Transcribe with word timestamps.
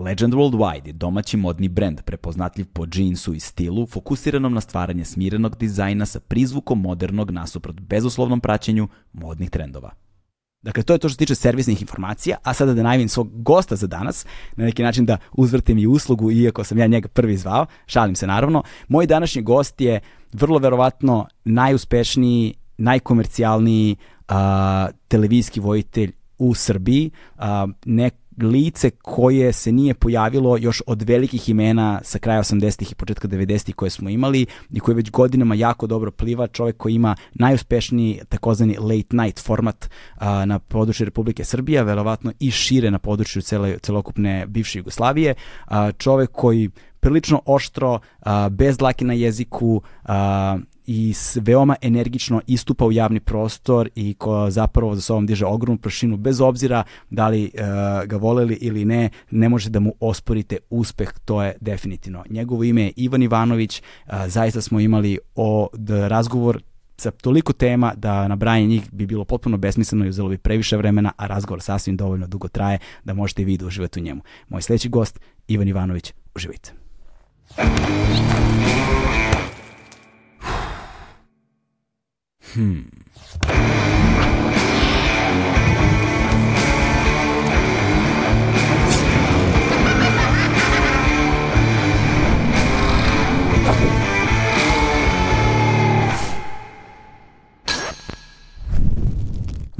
Legend 0.00 0.34
Worldwide 0.34 0.86
je 0.86 0.92
domaći 0.92 1.36
modni 1.36 1.68
brend 1.68 2.02
prepoznatljiv 2.02 2.66
po 2.72 2.86
džinsu 2.86 3.34
i 3.34 3.40
stilu, 3.40 3.86
fokusiranom 3.86 4.54
na 4.54 4.60
stvaranje 4.60 5.04
smirenog 5.04 5.56
dizajna 5.56 6.06
sa 6.06 6.20
prizvukom 6.20 6.80
modernog 6.80 7.30
nasuprot 7.30 7.80
bezuslovnom 7.80 8.40
praćenju 8.40 8.88
modnih 9.12 9.50
trendova. 9.50 9.90
Dakle, 10.62 10.82
to 10.82 10.92
je 10.92 10.98
to 10.98 11.08
što 11.08 11.14
se 11.14 11.18
tiče 11.18 11.34
servisnih 11.34 11.82
informacija, 11.82 12.36
a 12.42 12.54
sada 12.54 12.74
da 12.74 12.82
najavim 12.82 13.08
svog 13.08 13.42
gosta 13.42 13.76
za 13.76 13.86
danas, 13.86 14.26
na 14.56 14.64
neki 14.64 14.82
način 14.82 15.06
da 15.06 15.18
uzvrtim 15.32 15.78
i 15.78 15.86
uslugu, 15.86 16.30
iako 16.30 16.64
sam 16.64 16.78
ja 16.78 16.86
njega 16.86 17.08
prvi 17.08 17.36
zvao, 17.36 17.66
šalim 17.86 18.14
se 18.14 18.26
naravno. 18.26 18.62
Moj 18.88 19.06
današnji 19.06 19.42
gost 19.42 19.80
je 19.80 20.00
vrlo 20.32 20.58
verovatno 20.58 21.26
najuspešniji, 21.44 22.54
najkomercijalniji 22.78 23.96
uh, 24.28 24.34
televizijski 25.08 25.60
vojitelj 25.60 26.12
u 26.38 26.54
Srbiji, 26.54 27.10
uh, 27.36 27.44
nek, 27.84 28.14
lice 28.42 28.90
koje 28.90 29.52
se 29.52 29.72
nije 29.72 29.94
pojavilo 29.94 30.56
još 30.56 30.82
od 30.86 31.02
velikih 31.02 31.48
imena 31.48 32.00
sa 32.02 32.18
kraja 32.18 32.42
80-ih 32.42 32.92
i 32.92 32.94
početka 32.94 33.28
90-ih 33.28 33.74
koje 33.74 33.90
smo 33.90 34.10
imali 34.10 34.46
i 34.70 34.80
koji 34.80 34.94
već 34.94 35.10
godinama 35.10 35.54
jako 35.54 35.86
dobro 35.86 36.10
pliva, 36.10 36.46
čovek 36.46 36.76
koji 36.76 36.94
ima 36.94 37.16
najuspešniji 37.34 38.20
takozvani 38.28 38.76
late 38.78 39.16
night 39.16 39.44
format 39.44 39.90
a, 40.14 40.44
na 40.44 40.58
području 40.58 41.04
Republike 41.04 41.44
Srbije, 41.44 41.84
verovatno 41.84 42.32
i 42.40 42.50
šire 42.50 42.90
na 42.90 42.98
području 42.98 43.42
cele, 43.42 43.78
celokupne 43.78 44.46
bivše 44.46 44.78
Jugoslavije, 44.78 45.34
a, 45.66 45.92
čovek 45.92 46.30
koji 46.32 46.70
prilično 47.00 47.42
oštro, 47.46 47.98
a, 48.20 48.48
bez 48.48 48.76
dlake 48.76 49.04
na 49.04 49.12
jeziku, 49.12 49.82
a, 50.04 50.58
i 50.92 51.14
veoma 51.40 51.76
energično 51.82 52.40
istupa 52.46 52.84
u 52.84 52.92
javni 52.92 53.20
prostor 53.20 53.88
i 53.94 54.14
ko 54.14 54.50
zapravo 54.50 54.94
za 54.94 55.00
sobom 55.00 55.26
diže 55.26 55.46
ogromnu 55.46 55.78
prašinu 55.78 56.16
bez 56.16 56.40
obzira 56.40 56.82
da 57.10 57.28
li 57.28 57.44
uh, 57.54 57.60
ga 58.06 58.16
voleli 58.16 58.58
ili 58.60 58.84
ne, 58.84 59.10
ne 59.30 59.48
može 59.48 59.70
da 59.70 59.80
mu 59.80 59.94
osporite 60.00 60.58
uspeh, 60.70 61.12
to 61.24 61.42
je 61.42 61.56
definitivno. 61.60 62.24
Njegovo 62.30 62.64
ime 62.64 62.82
je 62.82 62.92
Ivan 62.96 63.22
Ivanović, 63.22 63.82
uh, 63.82 64.12
zaista 64.26 64.60
smo 64.60 64.80
imali 64.80 65.18
o 65.34 65.68
razgovor 66.08 66.62
sa 66.96 67.10
toliko 67.10 67.52
tema 67.52 67.94
da 67.96 68.28
nabrajanje 68.28 68.66
njih 68.66 68.92
bi 68.92 69.06
bilo 69.06 69.24
potpuno 69.24 69.56
besmisleno 69.56 70.04
i 70.04 70.08
uzelo 70.08 70.28
bi 70.28 70.38
previše 70.38 70.76
vremena, 70.76 71.12
a 71.16 71.26
razgovor 71.26 71.62
sasvim 71.62 71.96
dovoljno 71.96 72.26
dugo 72.26 72.48
traje 72.48 72.78
da 73.04 73.14
možete 73.14 73.42
i 73.42 73.44
vi 73.44 73.56
da 73.56 73.66
uživate 73.66 74.00
u 74.00 74.02
njemu. 74.02 74.22
Moj 74.48 74.62
sledeći 74.62 74.88
gost, 74.88 75.20
Ivan 75.48 75.68
Ivanović, 75.68 76.14
uživajte. 76.34 76.72
Hmm. 82.52 84.39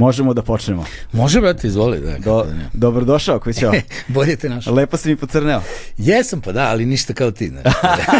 Možemo 0.00 0.34
da 0.34 0.42
počnemo. 0.42 0.84
Može, 1.12 1.40
brate, 1.40 1.66
izvoli. 1.66 2.00
Da, 2.00 2.18
Do, 2.18 2.46
dobrodošao, 2.72 3.40
Kućao. 3.40 3.72
Bolje 4.08 4.36
te 4.36 4.48
našao. 4.48 4.74
Lepo 4.74 4.96
si 4.96 5.08
mi 5.08 5.16
pocrneo. 5.16 5.62
Jesam, 5.98 6.40
pa 6.40 6.52
da, 6.52 6.68
ali 6.68 6.86
ništa 6.86 7.12
kao 7.12 7.30
ti. 7.30 7.48
Znaš. 7.48 7.64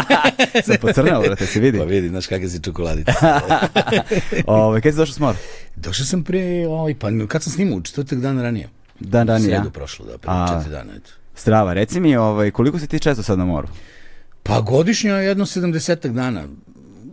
Sam 0.65 0.75
pocrneo, 0.81 1.21
brate, 1.21 1.45
se 1.45 1.59
vidi. 1.59 1.77
Pa 1.77 1.83
vidi, 1.83 2.09
znaš 2.09 2.27
kakve 2.27 2.49
si 2.49 2.61
čokoladice. 2.63 3.11
Ove, 4.45 4.81
kad 4.81 4.93
si 4.93 4.97
došao 4.97 5.13
s 5.13 5.19
mora? 5.19 5.37
Došao 5.75 6.05
sam 6.05 6.23
pre, 6.23 6.67
ovaj, 6.67 6.95
pa 6.95 7.09
kad 7.27 7.43
sam 7.43 7.53
snimao, 7.53 7.81
četvrtak 7.81 8.19
dan 8.19 8.41
ranije. 8.41 8.69
Dan 8.99 9.27
ranije, 9.27 9.49
Sredu 9.49 9.67
ja? 9.67 9.71
prošlo, 9.71 10.05
da, 10.05 10.17
pre 10.17 10.31
četiri 10.49 10.71
dana, 10.71 10.93
eto. 10.95 11.11
Strava, 11.35 11.73
reci 11.73 11.99
mi, 11.99 12.15
ovaj, 12.15 12.51
koliko 12.51 12.79
si 12.79 12.87
ti 12.87 12.99
često 12.99 13.23
sad 13.23 13.37
na 13.37 13.45
moru? 13.45 13.67
Pa 14.43 14.61
godišnjo 14.61 15.15
je 15.15 15.25
jedno 15.25 15.45
70 15.45 16.13
dana 16.13 16.43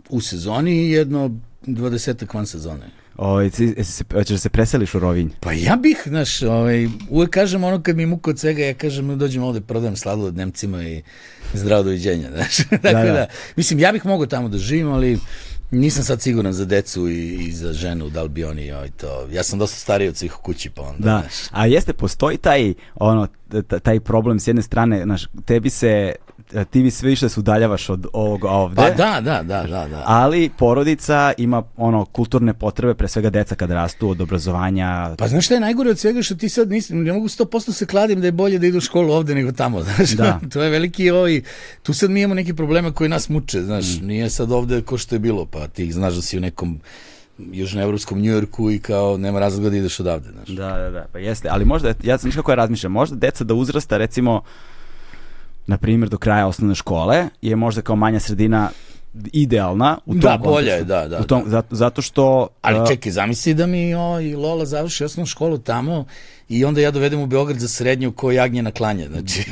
u 0.09 0.21
sezoni 0.21 0.71
i 0.71 0.91
jedno 0.91 1.31
20 1.65 2.35
van 2.35 2.45
sezone. 2.45 2.98
Ovaj, 3.19 3.49
se, 3.49 4.03
hoćeš 4.13 4.31
da 4.31 4.37
se 4.37 4.49
preseliš 4.49 4.95
u 4.95 4.99
Rovinj? 4.99 5.29
Pa 5.39 5.51
ja 5.53 5.75
bih, 5.75 6.01
znaš, 6.05 6.41
ovaj, 6.41 6.87
uvek 7.09 7.29
kažem 7.29 7.63
ono 7.63 7.81
kad 7.83 7.97
mi 7.97 8.05
muka 8.05 8.29
od 8.29 8.39
svega, 8.39 8.63
ja 8.63 8.73
kažem 8.73 9.17
dođem 9.17 9.43
ovde, 9.43 9.61
prodajem 9.61 9.95
sladoled 9.95 10.37
Nemcima 10.37 10.83
i 10.83 11.01
zdravo 11.53 11.83
doviđenja, 11.83 12.29
znaš. 12.35 12.57
Tako 12.57 12.79
da, 12.81 13.03
da. 13.03 13.13
da, 13.13 13.27
mislim, 13.55 13.79
ja 13.79 13.91
bih 13.91 14.05
mogao 14.05 14.25
tamo 14.25 14.49
da 14.49 14.57
živim, 14.57 14.91
ali 14.91 15.19
nisam 15.71 16.03
sad 16.03 16.21
siguran 16.21 16.53
za 16.53 16.65
decu 16.65 17.09
i, 17.09 17.35
i 17.35 17.51
za 17.51 17.73
ženu, 17.73 18.09
da 18.09 18.23
li 18.23 18.29
bi 18.29 18.43
oni, 18.43 18.71
ovaj, 18.71 18.89
to, 18.89 19.27
ja 19.31 19.43
sam 19.43 19.59
dosta 19.59 19.77
stariji 19.77 20.09
od 20.09 20.17
svih 20.17 20.39
u 20.39 20.41
kući, 20.41 20.69
pa 20.69 20.81
onda, 20.81 20.97
Da, 20.99 21.19
znaš. 21.19 21.33
a 21.51 21.65
jeste, 21.65 21.93
postoji 21.93 22.37
taj, 22.37 22.73
ono, 22.95 23.27
taj 23.83 23.99
problem 23.99 24.39
s 24.39 24.47
jedne 24.47 24.61
strane, 24.61 25.03
znaš, 25.03 25.27
tebi 25.45 25.69
se, 25.69 26.15
ti 26.69 26.83
bi 26.83 26.91
sve 26.91 27.09
više 27.09 27.29
se 27.29 27.39
udaljavaš 27.39 27.89
od 27.89 28.07
ovog 28.13 28.43
ovde. 28.43 28.75
Pa 28.75 28.89
da, 28.89 29.21
da, 29.21 29.43
da, 29.43 29.63
da, 29.63 29.87
da. 29.87 30.03
Ali 30.05 30.49
porodica 30.57 31.33
ima 31.37 31.63
ono 31.77 32.05
kulturne 32.05 32.53
potrebe, 32.53 32.93
pre 32.93 33.07
svega 33.07 33.29
deca 33.29 33.55
kad 33.55 33.71
rastu 33.71 34.09
od 34.09 34.21
obrazovanja. 34.21 35.15
Pa 35.17 35.27
znaš 35.27 35.45
šta 35.45 35.53
je 35.53 35.59
najgore 35.59 35.89
od 35.89 35.99
svega 35.99 36.21
što 36.21 36.35
ti 36.35 36.49
sad 36.49 36.69
nisam, 36.69 37.03
ne 37.03 37.13
mogu 37.13 37.27
100% 37.27 37.71
se 37.71 37.85
kladim 37.85 38.21
da 38.21 38.27
je 38.27 38.31
bolje 38.31 38.59
da 38.59 38.67
idu 38.67 38.77
u 38.77 38.81
školu 38.81 39.13
ovde 39.13 39.35
nego 39.35 39.51
tamo, 39.51 39.81
znaš, 39.95 40.09
Da. 40.09 40.39
to 40.53 40.63
je 40.63 40.69
veliki 40.69 41.09
ovaj, 41.09 41.41
tu 41.83 41.93
sad 41.93 42.11
mi 42.11 42.21
imamo 42.21 42.33
neke 42.33 42.53
probleme 42.53 42.93
koji 42.93 43.09
nas 43.09 43.29
muče, 43.29 43.61
znaš, 43.61 43.85
nije 44.01 44.29
sad 44.29 44.51
ovde 44.51 44.81
ko 44.81 44.97
što 44.97 45.15
je 45.15 45.19
bilo, 45.19 45.45
pa 45.45 45.67
ti 45.67 45.91
znaš 45.91 46.13
da 46.13 46.21
si 46.21 46.37
u 46.37 46.41
nekom 46.41 46.79
južnoevropskom 47.51 48.19
Njujorku 48.19 48.71
i 48.71 48.79
kao 48.79 49.17
nema 49.17 49.39
razloga 49.39 49.69
da 49.69 49.77
ideš 49.77 49.99
odavde, 49.99 50.29
znaš. 50.31 50.47
Da, 50.47 50.77
da, 50.77 50.89
da, 50.89 51.05
pa 51.13 51.19
jeste. 51.19 51.49
Ali 51.51 51.65
možda, 51.65 51.93
ja 52.03 52.17
sam 52.17 52.31
kako 52.31 52.51
ja 52.51 52.55
razmišljam, 52.55 52.91
možda 52.91 53.15
deca 53.15 53.43
da 53.43 53.53
uzrasta 53.53 53.97
recimo 53.97 54.41
na 55.69 55.77
primjer 55.77 56.09
do 56.09 56.17
kraja 56.17 56.47
osnovne 56.47 56.75
škole 56.75 57.27
je 57.41 57.55
možda 57.55 57.81
kao 57.81 57.95
manja 57.95 58.19
sredina 58.19 58.69
idealna 59.33 59.97
u 60.05 60.11
tom 60.11 60.19
Da, 60.21 60.39
kontekstu. 60.39 60.69
je, 60.69 60.83
da, 60.83 61.07
da, 61.07 61.19
U 61.19 61.23
tom, 61.23 61.43
zato, 61.45 61.75
zato 61.75 62.01
što... 62.01 62.47
Ali 62.61 62.87
čekaj, 62.87 63.11
zamisli 63.11 63.53
da 63.53 63.65
mi 63.67 63.95
o, 63.95 64.19
i 64.19 64.35
Lola 64.35 64.65
završi 64.65 65.03
osnovnu 65.03 65.25
školu 65.25 65.57
tamo 65.57 66.05
i 66.49 66.65
onda 66.65 66.81
ja 66.81 66.91
dovedem 66.91 67.19
u 67.19 67.25
Beograd 67.25 67.59
za 67.59 67.67
srednju 67.67 68.11
ko 68.11 68.31
jagnje 68.31 68.61
na 68.61 68.71
klanje, 68.71 69.07
znači. 69.07 69.43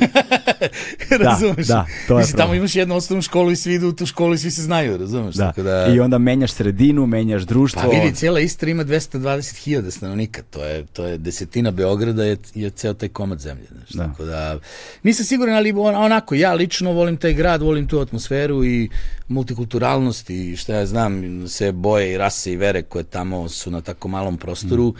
razumeš? 1.24 1.66
da, 1.66 1.86
to 2.08 2.14
je 2.14 2.18
Mislim, 2.18 2.36
tamo 2.36 2.54
imaš 2.54 2.76
jednu 2.76 2.96
osnovnu 2.96 3.22
školu 3.22 3.50
i 3.50 3.56
svi 3.56 3.74
idu 3.74 3.88
u 3.88 3.92
tu 3.92 4.06
školu 4.06 4.34
i 4.34 4.38
svi 4.38 4.50
se 4.50 4.62
znaju, 4.62 4.96
razumeš? 4.96 5.34
Da. 5.34 5.46
Tako 5.46 5.62
da... 5.62 5.86
I 5.86 6.00
onda 6.00 6.18
menjaš 6.18 6.52
sredinu, 6.52 7.06
menjaš 7.06 7.42
društvo. 7.42 7.82
Pa 7.82 7.88
vidi, 7.88 8.14
cijela 8.14 8.40
Istra 8.40 8.70
ima 8.70 8.84
220.000 8.84 9.90
stanovnika, 9.90 10.42
to 10.50 10.64
je, 10.64 10.86
to 10.86 11.04
je 11.04 11.18
desetina 11.18 11.70
Beograda 11.70 12.24
je, 12.24 12.36
je 12.54 12.70
ceo 12.70 12.94
taj 12.94 13.08
komad 13.08 13.38
zemlje. 13.38 13.66
Znaš, 13.70 13.88
Da. 13.88 14.04
Tako 14.08 14.24
da, 14.24 14.58
nisam 15.02 15.24
siguran, 15.24 15.56
ali 15.56 15.72
on, 15.76 15.94
onako, 15.94 16.34
ja 16.34 16.54
lično 16.54 16.92
volim 16.92 17.16
taj 17.16 17.32
grad, 17.32 17.62
volim 17.62 17.88
tu 17.88 18.00
atmosferu 18.00 18.64
i 18.64 18.90
multikulturalnost 19.28 20.30
i 20.30 20.56
šta 20.56 20.74
ja 20.74 20.86
znam, 20.86 21.44
sve 21.48 21.72
boje 21.72 22.12
i 22.12 22.18
rase 22.18 22.52
i 22.52 22.56
vere 22.56 22.82
koje 22.82 23.04
tamo 23.04 23.48
su 23.48 23.70
na 23.70 23.80
tako 23.80 24.08
malom 24.08 24.36
prostoru. 24.36 24.94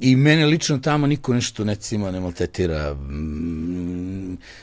I 0.00 0.16
mene 0.16 0.46
lično 0.46 0.78
tamo 0.78 1.06
niko 1.06 1.34
nešto 1.34 1.64
ne 1.64 1.74
cima, 1.74 2.10
ne 2.10 2.20
maltetira, 2.20 2.96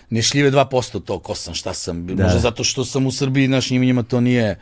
ne 0.09 0.21
šljive 0.21 0.51
2% 0.51 1.03
to 1.03 1.19
ko 1.19 1.35
sam, 1.35 1.53
šta 1.53 1.73
sam, 1.73 2.07
Da. 2.07 2.23
možda 2.23 2.39
zato 2.39 2.63
što 2.63 2.85
sam 2.85 3.05
u 3.05 3.11
Srbiji, 3.11 3.47
naš 3.47 3.69
njima, 3.71 3.85
njima 3.85 4.03
to 4.03 4.21
nije 4.21 4.59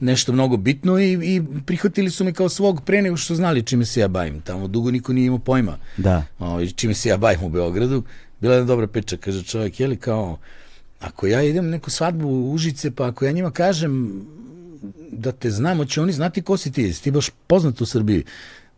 nešto 0.00 0.32
mnogo 0.32 0.56
bitno 0.56 0.98
i, 0.98 1.12
i 1.12 1.42
prihvatili 1.66 2.10
su 2.10 2.24
me 2.24 2.32
kao 2.32 2.48
svog 2.48 2.82
pre 2.84 3.02
nego 3.02 3.16
što 3.16 3.34
znali 3.34 3.62
čime 3.62 3.84
se 3.84 4.00
ja 4.00 4.08
bavim. 4.08 4.40
Tamo 4.40 4.68
dugo 4.68 4.90
niko 4.90 5.12
nije 5.12 5.26
imao 5.26 5.38
pojma 5.38 5.78
Da. 5.96 6.24
ovaj, 6.38 6.66
čime 6.66 6.94
se 6.94 7.08
ja 7.08 7.16
bavim 7.16 7.42
u 7.42 7.48
Beogradu. 7.48 8.02
Bila 8.40 8.54
je 8.54 8.58
jedna 8.58 8.66
dobra 8.66 8.86
priča, 8.86 9.16
kaže 9.16 9.42
čovjek, 9.42 9.80
je 9.80 9.86
li 9.86 9.96
kao, 9.96 10.38
ako 11.00 11.26
ja 11.26 11.42
idem 11.42 11.68
neku 11.70 11.90
svadbu 11.90 12.28
u 12.28 12.52
Užice, 12.52 12.90
pa 12.90 13.06
ako 13.08 13.24
ja 13.24 13.32
njima 13.32 13.50
kažem 13.50 14.22
da 15.10 15.32
te 15.32 15.50
znam, 15.50 15.76
hoće 15.78 16.00
oni 16.00 16.12
znati 16.12 16.42
ko 16.42 16.56
si 16.56 16.72
ti, 16.72 16.82
jesi 16.82 17.02
ti 17.02 17.10
baš 17.10 17.30
poznat 17.46 17.80
u 17.80 17.86
Srbiji. 17.86 18.24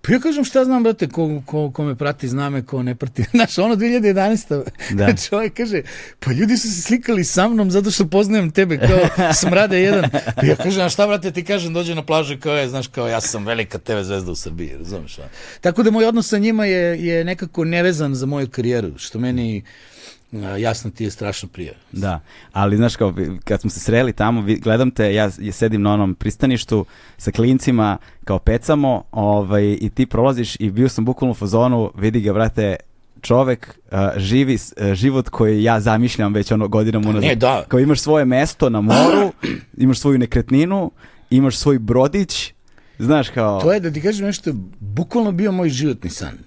Pa 0.07 0.13
ja 0.13 0.19
kažem 0.21 0.45
šta 0.45 0.65
znam, 0.65 0.83
brate, 0.83 1.09
ko, 1.09 1.43
ko, 1.47 1.71
ko 1.71 1.85
me 1.85 1.95
prati, 1.95 2.29
zna 2.29 2.51
me, 2.51 2.63
ko 2.63 2.83
ne 2.83 2.95
prati. 2.95 3.25
Znaš, 3.35 3.59
ono 3.59 3.77
2011. 3.77 4.63
Da. 4.91 5.17
Čovjek 5.29 5.55
kaže, 5.55 5.83
pa 6.21 6.33
ljudi 6.33 6.57
su 6.57 6.69
se 6.69 6.83
slikali 6.83 7.25
sa 7.25 7.49
mnom 7.49 7.71
zato 7.71 7.91
što 7.91 8.07
poznajem 8.07 8.51
tebe 8.51 8.79
kao 8.79 9.33
smrade 9.41 9.83
jedan. 9.83 10.11
Pa 10.37 10.47
ja 10.47 10.57
kažem, 10.57 10.87
a 10.87 10.89
šta, 10.89 11.07
brate, 11.07 11.31
ti 11.31 11.45
kažem, 11.45 11.75
dođe 11.75 11.95
na 11.95 12.03
plažu 12.03 12.35
i 12.35 12.41
kao 12.41 12.57
je, 12.57 12.69
znaš, 12.69 12.87
kao 12.89 13.09
ja 13.09 13.21
sam 13.21 13.47
velika 13.47 13.79
TV 13.79 14.01
zvezda 14.03 14.33
u 14.33 14.37
Srbiji, 14.37 14.77
razumeš? 14.79 15.19
a? 15.19 15.29
Tako 15.61 15.83
da 15.83 15.91
moj 15.91 16.05
odnos 16.05 16.29
sa 16.29 16.39
njima 16.39 16.65
je, 16.67 17.07
je 17.07 17.25
nekako 17.25 17.65
nevezan 17.65 18.15
za 18.15 18.27
moju 18.27 18.49
karijeru, 18.49 18.99
što 18.99 19.19
meni 19.19 19.63
a, 19.63 19.96
jasno 20.33 20.91
ti 20.91 21.05
je 21.05 21.11
strašno 21.11 21.49
prije. 21.49 21.75
Da, 21.93 22.21
ali 22.53 22.77
znaš 22.77 22.97
kao, 22.97 23.15
kad 23.45 23.61
smo 23.61 23.71
se 23.71 23.81
sreli 23.81 24.13
tamo, 24.13 24.45
gledam 24.61 24.91
te, 24.91 25.15
ja 25.15 25.31
sedim 25.53 25.83
na 25.83 25.93
onom 25.93 26.15
pristaništu 26.15 26.85
sa 27.19 27.31
klincima, 27.31 27.99
kao 28.25 28.39
pecamo, 28.39 29.05
ovaj, 29.13 29.77
i 29.81 29.91
ti 29.95 30.07
prolaziš 30.07 30.57
i 30.61 30.71
bio 30.71 30.89
sam 30.89 31.05
bukvalno 31.05 31.31
u 31.31 31.35
fazonu, 31.35 31.91
vidi 31.95 32.21
ga, 32.21 32.33
brate, 32.33 32.77
čovek 33.21 33.79
a, 33.91 34.11
živi 34.17 34.59
a, 34.77 34.95
život 34.95 35.29
koji 35.29 35.63
ja 35.63 35.81
zamišljam 35.81 36.35
već 36.35 36.53
ono 36.53 36.69
godinama 36.69 37.09
unazad. 37.09 37.29
ne, 37.29 37.35
da. 37.35 37.65
Kao 37.69 37.81
imaš 37.81 38.01
svoje 38.01 38.25
mesto 38.25 38.71
na 38.71 38.81
moru, 38.81 39.33
imaš 39.85 39.99
svoju 39.99 40.19
nekretninu, 40.19 40.91
imaš 41.31 41.57
svoj 41.57 41.79
brodić, 41.79 42.53
znaš 42.99 43.29
kao... 43.29 43.61
To 43.61 43.73
je 43.73 43.81
da 43.81 43.91
ti 43.91 44.03
kažem 44.03 44.27
nešto, 44.27 44.53
bukvalno 44.81 45.33
bio 45.33 45.53
moj 45.53 45.69
životni 45.69 46.11
san. 46.11 46.39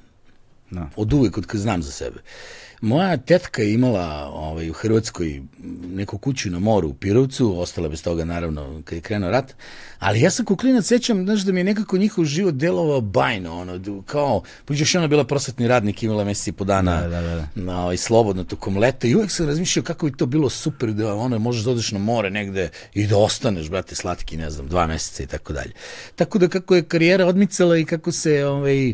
Da. 0.72 0.90
Od 0.96 1.14
uvek, 1.14 1.38
od 1.38 1.46
kad 1.46 1.62
znam 1.62 1.84
za 1.84 1.92
sebe. 1.92 2.20
Moja 2.82 3.18
tetka 3.18 3.62
je 3.62 3.74
imala 3.74 4.30
ovaj, 4.34 4.70
u 4.70 4.74
Hrvatskoj 4.74 5.42
neku 5.88 6.18
kuću 6.18 6.50
na 6.50 6.60
moru 6.60 6.90
u 6.90 6.94
Pirovcu, 6.94 7.60
ostala 7.60 7.90
bez 7.90 8.04
toga 8.04 8.26
naravno 8.26 8.82
kad 8.86 8.96
je 8.96 9.02
krenuo 9.02 9.30
rat, 9.32 9.54
ali 10.00 10.22
ja 10.22 10.32
sam 10.32 10.46
ko 10.46 10.56
klinac 10.56 10.86
sećam, 10.86 11.26
znaš 11.26 11.42
da 11.42 11.52
mi 11.52 11.60
je 11.60 11.64
nekako 11.64 11.98
njihov 11.98 12.26
život 12.26 12.54
delovao 12.56 13.02
bajno, 13.02 13.60
ono, 13.60 13.78
da- 13.78 14.02
kao, 14.06 14.42
pođeš 14.66 14.96
ona 14.96 15.08
bila 15.08 15.24
prosvetni 15.24 15.68
radnik, 15.68 16.04
imala 16.04 16.24
mesec 16.24 16.48
i 16.48 16.52
po 16.52 16.64
dana 16.64 17.02
Da, 17.02 17.08
da, 17.08 17.22
da. 17.22 17.48
na, 17.56 17.84
ovaj, 17.84 17.98
slobodno 17.98 18.44
tokom 18.44 18.78
leta 18.78 19.08
i 19.08 19.16
uvek 19.16 19.32
sam 19.32 19.48
razmišljao 19.48 19.84
kako 19.84 20.06
bi 20.06 20.18
to 20.18 20.26
bilo 20.26 20.50
super 20.50 20.90
da 20.94 21.16
ono, 21.16 21.40
možeš 21.40 21.64
da 21.64 21.72
odeš 21.72 21.92
na 21.92 22.00
more 22.00 22.30
negde 22.30 22.70
i 22.94 23.08
da 23.08 23.18
ostaneš, 23.18 23.70
brate, 23.70 23.96
slatki, 23.96 24.38
ne 24.38 24.50
znam, 24.50 24.68
dva 24.68 24.88
meseca 24.88 25.24
i 25.24 25.28
tako 25.28 25.54
dalje. 25.54 25.72
Tako 26.16 26.40
da 26.40 26.48
kako 26.48 26.76
je 26.76 26.84
karijera 26.84 27.26
odmicala 27.26 27.78
i 27.78 27.86
kako 27.86 28.12
se 28.12 28.46
ovaj, 28.46 28.94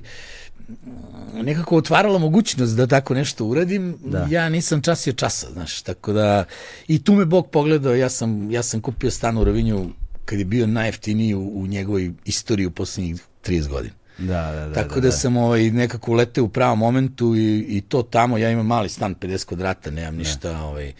nekako 1.33 1.77
otvarala 1.77 2.19
mogućnost 2.19 2.75
da 2.75 2.87
tako 2.87 3.13
nešto 3.13 3.45
uradim, 3.45 3.97
Da. 4.05 4.27
ja 4.29 4.49
nisam 4.49 4.81
časio 4.81 5.13
časa, 5.13 5.47
znaš, 5.53 5.81
tako 5.81 6.13
da 6.13 6.45
i 6.87 7.03
tu 7.03 7.13
me 7.13 7.25
Bog 7.25 7.49
pogledao, 7.49 7.95
ja 7.95 8.09
sam, 8.09 8.51
ja 8.51 8.63
sam 8.63 8.81
kupio 8.81 9.11
stan 9.11 9.37
u 9.37 9.43
Rovinju 9.43 9.89
kad 10.25 10.39
je 10.39 10.45
bio 10.45 10.67
najjeftiniji 10.67 11.35
u, 11.35 11.61
u 11.61 11.67
njegovoj 11.67 12.11
istoriji 12.25 12.65
u 12.65 12.71
poslednjih 12.71 13.15
30 13.45 13.67
godina. 13.67 13.93
Da, 14.17 14.51
da, 14.51 14.67
da. 14.67 14.73
Tako 14.73 14.99
da, 14.99 15.11
sam 15.11 15.37
ovaj, 15.37 15.71
nekako 15.71 16.11
uleteo 16.11 16.43
u 16.43 16.49
pravom 16.49 16.79
momentu 16.79 17.35
i, 17.35 17.65
i 17.69 17.81
to 17.81 18.03
tamo, 18.03 18.37
ja 18.37 18.51
imam 18.51 18.65
mali 18.65 18.89
stan 18.89 19.15
50 19.15 19.45
kvadrata, 19.45 19.91
nemam 19.91 20.15
ništa, 20.15 20.61
ovaj, 20.61 20.93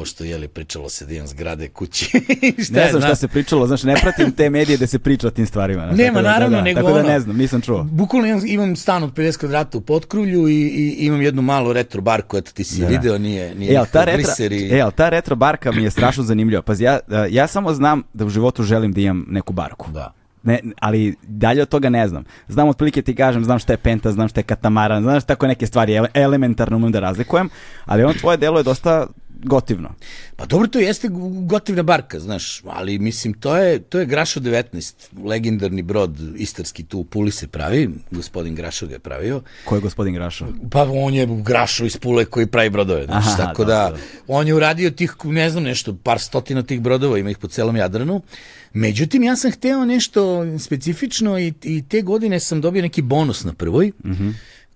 pošto 0.00 0.24
je 0.24 0.38
li 0.38 0.48
pričalo 0.48 0.88
se 0.88 1.06
da 1.06 1.14
imam 1.14 1.26
zgrade 1.26 1.68
kući. 1.68 2.06
šta 2.64 2.74
Ne 2.74 2.90
znam 2.90 3.02
šta 3.02 3.14
se 3.14 3.28
pričalo, 3.28 3.66
znaš, 3.66 3.82
ne 3.82 3.94
pratim 3.96 4.32
te 4.32 4.50
medije 4.50 4.78
da 4.78 4.86
se 4.86 4.98
priča 4.98 5.26
o 5.26 5.30
tim 5.30 5.46
stvarima. 5.46 5.82
znaš, 5.84 5.98
Nema, 5.98 6.12
tako 6.12 6.22
da, 6.22 6.30
naravno, 6.30 6.50
da, 6.50 6.56
da, 6.56 6.64
nego 6.64 6.80
Tako 6.80 6.92
da 6.92 7.02
ne 7.02 7.20
znam, 7.20 7.36
nisam 7.36 7.60
čuo. 7.60 7.82
Bukvalno 7.84 8.28
imam, 8.28 8.40
imam 8.46 8.76
stan 8.76 9.02
od 9.02 9.12
50 9.12 9.38
kvadrata 9.38 9.78
u 9.78 9.80
Potkrulju 9.80 10.48
i, 10.48 10.54
i 10.54 11.06
imam 11.06 11.22
jednu 11.22 11.42
malu 11.42 11.72
retro 11.72 12.00
barku, 12.00 12.36
eto 12.36 12.52
ti 12.52 12.64
si 12.64 12.80
Da. 12.80 12.86
video, 12.86 13.18
nije, 13.18 13.54
nije 13.54 13.72
E, 13.72 13.84
ta, 13.92 14.04
i... 14.50 14.68
e, 14.72 14.80
ali 14.80 14.92
ta 14.92 15.08
retro 15.08 15.36
barka 15.36 15.72
mi 15.72 15.82
je 15.82 15.90
strašno 15.90 16.24
zanimljiva. 16.24 16.62
Pazi, 16.62 16.84
ja, 16.84 16.98
ja 17.30 17.46
samo 17.46 17.74
znam 17.74 18.02
da 18.12 18.24
u 18.24 18.28
životu 18.28 18.62
želim 18.62 18.92
da 18.92 19.00
imam 19.00 19.26
neku 19.28 19.52
barku. 19.52 19.90
Da. 19.90 20.12
Ne, 20.42 20.58
ali 20.78 21.14
dalje 21.22 21.62
od 21.62 21.68
toga 21.68 21.88
ne 21.88 22.08
znam. 22.08 22.24
Znam 22.48 22.68
otprilike 22.68 23.02
ti 23.02 23.14
kažem, 23.14 23.44
znam 23.44 23.58
šta 23.58 23.72
je 23.72 23.76
penta, 23.76 24.12
znam 24.12 24.28
šta 24.28 24.40
je 24.40 24.44
katamaran, 24.44 25.02
znaš 25.02 25.24
tako 25.24 25.46
neke 25.46 25.66
stvari, 25.66 25.92
ele- 25.92 26.08
elementarno 26.14 26.76
umem 26.76 26.92
da 26.92 27.00
razlikujem, 27.00 27.48
ali 27.84 28.04
ono 28.04 28.14
tvoje 28.14 28.36
delo 28.36 28.58
je 28.58 28.64
dosta 28.64 29.06
gotivno. 29.42 29.94
Pa 30.36 30.46
dobro, 30.46 30.68
to 30.68 30.78
jeste 30.78 31.08
gotivna 31.46 31.82
barka, 31.82 32.20
znaš, 32.20 32.62
ali 32.66 32.98
mislim, 32.98 33.34
to 33.34 33.56
je, 33.56 33.78
to 33.78 33.98
je 33.98 34.06
Grašo 34.06 34.40
19, 34.40 34.94
legendarni 35.24 35.82
brod 35.82 36.16
istarski 36.36 36.84
tu 36.84 36.98
u 36.98 37.04
Puli 37.04 37.30
se 37.30 37.48
pravi, 37.48 37.90
gospodin 38.10 38.54
Grašo 38.54 38.86
ga 38.86 38.92
je 38.94 38.98
pravio, 38.98 39.42
Ko 39.64 39.74
je 39.74 39.80
gospodin 39.80 40.14
Grašo? 40.14 40.46
Pa 40.70 40.82
on 40.82 41.14
je 41.14 41.26
Grašo 41.26 41.84
iz 41.84 41.96
Pule 41.96 42.24
koji 42.24 42.46
pravi 42.46 42.70
brodove, 42.70 43.04
znaš, 43.04 43.26
Aha, 43.26 43.36
tako 43.36 43.64
da 43.64 43.84
dobro. 43.84 44.02
on 44.28 44.46
je 44.46 44.54
uradio 44.54 44.90
tih, 44.90 45.14
ne 45.24 45.50
znam 45.50 45.62
nešto, 45.62 45.96
par 45.96 46.18
stotina 46.18 46.62
tih 46.62 46.80
brodova, 46.80 47.18
ima 47.18 47.30
ih 47.30 47.38
po 47.38 47.48
celom 47.48 47.76
Jadranu. 47.76 48.22
Međutim, 48.72 49.22
ja 49.22 49.36
sam 49.36 49.52
hteo 49.52 49.84
nešto 49.84 50.44
specifično 50.58 51.38
i, 51.38 51.52
i 51.62 51.82
te 51.88 52.02
godine 52.02 52.40
sam 52.40 52.60
dobio 52.60 52.82
neki 52.82 53.02
bonus 53.02 53.44
na 53.44 53.52
prvoj, 53.52 53.92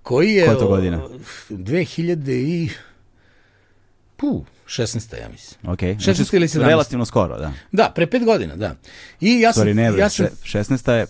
koji 0.02 0.32
je... 0.32 0.44
Koja 0.44 0.52
je 0.52 0.58
to 0.58 0.68
godina? 0.68 1.04
o, 1.04 1.08
2000 1.50 2.30
i... 2.30 2.68
Puh, 4.16 4.44
16. 4.66 5.20
ja 5.20 5.28
mislim. 5.28 5.72
Ok. 5.72 5.78
16 5.80 6.36
ili 6.36 6.48
17. 6.48 6.66
Relativno 6.66 7.04
skoro, 7.04 7.38
da. 7.38 7.52
Da, 7.72 7.92
pre 7.94 8.06
pet 8.06 8.24
godina, 8.24 8.56
da. 8.56 8.74
I 9.20 9.40
ja 9.40 9.52
sam... 9.52 9.66
Sorry, 9.66 9.74
ne, 9.74 9.98
ja 9.98 10.08
sam, 10.08 10.26
še- 10.42 10.58
16 10.58 10.92
je 10.92 11.06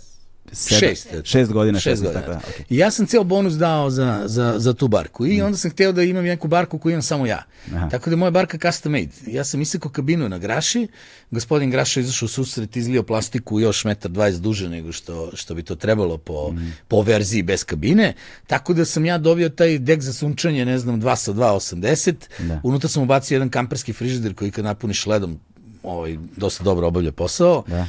sedam- 0.54 0.80
Šest. 0.80 1.06
šest 1.24 1.52
godina, 1.52 1.80
Šest 1.80 1.86
16, 1.92 2.04
godina. 2.04 2.20
tako 2.22 2.32
da, 2.32 2.38
ok. 2.38 2.66
I 2.70 2.76
ja 2.76 2.90
sam 2.90 3.06
ceo 3.06 3.24
bonus 3.24 3.54
dao 3.54 3.90
za, 3.90 4.22
za, 4.26 4.54
za 4.56 4.74
tu 4.74 4.88
barku. 4.88 5.24
Mm. 5.24 5.26
I 5.28 5.42
onda 5.42 5.58
sam 5.58 5.70
hteo 5.70 5.92
da 5.92 6.02
imam 6.02 6.24
neku 6.24 6.48
barku 6.48 6.78
koju 6.78 6.90
imam 6.90 7.02
samo 7.02 7.26
ja. 7.26 7.42
Aha. 7.68 7.88
Tako 7.88 8.04
da 8.04 8.14
je 8.14 8.18
moja 8.18 8.30
barka 8.30 8.58
custom 8.62 8.92
made. 8.92 9.08
Ja 9.26 9.44
sam 9.44 9.60
isekao 9.60 9.90
kabinu 9.90 10.28
na 10.28 10.38
graši, 10.38 10.88
gospodin 11.30 11.70
Graša 11.70 12.00
izašao 12.00 12.26
u 12.26 12.30
susret, 12.30 12.76
izlio 12.76 13.02
plastiku 13.02 13.60
još 13.60 13.84
metar 13.84 14.10
20 14.10 14.38
duže 14.38 14.68
nego 14.68 14.92
što, 14.92 15.30
što 15.34 15.54
bi 15.54 15.62
to 15.62 15.74
trebalo 15.76 16.18
po, 16.18 16.50
Mm. 16.50 16.72
po 16.88 17.02
verziji 17.02 17.42
bez 17.42 17.64
kabine. 17.64 18.12
Tako 18.46 18.74
da 18.74 18.84
sam 18.84 19.04
ja 19.04 19.18
dobio 19.18 19.48
taj 19.48 19.78
dek 19.78 20.00
za 20.00 20.12
sunčanje, 20.12 20.64
ne 20.64 20.78
znam, 20.78 21.00
2 21.00 21.16
sa 21.16 21.32
2,80. 21.32 22.14
Da. 22.38 22.60
Unutra 22.62 22.88
sam 22.88 23.02
ubacio 23.02 23.34
jedan 23.34 23.48
kamperski 23.48 23.92
frižider 23.92 24.34
koji 24.34 24.50
kad 24.50 24.64
napuniš 24.64 25.06
ledom 25.06 25.38
ovaj, 25.82 26.16
dosta 26.36 26.64
dobro 26.64 26.86
obavlja 26.86 27.12
posao. 27.12 27.64
Da. 27.66 27.86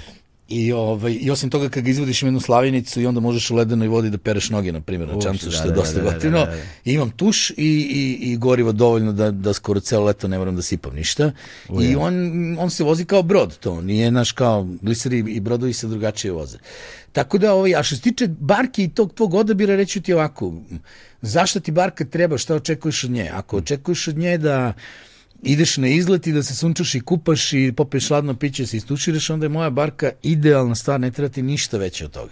I, 0.50 0.72
ovaj, 0.72 1.18
I 1.22 1.32
osim 1.32 1.50
toga 1.50 1.70
kad 1.70 1.84
ga 1.84 1.90
izvodiš 1.90 2.22
im 2.22 2.28
jednu 2.28 2.40
slavinicu 2.40 3.02
i 3.02 3.06
onda 3.06 3.20
možeš 3.20 3.52
u 3.52 3.56
ledenoj 3.56 3.88
vodi 3.88 4.10
da 4.10 4.18
pereš 4.18 4.50
noge, 4.50 4.72
na 4.72 4.82
primjer, 4.82 5.10
na 5.10 5.22
čamcu, 5.22 5.46
da, 5.46 5.52
što 5.52 5.64
je 5.64 5.70
da, 5.70 5.76
dosta 5.76 5.98
da, 5.98 6.04
da, 6.04 6.12
gotivno. 6.12 6.40
da, 6.40 6.46
da, 6.46 6.52
da. 6.52 6.62
I 6.86 6.94
imam 6.94 7.10
tuš 7.10 7.50
i, 7.50 7.54
i, 7.58 8.18
i 8.22 8.38
gorivo 8.38 8.72
dovoljno 8.72 9.14
da, 9.14 9.32
da 9.32 9.54
skoro 9.54 9.80
celo 9.80 10.06
leto 10.06 10.28
ne 10.28 10.38
moram 10.38 10.56
da 10.56 10.62
sipam 10.62 10.96
ništa. 10.96 11.32
I 11.82 11.96
on, 11.96 12.14
on 12.60 12.70
se 12.70 12.84
vozi 12.84 13.06
kao 13.06 13.24
brod, 13.24 13.58
to 13.58 13.82
nije 13.82 14.12
naš 14.12 14.32
kao 14.32 14.68
gliseri 14.82 15.24
i 15.28 15.40
brodovi 15.40 15.74
se 15.74 15.88
drugačije 15.88 16.32
voze. 16.32 16.58
Tako 17.12 17.38
da, 17.38 17.54
ovaj, 17.54 17.76
a 17.76 17.84
što 17.84 17.96
se 17.96 18.02
tiče 18.02 18.28
barke 18.28 18.84
i 18.84 18.90
tog 18.90 19.14
tvog 19.14 19.34
odabira, 19.34 19.76
reću 19.76 20.02
ti 20.02 20.14
ovako, 20.14 20.54
zašto 21.22 21.60
ti 21.60 21.72
barka 21.72 22.06
treba, 22.06 22.38
šta 22.38 22.56
očekuješ 22.56 23.04
od 23.04 23.12
nje? 23.12 23.32
Ako 23.34 23.58
očekuješ 23.58 24.08
od 24.08 24.18
nje 24.18 24.38
da 24.38 24.74
ideš 25.46 25.78
na 25.78 25.88
izlet 25.88 26.28
i 26.28 26.32
da 26.32 26.44
se 26.44 26.56
sunčaš 26.56 26.96
i 26.96 27.02
kupaš 27.02 27.54
i 27.54 27.72
popiješ 27.72 28.08
hladno 28.08 28.34
piće, 28.36 28.68
se 28.68 28.78
istuširaš, 28.78 29.30
onda 29.30 29.46
je 29.46 29.50
moja 29.50 29.70
barka 29.70 30.12
idealna 30.24 30.76
stvar, 30.76 31.00
ne 31.00 31.12
treba 31.12 31.30
ti 31.30 31.42
ništa 31.42 31.78
veće 31.78 32.06
od 32.06 32.12
toga. 32.12 32.32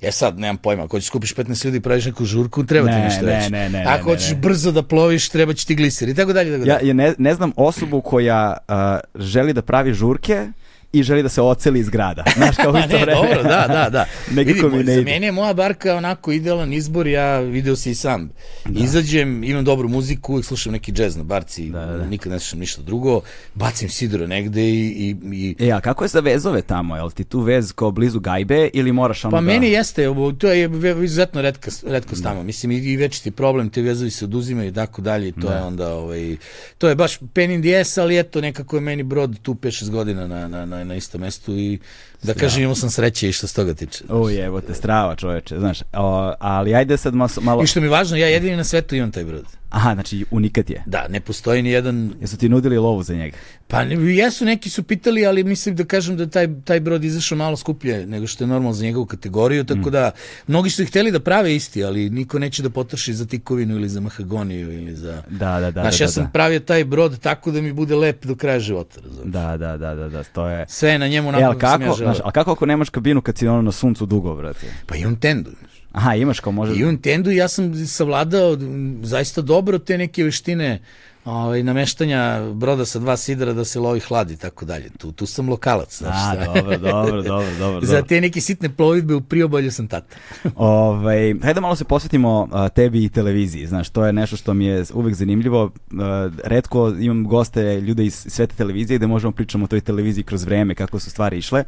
Ja 0.00 0.12
sad 0.12 0.38
nemam 0.38 0.56
pojma, 0.56 0.84
ako 0.84 1.00
ćeš 1.00 1.06
skupiš 1.06 1.34
15 1.34 1.64
ljudi 1.64 1.76
i 1.76 1.80
praviš 1.80 2.04
neku 2.04 2.24
žurku, 2.24 2.64
treba 2.64 2.88
ti 2.88 2.92
Ne, 2.92 3.04
ništa 3.04 3.20
ne, 3.22 3.26
veće. 3.28 3.50
ne, 3.50 3.68
ne, 3.70 3.84
ako 3.84 3.96
ne, 3.98 4.14
hoćeš 4.14 4.30
ne. 4.30 4.36
brzo 4.36 4.72
da 4.72 4.82
ploviš, 4.82 5.28
treba 5.28 5.54
će 5.54 5.66
ti 5.66 5.74
gliser 5.74 6.08
i 6.08 6.14
tako 6.14 6.32
dalje. 6.32 6.52
Tako 6.52 6.68
Ja, 6.68 6.74
dalje. 6.74 6.88
ja 6.88 6.94
ne, 6.94 7.14
ne 7.18 7.34
znam 7.34 7.52
osobu 7.56 8.00
koja 8.00 8.56
a, 8.68 9.00
želi 9.16 9.52
da 9.52 9.62
pravi 9.62 9.94
žurke 9.94 10.46
i 10.92 11.02
želi 11.02 11.22
da 11.22 11.28
se 11.28 11.40
oceli 11.42 11.80
iz 11.80 11.88
grada. 11.88 12.24
Znaš, 12.36 12.56
kao 12.56 12.72
Pa 12.72 12.78
isto 12.78 12.92
ne, 12.92 13.04
vreme. 13.04 13.20
dobro, 13.20 13.42
da, 13.42 13.66
da, 13.68 13.88
da. 13.90 14.04
Nekako 14.36 14.66
Vidi, 14.66 14.76
mi 14.78 14.84
ne 14.84 14.94
za 14.94 15.00
ide. 15.00 15.10
mene 15.10 15.26
je 15.26 15.32
moja 15.32 15.54
barka 15.54 15.94
onako 15.94 16.32
idealan 16.32 16.72
izbor, 16.72 17.06
ja 17.06 17.40
video 17.40 17.76
se 17.76 17.90
i 17.90 17.94
sam. 17.94 18.30
Izađem, 18.74 19.44
imam 19.44 19.64
dobru 19.64 19.88
muziku, 19.88 20.32
uvijek 20.32 20.46
slušam 20.46 20.72
neki 20.72 20.92
džez 20.92 21.16
na 21.16 21.22
barci, 21.22 21.70
Da, 21.70 21.86
da. 21.86 22.06
nikad 22.06 22.32
ne 22.32 22.38
slušam 22.38 22.58
ništa 22.58 22.82
drugo, 22.82 23.20
bacim 23.54 23.88
sidro 23.88 24.26
negde 24.26 24.62
i, 24.62 24.90
i, 24.90 25.16
i 25.58 25.66
E, 25.66 25.72
a 25.72 25.80
kako 25.80 26.04
je 26.04 26.08
za 26.08 26.20
vezove 26.20 26.62
tamo? 26.62 26.96
Jel 26.96 27.10
ti 27.10 27.24
tu 27.24 27.40
vez 27.40 27.72
kao 27.72 27.90
blizu 27.90 28.20
gajbe 28.20 28.70
ili 28.72 28.92
moraš 28.92 29.24
ono 29.24 29.30
Pa 29.30 29.36
da... 29.36 29.40
meni 29.40 29.70
jeste, 29.70 30.06
to 30.38 30.48
je 30.48 30.70
izuzetno 31.04 31.42
redka, 31.42 31.70
redko 31.86 32.16
tamo. 32.22 32.42
Mislim, 32.42 32.72
i, 32.72 32.76
i 32.76 32.96
već 32.96 33.20
ti 33.20 33.30
problem, 33.30 33.70
te 33.70 33.82
vezovi 33.82 34.10
se 34.10 34.24
oduzimaju 34.24 34.68
i 34.68 34.72
tako 34.72 35.02
dalje, 35.02 35.28
i 35.28 35.32
to 35.32 35.52
je 35.52 35.62
onda, 35.62 35.94
ovaj, 35.94 36.36
to 36.78 36.88
je 36.88 36.94
baš 36.94 37.18
pen 37.32 37.50
in 37.50 37.62
the 37.62 37.76
ass, 37.76 37.98
ali 37.98 38.18
eto, 38.18 38.40
nekako 38.40 38.76
je 38.76 38.80
meni 38.80 39.02
brod 39.02 39.38
tu 39.42 39.54
5-6 39.54 39.90
godina 39.90 40.26
na, 40.26 40.48
na, 40.48 40.66
na, 40.66 40.81
na 40.84 40.94
istom 40.94 41.20
mestu 41.20 41.58
i 41.58 41.78
da 42.22 42.34
kažem, 42.34 42.62
imao 42.62 42.74
sam 42.74 42.90
sreće 42.90 43.28
i 43.28 43.32
što 43.32 43.46
se 43.46 43.54
toga 43.54 43.74
tiče. 43.74 44.04
O 44.08 44.30
evo 44.32 44.60
te, 44.60 44.74
strava 44.74 45.16
čoveče, 45.16 45.58
znaš, 45.58 45.80
o, 45.92 46.32
ali 46.38 46.74
ajde 46.74 46.96
sad 46.96 47.14
malo... 47.40 47.62
I 47.62 47.66
što 47.66 47.80
mi 47.80 47.86
je 47.86 47.90
važno, 47.90 48.16
ja 48.16 48.28
jedini 48.28 48.56
na 48.56 48.64
svetu 48.64 48.96
imam 48.96 49.10
taj 49.12 49.24
brod. 49.24 49.44
Aha, 49.70 49.94
znači 49.94 50.24
unikat 50.30 50.70
je. 50.70 50.82
Da, 50.86 51.06
ne 51.08 51.20
postoji 51.20 51.62
ni 51.62 51.70
jedan 51.70 52.12
Jesu 52.20 52.36
ti 52.36 52.48
nudili 52.48 52.78
lovu 52.78 53.02
za 53.02 53.14
njega? 53.14 53.36
Pa 53.68 53.84
ne- 53.84 54.14
jesu, 54.14 54.44
neki 54.44 54.70
su 54.70 54.82
pitali, 54.82 55.26
ali 55.26 55.44
mislim 55.44 55.76
da 55.76 55.84
kažem 55.84 56.16
da 56.16 56.26
taj, 56.26 56.48
taj 56.64 56.80
brod 56.80 57.04
izašao 57.04 57.38
malo 57.38 57.56
skuplje 57.56 58.06
nego 58.06 58.26
što 58.26 58.44
je 58.44 58.48
normalno 58.48 58.72
za 58.72 58.84
njegovu 58.84 59.06
kategoriju, 59.06 59.62
Mm. 59.62 59.66
tako 59.66 59.90
da 59.90 60.10
mnogi 60.46 60.70
su 60.70 60.82
ih 60.82 60.88
hteli 60.88 61.10
da 61.10 61.20
prave 61.20 61.56
isti, 61.56 61.84
ali 61.84 62.10
niko 62.10 62.38
neće 62.38 62.62
da 62.62 62.70
potroši 62.70 63.14
za 63.14 63.26
tikovinu 63.26 63.74
ili 63.74 63.88
za 63.88 64.00
mahagoniju 64.00 64.72
ili 64.72 64.94
za... 64.96 65.22
Da, 65.30 65.60
da, 65.60 65.70
da. 65.70 65.80
Znaš, 65.80 65.98
da, 65.98 66.04
ja 66.04 66.08
da, 66.08 66.12
sam 66.12 66.24
da. 66.24 66.30
pravio 66.30 66.60
taj 66.60 66.84
brod 66.84 67.18
tako 67.18 67.50
da 67.50 67.60
mi 67.60 67.72
bude 67.72 67.96
lep 67.96 68.24
do 68.24 68.34
kraja 68.34 68.60
života, 68.60 69.00
razumiješ? 69.00 69.32
Da, 69.32 69.56
da, 69.56 69.76
da, 69.76 69.94
da, 69.94 70.08
da, 70.08 70.22
to 70.24 70.48
je... 70.48 70.66
Sve 70.68 70.98
na 70.98 71.08
njemu 71.08 71.30
E, 71.30 71.42
ali 71.42 71.58
kako 71.58 71.72
sam 71.72 71.82
ja 71.82 71.94
želeo. 71.94 72.11
Znaš, 72.14 72.24
ali 72.24 72.32
kako 72.32 72.52
ako 72.52 72.66
nemaš 72.66 72.88
kabinu 72.88 73.22
kad 73.22 73.38
si 73.38 73.48
ono 73.48 73.62
na 73.62 73.72
suncu 73.72 74.06
dugo, 74.06 74.34
brate? 74.34 74.66
Pa 74.86 74.96
imam 74.96 75.16
tendu. 75.16 75.50
Aha, 75.92 76.14
imaš 76.14 76.40
kao 76.40 76.52
može... 76.52 76.74
I 76.74 76.78
imam 76.80 76.98
tendu 76.98 77.30
i 77.30 77.36
ja 77.36 77.48
sam 77.48 77.86
savladao 77.86 78.56
zaista 79.02 79.40
dobro 79.40 79.78
te 79.78 79.98
neke 79.98 80.24
veštine 80.24 80.80
ovaj, 81.24 81.62
nameštanja 81.62 82.52
broda 82.54 82.84
sa 82.84 82.98
dva 82.98 83.16
sidra 83.16 83.52
da 83.52 83.64
se 83.64 83.80
lovi 83.80 84.00
hladi 84.00 84.34
i 84.34 84.36
tako 84.36 84.64
dalje. 84.64 84.90
Tu, 84.98 85.12
tu 85.12 85.26
sam 85.26 85.48
lokalac. 85.48 85.98
Znaš, 85.98 86.14
A, 86.14 86.34
šta? 86.34 86.44
dobro, 86.44 86.78
dobro, 86.78 87.22
dobro, 87.32 87.50
dobro. 87.58 87.86
Za 87.86 88.02
te 88.02 88.20
neke 88.20 88.40
sitne 88.40 88.68
plovidbe 88.76 89.14
u 89.14 89.20
priobalju 89.20 89.70
sam 89.70 89.88
tata. 89.88 90.16
Ovaj, 90.56 91.34
hajde 91.42 91.60
malo 91.60 91.76
se 91.76 91.84
posvetimo 91.84 92.48
a, 92.52 92.68
tebi 92.68 93.04
i 93.04 93.08
televiziji. 93.08 93.66
Znaš, 93.66 93.90
to 93.90 94.06
je 94.06 94.12
nešto 94.12 94.36
što 94.36 94.54
mi 94.54 94.66
je 94.66 94.84
uvek 94.94 95.14
zanimljivo. 95.14 95.70
A, 96.00 96.30
redko 96.44 96.94
imam 97.00 97.24
goste, 97.24 97.80
ljude 97.80 98.04
iz 98.04 98.14
svete 98.28 98.56
televizije 98.56 98.98
gde 98.98 99.06
možemo 99.06 99.32
pričamo 99.32 99.64
o 99.64 99.68
toj 99.68 99.80
televiziji 99.80 100.24
kroz 100.24 100.44
vreme, 100.44 100.74
kako 100.74 100.98
su 100.98 101.10
stvari 101.10 101.38
išle. 101.38 101.64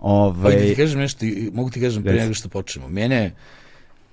Ovaj, 0.00 0.52
da 0.52 0.60
ti 0.60 0.74
kažem 0.76 1.00
nešto, 1.00 1.26
mogu 1.52 1.70
ti 1.70 1.80
kažem 1.80 2.02
pre 2.02 2.12
nego 2.12 2.34
što 2.34 2.48
počnemo. 2.48 2.88
Mene 2.88 3.34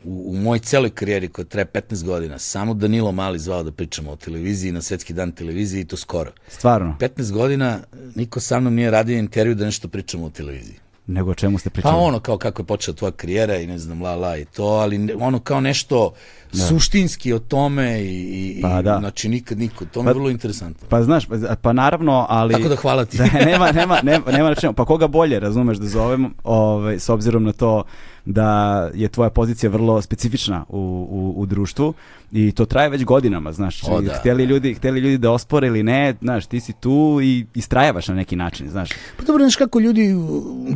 u, 0.06 0.32
u 0.32 0.34
mojoj 0.38 0.60
celoj 0.60 0.90
karijeri 0.90 1.28
koja 1.28 1.46
traje 1.46 1.66
15 1.66 2.04
godina, 2.04 2.40
samo 2.40 2.74
Danilo 2.74 3.12
Mali 3.12 3.40
zvao 3.40 3.64
da 3.64 3.72
pričamo 3.72 4.12
o 4.12 4.16
televiziji 4.16 4.72
na 4.72 4.82
svetski 4.82 5.14
dan 5.14 5.32
televizije 5.32 5.82
i 5.82 5.86
to 5.86 5.98
skoro. 5.98 6.32
stvarno, 6.48 6.96
15 7.00 7.32
godina 7.32 7.80
niko 8.16 8.40
sa 8.40 8.60
mnom 8.60 8.76
nije 8.76 8.92
radio 8.92 9.18
intervju 9.18 9.56
da 9.56 9.66
nešto 9.66 9.88
pričamo 9.88 10.26
o 10.26 10.30
televiziji. 10.30 10.76
nego 11.08 11.32
o 11.32 11.36
čemu 11.36 11.60
ste 11.60 11.70
pričali? 11.70 11.94
Pa 11.94 11.98
ono 11.98 12.20
kao 12.20 12.38
kako 12.38 12.62
je 12.62 12.66
počela 12.66 12.98
tvoja 12.98 13.12
karijera 13.12 13.56
i 13.56 13.68
ne 13.68 13.78
znam 13.78 14.02
la 14.02 14.16
la 14.16 14.38
i 14.38 14.46
to, 14.46 14.64
ali 14.66 15.14
ono 15.20 15.40
kao 15.40 15.62
nešto 15.62 16.14
suštinski 16.56 17.34
o 17.34 17.40
tome 17.40 18.02
i, 18.02 18.58
i, 18.58 18.62
Pa 18.62 18.82
da. 18.82 18.98
znači 19.00 19.30
nikad 19.30 19.60
niko, 19.60 19.86
to 19.86 20.04
mi 20.04 20.10
je 20.10 20.14
Pa- 20.14 20.18
vrlo 20.18 20.30
interesantno. 20.30 20.88
Pa 20.90 21.04
znaš, 21.04 21.26
pa, 21.26 21.56
pa 21.62 21.74
naravno, 21.74 22.26
ali... 22.30 22.54
Tako 22.54 22.70
da 22.70 22.76
hvala 22.76 23.06
ti. 23.06 23.18
Da, 23.26 23.46
nema, 23.46 23.72
nema, 23.72 24.00
nema, 24.04 24.32
nema 24.32 24.56
čemu. 24.56 24.74
Pa 24.74 24.86
koga 24.86 25.08
bolje, 25.08 25.40
razumeš, 25.40 25.78
da 25.78 25.88
zovem, 25.88 26.34
ovaj, 26.44 27.00
s 27.00 27.10
obzirom 27.10 27.44
na 27.44 27.52
to 27.52 27.84
da 28.26 28.90
je 28.94 29.08
tvoja 29.08 29.30
pozicija 29.30 29.70
vrlo 29.70 30.02
specifična 30.02 30.66
u, 30.70 31.08
u, 31.12 31.42
u 31.42 31.46
društvu 31.46 31.94
i 32.32 32.52
to 32.52 32.66
traje 32.66 32.90
već 32.90 33.04
godinama, 33.04 33.52
znaš. 33.52 33.84
O, 33.88 34.02
da. 34.02 34.14
hteli, 34.14 34.44
ljudi, 34.44 34.74
hteli 34.74 35.00
ljudi 35.00 35.18
da 35.18 35.32
ospore 35.32 35.68
ili 35.68 35.84
ne, 35.84 36.16
znaš, 36.22 36.46
ti 36.46 36.60
si 36.60 36.74
tu 36.74 37.20
i 37.24 37.46
istrajavaš 37.56 38.08
na 38.08 38.16
neki 38.16 38.36
način, 38.36 38.70
znaš. 38.70 38.90
Pa 39.18 39.24
dobro, 39.24 39.44
znaš 39.44 39.56
kako 39.56 39.80
ljudi, 39.80 40.16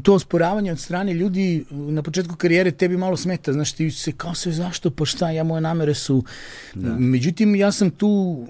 to 0.04 0.14
osporavanje 0.14 0.72
od 0.72 0.80
strane 0.80 1.14
ljudi 1.14 1.66
na 1.70 2.04
početku 2.04 2.36
karijere 2.36 2.72
tebi 2.72 2.98
malo 2.98 3.18
smeta, 3.18 3.54
znaš, 3.54 3.72
ti 3.72 3.92
se 3.92 4.12
kao 4.12 4.36
sve 4.36 4.52
zašto, 4.52 4.90
pa 4.92 5.06
šta, 5.06 5.30
ja 5.30 5.44
moje 5.44 5.62
namere 5.70 5.94
su... 5.94 6.24
Međutim, 6.98 7.56
ja 7.56 7.72
sam 7.72 7.90
tu, 7.90 8.46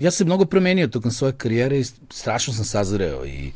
ja 0.00 0.10
sam 0.10 0.26
mnogo 0.26 0.44
promenio 0.44 0.88
tokom 0.88 1.10
svoje 1.10 1.32
karijere 1.32 1.80
i 1.80 1.84
strašno 2.10 2.54
sam 2.54 2.64
sazreo 2.64 3.26
i 3.26 3.52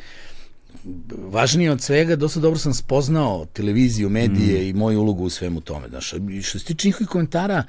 važnije 1.31 1.71
od 1.71 1.83
svega, 1.83 2.17
dosta 2.17 2.41
dobro 2.41 2.59
sam 2.59 2.75
spoznao 2.75 3.47
televiziju, 3.53 4.09
medije 4.09 4.69
i 4.69 4.73
moju 4.73 5.01
ulogu 5.01 5.25
u 5.25 5.31
svemu 5.31 5.61
tome. 5.61 5.89
Znaš, 5.89 6.15
što 6.43 6.59
se 6.59 6.65
tiče 6.65 6.89
njihovih 6.89 7.09
komentara, 7.09 7.65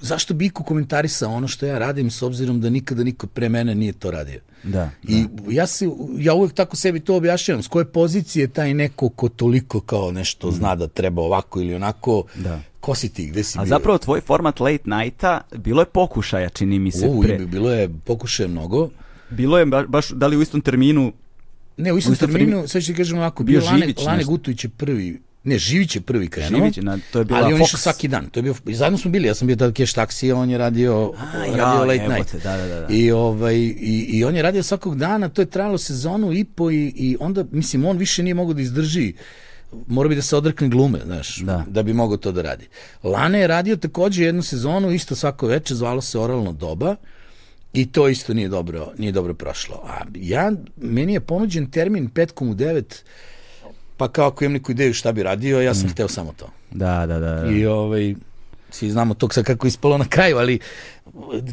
zašto 0.00 0.34
bi 0.34 0.46
iko 0.46 0.62
komentarisao 0.62 1.32
ono 1.32 1.48
što 1.48 1.66
ja 1.66 1.78
radim 1.78 2.10
s 2.10 2.22
obzirom 2.22 2.60
da 2.60 2.70
nikada 2.70 3.04
niko 3.04 3.26
pre 3.26 3.48
mene 3.48 3.74
nije 3.74 3.92
to 3.92 4.10
radio. 4.10 4.40
Da. 4.64 4.90
I 5.04 5.24
ja 5.48 5.66
se 5.66 5.88
ja 6.18 6.34
uvek 6.34 6.52
tako 6.52 6.76
sebi 6.76 7.00
to 7.00 7.16
objašnjavam, 7.16 7.62
s 7.62 7.68
koje 7.68 7.84
pozicije 7.84 8.48
taj 8.48 8.74
neko 8.74 9.08
ko 9.08 9.28
toliko 9.28 9.80
kao 9.80 10.12
nešto 10.12 10.50
zna 10.50 10.74
da 10.74 10.88
treba 10.88 11.22
ovako 11.22 11.60
ili 11.60 11.74
onako, 11.74 12.24
Da. 12.34 12.60
ko 12.80 12.94
si 12.94 13.08
ti, 13.08 13.26
gde 13.26 13.44
si 13.44 13.58
A 13.58 13.62
bio? 13.62 13.68
zapravo 13.68 13.98
tvoj 13.98 14.20
format 14.20 14.60
late 14.60 14.82
nighta 14.86 15.40
bilo 15.54 15.82
je 15.82 15.86
pokušaja, 15.86 16.48
čini 16.48 16.78
mi 16.78 16.90
se. 16.90 17.06
U, 17.08 17.20
pre. 17.22 17.38
bilo 17.38 17.72
je 17.72 17.88
pokušaje 18.04 18.48
mnogo. 18.48 18.90
Bilo 19.30 19.58
je 19.58 19.66
ba- 19.66 19.86
baš, 19.86 20.08
da 20.08 20.26
li 20.26 20.36
u 20.36 20.42
istom 20.42 20.60
terminu, 20.60 21.12
Ne, 21.76 21.92
u 21.92 21.98
istom 21.98 22.12
istom 22.12 22.30
terminu, 22.30 22.68
sad 22.68 22.82
ću 22.82 22.86
ti 22.86 22.94
kažem 22.94 23.18
ovako, 23.18 23.42
Bio 23.44 23.60
bio 23.60 23.66
Lane, 23.66 23.94
Lane. 24.06 24.24
Gutović 24.24 24.64
je 24.64 24.70
prvi, 24.70 25.20
ne, 25.44 25.58
Živić 25.58 25.96
je 25.96 26.00
prvi 26.00 26.28
krenuo. 26.28 26.60
Živić, 26.60 26.76
na, 26.76 26.98
to 27.12 27.18
je 27.18 27.24
bila 27.24 27.40
ali 27.40 27.54
on 27.54 27.62
išao 27.62 27.78
svaki 27.78 28.08
dan. 28.08 28.30
To 28.30 28.38
je 28.38 28.42
bio, 28.42 28.54
i 28.66 28.74
zajedno 28.74 28.98
smo 28.98 29.10
bili, 29.10 29.28
ja 29.28 29.34
sam 29.34 29.46
bio 29.46 29.56
tada 29.56 29.72
cash 29.72 29.94
taksi, 29.94 30.32
a 30.32 30.36
on 30.36 30.50
je 30.50 30.58
radio, 30.58 31.12
A, 31.18 31.38
radio 31.38 31.56
ja, 31.56 31.72
late 31.74 31.94
jebote, 31.94 32.18
night. 32.18 32.42
da, 32.42 32.56
da, 32.56 32.66
da, 32.66 32.80
da. 32.80 32.86
I, 32.90 33.10
ovaj, 33.12 33.56
i, 33.56 34.06
I 34.12 34.24
on 34.24 34.36
je 34.36 34.42
radio 34.42 34.62
svakog 34.62 34.96
dana, 34.98 35.28
to 35.28 35.42
je 35.42 35.46
trajalo 35.46 35.78
sezonu 35.78 36.32
i 36.32 36.44
po 36.44 36.70
i, 36.70 36.92
i 36.96 37.16
onda, 37.20 37.44
mislim, 37.50 37.84
on 37.84 37.98
više 37.98 38.22
nije 38.22 38.34
mogao 38.34 38.54
da 38.54 38.62
izdrži 38.62 39.12
mora 39.86 40.08
bi 40.08 40.14
da 40.14 40.22
se 40.22 40.36
odrekne 40.36 40.68
glume, 40.68 40.98
znaš, 41.04 41.36
Da. 41.36 41.64
da 41.68 41.82
bi 41.82 41.92
mogao 41.92 42.16
to 42.16 42.32
da 42.32 42.42
radi. 42.42 42.68
Lane 43.02 43.40
je 43.40 43.46
radio 43.46 43.76
takođe 43.76 44.24
jednu 44.24 44.42
sezonu, 44.42 44.90
isto 44.92 45.14
svako 45.14 45.46
veče, 45.46 45.74
zvalo 45.74 46.00
se 46.00 46.18
Oralno 46.18 46.52
doba, 46.52 46.96
i 47.72 47.86
to 47.92 48.08
isto 48.08 48.34
nije 48.34 48.48
dobro, 48.48 48.92
nije 48.98 49.12
dobro 49.12 49.34
prošlo. 49.34 49.82
A 49.86 50.04
ja, 50.14 50.52
meni 50.76 51.12
je 51.12 51.20
ponuđen 51.20 51.70
termin 51.70 52.08
petkom 52.08 52.48
u 52.48 52.54
devet, 52.54 53.04
pa 53.98 54.08
kao 54.08 54.28
ako 54.28 54.44
imam 54.44 54.52
neku 54.52 54.72
ideju 54.72 54.94
šta 54.94 55.12
bi 55.12 55.22
radio, 55.22 55.60
ja 55.60 55.74
sam 55.74 55.86
Mm. 55.86 55.90
hteo 55.90 56.08
samo 56.08 56.32
to. 56.36 56.50
Da, 56.70 57.06
da, 57.06 57.18
da. 57.18 57.30
da. 57.34 57.50
I 57.50 57.66
ovaj, 57.66 58.14
svi 58.70 58.90
znamo 58.90 59.14
tog 59.14 59.34
sad 59.34 59.44
kako 59.44 59.66
ispalo 59.66 59.98
na 59.98 60.08
kraju, 60.08 60.38
ali 60.38 60.58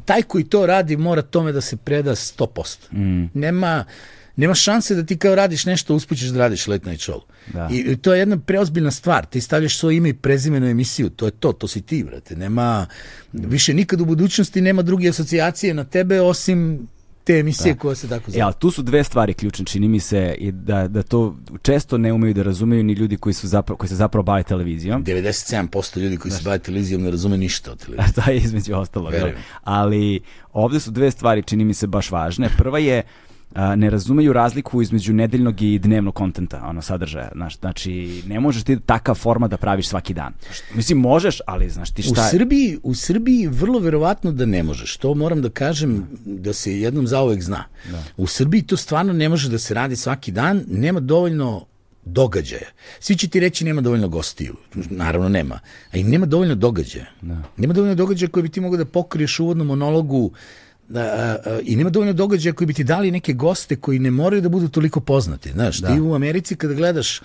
taj 0.05 0.21
koji 0.21 0.43
to 0.43 0.65
radi 0.65 0.97
mora 0.97 1.21
tome 1.21 1.51
da 1.51 1.61
se 1.61 1.77
preda 1.77 2.11
100%. 2.15 2.91
Mm. 2.93 3.39
Nema, 3.39 3.85
nema 4.35 4.53
šanse 4.53 4.95
da 4.95 5.03
ti 5.05 5.17
kao 5.17 5.35
radiš 5.35 5.65
nešto, 5.65 5.95
uspućeš 5.95 6.27
da 6.27 6.39
radiš 6.39 6.67
late 6.67 6.89
night 6.89 7.09
show. 7.09 7.19
Da. 7.53 7.69
I, 7.71 7.77
I 7.77 7.97
to 7.97 8.13
je 8.13 8.19
jedna 8.19 8.37
preozbiljna 8.37 8.91
stvar. 8.91 9.25
Ti 9.25 9.41
stavljaš 9.41 9.77
svoje 9.77 9.97
ime 9.97 10.09
i 10.09 10.13
prezime 10.13 10.59
na 10.59 10.69
emisiju. 10.69 11.09
To 11.09 11.25
je 11.25 11.31
to, 11.31 11.51
to 11.53 11.67
si 11.67 11.81
ti, 11.81 12.03
brate. 12.03 12.35
Nema, 12.35 12.87
više 13.33 13.73
nikad 13.73 14.01
u 14.01 14.05
budućnosti 14.05 14.61
nema 14.61 14.81
druge 14.81 15.09
asocijacije 15.09 15.73
na 15.73 15.83
tebe 15.83 16.21
osim 16.21 16.87
te 17.25 17.39
emisije 17.39 17.73
da. 17.73 17.79
koja 17.79 17.95
se 17.95 18.07
tako 18.09 18.31
zove. 18.31 18.39
E, 18.39 18.43
ali 18.43 18.53
tu 18.59 18.71
su 18.71 18.81
dve 18.81 19.03
stvari 19.03 19.33
ključne, 19.33 19.65
čini 19.65 19.87
mi 19.87 19.99
se, 19.99 20.35
i 20.39 20.51
da, 20.51 20.87
da 20.87 21.03
to 21.03 21.35
često 21.61 21.97
ne 21.97 22.13
umeju 22.13 22.33
da 22.33 22.43
razumeju 22.43 22.83
ni 22.83 22.93
ljudi 22.93 23.17
koji, 23.17 23.33
su 23.33 23.47
zapravo, 23.47 23.77
koji 23.77 23.89
se 23.89 23.95
zapravo 23.95 24.23
bave 24.23 24.43
televizijom. 24.43 25.03
97% 25.05 25.99
ljudi 25.99 26.17
koji 26.17 26.31
se 26.31 26.41
bave 26.43 26.59
televizijom 26.59 27.01
ne 27.01 27.11
razume 27.11 27.37
ništa 27.37 27.71
o 27.71 27.75
televiziji. 27.75 28.33
je 28.33 28.37
između 28.45 28.75
ostalog. 28.75 29.11
Verujem. 29.11 29.35
jel? 29.35 29.43
Ali 29.63 30.19
ovde 30.53 30.79
su 30.79 30.91
dve 30.91 31.11
stvari, 31.11 31.43
čini 31.43 31.65
mi 31.65 31.73
se, 31.73 31.87
baš 31.87 32.11
važne. 32.11 32.49
Prva 32.57 32.79
je 32.79 33.03
a, 33.53 33.75
ne 33.75 33.89
razumeju 33.89 34.33
razliku 34.33 34.81
između 34.81 35.13
nedeljnog 35.13 35.61
i 35.61 35.79
dnevnog 35.79 36.15
kontenta, 36.15 36.65
ono 36.65 36.81
sadržaja. 36.81 37.29
Znaš, 37.33 37.59
znači, 37.59 38.23
ne 38.27 38.39
možeš 38.39 38.63
ti 38.63 38.79
takav 38.85 39.15
format 39.15 39.51
da 39.51 39.57
praviš 39.57 39.87
svaki 39.87 40.13
dan. 40.13 40.33
Mislim, 40.73 40.97
možeš, 40.97 41.41
ali 41.47 41.69
znaš 41.69 41.91
ti 41.91 42.01
U 42.01 42.13
šta... 42.13 42.29
Srbiji, 42.29 42.79
u 42.83 42.95
Srbiji 42.95 43.47
vrlo 43.47 43.79
verovatno 43.79 44.31
da 44.31 44.45
ne 44.45 44.63
možeš. 44.63 44.97
To 44.97 45.13
moram 45.13 45.41
da 45.41 45.49
kažem 45.49 46.07
da 46.25 46.53
se 46.53 46.79
jednom 46.79 47.07
zauvek 47.07 47.41
zna. 47.41 47.63
Da. 47.91 48.03
U 48.17 48.27
Srbiji 48.27 48.61
to 48.61 48.77
stvarno 48.77 49.13
ne 49.13 49.29
može 49.29 49.49
da 49.49 49.59
se 49.59 49.73
radi 49.73 49.95
svaki 49.95 50.31
dan, 50.31 50.63
nema 50.67 50.99
dovoljno 50.99 51.65
događaja. 52.05 52.69
Svi 52.99 53.15
će 53.17 53.27
ti 53.27 53.39
reći 53.39 53.65
nema 53.65 53.81
dovoljno 53.81 54.07
gostiju. 54.07 54.55
Naravno 54.89 55.29
nema. 55.29 55.59
A 55.91 55.97
i 55.97 56.03
nema 56.03 56.25
dovoljno 56.25 56.55
događaja. 56.55 57.05
Da. 57.21 57.41
Nema 57.57 57.73
dovoljno 57.73 57.95
događaja 57.95 58.29
koje 58.29 58.43
bi 58.43 58.49
ti 58.49 58.61
mogao 58.61 58.77
da 58.77 58.85
pokriješ 58.85 59.39
u 59.39 59.43
uvodnom 59.43 59.67
monologu 59.67 60.31
i 61.63 61.75
nema 61.75 61.89
dovoljno 61.89 62.13
događaja 62.13 62.53
koji 62.53 62.65
bi 62.67 62.73
ti 62.73 62.83
dali 62.83 63.11
neke 63.11 63.33
goste 63.33 63.75
koji 63.75 63.99
ne 63.99 64.11
moraju 64.11 64.41
da 64.41 64.49
budu 64.49 64.67
toliko 64.67 64.99
poznati. 64.99 65.51
Znaš, 65.51 65.77
da. 65.77 65.93
ti 65.93 66.01
u 66.01 66.13
Americi 66.13 66.55
kada 66.55 66.73
gledaš 66.73 67.21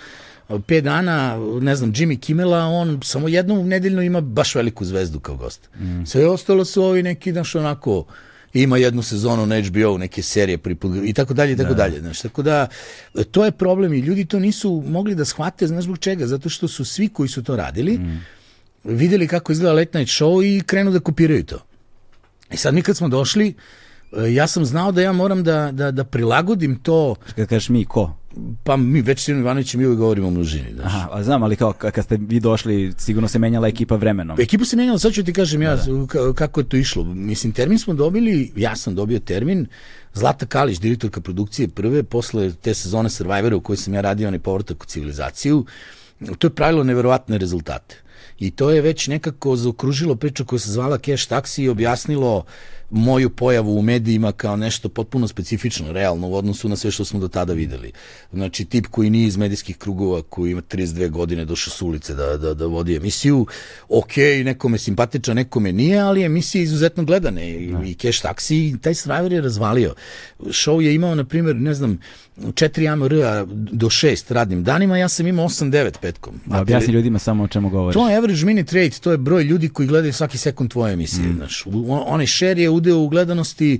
pet 0.66 0.84
dana, 0.84 1.38
ne 1.60 1.76
znam, 1.76 1.92
Jimmy 1.92 2.20
Kimmela, 2.20 2.64
on 2.64 3.00
samo 3.04 3.28
jednom 3.28 3.68
nedeljno 3.68 4.02
ima 4.02 4.20
baš 4.20 4.54
veliku 4.54 4.84
zvezdu 4.84 5.20
kao 5.20 5.36
gost. 5.36 5.68
Mm. 5.80 6.04
Sve 6.04 6.26
ostalo 6.26 6.64
su 6.64 6.82
ovi 6.82 7.02
neki, 7.02 7.32
znaš, 7.32 7.54
onako, 7.54 8.04
ima 8.52 8.76
jednu 8.76 9.02
sezonu 9.02 9.46
na 9.46 9.60
HBO, 9.60 9.98
neke 9.98 10.22
serije 10.22 10.58
priput, 10.58 10.96
i 11.04 11.12
tako 11.12 11.34
dalje, 11.34 11.52
i 11.52 11.56
tako 11.56 11.74
da. 11.74 11.74
dalje. 11.74 12.00
Znaš, 12.00 12.20
tako 12.20 12.42
da, 12.42 12.66
to 13.30 13.44
je 13.44 13.50
problem 13.50 13.92
i 13.92 13.98
ljudi 13.98 14.24
to 14.24 14.38
nisu 14.38 14.82
mogli 14.86 15.14
da 15.14 15.24
shvate, 15.24 15.66
znaš 15.66 15.84
zbog 15.84 15.98
čega? 15.98 16.26
Zato 16.26 16.48
što 16.48 16.68
su 16.68 16.84
svi 16.84 17.08
koji 17.08 17.28
su 17.28 17.42
to 17.42 17.56
radili, 17.56 17.98
mm. 17.98 18.24
videli 18.84 19.28
kako 19.28 19.52
izgleda 19.52 19.72
Late 19.72 19.98
Night 19.98 20.12
Show 20.12 20.44
i 20.44 20.62
krenu 20.62 20.90
da 20.90 21.00
kopiraju 21.00 21.44
to. 21.44 21.69
I 22.52 22.56
sad 22.56 22.74
mi 22.74 22.82
kad 22.82 22.96
smo 22.96 23.08
došli, 23.08 23.54
e, 24.14 24.32
ja 24.32 24.46
sam 24.46 24.64
znao 24.64 24.92
da 24.92 25.02
ja 25.02 25.12
moram 25.12 25.44
da, 25.44 25.70
da, 25.72 25.90
da 25.90 26.04
prilagodim 26.04 26.76
to, 26.76 27.14
Kad 27.36 27.48
kažeš 27.48 27.68
mi, 27.68 27.84
ko? 27.84 28.16
pa 28.64 28.76
mi 28.76 29.02
već 29.02 29.20
Sinu 29.20 29.38
Ivanović 29.40 29.74
i 29.74 29.78
mi 29.78 29.86
uvijek 29.86 29.98
govorimo 29.98 30.28
o 30.28 30.30
množini. 30.30 30.74
Znaš. 30.74 30.86
Aha, 30.86 31.08
a 31.12 31.22
znam, 31.22 31.42
ali 31.42 31.56
kao 31.56 31.72
ka- 31.72 31.90
kad 31.90 32.04
ste 32.04 32.18
vi 32.18 32.40
došli, 32.40 32.92
sigurno 32.98 33.28
se 33.28 33.38
menjala 33.38 33.68
ekipa 33.68 33.96
vremenom. 33.96 34.40
Ekipu 34.40 34.64
se 34.64 34.76
menjala, 34.76 34.98
sad 34.98 35.12
ću 35.12 35.24
ti 35.24 35.32
kažem 35.32 35.62
ja 35.62 35.76
ka- 35.78 36.34
kako 36.34 36.60
je 36.60 36.68
to 36.68 36.76
išlo. 36.76 37.04
Mislim, 37.04 37.52
termin 37.52 37.78
smo 37.78 37.94
dobili, 37.94 38.52
ja 38.56 38.76
sam 38.76 38.94
dobio 38.94 39.18
termin, 39.18 39.66
Zlata 40.14 40.46
Kalić, 40.46 40.78
direktorka 40.78 41.20
produkcije 41.20 41.68
prve, 41.68 42.02
posle 42.02 42.52
te 42.52 42.74
sezone 42.74 43.10
Survivora 43.10 43.56
u 43.56 43.60
kojoj 43.60 43.76
sam 43.76 43.94
ja 43.94 44.00
radio 44.00 44.28
onaj 44.28 44.40
povratak 44.40 44.82
u 44.82 44.86
civilizaciju, 44.86 45.64
to 46.38 46.46
je 46.46 46.50
pravilo 46.50 46.84
neverovatne 46.84 47.38
rezultate. 47.38 47.96
I 48.40 48.50
to 48.50 48.70
je 48.70 48.80
već 48.80 49.08
nekako 49.08 49.56
zaokružilo 49.56 50.16
priču 50.16 50.44
koja 50.44 50.58
se 50.58 50.70
zvala 50.70 50.98
Cash 50.98 51.30
Taxi 51.30 51.62
i 51.62 51.68
objasnilo 51.68 52.44
moju 52.90 53.30
pojavu 53.30 53.78
u 53.78 53.82
medijima 53.82 54.32
kao 54.32 54.56
nešto 54.56 54.88
potpuno 54.88 55.28
specifično, 55.28 55.92
realno 55.92 56.28
u 56.28 56.34
odnosu 56.34 56.68
na 56.68 56.76
sve 56.76 56.90
što 56.90 57.04
smo 57.04 57.20
do 57.20 57.28
tada 57.28 57.52
videli. 57.52 57.92
Znači, 58.32 58.64
tip 58.64 58.86
koji 58.86 59.10
nije 59.10 59.26
iz 59.26 59.36
medijskih 59.36 59.76
krugova, 59.76 60.22
koji 60.22 60.50
ima 60.50 60.62
32 60.62 61.08
godine, 61.10 61.44
došao 61.44 61.70
s 61.70 61.82
ulice 61.82 62.14
da, 62.14 62.36
da, 62.36 62.54
da 62.54 62.66
vodi 62.66 62.96
emisiju, 62.96 63.46
ok, 63.88 64.16
nekome 64.44 64.78
simpatičan, 64.78 65.36
nekome 65.36 65.72
nije, 65.72 65.98
ali 65.98 66.24
emisije 66.24 66.62
izuzetno 66.62 67.04
gledane 67.04 67.50
i, 67.50 67.74
i 67.84 67.94
Cash 67.94 68.24
Taxi, 68.24 68.80
taj 68.80 68.94
Survivor 68.94 69.32
je 69.32 69.40
razvalio. 69.40 69.94
Show 70.40 70.80
je 70.80 70.94
imao, 70.94 71.14
na 71.14 71.24
primjer, 71.24 71.56
ne 71.56 71.74
znam, 71.74 71.98
4 72.38 72.92
AMR 72.92 73.10
do 73.72 73.86
6 73.86 74.32
radnim 74.32 74.64
danima, 74.64 74.98
ja 74.98 75.08
sam 75.08 75.26
imao 75.26 75.48
8-9 75.48 75.90
petkom. 76.00 76.40
Da 76.46 76.60
objasni 76.60 76.92
ljudima 76.92 77.18
samo 77.18 77.44
o 77.44 77.48
čemu 77.48 77.70
govoriš. 77.70 77.94
To 77.94 78.08
je 78.08 78.16
average 78.16 78.44
minute 78.44 78.76
rate, 78.76 78.98
to 79.00 79.10
je 79.10 79.18
broj 79.18 79.42
ljudi 79.42 79.68
koji 79.68 79.88
gledaju 79.88 80.12
svaki 80.12 80.38
sekund 80.38 80.70
tvoje 80.70 80.92
emisije. 80.92 81.22
Mm. 81.22 81.36
Znaš, 81.36 81.66
U- 81.66 81.86
on- 81.88 82.02
onaj 82.06 82.26
share 82.26 82.62
je 82.62 82.70
udeo 82.80 82.98
u 82.98 83.08
gledanosti, 83.08 83.78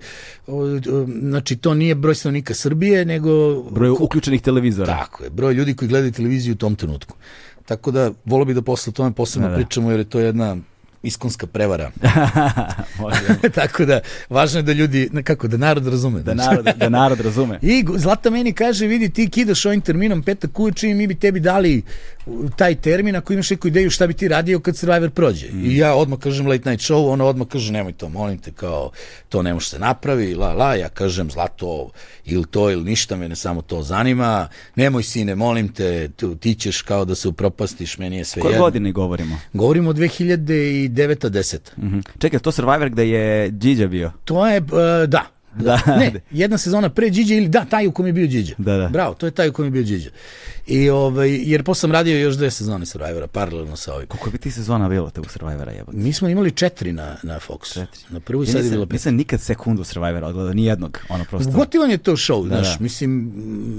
znači 1.21 1.57
to 1.57 1.75
nije 1.75 1.95
broj 1.95 2.15
stanovnika 2.15 2.55
Srbije, 2.55 3.05
nego... 3.05 3.63
Broj 3.63 3.91
uključenih 3.91 4.43
televizora. 4.43 4.97
Tako 4.97 5.25
je, 5.25 5.31
broj 5.31 5.55
ljudi 5.55 5.75
koji 5.75 5.89
gledaju 5.89 6.13
televiziju 6.13 6.53
u 6.53 6.63
tom 6.63 6.77
trenutku. 6.77 7.17
Tako 7.67 7.91
da, 7.91 8.11
volio 8.25 8.45
bi 8.45 8.55
da 8.55 8.63
posle 8.63 8.91
o 8.91 8.93
tome 8.93 9.13
posebno 9.13 9.49
Da, 9.49 9.51
da. 9.51 9.57
pričamo, 9.57 9.91
jer 9.91 10.01
je 10.01 10.05
to 10.05 10.21
jedna 10.21 10.57
iskonska 11.03 11.47
prevara. 11.47 11.91
Tako 13.55 13.85
da, 13.85 14.01
važno 14.31 14.59
je 14.59 14.63
da 14.63 14.73
ljudi, 14.73 15.11
kako, 15.25 15.49
da 15.49 15.57
narod 15.57 15.87
razume. 15.87 16.21
da, 16.21 16.35
narod, 16.35 16.69
da 16.77 16.89
narod 16.89 17.21
razume. 17.21 17.59
I 17.73 17.85
Zlata 17.97 18.31
meni 18.31 18.53
kaže, 18.53 18.87
vidi 18.87 19.09
ti 19.09 19.29
kidaš 19.31 19.67
ovim 19.67 19.81
terminom 19.81 20.23
petak 20.23 20.59
uveče 20.59 20.89
i 20.89 20.95
mi 20.95 21.07
bi 21.07 21.15
tebi 21.15 21.41
dali 21.41 21.83
taj 22.57 22.75
termin 22.75 23.17
ako 23.17 23.33
imaš 23.33 23.51
neku 23.51 23.69
ideju 23.69 23.91
šta 23.91 24.07
bi 24.07 24.15
ti 24.15 24.29
radio 24.29 24.61
kad 24.61 24.77
Survivor 24.77 25.11
prođe. 25.11 25.47
I 25.47 25.77
ja 25.77 25.95
odmah 25.95 26.19
kažem 26.19 26.47
late 26.47 26.71
night 26.71 26.85
show, 26.85 27.09
ona 27.09 27.25
odmah 27.25 27.49
kaže 27.49 27.73
nemoj 27.73 27.93
to, 27.93 28.09
molim 28.09 28.39
te, 28.39 28.53
kao 28.53 28.91
to 29.29 29.43
ne 29.43 29.55
može 29.55 29.69
se 29.69 29.79
napravi, 29.79 30.35
la 30.35 30.53
la, 30.53 30.75
ja 30.75 30.89
kažem 30.89 31.31
Zlato 31.31 31.91
ili 32.25 32.45
to 32.47 32.71
ili 32.71 32.85
ništa, 32.85 33.17
mene 33.17 33.37
samo 33.37 33.63
to 33.63 33.83
zanima, 33.83 34.49
nemoj 34.77 35.03
sine, 35.03 35.35
molim 35.35 35.69
te, 35.69 36.09
tu, 36.09 36.35
ti 36.35 36.55
ćeš 36.55 36.83
kao 36.83 37.05
da 37.05 37.15
se 37.15 37.29
upropastiš, 37.29 37.99
meni 37.99 38.17
je 38.17 38.25
sve 38.25 38.43
Koje 38.43 38.53
jedno. 38.53 38.65
godine 38.65 38.93
govorimo? 38.93 39.39
Govorimo 39.53 39.91
o 39.91 39.93
2009 39.93 40.89
10 41.31 41.59
Mhm. 41.79 41.99
Čekaj, 42.19 42.39
to 42.41 42.53
Survivor 42.53 42.89
gde 42.91 43.09
je 43.09 43.51
Điđa 43.51 43.87
bio? 43.87 44.13
To 44.25 44.47
je, 44.47 44.57
e, 44.57 44.63
da. 45.07 45.27
Da. 45.55 45.81
Ne, 45.87 46.13
jedna 46.31 46.59
sezona 46.59 46.89
pre 46.89 47.11
Điđe 47.11 47.35
ili 47.35 47.49
da, 47.49 47.65
taj 47.65 47.87
u 47.87 47.93
kom 47.93 48.07
je 48.07 48.13
bio 48.13 48.27
Điđe. 48.27 48.55
Da, 48.59 48.77
da. 48.77 48.89
Bravo, 48.89 49.15
to 49.15 49.27
je 49.27 49.31
taj 49.33 49.49
u 49.49 49.53
kom 49.53 49.65
je 49.65 49.71
bio 49.71 49.83
Điđe. 49.83 50.11
I, 50.71 50.91
ovaj, 50.91 51.31
jer 51.43 51.63
posle 51.63 51.81
sam 51.81 51.93
radio 51.93 52.19
još 52.19 52.35
dve 52.35 52.51
sezone 52.51 52.87
Survivora, 52.87 53.27
paralelno 53.27 53.77
sa 53.77 53.95
ovim. 53.95 54.07
Koliko 54.07 54.31
bi 54.31 54.39
ti 54.39 54.51
sezona 54.51 54.89
bilo 54.89 55.11
te 55.11 55.21
u 55.21 55.25
Survivora 55.25 55.73
jebote? 55.73 55.99
Mi 55.99 56.13
smo 56.13 56.29
imali 56.29 56.51
četiri 56.51 56.93
na, 56.93 57.17
na 57.23 57.39
Fox. 57.49 57.75
Četiri. 57.75 58.01
Na 58.11 58.21
prvu 58.21 58.43
i 58.43 58.47
sad 58.47 58.65
je 58.65 58.71
bilo 58.71 58.87
pet. 58.87 58.93
nisam 58.93 59.15
nikad 59.15 59.41
sekundu 59.41 59.85
Survivora 59.85 60.27
odgledao, 60.27 60.53
ni 60.55 60.65
jednog, 60.65 60.99
ono 61.09 61.25
prosto. 61.25 61.51
Gotivan 61.51 61.91
je 61.91 61.99
to 61.99 62.13
show, 62.13 62.47
znaš, 62.47 62.79
da. 62.79 62.83
mislim, 62.83 63.33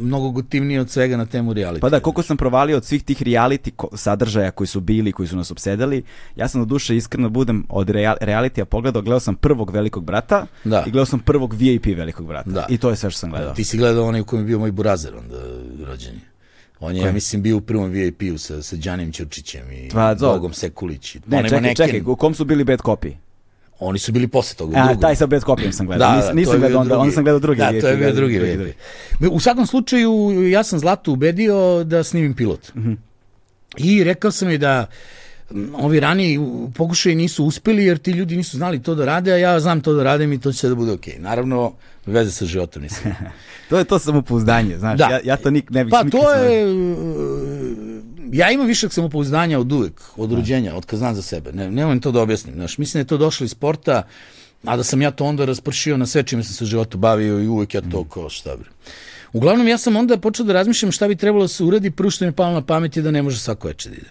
mnogo 0.04 0.30
gotivnije 0.30 0.82
od 0.82 0.90
svega 0.90 1.18
na 1.18 1.26
temu 1.26 1.54
reality. 1.54 1.80
Pa 1.80 1.90
da, 1.90 2.00
koliko 2.00 2.24
sam 2.24 2.38
provalio 2.38 2.78
od 2.78 2.86
svih 2.86 3.04
tih 3.04 3.22
reality 3.24 3.98
sadržaja 3.98 4.52
koji 4.52 4.68
su 4.68 4.80
bili, 4.80 5.12
koji 5.12 5.28
su 5.28 5.36
nas 5.36 5.52
obsedali, 5.52 6.04
ja 6.36 6.48
sam 6.48 6.62
do 6.62 6.66
duše 6.66 6.96
iskreno 6.98 7.30
budem 7.30 7.66
od 7.70 7.90
real, 7.90 8.16
realitija 8.22 8.66
pogledao, 8.66 9.02
gledao 9.02 9.20
sam 9.20 9.36
prvog 9.36 9.72
velikog 9.72 10.04
brata 10.04 10.46
Da. 10.64 10.84
i 10.88 10.92
gledao 10.92 11.06
sam 11.06 11.20
prvog 11.20 11.54
VIP 11.54 11.86
velikog 11.86 12.28
brata. 12.28 12.50
Da. 12.50 12.66
I 12.70 12.78
to 12.78 12.90
je 12.90 12.96
sve 12.96 13.10
što 13.10 13.20
sam 13.20 13.30
gledao. 13.30 13.54
Ti 13.54 13.64
si 13.64 13.78
gledao 13.78 14.06
onaj 14.08 14.22
u 14.22 14.26
kojem 14.26 14.44
je 14.44 14.48
bio 14.48 14.60
moj 14.60 14.72
burazer 14.72 15.16
onda 15.16 15.38
rođeni. 15.86 16.31
On 16.82 16.96
je, 16.96 17.02
ja 17.02 17.12
mislim, 17.12 17.42
bio 17.42 17.58
u 17.58 17.62
prvom 17.62 17.90
VIP-u 17.90 18.38
sa, 18.38 18.62
sa 18.62 18.76
Đanim 18.76 19.12
Ćurčićem 19.12 19.72
i 19.72 19.90
Pa, 19.90 20.16
zo- 20.16 20.28
Bogom 20.28 20.54
Sekulić. 20.54 21.16
Ne, 21.16 21.22
čekaj, 21.38 21.52
maneken. 21.52 21.76
čekaj, 21.78 22.02
u 22.04 22.16
kom 22.16 22.34
su 22.36 22.46
bili 22.46 22.64
bad 22.64 22.80
copy? 22.80 23.14
Oni 23.80 24.00
su 24.00 24.12
bili 24.12 24.28
posle 24.28 24.58
toga. 24.58 24.78
A, 24.80 24.96
taj 24.96 25.16
sa 25.16 25.26
bad 25.26 25.42
copyjem 25.44 25.72
sam 25.72 25.86
gledao. 25.86 26.10
Da, 26.10 26.16
Nis, 26.16 26.26
da, 26.26 26.34
nisam 26.34 26.60
gledao 26.60 26.82
onda, 26.82 26.90
drugi. 26.90 27.02
onda 27.02 27.14
sam 27.14 27.24
gledao 27.24 27.40
drugi 27.40 27.60
Da, 27.60 27.70
to 27.72 27.88
je 27.88 27.98
bio 27.98 28.14
drugi 28.14 28.40
drugi, 28.40 28.54
VIP. 29.20 29.32
U 29.32 29.40
svakom 29.40 29.68
slučaju, 29.68 30.12
ja 30.44 30.64
sam 30.64 30.80
Zlatu 30.80 31.14
ubedio 31.14 31.84
da 31.84 32.04
snimim 32.04 32.34
pilot. 32.34 32.76
Mhm. 32.76 32.94
I 33.78 34.04
rekao 34.04 34.32
sam 34.32 34.50
joj 34.50 34.58
da 34.58 34.80
m, 34.80 34.86
ovi 35.74 36.00
raniji 36.00 36.40
pokušaji 36.76 37.16
nisu 37.16 37.46
uspeli 37.46 37.86
jer 37.86 37.98
ti 37.98 38.12
ljudi 38.12 38.38
nisu 38.38 38.58
znali 38.58 38.82
to 38.82 38.96
da 38.96 39.06
rade, 39.06 39.34
a 39.34 39.38
ja 39.38 39.60
znam 39.60 39.82
to 39.82 39.94
da 39.94 40.04
radim 40.04 40.34
i 40.34 40.40
to 40.40 40.52
će 40.54 40.70
da 40.70 40.76
bude 40.76 40.92
okej. 40.92 41.20
Naravno, 41.20 41.74
veze 42.06 42.32
sa 42.32 42.46
životom 42.46 42.82
nisam. 42.82 43.12
To 43.70 43.78
je 43.78 43.84
to 43.84 44.00
samopouzdanje, 44.00 44.78
znaš, 44.78 44.98
Da. 44.98 45.10
ja, 45.10 45.20
ja 45.24 45.38
to 45.38 45.50
nik, 45.50 45.70
ne 45.70 45.84
bih 45.86 45.92
Pa 45.92 46.04
to 46.04 46.34
je... 46.34 46.74
uh, 46.74 48.02
Ja 48.32 48.52
imam 48.52 48.68
višak 48.68 48.94
samopouzdanja 48.94 49.60
od 49.60 49.72
uvek, 49.72 50.02
od 50.18 50.32
rođenja, 50.32 50.76
od 50.76 50.86
kad 50.86 51.00
znam 51.00 51.16
za 51.16 51.22
sebe. 51.22 51.52
Ne, 51.52 51.72
ne 51.72 51.86
volim 51.86 52.00
to 52.00 52.12
da 52.12 52.22
objasnim. 52.22 52.56
Znaš, 52.56 52.78
mislim 52.78 53.00
da 53.00 53.04
je 53.04 53.08
to 53.08 53.18
došlo 53.18 53.44
iz 53.46 53.52
sporta, 53.52 54.04
a 54.66 54.78
da 54.78 54.84
sam 54.84 55.02
ja 55.02 55.12
to 55.12 55.26
onda 55.26 55.46
raspršio 55.46 55.98
na 55.98 56.06
sve 56.06 56.24
čime 56.24 56.44
sam 56.44 56.54
se 56.54 56.64
u 56.64 56.68
životu 56.68 56.98
bavio 56.98 57.40
i 57.40 57.48
uvek 57.48 57.74
ja 57.74 57.82
to 57.82 58.04
kao 58.04 58.30
šta 58.30 58.56
bre. 58.56 58.70
Uglavnom, 59.34 59.68
ja 59.68 59.78
sam 59.78 59.96
onda 59.96 60.18
počeo 60.18 60.46
da 60.46 60.54
razmišljam 60.54 60.92
šta 60.92 61.08
bi 61.08 61.16
trebalo 61.16 61.44
da 61.44 61.48
se 61.48 61.64
uradi, 61.64 61.92
prvo 61.92 62.10
što 62.12 62.26
mi 62.26 62.30
je 62.30 62.36
palo 62.36 62.54
na 62.54 62.62
pamet 62.62 62.98
je 62.98 63.04
da 63.04 63.12
ne 63.12 63.22
može 63.22 63.40
svako 63.40 63.68
veče 63.68 63.90
da 63.90 63.96
ide 63.96 64.10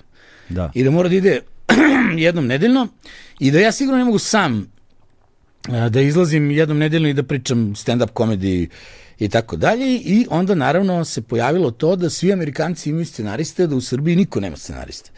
Da. 0.50 0.70
i 0.74 0.84
da 0.84 0.90
mora 0.90 1.08
da 1.08 1.14
ide 1.14 1.40
jednom 2.24 2.46
nedeljno 2.46 2.88
i 3.38 3.50
da 3.50 3.60
ja 3.60 3.72
sigurno 3.72 3.98
ne 3.98 4.04
mogu 4.04 4.18
sam 4.18 4.72
a, 5.68 5.88
da 5.88 6.00
izlazim 6.00 6.50
jednom 6.50 6.78
nedeljno 6.78 7.08
i 7.08 7.14
da 7.14 7.22
pričam 7.22 7.74
stand-up 7.74 8.12
komedi 8.12 8.68
i 9.18 9.28
tako 9.28 9.56
dalje 9.56 9.96
i 9.96 10.26
onda 10.30 10.54
naravno 10.54 11.04
se 11.04 11.22
pojavilo 11.22 11.70
to 11.70 11.96
da 11.96 12.10
svi 12.10 12.32
Amerikanci 12.32 12.90
imaju 12.90 13.06
scenariste, 13.06 13.66
da 13.66 13.76
u 13.76 13.80
Srbiji 13.80 14.16
niko 14.16 14.40
nema 14.40 14.56
scenariste. 14.56 15.10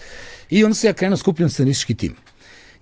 I 0.50 0.64
onda 0.64 0.74
se 0.74 0.86
ja 0.86 0.92
krenuo 0.92 1.16
skupljam 1.16 1.50
scenaristički 1.50 1.94
tim. 1.94 2.16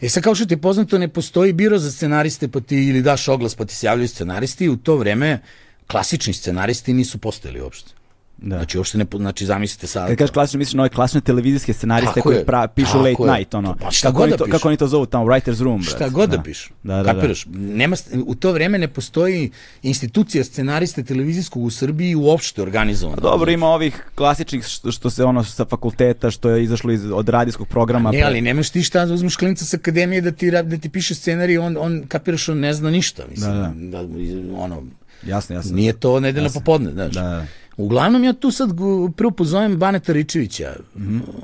E 0.00 0.08
sad 0.08 0.22
kao 0.22 0.34
što 0.34 0.46
ti 0.46 0.54
je 0.54 0.60
poznato 0.60 0.98
ne 0.98 1.08
postoji 1.08 1.52
biro 1.52 1.78
za 1.78 1.92
scenariste 1.92 2.48
pa 2.48 2.60
ti 2.60 2.88
ili 2.88 3.02
daš 3.02 3.28
oglas 3.28 3.54
pa 3.54 3.64
ti 3.64 3.74
se 3.74 3.86
javljaju 3.86 4.08
scenaristi 4.08 4.68
u 4.68 4.76
to 4.76 4.96
vreme 4.96 5.40
klasični 5.86 6.32
scenaristi 6.32 6.92
nisu 6.92 7.18
postojali 7.18 7.60
uopšte. 7.60 7.99
Da. 8.42 8.57
Znači 8.57 8.79
uopšte 8.79 8.98
ne, 8.98 9.07
znači 9.16 9.46
zamislite 9.46 9.87
sad. 9.87 10.09
Kad 10.09 10.16
kažeš 10.16 10.31
klasično, 10.31 10.59
misliš 10.59 10.74
na 10.74 10.83
ove 10.83 10.88
klasične 10.88 11.20
televizijske 11.20 11.72
scenariste 11.72 12.14
Tako 12.14 12.22
koji 12.22 12.37
je, 12.37 12.44
pra, 12.44 12.68
pišu 12.68 12.92
tako 12.92 13.00
late 13.00 13.33
je. 13.33 13.38
night, 13.38 13.55
ono. 13.55 13.76
Pa 13.76 13.90
šta 13.90 14.09
kako, 14.09 14.16
god 14.16 14.22
oni 14.22 14.31
da 14.31 14.37
to, 14.37 14.44
pišu. 14.44 14.53
kako 14.53 14.68
oni 14.68 14.76
to 14.76 14.88
zovu 14.88 15.07
tamo, 15.07 15.24
writer's 15.24 15.62
room, 15.62 15.81
brate. 15.81 15.96
Šta 15.96 16.09
god 16.09 16.31
da, 16.31 16.42
pišu. 16.42 16.70
Da, 16.83 16.96
da, 16.96 17.03
da. 17.03 17.12
Kapiraš? 17.14 17.46
Nema, 17.53 17.96
u 18.26 18.35
to 18.35 18.53
vreme 18.53 18.79
ne 18.79 18.88
postoji 18.88 19.50
institucija 19.83 20.44
scenariste 20.44 21.03
televizijskog 21.03 21.62
u 21.64 21.70
Srbiji 21.70 22.14
uopšte 22.14 22.62
organizovana. 22.62 23.16
Pa 23.16 23.22
Dobro, 23.22 23.50
ima 23.50 23.66
ovih 23.66 24.05
klasičnih 24.14 24.64
što, 24.64 24.92
što 24.92 25.11
se 25.11 25.24
ono 25.24 25.44
sa 25.44 25.64
fakulteta, 25.64 26.31
što 26.31 26.50
je 26.50 26.64
izašlo 26.64 26.92
iz, 26.92 27.11
od 27.12 27.29
radijskog 27.29 27.68
programa. 27.68 28.11
Ne, 28.11 28.18
pre- 28.18 28.26
ali 28.26 28.40
nemaš 28.40 28.70
ti 28.70 28.83
šta 28.83 29.07
da 29.07 29.14
uzmeš 29.14 29.37
klinca 29.37 29.64
sa 29.64 29.76
akademije 29.76 30.20
da 30.20 30.31
ti, 30.33 30.50
da 30.50 30.76
ti 30.79 30.88
piše 30.88 31.14
scenarij, 31.14 31.59
on, 31.59 31.76
on 31.81 32.03
kapiraš, 32.09 32.48
on 32.48 32.59
ne 32.59 32.74
zna 32.74 32.90
ništa. 32.90 33.22
Mislim, 33.31 33.53
Da, 33.53 34.03
da, 34.03 34.09
ono, 34.57 34.83
Jasno, 35.26 35.57
jasno. 35.57 35.76
nije 35.76 35.92
to 35.92 36.20
nedeljno 36.20 36.50
popodne, 36.50 36.90
znaš. 36.92 37.14
Da, 37.14 37.22
da. 37.22 37.46
Uglavnom 37.80 38.24
ja 38.24 38.32
tu 38.32 38.50
sad 38.50 38.70
prvo 39.16 39.30
pozovem 39.30 39.76
Baneta 39.76 40.12
Ričevića, 40.12 40.76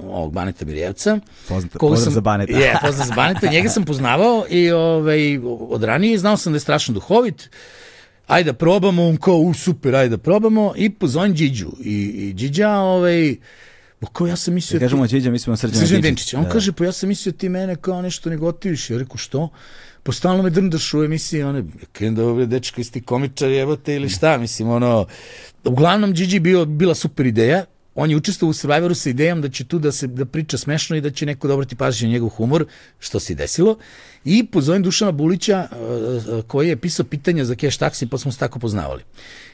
ovog 0.03 0.33
Baneta 0.33 0.65
Mirjevca. 0.65 1.19
Poznat- 1.49 1.71
koga 1.71 1.91
pozdrav 1.91 2.05
sam- 2.05 2.13
za 2.13 2.21
Baneta. 2.21 2.53
Je, 2.53 2.75
pozdrav 2.83 3.07
za 3.07 3.15
Baneta, 3.15 3.47
njega 3.47 3.69
sam 3.69 3.85
poznavao 3.85 4.45
i 4.51 4.71
ovaj, 4.71 5.39
od 5.61 5.83
ranije 5.83 6.19
znao 6.19 6.37
sam 6.37 6.53
da 6.53 6.57
je 6.57 6.61
strašno 6.61 6.95
duhovit. 6.95 7.51
Ajde 8.27 8.53
da 8.53 8.57
probamo, 8.57 9.05
on 9.05 9.17
kao, 9.17 9.37
u, 9.37 9.55
super, 9.55 9.95
ajde 9.95 10.09
da 10.09 10.19
probamo. 10.19 10.73
I 10.77 10.91
pozovem 10.91 11.35
Điđu. 11.35 11.69
I, 11.81 11.93
i 12.05 12.33
Điđa, 12.33 12.71
ovaj, 12.71 13.37
bo 14.01 14.07
kao 14.07 14.27
ja 14.27 14.37
sam 14.37 14.55
mislio... 14.55 14.77
Kad 14.77 14.85
kažemo 14.85 15.07
Điđa, 15.07 15.31
mislimo 15.31 15.53
na 15.53 15.57
Srđana 15.57 15.81
Srđan. 15.81 16.01
Denčić. 16.01 16.35
On 16.35 16.43
Da, 16.43 16.47
da. 16.47 16.53
kaže, 16.53 16.73
pa 16.73 16.85
ja 16.85 16.93
sam 16.93 17.09
mislio 17.09 17.33
ti 17.33 17.49
mene 17.49 17.77
kao 17.77 18.03
nešto 18.03 18.31
ne 18.31 18.37
gotiviš. 18.37 18.91
Ja 18.91 18.99
rekao, 18.99 19.17
što? 19.17 19.49
Pa 20.03 20.13
stalno 20.13 20.43
me 20.43 20.51
drndaš 20.51 20.95
u 20.95 21.03
emisiji, 21.03 21.43
one, 21.43 21.65
da 22.11 22.25
ovo 22.25 22.47
dečko 22.47 22.81
isti 22.81 23.01
komičar, 23.01 23.51
jebote, 23.51 23.95
ili 23.95 24.09
šta, 24.09 24.39
mislim, 24.39 24.69
ono, 24.69 25.07
uglavnom, 25.67 26.13
Gigi 26.13 26.41
bio, 26.41 26.65
bila 26.65 26.95
super 26.95 27.27
ideja, 27.27 27.65
on 27.97 28.11
je 28.11 28.17
učestvovao 28.17 28.51
u 28.51 28.55
Survivoru 28.55 28.95
sa 28.95 29.11
idejom 29.11 29.41
da 29.43 29.49
će 29.49 29.65
tu 29.65 29.79
da 29.79 29.93
se 29.93 30.07
da 30.07 30.25
priča 30.25 30.59
smešno 30.59 30.97
i 30.97 31.01
da 31.01 31.11
će 31.11 31.27
neko 31.27 31.49
dobrati 31.49 31.77
pažnju 31.77 32.09
na 32.09 32.13
njegov 32.13 32.29
humor, 32.29 32.67
što 32.99 33.21
se 33.21 33.33
i 33.33 33.37
desilo. 33.37 33.79
I 34.25 34.47
pozovem 34.47 34.83
Dušana 34.83 35.13
Bulića, 35.13 35.69
uh, 35.71 36.45
koji 36.45 36.69
je 36.69 36.77
pisao 36.77 37.07
pitanja 37.07 37.45
za 37.45 37.55
Cash 37.55 37.81
Taxi, 37.81 38.09
pa 38.09 38.19
smo 38.19 38.33
se 38.33 38.39
tako 38.39 38.59
poznavali. 38.59 39.03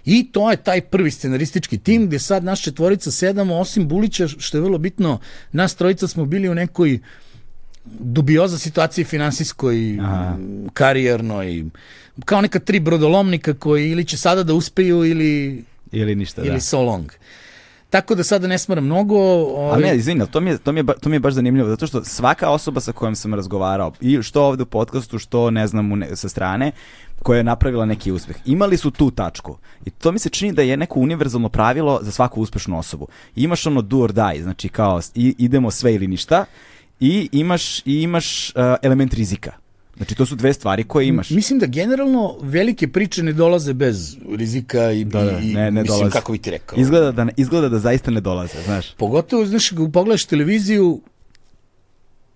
I 0.05 0.33
to 0.33 0.51
je 0.51 0.57
taj 0.57 0.81
prvi 0.81 1.11
scenaristički 1.11 1.79
tim, 1.79 2.07
gde 2.07 2.19
sad 2.19 2.45
naš 2.45 2.63
četvorica 2.63 3.11
sedamo, 3.11 3.59
osim 3.59 3.89
Bulića, 3.89 4.29
što 4.29 4.59
je 4.59 4.63
vrlo 4.63 4.79
bitno, 4.79 5.21
nas 5.53 5.75
trojica 5.75 6.09
smo 6.09 6.25
bili 6.25 6.49
u 6.49 6.55
nekoj 6.55 6.99
dubioza 7.85 8.59
situaciji 8.59 9.05
finansijskoj, 9.05 9.99
Aha. 10.01 10.37
karijernoj, 10.73 11.65
kao 12.25 12.41
neka 12.41 12.59
tri 12.59 12.81
brodolomnika 12.81 13.55
koji 13.55 13.91
ili 13.91 14.05
će 14.05 14.17
sada 14.17 14.43
da 14.43 14.55
uspeju 14.55 15.05
ili, 15.05 15.65
Ili 15.93 16.15
ništa, 16.15 16.43
da. 16.43 16.49
ili 16.49 16.61
so 16.61 16.83
long. 16.83 17.13
Tako 17.91 18.15
da 18.15 18.25
sada 18.25 18.47
ne 18.47 18.59
smaram 18.59 18.85
mnogo. 18.85 19.19
Ovaj, 19.19 19.85
A 19.85 19.87
ne, 19.87 19.97
izvini, 19.97 20.21
ali 20.21 20.31
to 20.31 20.41
mi, 20.41 20.51
je, 20.51 20.59
to, 20.59 20.73
mi 20.73 20.79
je, 20.79 20.85
ba- 20.85 20.99
to 21.01 21.09
mi 21.09 21.17
je 21.17 21.21
baš 21.21 21.35
zanimljivo, 21.35 21.69
zato 21.69 21.87
što 21.87 22.05
svaka 22.05 22.51
osoba 22.51 22.81
sa 22.81 22.93
kojom 22.93 23.15
sam 23.15 23.35
razgovarao, 23.35 23.93
i 24.01 24.23
što 24.23 24.43
ovde 24.43 24.63
u 24.63 24.67
podcastu, 24.67 25.19
što 25.19 25.51
ne 25.51 25.67
znam 25.67 25.93
u 25.93 25.97
ne, 25.97 26.17
sa 26.17 26.29
strane, 26.29 26.73
koja 27.23 27.37
je 27.37 27.45
napravila 27.45 27.85
neki 27.87 28.13
uspeh. 28.13 28.37
Imali 28.45 28.77
su 28.77 28.91
tu 28.91 29.11
tačku. 29.11 29.59
I 29.85 29.91
to 29.91 30.13
mi 30.13 30.19
se 30.19 30.29
čini 30.29 30.53
da 30.53 30.63
je 30.63 30.77
neko 30.77 31.01
univerzalno 31.01 31.49
pravilo 31.49 31.99
za 32.03 32.11
svaku 32.11 32.41
uspešnu 32.41 32.79
osobu. 32.79 33.09
Imaš 33.37 33.67
ono 33.67 33.83
do 33.83 33.99
or 33.99 34.13
die, 34.13 34.43
znači 34.43 34.69
kao 34.69 35.01
i, 35.15 35.35
idemo 35.39 35.71
sve 35.71 35.95
ili 35.95 36.07
ništa, 36.07 36.45
i 37.01 37.29
imaš, 37.33 37.79
i 37.79 38.03
imaš 38.03 38.51
uh, 38.51 38.55
element 38.83 39.15
rizika. 39.15 39.62
Znači 40.03 40.15
to 40.15 40.27
su 40.27 40.37
dve 40.37 40.53
stvari 40.53 40.85
koje 40.85 41.07
imaš. 41.09 41.31
Mislim 41.31 41.59
da 41.59 41.67
generalno 41.67 42.37
velike 42.43 42.89
priče 42.89 43.23
ne 43.23 43.33
dolaze 43.33 43.73
bez 43.73 44.17
rizika 44.37 44.91
i, 44.93 45.05
Da, 45.05 45.25
da, 45.25 45.39
i 45.39 45.55
ne, 45.55 45.71
ne 45.71 45.83
mislim, 45.83 45.99
dolaze. 45.99 46.13
kako 46.13 46.33
bi 46.33 46.39
ti 46.39 46.51
rekao. 46.51 46.79
Izgleda 46.79 47.13
da, 47.13 47.27
izgleda 47.37 47.69
da 47.69 47.79
zaista 47.79 48.11
ne 48.11 48.21
dolaze, 48.21 48.63
znaš. 48.65 48.95
Pogotovo, 48.95 49.47
znaš, 49.47 49.71
pogledaš 49.93 50.25
televiziju, 50.25 51.01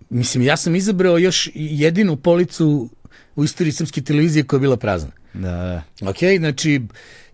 mislim, 0.09 0.43
ja 0.43 0.57
sam 0.57 0.75
izabrao 0.75 1.17
još 1.17 1.49
jedinu 1.53 2.15
policu 2.15 2.89
u 3.35 3.43
istoriji 3.43 3.71
srpske 3.71 4.01
televizije 4.01 4.43
koja 4.43 4.57
je 4.57 4.61
bila 4.61 4.77
prazna. 4.77 5.11
Da, 5.41 5.83
da. 6.01 6.09
Ok, 6.09 6.17
znači 6.37 6.81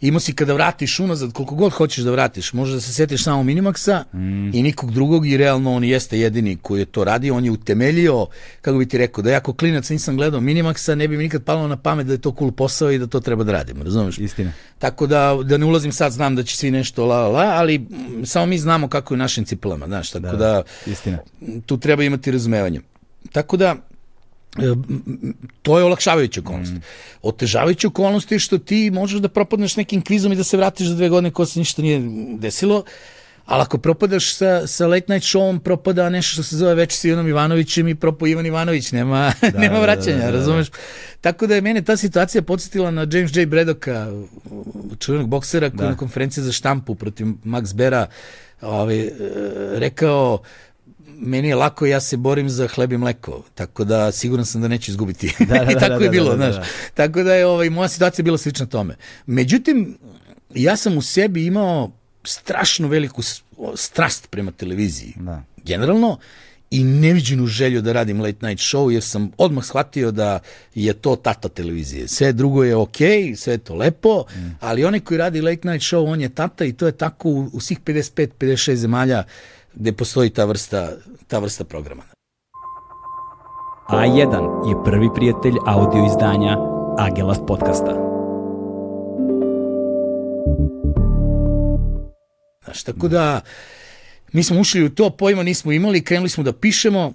imao 0.02 0.20
si 0.20 0.34
kada 0.34 0.54
vratiš 0.54 1.00
unazad 1.00 1.34
koliko 1.34 1.56
god 1.56 1.72
hoćeš 1.72 2.04
da 2.04 2.12
vratiš, 2.12 2.54
može 2.54 2.74
da 2.74 2.82
se 2.82 2.94
setiš 2.94 3.24
samo 3.24 3.44
Minimaxa 3.44 4.04
mm. 4.14 4.56
i 4.56 4.64
nikog 4.64 4.92
drugog 4.92 5.28
i 5.28 5.38
realno 5.38 5.74
on 5.74 5.84
jeste 5.84 6.20
jedini 6.20 6.58
koji 6.62 6.80
je 6.80 6.86
to 6.86 7.04
radio, 7.04 7.36
on 7.36 7.46
je 7.46 7.52
utemeljio, 7.52 8.28
kako 8.62 8.78
bi 8.78 8.86
ti 8.86 8.98
rekao, 8.98 9.22
da 9.22 9.32
ja 9.32 9.38
ako 9.38 9.54
klinac 9.54 9.90
nisam 9.90 10.18
gledao 10.18 10.42
Minimaxa, 10.42 10.96
ne 10.96 11.08
bi 11.08 11.18
mi 11.18 11.24
nikad 11.24 11.44
palo 11.44 11.68
na 11.68 11.78
pamet 11.78 12.08
da 12.08 12.14
je 12.14 12.22
to 12.22 12.36
cool 12.40 12.52
posao 12.52 12.92
i 12.92 12.98
da 12.98 13.08
to 13.08 13.20
treba 13.20 13.44
da 13.44 13.52
radim, 13.52 13.82
razumeš? 13.82 14.18
Istina. 14.18 14.52
Tako 14.80 15.08
da, 15.08 15.40
da 15.44 15.58
ne 15.58 15.66
ulazim 15.66 15.92
sad, 15.92 16.12
znam 16.12 16.36
da 16.36 16.44
će 16.44 16.58
svi 16.58 16.72
nešto 16.72 17.06
la 17.06 17.18
la 17.18 17.28
la, 17.28 17.54
ali 17.56 17.88
samo 18.26 18.46
mi 18.46 18.58
znamo 18.58 18.88
kako 18.88 19.14
je 19.14 19.16
u 19.16 19.18
našim 19.18 19.46
cipelama, 19.46 19.86
znaš, 19.86 20.10
tako 20.10 20.26
da, 20.26 20.38
Da, 20.38 20.64
istina. 20.86 21.18
tu 21.66 21.78
treba 21.78 22.04
imati 22.04 22.32
razumevanje. 22.32 22.82
Tako 23.32 23.58
da, 23.58 23.76
to 25.62 25.80
je 25.80 25.86
olakšavajuća 25.86 26.42
okolnost. 26.42 26.72
Mm. 26.72 26.82
Otežavajuća 27.22 27.88
okolnost 27.88 28.32
je 28.32 28.40
što 28.40 28.58
ti 28.58 28.92
možeš 28.92 29.20
da 29.20 29.28
propadneš 29.28 29.76
nekim 29.76 30.02
kvizom 30.02 30.32
i 30.32 30.36
da 30.36 30.44
se 30.44 30.58
vratiš 30.58 30.88
za 30.88 30.96
dve 30.96 31.10
godine 31.10 31.32
ko 31.32 31.46
se 31.46 31.60
ništa 31.60 31.82
nije 31.82 32.02
desilo, 32.38 32.84
ali 33.46 33.62
ako 33.62 33.78
propadaš 33.78 34.36
sa, 34.36 34.68
sa 34.68 34.88
late 34.88 35.14
night 35.14 35.28
showom, 35.28 35.60
propada 35.60 36.10
nešto 36.10 36.34
što 36.34 36.44
se 36.44 36.58
zove 36.58 36.76
već 36.76 36.94
s 36.94 37.04
Ivanom 37.04 37.28
Ivanovićem 37.28 37.88
i 37.88 37.96
propo 37.96 38.28
Ivan 38.28 38.46
Ivanović, 38.46 38.92
nema, 38.92 39.34
da, 39.54 39.60
nema 39.60 39.80
vraćanja, 39.80 40.18
da, 40.18 40.26
da, 40.26 40.32
da, 40.32 40.38
razumeš? 40.38 40.68
Tako 41.22 41.48
da 41.48 41.56
je 41.56 41.62
mene 41.62 41.82
ta 41.82 41.98
situacija 41.98 42.42
podsjetila 42.42 42.92
na 42.92 43.08
James 43.12 43.36
J. 43.36 43.46
Bredoka, 43.46 44.08
čuvenog 45.00 45.28
boksera 45.28 45.70
koji 45.70 45.78
Da. 45.78 45.90
na 45.90 45.98
konferenciji 45.98 46.44
za 46.44 46.52
štampu 46.52 46.96
protiv 46.96 47.26
Max 47.26 47.76
Bera 47.76 48.08
ovaj, 48.62 49.00
e, 49.00 49.12
rekao 49.72 50.42
meni 51.16 51.48
je 51.48 51.56
lako, 51.56 51.86
ja 51.86 52.00
se 52.00 52.18
borim 52.18 52.50
za 52.50 52.68
hleb 52.68 52.92
i 52.92 52.98
mleko, 52.98 53.44
tako 53.56 53.84
da 53.84 54.12
siguran 54.12 54.46
sam 54.46 54.62
da 54.62 54.68
neću 54.68 54.92
izgubiti. 54.92 55.36
Da, 55.40 55.46
da, 55.46 55.64
I 55.72 55.74
da, 55.74 55.80
tako 55.80 56.00
da, 56.00 56.06
je 56.06 56.10
bilo, 56.10 56.30
da, 56.30 56.38
da, 56.38 56.52
znaš. 56.52 56.56
da. 56.56 56.72
Tako 56.94 57.24
da 57.24 57.34
je 57.34 57.46
ovaj, 57.46 57.70
moja 57.70 57.88
situacija 57.88 58.24
bila 58.24 58.38
slična 58.38 58.66
tome. 58.66 58.96
Međutim, 59.26 59.98
ja 60.56 60.76
sam 60.76 60.98
u 60.98 61.02
sebi 61.02 61.46
imao 61.46 61.92
strašno 62.24 62.88
veliku 62.88 63.22
strast 63.76 64.30
prema 64.30 64.52
televiziji. 64.52 65.14
Da. 65.16 65.44
Generalno, 65.64 66.18
i 66.74 66.84
neviđenu 66.84 67.46
želju 67.48 67.82
da 67.82 67.94
radim 67.94 68.22
late 68.22 68.48
night 68.48 68.62
show, 68.62 68.90
jer 68.90 69.04
sam 69.04 69.32
odmah 69.38 69.64
shvatio 69.64 70.12
da 70.12 70.40
je 70.76 70.94
to 70.94 71.16
tata 71.16 71.50
televizije. 71.50 72.08
Sve 72.08 72.32
drugo 72.34 72.64
je 72.64 72.76
okej, 72.76 73.36
sve 73.36 73.54
je 73.54 73.58
to 73.58 73.76
lepo, 73.76 74.24
ali 74.60 74.86
onaj 74.86 75.00
koji 75.00 75.18
radi 75.18 75.42
late 75.42 75.68
night 75.68 75.84
show, 75.84 76.12
on 76.12 76.22
je 76.22 76.30
tata 76.30 76.66
i 76.66 76.74
to 76.74 76.86
je 76.86 76.92
tako 76.92 77.30
u, 77.30 77.50
u 77.54 77.60
svih 77.60 77.80
55-56 77.80 78.74
zemalja 78.74 79.24
gde 79.76 79.92
postoji 79.92 80.30
ta 80.30 80.46
vrsta, 80.46 80.90
ta 81.28 81.40
vrsta 81.40 81.64
programa. 81.64 82.04
A1 83.90 84.70
je 84.70 84.84
prvi 84.86 85.10
prijatelj 85.16 85.54
audio 85.66 86.06
izdanja 86.06 86.58
Agelast 86.98 87.42
podcasta. 87.48 87.94
Znaš, 92.64 92.84
tako 92.84 93.08
da 93.08 93.42
mi 94.32 94.44
smo 94.44 94.60
ušli 94.60 94.84
u 94.84 94.90
to, 94.90 95.10
pojma 95.10 95.44
nismo 95.44 95.72
imali, 95.72 96.04
krenuli 96.04 96.30
smo 96.30 96.44
da 96.44 96.54
pišemo, 96.54 97.14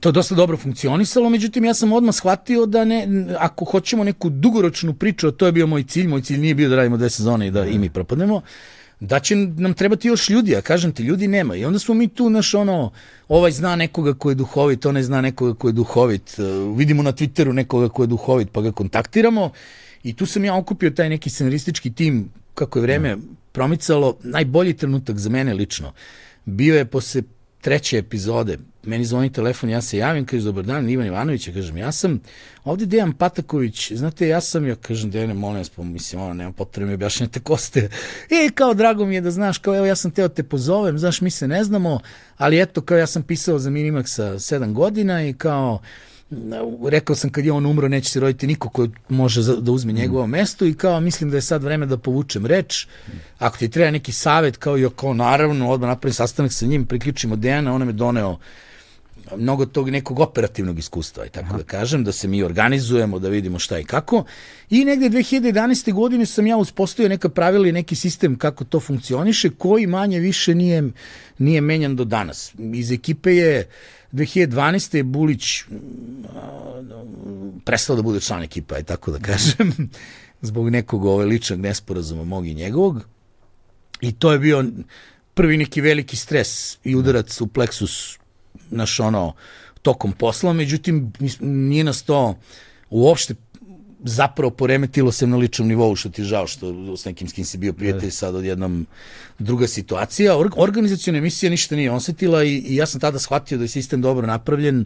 to 0.00 0.08
je 0.08 0.12
dosta 0.12 0.34
dobro 0.34 0.56
funkcionisalo, 0.56 1.30
međutim 1.30 1.64
ja 1.64 1.74
sam 1.74 1.92
odmah 1.92 2.14
shvatio 2.14 2.66
da 2.66 2.84
ne, 2.84 3.26
ako 3.38 3.64
hoćemo 3.64 4.04
neku 4.04 4.30
dugoročnu 4.30 4.94
priču, 4.94 5.30
to 5.30 5.46
je 5.46 5.52
bio 5.52 5.66
moj 5.66 5.84
cilj, 5.84 6.06
moj 6.06 6.22
cilj 6.22 6.38
nije 6.38 6.54
bio 6.54 6.68
da 6.68 6.76
radimo 6.76 6.96
dve 6.96 7.10
sezone 7.10 7.46
i 7.46 7.50
da 7.50 7.64
i 7.64 7.78
mi 7.78 7.90
propadnemo, 7.90 8.42
da 9.00 9.20
će 9.20 9.36
nam 9.36 9.74
trebati 9.74 10.08
još 10.08 10.28
ljudi, 10.28 10.56
a 10.56 10.60
kažem 10.60 10.92
ti, 10.92 11.02
ljudi 11.02 11.28
nema. 11.28 11.56
I 11.56 11.64
onda 11.64 11.78
smo 11.78 11.94
mi 11.94 12.08
tu, 12.08 12.30
naš 12.30 12.54
ono, 12.54 12.90
ovaj 13.28 13.52
zna 13.52 13.76
nekoga 13.76 14.14
ko 14.14 14.30
je 14.30 14.34
duhovit, 14.34 14.86
onaj 14.86 15.02
zna 15.02 15.20
nekoga 15.20 15.54
ko 15.54 15.68
je 15.68 15.72
duhovit, 15.72 16.36
uh, 16.38 16.78
vidimo 16.78 17.02
na 17.02 17.12
Twitteru 17.12 17.52
nekoga 17.52 17.88
ko 17.88 18.02
je 18.02 18.06
duhovit, 18.06 18.50
pa 18.52 18.60
ga 18.60 18.72
kontaktiramo. 18.72 19.50
I 20.02 20.12
tu 20.16 20.26
sam 20.26 20.44
ja 20.44 20.56
okupio 20.56 20.90
taj 20.90 21.08
neki 21.08 21.30
scenaristički 21.30 21.92
tim, 21.92 22.30
kako 22.54 22.78
je 22.78 22.82
vreme 22.82 23.16
promicalo, 23.52 24.16
najbolji 24.22 24.76
trenutak 24.76 25.18
za 25.18 25.30
mene 25.30 25.54
lično 25.54 25.92
bio 26.44 26.76
je 26.76 26.84
posle 26.84 27.22
treće 27.64 27.98
epizode, 27.98 28.58
meni 28.82 29.04
zvoni 29.04 29.32
telefon, 29.32 29.70
ja 29.70 29.80
se 29.82 29.98
javim, 29.98 30.26
kaže, 30.26 30.44
dobar 30.44 30.64
dan, 30.64 30.90
Ivan 30.90 31.06
Ivanović, 31.06 31.48
ja 31.48 31.54
kažem, 31.54 31.76
ja 31.76 31.92
sam, 31.92 32.20
ovde 32.64 32.86
Dejan 32.86 33.12
Pataković, 33.12 33.92
znate, 33.92 34.28
ja 34.28 34.40
sam, 34.40 34.66
ja 34.66 34.74
kažem, 34.76 35.10
Dejane, 35.10 35.34
molim 35.34 35.58
vas, 35.58 35.68
pa 35.68 35.82
mislim, 35.82 36.22
ono, 36.22 36.34
nema 36.34 36.52
potrebe 36.52 36.88
mi 36.88 36.94
objašnjate 36.94 37.40
ko 37.40 37.56
ste. 37.56 37.88
E, 38.30 38.50
kao, 38.54 38.74
drago 38.74 39.06
mi 39.06 39.14
je 39.14 39.20
da 39.20 39.30
znaš, 39.30 39.58
kao, 39.58 39.76
evo, 39.76 39.86
ja 39.86 39.96
sam 39.96 40.10
teo 40.10 40.28
te 40.28 40.42
pozovem, 40.42 40.98
znaš, 40.98 41.20
mi 41.20 41.30
se 41.30 41.48
ne 41.48 41.64
znamo, 41.64 42.00
ali 42.36 42.60
eto, 42.60 42.80
kao, 42.80 42.98
ja 42.98 43.06
sam 43.06 43.22
pisao 43.22 43.58
za 43.58 43.70
Minimaxa 43.70 44.38
sedam 44.38 44.74
godina 44.74 45.24
i 45.24 45.32
kao, 45.32 45.80
rekao 46.88 47.16
sam 47.16 47.30
kad 47.30 47.44
je 47.44 47.52
on 47.52 47.66
umro 47.66 47.88
neće 47.88 48.10
se 48.10 48.20
roditi 48.20 48.46
niko 48.46 48.68
ko 48.68 48.88
može 49.08 49.42
da 49.42 49.72
uzme 49.72 49.92
njegovo 49.92 50.26
mesto 50.26 50.64
i 50.66 50.74
kao 50.74 51.00
mislim 51.00 51.30
da 51.30 51.36
je 51.36 51.42
sad 51.42 51.62
vreme 51.62 51.86
da 51.86 51.96
povučem 51.96 52.46
reč. 52.46 52.86
Ako 53.38 53.58
ti 53.58 53.68
treba 53.68 53.90
neki 53.90 54.12
savet 54.12 54.56
kao 54.56 54.78
i 54.78 54.88
kao 54.96 55.14
naravno 55.14 55.70
odmah 55.70 55.88
napravim 55.88 56.14
sastanak 56.14 56.52
sa 56.52 56.66
njim, 56.66 56.86
priključimo 56.86 57.36
Dejana, 57.36 57.74
on 57.74 57.86
je 57.86 57.92
doneo 57.92 58.38
mnogo 59.36 59.66
tog 59.66 59.90
nekog 59.90 60.20
operativnog 60.20 60.78
iskustva, 60.78 61.26
i 61.26 61.28
tako 61.28 61.56
da 61.56 61.62
kažem, 61.62 62.04
da 62.04 62.12
se 62.12 62.28
mi 62.28 62.42
organizujemo, 62.42 63.18
da 63.18 63.28
vidimo 63.28 63.58
šta 63.58 63.78
i 63.78 63.84
kako. 63.84 64.24
I 64.70 64.84
negde 64.84 65.08
2011. 65.08 65.92
godine 65.92 66.26
sam 66.26 66.46
ja 66.46 66.56
uspostavio 66.56 67.08
neka 67.08 67.28
pravila 67.28 67.68
i 67.68 67.72
neki 67.72 67.94
sistem 67.94 68.38
kako 68.38 68.64
to 68.64 68.80
funkcioniše, 68.80 69.50
koji 69.50 69.86
manje 69.86 70.18
više 70.18 70.54
nije, 70.54 70.82
nije 71.38 71.60
menjan 71.60 71.96
do 71.96 72.04
danas. 72.04 72.54
Iz 72.74 72.92
ekipe 72.92 73.36
je 73.36 73.68
2012. 74.14 74.96
je 74.96 75.02
Bulić 75.02 75.62
a, 75.62 76.82
prestao 77.64 77.96
da 77.96 78.02
bude 78.02 78.20
član 78.20 78.42
ekipa, 78.42 78.78
i 78.78 78.84
tako 78.84 79.10
da 79.10 79.18
kažem, 79.18 79.90
zbog 80.48 80.70
nekog 80.70 81.04
ove 81.04 81.24
ličnog 81.24 81.60
nesporazuma 81.60 82.24
mog 82.24 82.46
i 82.46 82.54
njegovog. 82.54 83.08
I 84.00 84.12
to 84.12 84.32
je 84.32 84.38
bio 84.38 84.64
prvi 85.34 85.56
neki 85.56 85.80
veliki 85.80 86.16
stres 86.16 86.78
i 86.84 86.96
udarac 86.96 87.40
u 87.40 87.46
pleksus 87.46 88.18
naš 88.70 89.00
ono 89.00 89.34
tokom 89.82 90.12
posla, 90.12 90.52
međutim 90.52 91.12
nije 91.40 91.84
nas 91.84 92.02
to 92.02 92.38
uopšte 92.90 93.34
zapravo 94.04 94.50
poremetilo 94.50 95.12
se 95.12 95.26
na 95.26 95.36
ličnom 95.36 95.68
nivou, 95.68 95.96
što 95.96 96.08
ti 96.08 96.22
je 96.22 96.24
žao 96.24 96.46
što 96.46 96.96
s 96.96 97.04
nekim 97.04 97.28
s 97.28 97.32
kim 97.32 97.44
si 97.44 97.58
bio 97.58 97.72
prijatelj 97.72 98.10
sad 98.10 98.34
odjednom 98.34 98.86
druga 99.38 99.66
situacija. 99.66 100.36
Or, 100.36 100.50
organizacijona 100.56 101.18
emisija 101.18 101.50
ništa 101.50 101.76
nije 101.76 101.90
osetila 101.90 102.44
i, 102.44 102.56
i 102.56 102.76
ja 102.76 102.86
sam 102.86 103.00
tada 103.00 103.18
shvatio 103.18 103.58
da 103.58 103.64
je 103.64 103.68
sistem 103.68 104.00
dobro 104.02 104.26
napravljen 104.26 104.84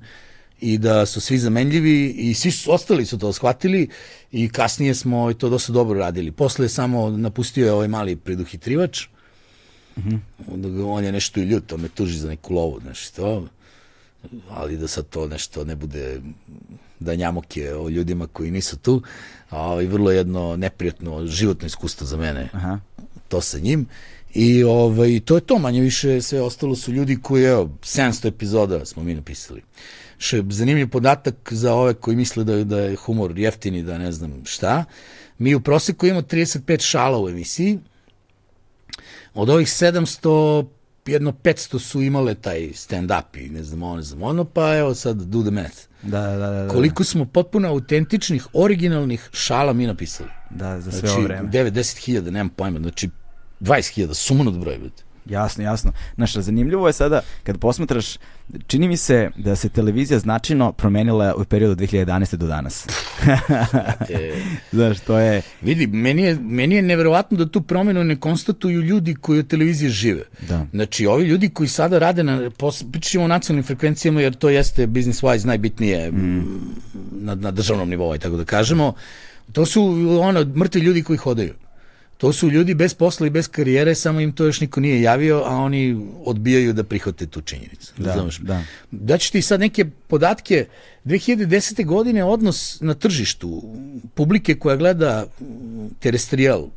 i 0.61 0.79
da 0.79 1.07
su 1.07 1.21
svi 1.21 1.39
zamenljivi 1.39 2.07
i 2.09 2.35
svi 2.35 2.51
su, 2.51 2.73
ostali 2.73 3.07
su 3.07 3.19
to 3.19 3.33
shvatili 3.33 3.89
i 4.33 4.49
kasnije 4.49 4.95
smo 4.95 5.33
to 5.33 5.49
dosta 5.49 5.73
dobro 5.73 5.99
radili. 5.99 6.31
Posle 6.31 6.65
je 6.65 6.69
samo 6.69 7.11
napustio 7.11 7.67
je 7.67 7.73
ovaj 7.73 7.89
mali 7.89 8.17
preduhitrivač, 8.17 9.07
onda 10.49 10.69
ga- 10.69 10.87
on 10.87 11.05
je 11.05 11.13
nešto 11.13 11.41
i 11.41 11.45
ljut, 11.45 11.73
on 11.73 11.81
me 11.81 11.89
tuži 11.89 12.19
za 12.19 12.29
neku 12.29 12.55
lovu, 12.55 12.81
znaš 12.81 13.09
to, 13.11 13.49
ali 14.51 14.77
da 14.77 14.89
sad 14.89 15.09
to 15.09 15.29
nešto 15.29 15.65
ne 15.65 15.77
bude 15.77 16.21
da 17.01 17.15
njamoke 17.15 17.75
o 17.75 17.89
ljudima 17.89 18.27
koji 18.27 18.51
nisu 18.51 18.77
tu, 18.77 19.03
a 19.51 19.75
vrlo 19.75 20.11
jedno 20.11 20.57
neprijatno 20.57 21.27
životno 21.27 21.67
iskustvo 21.67 22.07
za 22.07 22.17
mene. 22.17 22.49
Aha. 22.53 22.79
to 23.29 23.41
sa 23.41 23.59
njim. 23.59 23.87
I 24.35 24.65
ovaj, 24.65 25.21
to 25.21 25.35
je 25.35 25.41
to 25.41 25.59
manje 25.59 25.81
više 25.81 26.23
sve 26.23 26.41
ostalo 26.43 26.77
su 26.77 26.93
ljudi 26.93 27.19
koji 27.23 27.45
evo 27.45 27.71
700 27.83 28.29
epizoda 28.29 28.85
smo 28.85 29.03
mi 29.03 29.15
napisali. 29.15 29.63
Što 30.19 30.37
je 30.37 30.45
zanimljiv 30.49 30.89
podatak 30.89 31.35
za 31.51 31.75
ove 31.75 31.95
koji 31.95 32.17
misle 32.17 32.45
da, 32.45 32.65
da 32.65 32.81
je 32.81 32.97
humor 32.97 33.39
jeftini 33.39 33.83
da 33.83 33.99
ne 33.99 34.13
znam 34.13 34.43
šta. 34.45 34.85
Mi 35.39 35.55
u 35.55 35.61
proseku 35.61 36.07
imamo 36.07 36.23
35 36.23 36.81
šala 36.81 37.23
u 37.23 37.29
emisiji. 37.29 37.79
Od 39.35 39.51
ovih 39.51 39.69
700 39.69 40.67
jedno 41.07 41.33
500 41.33 41.79
su 41.79 42.03
imale 42.03 42.35
taj 42.35 42.61
stand-up 42.61 43.47
i 43.47 43.49
ne 43.49 43.65
znam 43.65 43.83
ono, 43.83 43.97
ne 43.97 44.03
znam 44.03 44.23
ono, 44.23 44.45
pa 44.45 44.77
evo 44.77 44.95
sad 44.95 45.17
do 45.17 45.43
the 45.43 45.51
math. 45.51 45.88
Da, 46.03 46.21
da, 46.21 46.37
da. 46.37 46.51
da. 46.51 46.69
Koliko 46.69 47.05
smo 47.05 47.25
potpuno 47.25 47.69
autentičnih, 47.69 48.47
originalnih 48.53 49.29
šala 49.33 49.73
mi 49.73 49.87
napisali. 49.87 50.31
Da, 50.51 50.81
za 50.81 50.91
sve 50.91 51.01
Znači, 51.01 51.15
ovo 51.15 51.23
vreme. 51.23 51.49
9-10 51.49 52.05
hiljada, 52.05 52.31
nemam 52.31 52.49
pojma, 52.49 52.79
znači 52.79 53.11
20 53.61 53.95
hiljada, 53.95 54.15
sumanut 54.15 54.55
broj. 54.59 54.79
brate. 54.79 55.03
Jasno, 55.29 55.65
jasno. 55.65 55.93
Znaš, 56.15 56.35
zanimljivo 56.35 56.87
je 56.87 56.93
sada, 56.93 57.21
kad 57.43 57.59
posmatraš, 57.59 58.17
čini 58.67 58.89
mi 58.89 58.97
se 58.97 59.31
da 59.37 59.57
se 59.57 59.69
televizija 59.69 60.19
značajno 60.19 60.73
promenila 60.73 61.35
u 61.35 61.45
periodu 61.45 61.73
od 61.73 61.79
2011. 61.79 62.37
do 62.37 62.47
danas. 62.47 62.87
Znaš, 64.73 65.01
to 65.01 65.19
je... 65.19 65.43
vidi, 65.63 65.87
meni 65.87 66.23
je, 66.23 66.39
meni 66.41 66.75
je 66.75 66.83
neverovatno 66.83 67.39
da 67.39 67.49
tu 67.49 67.63
promenu 67.63 68.05
ne 68.05 68.17
konstatuju 68.17 68.81
ljudi 68.81 69.15
koji 69.15 69.39
od 69.39 69.49
televizije 69.49 69.91
žive. 69.91 70.23
Da. 70.49 70.67
Znači, 70.73 71.07
ovi 71.07 71.25
ljudi 71.25 71.49
koji 71.49 71.69
sada 71.69 71.99
rade 71.99 72.23
na, 72.23 72.51
pričamo 72.93 73.25
o 73.25 73.29
nacionalnim 73.29 73.65
frekvencijama, 73.65 74.21
jer 74.21 74.35
to 74.35 74.49
jeste 74.49 74.87
business 74.87 75.23
wise 75.23 75.47
najbitnije 75.47 76.13
mm. 76.13 76.45
na, 77.13 77.35
na 77.35 77.51
državnom 77.51 77.89
nivou, 77.89 78.19
tako 78.19 78.37
da 78.37 78.45
kažemo, 78.45 78.93
to 79.53 79.67
su 79.67 79.83
ono, 80.21 80.45
mrtvi 80.45 80.81
ljudi 80.81 81.03
koji 81.03 81.17
hodaju. 81.17 81.55
To 82.19 82.33
su 82.33 82.51
ljudi 82.51 82.75
bez 82.75 82.95
posla 82.95 83.27
i 83.27 83.31
bez 83.31 83.49
karijere, 83.49 83.95
samo 83.95 84.21
im 84.21 84.33
to 84.33 84.45
još 84.45 84.61
niko 84.61 84.81
nije 84.81 85.03
javio, 85.03 85.43
a 85.47 85.57
oni 85.57 86.07
odbijaju 86.25 86.73
da 86.73 86.85
prihvate 86.85 87.27
tu 87.27 87.41
činjenicu. 87.41 87.93
Da, 87.97 88.11
Razumeš? 88.11 88.39
da. 88.39 88.63
Daću 88.91 89.33
ti 89.33 89.43
sad 89.43 89.61
neke 89.61 89.85
podatke. 89.85 90.67
2010. 91.05 91.87
godine 91.87 92.25
odnos 92.25 92.81
na 92.81 92.95
tržištu 92.95 93.63
publike 94.15 94.55
koja 94.55 94.77
gleda 94.77 95.27
terestrijal 96.01 96.69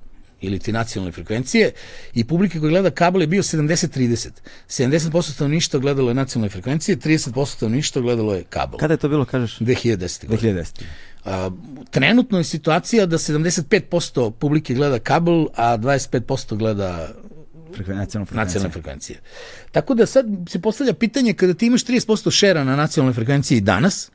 ili 0.42 0.60
ti 0.60 0.72
nacionalne 0.72 1.12
frekvencije 1.12 1.72
i 2.14 2.24
publike 2.24 2.60
koja 2.60 2.70
gleda 2.70 2.92
kabel 2.92 3.22
je 3.22 3.28
bio 3.28 3.44
70-30. 3.44 4.30
70% 4.70 5.34
stanovništva 5.34 5.80
gledalo 5.80 6.10
je 6.10 6.14
nacionalne 6.14 6.50
frekvencije, 6.50 6.98
30% 6.98 7.46
stanovništva 7.46 8.02
gledalo 8.02 8.34
je 8.34 8.44
kabel. 8.44 8.80
Kada 8.80 8.94
je 8.94 8.98
to 8.98 9.10
bilo, 9.10 9.26
kažeš? 9.26 9.60
2010. 9.60 10.28
godine. 10.28 10.54
2010. 10.54 10.84
Trenutno 11.90 12.38
je 12.38 12.44
situacija 12.44 13.06
da 13.06 13.18
75% 13.18 14.32
publike 14.32 14.74
gleda 14.74 15.00
kabel, 15.00 15.48
a 15.56 15.78
25% 15.78 16.56
gleda 16.56 17.10
Frekven, 17.76 17.98
nacionalna 17.98 18.26
frekvencija. 18.26 18.44
nacionalne 18.44 18.74
frekvencije. 18.74 19.20
Tako 19.72 19.94
da 19.94 20.06
sad 20.06 20.26
se 20.50 20.62
postavlja 20.62 20.94
pitanje 20.94 21.34
kada 21.34 21.54
ti 21.54 21.66
imaš 21.66 21.86
30% 21.86 22.32
šera 22.32 22.64
na 22.64 22.76
nacionalnoj 22.76 23.14
frekvenciji 23.14 23.62
danas, 23.62 24.12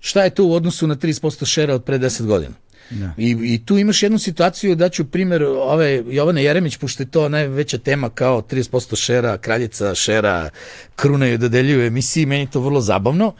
šta 0.00 0.24
je 0.24 0.30
to 0.30 0.44
u 0.44 0.52
odnosu 0.52 0.86
na 0.86 0.96
30% 0.96 1.46
šera 1.46 1.74
od 1.74 1.84
pre 1.84 1.98
10 1.98 2.26
godina? 2.26 2.54
Da. 2.90 3.12
I, 3.16 3.36
I 3.42 3.66
tu 3.66 3.78
imaš 3.78 4.02
jednu 4.02 4.18
situaciju, 4.18 4.74
daću 4.74 5.04
primjer 5.04 5.42
ove 5.42 6.02
Jovana 6.06 6.40
Jeremić, 6.40 6.76
pošto 6.76 7.02
je 7.02 7.10
to 7.10 7.28
najveća 7.28 7.78
tema 7.78 8.10
kao 8.10 8.42
30% 8.42 8.96
šera, 8.96 9.38
kraljica 9.38 9.94
šera, 9.94 10.50
kruna 10.96 11.26
je 11.26 11.36
dodeljuju 11.36 11.86
emisiji, 11.86 12.26
meni 12.26 12.50
to 12.50 12.60
vrlo 12.60 12.80
zabavno. 12.80 13.24
Ja, 13.24 13.32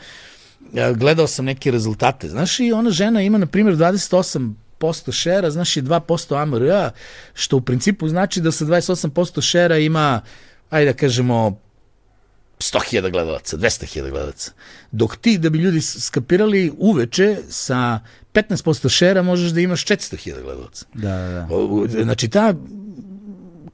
Gledao 0.96 1.26
sam 1.26 1.44
neke 1.44 1.70
rezultate, 1.70 2.28
znaš, 2.28 2.60
i 2.60 2.72
ona 2.72 2.90
žena 2.90 3.22
ima, 3.22 3.38
na 3.38 3.46
primjer, 3.46 3.76
28% 3.76 5.12
šera, 5.12 5.50
znaš, 5.50 5.76
i 5.76 5.82
2% 5.82 6.42
AMR-a, 6.42 6.90
što 7.34 7.56
u 7.56 7.60
principu 7.60 8.08
znači 8.08 8.40
da 8.40 8.52
sa 8.52 8.64
28% 8.64 9.40
šera 9.40 9.78
ima, 9.78 10.20
ajde 10.70 10.92
da 10.92 10.98
kažemo, 10.98 11.58
100.000 12.58 13.10
gledalaca, 13.10 13.56
200.000 13.56 14.10
gledalaca. 14.10 14.52
Dok 14.92 15.16
ti, 15.16 15.38
da 15.38 15.50
bi 15.50 15.58
ljudi 15.58 15.80
skapirali, 15.80 16.72
uveče 16.78 17.36
sa 17.48 18.00
15% 18.34 18.88
šera 18.88 19.22
možeš 19.22 19.50
da 19.50 19.60
imaš 19.60 19.84
400.000 19.84 20.42
gledalaca. 20.42 20.86
Da, 20.94 21.08
da, 21.08 21.46
da. 21.96 22.02
Znači, 22.02 22.28
ta 22.28 22.54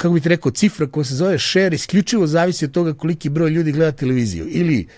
kako 0.01 0.15
bih 0.15 0.23
ti 0.23 0.29
rekao, 0.29 0.53
cifra 0.53 0.87
koja 0.87 1.05
se 1.05 1.15
zove 1.15 1.39
share 1.39 1.75
isključivo 1.75 2.27
zavisi 2.27 2.65
od 2.65 2.71
toga 2.71 2.95
koliki 2.95 3.29
broj 3.29 3.51
ljudi 3.51 3.73
gleda 3.73 3.93
televiziju. 3.93 4.47
Ili, 4.49 4.89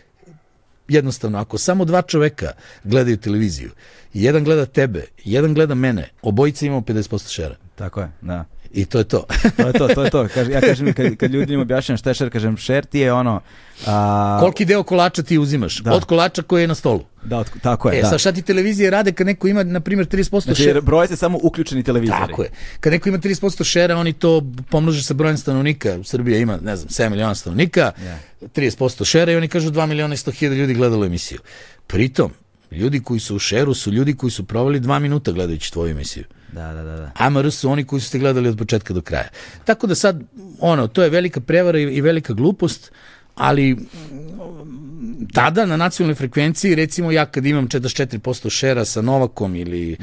jednostavno, 0.88 1.38
ako 1.38 1.58
samo 1.58 1.84
dva 1.84 2.02
čoveka 2.02 2.52
gledaju 2.84 3.16
televiziju, 3.16 3.70
jedan 4.12 4.44
gleda 4.44 4.66
tebe, 4.66 5.04
jedan 5.24 5.54
gleda 5.54 5.74
mene, 5.74 6.08
obojica 6.22 6.66
imamo 6.66 6.80
50% 6.80 7.30
šera. 7.32 7.56
Tako 7.74 8.00
je, 8.00 8.10
da. 8.20 8.44
I 8.74 8.84
to 8.84 8.98
je 8.98 9.04
to. 9.04 9.24
To 9.56 9.66
je 9.66 9.72
to, 9.72 9.88
to 9.88 10.04
je 10.04 10.10
to. 10.10 10.28
Kaže, 10.28 10.50
ja 10.52 10.60
kažem, 10.60 10.92
kad, 10.92 11.16
kad 11.16 11.30
ljudima 11.30 11.62
objašnjam 11.62 11.98
šta 11.98 12.10
je 12.10 12.14
share, 12.14 12.30
kažem, 12.30 12.56
share 12.56 12.82
ti 12.82 12.98
je 12.98 13.12
ono... 13.12 13.40
A, 13.86 14.36
Koliki 14.40 14.64
deo 14.64 14.82
kolača 14.82 15.22
ti 15.22 15.38
uzimaš? 15.38 15.78
Da. 15.78 15.92
Od 15.92 16.04
kolača 16.04 16.42
koji 16.42 16.62
je 16.62 16.68
na 16.68 16.74
stolu. 16.74 17.04
da, 17.24 17.38
od- 17.38 17.50
tako 17.62 17.90
je, 17.90 17.98
E, 17.98 18.02
da. 18.02 18.08
sad 18.08 18.20
šta 18.20 18.32
ti 18.32 18.42
televizije 18.42 18.90
rade 18.90 19.12
kad 19.12 19.26
neko 19.26 19.48
ima, 19.48 19.62
na 19.62 19.80
primjer, 19.80 20.06
30% 20.06 20.40
Znači, 20.40 20.62
šera? 20.62 20.70
jer 20.70 20.80
broje 20.80 21.08
se 21.08 21.16
samo 21.16 21.38
uključeni 21.42 21.82
televizori. 21.82 22.18
Tako 22.20 22.42
je. 22.42 22.50
Kad 22.80 22.92
neko 22.92 23.08
ima 23.08 23.18
30% 23.18 23.64
šera, 23.64 23.96
oni 23.96 24.12
to 24.12 24.42
pomnože 24.70 25.02
sa 25.02 25.14
brojem 25.14 25.36
stanovnika. 25.36 25.98
Srbija 26.04 26.38
ima, 26.38 26.58
ne 26.58 26.76
znam, 26.76 26.88
7 26.88 27.10
miliona 27.10 27.34
stanovnika, 27.34 27.92
Ja. 28.00 28.18
30% 28.46 29.04
šera 29.04 29.32
i 29.32 29.36
oni 29.36 29.48
kažu 29.48 29.70
2 29.70 29.86
miliona 29.86 30.14
i 30.14 30.18
100 30.18 30.32
hiljada 30.32 30.56
ljudi 30.56 30.74
gledalo 30.74 31.06
emisiju. 31.06 31.38
Pritom, 31.86 32.30
ljudi 32.70 33.00
koji 33.00 33.20
su 33.20 33.36
u 33.36 33.40
šeru 33.40 33.74
su 33.74 33.92
ljudi 33.92 34.14
koji 34.14 34.30
su 34.30 34.44
proveli 34.44 34.80
2 34.80 34.98
minuta 34.98 35.32
gledajući 35.32 35.72
tvoju 35.72 35.90
emisiju. 35.90 36.24
Da, 36.52 36.74
da, 36.74 36.82
da. 36.82 36.96
da. 36.96 37.10
AMR 37.14 37.50
su 37.50 37.70
oni 37.70 37.84
koji 37.84 38.00
su 38.00 38.12
te 38.12 38.18
gledali 38.18 38.48
od 38.48 38.58
početka 38.58 38.94
do 38.94 39.00
kraja. 39.00 39.28
Tako 39.64 39.86
da 39.86 39.94
sad, 39.94 40.22
ono, 40.60 40.86
to 40.88 41.02
je 41.02 41.10
velika 41.10 41.40
prevara 41.40 41.78
i, 41.78 41.82
i 41.82 42.00
velika 42.00 42.32
glupost, 42.32 42.92
ali 43.34 43.74
mm, 43.74 45.26
tada 45.32 45.66
na 45.66 45.76
nacionalnoj 45.76 46.14
frekvenciji, 46.14 46.74
recimo 46.74 47.10
ja 47.10 47.26
kad 47.26 47.46
imam 47.46 47.68
44% 47.68 48.50
šera 48.50 48.84
sa 48.84 49.02
Novakom 49.02 49.56
ili 49.56 49.96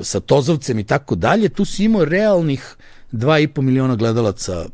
sa 0.00 0.20
Tozovcem 0.20 0.78
i 0.78 0.84
tako 0.84 1.14
dalje, 1.14 1.48
tu 1.48 1.64
si 1.64 1.84
imao 1.84 2.04
realnih 2.04 2.76
2,5 3.12 3.60
miliona 3.60 3.96
gledalaca 3.96 4.64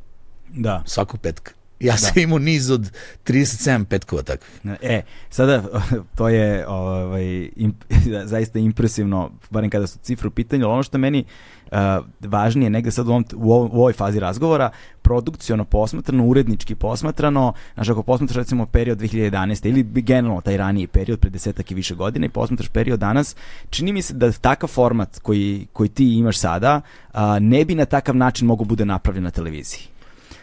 Da. 0.49 0.83
svakog 0.87 1.21
petka. 1.21 1.58
Ja 1.81 1.97
sam 1.97 2.23
imao 2.23 2.39
niz 2.39 2.71
od 2.71 2.91
37 3.25 3.85
petkova 3.85 4.23
takvih. 4.23 4.51
E, 4.83 5.03
sada 5.31 5.63
to 6.17 6.29
je 6.29 6.69
ovaj, 6.69 7.49
imp, 7.57 7.85
zaista 8.33 8.59
impresivno, 8.59 9.31
barem 9.51 9.71
kada 9.71 9.87
su 9.87 9.99
cifre 9.99 10.29
u 10.29 10.31
pitanju, 10.31 10.65
ali 10.65 10.73
ono 10.73 10.83
što 10.83 10.99
meni 10.99 11.25
uh, 11.71 11.79
važnije 12.21 12.71
negde 12.71 12.91
sad 12.91 13.09
u, 13.09 13.11
ovom, 13.11 13.25
u, 13.35 13.53
ovoj 13.53 13.93
fazi 13.93 14.21
razgovora, 14.21 14.71
produkciono 15.03 15.65
posmatrano, 15.65 16.27
urednički 16.27 16.75
posmatrano, 16.75 17.53
znaš, 17.75 17.89
ako 17.89 18.03
posmatraš 18.03 18.37
recimo 18.37 18.67
period 18.67 18.99
2011. 18.99 19.69
ili 19.69 19.83
generalno 19.83 20.41
taj 20.41 20.57
raniji 20.57 20.87
period, 20.87 21.19
pre 21.21 21.31
desetak 21.31 21.71
i 21.71 21.75
više 21.75 21.95
godina 21.95 22.27
i 22.27 22.29
posmatraš 22.29 22.69
period 22.69 23.01
danas, 23.01 23.37
čini 23.71 23.93
mi 23.93 24.03
se 24.03 24.15
da 24.15 24.33
takav 24.33 24.69
format 24.69 25.19
koji, 25.19 25.67
koji 25.73 25.89
ti 25.89 26.15
imaš 26.15 26.39
sada 26.39 26.81
a, 27.13 27.39
ne 27.39 27.65
bi 27.65 27.75
na 27.75 27.85
takav 27.85 28.17
način 28.17 28.47
mogu 28.47 28.65
bude 28.65 28.85
napravljen 28.85 29.25
na 29.25 29.31
televiziji. 29.31 29.98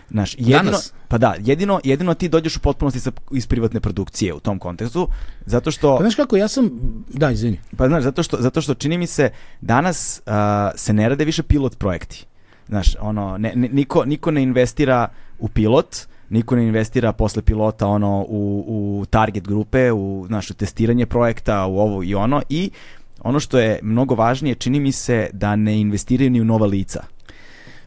Znaš, 0.09 0.35
jedino, 0.37 0.63
Danas? 0.63 0.93
pa 1.07 1.17
da, 1.17 1.35
jedino, 1.39 1.79
jedino 1.83 2.13
ti 2.13 2.29
dođeš 2.29 2.57
u 2.57 2.59
potpunosti 2.59 2.99
sa, 2.99 3.11
iz 3.31 3.47
privatne 3.47 3.79
produkcije 3.79 4.33
u 4.33 4.39
tom 4.39 4.59
kontekstu, 4.59 5.07
zato 5.45 5.71
što... 5.71 5.97
Pa 5.97 6.03
znaš 6.03 6.15
kako, 6.15 6.37
ja 6.37 6.47
sam, 6.47 6.69
da, 7.13 7.31
izvini. 7.31 7.59
Pa 7.77 7.87
znaš, 7.87 8.03
zato 8.03 8.23
što, 8.23 8.37
zato 8.39 8.61
što 8.61 8.73
čini 8.73 8.97
mi 8.97 9.07
se 9.07 9.29
danas 9.61 10.21
a, 10.25 10.71
se 10.75 10.93
ne 10.93 11.09
rade 11.09 11.25
više 11.25 11.43
pilot 11.43 11.77
projekti. 11.77 12.25
Znaš, 12.67 12.95
ono, 12.99 13.37
ne, 13.37 13.51
ne, 13.55 13.69
niko, 13.69 14.05
niko 14.05 14.31
ne 14.31 14.43
investira 14.43 15.07
u 15.39 15.47
pilot, 15.47 15.97
niko 16.29 16.55
ne 16.55 16.67
investira 16.67 17.13
posle 17.13 17.41
pilota 17.41 17.87
ono 17.87 18.25
u, 18.27 18.65
u 18.67 19.05
target 19.05 19.47
grupe, 19.47 19.91
u 19.91 20.25
znaš, 20.27 20.51
u 20.51 20.53
testiranje 20.53 21.05
projekta, 21.05 21.65
u 21.65 21.79
ovo 21.79 22.03
i 22.03 22.15
ono 22.15 22.41
i 22.49 22.71
ono 23.23 23.39
što 23.39 23.59
je 23.59 23.79
mnogo 23.83 24.15
važnije, 24.15 24.55
čini 24.55 24.79
mi 24.79 24.91
se 24.91 25.29
da 25.33 25.55
ne 25.55 25.79
investiraju 25.79 26.29
ni 26.29 26.41
u 26.41 26.45
nova 26.45 26.65
lica. 26.65 27.03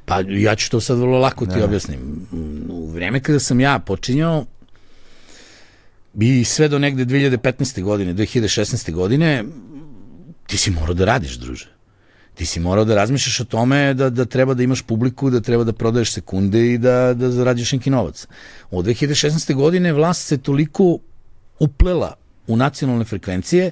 Pa 0.09 0.23
ja 0.29 0.55
ću 0.55 0.71
to 0.71 0.81
sad 0.81 0.99
vrlo 0.99 1.19
lako 1.19 1.47
ti 1.47 1.59
Da. 1.59 1.65
objasnim. 1.65 2.27
U 2.71 2.91
vreme 2.91 3.21
kada 3.21 3.39
sam 3.39 3.61
ja 3.61 3.79
počinjao, 3.79 4.45
i 6.21 6.45
sve 6.45 6.69
do 6.69 6.79
negde 6.79 7.05
2015. 7.05 7.83
godine, 7.83 8.15
2016. 8.15 8.93
godine, 8.93 9.45
ti 10.47 10.57
si 10.57 10.71
morao 10.71 10.95
da 10.95 11.05
radiš, 11.05 11.35
druže. 11.35 11.69
Ti 12.35 12.47
si 12.47 12.61
morao 12.61 12.85
da 12.85 12.95
razmišljaš 12.95 13.41
o 13.41 13.45
tome 13.45 13.95
da, 13.95 14.11
da 14.11 14.25
treba 14.25 14.55
da 14.55 14.63
imaš 14.63 14.83
publiku, 14.83 15.31
da 15.31 15.41
treba 15.41 15.65
da 15.65 15.73
prodaješ 15.73 16.13
sekunde 16.13 16.73
i 16.73 16.79
da, 16.79 17.15
da 17.15 17.31
zarađuješ 17.31 17.73
neki 17.73 17.91
novac. 17.91 18.27
Od 18.71 18.87
2016. 18.87 19.55
godine 19.55 19.93
vlast 19.93 20.27
se 20.27 20.39
toliko 20.39 20.99
uplela 21.59 22.15
u 22.47 22.57
nacionalne 22.57 23.05
frekvencije 23.05 23.71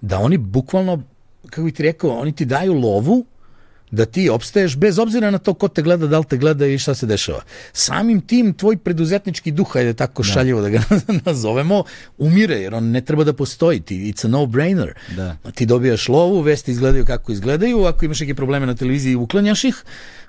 da 0.00 0.18
oni 0.18 0.38
bukvalno, 0.38 1.02
kako 1.50 1.62
bi 1.62 1.72
ti 1.72 1.82
rekao, 1.82 2.10
oni 2.10 2.32
ti 2.32 2.44
daju 2.44 2.74
lovu 2.74 3.24
da 3.90 4.04
ti 4.04 4.28
opstaješ 4.30 4.76
bez 4.76 4.98
obzira 4.98 5.30
na 5.30 5.38
to 5.38 5.54
ko 5.54 5.68
te 5.68 5.82
gleda, 5.82 6.06
da 6.06 6.18
li 6.18 6.24
te 6.24 6.36
gleda 6.36 6.66
i 6.66 6.78
šta 6.78 6.94
se 6.94 7.06
dešava. 7.06 7.40
Samim 7.72 8.20
tim 8.20 8.54
tvoj 8.54 8.76
preduzetnički 8.76 9.50
duh, 9.50 9.76
ajde 9.76 9.94
tako 9.94 10.22
šaljivo 10.22 10.60
da 10.60 10.68
ga 10.68 10.82
nazovemo, 11.24 11.84
umire 12.18 12.54
jer 12.54 12.74
on 12.74 12.90
ne 12.90 13.00
treba 13.00 13.24
da 13.24 13.32
postoji. 13.32 13.80
Ti, 13.80 14.12
it's 14.12 14.26
a 14.26 14.28
no-brainer. 14.28 14.92
Da. 15.16 15.36
Ti 15.54 15.66
dobijaš 15.66 16.08
lovu, 16.08 16.40
vesti 16.40 16.70
izgledaju 16.70 17.04
kako 17.04 17.32
izgledaju, 17.32 17.84
ako 17.84 18.04
imaš 18.04 18.20
neke 18.20 18.34
probleme 18.34 18.66
na 18.66 18.74
televiziji 18.74 19.14
uklanjaš 19.14 19.64
ih, 19.64 19.82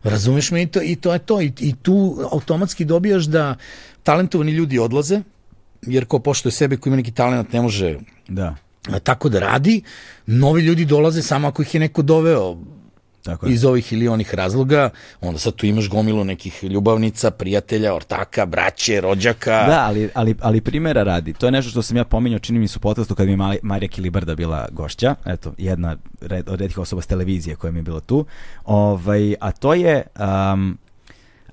razumeš 0.04 0.52
me 0.52 0.64
i 0.64 0.68
to, 0.68 0.82
i 0.82 0.96
to 0.96 1.14
je 1.14 1.20
to. 1.20 1.42
I, 1.42 1.54
I 1.60 1.76
tu 1.82 2.28
automatski 2.32 2.86
dobijaš 2.86 3.24
da 3.24 3.56
talentovani 4.04 4.52
ljudi 4.52 4.80
odlaze, 4.80 5.22
jer 5.82 6.06
ko 6.06 6.20
poštuje 6.20 6.52
sebe, 6.52 6.78
ko 6.78 6.90
ima 6.90 6.96
neki 6.96 7.12
talent, 7.12 7.54
ne 7.54 7.62
može 7.62 7.98
Da, 8.28 8.56
tako 9.04 9.30
da 9.30 9.40
radi. 9.40 9.82
Novi 10.26 10.62
ljudi 10.62 10.86
dolaze 10.86 11.22
samo 11.22 11.48
ako 11.48 11.62
ih 11.62 11.74
je 11.74 11.80
neko 11.80 12.02
doveo 12.02 12.58
tako 13.24 13.46
je. 13.46 13.54
iz 13.54 13.66
ovih 13.66 13.94
ili 13.94 14.08
onih 14.08 14.36
razloga, 14.36 14.90
onda 15.22 15.40
sad 15.40 15.56
tu 15.56 15.66
imaš 15.66 15.90
gomilu 15.90 16.24
nekih 16.24 16.64
ljubavnica, 16.64 17.32
prijatelja, 17.32 17.96
ortaka, 17.96 18.46
braće, 18.46 19.02
rođaka. 19.02 19.66
Da, 19.68 19.86
ali, 19.86 20.10
ali, 20.14 20.36
ali 20.42 20.62
primjera 20.62 21.04
radi. 21.04 21.34
To 21.34 21.48
je 21.48 21.52
nešto 21.52 21.72
što 21.72 21.82
sam 21.82 21.98
ja 21.98 22.04
pominjao, 22.04 22.40
čini 22.40 22.60
mi 22.60 22.68
se 22.68 22.78
u 22.78 22.80
podcastu 22.80 23.16
kad 23.16 23.28
mi 23.28 23.32
je 23.32 23.60
Marija 23.64 23.90
Kilibarda 23.90 24.36
bila 24.36 24.68
gošća. 24.72 25.16
Eto, 25.26 25.54
jedna 25.58 25.98
red, 26.22 26.50
od 26.50 26.62
redkih 26.62 26.78
osoba 26.78 27.02
s 27.02 27.08
televizije 27.08 27.56
koja 27.56 27.72
mi 27.72 27.80
je 27.80 27.84
bila 27.84 28.00
tu. 28.00 28.26
Ovaj, 28.66 29.36
a 29.40 29.52
to 29.52 29.74
je, 29.74 30.04
um, 30.20 30.78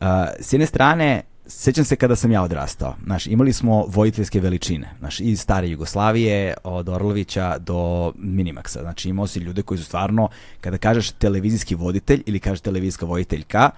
uh, 0.00 0.06
s 0.40 0.52
jedne 0.52 0.66
strane, 0.66 1.22
Sećam 1.48 1.84
se 1.84 1.96
kada 1.96 2.16
sam 2.16 2.32
ja 2.32 2.42
odrastao. 2.42 2.94
Znaš, 3.04 3.26
imali 3.26 3.52
smo 3.52 3.84
vojiteljske 3.88 4.40
veličine. 4.40 4.90
Znaš, 4.98 5.20
iz 5.20 5.40
stare 5.40 5.68
Jugoslavije, 5.68 6.54
od 6.64 6.88
Orlovića 6.88 7.58
do 7.58 8.12
Minimaxa. 8.18 8.80
Znači, 8.80 9.08
imao 9.08 9.26
si 9.26 9.38
ljude 9.38 9.62
koji 9.62 9.78
su 9.78 9.84
stvarno, 9.84 10.28
kada 10.60 10.78
kažeš 10.78 11.10
televizijski 11.10 11.74
voditelj 11.74 12.22
ili 12.26 12.40
kažeš 12.40 12.60
televizijska 12.60 13.06
voditeljka, 13.06 13.70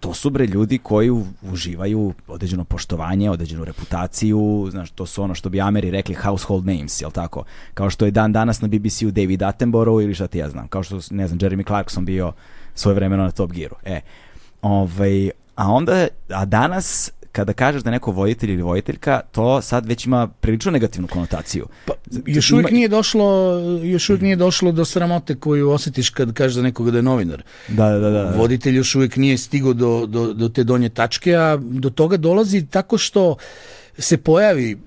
to 0.00 0.14
su 0.14 0.30
bre 0.30 0.46
ljudi 0.46 0.78
koji 0.78 1.10
uživaju 1.42 2.12
određeno 2.26 2.64
poštovanje, 2.64 3.30
određenu 3.30 3.64
reputaciju, 3.64 4.68
znaš, 4.70 4.90
to 4.90 5.06
su 5.06 5.22
ono 5.22 5.34
što 5.34 5.48
bi 5.48 5.60
Ameri 5.60 5.90
rekli 5.90 6.14
household 6.14 6.66
names, 6.66 7.00
jel 7.00 7.10
tako? 7.10 7.44
Kao 7.74 7.90
što 7.90 8.04
je 8.04 8.10
dan 8.10 8.32
danas 8.32 8.60
na 8.60 8.68
BBC-u 8.68 9.10
David 9.10 9.42
Attenborough 9.42 10.04
ili 10.04 10.14
šta 10.14 10.26
ti 10.26 10.38
ja 10.38 10.48
znam, 10.48 10.68
kao 10.68 10.82
što, 10.82 11.00
ne 11.10 11.28
znam, 11.28 11.38
Jeremy 11.38 11.66
Clarkson 11.66 12.04
bio 12.04 12.32
svoje 12.74 12.94
vremeno 12.94 13.22
na 13.22 13.30
Top 13.30 13.52
Gearu. 13.52 13.76
E, 13.84 14.00
ovaj, 14.62 15.30
a 15.62 15.68
onda, 15.72 16.08
a 16.28 16.44
danas 16.44 17.12
kada 17.32 17.52
kažeš 17.52 17.82
da 17.82 17.90
je 17.90 17.92
neko 17.92 18.10
voditelj 18.12 18.52
ili 18.52 18.62
voditeljka, 18.62 19.20
to 19.32 19.62
sad 19.62 19.86
već 19.86 20.06
ima 20.06 20.26
prilično 20.26 20.70
negativnu 20.70 21.08
konotaciju. 21.08 21.66
Pa, 21.86 21.92
još 22.26 22.52
uvijek 22.52 22.68
Ima- 22.68 22.76
nije 22.76 22.88
došlo, 22.88 23.58
još 23.82 24.10
uvijek 24.10 24.22
nije 24.22 24.36
došlo 24.36 24.72
do 24.72 24.84
sramote 24.84 25.34
koju 25.34 25.70
osjetiš 25.70 26.10
kad 26.10 26.32
kažeš 26.32 26.54
za 26.54 26.62
nekoga 26.62 26.90
da 26.90 26.98
je 26.98 27.02
novinar. 27.02 27.42
Da, 27.68 27.88
da, 27.88 27.98
da. 27.98 28.10
da. 28.10 28.34
Voditelj 28.36 28.76
još 28.76 28.94
uvijek 28.94 29.16
nije 29.16 29.38
stigo 29.38 29.72
do, 29.72 30.06
do, 30.06 30.32
do 30.32 30.48
te 30.48 30.64
donje 30.64 30.88
tačke, 30.88 31.36
a 31.36 31.58
do 31.60 31.90
toga 31.90 32.16
dolazi 32.16 32.66
tako 32.66 32.98
što 32.98 33.36
se 33.98 34.16
pojavi 34.16 34.78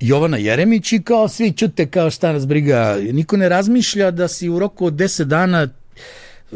Jovana 0.00 0.36
Jeremić 0.36 0.92
i 0.92 1.02
kao 1.02 1.28
svi 1.28 1.52
čute 1.52 1.86
kao 1.86 2.10
šta 2.10 2.32
nas 2.32 2.46
briga. 2.46 2.96
Niko 3.12 3.36
ne 3.36 3.48
razmišlja 3.48 4.10
da 4.10 4.28
si 4.28 4.48
u 4.48 4.58
roku 4.58 4.86
od 4.86 4.94
10 4.94 5.24
dana 5.24 5.68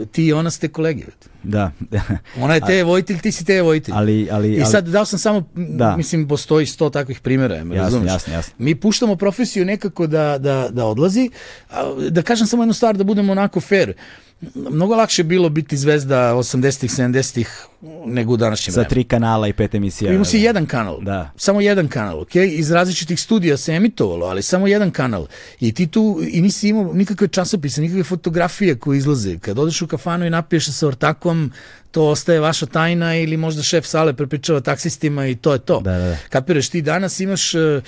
ti 0.04 0.24
i 0.24 0.32
ona 0.32 0.50
ste 0.50 0.68
kolege. 0.68 1.04
Da. 1.42 1.70
Ona 2.36 2.54
je 2.54 2.60
te 2.60 2.84
vojitelj, 2.84 3.18
ti 3.18 3.32
si 3.32 3.44
te 3.44 3.62
vojitelj. 3.62 3.94
ali, 3.94 4.28
ali, 4.30 4.54
I 4.54 4.64
sad 4.64 4.88
dao 4.88 5.04
sam 5.04 5.18
samo, 5.18 5.44
Da. 5.54 5.96
mislim, 5.96 6.28
postoji 6.28 6.66
sto 6.66 6.90
takvih 6.90 7.20
primjera, 7.20 7.54
Jasno, 7.54 7.74
razumeš? 7.74 8.06
jasno, 8.06 8.32
jasno. 8.32 8.54
Mi 8.58 8.74
puštamo 8.74 9.16
profesiju 9.16 9.64
nekako 9.64 10.06
da, 10.06 10.38
da, 10.38 10.68
da 10.70 10.86
odlazi. 10.86 11.30
Da 12.10 12.22
kažem 12.22 12.46
samo 12.46 12.62
jednu 12.62 12.74
stvar, 12.74 12.96
da 12.96 13.04
budemo 13.04 13.32
onako 13.32 13.60
fair. 13.60 13.92
Mnogo 14.54 14.94
lakše 14.96 15.24
bilo 15.24 15.48
biti 15.48 15.76
zvezda 15.76 16.34
80-ih, 16.34 16.90
70-ih 16.90 17.66
nego 18.06 18.32
u 18.32 18.36
današnjem 18.36 18.72
sa 18.72 18.80
vremenu. 18.80 18.90
tri 18.90 19.04
kanala 19.04 19.48
i 19.48 19.52
pet 19.52 19.74
emisija. 19.74 20.12
Imao 20.12 20.24
si 20.24 20.38
da. 20.38 20.44
jedan 20.44 20.66
kanal, 20.66 21.00
Da. 21.00 21.30
samo 21.36 21.60
jedan 21.60 21.88
kanal, 21.88 22.20
ok? 22.20 22.34
Iz 22.34 22.70
različitih 22.70 23.20
studija 23.20 23.56
se 23.56 23.72
emitovalo, 23.72 24.26
ali 24.26 24.42
samo 24.42 24.66
jedan 24.66 24.90
kanal. 24.90 25.26
I 25.60 25.72
ti 25.72 25.86
tu, 25.86 26.20
i 26.30 26.40
nisi 26.40 26.68
imao 26.68 26.92
nikakve 26.92 27.28
časopise, 27.28 27.80
nikakve 27.80 28.04
fotografije 28.04 28.78
koje 28.78 28.98
izlaze. 28.98 29.38
Kad 29.38 29.58
odeš 29.58 29.82
u 29.82 29.86
kafanu 29.86 30.26
i 30.26 30.30
napiješ 30.30 30.66
sa 30.70 30.86
ortakom, 30.88 31.52
to 31.90 32.06
ostaje 32.06 32.40
vaša 32.40 32.66
tajna 32.66 33.16
ili 33.16 33.36
možda 33.36 33.62
šef 33.62 33.86
sale 33.86 34.12
prepričava 34.12 34.60
taksistima 34.60 35.26
i 35.26 35.34
to 35.34 35.52
je 35.52 35.58
to. 35.58 35.80
Da, 35.80 35.92
da, 35.92 35.98
da. 35.98 36.16
Kapiraš, 36.30 36.68
ti 36.68 36.82
danas 36.82 37.20
imaš, 37.20 37.54
e, 37.54 37.80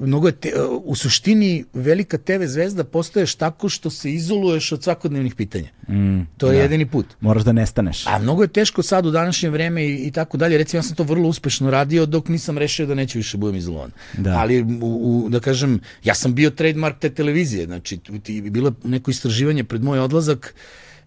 mnogo 0.00 0.28
je 0.28 0.32
te, 0.32 0.48
e, 0.48 0.62
u 0.84 0.94
suštini 0.94 1.64
velika 1.74 2.18
TV 2.18 2.44
zvezda 2.46 2.84
postaješ 2.84 3.34
tako 3.34 3.68
što 3.68 3.90
se 3.90 4.12
izoluješ 4.12 4.72
od 4.72 4.82
svakodnevnih 4.82 5.34
pitanja. 5.34 5.68
Mm, 5.88 6.20
To 6.36 6.46
je 6.46 6.56
da. 6.56 6.62
jedini 6.62 6.86
put. 6.86 7.06
Moraš 7.20 7.42
da 7.42 7.52
nestaneš. 7.52 8.06
A 8.06 8.18
mnogo 8.18 8.42
je 8.42 8.48
teško 8.48 8.82
sad 8.82 9.06
u 9.06 9.10
današnje 9.10 9.50
vreme 9.50 9.84
i, 9.84 9.94
i 9.94 10.10
tako 10.10 10.36
dalje. 10.36 10.58
Recimo, 10.58 10.78
ja 10.78 10.82
sam 10.82 10.96
to 10.96 11.02
vrlo 11.02 11.28
uspešno 11.28 11.70
radio 11.70 12.06
dok 12.06 12.28
nisam 12.28 12.58
rešio 12.58 12.86
da 12.86 12.94
neću 12.94 13.18
više 13.18 13.36
budem 13.36 13.56
izolovan. 13.56 13.90
Da. 14.18 14.36
Ali, 14.38 14.62
u, 14.62 15.24
u, 15.26 15.28
da 15.30 15.40
kažem, 15.40 15.80
ja 16.04 16.14
sam 16.14 16.34
bio 16.34 16.50
trademark 16.50 16.98
te 16.98 17.10
televizije. 17.10 17.66
Znači, 17.66 17.98
ti 18.22 18.40
bilo 18.40 18.72
neko 18.84 19.10
istraživanje 19.10 19.64
pred 19.64 19.82
moj 19.82 19.98
odlazak 19.98 20.54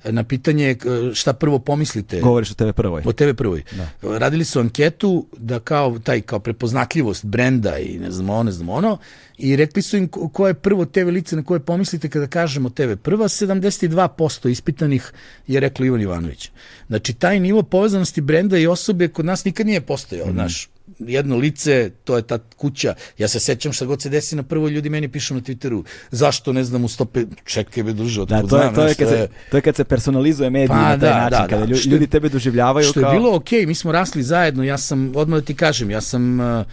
na 0.04 0.24
pitanje 0.24 0.70
e, 0.70 0.76
šta 1.14 1.34
prvo 1.34 1.60
pomislite 1.60 2.22
Govoriš 2.22 2.52
o 2.52 2.54
tebe 2.54 2.74
prvoj. 2.74 3.02
o 3.06 3.14
TV 3.14 3.34
prvoj. 3.38 3.64
Radili 4.02 4.46
su 4.46 4.60
anketu 4.60 5.26
da 5.38 5.60
kao 5.60 6.00
taj 6.00 6.22
kao 6.22 6.40
prepoznatljivost 6.40 7.26
brenda 7.26 7.78
i 7.78 8.00
ne 8.00 8.12
znam 8.12 8.30
ono, 8.30 8.44
ne 8.44 8.52
znam 8.52 8.70
ono 8.70 8.98
i 9.38 9.56
rekli 9.56 9.82
su 9.82 9.98
im 9.98 10.08
ko 10.08 10.30
ko 10.30 10.48
je 10.48 10.54
prvo 10.54 10.86
TV 10.86 11.08
lice 11.08 11.36
na 11.36 11.44
koje 11.44 11.60
pomislite 11.60 12.10
kada 12.10 12.28
kažemo 12.28 12.70
TV 12.70 12.94
prva, 13.04 13.28
72% 13.28 14.50
ispitanih 14.50 15.12
je 15.48 15.60
reklo 15.60 15.86
Ivan 15.86 16.02
Ivanović. 16.02 16.52
Znači 16.88 17.14
taj 17.14 17.40
nivo 17.40 17.64
povezanosti 17.64 18.22
brenda 18.22 18.58
i 18.58 18.68
osobe 18.68 19.08
kod 19.08 19.26
nas 19.26 19.46
nikad 19.46 19.66
nije 19.66 19.82
postojao, 19.82 20.32
znaš. 20.32 20.70
Jedno 21.00 21.38
lice, 21.38 21.92
to 22.04 22.16
je 22.16 22.22
ta 22.22 22.38
kuća. 22.50 22.94
Ja 23.18 23.28
se 23.28 23.40
sećam 23.40 23.74
šta 23.74 23.86
god 23.86 24.02
se 24.02 24.10
desi 24.10 24.36
na 24.36 24.44
prvoj 24.44 24.72
ljudi 24.72 24.90
meni 24.90 25.08
pišu 25.08 25.34
na 25.34 25.42
Twitteru. 25.42 25.84
Zašto 26.12 26.54
ne 26.54 26.64
znam 26.64 26.84
u 26.84 26.88
stope 26.88 27.26
čekaj 27.46 27.84
be 27.84 27.94
druže, 27.94 28.26
Da, 28.26 28.42
to 28.44 28.58
je, 28.58 28.74
to 28.74 28.84
je, 28.84 28.96
kad 28.96 29.08
se, 29.10 29.28
to 29.52 29.58
je 29.58 29.62
kad 29.62 29.76
se 29.76 29.84
personalizuje 29.84 30.50
mediji 30.50 30.68
Pa 30.70 30.76
na 30.76 30.90
taj 30.90 30.98
da, 31.00 31.16
način, 31.16 31.30
da, 31.32 31.48
kada 31.48 31.58
da. 31.58 31.66
lju- 31.66 31.76
Što 31.76 31.90
je- 31.90 31.92
ljudi 31.92 32.08
tebe 32.08 32.30
doživljavaju 32.30 32.86
Što 32.86 33.02
kao... 33.02 33.12
je 33.12 33.20
bilo 33.20 33.36
okej, 33.36 33.66
mi 33.66 33.76
smo 33.76 33.92
rasli 33.92 34.24
zajedno, 34.24 34.64
ja 34.64 34.78
sam, 34.78 35.12
odmah 35.16 35.40
da 35.40 35.46
ti 35.46 35.56
kažem, 35.56 35.92
ja 35.92 36.02
sam, 36.02 36.40
uh, 36.40 36.66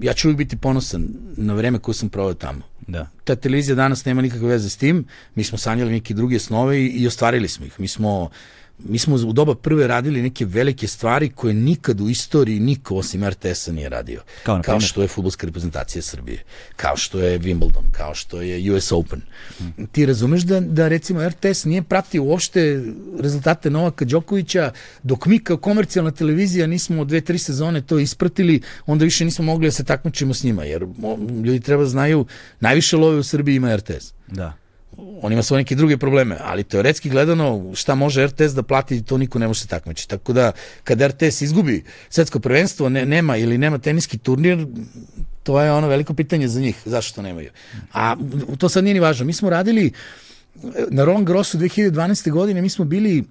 ja 0.00 0.12
ću 0.12 0.28
uvijek 0.28 0.38
biti 0.38 0.56
ponosan 0.56 1.06
na 1.28 1.54
vreme 1.54 1.78
koje 1.78 1.94
sam 1.94 2.08
proveo 2.08 2.34
tamo. 2.34 2.60
Da. 2.82 3.06
Ta 3.24 3.36
televizija 3.36 3.74
danas 3.74 4.04
nema 4.04 4.22
nikakve 4.22 4.48
veze 4.48 4.70
s 4.70 4.76
tim, 4.76 5.04
mi 5.34 5.44
smo 5.44 5.58
sanjali 5.58 5.90
neke 5.92 6.14
druge 6.14 6.38
snove 6.38 6.78
i, 6.78 6.86
i 6.86 7.06
ostvarili 7.06 7.48
smo 7.48 7.66
ih. 7.66 7.80
Mi 7.80 7.88
smo, 7.88 8.30
mi 8.78 8.98
smo 8.98 9.16
u 9.16 9.32
doba 9.32 9.54
prve 9.54 9.86
radili 9.86 10.22
neke 10.22 10.44
velike 10.44 10.86
stvari 10.86 11.28
koje 11.28 11.54
nikad 11.54 12.00
u 12.00 12.08
istoriji 12.08 12.60
niko 12.60 12.94
osim 12.94 13.28
RTS-a 13.28 13.72
nije 13.72 13.88
radio. 13.88 14.22
Kao 14.42 14.62
kao 14.64 14.80
što 14.80 15.02
je 15.02 15.08
futbolska 15.08 15.46
reprezentacija 15.46 16.02
Srbije, 16.02 16.44
kao 16.76 16.96
što 16.96 17.20
je 17.20 17.40
Wimbledon, 17.40 17.90
kao 17.92 18.14
što 18.14 18.42
je 18.42 18.72
US 18.72 18.92
Open. 18.92 19.20
Ti 19.92 20.06
razumeš 20.06 20.42
da, 20.42 20.60
da 20.60 20.88
recimo 20.88 21.28
RTS 21.28 21.64
nije 21.64 21.82
pratio 21.82 22.22
uopšte 22.22 22.82
rezultate 23.20 23.70
Novaka 23.70 24.04
Đokovića, 24.04 24.72
dok 25.02 25.26
mi 25.26 25.38
kao 25.38 25.56
komercijalna 25.56 26.10
televizija 26.10 26.66
nismo 26.66 27.04
dve, 27.04 27.20
tri 27.20 27.38
sezone 27.38 27.82
to 27.82 27.98
ispratili, 27.98 28.60
onda 28.86 29.04
više 29.04 29.24
nismo 29.24 29.44
mogli 29.44 29.66
da 29.66 29.72
se 29.72 29.84
takmičimo 29.84 30.34
s 30.34 30.42
njima, 30.42 30.64
jer 30.64 30.86
ljudi 31.44 31.60
treba 31.60 31.82
da 31.82 31.88
znaju, 31.88 32.26
najviše 32.60 32.96
love 32.96 33.18
u 33.18 33.22
Srbiji 33.22 33.56
ima 33.56 33.76
RTS 33.76 34.12
Da. 34.26 34.67
On 35.22 35.32
ima 35.32 35.42
svoje 35.42 35.60
neke 35.60 35.74
druge 35.74 35.96
probleme, 35.96 36.36
ali 36.40 36.64
teoretski 36.64 37.10
gledano 37.10 37.70
šta 37.74 37.94
može 37.94 38.26
RTS 38.26 38.54
da 38.54 38.62
plati, 38.62 39.02
to 39.02 39.18
niko 39.18 39.38
ne 39.38 39.46
može 39.46 39.60
se 39.60 39.68
takmičiti. 39.68 40.08
Tako 40.08 40.32
da 40.32 40.52
kad 40.84 41.02
RTS 41.02 41.40
izgubi 41.40 41.84
svetsko 42.08 42.38
prvenstvo, 42.38 42.88
ne, 42.88 43.06
nema 43.06 43.36
ili 43.36 43.58
nema 43.58 43.78
teniski 43.78 44.18
turnir, 44.18 44.66
to 45.42 45.60
je 45.60 45.72
ono 45.72 45.88
veliko 45.88 46.14
pitanje 46.14 46.48
za 46.48 46.60
njih, 46.60 46.76
zašto 46.84 47.14
to 47.14 47.22
nemaju. 47.22 47.50
A 47.92 48.16
to 48.58 48.68
sad 48.68 48.84
nije 48.84 48.94
ni 48.94 49.00
važno. 49.00 49.26
Mi 49.26 49.32
smo 49.32 49.50
radili 49.50 49.92
na 50.90 51.04
Roland 51.04 51.26
Grossu 51.26 51.58
2012. 51.58 52.30
godine, 52.30 52.62
mi 52.62 52.68
smo 52.68 52.84
bili 52.84 53.24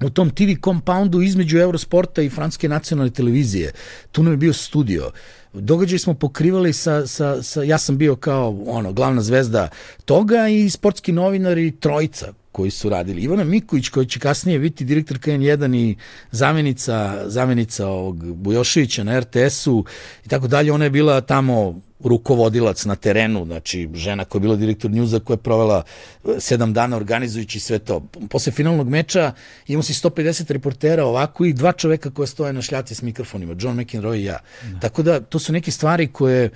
u 0.00 0.10
tom 0.10 0.30
TV 0.30 0.60
compoundu 0.64 1.22
između 1.22 1.58
Eurosporta 1.58 2.22
i 2.22 2.30
Francuske 2.30 2.68
nacionalne 2.68 3.12
televizije. 3.12 3.72
Tu 4.12 4.22
nam 4.22 4.32
je 4.32 4.36
bio 4.36 4.52
studio. 4.52 5.10
Događaj 5.52 5.98
smo 5.98 6.14
pokrivali 6.14 6.72
sa, 6.72 7.06
sa, 7.06 7.42
sa, 7.42 7.62
ja 7.62 7.78
sam 7.78 7.98
bio 7.98 8.16
kao 8.16 8.62
ono 8.66 8.92
glavna 8.92 9.22
zvezda 9.22 9.68
toga 10.04 10.48
i 10.48 10.70
sportski 10.70 11.12
novinari 11.12 11.76
trojica 11.80 12.32
koji 12.58 12.70
su 12.70 12.88
radili. 12.88 13.22
Ivana 13.22 13.44
Miković 13.44 13.88
koja 13.88 14.04
će 14.04 14.20
kasnije 14.20 14.58
biti 14.58 14.84
direktor 14.84 15.18
KN1 15.18 15.76
i 15.76 15.96
zamjenica, 16.30 17.22
zamjenica 17.30 17.86
ovog 17.86 18.34
Bujoševića 18.34 19.04
na 19.04 19.20
RTS-u 19.20 19.84
i 20.24 20.28
tako 20.28 20.48
dalje. 20.48 20.72
Ona 20.72 20.84
je 20.84 20.90
bila 20.90 21.20
tamo 21.20 21.80
rukovodilac 22.00 22.84
na 22.84 22.96
terenu, 22.96 23.44
znači 23.44 23.88
žena 23.94 24.24
koja 24.24 24.38
je 24.38 24.42
bila 24.42 24.56
direktor 24.56 24.90
njuza 24.90 25.20
koja 25.20 25.34
je 25.34 25.42
provela 25.42 25.82
e, 26.24 26.40
sedam 26.40 26.72
dana 26.72 26.96
organizujući 26.96 27.60
sve 27.60 27.78
to. 27.78 28.00
Posle 28.30 28.52
finalnog 28.52 28.88
meča 28.88 29.32
imamo 29.66 29.82
si 29.82 29.92
150 29.92 30.52
reportera 30.52 31.04
ovako 31.04 31.44
i 31.44 31.52
dva 31.52 31.72
čoveka 31.72 32.10
koja 32.10 32.26
stoje 32.26 32.52
na 32.52 32.62
šljati 32.62 32.94
s 32.94 33.02
mikrofonima, 33.02 33.54
John 33.58 33.76
McEnroe 33.76 34.18
i 34.18 34.24
ja. 34.24 34.38
Tako 34.80 35.02
da 35.02 35.20
to 35.20 35.38
su 35.38 35.52
neke 35.52 35.70
stvari 35.70 36.06
koje 36.06 36.50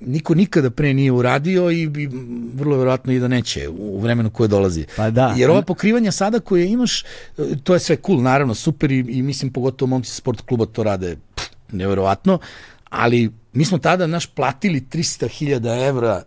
niko 0.00 0.34
nikada 0.34 0.70
pre 0.70 0.94
nije 0.94 1.12
uradio 1.12 1.70
i, 1.70 1.82
i 1.82 2.08
vrlo 2.54 2.76
verovatno 2.76 3.12
i 3.12 3.18
da 3.18 3.28
neće 3.28 3.68
u 3.68 4.00
vremenu 4.00 4.30
koje 4.30 4.48
dolazi. 4.48 4.86
Pa 4.96 5.10
da. 5.10 5.34
Jer 5.36 5.50
ova 5.50 5.62
pokrivanja 5.62 6.12
sada 6.12 6.40
koje 6.40 6.68
imaš, 6.68 7.02
e, 7.02 7.04
to 7.64 7.74
je 7.74 7.80
sve 7.80 7.96
cool, 8.06 8.22
naravno, 8.22 8.54
super 8.54 8.92
i, 8.92 8.98
i 8.98 9.22
mislim 9.22 9.52
pogotovo 9.52 9.88
momci 9.88 10.10
sport 10.10 10.40
kluba 10.40 10.66
to 10.66 10.82
rade 10.82 11.16
pff, 11.34 11.46
neverovatno, 11.72 12.38
ali 12.90 13.30
mi 13.52 13.64
smo 13.64 13.78
tada 13.78 14.06
naš 14.06 14.26
platili 14.26 14.80
300.000 14.80 15.88
evra 15.88 16.22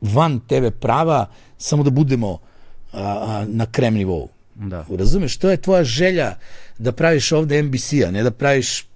van 0.00 0.40
TV 0.40 0.68
prava 0.80 1.26
samo 1.58 1.82
da 1.82 1.90
budemo 1.90 2.38
a, 2.92 3.00
a, 3.02 3.44
na 3.48 3.66
krem 3.66 3.94
nivou. 3.94 4.28
Da. 4.54 4.86
Razumeš, 4.98 5.36
to 5.36 5.50
je 5.50 5.56
tvoja 5.56 5.84
želja 5.84 6.36
da 6.78 6.92
praviš 6.92 7.32
ovde 7.32 7.62
NBC-a, 7.62 8.10
ne 8.10 8.22
da 8.22 8.30
praviš 8.30 8.86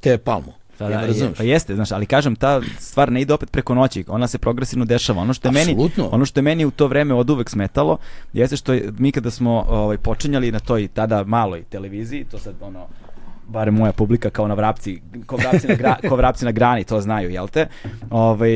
TV 0.00 0.16
Palmu. 0.24 0.52
Da, 0.78 0.88
me 0.88 0.94
je, 0.94 1.32
pa 1.36 1.42
jeste, 1.42 1.74
znaš, 1.74 1.92
ali 1.92 2.06
kažem, 2.06 2.36
ta 2.36 2.60
stvar 2.78 3.12
ne 3.12 3.20
ide 3.20 3.34
opet 3.34 3.50
preko 3.50 3.74
noći, 3.74 4.04
ona 4.08 4.26
se 4.26 4.38
progresivno 4.38 4.84
dešava. 4.84 5.22
Ono 5.22 5.34
što 5.34 5.48
je 5.48 5.52
meni, 5.52 5.76
ono 6.10 6.24
što 6.24 6.40
je 6.40 6.42
meni 6.42 6.64
u 6.64 6.70
to 6.70 6.86
vreme 6.86 7.14
od 7.14 7.30
uvek 7.30 7.50
smetalo, 7.50 7.98
jeste 8.32 8.56
što 8.56 8.72
je, 8.72 8.92
mi 8.98 9.12
kada 9.12 9.30
smo 9.30 9.64
ovaj, 9.68 9.96
počinjali 9.96 10.52
na 10.52 10.58
toj 10.58 10.88
tada 10.88 11.24
maloj 11.24 11.62
televiziji, 11.62 12.24
to 12.24 12.38
sad 12.38 12.54
ono, 12.60 12.86
barem 13.46 13.74
moja 13.74 13.92
publika 13.92 14.30
kao 14.30 14.48
na 14.48 14.54
vrapci, 14.54 15.00
kao 15.26 15.38
vrapci 15.38 15.68
na, 15.68 15.74
gra, 15.74 15.96
kao 16.08 16.16
vrapci 16.16 16.44
na 16.44 16.52
grani, 16.52 16.84
to 16.84 17.00
znaju, 17.00 17.30
jel 17.30 17.48
te? 17.48 17.66
Ovaj, 18.10 18.50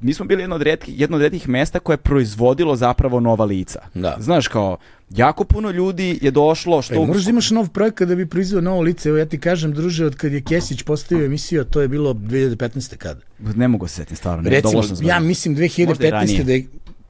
mi 0.00 0.14
smo 0.14 0.26
bili 0.26 0.42
jedno 0.42 0.56
od, 0.56 0.62
retkih, 0.62 1.00
jedno 1.00 1.16
od 1.16 1.22
retkih 1.22 1.48
mesta 1.48 1.78
koje 1.78 1.94
je 1.94 1.98
proizvodilo 1.98 2.76
zapravo 2.76 3.20
nova 3.20 3.44
lica. 3.44 3.80
Da. 3.94 4.16
Znaš, 4.18 4.48
kao, 4.48 4.76
jako 5.10 5.44
puno 5.44 5.70
ljudi 5.70 6.18
je 6.22 6.30
došlo, 6.30 6.82
što... 6.82 6.94
E, 6.94 7.06
moraš 7.06 7.24
da 7.24 7.30
imaš 7.30 7.50
nov 7.50 7.68
projekat 7.68 8.08
da 8.08 8.14
bi 8.14 8.26
proizveo 8.26 8.60
novo 8.60 8.80
lice. 8.80 9.08
Evo 9.08 9.18
ja 9.18 9.26
ti 9.26 9.40
kažem, 9.40 9.72
druže, 9.72 10.06
od 10.06 10.14
kad 10.16 10.32
je 10.32 10.42
Kesić 10.42 10.82
postavio 10.82 11.26
emisiju, 11.26 11.60
a 11.60 11.64
to 11.64 11.80
je 11.80 11.88
bilo 11.88 12.14
2015. 12.14 12.96
kada. 12.96 13.20
Ne 13.38 13.68
mogu 13.68 13.88
se 13.88 13.94
setim 13.94 14.16
stvarno. 14.16 14.42
Ne, 14.42 14.50
Recimo, 14.50 14.82
ja 15.02 15.20
mislim 15.20 15.52
Možda 15.52 16.06
i 16.06 16.10
ranije. 16.10 16.38
2015. 16.38 16.44
da 16.44 16.52
je 16.52 16.66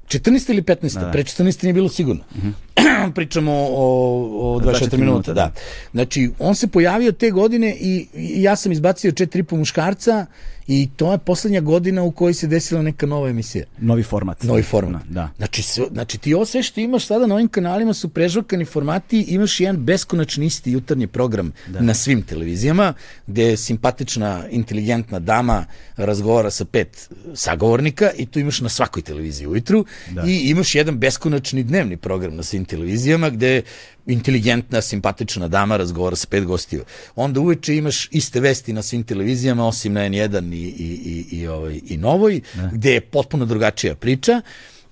14. 0.07 0.51
ili 0.51 0.63
15. 0.63 0.95
Da, 0.95 1.01
da. 1.01 1.11
Pre 1.13 1.23
14. 1.23 1.65
nije 1.65 1.75
bilo 1.75 1.89
sigurno. 1.89 2.23
Uh 2.37 2.43
-huh. 2.77 3.13
Pričamo 3.15 3.53
o, 3.53 4.55
o 4.55 4.61
24 4.61 4.97
minuta, 4.97 5.33
da. 5.33 5.41
da. 5.41 5.53
Znači, 5.93 6.31
on 6.39 6.55
se 6.55 6.67
pojavio 6.67 7.13
te 7.13 7.31
godine 7.31 7.77
i, 7.81 8.07
i 8.15 8.43
ja 8.43 8.57
sam 8.57 8.73
izbacio 8.73 9.13
četiri 9.13 9.43
po 9.43 9.57
muškarca 9.57 10.27
i 10.67 10.89
to 10.97 11.13
je 11.13 11.19
poslednja 11.19 11.61
godina 11.61 12.03
u 12.03 12.11
kojoj 12.11 12.35
se 12.35 12.47
desila 12.47 12.83
neka 12.83 13.07
nova 13.07 13.29
emisija. 13.29 13.65
Novi 13.79 14.03
format. 14.03 14.43
Novi 14.43 14.63
format. 14.63 15.03
Da. 15.09 15.31
Znači, 15.37 15.63
sve, 15.63 15.87
znači 15.93 16.19
ti 16.19 16.35
ovo 16.35 16.45
sve 16.45 16.63
što 16.63 16.81
imaš 16.81 17.07
sada 17.07 17.27
na 17.27 17.35
ovim 17.35 17.49
kanalima 17.49 17.95
su 17.95 18.09
prežvakani 18.09 18.65
formati, 18.65 19.21
imaš 19.21 19.61
jedan 19.61 19.85
beskonačni 19.85 20.47
isti 20.47 20.73
jutarnji 20.73 21.07
program 21.07 21.53
da. 21.67 21.81
na 21.81 21.95
svim 21.95 22.23
televizijama, 22.23 22.95
gde 23.27 23.57
simpatična, 23.57 24.45
inteligentna 24.51 25.19
dama 25.19 25.65
razgovara 25.97 26.51
sa 26.51 26.65
pet 26.65 27.11
sagovornika 27.35 28.11
i 28.17 28.27
tu 28.27 28.39
imaš 28.39 28.61
na 28.61 28.69
svakoj 28.69 29.03
televiziji 29.03 29.47
ujutru 29.47 29.85
da. 30.11 30.23
i 30.27 30.51
imaš 30.51 30.75
jedan 30.75 30.99
beskonačni 30.99 31.63
dnevni 31.63 31.97
program 31.97 32.37
na 32.37 32.43
svim 32.43 32.65
televizijama 32.65 33.31
gde 33.31 33.63
inteligentna, 34.07 34.83
simpatična 34.83 35.49
dama 35.49 35.77
razgovara 35.77 36.17
sa 36.17 36.27
pet 36.31 36.45
gostiju. 36.45 36.85
Onda 37.17 37.41
uveče 37.41 37.77
imaš 37.77 38.09
iste 38.11 38.41
vesti 38.41 38.73
na 38.73 38.83
svim 38.83 39.03
televizijama, 39.03 39.67
osim 39.67 39.93
na 39.93 40.01
N1 40.01 40.54
i, 40.55 40.75
i, 40.79 41.27
i, 41.33 41.39
i, 41.39 41.47
ovaj, 41.47 41.81
i 41.87 41.97
Novoj, 41.97 42.41
ne. 42.57 42.71
gde 42.73 42.93
je 42.93 43.01
potpuno 43.01 43.45
drugačija 43.45 43.95
priča. 43.95 44.41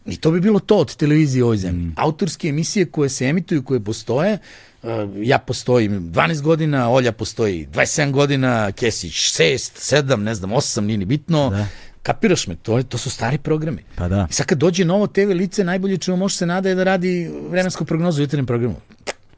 I 0.07 0.17
to 0.17 0.31
bi 0.31 0.41
bilo 0.41 0.59
to 0.59 0.77
od 0.77 0.97
televizije 0.97 1.45
ovoj 1.45 1.57
zemlji. 1.57 1.87
Mm. 1.87 1.95
Autorske 1.97 2.49
emisije 2.49 2.87
koje 2.87 3.09
se 3.09 3.27
emituju, 3.27 3.63
koje 3.63 3.81
postoje, 3.81 4.39
uh, 4.83 4.91
ja 5.17 5.39
postojim 5.39 6.13
12 6.13 6.41
godina, 6.41 6.91
Olja 6.91 7.13
postoji 7.13 7.69
27 7.73 8.11
godina, 8.11 8.73
Kesić 8.73 9.13
6, 9.13 9.95
7, 9.95 10.17
ne 10.17 10.35
znam, 10.35 10.51
8, 10.51 10.81
nije 10.81 10.99
ni 10.99 11.05
bitno. 11.05 11.51
Da. 11.51 11.67
Kapiraš 12.03 12.47
me, 12.47 12.57
to, 12.57 12.83
to 12.83 12.99
su 12.99 13.11
stari 13.11 13.39
programi. 13.39 13.83
Pa 13.95 14.09
da. 14.09 14.27
I 14.31 14.33
sad 14.33 14.47
kad 14.47 14.59
dođe 14.59 14.85
novo 14.85 15.07
TV 15.07 15.21
lice, 15.21 15.65
najbolje 15.65 15.99
čemu 15.99 16.17
može 16.17 16.37
se 16.37 16.47
nada 16.47 16.69
je 16.69 16.75
da 16.75 16.85
radi 16.85 17.31
vremensku 17.51 17.85
prognozu 17.85 18.21
u 18.21 18.25
jutarnjem 18.25 18.47
programu. 18.47 18.77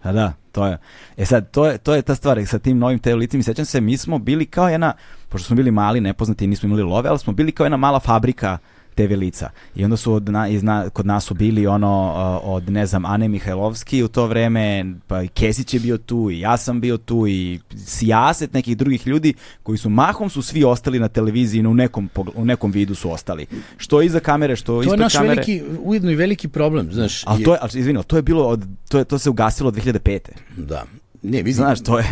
Pa 0.04 0.12
da, 0.12 0.32
to 0.52 0.66
je. 0.66 0.78
E 1.16 1.24
sad, 1.24 1.50
to 1.50 1.66
je, 1.66 1.78
to 1.78 1.94
je 1.94 2.02
ta 2.02 2.14
stvar 2.14 2.46
sa 2.46 2.58
tim 2.58 2.78
novim 2.78 2.98
TV 2.98 3.16
licima. 3.16 3.42
Sećam 3.42 3.64
se, 3.64 3.80
mi 3.80 3.96
smo 3.96 4.18
bili 4.18 4.46
kao 4.46 4.68
jedna, 4.68 4.92
pošto 5.28 5.46
smo 5.46 5.56
bili 5.56 5.70
mali, 5.70 6.00
nepoznati, 6.00 6.46
nismo 6.46 6.66
imali 6.66 6.82
love, 6.82 7.08
ali 7.08 7.18
smo 7.18 7.32
bili 7.32 7.52
kao 7.52 7.64
jedna 7.64 7.76
mala 7.76 8.00
fabrika 8.00 8.58
TV 8.94 9.14
lica. 9.16 9.50
I 9.76 9.84
onda 9.84 9.96
su 9.96 10.12
od 10.12 10.28
na, 10.28 10.48
izna, 10.48 10.90
kod 10.90 11.06
nas 11.06 11.24
su 11.24 11.34
bili 11.34 11.66
ono 11.66 12.12
od 12.44 12.70
ne 12.70 12.86
znam 12.86 13.04
Ane 13.04 13.28
Mihajlovski 13.28 14.02
u 14.02 14.08
to 14.08 14.26
vreme, 14.26 14.84
pa 15.06 15.22
i 15.22 15.28
Kesić 15.28 15.74
je 15.74 15.80
bio 15.80 15.98
tu 15.98 16.30
i 16.30 16.40
ja 16.40 16.56
sam 16.56 16.80
bio 16.80 16.96
tu 16.96 17.26
i 17.26 17.60
sijaset 17.86 18.52
nekih 18.52 18.76
drugih 18.76 19.06
ljudi 19.06 19.34
koji 19.62 19.78
su 19.78 19.88
mahom 19.88 20.30
su 20.30 20.42
svi 20.42 20.64
ostali 20.64 20.98
na 20.98 21.08
televiziji 21.08 21.62
no 21.62 21.70
u 21.70 21.74
nekom 21.74 22.10
u 22.34 22.44
nekom 22.44 22.70
vidu 22.70 22.94
su 22.94 23.12
ostali. 23.12 23.46
Što 23.76 24.02
iza 24.02 24.20
kamere, 24.20 24.56
što 24.56 24.82
ispred 24.82 24.98
kamere. 24.98 25.10
To 25.10 25.22
je 25.22 25.28
naš 25.28 25.36
veliki 25.36 25.62
ujedno 25.82 26.10
i 26.10 26.14
veliki 26.14 26.48
problem, 26.48 26.92
znaš. 26.92 27.26
Al 27.26 27.38
to 27.44 27.52
je, 27.52 27.58
al 27.60 27.68
izvini, 27.74 28.04
to 28.06 28.16
je 28.16 28.22
bilo 28.22 28.48
od 28.48 28.64
to 28.88 28.98
je 28.98 29.04
to 29.04 29.18
se 29.18 29.30
ugasilo 29.30 29.68
od 29.68 29.74
2005. 29.74 30.18
Da. 30.56 30.84
Ne, 31.22 31.38
vidi. 31.38 31.52
Znaš, 31.52 31.82
to 31.82 31.98
je 31.98 32.04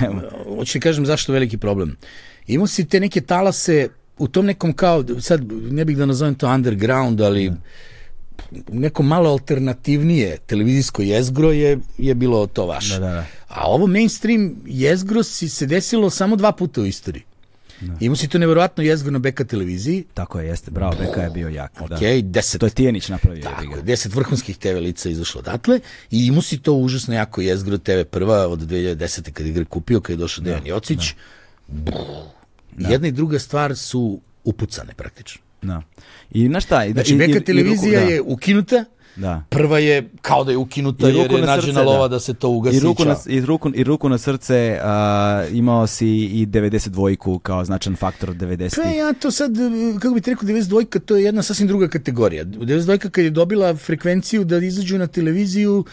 ti 0.72 0.80
kažem 0.80 1.07
zašto 1.07 1.33
veliki 1.33 1.59
problem. 1.59 1.97
Imao 2.47 2.66
si 2.66 2.89
te 2.89 3.01
neke 3.01 3.20
talase 3.20 3.89
u 4.23 4.29
tom 4.29 4.47
nekom 4.47 4.73
kao, 4.73 5.05
sad 5.20 5.53
ne 5.70 5.85
bih 5.85 5.97
da 5.97 6.07
nazovem 6.07 6.35
to 6.35 6.49
underground, 6.49 7.20
ali 7.20 7.51
da. 7.51 7.57
neko 8.73 9.03
malo 9.03 9.31
alternativnije 9.31 10.39
televizijsko 10.47 11.03
jezgro 11.03 11.53
je, 11.53 11.79
je 11.99 12.14
bilo 12.14 12.47
to 12.47 12.66
vaše. 12.66 12.95
Da, 12.95 13.01
da, 13.01 13.12
da. 13.12 13.25
A 13.49 13.66
ovo 13.66 13.87
mainstream 13.87 14.57
jezgro 14.66 15.23
si 15.23 15.49
se 15.49 15.66
desilo 15.66 16.11
samo 16.11 16.37
dva 16.37 16.53
puta 16.53 16.81
u 16.81 16.87
istoriji. 16.87 17.23
Da. 17.81 17.97
Imao 18.01 18.16
si 18.16 18.29
to 18.29 18.39
neverovatno 18.39 18.83
jezgro 18.83 19.11
na 19.11 19.18
Beka 19.18 19.45
televiziji. 19.45 20.05
Tako 20.14 20.41
je, 20.41 20.47
jeste, 20.47 20.70
bravo, 20.70 20.97
Beka 20.99 21.23
je 21.23 21.31
bio 21.31 21.49
jak. 21.49 21.81
Ok, 21.81 21.89
da. 21.89 22.20
deset. 22.23 22.61
To 22.61 22.66
je 22.66 22.70
Tijenić 22.70 23.09
napravio. 23.09 23.43
Tako, 23.43 23.81
deset 23.83 24.14
vrhunskih 24.14 24.57
TV 24.57 24.79
lica 24.79 25.09
izašlo 25.09 25.39
odatle 25.39 25.81
i 26.11 26.27
imao 26.27 26.43
si 26.43 26.59
to 26.59 26.73
užasno 26.73 27.14
jako 27.14 27.41
jezgro 27.41 27.79
TV 27.79 28.03
prva 28.11 28.49
od 28.49 28.61
2010. 28.61 29.33
kad 29.33 29.47
igra 29.47 29.64
kupio, 29.64 30.01
kad 30.01 30.11
je 30.11 30.16
došao 30.16 30.45
da, 30.45 30.51
Dejan 30.51 30.66
Jocić. 30.66 31.14
Da. 31.68 32.41
Da. 32.77 32.89
Jedna 32.89 33.09
i 33.09 33.12
druga 33.12 33.39
stvar 33.39 33.77
su 33.77 34.20
upucane 34.45 34.93
praktično. 34.97 35.43
Da. 35.62 35.83
I 36.31 36.49
na 36.49 36.61
šta? 36.61 36.85
I, 36.85 36.93
znači, 36.93 37.16
neka 37.16 37.41
televizija 37.41 37.93
i 37.93 37.95
ruku, 37.95 38.07
da. 38.07 38.14
je 38.14 38.23
ukinuta, 38.23 38.85
Da. 39.16 39.45
Prva 39.49 39.79
je 39.79 40.09
kao 40.23 40.45
da 40.45 40.51
je 40.51 40.57
ukinuta 40.57 41.09
jer 41.09 41.33
je 41.33 41.41
nađena 41.41 41.61
srce, 41.61 41.83
lova 41.83 42.09
da. 42.09 42.14
da 42.14 42.20
se 42.20 42.35
to 42.35 42.49
ugasi. 42.49 42.77
I 42.77 42.81
ruku, 42.81 43.05
na, 43.05 43.16
i 43.27 43.41
ruku, 43.41 43.70
i 43.75 43.85
ruku 43.85 44.09
na 44.09 44.18
srce 44.18 44.81
uh, 44.81 45.57
imao 45.57 45.87
si 45.87 46.09
i 46.09 46.47
92-ku 46.47 47.39
kao 47.39 47.64
značan 47.64 47.97
faktor 47.97 48.31
od 48.31 48.37
90. 48.37 48.83
Pa 48.83 48.89
ja 48.89 49.12
to 49.12 49.31
sad, 49.31 49.53
kako 50.01 50.14
bih 50.14 50.23
rekao, 50.27 50.49
92-ka 50.49 50.99
to 50.99 51.16
je 51.16 51.25
jedna 51.25 51.43
sasvim 51.43 51.68
druga 51.68 51.89
kategorija. 51.89 52.45
92-ka 52.45 53.11
kad 53.11 53.25
je 53.25 53.31
dobila 53.31 53.77
frekvenciju 53.77 54.45
da 54.45 54.57
izađu 54.57 54.99
na 54.99 55.07
televiziju, 55.07 55.85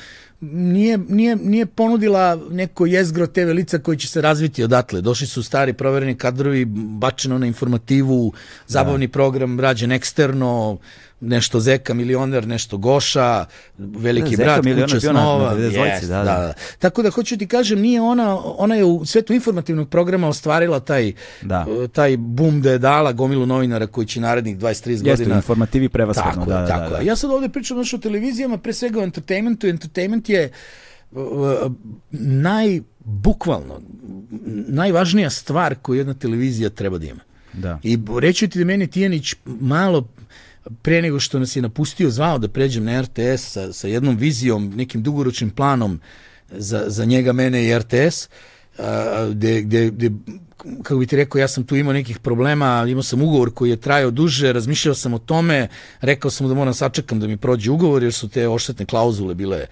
nije, 0.41 0.97
nije, 0.97 1.35
nije 1.35 1.65
ponudila 1.65 2.39
neko 2.49 2.85
jezgro 2.85 3.27
TV 3.27 3.39
lica 3.39 3.79
koji 3.79 3.97
će 3.97 4.07
se 4.07 4.21
razviti 4.21 4.63
odatle. 4.63 5.01
Došli 5.01 5.27
su 5.27 5.43
stari 5.43 5.73
provereni 5.73 6.15
kadrovi, 6.15 6.65
bačeno 6.65 7.37
na 7.37 7.45
informativu, 7.45 8.33
zabavni 8.67 9.07
da. 9.07 9.11
program 9.11 9.59
rađen 9.59 9.91
eksterno, 9.91 10.77
nešto 11.21 11.59
Zeka 11.59 11.93
milioner, 11.93 12.47
nešto 12.47 12.77
Goša, 12.77 13.45
veliki 13.77 14.37
da, 14.37 14.43
brat, 14.43 14.61
kuća 14.83 14.99
snova. 14.99 15.53
Na, 15.53 15.59
yes, 15.59 16.07
da, 16.07 16.17
da. 16.17 16.23
da, 16.23 16.53
Tako 16.79 17.03
da 17.03 17.09
hoću 17.09 17.37
ti 17.37 17.47
kažem, 17.47 17.79
nije 17.79 18.01
ona, 18.01 18.39
ona 18.45 18.75
je 18.75 18.83
u 18.83 19.05
svetu 19.05 19.33
informativnog 19.33 19.89
programa 19.89 20.27
ostvarila 20.27 20.79
taj, 20.79 21.13
da. 21.41 21.65
taj 21.93 22.17
bum 22.17 22.61
da 22.61 22.71
je 22.71 22.77
dala 22.77 23.11
gomilu 23.11 23.45
novinara 23.45 23.87
koji 23.87 24.07
će 24.07 24.21
narednih 24.21 24.57
23 24.57 24.89
Jeste, 24.89 25.09
godina. 25.09 25.35
informativi 25.35 25.89
prevashodno. 25.89 26.31
Tako, 26.31 26.49
da, 26.49 26.61
da, 26.61 26.67
tako. 26.67 26.89
Da, 26.89 26.97
da. 26.97 27.03
Ja 27.03 27.15
sad 27.15 27.31
ovde 27.31 27.49
pričam 27.49 27.77
o 27.79 27.97
televizijama, 28.01 28.57
pre 28.57 28.73
svega 28.73 28.99
o 28.99 29.03
entertainmentu. 29.03 29.67
Entertainment 29.67 30.28
je 30.29 30.51
uh, 31.11 31.19
naj, 32.11 32.81
bukvalno, 32.99 33.81
najvažnija 34.67 35.29
stvar 35.29 35.75
koju 35.75 35.97
jedna 35.97 36.13
televizija 36.13 36.69
treba 36.69 36.97
da 36.97 37.05
ima. 37.05 37.21
Da. 37.53 37.79
I 37.83 37.99
reći 38.19 38.47
ti 38.47 38.59
da 38.59 38.65
meni 38.65 38.87
Tijanić 38.87 39.35
malo 39.45 40.07
pre 40.81 41.01
nego 41.01 41.19
što 41.19 41.39
nas 41.39 41.55
je 41.55 41.61
napustio 41.61 42.09
zvao 42.09 42.37
da 42.37 42.47
pređem 42.47 42.83
na 42.83 43.01
RTS 43.01 43.51
sa, 43.51 43.73
sa 43.73 43.87
jednom 43.87 44.17
vizijom, 44.17 44.73
nekim 44.75 45.03
dugoročnim 45.03 45.49
planom 45.49 45.99
za, 46.51 46.83
za 46.87 47.05
njega, 47.05 47.33
mene 47.33 47.65
i 47.65 47.79
RTS, 47.79 48.29
gde, 49.31 49.61
gde, 49.61 49.89
gde 49.89 50.11
kako 50.83 50.99
bi 50.99 51.07
ti 51.07 51.15
rekao, 51.15 51.39
ja 51.39 51.47
sam 51.47 51.63
tu 51.63 51.75
imao 51.75 51.93
nekih 51.93 52.19
problema, 52.19 52.85
imao 52.87 53.03
sam 53.03 53.21
ugovor 53.21 53.53
koji 53.53 53.69
je 53.69 53.77
trajao 53.77 54.11
duže, 54.11 54.53
razmišljao 54.53 54.95
sam 54.95 55.13
o 55.13 55.17
tome, 55.19 55.67
rekao 56.01 56.31
sam 56.31 56.47
da 56.47 56.53
moram 56.53 56.73
sačekam 56.73 57.19
da 57.19 57.27
mi 57.27 57.37
prođe 57.37 57.71
ugovor, 57.71 58.03
jer 58.03 58.13
su 58.13 58.29
te 58.29 58.47
oštetne 58.47 58.85
klauzule 58.85 59.35
bile 59.35 59.65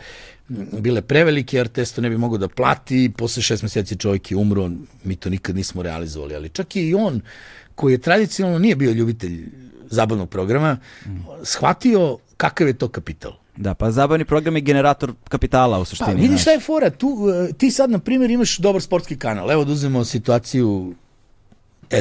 bile 0.49 1.01
prevelike, 1.01 1.63
RTS 1.63 1.91
to 1.91 2.01
ne 2.01 2.09
bi 2.09 2.17
mogao 2.17 2.37
da 2.37 2.47
plati, 2.47 3.11
posle 3.17 3.43
šest 3.43 3.63
meseci 3.63 3.95
čovjek 3.95 4.31
je 4.31 4.37
umro, 4.37 4.71
mi 5.03 5.15
to 5.15 5.29
nikad 5.29 5.55
nismo 5.55 5.81
realizovali, 5.81 6.35
ali 6.35 6.49
čak 6.49 6.75
i 6.75 6.93
on, 6.93 7.21
koji 7.75 7.93
je 7.93 7.97
tradicionalno 7.97 8.59
nije 8.59 8.75
bio 8.75 8.91
ljubitelj 8.91 9.45
zabavnog 9.89 10.29
programa, 10.29 10.77
shvatio 11.43 12.17
kakav 12.37 12.67
je 12.67 12.73
to 12.73 12.87
kapital. 12.87 13.31
Da, 13.55 13.73
pa 13.73 13.91
zabavni 13.91 14.25
program 14.25 14.55
je 14.55 14.61
generator 14.61 15.13
kapitala 15.29 15.79
u 15.79 15.85
suštini. 15.85 16.15
Pa 16.15 16.21
vidiš 16.21 16.41
šta 16.41 16.51
je 16.51 16.59
fora, 16.59 16.89
tu, 16.89 17.17
e, 17.49 17.53
ti 17.53 17.71
sad 17.71 17.89
na 17.91 17.99
primjer 17.99 18.31
imaš 18.31 18.57
dobar 18.57 18.81
sportski 18.81 19.17
kanal, 19.17 19.51
evo 19.51 19.65
da 19.65 19.71
uzmemo 19.71 20.05
situaciju 20.05 20.93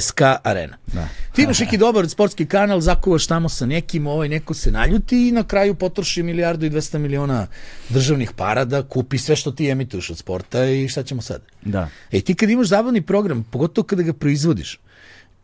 SK 0.01 0.21
Arena. 0.43 0.77
Da. 0.87 1.09
Ti 1.33 1.43
imaš 1.43 1.59
neki 1.59 1.79
dobar 1.79 2.09
sportski 2.09 2.47
kanal, 2.47 2.81
zakuvaš 2.81 3.27
tamo 3.27 3.49
sa 3.49 3.67
nekim, 3.67 4.07
ovaj 4.07 4.29
neko 4.29 4.55
se 4.55 4.71
naljuti 4.71 5.29
i 5.29 5.33
na 5.33 5.45
kraju 5.45 5.75
potroši 5.75 6.23
milijardu 6.23 6.67
i 6.67 6.71
200 6.71 6.99
miliona 6.99 7.47
državnih 7.89 8.33
para 8.33 8.65
da 8.65 8.83
kupi 8.83 9.19
sve 9.19 9.37
što 9.37 9.53
ti 9.53 9.69
emituješ 9.69 10.11
od 10.11 10.19
sporta 10.19 10.65
i 10.65 10.89
šta 10.89 11.03
ćemo 11.03 11.23
sad? 11.23 11.43
Da. 11.63 11.89
E 12.13 12.21
ti 12.21 12.35
kad 12.35 12.51
imaš 12.51 12.67
zabavni 12.67 13.03
program, 13.03 13.45
pogotovo 13.51 13.87
kada 13.87 14.03
ga 14.03 14.13
proizvodiš, 14.13 14.81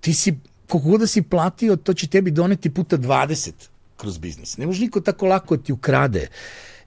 ti 0.00 0.14
si 0.14 0.34
koliko 0.68 0.88
god 0.88 1.00
da 1.00 1.06
si 1.06 1.22
platio, 1.22 1.76
to 1.76 1.94
će 1.94 2.06
tebi 2.06 2.30
doneti 2.30 2.70
puta 2.70 2.98
20 2.98 3.50
kroz 3.96 4.18
biznis. 4.18 4.56
Ne 4.56 4.66
može 4.66 4.80
niko 4.80 5.00
tako 5.00 5.26
lako 5.26 5.56
da 5.56 5.62
ti 5.62 5.72
ukrade 5.72 6.28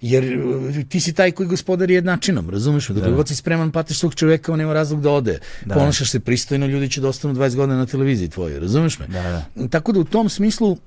jer 0.01 0.45
uh, 0.45 0.89
ti 0.89 0.99
si 0.99 1.13
taj 1.13 1.31
koji 1.31 1.49
gospodari 1.49 1.93
jednačinom, 1.93 2.49
razumeš 2.49 2.89
me? 2.89 2.95
Dok 2.95 3.03
da. 3.03 3.11
god 3.11 3.27
si 3.27 3.35
spreman 3.35 3.71
platiš 3.71 3.99
svog 3.99 4.15
čoveka, 4.15 4.53
on 4.53 4.59
nema 4.59 4.73
razlog 4.73 5.01
da 5.01 5.11
ode. 5.11 5.39
Da. 5.65 5.73
Ponašaš 5.73 6.11
se 6.11 6.19
pristojno, 6.19 6.65
ljudi 6.65 6.89
će 6.89 7.01
da 7.01 7.07
ostanu 7.07 7.33
20 7.33 7.55
godina 7.55 7.77
na 7.77 7.85
televiziji 7.85 8.29
tvojoj, 8.29 8.59
razumeš 8.59 8.99
me? 8.99 9.07
Da, 9.07 9.45
da. 9.55 9.67
Tako 9.67 9.91
da 9.91 9.99
u 9.99 10.03
tom 10.03 10.29
smislu 10.29 10.77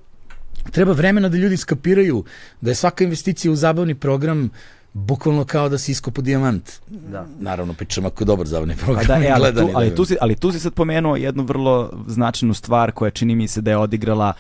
treba 0.71 0.93
vremena 0.93 1.29
da 1.29 1.37
ljudi 1.37 1.57
skapiraju 1.57 2.25
da 2.61 2.71
je 2.71 2.75
svaka 2.75 3.05
investicija 3.05 3.53
u 3.53 3.57
zabavni 3.57 3.95
program 3.95 4.51
bukvalno 4.93 5.45
kao 5.45 5.69
da 5.69 5.79
si 5.79 5.93
iskopo 5.93 6.23
dijamant. 6.23 6.71
Da. 6.89 7.27
Naravno, 7.41 7.75
pričam 7.75 8.07
ako 8.07 8.23
je 8.23 8.27
dobar 8.27 8.47
zabavni 8.47 8.77
program. 8.77 9.07
Pa 9.07 9.19
da, 9.19 9.25
e, 9.25 9.31
ali, 9.31 9.55
tu, 9.55 9.71
ali, 9.75 9.95
tu 9.95 10.05
si, 10.05 10.17
ali 10.21 10.37
tu 10.37 10.53
si 10.53 10.61
sad 10.61 10.75
pomenuo 10.75 11.17
jednu 11.17 11.43
vrlo 11.43 11.91
značajnu 12.07 12.55
stvar 12.55 12.93
koja 12.93 13.11
čini 13.11 13.35
mi 13.35 13.49
se 13.49 13.61
da 13.61 13.71
je 13.71 13.77
odigrala 13.77 14.33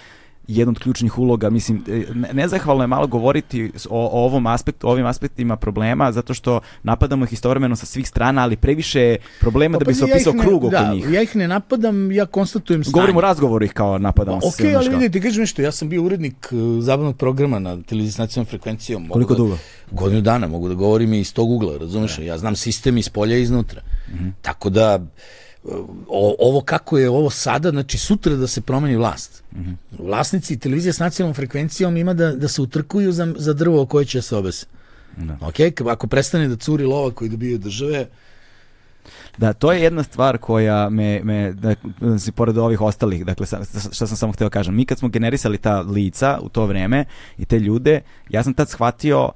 jedna 0.48 0.70
od 0.70 0.78
ključnih 0.78 1.18
uloga. 1.18 1.50
Mislim, 1.50 1.84
e, 1.88 2.04
ne- 2.14 2.32
nezahvalno 2.32 2.82
je 2.82 2.86
malo 2.86 3.06
govoriti 3.06 3.70
o, 3.90 4.06
o 4.06 4.24
ovom 4.24 4.46
aspektu, 4.46 4.88
o 4.88 4.90
ovim 4.90 5.06
aspektima 5.06 5.56
problema, 5.56 6.12
zato 6.12 6.34
što 6.34 6.60
napadamo 6.82 7.24
ih 7.24 7.32
istovremeno 7.32 7.76
sa 7.76 7.86
svih 7.86 8.08
strana, 8.08 8.42
ali 8.42 8.56
previše 8.56 9.00
je 9.00 9.16
problema 9.40 9.78
da 9.78 9.84
bi 9.84 9.84
pazi, 9.84 9.98
se 9.98 10.06
ja 10.08 10.14
opisao 10.14 10.32
ne- 10.32 10.42
krug 10.42 10.64
oko 10.64 10.70
da, 10.70 10.92
njih. 10.94 11.04
Ja 11.12 11.22
ih 11.22 11.36
ne 11.36 11.48
napadam, 11.48 12.12
ja 12.12 12.26
konstatujem 12.26 12.84
stanje. 12.84 12.92
Govorimo 12.92 13.18
o 13.18 13.22
razgovoru 13.22 13.64
ih 13.64 13.72
kao 13.72 13.98
napadamo. 13.98 14.36
Ok, 14.36 14.60
ali 14.76 14.88
kao. 14.90 14.98
vidite, 14.98 15.20
kažem 15.20 15.40
nešto, 15.40 15.62
ja 15.62 15.72
sam 15.72 15.88
bio 15.88 16.02
urednik 16.02 16.48
uh, 16.52 16.82
zabavnog 16.84 17.16
programa 17.16 17.58
na 17.58 17.82
televiziji 17.82 18.12
s 18.12 18.18
nacionalnom 18.18 18.50
frekvencijom. 18.50 19.02
Mogu 19.02 19.12
Koliko 19.12 19.34
da, 19.34 19.38
dugo? 19.38 19.58
Godinu 19.90 20.20
dana, 20.20 20.48
mogu 20.48 20.68
da 20.68 20.74
govorim 20.74 21.12
i 21.12 21.20
iz 21.20 21.34
tog 21.34 21.50
ugla, 21.50 21.76
razumeš? 21.78 22.18
Ja 22.18 22.38
znam 22.38 22.56
sistem 22.56 22.98
iz 22.98 23.08
polja 23.08 23.36
i 23.38 23.42
iznutra. 23.42 23.80
Mhm. 24.14 24.28
Tako 24.42 24.70
da, 24.70 24.98
o, 26.08 26.36
ovo 26.38 26.60
kako 26.60 26.98
je 26.98 27.10
ovo 27.10 27.30
sada, 27.30 27.70
znači 27.70 27.98
sutra 27.98 28.36
da 28.36 28.46
se 28.46 28.60
promeni 28.60 28.96
vlast. 28.96 29.42
Mhm. 29.56 29.72
Vlasnici 29.98 30.58
televizije 30.58 30.92
s 30.92 30.98
nacionalnom 30.98 31.34
frekvencijom 31.34 31.96
ima 31.96 32.14
da, 32.14 32.32
da 32.32 32.48
se 32.48 32.62
utrkuju 32.62 33.12
za, 33.12 33.34
za 33.36 33.52
drvo 33.52 33.86
koje 33.86 34.04
će 34.04 34.22
se 34.22 34.36
obese. 34.36 34.66
Da. 35.16 35.38
Ok, 35.40 35.54
ako 35.90 36.06
prestane 36.06 36.48
da 36.48 36.56
curi 36.56 36.84
lova 36.84 37.10
koji 37.10 37.30
dobiju 37.30 37.58
države, 37.58 38.06
Da, 39.38 39.52
to 39.52 39.72
je 39.72 39.82
jedna 39.82 40.02
stvar 40.02 40.38
koja 40.38 40.90
me, 40.90 41.20
me 41.24 41.52
da, 41.52 41.74
da 42.00 42.18
si 42.18 42.32
pored 42.32 42.58
ovih 42.58 42.80
ostalih, 42.80 43.26
dakle, 43.26 43.46
šta 43.92 44.06
sam 44.06 44.16
samo 44.16 44.32
hteo 44.32 44.50
kažem, 44.50 44.76
mi 44.76 44.84
kad 44.84 44.98
smo 44.98 45.08
generisali 45.08 45.58
ta 45.58 45.80
lica 45.80 46.38
u 46.42 46.48
to 46.48 46.66
vreme 46.66 47.04
i 47.38 47.44
te 47.44 47.58
ljude, 47.58 48.00
ja 48.28 48.42
sam 48.42 48.54
tad 48.54 48.68
shvatio 48.68 49.30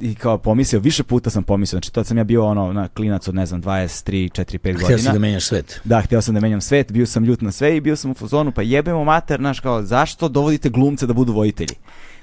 i, 0.00 0.14
kao 0.14 0.38
pomislio, 0.38 0.80
više 0.80 1.02
puta 1.02 1.30
sam 1.30 1.42
pomislio, 1.42 1.76
znači 1.76 1.92
tad 1.92 2.06
sam 2.06 2.18
ja 2.18 2.24
bio 2.24 2.44
ono, 2.44 2.72
na 2.72 2.88
klinac 2.88 3.28
od 3.28 3.34
ne 3.34 3.46
znam, 3.46 3.62
23, 3.62 4.42
4, 4.42 4.58
5 4.58 4.58
htio 4.58 4.72
godina. 4.72 4.98
si 4.98 5.12
da 5.12 5.18
menjaš 5.18 5.46
svet. 5.46 5.80
Da, 5.84 6.00
htio 6.00 6.22
sam 6.22 6.34
da 6.34 6.40
menjam 6.40 6.60
svet, 6.60 6.92
bio 6.92 7.06
sam 7.06 7.24
ljut 7.24 7.40
na 7.40 7.52
sve 7.52 7.76
i 7.76 7.80
bio 7.80 7.96
sam 7.96 8.10
u 8.10 8.14
fazonu, 8.14 8.52
pa 8.52 8.62
jebemo 8.62 9.04
mater, 9.04 9.40
znaš, 9.40 9.60
kao, 9.60 9.82
zašto 9.82 10.28
dovodite 10.28 10.68
glumce 10.68 11.06
da 11.06 11.12
budu 11.12 11.32
vojitelji? 11.32 11.76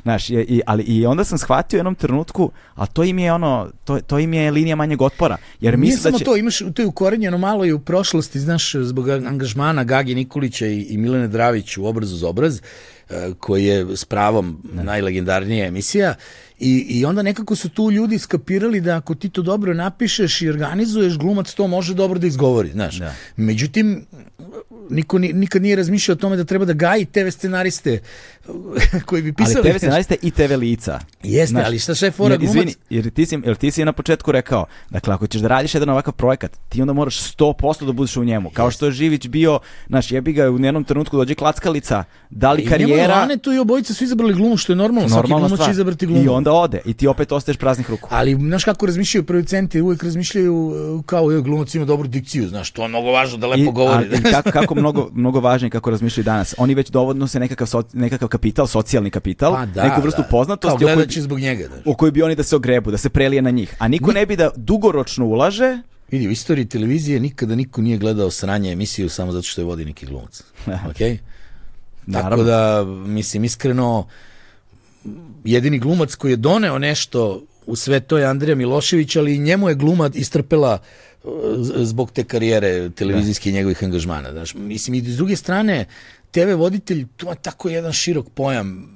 Znaš, 0.05 0.29
i, 0.29 0.33
i, 0.33 0.61
ali 0.65 0.83
i 0.83 1.05
onda 1.05 1.23
sam 1.23 1.37
shvatio 1.37 1.77
u 1.77 1.79
jednom 1.79 1.95
trenutku, 1.95 2.51
a 2.75 2.85
to 2.85 3.03
im 3.03 3.19
je 3.19 3.33
ono, 3.33 3.69
to, 3.83 3.99
to 3.99 4.19
im 4.19 4.33
je 4.33 4.51
linija 4.51 4.75
manjeg 4.75 5.01
otpora. 5.01 5.37
Jer 5.59 5.73
Nije 5.73 5.77
mislim 5.77 6.01
samo 6.01 6.11
da 6.11 6.17
će... 6.17 6.25
to, 6.25 6.37
imaš, 6.37 6.59
to 6.73 6.81
je 6.81 6.85
ukorenjeno 6.85 7.37
malo 7.37 7.65
i 7.65 7.73
u 7.73 7.79
prošlosti, 7.79 8.39
znaš, 8.39 8.75
zbog 8.75 9.09
angažmana 9.09 9.83
Gagi 9.83 10.15
Nikolića 10.15 10.67
i, 10.67 10.81
i 10.81 10.97
Milene 10.97 11.27
Dravić 11.27 11.77
u 11.77 11.85
Obraz 11.85 12.13
uz 12.13 12.23
obraz, 12.23 12.61
koji 13.39 13.65
je 13.65 13.97
s 13.97 14.05
pravom 14.05 14.61
najlegendarnija 14.73 15.65
emisija 15.65 16.15
i, 16.59 16.85
i 16.89 17.05
onda 17.05 17.21
nekako 17.21 17.55
su 17.55 17.69
tu 17.69 17.91
ljudi 17.91 18.19
skapirali 18.19 18.81
da 18.81 18.97
ako 18.97 19.15
ti 19.15 19.29
to 19.29 19.41
dobro 19.41 19.73
napišeš 19.73 20.41
i 20.41 20.49
organizuješ, 20.49 21.17
glumac 21.17 21.53
to 21.53 21.67
može 21.67 21.93
dobro 21.93 22.19
da 22.19 22.27
izgovori, 22.27 22.69
znaš. 22.71 22.95
Da. 22.95 23.13
Međutim, 23.35 24.05
niko 24.89 25.19
ni, 25.19 25.33
nikad 25.33 25.61
nije 25.61 25.75
razmišljao 25.75 26.13
o 26.13 26.17
tome 26.17 26.35
da 26.35 26.43
treba 26.43 26.65
da 26.65 26.73
gaji 26.73 27.05
TV 27.05 27.29
scenariste 27.29 27.99
koji 29.07 29.21
bi 29.21 29.33
pisali. 29.33 29.55
Ali 29.63 29.71
TV 29.71 29.77
scenariste 29.77 30.15
i 30.21 30.31
TV 30.31 30.53
lica. 30.57 30.99
Jeste, 31.23 31.51
Znaš, 31.51 31.65
ali 31.65 31.79
šta 31.79 32.05
je 32.05 32.11
fora 32.11 32.37
glumac? 32.37 32.55
izvini, 32.55 32.73
jer 32.89 33.09
ti, 33.09 33.25
si, 33.25 33.39
jer 33.45 33.55
ti 33.55 33.71
si 33.71 33.85
na 33.85 33.93
početku 33.93 34.31
rekao, 34.31 34.65
dakle, 34.89 35.13
ako 35.13 35.27
ćeš 35.27 35.41
da 35.41 35.47
radiš 35.47 35.73
jedan 35.73 35.89
ovakav 35.89 36.13
projekat, 36.13 36.51
ti 36.69 36.81
onda 36.81 36.93
moraš 36.93 37.35
100% 37.35 37.85
da 37.85 37.91
budeš 37.91 38.17
u 38.17 38.23
njemu. 38.23 38.49
Kao 38.49 38.71
što 38.71 38.85
je 38.85 38.91
Živić 38.91 39.27
bio, 39.27 39.59
znaš, 39.87 40.11
jebi 40.11 40.33
ga, 40.33 40.49
u 40.49 40.59
jednom 40.59 40.83
trenutku 40.83 41.17
dođe 41.17 41.35
klackalica, 41.35 42.03
da 42.29 42.51
li 42.53 42.63
je 42.63 42.69
karijera, 42.95 43.19
Lane 43.19 43.37
tu 43.37 43.53
i 43.53 43.59
obojica 43.59 43.93
su 43.93 44.03
izabrali 44.03 44.33
glumu, 44.33 44.57
što 44.57 44.71
je 44.71 44.75
normalno, 44.75 45.09
svaki 45.09 45.29
normalna 45.29 45.47
glumac 45.47 45.65
će 45.65 45.71
izabrati 45.71 46.05
glumu. 46.05 46.23
I 46.23 46.27
onda 46.27 46.51
ode, 46.51 46.81
i 46.85 46.93
ti 46.93 47.07
opet 47.07 47.31
ostaješ 47.31 47.57
praznih 47.57 47.89
ruku. 47.89 48.09
Ali, 48.11 48.35
znaš 48.35 48.63
kako 48.63 48.85
razmišljaju 48.85 49.23
producenti, 49.23 49.81
uvijek 49.81 50.03
razmišljaju 50.03 50.55
uh, 50.55 51.05
kao 51.05 51.31
je 51.31 51.41
glumac 51.41 51.75
ima 51.75 51.85
dobru 51.85 52.07
dikciju, 52.07 52.47
znaš, 52.47 52.71
to 52.71 52.81
je 52.81 52.87
mnogo 52.87 53.11
važno 53.11 53.37
da 53.37 53.47
lepo 53.47 53.69
I, 53.69 53.73
govori. 53.73 54.05
a, 54.13 54.17
i 54.17 54.23
kako, 54.31 54.51
kako 54.51 54.75
mnogo, 54.75 55.09
mnogo 55.13 55.39
važnije 55.39 55.69
kako 55.69 55.89
razmišljaju 55.89 56.23
danas. 56.23 56.55
Oni 56.57 56.75
već 56.75 56.89
dovodno 56.89 57.27
se 57.27 57.39
nekakav, 57.39 57.67
so, 57.67 57.83
nekakav 57.93 58.27
kapital, 58.27 58.67
socijalni 58.67 59.09
kapital, 59.09 59.53
Pa 59.53 59.65
da, 59.65 59.83
neku 59.83 60.01
vrstu 60.01 60.21
da. 60.21 60.27
poznatosti 60.27 60.67
Kao 60.67 60.75
o 60.75 60.77
kojoj, 60.77 60.95
gledat 60.95 61.13
će 61.13 61.21
zbog 61.21 61.39
njega. 61.39 61.67
Znaš. 61.67 61.81
u 61.85 61.93
kojoj 61.93 62.11
bi 62.11 62.21
oni 62.21 62.35
da 62.35 62.43
se 62.43 62.55
ogrebu, 62.55 62.91
da 62.91 62.97
se 62.97 63.09
prelije 63.09 63.41
na 63.41 63.49
njih. 63.49 63.75
A 63.79 63.87
niko 63.87 64.11
ne 64.11 64.25
bi 64.25 64.35
da 64.35 64.49
dugoročno 64.55 65.25
ulaže, 65.25 65.81
Vidi, 66.11 66.27
u 66.27 66.31
istoriji 66.31 66.65
televizije 66.65 67.19
nikada 67.19 67.55
niko 67.55 67.81
nije 67.81 67.97
gledao 67.97 68.31
sranje 68.31 68.71
emisiju 68.71 69.09
samo 69.09 69.31
zato 69.31 69.43
što 69.43 69.61
je 69.61 69.65
vodi 69.65 69.85
neki 69.85 70.05
glumac. 70.05 70.43
Ok? 72.07 72.13
Tako 72.13 72.23
Naravno. 72.23 72.43
da, 72.43 72.83
mislim, 73.07 73.43
iskreno, 73.43 74.07
jedini 75.43 75.79
glumac 75.79 76.15
koji 76.15 76.31
je 76.31 76.37
doneo 76.37 76.79
nešto 76.79 77.41
u 77.65 77.75
sve 77.75 77.99
to 77.99 78.17
je 78.17 78.25
Andrija 78.25 78.55
Milošević, 78.55 79.15
ali 79.15 79.35
i 79.35 79.39
njemu 79.39 79.69
je 79.69 79.75
gluma 79.75 80.09
istrpela 80.13 80.77
uh, 81.23 81.31
zbog 81.75 82.11
te 82.11 82.23
karijere 82.23 82.89
televizijske 82.89 83.49
i 83.49 83.53
njegovih 83.53 83.83
angažmana. 83.83 84.31
Znaš. 84.31 84.53
Mislim, 84.53 84.93
i 84.93 85.01
s 85.01 85.17
druge 85.17 85.35
strane, 85.35 85.85
TV 86.31 86.55
voditelj, 86.57 87.05
to 87.17 87.29
je 87.29 87.35
tako 87.41 87.69
jedan 87.69 87.91
širok 87.91 88.29
pojam. 88.29 88.94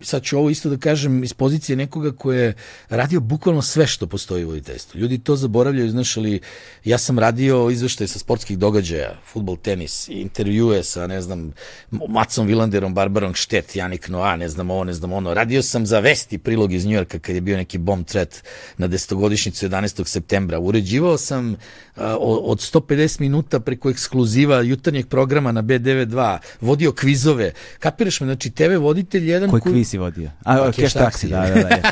Sad 0.00 0.22
ću 0.22 0.38
ovo 0.38 0.50
isto 0.50 0.68
da 0.68 0.76
kažem 0.76 1.24
iz 1.24 1.32
pozicije 1.32 1.76
nekoga 1.76 2.12
ko 2.12 2.32
je 2.32 2.54
radio 2.88 3.20
bukvalno 3.20 3.62
sve 3.62 3.86
što 3.86 4.06
postoji 4.06 4.44
u 4.44 4.48
voditeljstvu. 4.48 4.98
Ljudi 5.00 5.18
to 5.18 5.36
zaboravljaju, 5.36 5.90
znaš, 5.90 6.16
ali 6.16 6.40
ja 6.84 6.98
sam 6.98 7.18
radio 7.18 7.70
izveštaje 7.70 8.08
sa 8.08 8.18
sportskih 8.18 8.58
događaja, 8.58 9.14
futbol, 9.32 9.56
tenis, 9.56 10.08
intervjue 10.08 10.82
sa, 10.82 11.06
ne 11.06 11.22
znam, 11.22 11.52
Macom 11.90 12.46
Vilanderom, 12.46 12.94
Barbarom 12.94 13.34
Štet, 13.34 13.76
Janik 13.76 14.08
Noa, 14.08 14.36
ne 14.36 14.48
znam 14.48 14.70
ovo, 14.70 14.84
ne 14.84 14.92
znam 14.92 15.12
ono. 15.12 15.34
Radio 15.34 15.62
sam 15.62 15.86
za 15.86 16.00
vesti 16.00 16.38
prilog 16.38 16.72
iz 16.72 16.86
Njujorka 16.86 17.18
kad 17.18 17.34
je 17.34 17.40
bio 17.40 17.56
neki 17.56 17.78
bomb 17.78 18.06
threat 18.06 18.42
na 18.78 18.86
desetogodišnjicu 18.86 19.68
11. 19.68 20.06
septembra. 20.06 20.58
Uređivao 20.58 21.18
sam 21.18 21.56
a, 21.96 22.16
od 22.20 22.58
150 22.58 23.20
minuta 23.20 23.60
preko 23.60 23.90
ekskluziva 23.90 24.60
jutarnjeg 24.60 25.08
programa 25.08 25.52
na 25.52 25.62
B92, 25.62 26.38
vodio 26.60 26.92
kvizove. 26.92 27.52
Kapiraš 27.78 28.20
me, 28.20 28.24
znači 28.24 28.50
TV 28.50 28.76
voditelj 28.80 29.30
jedan 29.30 29.50
koji 29.50 29.60
kviz 29.60 29.85
si 29.86 29.98
vodio? 29.98 30.30
A, 30.44 30.56
Pa, 30.56 30.72
Cash 30.72 30.96
Taxi, 30.96 30.98
Taxi, 30.98 31.28
da, 31.28 31.40
da, 31.40 31.62
da. 31.62 31.68
je. 31.68 31.82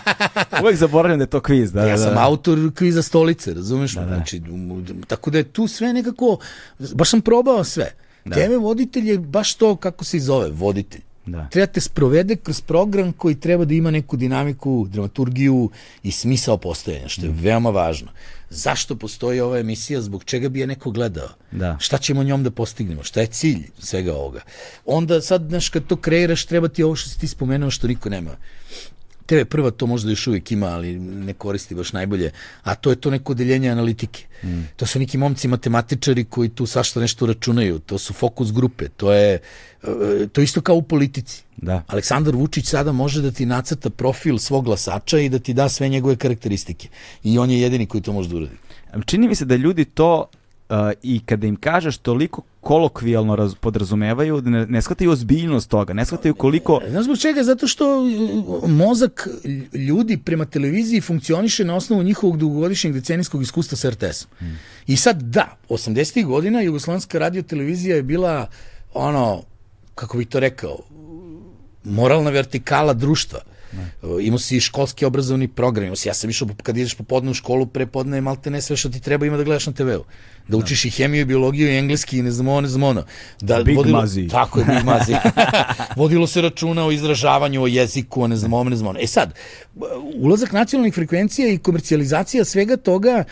Uvijek 0.62 0.76
zaboravljam 0.76 1.18
da 1.18 1.22
je 1.22 1.30
to 1.30 1.40
kviz, 1.40 1.72
da, 1.72 1.80
ja 1.80 1.86
da, 1.86 2.05
da. 2.05 2.09
sam 2.09 2.18
autor 2.18 2.59
kviza 2.74 3.03
stolice, 3.03 3.55
razumeš? 3.55 3.95
Da, 3.95 4.01
da. 4.01 4.14
Znači, 4.14 4.42
tako 5.07 5.30
da 5.30 5.38
je 5.38 5.45
tu 5.45 5.66
sve 5.68 5.92
nekako, 5.92 6.38
baš 6.95 7.11
sam 7.11 7.20
probao 7.20 7.64
sve. 7.64 7.92
Da. 8.24 8.34
TV 8.34 8.53
voditelj 8.61 9.11
je 9.11 9.18
baš 9.18 9.55
to 9.55 9.76
kako 9.76 10.05
se 10.05 10.16
i 10.16 10.20
zove, 10.20 10.51
voditelj. 10.51 11.01
Da. 11.26 11.47
Treba 11.51 11.66
te 11.66 11.80
sprovede 11.80 12.36
kroz 12.36 12.61
program 12.61 13.12
koji 13.12 13.34
treba 13.34 13.64
da 13.64 13.74
ima 13.74 13.90
neku 13.90 14.16
dinamiku, 14.16 14.86
dramaturgiju 14.90 15.70
i 16.03 16.11
smisao 16.11 16.57
postojanja, 16.57 17.09
što 17.09 17.22
je 17.26 17.32
Mm. 17.32 17.36
veoma 17.40 17.70
važno. 17.70 18.09
Zašto 18.55 18.96
postoji 18.96 19.40
ova 19.40 19.59
emisija, 19.59 20.00
zbog 20.00 20.24
čega 20.24 20.48
bi 20.48 20.61
je 20.61 20.66
neko 20.66 20.90
gledao? 20.90 21.28
Da. 21.52 21.76
Šta 21.80 21.98
ćemo 21.98 22.22
njom 22.22 22.42
da 22.42 22.50
postignemo? 22.50 23.02
Šta 23.02 23.20
je 23.20 23.26
cilj 23.26 23.70
svega 23.78 24.14
ovoga? 24.14 24.40
Onda 24.84 25.20
sad, 25.20 25.46
znaš, 25.48 25.68
kad 25.68 25.86
to 25.86 25.96
kreiraš, 25.96 26.46
treba 26.46 26.68
ti 26.68 26.82
ovo 26.82 26.96
što 26.96 27.11
si 27.11 27.18
ti 27.18 27.28
spomenuo 27.28 27.70
što 27.70 27.86
niko 27.86 28.09
nema. 28.09 28.36
TV 29.27 29.45
prva 29.49 29.70
to 29.70 29.87
možda 29.87 30.11
još 30.11 30.27
uvijek 30.27 30.53
ima, 30.53 30.66
ali 30.66 30.99
ne 30.99 31.33
koristi 31.33 31.75
baš 31.75 31.93
najbolje, 31.93 32.31
a 32.62 32.75
to 32.75 32.91
je 32.91 32.97
to 32.97 33.11
neko 33.11 33.35
deljenje 33.35 33.70
analitike. 33.70 34.25
Mm. 34.45 34.62
To 34.77 34.87
su 34.87 34.99
neki 34.99 35.18
momci 35.18 35.49
matematičari 35.49 36.25
koji 36.25 36.49
tu 36.49 36.66
svašta 36.66 37.01
nešto 37.01 37.27
računaju, 37.27 37.79
to 37.79 37.99
su 37.99 38.12
fokus 38.12 38.53
grupe, 38.53 38.89
to 38.89 39.12
je 39.12 39.39
e, 39.83 40.27
to 40.33 40.41
isto 40.41 40.61
kao 40.61 40.77
u 40.77 40.83
politici. 40.83 41.43
Da. 41.57 41.83
Aleksandar 41.87 42.37
Vučić 42.37 42.66
sada 42.66 42.93
može 42.93 43.22
da 43.22 43.31
ti 43.31 43.47
nacrta 43.47 43.91
profil 43.91 44.39
svog 44.39 44.64
glasača 44.64 45.18
i 45.18 45.29
da 45.29 45.39
ti 45.39 45.55
da 45.55 45.68
sve 45.68 45.89
njegove 45.89 46.16
karakteristike. 46.16 46.89
I 47.22 47.39
on 47.39 47.51
je 47.51 47.61
jedini 47.61 47.87
koji 47.87 48.03
to 48.03 48.12
može 48.12 48.29
da 48.29 48.37
uradi. 48.37 48.57
Čini 49.07 49.29
mi 49.29 49.35
se 49.35 49.45
da 49.45 49.57
ljudi 49.57 49.85
to 49.85 50.27
uh, 50.68 50.77
i 51.03 51.20
kada 51.27 51.47
im 51.47 51.57
kažeš 51.57 51.99
toliko 51.99 52.43
kolokvijalno 52.65 53.37
raz, 53.37 53.55
podrazumevaju, 53.55 54.43
ne, 54.43 54.67
ne 54.67 54.83
shvataju 54.83 55.11
ozbiljnost 55.11 55.71
toga, 55.71 55.93
ne 55.93 56.05
shvataju 56.05 56.35
koliko... 56.35 56.81
Znaš 56.89 57.05
zbog 57.05 57.19
čega? 57.19 57.43
Zato 57.43 57.69
što 57.69 58.01
uh, 58.01 58.71
mozak 58.71 59.29
ljudi 59.73 60.19
prema 60.25 60.45
televiziji 60.45 61.01
funkcioniše 61.01 61.65
na 61.65 61.77
osnovu 61.77 62.03
njihovog 62.03 62.39
dugogodišnjeg 62.39 62.95
decenijskog 62.95 63.43
iskustva 63.43 63.77
sa 63.79 63.91
RTS-om. 63.91 64.31
Hmm. 64.39 64.59
I 64.87 64.97
sad 64.97 65.23
da, 65.23 65.57
80. 65.69 66.25
godina 66.25 66.61
Jugoslovenska 66.61 67.19
radio 67.19 67.43
televizija 67.43 67.97
je 67.97 68.03
bila 68.03 68.47
ono, 68.95 69.43
kako 69.95 70.19
bih 70.19 70.29
to 70.29 70.41
rekao, 70.41 70.79
moralna 71.85 72.31
vertikala 72.31 72.93
društva. 72.93 73.53
Uh, 74.03 74.11
Imao 74.20 74.39
si 74.39 74.61
školski 74.61 75.05
obrazovni 75.05 75.49
program, 75.49 75.85
imao 75.85 75.97
si, 75.97 76.09
ja 76.09 76.14
sam 76.14 76.31
išao, 76.31 76.49
kad 76.62 76.77
ideš 76.77 76.95
popodne 76.95 77.31
u 77.31 77.35
školu, 77.35 77.66
prepodne 77.66 78.16
je 78.16 78.20
malte 78.20 78.51
ne 78.51 78.61
sve 78.61 78.77
što 78.77 78.89
ti 78.89 79.01
treba 79.01 79.27
ima 79.27 79.37
da 79.37 79.45
gledaš 79.45 79.66
na 79.66 79.72
TV-u. 79.72 80.05
Da 80.49 80.57
učiš 80.57 80.85
i 80.85 80.91
hemiju, 80.91 81.20
i 81.20 81.25
biologiju, 81.25 81.68
i 81.68 81.77
engleski, 81.77 82.18
i 82.18 82.22
ne 82.22 82.31
znam 82.31 82.49
ovo, 82.49 82.61
ne 82.61 82.68
znam 82.68 82.83
ono. 82.83 83.05
Da, 83.41 83.62
Big 83.62 83.77
vodilo- 83.77 84.01
Mazi. 84.01 84.29
Tako 84.29 84.59
je, 84.59 84.64
Big 84.64 84.85
Mazi. 84.85 85.14
Vodilo 85.97 86.27
se 86.27 86.41
računa 86.41 86.87
o 86.87 86.91
izražavanju, 86.91 87.62
o 87.62 87.66
jeziku, 87.66 88.22
o 88.22 88.27
ne 88.27 88.37
znam 88.37 88.53
ovo, 88.53 88.64
ne 88.64 88.77
znam 88.77 88.89
ono. 88.89 88.99
E 89.03 89.07
sad, 89.07 89.35
ulazak 90.16 90.53
nacionalnih 90.53 90.95
frekvencija 90.95 91.49
i 91.49 91.59
komercijalizacija 91.59 92.45
svega 92.45 92.77
toga 92.77 93.25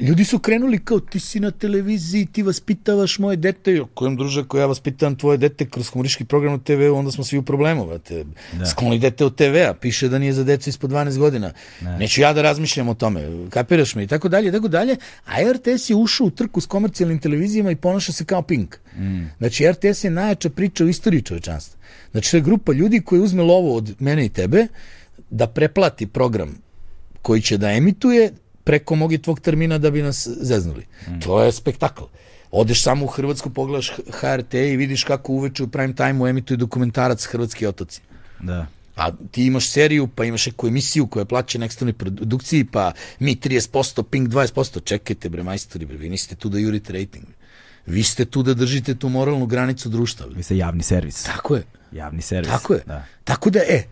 ljudi 0.00 0.24
su 0.24 0.38
krenuli 0.38 0.78
kao 0.78 1.00
ti 1.00 1.20
si 1.20 1.40
na 1.40 1.50
televiziji, 1.50 2.26
ti 2.26 2.42
vaspitavaš 2.42 3.18
moje 3.18 3.36
dete, 3.36 3.72
jo, 3.72 3.86
kojem 3.94 4.16
druže, 4.16 4.44
ko 4.44 4.58
ja 4.58 4.66
vaspitavam 4.66 5.16
tvoje 5.16 5.38
dete 5.38 5.66
kroz 5.66 5.88
humoristički 5.88 6.24
program 6.24 6.54
u 6.54 6.58
TV-u, 6.58 6.94
onda 6.94 7.10
smo 7.10 7.24
svi 7.24 7.38
u 7.38 7.42
problemu, 7.42 7.86
brate. 7.86 8.24
Da. 8.52 8.66
Skloni 8.66 8.98
dete 8.98 9.24
od 9.24 9.34
TV-a, 9.34 9.74
piše 9.74 10.08
da 10.08 10.18
nije 10.18 10.32
za 10.32 10.44
decu 10.44 10.70
ispod 10.70 10.90
12 10.90 11.18
godina. 11.18 11.52
Ne. 11.80 11.98
Neću 11.98 12.20
ja 12.20 12.32
da 12.32 12.42
razmišljam 12.42 12.88
o 12.88 12.94
tome, 12.94 13.28
kapiraš 13.50 13.94
me 13.94 14.04
i 14.04 14.06
tako 14.06 14.28
dalje, 14.28 14.48
i 14.48 14.52
tako 14.52 14.68
dalje. 14.68 14.96
A 15.26 15.52
RTS 15.52 15.90
je 15.90 15.96
ušao 15.96 16.26
u 16.26 16.30
trku 16.30 16.60
s 16.60 16.66
komercijalnim 16.66 17.18
televizijama 17.18 17.70
i 17.70 17.76
ponaša 17.76 18.12
se 18.12 18.24
kao 18.24 18.42
Pink. 18.42 18.76
Mm. 18.96 19.24
Znači, 19.38 19.72
RTS 19.72 20.04
je 20.04 20.10
najjača 20.10 20.50
priča 20.50 20.84
u 20.84 20.88
istoriji 20.88 21.22
čovečanstva. 21.22 21.80
Znači, 22.12 22.30
to 22.30 22.36
je 22.36 22.40
grupa 22.40 22.72
ljudi 22.72 23.00
koji 23.00 23.20
uzme 23.20 23.42
lovo 23.42 23.76
od 23.76 23.94
mene 23.98 24.24
i 24.24 24.28
tebe, 24.28 24.66
da 25.30 25.46
preplati 25.46 26.06
program 26.06 26.58
koji 27.22 27.40
će 27.40 27.58
da 27.58 27.70
emituje 27.70 28.32
preko 28.64 28.94
mogi 28.94 29.18
tvog 29.18 29.40
termina 29.40 29.78
da 29.78 29.90
bi 29.90 30.02
nas 30.02 30.28
zeznuli. 30.40 30.86
Mm. 31.08 31.20
To 31.20 31.42
je 31.42 31.52
spektakl. 31.52 32.04
Odeš 32.50 32.82
samo 32.82 33.04
u 33.04 33.08
Hrvatsku, 33.08 33.50
pogledaš 33.50 33.92
HRT 34.10 34.54
i 34.54 34.76
vidiš 34.76 35.04
kako 35.04 35.32
uveče 35.32 35.62
u 35.62 35.68
prime 35.68 35.94
time-u 35.94 36.26
emituju 36.26 36.56
dokumentarac 36.56 37.24
Hrvatski 37.24 37.66
otoci. 37.66 38.00
Da. 38.40 38.66
A 38.96 39.10
ti 39.30 39.46
imaš 39.46 39.68
seriju, 39.70 40.06
pa 40.06 40.24
imaš 40.24 40.46
neku 40.46 40.66
emisiju 40.66 41.06
koja 41.06 41.20
je 41.20 41.24
plaćena 41.24 41.66
eksternoj 41.66 41.92
produkciji, 41.92 42.64
pa 42.64 42.92
mi 43.18 43.36
30%, 43.36 44.02
Pink 44.02 44.28
20%. 44.28 44.84
Čekajte 44.84 45.28
bre, 45.28 45.42
majstori, 45.42 45.86
bre, 45.86 45.96
vi 45.96 46.08
niste 46.08 46.34
tu 46.34 46.48
da 46.48 46.58
jurite 46.58 46.92
rating. 46.92 47.26
Vi 47.86 48.02
ste 48.02 48.24
tu 48.24 48.42
da 48.42 48.54
držite 48.54 48.94
tu 48.94 49.08
moralnu 49.08 49.46
granicu 49.46 49.88
društva. 49.88 50.26
Vi 50.36 50.42
ste 50.42 50.56
javni 50.56 50.82
servis. 50.82 51.22
Tako 51.22 51.56
je. 51.56 51.62
Javni 51.92 52.22
servis. 52.22 52.50
Tako 52.50 52.74
je. 52.74 52.82
Da. 52.86 53.04
Tako 53.24 53.50
da, 53.50 53.60
e, 53.60 53.82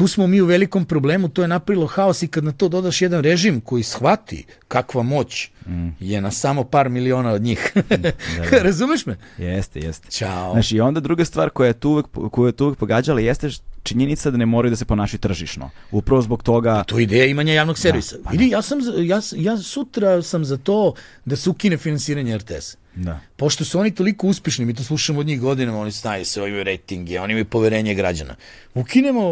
tu 0.00 0.06
smo 0.06 0.26
mi 0.26 0.40
u 0.40 0.46
velikom 0.46 0.84
problemu, 0.84 1.28
to 1.28 1.42
je 1.42 1.48
napravilo 1.48 1.86
haos 1.86 2.22
i 2.22 2.28
kad 2.28 2.44
na 2.44 2.52
to 2.52 2.68
dodaš 2.68 3.02
jedan 3.02 3.22
režim 3.22 3.60
koji 3.60 3.82
shvati 3.82 4.44
kakva 4.68 5.02
moć 5.02 5.50
mm. 5.66 5.88
je 6.00 6.20
na 6.20 6.30
samo 6.30 6.64
par 6.64 6.88
miliona 6.88 7.30
od 7.30 7.42
njih. 7.42 7.72
da, 7.88 7.96
da. 8.50 8.62
Razumeš 8.62 9.06
me? 9.06 9.16
Jeste, 9.38 9.80
jeste. 9.80 10.10
Ćao. 10.10 10.52
Znaš, 10.52 10.72
i 10.72 10.80
onda 10.80 11.00
druga 11.00 11.24
stvar 11.24 11.50
koja 11.50 11.66
je 11.66 11.72
tu 11.72 11.90
uvek, 11.90 12.06
koja 12.30 12.48
je 12.48 12.52
tu 12.52 12.66
uvek 12.66 12.78
pogađala 12.78 13.20
jeste 13.20 13.50
činjenica 13.82 14.30
da 14.30 14.36
ne 14.36 14.46
moraju 14.46 14.70
da 14.70 14.76
se 14.76 14.84
ponašaju 14.84 15.20
tržišno. 15.20 15.70
Upravo 15.90 16.22
zbog 16.22 16.42
toga... 16.42 16.84
To 16.84 16.98
je 16.98 17.02
ideja 17.02 17.26
imanja 17.26 17.52
javnog 17.52 17.76
da, 17.76 17.80
servisa. 17.80 18.16
Da, 18.16 18.22
pa 18.22 18.30
Vidi, 18.30 18.48
ja, 18.48 18.62
sam, 18.62 18.78
ja, 18.98 19.20
ja 19.36 19.58
sutra 19.58 20.22
sam 20.22 20.44
za 20.44 20.56
to 20.56 20.94
da 21.24 21.36
se 21.36 21.50
ukine 21.50 21.76
finansiranje 21.76 22.38
RTS. 22.38 22.76
Da. 22.94 23.20
Pošto 23.36 23.64
su 23.64 23.80
oni 23.80 23.90
toliko 23.90 24.26
uspešni, 24.26 24.64
mi 24.64 24.74
to 24.74 24.84
slušamo 24.84 25.20
od 25.20 25.26
njih 25.26 25.40
godinama, 25.40 25.80
oni 25.80 25.90
znaju 25.90 26.24
se, 26.24 26.40
imaju 26.40 26.64
rejtinge, 26.64 27.20
oni 27.20 27.32
imaju 27.32 27.44
poverenje 27.44 27.94
građana. 27.94 28.36
Ukinemo 28.74 29.22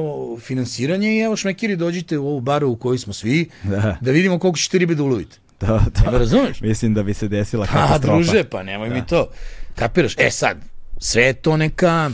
finansiranje 0.41 1.17
i 1.17 1.21
evo 1.21 1.37
šmekiri 1.37 1.77
dođite 1.77 2.19
u 2.19 2.29
ovu 2.29 2.41
baru 2.41 2.71
u 2.71 2.77
kojoj 2.77 2.99
smo 2.99 3.13
svi, 3.13 3.49
da, 3.63 3.97
da 4.01 4.11
vidimo 4.11 4.39
koliko 4.39 4.59
ćete 4.59 4.79
ribe 4.79 4.95
da 4.95 5.03
ulovite. 5.03 5.37
Da, 5.61 5.85
da. 6.05 6.11
Ne 6.11 6.19
razumeš? 6.19 6.61
Mislim 6.61 6.95
da 6.95 7.03
bi 7.03 7.15
se 7.15 7.29
desila 7.29 7.67
katastrofa. 7.67 8.13
A, 8.13 8.17
druže, 8.17 8.45
pa 8.45 8.63
nemoj 8.63 8.89
da. 8.89 8.95
mi 8.95 9.07
to. 9.07 9.31
Kapiraš? 9.75 10.15
E 10.19 10.31
sad, 10.31 10.57
sve 10.99 11.23
je 11.23 11.33
to 11.33 11.57
neka 11.57 12.11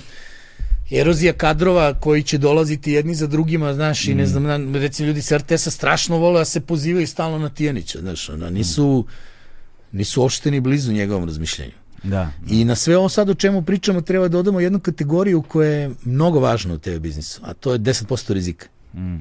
erozija 0.91 1.33
kadrova 1.33 1.95
koji 2.01 2.23
će 2.23 2.39
dolaziti 2.39 2.93
jedni 2.93 3.15
za 3.15 3.27
drugima, 3.27 3.75
znaš, 3.75 4.07
mm. 4.07 4.11
i 4.11 4.15
ne 4.15 4.23
mm. 4.23 4.27
znam, 4.27 4.77
recimo 4.77 5.07
ljudi 5.07 5.23
sa 5.23 5.39
RTS-a 5.39 5.71
strašno 5.71 6.19
vole 6.19 6.39
da 6.39 6.45
se 6.45 6.61
pozivaju 6.61 7.07
stalno 7.07 7.39
na 7.39 7.49
Tijanića, 7.49 7.99
znaš, 8.01 8.29
ona, 8.29 8.51
nisu... 8.51 9.05
Mm 9.09 9.34
nisu 9.95 10.23
uopšte 10.23 10.51
ni 10.51 10.61
blizu 10.61 10.93
njegovom 10.93 11.25
razmišljanju. 11.25 11.73
Da. 12.03 12.31
I 12.51 12.65
na 12.65 12.75
sve 12.75 12.97
ovo 12.97 13.09
sad 13.09 13.31
o 13.31 13.35
čemu 13.35 13.63
pričamo 13.63 14.01
treba 14.01 14.29
da 14.29 14.33
dodamo 14.33 14.61
jednu 14.61 14.81
kategoriju 14.81 15.43
koja 15.43 15.71
je 15.71 15.91
mnogo 16.05 16.41
važna 16.41 16.75
u 16.75 16.79
TV 16.79 16.99
biznisu, 16.99 17.41
a 17.45 17.55
to 17.55 17.73
je 17.73 17.79
10% 17.79 18.33
rizika. 18.33 18.67
Mm. 18.95 19.17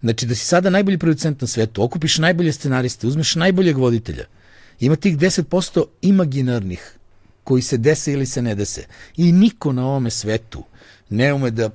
Znači 0.00 0.26
da 0.26 0.34
si 0.34 0.46
sada 0.46 0.70
najbolji 0.70 0.98
producent 0.98 1.40
na 1.40 1.46
svetu, 1.46 1.82
okupiš 1.82 2.18
najbolje 2.18 2.52
scenariste, 2.52 3.06
uzmeš 3.06 3.34
najboljeg 3.34 3.78
voditelja, 3.78 4.24
ima 4.80 4.96
tih 4.96 5.18
10% 5.18 5.84
imaginarnih 6.02 6.96
koji 7.44 7.62
se 7.62 7.76
dese 7.76 8.12
ili 8.12 8.26
se 8.26 8.42
ne 8.42 8.54
dese. 8.54 8.86
I 9.16 9.32
niko 9.32 9.72
na 9.72 9.86
ovome 9.86 10.10
svetu 10.10 10.64
ne 11.10 11.32
ume 11.34 11.50
da 11.50 11.70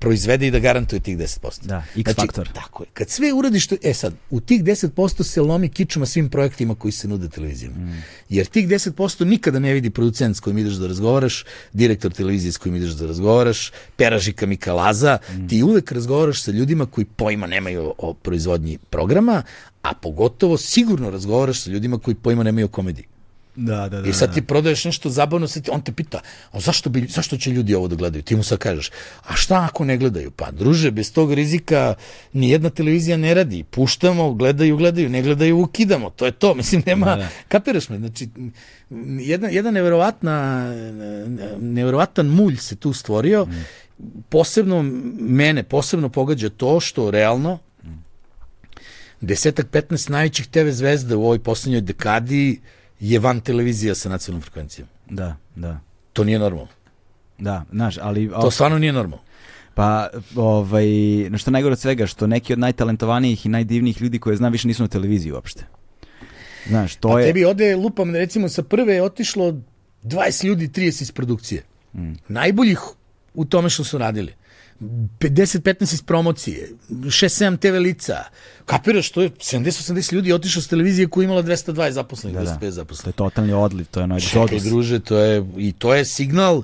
proizvede 0.00 0.46
i 0.46 0.50
da 0.50 0.58
garantuje 0.58 1.00
tih 1.00 1.18
10%. 1.18 1.66
Da, 1.66 1.84
X 1.96 2.02
znači, 2.02 2.20
faktor. 2.20 2.48
Tako 2.54 2.82
je. 2.82 2.88
Kad 2.94 3.08
sve 3.08 3.32
uradiš, 3.32 3.66
to, 3.66 3.76
e 3.82 3.94
sad, 3.94 4.14
u 4.30 4.40
tih 4.40 4.64
10% 4.64 5.22
se 5.22 5.40
lomi 5.40 5.68
kičuma 5.68 6.06
svim 6.06 6.28
projektima 6.28 6.74
koji 6.74 6.92
se 6.92 7.08
nude 7.08 7.28
televizijama. 7.28 7.76
Mm. 7.76 8.02
Jer 8.28 8.46
tih 8.46 8.68
10% 8.68 9.24
nikada 9.24 9.58
ne 9.58 9.72
vidi 9.72 9.90
producent 9.90 10.36
s 10.36 10.40
kojim 10.40 10.58
ideš 10.58 10.74
da 10.74 10.86
razgovaraš, 10.86 11.44
direktor 11.72 12.12
televizije 12.12 12.52
s 12.52 12.58
kojim 12.58 12.76
ideš 12.76 12.90
da 12.90 13.06
razgovaraš, 13.06 13.72
peražika 13.96 14.46
Mika 14.46 14.72
Laza, 14.72 15.18
mm. 15.32 15.48
ti 15.48 15.62
uvek 15.62 15.92
razgovaraš 15.92 16.42
sa 16.42 16.50
ljudima 16.50 16.86
koji 16.86 17.04
pojma 17.04 17.46
nemaju 17.46 17.94
o 17.98 18.14
proizvodnji 18.14 18.78
programa, 18.90 19.42
a 19.82 19.94
pogotovo 19.94 20.56
sigurno 20.58 21.10
razgovaraš 21.10 21.60
sa 21.60 21.70
ljudima 21.70 21.98
koji 21.98 22.14
pojma 22.14 22.42
nemaju 22.42 22.66
o 22.66 22.68
komediji. 22.68 23.06
Da, 23.56 23.88
da, 23.88 24.00
da. 24.00 24.08
I 24.08 24.12
sad 24.12 24.34
ti 24.34 24.42
prodaješ 24.42 24.84
nešto 24.84 25.10
zabavno, 25.10 25.48
sad 25.48 25.64
ti, 25.64 25.70
on 25.70 25.82
te 25.82 25.92
pita, 25.92 26.20
a 26.52 26.60
zašto, 26.60 26.90
bi, 26.90 27.06
zašto 27.08 27.36
će 27.36 27.50
ljudi 27.50 27.74
ovo 27.74 27.88
da 27.88 27.96
gledaju? 27.96 28.22
Ti 28.22 28.36
mu 28.36 28.42
sad 28.42 28.58
kažeš, 28.58 28.90
a 29.26 29.36
šta 29.36 29.68
ako 29.70 29.84
ne 29.84 29.96
gledaju? 29.96 30.30
Pa, 30.30 30.50
druže, 30.50 30.90
bez 30.90 31.12
tog 31.12 31.32
rizika 31.32 31.94
ni 32.32 32.50
jedna 32.50 32.70
televizija 32.70 33.16
ne 33.16 33.34
radi. 33.34 33.64
Puštamo, 33.64 34.34
gledaju, 34.34 34.76
gledaju, 34.76 35.08
ne 35.08 35.22
gledaju, 35.22 35.58
ukidamo. 35.58 36.10
To 36.10 36.26
je 36.26 36.32
to. 36.32 36.54
Mislim, 36.60 36.82
nema, 36.86 37.06
da, 37.06 37.16
da. 37.16 37.28
kapiraš 37.48 37.88
me? 37.88 37.98
Znači, 37.98 38.28
jedna, 39.20 39.48
jedna 39.48 39.70
neverovatna, 39.70 40.66
neverovatan 41.60 42.26
mulj 42.26 42.56
se 42.56 42.76
tu 42.76 42.92
stvorio. 42.92 43.44
Mm. 43.44 43.64
Posebno, 44.28 44.82
mene 45.20 45.62
posebno 45.62 46.08
pogađa 46.08 46.48
to 46.48 46.80
što 46.80 47.10
realno, 47.10 47.58
desetak, 49.20 49.66
15 49.70 50.10
najvećih 50.10 50.46
TV 50.46 50.68
zvezda 50.70 51.16
u 51.16 51.24
ovoj 51.24 51.38
poslednjoj 51.38 51.80
dekadi 51.80 52.60
je 53.00 53.18
van 53.18 53.40
televizija 53.40 53.94
sa 53.94 54.08
nacionalnom 54.08 54.42
frekvencijom. 54.42 54.88
Da, 55.10 55.36
da. 55.56 55.80
To 56.12 56.24
nije 56.24 56.38
normalno. 56.38 56.68
Da, 57.38 57.64
znaš, 57.72 57.98
ali... 58.00 58.28
To 58.28 58.50
stvarno 58.50 58.78
nije 58.78 58.92
normalno. 58.92 59.24
Pa, 59.74 60.08
ovaj, 60.36 60.86
na 61.30 61.38
što 61.38 61.50
najgore 61.50 61.72
od 61.72 61.80
svega, 61.80 62.06
što 62.06 62.26
neki 62.26 62.52
od 62.52 62.58
najtalentovanijih 62.58 63.46
i 63.46 63.48
najdivnijih 63.48 64.02
ljudi 64.02 64.18
koje 64.18 64.36
znam 64.36 64.52
više 64.52 64.68
nisu 64.68 64.82
na 64.82 64.88
televiziji 64.88 65.32
uopšte. 65.32 65.64
Znaš, 66.68 66.96
to 66.96 67.08
pa 67.08 67.20
je... 67.20 67.26
tebi 67.26 67.44
ode, 67.44 67.76
lupam, 67.76 68.14
recimo 68.14 68.48
sa 68.48 68.62
prve 68.62 68.94
je 68.94 69.02
otišlo 69.02 69.54
20 70.02 70.44
ljudi, 70.44 70.68
30 70.68 71.02
iz 71.02 71.12
produkcije. 71.12 71.62
Mm. 71.94 72.12
Najboljih 72.28 72.78
u 73.34 73.44
tome 73.44 73.70
što 73.70 73.84
su 73.84 73.98
radili. 73.98 74.34
50-15 74.80 75.94
iz 75.94 76.02
promocije, 76.02 76.68
6-7 76.90 77.58
TV 77.58 77.76
lica. 77.82 78.24
Kapiraš, 78.66 79.10
to 79.10 79.22
je 79.22 79.30
70-80 79.30 80.12
ljudi 80.12 80.32
otišao 80.32 80.62
s 80.62 80.68
televizije 80.68 81.08
koja 81.08 81.24
imala 81.24 81.42
220 81.42 81.90
zaposlenih, 81.90 82.38
da, 82.38 82.44
205 82.44 82.60
da. 82.60 82.70
zaposlenih. 82.70 83.14
To 83.16 83.24
je 83.24 83.30
totalni 83.30 83.52
odliv, 83.52 83.86
to 83.90 84.00
je 84.00 84.04
onaj 84.04 84.20
Čekaj, 84.20 84.60
druže, 84.60 85.00
to 85.00 85.18
je, 85.18 85.46
i 85.56 85.72
to 85.72 85.94
je 85.94 86.04
signal 86.04 86.62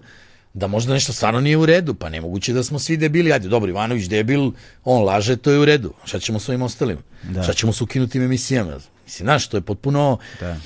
da 0.55 0.67
možda 0.67 0.95
nešto 0.95 1.13
stvarno 1.13 1.41
nije 1.41 1.57
u 1.57 1.67
redu, 1.67 1.95
pa 1.95 2.09
nemoguće 2.09 2.53
da 2.53 2.63
smo 2.63 2.79
svi 2.79 2.97
debili, 2.97 3.33
ajde, 3.33 3.49
dobro, 3.49 3.71
Ivanović 3.71 4.07
debil, 4.09 4.51
on 4.85 5.05
laže, 5.05 5.37
to 5.37 5.51
je 5.51 5.59
u 5.59 5.65
redu. 5.65 5.93
Šta 6.05 6.19
ćemo 6.19 6.39
s 6.39 6.49
ovim 6.49 6.63
ostalim? 6.63 6.99
Da. 7.23 7.43
Šta 7.43 7.53
ćemo 7.53 7.73
s 7.73 7.81
ukinutim 7.81 8.23
emisijama? 8.23 8.79
Mislim, 9.05 9.27
znaš, 9.27 9.49
to 9.49 9.57
je 9.57 9.61
potpuno, 9.61 10.19
da. 10.41 10.57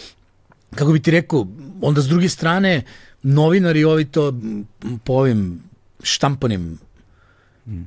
kako 0.75 0.93
bi 0.93 1.03
ti 1.03 1.11
rekao, 1.11 1.47
onda 1.81 2.01
s 2.01 2.09
druge 2.09 2.29
strane, 2.29 2.83
novinari 3.23 3.85
ovi 3.85 4.05
to 4.05 4.35
po 5.05 5.13
ovim 5.13 5.63
štampanim 6.03 6.79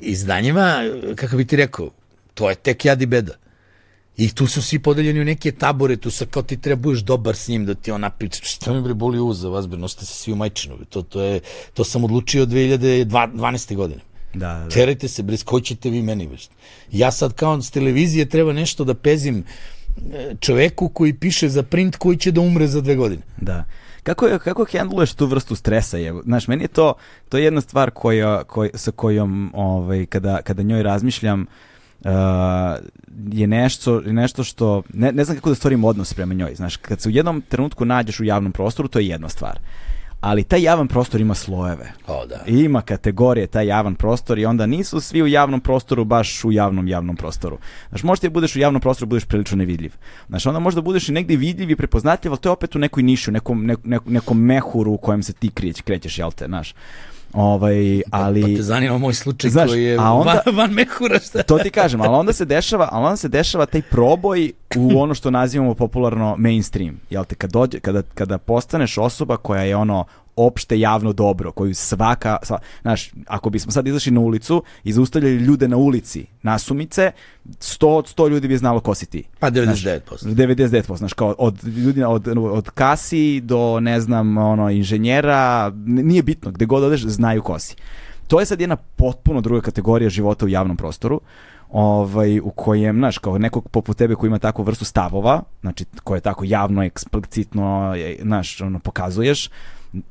izdanjima, 0.01 0.81
kako 1.15 1.37
bi 1.37 1.45
ti 1.45 1.55
rekao, 1.55 1.89
to 2.33 2.49
je 2.49 2.55
tek 2.55 2.85
jad 2.85 3.01
i 3.01 3.05
beda. 3.05 3.33
I 4.17 4.29
tu 4.29 4.47
su 4.47 4.61
svi 4.61 4.79
podeljeni 4.79 5.21
u 5.21 5.25
neke 5.25 5.51
tabore, 5.51 5.97
tu 5.97 6.11
sa 6.11 6.25
kao 6.25 6.43
ti 6.43 6.57
treba 6.57 6.81
budeš 6.81 7.01
dobar 7.01 7.35
s 7.35 7.47
njim 7.47 7.65
da 7.65 7.73
ti 7.73 7.91
on 7.91 8.01
napriča. 8.01 8.43
Šta 8.43 8.73
mi 8.73 8.81
bre 8.81 8.93
boli 8.93 9.19
uza 9.19 9.49
vas, 9.49 9.67
bre, 9.67 9.79
nosite 9.79 10.05
se 10.05 10.13
svi 10.13 10.33
u 10.33 10.35
majčinu. 10.35 10.77
To, 10.89 11.01
to, 11.01 11.21
je, 11.21 11.39
to 11.73 11.83
sam 11.83 12.03
odlučio 12.03 12.45
2012. 12.45 13.75
godine. 13.75 14.01
Da, 14.33 14.39
da. 14.39 14.69
Terajte 14.69 15.07
se, 15.07 15.23
bre, 15.23 15.37
koji 15.45 15.61
ćete 15.61 15.89
vi 15.89 16.01
meni, 16.01 16.27
bre. 16.27 16.37
Ja 16.91 17.11
sad 17.11 17.33
kao 17.33 17.61
s 17.61 17.71
televizije 17.71 18.29
treba 18.29 18.53
nešto 18.53 18.83
da 18.83 18.93
pezim 18.93 19.43
e, 20.13 20.35
čoveku 20.39 20.89
koji 20.89 21.13
piše 21.13 21.49
za 21.49 21.63
print 21.63 21.95
koji 21.95 22.17
će 22.17 22.31
da 22.31 22.41
umre 22.41 22.67
za 22.67 22.81
dve 22.81 22.95
godine. 22.95 23.21
Da. 23.41 23.65
Kako, 24.03 24.39
kako 24.43 24.65
handluješ 24.77 25.13
tu 25.13 25.25
vrstu 25.25 25.55
stresa? 25.55 25.97
Je? 25.97 26.13
Znaš, 26.23 26.47
meni 26.47 26.63
je 26.63 26.67
to, 26.67 26.93
to 27.29 27.37
je 27.37 27.43
jedna 27.43 27.61
stvar 27.61 27.91
koja, 27.91 28.43
koj, 28.43 28.69
sa 28.73 28.91
kojom, 28.91 29.51
ovaj, 29.53 30.05
kada, 30.05 30.41
kada 30.41 30.63
njoj 30.63 30.83
razmišljam, 30.83 31.45
uh, 32.05 32.11
je 33.31 33.47
nešto, 33.47 34.01
nešto 34.01 34.43
što, 34.43 34.83
ne, 34.93 35.11
ne 35.11 35.23
znam 35.23 35.37
kako 35.37 35.49
da 35.49 35.55
stvorim 35.55 35.83
odnos 35.83 36.13
prema 36.13 36.33
njoj. 36.33 36.55
Znaš, 36.55 36.77
kad 36.77 37.01
se 37.01 37.09
u 37.09 37.11
jednom 37.11 37.41
trenutku 37.41 37.85
nađeš 37.85 38.19
u 38.19 38.23
javnom 38.23 38.51
prostoru, 38.51 38.87
to 38.87 38.99
je 38.99 39.07
jedna 39.07 39.29
stvar 39.29 39.59
ali 40.23 40.43
taj 40.43 40.61
javan 40.61 40.87
prostor 40.87 41.21
ima 41.21 41.35
slojeve. 41.35 41.91
O, 42.07 42.25
da. 42.25 42.43
Ima 42.47 42.81
kategorije 42.81 43.47
taj 43.47 43.67
javan 43.67 43.95
prostor 43.95 44.39
i 44.39 44.45
onda 44.45 44.65
nisu 44.65 44.99
svi 44.99 45.21
u 45.21 45.27
javnom 45.27 45.59
prostoru 45.59 46.05
baš 46.05 46.45
u 46.45 46.51
javnom 46.51 46.87
javnom 46.87 47.15
prostoru. 47.15 47.57
Znaš, 47.89 48.03
možda 48.03 48.21
ti 48.21 48.33
budeš 48.33 48.55
u 48.55 48.59
javnom 48.59 48.81
prostoru, 48.81 49.09
budeš 49.09 49.25
prilično 49.25 49.57
nevidljiv. 49.57 49.91
Znaš, 50.27 50.45
onda 50.45 50.59
možda 50.59 50.81
budeš 50.81 51.09
i 51.09 51.11
negdje 51.11 51.37
vidljiv 51.37 51.71
i 51.71 51.75
prepoznatljiv, 51.75 52.31
ali 52.31 52.39
to 52.39 52.49
je 52.49 52.53
opet 52.53 52.75
u 52.75 52.79
nekoj 52.79 53.03
niši, 53.03 53.29
u 53.29 53.33
nekom, 53.33 53.65
ne, 53.65 53.99
nekom 54.05 54.39
mehuru 54.39 54.91
u 54.91 54.97
kojem 54.97 55.23
se 55.23 55.33
ti 55.33 55.49
krećeš, 55.49 55.81
krećeš 55.81 56.19
jel 56.19 56.31
te, 56.31 56.45
znaš. 56.45 56.73
Ovaj, 57.33 58.01
ali... 58.11 58.41
Pa 58.41 58.47
te 58.47 58.61
zanima 58.61 58.97
moj 58.97 59.13
slučaj 59.13 59.49
Znaš, 59.49 59.69
koji 59.69 59.83
je 59.83 59.97
a 59.99 60.13
onda- 60.13 60.41
van, 60.45 60.55
van 60.55 60.71
mehura, 60.71 61.19
šta? 61.19 61.43
To 61.43 61.57
ti 61.57 61.69
kažem, 61.69 62.01
ali 62.01 62.15
onda 62.15 62.33
se 62.33 62.45
dešava, 62.45 62.89
ali 62.91 63.05
onda 63.05 63.17
se 63.17 63.27
dešava 63.27 63.65
taj 63.65 63.81
proboj 63.81 64.51
u 64.77 64.99
ono 65.01 65.13
što 65.13 65.31
nazivamo 65.31 65.73
popularno 65.73 66.35
mainstream. 66.37 66.99
Jel 67.09 67.25
te, 67.25 67.35
kad 67.35 67.51
dođe, 67.51 67.79
kada, 67.79 68.01
kada 68.13 68.37
postaneš 68.37 68.97
osoba 68.97 69.37
koja 69.37 69.61
je 69.63 69.75
ono 69.75 70.05
opšte 70.35 70.79
javno 70.79 71.13
dobro, 71.13 71.51
koju 71.51 71.75
svaka, 71.75 72.37
sva, 72.43 72.59
znaš, 72.81 73.11
ako 73.27 73.49
bismo 73.49 73.71
sad 73.71 73.87
izašli 73.87 74.11
na 74.11 74.19
ulicu 74.19 74.63
i 74.83 74.93
zaustavljali 74.93 75.35
ljude 75.35 75.67
na 75.67 75.77
ulici, 75.77 76.25
nasumice, 76.41 77.11
100 77.45 77.87
od 77.87 78.15
100 78.15 78.29
ljudi 78.29 78.47
bi 78.47 78.57
znalo 78.57 78.79
ko 78.79 78.95
si 78.95 79.05
ti. 79.05 79.23
Pa 79.39 79.49
Znaš, 79.49 79.83
99%. 79.83 79.99
99%, 80.25 80.97
znaš, 80.97 81.13
kao 81.13 81.35
od 81.37 81.63
ljudi, 81.63 82.03
od, 82.03 82.27
od 82.37 82.69
kasi 82.69 83.41
do, 83.41 83.79
ne 83.79 84.01
znam, 84.01 84.37
ono, 84.37 84.69
inženjera, 84.69 85.71
nije 85.85 86.23
bitno, 86.23 86.51
gde 86.51 86.65
god 86.65 86.83
odeš, 86.83 87.01
znaju 87.01 87.41
ko 87.41 87.59
si. 87.59 87.75
To 88.27 88.39
je 88.39 88.45
sad 88.45 88.61
jedna 88.61 88.75
potpuno 88.75 89.41
druga 89.41 89.61
kategorija 89.61 90.09
života 90.09 90.45
u 90.45 90.49
javnom 90.49 90.77
prostoru, 90.77 91.21
ovaj, 91.73 92.39
u 92.39 92.49
kojem, 92.49 92.97
znaš, 92.97 93.17
kao 93.17 93.37
nekog 93.37 93.69
poput 93.69 93.97
tebe 93.97 94.15
koji 94.15 94.27
ima 94.27 94.39
takvu 94.39 94.63
vrstu 94.63 94.85
stavova, 94.85 95.41
znači, 95.61 95.85
koje 96.03 96.21
tako 96.21 96.43
javno, 96.45 96.83
eksplicitno, 96.83 97.95
znaš, 98.21 98.61
ono, 98.61 98.79
pokazuješ, 98.79 99.49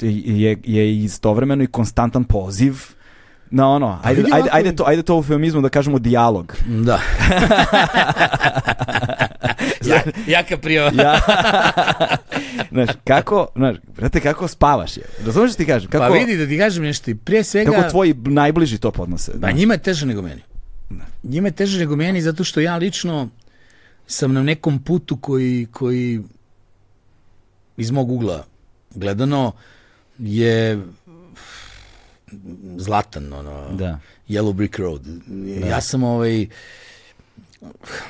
je, 0.01 0.59
je 0.65 0.99
istovremeno 0.99 1.63
i 1.63 1.67
konstantan 1.67 2.25
poziv 2.25 2.75
na 3.51 3.69
ono, 3.69 3.99
ajde, 4.03 4.23
vidi 4.23 4.33
ajde, 4.35 4.43
ovako- 4.43 4.57
ajde, 4.57 4.77
to, 4.77 4.85
ajde 4.87 5.03
to 5.03 5.17
u 5.17 5.23
feminizmu 5.23 5.61
da 5.61 5.69
kažemo 5.69 5.99
dijalog. 5.99 6.57
Da. 6.69 7.01
ja, 9.91 10.03
jaka 10.27 10.57
prijava. 10.57 10.91
Ja. 11.03 11.21
znaš, 12.71 12.89
kako, 13.05 13.47
znaš, 13.57 13.77
brate, 13.97 14.21
kako 14.21 14.49
spavaš 14.49 14.97
je? 14.97 15.03
Razumeš 15.27 15.51
što 15.51 15.59
ti 15.59 15.67
kažem? 15.67 15.91
Kako, 15.91 16.05
Pa 16.05 16.19
vidi 16.19 16.37
da 16.37 16.47
ti 16.47 16.59
kažem 16.59 16.85
nešto, 16.85 17.11
i 17.11 17.15
prije 17.15 17.45
svega... 17.45 17.73
kako 17.73 17.91
tvoji 17.91 18.15
najbliži 18.15 18.79
to 18.79 18.91
podnose? 18.91 19.33
Pa 19.41 19.51
njima 19.51 19.75
je 19.75 19.83
teže 19.83 20.07
nego 20.07 20.23
meni. 20.23 20.43
Njima 21.23 21.49
je 21.49 21.53
teže 21.53 21.79
nego 21.79 21.97
meni 21.97 22.23
zato 22.23 22.45
što 22.45 22.61
ja 22.61 22.77
lično 22.77 23.29
sam 24.07 24.33
na 24.33 24.43
nekom 24.43 24.79
putu 24.79 25.17
koji, 25.17 25.67
koji 25.73 26.21
iz 27.77 27.91
mog 27.91 28.11
ugla 28.11 28.45
gledano 28.95 29.53
je 30.19 30.83
zlatan, 32.77 33.33
ono, 33.33 33.69
Da. 33.71 33.99
Yellow 34.29 34.53
Brick 34.53 34.79
Road. 34.79 35.07
Ja 35.63 35.81
sam 35.81 36.03
ovaj 36.05 36.47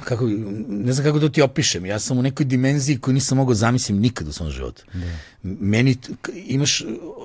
kako, 0.05 0.27
ne 0.69 0.93
znam 0.93 1.05
kako 1.05 1.21
to 1.21 1.29
ti 1.29 1.43
opišem, 1.43 1.87
ja 1.87 1.99
sam 1.99 2.19
u 2.19 2.23
nekoj 2.23 2.47
dimenziji 2.47 2.99
koju 2.99 3.15
nisam 3.15 3.39
mogao 3.39 3.55
zamislim 3.55 3.99
nikad 3.99 4.29
u 4.29 4.33
svom 4.33 4.51
životu. 4.51 4.85
Meni, 5.43 5.95
t- 5.97 6.13
k- 6.23 6.31
imaš 6.37 6.85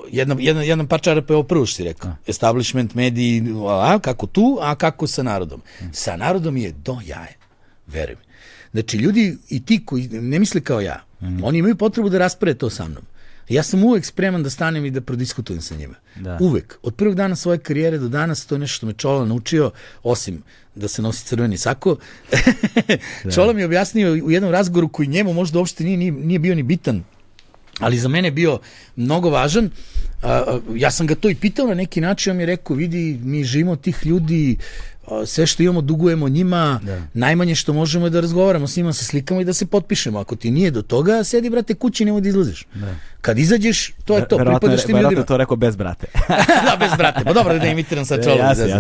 jedna, 0.10 0.36
jedna, 0.40 0.64
jedan 0.64 0.88
par 0.88 1.02
čarapa 1.02 1.34
je 1.34 1.44
prvo 1.44 1.66
što 1.66 1.76
si 1.76 1.84
rekao. 1.84 2.16
Establishment, 2.28 2.94
mediji, 2.94 3.44
a, 3.70 4.00
kako 4.00 4.28
tu, 4.28 4.58
a 4.62 4.76
kako 4.76 5.08
sa 5.08 5.24
narodom. 5.24 5.62
Sa 5.94 6.16
narodom 6.16 6.58
je 6.58 6.72
do 6.74 6.98
jaje, 7.06 7.36
veruj 7.88 8.16
mi. 8.16 8.22
Znači, 8.72 8.98
ljudi 8.98 9.38
i 9.50 9.66
ti 9.66 9.86
koji 9.86 10.08
ne 10.10 10.40
misle 10.40 10.62
kao 10.62 10.82
ja, 10.82 11.04
oni 11.44 11.58
imaju 11.58 11.76
potrebu 11.76 12.10
da 12.10 12.18
raspre 12.18 12.54
to 12.54 12.70
sa 12.70 12.88
mnom. 12.88 13.04
Ja 13.50 13.64
sam 13.64 13.84
uvek 13.84 14.06
spreman 14.06 14.44
da 14.44 14.50
stanem 14.50 14.86
i 14.86 14.92
da 14.92 15.02
prodiskutujem 15.02 15.62
sa 15.62 15.76
njima. 15.76 15.96
Da. 16.16 16.38
Uvek. 16.42 16.78
Od 16.82 16.96
prvog 16.96 17.16
dana 17.16 17.36
svoje 17.36 17.58
karijere 17.58 17.98
do 17.98 18.08
danas 18.08 18.46
to 18.46 18.56
je 18.56 18.60
nešto 18.60 18.76
što 18.76 18.86
me 18.86 18.94
Čola 18.94 19.26
naučio, 19.26 19.72
osim 20.04 20.44
da 20.76 20.88
se 20.88 21.02
nosi 21.02 21.26
crveni 21.26 21.58
sako. 21.58 21.98
Čola 23.36 23.54
mi 23.54 23.62
je 23.62 23.66
objasnio 23.66 24.12
u 24.24 24.32
jednom 24.32 24.52
razgovoru 24.52 24.90
koji 24.90 25.08
njemu 25.08 25.34
možda 25.34 25.60
uopšte 25.60 25.84
nije, 25.84 25.98
nije, 25.98 26.12
nije 26.12 26.40
bio 26.40 26.56
ni 26.56 26.64
bitan, 26.64 27.04
ali 27.80 27.98
za 27.98 28.08
mene 28.08 28.28
je 28.28 28.32
bio 28.32 28.60
mnogo 28.96 29.30
važan. 29.30 29.70
A, 30.24 30.60
ja 30.76 30.92
sam 30.92 31.08
ga 31.08 31.16
to 31.16 31.30
i 31.30 31.36
pitao 31.36 31.68
na 31.68 31.74
neki 31.74 32.02
način, 32.02 32.32
on 32.32 32.38
mi 32.38 32.44
je 32.44 32.48
rekao, 32.48 32.76
vidi, 32.76 33.20
mi 33.24 33.44
živimo 33.44 33.72
od 33.72 33.82
tih 33.82 34.06
ljudi, 34.06 34.58
sve 35.26 35.46
što 35.46 35.64
imamo 35.64 35.82
dugujemo 35.82 36.30
njima, 36.30 36.80
Da. 36.84 37.02
najmanje 37.14 37.56
što 37.56 37.74
možemo 37.74 38.06
je 38.06 38.10
da 38.10 38.20
razgovaramo 38.20 38.68
s 38.68 38.76
njima, 38.76 38.94
se 38.94 39.06
slikamo 39.06 39.42
i 39.42 39.46
da 39.46 39.54
se 39.54 39.66
potpišemo. 39.66 40.20
Ako 40.20 40.36
ti 40.36 40.52
nije 40.52 40.72
do 40.72 40.82
toga, 40.82 41.24
sedi, 41.24 41.50
brate, 41.50 41.74
kući, 41.74 42.06
nemoj 42.06 42.22
da 42.22 42.30
izlaziš. 42.30 42.66
Kad 43.22 43.40
izađeš, 43.40 43.94
to 44.06 44.18
je 44.18 44.28
to, 44.28 44.38
Verovatno 44.38 44.60
pripadaš 44.60 44.86
tim 44.86 44.96
ljudima. 44.98 45.24
to 45.24 45.38
rekao 45.38 45.58
bez 45.58 45.76
brate. 45.76 46.08
da, 46.66 46.78
bez 46.80 46.92
brate. 46.98 47.24
Pa 47.24 47.34
dobro 47.34 47.60
da 47.60 47.68
imitiram 47.68 48.06
sa 48.06 48.16
E, 48.16 48.24
čolom. 48.24 48.38
da. 48.38 48.80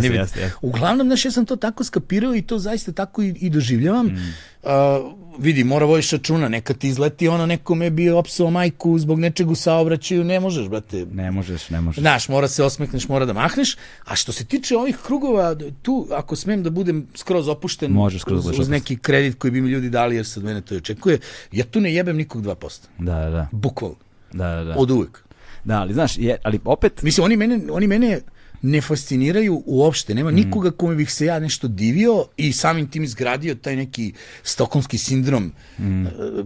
Uglavnom, 0.61 1.07
znaš, 1.07 1.25
ja 1.25 1.31
sam 1.31 1.45
to 1.45 1.55
tako 1.55 1.83
skapirao 1.83 2.35
i 2.35 2.41
to 2.41 2.59
zaista 2.59 2.91
tako 2.91 3.21
i, 3.21 3.27
i 3.31 3.49
doživljavam. 3.49 4.05
Mm. 4.05 4.33
Uh, 4.67 5.13
vidi, 5.39 5.63
mora 5.63 5.85
vodiš 5.85 6.11
računa, 6.11 6.49
nekad 6.49 6.77
ti 6.77 6.87
izleti 6.87 7.27
ono, 7.27 7.45
nekome 7.45 7.89
bi 7.89 8.09
opsao 8.09 8.49
majku 8.49 8.99
zbog 8.99 9.19
nečeg 9.19 9.51
u 9.51 9.55
saobraćaju, 9.55 10.23
ne 10.23 10.39
možeš, 10.39 10.67
brate. 10.67 11.05
ne 11.13 11.31
možeš, 11.31 11.69
ne 11.69 11.81
možeš. 11.81 12.01
Znaš, 12.01 12.29
mora 12.29 12.47
se 12.47 12.63
osmekneš, 12.63 13.07
mora 13.07 13.25
da 13.25 13.33
mahneš. 13.33 13.77
A 14.05 14.15
što 14.15 14.31
se 14.31 14.45
tiče 14.45 14.77
ovih 14.77 14.97
krugova, 15.05 15.55
tu, 15.81 16.07
ako 16.11 16.35
smem 16.35 16.63
da 16.63 16.69
budem 16.69 17.07
skroz 17.15 17.47
opušten 17.47 17.91
Možeš 17.91 18.21
skroz 18.21 18.39
uz, 18.39 18.43
budeš 18.43 18.55
uz 18.55 18.59
opušten. 18.59 18.71
neki 18.71 18.97
kredit 18.97 19.39
koji 19.39 19.51
bi 19.51 19.61
mi 19.61 19.69
ljudi 19.69 19.89
dali, 19.89 20.15
jer 20.15 20.25
se 20.25 20.39
od 20.39 20.45
mene 20.45 20.61
to 20.61 20.73
i 20.73 20.77
očekuje, 20.77 21.19
ja 21.51 21.65
tu 21.65 21.81
ne 21.81 21.93
jebem 21.93 22.17
nikog 22.17 22.43
2%. 22.43 22.79
Da, 22.99 23.13
da, 23.15 23.29
da. 23.29 23.47
Bukvalno. 23.51 23.95
Da, 24.33 24.47
da, 24.55 24.63
da. 24.63 24.75
Od 24.77 24.91
uvek. 24.91 25.23
Da, 25.63 25.81
ali 25.81 25.93
znaš, 25.93 26.17
je, 26.17 26.37
ali 26.43 26.59
opet, 26.65 27.01
Mislim, 27.03 27.25
oni 27.25 27.37
mene, 27.37 27.59
oni 27.71 27.87
mene 27.87 28.19
ne 28.61 28.81
fasciniraju 28.81 29.63
uopšte. 29.65 30.15
Nema 30.15 30.31
nikoga 30.31 30.71
kome 30.71 30.95
bih 30.95 31.11
se 31.11 31.25
ja 31.25 31.39
nešto 31.39 31.67
divio 31.67 32.25
i 32.37 32.53
samim 32.53 32.89
tim 32.89 33.03
izgradio 33.03 33.55
taj 33.55 33.75
neki 33.75 34.13
stokholmski 34.43 34.97
sindrom 34.97 35.51
e, 35.79 35.81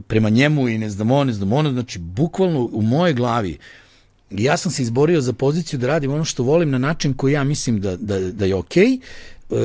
prema 0.07 0.29
njemu 0.29 0.69
i 0.69 0.77
ne 0.77 0.89
znam 0.89 1.11
ono, 1.11 1.23
ne 1.23 1.33
znam 1.33 1.53
ono. 1.53 1.71
Znači, 1.71 1.99
bukvalno 1.99 2.69
u 2.71 2.81
moje 2.81 3.13
glavi 3.13 3.57
ja 4.31 4.57
sam 4.57 4.71
se 4.71 4.81
izborio 4.81 5.21
za 5.21 5.33
poziciju 5.33 5.79
da 5.79 5.87
radim 5.87 6.11
ono 6.13 6.25
što 6.25 6.43
volim 6.43 6.69
na 6.69 6.77
način 6.77 7.13
koji 7.13 7.33
ja 7.33 7.43
mislim 7.43 7.81
da, 7.81 7.97
da, 7.97 8.19
da 8.19 8.45
je 8.45 8.55
okej. 8.55 8.93
E, 8.93 8.99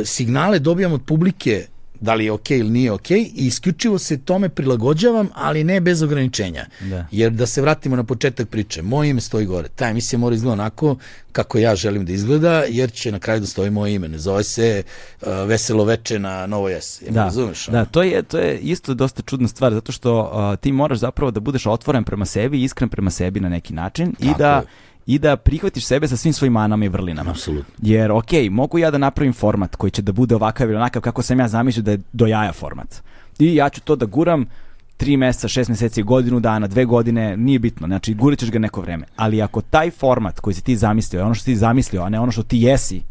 Signale 0.04 0.58
dobijam 0.58 0.92
od 0.92 1.02
publike 1.06 1.66
da 2.00 2.14
li 2.14 2.24
je 2.24 2.32
okej 2.32 2.58
ili 2.58 2.70
nije 2.70 2.92
okej 2.92 3.20
i 3.20 3.46
isključivo 3.46 3.98
se 3.98 4.18
tome 4.18 4.48
prilagođavam, 4.48 5.28
ali 5.34 5.64
ne 5.64 5.80
bez 5.80 6.02
ograničenja. 6.02 6.66
Da. 6.80 7.06
Jer 7.10 7.32
da 7.32 7.46
se 7.46 7.62
vratimo 7.62 7.96
na 7.96 8.04
početak 8.04 8.48
priče, 8.48 8.82
moje 8.82 9.10
ime 9.10 9.20
stoji 9.20 9.46
gore. 9.46 9.68
Ta 9.68 9.88
emisija 9.88 10.18
mora 10.18 10.34
izgleda 10.34 10.52
onako 10.52 10.96
kako 11.32 11.58
ja 11.58 11.76
želim 11.76 12.04
da 12.04 12.12
izgleda, 12.12 12.64
jer 12.68 12.92
će 12.92 13.12
na 13.12 13.18
kraju 13.18 13.40
da 13.40 13.46
stoji 13.46 13.70
moje 13.70 13.94
ime. 13.94 14.08
Ne 14.08 14.18
zove 14.18 14.44
se 14.44 14.82
uh, 15.20 15.28
Veselo 15.46 15.84
veče 15.84 16.18
na 16.18 16.46
Novo 16.46 16.68
S. 16.68 17.02
Ja 17.02 17.10
da, 17.10 17.24
razumeš? 17.24 17.66
da, 17.66 17.84
to 17.84 18.02
je, 18.02 18.22
to 18.22 18.38
je 18.38 18.58
isto 18.58 18.94
dosta 18.94 19.22
čudna 19.22 19.48
stvar, 19.48 19.72
zato 19.74 19.92
što 19.92 20.20
uh, 20.20 20.60
ti 20.60 20.72
moraš 20.72 20.98
zapravo 20.98 21.30
da 21.30 21.40
budeš 21.40 21.66
otvoren 21.66 22.04
prema 22.04 22.24
sebi, 22.24 22.62
iskren 22.62 22.88
prema 22.88 23.10
sebi 23.10 23.40
na 23.40 23.48
neki 23.48 23.74
način 23.74 24.14
i 24.18 24.26
Tako 24.26 24.38
da, 24.38 24.56
je. 24.56 24.62
I 25.06 25.18
da 25.18 25.36
prihvatiš 25.36 25.84
sebe 25.86 26.08
sa 26.08 26.16
svim 26.16 26.32
svojim 26.32 26.52
manama 26.52 26.84
i 26.84 26.88
vrlinama. 26.88 27.30
Apsolutno. 27.30 27.74
Jer, 27.82 28.12
ok, 28.12 28.30
mogu 28.50 28.78
ja 28.78 28.90
da 28.90 28.98
napravim 28.98 29.32
format 29.32 29.76
koji 29.76 29.90
će 29.90 30.02
da 30.02 30.12
bude 30.12 30.34
ovakav 30.34 30.68
ili 30.68 30.76
onakav 30.76 31.02
kako 31.02 31.22
sam 31.22 31.40
ja 31.40 31.48
zamislio 31.48 31.82
da 31.82 31.90
je 31.90 32.00
do 32.12 32.26
jaja 32.26 32.52
format. 32.52 33.02
I 33.38 33.54
ja 33.54 33.68
ću 33.68 33.80
to 33.80 33.96
da 33.96 34.06
guram 34.06 34.46
tri 34.96 35.16
meseca, 35.16 35.48
šest 35.48 35.68
meseci, 35.70 36.02
godinu 36.02 36.40
dana, 36.40 36.66
dve 36.66 36.84
godine, 36.84 37.36
nije 37.36 37.58
bitno, 37.58 37.86
znači 37.86 38.14
gurit 38.14 38.38
ćeš 38.38 38.50
ga 38.50 38.58
neko 38.58 38.80
vreme. 38.80 39.06
Ali 39.16 39.42
ako 39.42 39.60
taj 39.60 39.90
format 39.90 40.40
koji 40.40 40.54
si 40.54 40.64
ti 40.64 40.76
zamislio 40.76 41.18
je 41.18 41.24
ono 41.24 41.34
što 41.34 41.44
si 41.44 41.50
ti 41.50 41.56
zamislio, 41.56 42.02
a 42.02 42.08
ne 42.08 42.20
ono 42.20 42.32
što 42.32 42.42
ti 42.42 42.58
jesi, 42.58 43.02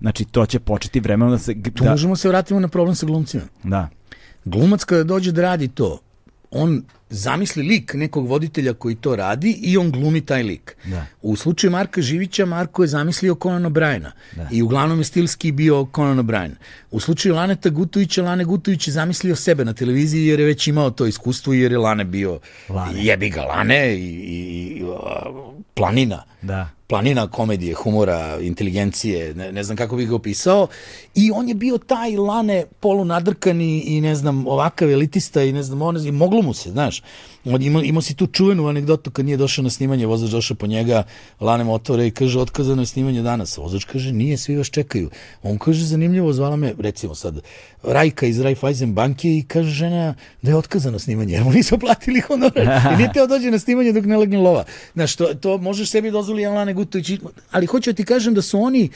znači 0.00 0.24
to 0.24 0.46
će 0.46 0.58
početi 0.58 1.00
vremenom 1.00 1.30
da 1.32 1.38
se... 1.38 1.54
Tu 1.74 1.84
Da, 1.84 1.90
možemo 1.90 2.16
se 2.16 2.28
vratiti 2.28 2.54
na 2.54 2.68
problem 2.68 2.94
sa 2.94 3.06
glumcima. 3.06 3.42
da, 3.64 3.88
Glumac 4.44 4.84
kada 4.84 5.04
dođe 5.04 5.32
da 5.32 5.42
radi 5.42 5.68
to, 5.68 5.98
on 6.50 6.82
zamisli 7.10 7.62
lik 7.62 7.94
nekog 7.94 8.26
voditelja 8.28 8.72
koji 8.72 8.94
to 8.94 9.16
radi 9.16 9.58
i 9.62 9.76
on 9.76 9.90
glumi 9.90 10.20
taj 10.20 10.42
lik. 10.42 10.76
Da. 10.84 11.06
U 11.22 11.36
slučaju 11.36 11.70
Marka 11.70 12.02
Živića, 12.02 12.46
Marko 12.46 12.82
je 12.82 12.88
zamislio 12.88 13.36
Conan 13.42 13.64
O'Briena 13.64 14.10
i 14.50 14.62
uglavnom 14.62 14.98
je 14.98 15.04
stilski 15.04 15.52
bio 15.52 15.86
Conan 15.94 16.18
O'Brien. 16.18 16.50
U 16.90 17.00
slučaju 17.00 17.34
Laneta 17.34 17.70
Gutovića, 17.70 18.22
Lane 18.22 18.44
Gutović 18.44 18.88
je 18.88 18.92
zamislio 18.92 19.36
sebe 19.36 19.64
na 19.64 19.72
televiziji 19.72 20.26
jer 20.26 20.40
je 20.40 20.46
već 20.46 20.66
imao 20.66 20.90
to 20.90 21.06
iskustvo 21.06 21.52
jer 21.52 21.72
je 21.72 21.78
Lane 21.78 22.04
bio 22.04 22.40
Lane. 22.68 23.04
jebi 23.04 23.30
ga 23.30 23.42
Lane 23.42 23.94
i, 23.94 24.04
i, 24.04 24.80
i 24.80 24.84
planina 25.74 26.22
da. 26.42 26.70
Planina 26.90 27.26
komedije, 27.26 27.74
humora, 27.74 28.38
inteligencije, 28.40 29.34
ne, 29.34 29.52
ne 29.52 29.62
znam 29.62 29.76
kako 29.76 29.96
bih 29.96 30.08
ga 30.08 30.14
opisao. 30.14 30.66
I 31.14 31.30
on 31.30 31.48
je 31.48 31.54
bio 31.54 31.78
taj 31.78 32.16
lane 32.16 32.64
polunadrkani 32.80 33.80
i 33.80 34.00
ne 34.00 34.14
znam, 34.14 34.46
ovakav 34.46 34.90
elitista 34.90 35.42
i 35.42 35.52
ne 35.52 35.62
znam, 35.62 35.82
on, 35.82 36.06
i 36.06 36.12
moglo 36.12 36.42
mu 36.42 36.54
se, 36.54 36.70
znaš. 36.70 37.02
On 37.44 37.62
imao, 37.62 37.82
imao 37.82 38.02
si 38.02 38.14
tu 38.14 38.26
čuvenu 38.26 38.68
anegdotu 38.68 39.10
kad 39.10 39.24
nije 39.24 39.36
došao 39.36 39.62
na 39.62 39.70
snimanje, 39.70 40.06
vozač 40.06 40.30
došao 40.30 40.56
po 40.56 40.66
njega, 40.66 41.02
lane 41.40 41.64
mu 41.64 41.74
otvore 41.74 42.06
i 42.06 42.10
kaže, 42.10 42.38
otkazano 42.40 42.82
je 42.82 42.86
snimanje 42.86 43.22
danas. 43.22 43.56
Vozač 43.56 43.84
kaže, 43.84 44.12
nije, 44.12 44.36
svi 44.36 44.56
vas 44.56 44.70
čekaju. 44.70 45.10
On 45.42 45.58
kaže, 45.58 45.84
zanimljivo, 45.84 46.32
zvala 46.32 46.56
me, 46.56 46.74
recimo 46.78 47.14
sad, 47.14 47.40
Rajka 47.82 48.26
iz 48.26 48.40
Raiffeisen 48.40 48.94
banke 48.94 49.28
i 49.28 49.44
kaže 49.48 49.70
žena 49.70 50.14
da 50.42 50.50
je 50.50 50.56
otkazano 50.56 50.98
snimanje, 50.98 51.34
jer 51.34 51.44
mu 51.44 51.52
nisu 51.52 51.78
platili 51.78 52.20
honorar. 52.20 52.66
I 52.94 52.96
nije 52.96 53.12
teo 53.12 53.26
dođe 53.26 53.50
na 53.50 53.58
snimanje 53.58 53.92
dok 53.92 54.04
ne 54.04 54.16
legne 54.16 54.38
lova. 54.38 54.64
Znaš, 54.94 55.16
to, 55.16 55.34
to 55.34 55.58
možeš 55.58 55.90
sebi 55.90 56.10
dozvoli 56.10 56.42
Jelane 56.42 56.74
Gutović, 56.74 57.10
ali 57.50 57.66
hoću 57.66 57.92
da 57.92 57.96
ti 57.96 58.04
kažem 58.04 58.34
da 58.34 58.42
su 58.42 58.60
oni 58.60 58.88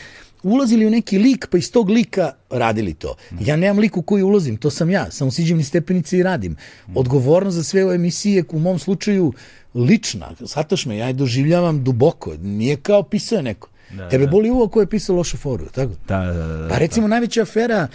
ulazili 0.45 0.87
u 0.87 0.91
neki 0.91 1.19
lik, 1.19 1.47
pa 1.51 1.59
iz 1.59 1.73
tog 1.73 1.91
lika 1.91 2.33
radili 2.51 2.95
to. 2.95 3.15
Ja 3.41 3.57
nemam 3.57 3.79
lik 3.79 3.97
u 3.97 4.03
koji 4.03 4.23
ulazim, 4.23 4.57
to 4.57 4.71
sam 4.71 4.91
ja, 4.91 5.11
samo 5.11 5.31
siđem 5.31 5.59
ni 5.59 5.65
stepenice 5.65 6.19
i 6.19 6.23
radim. 6.23 6.57
Odgovornost 6.95 7.57
za 7.57 7.63
sve 7.63 7.85
ove 7.85 7.95
emisije, 7.95 8.45
u 8.51 8.59
mom 8.59 8.79
slučaju, 8.79 9.33
lična, 9.75 10.31
shataš 10.47 10.87
me, 10.87 10.97
ja 10.97 11.07
je 11.07 11.13
doživljavam 11.13 11.85
duboko, 11.85 12.35
nije 12.43 12.77
kao 12.77 13.03
pisao 13.03 13.37
je 13.37 13.43
neko. 13.43 13.69
Da, 13.91 14.09
Tebe 14.09 14.25
da. 14.25 14.31
boli 14.31 14.51
uvo 14.51 14.69
ko 14.69 14.81
je 14.81 14.87
pisao 14.87 15.17
lošu 15.17 15.37
foru, 15.37 15.67
tako? 15.75 15.93
Da, 16.09 16.19
da, 16.19 16.33
da, 16.33 16.57
da. 16.57 16.69
Pa 16.69 16.79
recimo 16.79 17.09
najveća 17.09 17.43
afera, 17.43 17.89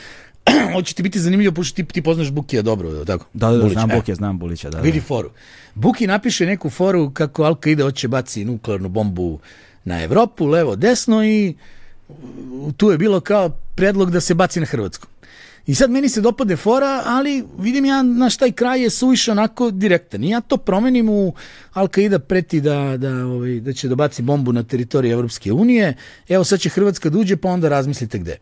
hoće 0.74 0.96
ti 0.96 1.04
biti 1.04 1.20
zanimljivo, 1.20 1.54
pošto 1.54 1.76
ti, 1.76 1.86
ti 1.86 2.02
poznaš 2.02 2.32
Bukija 2.32 2.62
dobro, 2.62 3.06
tako? 3.06 3.26
Da, 3.34 3.52
da, 3.52 3.58
da, 3.58 3.70
znam 3.70 3.92
e. 3.92 3.96
Buke, 3.96 4.16
znam 4.16 4.40
Bulića, 4.40 4.70
da. 4.70 4.78
da. 4.78 4.84
Vidi 4.84 5.02
foru. 5.02 5.30
Buki 5.76 6.08
napiše 6.08 6.46
neku 6.46 6.70
foru 6.70 7.12
kako 7.12 7.44
Al-Qaida 7.44 7.84
hoće 7.84 8.08
baci 8.08 8.46
nuklearnu 8.46 8.90
bombu 8.90 9.40
na 9.84 10.04
Evropu, 10.04 10.46
levo, 10.46 10.76
desno 10.76 11.26
i 11.26 11.56
tu 12.78 12.92
je 12.92 12.98
bilo 12.98 13.20
kao 13.20 13.50
predlog 13.50 14.12
da 14.12 14.22
se 14.22 14.34
baci 14.34 14.60
na 14.60 14.66
Hrvatsku. 14.66 15.08
I 15.68 15.76
sad 15.76 15.92
meni 15.92 16.10
se 16.10 16.22
dopade 16.22 16.56
fora, 16.56 17.04
ali 17.06 17.44
vidim 17.60 17.86
ja, 17.86 18.04
naš 18.04 18.38
taj 18.38 18.52
kraj 18.52 18.82
je 18.82 18.90
suviše 18.90 19.32
onako 19.32 19.72
direktan. 19.72 20.24
I 20.24 20.30
ja 20.30 20.42
to 20.42 20.58
promenim 20.58 21.10
u 21.10 21.34
Al-Qaida 21.74 22.20
preti 22.20 22.62
da, 22.62 22.98
da, 22.98 23.26
ovaj, 23.26 23.60
da 23.60 23.74
će 23.74 23.88
da 23.88 23.96
baci 23.96 24.22
bombu 24.22 24.54
na 24.54 24.64
teritoriju 24.64 25.14
Evropske 25.14 25.52
unije. 25.52 25.94
Evo 26.30 26.44
sad 26.44 26.60
će 26.60 26.70
Hrvatska 26.70 27.10
da 27.10 27.20
uđe, 27.20 27.38
pa 27.38 27.50
onda 27.50 27.70
razmislite 27.70 28.18
gde. 28.18 28.38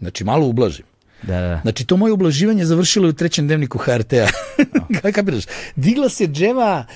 Znači, 0.00 0.24
malo 0.24 0.46
ublažim. 0.46 0.84
Da, 1.22 1.40
da. 1.40 1.60
Znači, 1.62 1.86
to 1.86 1.96
moje 1.96 2.12
ublaživanje 2.12 2.64
završilo 2.64 3.06
je 3.06 3.10
u 3.10 3.12
trećem 3.12 3.46
dnevniku 3.46 3.78
HRT-a. 3.78 4.28
Kako? 5.02 5.30
Digla 5.76 6.08
se 6.08 6.26
dževa 6.26 6.86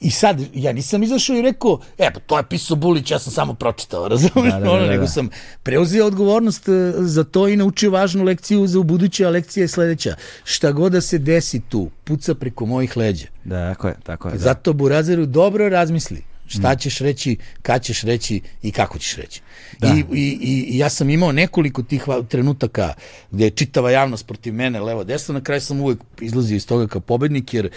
i 0.00 0.10
sad, 0.10 0.40
ja 0.54 0.72
nisam 0.72 1.02
izašao 1.02 1.36
i 1.36 1.42
rekao, 1.42 1.80
e, 1.98 2.10
pa 2.14 2.20
to 2.20 2.36
je 2.36 2.46
pisao 2.48 2.76
Bulić, 2.76 3.10
ja 3.10 3.18
sam 3.18 3.32
samo 3.32 3.54
pročitao, 3.54 4.08
razumiješ? 4.12 4.52
Da, 4.52 4.58
da, 4.58 4.64
da, 4.64 4.70
ono, 4.70 4.82
da. 4.82 4.90
nego 4.90 5.06
sam 5.06 5.28
preuzeo 5.62 6.06
odgovornost 6.06 6.68
e, 6.68 6.92
za 6.96 7.24
to 7.24 7.48
i 7.48 7.56
naučio 7.56 7.90
važnu 7.90 8.24
lekciju 8.24 8.66
za 8.66 8.78
ubuduće, 8.78 9.26
a 9.26 9.30
lekcija 9.30 9.64
je 9.64 9.68
sledeća. 9.68 10.14
Šta 10.44 10.72
god 10.72 10.92
da 10.92 11.00
se 11.00 11.18
desi 11.18 11.60
tu, 11.68 11.90
puca 12.04 12.34
preko 12.34 12.66
mojih 12.66 12.96
leđa. 12.96 13.26
Da, 13.44 13.74
tako 13.74 13.88
je, 13.88 13.94
tako 14.02 14.28
je. 14.28 14.32
Da. 14.32 14.38
Zato 14.38 14.72
Burazeru 14.72 15.26
dobro 15.26 15.68
razmisli 15.68 16.22
šta 16.46 16.76
ćeš 16.76 16.98
reći, 16.98 17.36
kad 17.62 17.82
ćeš 17.82 18.02
reći 18.02 18.40
i 18.62 18.72
kako 18.72 18.98
ćeš 18.98 19.16
reći. 19.16 19.40
Da. 19.78 19.88
I, 19.88 20.04
i, 20.12 20.38
i, 20.40 20.78
ja 20.78 20.88
sam 20.88 21.10
imao 21.10 21.32
nekoliko 21.32 21.82
tih 21.82 22.04
trenutaka 22.28 22.94
gde 23.30 23.44
je 23.44 23.50
čitava 23.50 23.90
javnost 23.90 24.26
protiv 24.26 24.54
mene, 24.54 24.80
levo, 24.80 25.04
desno, 25.04 25.34
na 25.34 25.40
kraju 25.40 25.60
sam 25.60 25.80
uvek 25.80 25.98
izlazio 26.20 26.56
iz 26.56 26.66
toga 26.66 26.86
kao 26.86 27.00
pobednik, 27.00 27.54
jer 27.54 27.68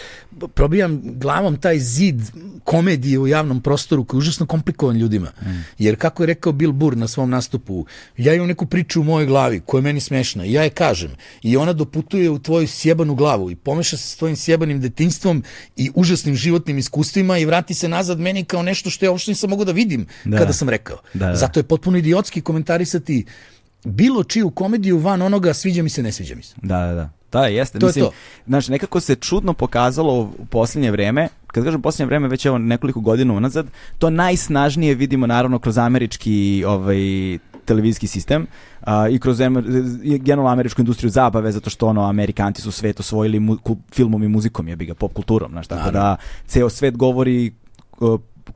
probijam 0.54 1.02
glavom 1.04 1.58
taj 1.58 1.80
zid 1.80 2.22
komedije 2.64 3.20
u 3.20 3.28
javnom 3.28 3.62
prostoru 3.62 4.04
koji 4.06 4.18
je 4.18 4.20
užasno 4.20 4.46
komplikovan 4.46 4.98
ljudima. 4.98 5.32
Jer 5.78 5.96
kako 5.96 6.24
je 6.24 6.28
rekao 6.28 6.52
Bill 6.52 6.72
Burr 6.72 6.98
na 6.98 7.08
svom 7.08 7.30
nastupu, 7.30 7.86
ja 8.18 8.34
imam 8.34 8.48
neku 8.48 8.66
priču 8.66 9.02
u 9.02 9.04
mojoj 9.04 9.26
glavi 9.26 9.60
koja 9.66 9.80
je 9.80 9.84
meni 9.84 10.00
smešna 10.00 10.46
i 10.46 10.54
ja 10.54 10.64
je 10.64 10.70
kažem 10.70 11.12
i 11.42 11.58
ona 11.58 11.74
doputuje 11.74 12.30
u 12.30 12.40
tvoju 12.40 12.68
sjebanu 12.68 13.16
glavu 13.16 13.52
i 13.52 13.56
pomeša 13.56 13.98
se 13.98 14.08
s 14.08 14.16
tvojim 14.16 14.36
sjebanim 14.36 14.82
detinstvom 14.82 15.44
i 15.76 15.92
užasnim 15.96 16.36
životnim 16.36 16.78
iskustvima 16.78 17.38
i 17.38 17.46
vrati 17.46 17.74
se 17.74 17.88
nazad 17.88 18.20
meni 18.20 18.44
kao 18.46 18.64
nešto 18.64 18.90
što 18.90 19.06
ja 19.06 19.12
uopšte 19.12 19.32
nisam 19.32 19.50
mogu 19.50 19.66
da 19.66 19.72
vidim 19.72 20.08
Da. 20.26 20.38
kada 20.38 20.54
sam 20.54 20.70
rekao. 20.70 20.98
Da, 21.14 21.26
da. 21.28 21.36
Zato 21.36 21.60
je 21.60 21.64
potpuno 21.64 21.98
idiotski 21.98 22.42
komentarisati 22.42 23.26
bilo 23.86 24.24
čiju 24.24 24.50
komediju 24.50 24.98
van 24.98 25.22
onoga 25.22 25.54
sviđa 25.54 25.84
mi 25.84 25.90
se, 25.90 26.04
ne 26.04 26.12
sviđa 26.12 26.36
mi 26.36 26.44
se. 26.44 26.54
Da, 26.62 26.80
da, 26.80 26.94
da. 26.94 27.10
Da, 27.32 27.46
jeste. 27.46 27.80
To 27.80 27.86
je 27.86 27.90
Mislim, 27.90 28.06
to. 28.06 28.12
Znaš, 28.48 28.68
nekako 28.68 29.00
se 29.00 29.16
čudno 29.16 29.54
pokazalo 29.54 30.14
u 30.38 30.46
posljednje 30.46 30.92
vreme, 30.92 31.28
kad 31.48 31.64
kažem 31.64 31.82
posljednje 31.82 32.06
vreme, 32.06 32.28
već 32.28 32.46
evo 32.46 32.58
nekoliko 32.58 33.00
godina 33.00 33.34
unazad, 33.34 33.68
to 33.98 34.10
najsnažnije 34.10 34.96
vidimo 34.96 35.28
naravno 35.28 35.60
kroz 35.60 35.78
američki 35.78 36.64
ovaj, 36.68 36.98
televizijski 37.66 38.08
sistem 38.08 38.48
a, 38.82 39.08
i 39.10 39.20
kroz 39.20 39.40
generalno 40.02 40.52
američku 40.52 40.82
industriju 40.82 41.10
zabave, 41.10 41.52
zato 41.52 41.70
što 41.70 41.88
ono, 41.88 42.04
Amerikanci 42.04 42.62
su 42.62 42.72
svet 42.72 43.00
osvojili 43.00 43.40
mu, 43.40 43.58
filmom 43.94 44.24
i 44.24 44.28
muzikom, 44.28 44.68
je 44.68 44.76
ga 44.76 44.94
pop 44.94 45.14
kulturom, 45.14 45.52
znaš, 45.52 45.68
tako 45.68 45.92
da 45.92 46.16
ceo 46.48 46.70
svet 46.70 46.98
govori 46.98 47.52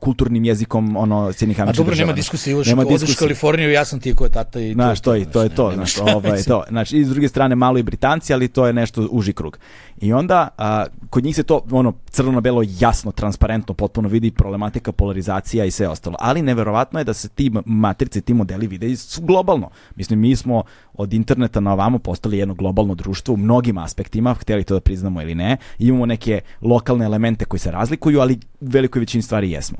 kulturnim 0.00 0.44
jezikom 0.44 0.96
ono 0.96 1.32
sjednih 1.32 1.60
A 1.60 1.62
američkih 1.62 1.78
dobro, 1.78 1.90
država, 1.90 2.06
nema 2.06 2.12
znaš. 2.12 2.24
diskusije, 2.24 2.56
odeš, 2.56 2.68
Nema 2.68 2.84
diskusije. 2.84 3.16
Kaliforniju, 3.16 3.70
ja 3.70 3.84
sam 3.84 4.00
ti 4.00 4.14
ko 4.14 4.24
je 4.24 4.30
tata 4.30 4.60
i 4.60 4.72
Znaš, 4.72 5.00
to, 5.00 5.14
je, 5.14 5.24
to 5.24 5.42
je 5.42 5.48
to, 5.48 5.70
nema 5.70 5.84
znaš, 5.84 6.14
ovaj, 6.14 6.42
to, 6.42 6.64
znači, 6.68 6.98
i 6.98 7.04
s 7.04 7.08
druge 7.08 7.28
strane 7.28 7.54
malo 7.54 7.78
i 7.78 7.82
Britanci, 7.82 8.34
ali 8.34 8.48
to 8.48 8.66
je 8.66 8.72
nešto 8.72 9.08
uži 9.10 9.32
krug. 9.32 9.58
I 10.00 10.12
onda, 10.12 10.48
a, 10.58 10.86
kod 11.10 11.24
njih 11.24 11.36
se 11.36 11.42
to, 11.42 11.64
ono, 11.70 11.92
crno-belo, 12.10 12.62
jasno, 12.80 13.12
transparentno, 13.12 13.74
potpuno 13.74 14.08
vidi 14.08 14.30
problematika, 14.30 14.92
polarizacija 14.92 15.64
i 15.64 15.70
sve 15.70 15.88
ostalo. 15.88 16.16
Ali 16.20 16.42
neverovatno 16.42 17.00
je 17.00 17.04
da 17.04 17.14
se 17.14 17.28
ti 17.28 17.50
matrice, 17.64 18.20
ti 18.20 18.34
modeli 18.34 18.66
vide 18.66 18.90
i 18.90 18.96
su 18.96 19.22
globalno. 19.22 19.70
Mislim, 19.96 20.20
mi 20.20 20.36
smo 20.36 20.62
od 20.94 21.12
interneta 21.12 21.60
na 21.60 21.72
ovamo 21.72 21.98
postali 21.98 22.38
jedno 22.38 22.54
globalno 22.54 22.94
društvo 22.94 23.34
u 23.34 23.36
mnogim 23.36 23.78
aspektima, 23.78 24.34
htjeli 24.34 24.64
to 24.64 24.74
da 24.74 24.80
priznamo 24.80 25.22
ili 25.22 25.34
ne. 25.34 25.56
Imamo 25.78 26.06
neke 26.06 26.40
lokalne 26.60 27.04
elemente 27.04 27.44
koji 27.44 27.60
se 27.60 27.70
razlikuju, 27.70 28.20
ali 28.20 28.38
velikoj 28.60 29.00
većini 29.00 29.22
stvari 29.22 29.50
jesmo. 29.50 29.78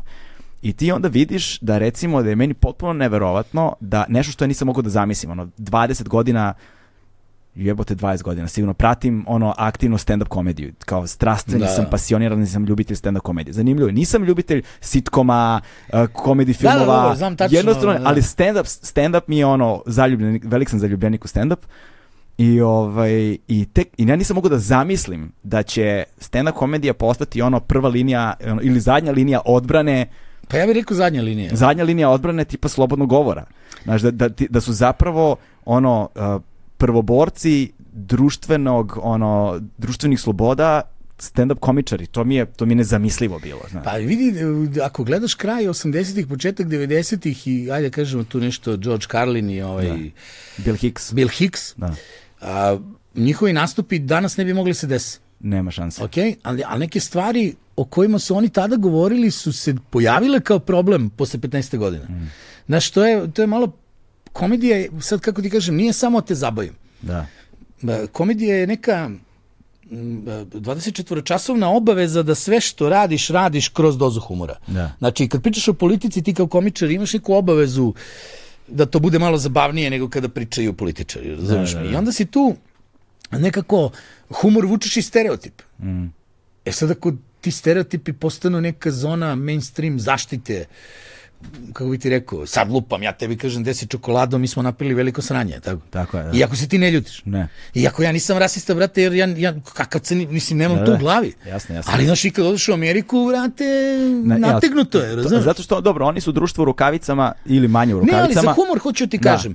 I 0.62 0.72
ti 0.72 0.92
onda 0.92 1.08
vidiš 1.08 1.60
da 1.60 1.78
recimo 1.78 2.22
da 2.22 2.28
je 2.28 2.36
meni 2.36 2.54
potpuno 2.54 2.92
neverovatno 2.92 3.76
da 3.80 4.04
nešto 4.08 4.32
što 4.32 4.44
ja 4.44 4.48
nisam 4.48 4.66
mogao 4.66 4.82
da 4.82 4.90
zamislim, 4.90 5.30
ono 5.30 5.46
20 5.58 6.08
godina 6.08 6.54
jebote 7.54 7.94
20 7.94 8.22
godina, 8.22 8.48
sigurno 8.48 8.74
pratim 8.74 9.24
ono 9.28 9.54
aktivno 9.58 9.98
stand-up 9.98 10.28
komediju, 10.28 10.72
kao 10.84 11.06
strastveni 11.06 11.60
Da, 11.60 11.66
sam, 11.66 11.84
da. 11.84 11.90
pasioniran 11.90 12.46
sam 12.46 12.64
ljubitelj 12.64 12.96
stand-up 12.96 13.20
komedije. 13.20 13.52
Zanimljivo 13.52 13.88
je, 13.88 13.92
nisam 13.92 14.24
ljubitelj 14.24 14.62
sitkoma, 14.80 15.60
uh, 15.92 16.06
komedi 16.12 16.52
Da, 16.52 16.68
da, 16.68 16.70
filmova, 16.70 17.08
da, 17.08 17.14
znam 17.14 17.36
tačno, 17.36 17.58
jednostavno, 17.58 17.98
da. 17.98 18.08
ali 18.08 18.22
stand-up, 18.22 18.66
stand-up 18.66 19.22
mi 19.26 19.38
je 19.38 19.46
ono, 19.46 19.82
zaljubljenik, 19.86 20.42
velik 20.46 20.68
sam 20.68 20.78
zaljubljenik 20.78 21.24
u 21.24 21.28
stand-up, 21.28 21.58
I, 22.38 22.60
ovaj, 22.60 23.36
i, 23.48 23.66
tek, 23.72 23.88
I 23.98 24.06
ja 24.06 24.16
nisam 24.16 24.34
mogu 24.34 24.48
da 24.48 24.58
zamislim 24.58 25.32
da 25.42 25.62
će 25.62 26.04
stand-up 26.18 26.52
komedija 26.52 26.94
postati 26.94 27.42
ono 27.42 27.60
prva 27.60 27.88
linija 27.88 28.34
ono, 28.46 28.62
ili 28.62 28.80
zadnja 28.80 29.12
linija 29.12 29.40
odbrane 29.44 30.06
Pa 30.48 30.56
ja 30.56 30.66
bih 30.66 30.74
rekao 30.74 30.96
zadnja 30.96 31.22
linija. 31.22 31.50
zadnja 31.54 31.84
linija 31.84 32.10
odbrane 32.10 32.44
tipa 32.44 32.68
slobodnog 32.68 33.08
govora. 33.08 33.44
Znaš, 33.84 34.02
da, 34.02 34.10
da, 34.10 34.28
da 34.50 34.60
su 34.60 34.72
zapravo 34.72 35.36
ono 35.64 36.08
uh, 36.14 36.42
prvoborci 36.76 37.72
društvenog 37.92 38.98
ono 39.02 39.60
društvenih 39.78 40.20
sloboda 40.20 40.82
stand-up 41.18 41.58
komičari. 41.60 42.06
To 42.06 42.24
mi 42.24 42.34
je 42.36 42.46
to 42.46 42.66
mi 42.66 42.72
je 42.72 42.76
nezamislivo 42.76 43.38
bilo, 43.38 43.60
znaš. 43.70 43.84
Pa 43.84 43.92
vidi, 43.92 44.34
ako 44.82 45.04
gledaš 45.04 45.34
kraj 45.34 45.64
80-ih, 45.64 46.26
početak 46.26 46.66
90-ih 46.66 47.48
i 47.48 47.70
ajde 47.70 47.90
kažemo 47.90 48.24
tu 48.24 48.40
nešto 48.40 48.76
George 48.76 49.06
Carlin 49.10 49.50
i 49.50 49.62
ovaj 49.62 50.10
Bill 50.56 50.76
Hicks. 50.76 51.12
Bill 51.12 51.28
Hicks, 51.28 51.74
Da. 51.76 51.94
A, 52.44 52.78
njihovi 53.14 53.52
nastupi 53.52 53.98
danas 53.98 54.36
ne 54.36 54.44
bi 54.44 54.54
mogli 54.54 54.74
se 54.74 54.86
desiti. 54.86 55.24
Nema 55.40 55.70
šanse. 55.70 56.04
Ok, 56.04 56.14
ali, 56.42 56.62
ali 56.66 56.80
neke 56.80 57.00
stvari 57.00 57.54
o 57.76 57.84
kojima 57.84 58.18
su 58.18 58.36
oni 58.36 58.48
tada 58.48 58.76
govorili 58.76 59.30
su 59.30 59.52
se 59.52 59.74
pojavile 59.90 60.40
kao 60.40 60.58
problem 60.58 61.10
posle 61.10 61.40
15. 61.40 61.76
godina. 61.78 62.04
Mm. 62.04 62.30
Znaš, 62.66 62.90
to 62.90 63.06
je, 63.06 63.32
to 63.32 63.42
je 63.42 63.46
malo 63.46 63.72
komedija, 64.32 64.76
je, 64.76 64.90
sad 65.00 65.20
kako 65.20 65.42
ti 65.42 65.50
kažem, 65.50 65.74
nije 65.74 65.92
samo 65.92 66.20
da 66.20 66.26
te 66.26 66.34
zabavim. 66.34 66.74
Da. 67.02 67.26
Komedija 68.12 68.56
je 68.56 68.66
neka 68.66 69.08
mm, 69.08 69.96
24-časovna 70.54 71.66
obaveza 71.76 72.22
da 72.22 72.34
sve 72.34 72.60
što 72.60 72.88
radiš, 72.88 73.28
radiš 73.28 73.68
kroz 73.68 73.98
dozu 73.98 74.20
humora. 74.20 74.56
Da. 74.66 74.92
Znači, 74.98 75.28
kad 75.28 75.42
pričaš 75.42 75.68
o 75.68 75.74
politici, 75.74 76.22
ti 76.22 76.34
kao 76.34 76.46
komičar 76.46 76.90
imaš 76.90 77.12
neku 77.12 77.34
obavezu 77.34 77.94
da 78.68 78.86
to 78.86 78.98
bude 78.98 79.18
malo 79.18 79.38
zabavnije 79.38 79.90
nego 79.90 80.08
kada 80.08 80.28
pričaju 80.28 80.72
političari, 80.72 81.30
razumiješ 81.30 81.72
Da, 81.72 81.78
me? 81.78 81.84
da, 81.84 81.88
da. 81.88 81.94
I 81.94 81.98
onda 81.98 82.12
si 82.12 82.26
tu 82.26 82.56
nekako 83.30 83.90
humor 84.30 84.66
vučeš 84.66 84.96
i 84.96 85.02
stereotip. 85.02 85.62
Mm. 85.82 86.04
E 86.64 86.72
sad 86.72 86.90
ako 86.90 87.12
ti 87.40 87.50
stereotipi 87.50 88.12
postanu 88.12 88.60
neka 88.60 88.90
zona 88.90 89.34
mainstream 89.34 90.00
zaštite, 90.00 90.64
kako 91.68 91.90
bi 91.90 91.98
ti 91.98 92.10
rekao, 92.10 92.46
sad 92.46 92.70
lupam, 92.70 93.02
ja 93.02 93.12
tebi 93.12 93.36
kažem 93.36 93.64
desi 93.64 93.86
čokolado, 93.86 94.38
mi 94.38 94.48
smo 94.48 94.62
napili 94.62 94.94
veliko 94.94 95.22
sranje, 95.22 95.60
tako? 95.60 95.80
Tako 95.90 96.18
je, 96.18 96.24
da. 96.24 96.30
I 96.34 96.44
ako 96.44 96.56
se 96.56 96.68
ti 96.68 96.78
ne 96.78 96.90
ljutiš. 96.90 97.22
Ne. 97.24 97.48
Iako 97.74 98.02
ja 98.02 98.12
nisam 98.12 98.38
rasista, 98.38 98.74
brate, 98.74 99.02
jer 99.02 99.12
ja, 99.12 99.26
ja 99.28 99.54
kakav 99.74 100.00
ceni, 100.00 100.26
mislim, 100.26 100.58
nemam 100.58 100.78
Da, 100.78 100.84
to 100.84 100.90
u 100.90 100.94
da. 100.94 100.98
glavi. 100.98 101.32
Jasno, 101.46 101.74
jasno. 101.74 101.92
Ali, 101.94 102.04
znaš, 102.04 102.24
i 102.24 102.30
kad 102.30 102.46
odeš 102.46 102.68
u 102.68 102.72
Ameriku, 102.72 103.26
brate, 103.26 103.64
Ne, 104.24 104.38
nategnuto 104.38 104.98
je, 104.98 105.16
razumiješ? 105.16 105.44
Zato 105.44 105.62
što, 105.62 105.80
dobro, 105.80 106.06
oni 106.06 106.20
su 106.20 106.32
društvo 106.32 106.62
u 106.62 106.64
rukavicama 106.64 107.32
ili 107.46 107.68
manje 107.68 107.94
u 107.94 107.98
Ne, 107.98 108.02
ali 108.04 108.10
rukavicama. 108.12 108.42
za 108.44 108.54
humor 108.54 108.78
hoću 108.78 109.06
ti 109.06 109.18
Da. 109.18 109.30
kažem. 109.30 109.54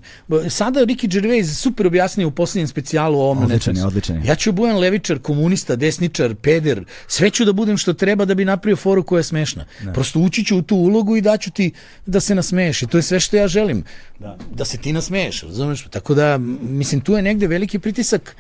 Sada 0.50 0.80
Ricky 0.80 1.08
Gervais 1.10 1.52
super 1.54 1.88
objasnio 1.88 2.28
u 2.28 2.32
posljednjem 2.32 2.68
specijalu 2.68 3.20
o 3.20 3.24
ovom 3.24 3.44
Odličan 3.44 3.78
je, 3.78 3.86
odličan 3.86 4.16
je. 4.16 4.22
Ja 4.26 4.36
ću 4.36 4.52
bujan 4.52 4.78
levičar, 4.78 5.20
komunista, 5.20 5.76
desničar, 5.76 6.36
peder, 6.36 6.86
sve 7.08 7.30
ću 7.30 7.46
da 7.46 7.54
budem 7.54 7.78
što 7.78 7.94
treba 7.94 8.26
da 8.26 8.36
bi 8.36 8.46
napravio 8.46 8.76
foru 8.76 9.04
koja 9.04 9.20
je 9.20 9.24
smešna. 9.24 9.66
Prosto 9.94 10.20
ući 10.20 10.46
ću 10.46 10.58
u 10.58 10.62
tu 10.62 10.76
ulogu 10.76 11.16
i 11.16 11.22
daću 11.22 11.52
ti 11.52 11.72
da 12.06 12.20
se 12.20 12.36
nasmeješ 12.36 12.82
i 12.82 12.88
to 12.88 12.98
je 12.98 13.04
sve 13.04 13.20
što 13.20 13.38
ja 13.38 13.48
želim. 13.48 13.84
Da, 14.20 14.38
da 14.54 14.66
se 14.66 14.78
ti 14.78 14.94
nasmeješ, 14.94 15.42
razumeš? 15.44 15.88
Tako 15.90 16.14
da, 16.14 16.38
mislim, 16.62 17.02
tu 17.02 17.14
je 17.14 17.22
negde 17.22 17.48
veliki 17.48 17.80
pritisak 17.80 18.36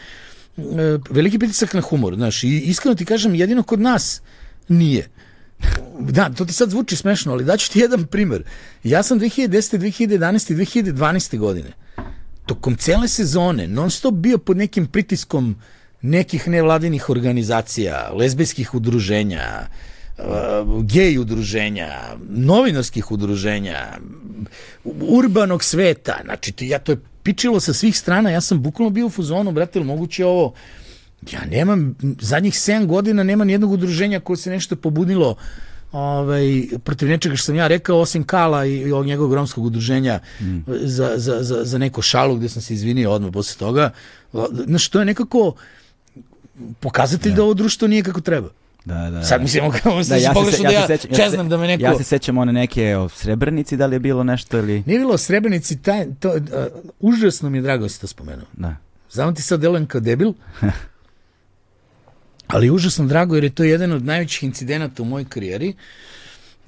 e, 0.58 0.62
veliki 1.10 1.40
pritisak 1.40 1.74
na 1.74 1.82
humor, 1.82 2.16
znaš, 2.16 2.44
i 2.44 2.48
iskreno 2.48 2.96
ti 2.96 3.06
kažem, 3.06 3.36
jedino 3.36 3.64
kod 3.64 3.80
nas 3.80 4.22
nije. 4.68 5.08
Da, 6.00 6.30
to 6.30 6.46
ti 6.46 6.54
sad 6.54 6.70
zvuči 6.70 6.96
smešno, 6.96 7.32
ali 7.32 7.44
daću 7.44 7.72
ti 7.72 7.80
jedan 7.80 8.06
primer. 8.08 8.44
Ja 8.84 9.04
sam 9.04 9.20
2010. 9.20 9.78
2011. 9.78 10.52
i 10.52 10.56
2012. 10.56 11.38
godine 11.38 11.72
tokom 12.46 12.76
cele 12.76 13.08
sezone 13.08 13.68
non 13.68 13.92
stop 13.92 14.14
bio 14.14 14.38
pod 14.38 14.58
nekim 14.58 14.88
pritiskom 14.88 15.56
nekih 16.02 16.48
nevladinih 16.48 17.10
organizacija, 17.10 18.12
lezbijskih 18.14 18.74
udruženja, 18.76 19.44
uh, 19.62 19.89
gej 20.84 21.18
udruženja, 21.18 22.16
novinarskih 22.30 23.12
udruženja, 23.12 23.98
urbanog 25.02 25.64
sveta. 25.64 26.20
Znači, 26.26 26.54
ja 26.60 26.80
to 26.80 26.92
je 26.92 26.98
pičilo 27.24 27.60
sa 27.60 27.74
svih 27.74 27.98
strana, 27.98 28.30
ja 28.30 28.42
sam 28.42 28.62
bukvalno 28.62 28.90
bio 28.90 29.06
u 29.06 29.10
fuzonu, 29.10 29.52
brate, 29.52 29.80
moguće 29.80 30.26
ovo, 30.26 30.54
ja 31.32 31.46
nemam, 31.52 31.96
zadnjih 32.22 32.54
7 32.54 32.86
godina 32.86 33.24
nema 33.24 33.44
nijednog 33.44 33.72
udruženja 33.72 34.20
koje 34.20 34.38
se 34.38 34.50
nešto 34.50 34.76
pobudilo 34.76 35.36
ovaj, 35.92 36.68
protiv 36.84 37.10
nečega 37.10 37.36
što 37.36 37.46
sam 37.46 37.56
ja 37.56 37.68
rekao, 37.68 38.00
osim 38.00 38.24
Kala 38.24 38.66
i, 38.66 38.76
i 38.76 38.92
ovog 38.92 39.06
njegovog 39.06 39.34
romskog 39.34 39.66
udruženja 39.66 40.20
mm. 40.42 40.58
za, 40.68 41.14
za, 41.16 41.44
za, 41.44 41.64
za 41.64 41.78
neko 41.78 42.02
šalu 42.02 42.36
gde 42.36 42.50
sam 42.50 42.62
se 42.62 42.74
izvinio 42.74 43.12
odmah 43.12 43.32
posle 43.34 43.60
toga. 43.60 43.92
Znaš, 44.66 44.90
to 44.90 45.00
je 45.00 45.06
nekako 45.06 45.54
pokazatelj 46.80 47.32
da, 47.32 47.36
da 47.36 47.44
ovo 47.44 47.54
društvo 47.54 47.88
nije 47.88 48.04
kako 48.04 48.22
treba. 48.22 48.50
Da, 48.86 49.10
da. 49.10 49.24
Sad 49.24 49.42
mislimo 49.42 49.72
kao 49.84 50.04
da, 50.04 50.16
ja 50.16 50.34
se, 50.52 50.64
da 50.64 50.70
ja, 50.70 50.88
ja 50.90 50.98
čeznam 51.16 51.50
da 51.50 51.58
me 51.58 51.68
neko... 51.68 51.84
Ja 51.84 51.98
se 51.98 52.04
sećam 52.04 52.38
one 52.38 52.54
neke 52.54 52.98
o 52.98 53.10
Srebrenici, 53.10 53.78
da 53.78 53.86
li 53.86 53.96
je 53.96 54.00
bilo 54.00 54.24
nešto 54.24 54.58
ili... 54.58 54.84
Nije 54.86 55.00
bilo 55.00 55.14
o 55.14 55.18
Srebrenici, 55.18 55.82
taj, 55.82 56.08
to, 56.20 56.30
uh, 56.30 56.40
užasno 57.00 57.50
mi 57.50 57.58
je 57.58 57.62
drago 57.62 57.84
da 57.84 57.90
si 57.90 58.02
to 58.02 58.08
spomenuo. 58.08 58.46
Da. 58.54 58.76
Znam 59.12 59.36
ti 59.36 59.42
sad 59.42 59.60
delujem 59.60 59.88
kao 59.88 60.02
debil, 60.02 60.34
ali 62.54 62.72
užasno 62.72 63.06
drago 63.06 63.36
jer 63.36 63.44
je 63.44 63.50
to 63.50 63.64
jedan 63.64 63.92
od 63.92 64.06
najvećih 64.06 64.44
incidenata 64.44 65.02
u 65.02 65.06
mojoj 65.06 65.26
karijeri 65.30 65.74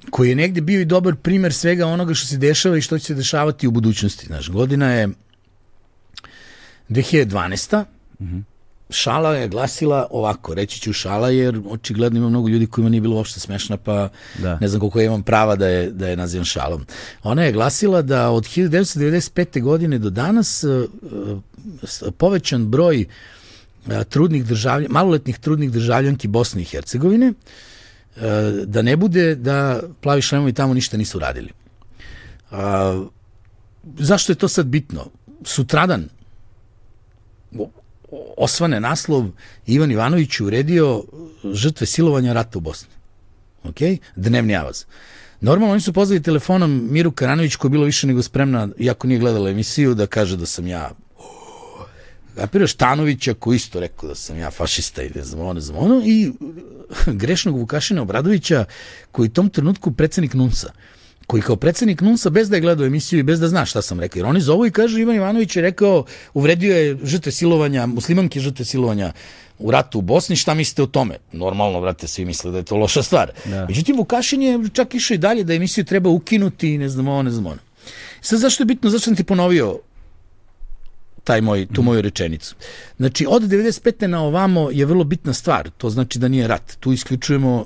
koji 0.09 0.29
je 0.29 0.35
negde 0.35 0.61
bio 0.61 0.81
i 0.81 0.85
dobar 0.85 1.15
primer 1.15 1.53
svega 1.53 1.85
onoga 1.85 2.13
što 2.13 2.27
se 2.27 2.37
dešava 2.37 2.77
i 2.77 2.81
što 2.81 2.99
će 2.99 3.05
se 3.05 3.13
dešavati 3.13 3.67
u 3.67 3.71
budućnosti. 3.71 4.25
Znaš, 4.25 4.49
godina 4.49 4.91
je 4.91 5.09
2012. 6.89 7.83
Mm 8.19 8.25
-hmm 8.25 8.50
šala 8.91 9.35
je 9.35 9.47
glasila 9.47 10.07
ovako, 10.11 10.53
reći 10.53 10.81
ću 10.81 10.93
šala 10.93 11.29
jer 11.29 11.61
očigledno 11.69 12.19
ima 12.19 12.29
mnogo 12.29 12.47
ljudi 12.47 12.67
kojima 12.67 12.89
nije 12.89 13.01
bilo 13.01 13.15
uopšte 13.15 13.39
smešna 13.39 13.77
pa 13.77 14.09
da. 14.39 14.57
ne 14.61 14.67
znam 14.67 14.79
koliko 14.79 14.99
ja 14.99 15.05
imam 15.05 15.23
prava 15.23 15.55
da 15.55 15.67
je, 15.67 15.91
da 15.91 16.07
je 16.07 16.17
nazivam 16.17 16.45
šalom. 16.45 16.85
Ona 17.23 17.43
je 17.43 17.51
glasila 17.51 18.01
da 18.01 18.29
od 18.29 18.43
1995. 18.43 19.61
godine 19.61 19.97
do 19.97 20.09
danas 20.09 20.63
uh, 20.63 20.89
povećan 22.17 22.65
broj 22.65 23.05
uh, 23.05 23.93
trudnih 24.09 24.45
državlja, 24.45 24.87
maloletnih 24.89 25.39
trudnih 25.39 25.71
državljanki 25.71 26.27
Bosne 26.27 26.61
i 26.61 26.65
Hercegovine 26.65 27.33
da 28.65 28.81
ne 28.81 28.97
bude 28.97 29.35
da 29.35 29.79
plavi 30.01 30.21
šlemovi 30.21 30.53
tamo 30.53 30.73
ništa 30.73 30.97
nisu 30.97 31.19
radili. 31.19 31.49
Zašto 33.99 34.31
je 34.31 34.35
to 34.35 34.47
sad 34.47 34.65
bitno? 34.65 35.05
Sutradan 35.43 36.09
osvane 38.37 38.79
naslov 38.79 39.25
Ivan 39.67 39.91
Ivanović 39.91 40.39
uredio 40.39 41.03
žrtve 41.53 41.87
silovanja 41.87 42.33
rata 42.33 42.57
u 42.57 42.61
Bosni. 42.61 42.89
Ok? 43.63 43.77
Dnevni 44.15 44.55
avaz. 44.55 44.85
Normalno 45.41 45.71
oni 45.71 45.81
su 45.81 45.93
pozvali 45.93 46.23
telefonom 46.23 46.87
Miru 46.91 47.11
Karanović 47.11 47.55
koja 47.55 47.69
je 47.69 47.71
bila 47.71 47.85
više 47.85 48.07
nego 48.07 48.21
spremna, 48.21 48.69
iako 48.77 49.07
nije 49.07 49.19
gledala 49.19 49.49
emisiju, 49.49 49.95
da 49.95 50.07
kaže 50.07 50.37
da 50.37 50.45
sam 50.45 50.67
ja 50.67 50.91
Kapiraš 52.35 52.73
Tanovića 52.73 53.33
koji 53.33 53.55
isto 53.55 53.79
rekao 53.79 54.09
da 54.09 54.15
sam 54.15 54.37
ja 54.37 54.51
fašista 54.51 55.03
i 55.03 55.09
ne 55.15 55.23
znam 55.23 55.41
ono, 55.41 55.53
ne 55.53 55.61
znam 55.61 55.77
ono 55.77 56.01
i 56.05 56.31
grešnog 57.21 57.57
Vukašina 57.57 58.01
Obradovića 58.01 58.65
koji 59.11 59.27
u 59.27 59.31
tom 59.31 59.49
trenutku 59.49 59.91
predsednik 59.91 60.33
NUNSA 60.33 60.71
koji 61.31 61.41
kao 61.41 61.55
predsednik 61.55 62.01
NUNSA 62.01 62.29
bez 62.29 62.49
da 62.49 62.57
je 62.57 62.61
gledao 62.61 62.85
emisiju 62.85 63.19
i 63.19 63.23
bez 63.23 63.39
da 63.39 63.47
zna 63.47 63.65
šta 63.65 63.81
sam 63.81 63.99
rekao. 63.99 64.19
Jer 64.19 64.25
oni 64.25 64.41
zovu 64.41 64.65
i 64.65 64.71
kažu 64.71 64.99
Ivan 64.99 65.15
Ivanović 65.15 65.55
je 65.55 65.61
rekao, 65.61 66.03
uvredio 66.33 66.75
je 66.77 66.97
žrtve 67.03 67.31
silovanja, 67.31 67.85
muslimanke 67.85 68.39
žrtve 68.39 68.65
silovanja 68.65 69.13
u 69.59 69.71
ratu 69.71 69.99
u 69.99 70.01
Bosni, 70.01 70.35
šta 70.35 70.53
mislite 70.53 70.83
o 70.83 70.87
tome? 70.87 71.17
Normalno, 71.31 71.81
brate, 71.81 72.07
svi 72.07 72.25
misle 72.25 72.51
da 72.51 72.57
je 72.57 72.63
to 72.63 72.75
loša 72.75 73.03
stvar. 73.03 73.31
Da. 73.45 73.65
Međutim, 73.65 73.97
Vukašin 73.97 74.41
je 74.41 74.59
čak 74.73 74.95
išao 74.95 75.15
i 75.15 75.17
dalje 75.17 75.43
da 75.43 75.53
emisiju 75.53 75.85
treba 75.85 76.09
ukinuti 76.09 76.73
i 76.73 76.77
ne 76.77 76.89
znam 76.89 77.07
ovo, 77.07 77.23
ne 77.23 77.31
znam 77.31 77.45
ono. 77.45 77.61
Sad 78.21 78.39
zašto 78.39 78.63
je 78.63 78.65
bitno, 78.73 78.89
zašto 78.89 79.05
sam 79.05 79.15
ti 79.15 79.23
ponovio 79.23 79.79
taj 81.23 81.41
moj, 81.41 81.65
tu 81.65 81.81
mhm. 81.81 81.85
moju 81.85 82.01
rečenicu. 82.01 82.55
Znači, 82.97 83.25
od 83.29 83.43
95. 83.43 84.07
na 84.07 84.21
ovamo 84.23 84.69
je 84.71 84.85
vrlo 84.85 85.03
bitna 85.03 85.33
stvar. 85.33 85.69
To 85.77 85.89
znači 85.89 86.19
da 86.19 86.27
nije 86.27 86.47
rat. 86.47 86.75
Tu 86.79 86.91
isključujemo 86.91 87.65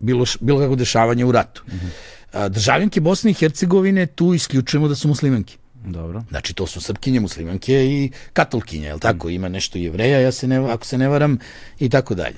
bilo, 0.00 0.24
bilo 0.40 0.60
kako 0.60 0.76
dešavanje 0.76 1.24
u 1.24 1.32
ratu. 1.32 1.62
Mm 1.68 1.76
-hmm 1.76 2.12
državljanke 2.48 3.00
Bosne 3.00 3.30
i 3.30 3.34
Hercegovine 3.34 4.06
tu 4.06 4.34
isključujemo 4.34 4.88
da 4.88 4.94
su 4.94 5.08
muslimanke. 5.08 5.56
Dobro. 5.84 6.22
Znači 6.28 6.54
to 6.54 6.66
su 6.66 6.80
srpkinje, 6.80 7.20
muslimanke 7.20 7.84
i 7.84 8.10
katolkinje, 8.32 8.86
je 8.88 8.98
tako? 8.98 9.28
Ima 9.28 9.48
nešto 9.48 9.78
jevreja, 9.78 10.20
ja 10.20 10.32
se 10.32 10.46
ne, 10.46 10.56
ako 10.56 10.86
se 10.86 10.98
ne 10.98 11.08
varam, 11.08 11.38
i 11.78 11.88
tako 11.88 12.14
dalje. 12.14 12.36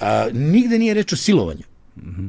A, 0.00 0.28
nigde 0.32 0.78
nije 0.78 0.94
reč 0.94 1.12
o 1.12 1.16
silovanju. 1.16 1.62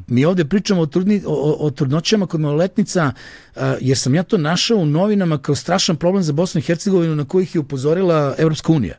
Mi 0.07 0.25
ovde 0.25 0.45
pričamo 0.45 0.81
o, 0.81 0.85
trudni, 0.85 1.21
o, 1.25 1.57
o 1.59 1.69
trudnoćama 1.71 2.27
kod 2.27 2.39
maloletnica, 2.41 3.11
a, 3.55 3.75
jer 3.81 3.97
sam 3.97 4.15
ja 4.15 4.23
to 4.23 4.37
našao 4.37 4.77
u 4.77 4.85
novinama 4.85 5.37
kao 5.37 5.55
strašan 5.55 5.95
problem 5.95 6.23
za 6.23 6.33
Bosnu 6.33 6.59
i 6.59 6.61
Hercegovinu 6.61 7.15
na 7.15 7.25
kojih 7.25 7.55
je 7.55 7.59
upozorila 7.59 8.35
Evropska 8.37 8.71
unija. 8.73 8.95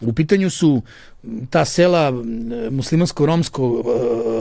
U 0.00 0.12
pitanju 0.12 0.50
su 0.50 0.82
ta 1.50 1.64
sela 1.64 2.12
muslimansko-romsko 2.70 3.84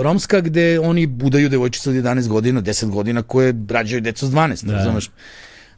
romska 0.01 0.41
gde 0.41 0.79
oni 0.79 1.07
budaju 1.07 1.49
devojčice 1.49 1.89
od 1.89 1.95
11 1.95 2.27
godina, 2.27 2.61
10 2.61 2.89
godina 2.89 3.21
koje 3.21 3.53
rađaju 3.69 4.01
decu 4.01 4.27
s 4.27 4.29
12, 4.29 4.65
da. 4.65 4.73
razumeš? 4.73 5.09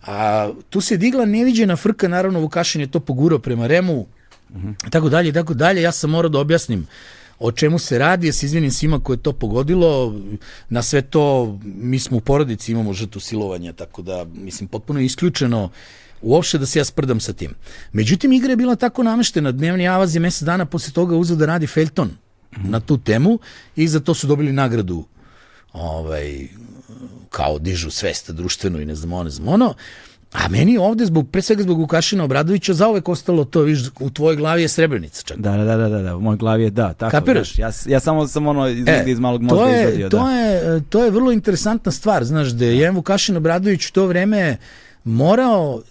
A 0.06 0.50
tu 0.70 0.82
se 0.82 0.98
digla 0.98 1.26
neviđena 1.26 1.76
frka, 1.76 2.08
naravno 2.08 2.40
Vukašin 2.40 2.82
je 2.82 2.92
to 2.92 3.00
pogurao 3.00 3.40
prema 3.40 3.68
Remu, 3.68 4.06
-hmm. 4.54 4.90
tako 4.90 5.10
dalje, 5.10 5.34
tako 5.34 5.54
dalje. 5.54 5.82
Ja 5.82 5.92
sam 5.92 6.10
morao 6.10 6.30
da 6.30 6.40
objasnim 6.40 6.88
o 7.40 7.52
čemu 7.52 7.80
se 7.80 7.98
radi, 7.98 8.28
ja 8.28 8.34
se 8.34 8.46
izvinim 8.46 8.72
svima 8.72 9.00
koje 9.00 9.16
je 9.16 9.22
to 9.24 9.34
pogodilo, 9.34 10.16
na 10.70 10.82
sve 10.82 11.02
to 11.02 11.58
mi 11.64 12.00
smo 12.00 12.18
u 12.18 12.22
porodici, 12.22 12.72
imamo 12.72 12.94
žrtu 12.94 13.20
silovanja, 13.20 13.74
tako 13.74 14.02
da, 14.02 14.26
mislim, 14.34 14.68
potpuno 14.68 15.00
je 15.00 15.06
isključeno 15.06 15.70
uopšte 16.22 16.58
da 16.58 16.66
se 16.66 16.80
ja 16.80 16.86
sprdam 16.86 17.20
sa 17.20 17.34
tim. 17.34 17.54
Međutim, 17.94 18.34
igra 18.34 18.50
je 18.50 18.56
bila 18.56 18.76
tako 18.76 19.04
nameštena, 19.04 19.52
dnevni 19.52 19.88
avaz 19.88 20.16
je 20.16 20.20
mesec 20.20 20.42
dana 20.42 20.66
posle 20.66 20.94
toga 20.94 21.16
uzeo 21.16 21.36
da 21.36 21.46
radi 21.46 21.68
Felton 21.68 22.08
mm 22.08 22.12
-hmm. 22.56 22.70
na 22.70 22.80
tu 22.80 22.98
temu 22.98 23.40
i 23.76 23.88
za 23.88 24.00
to 24.00 24.14
su 24.14 24.28
dobili 24.28 24.52
nagradu 24.52 25.06
ovaj, 25.74 26.48
kao 27.30 27.60
dižu 27.60 27.92
svesta 27.92 28.34
društvenu 28.34 28.82
i 28.82 28.86
ne 28.86 28.96
znam 28.96 29.14
ono, 29.14 29.24
ne 29.24 29.30
znam 29.30 29.48
ono. 29.48 29.74
A 30.32 30.48
meni 30.48 30.78
ovde, 30.78 31.06
zbog, 31.06 31.30
pre 31.32 31.42
svega 31.42 31.64
zbog 31.64 31.80
Vukašina 31.80 32.24
Obradovića, 32.24 32.74
zaovek 32.74 33.10
ostalo 33.10 33.46
to, 33.46 33.62
viš, 33.62 33.80
u 34.00 34.10
tvojoj 34.10 34.36
glavi 34.36 34.62
je 34.62 34.68
Srebrenica 34.68 35.24
čak. 35.24 35.38
Da, 35.38 35.52
da, 35.58 35.78
da, 35.78 35.90
da, 35.90 36.02
da, 36.02 36.16
u 36.16 36.22
mojoj 36.22 36.38
glavi 36.38 36.64
je 36.64 36.70
da. 36.70 36.94
Tako, 36.94 37.12
Kapiraš? 37.12 37.56
Znaš, 37.56 37.86
ja, 37.86 37.94
ja 37.94 38.00
samo 38.00 38.28
sam 38.28 38.48
ono 38.48 38.68
iz, 38.68 38.88
e, 38.88 39.04
iz 39.08 39.20
malog 39.20 39.42
mozga 39.42 39.58
to 39.58 39.70
je, 39.70 39.82
izvadio. 39.84 40.10
To, 40.10 40.18
da. 40.18 40.32
je, 40.32 40.82
to 40.90 41.04
je 41.04 41.12
vrlo 41.12 41.32
interesantna 41.32 41.92
stvar, 41.92 42.24
znaš, 42.24 42.48
da 42.48 42.66
je 42.66 42.92
Vukašin 42.92 43.38
Obradović 43.38 43.90
u 43.90 43.94
to 43.94 44.06
vreme 44.06 44.58
morao 45.04 45.82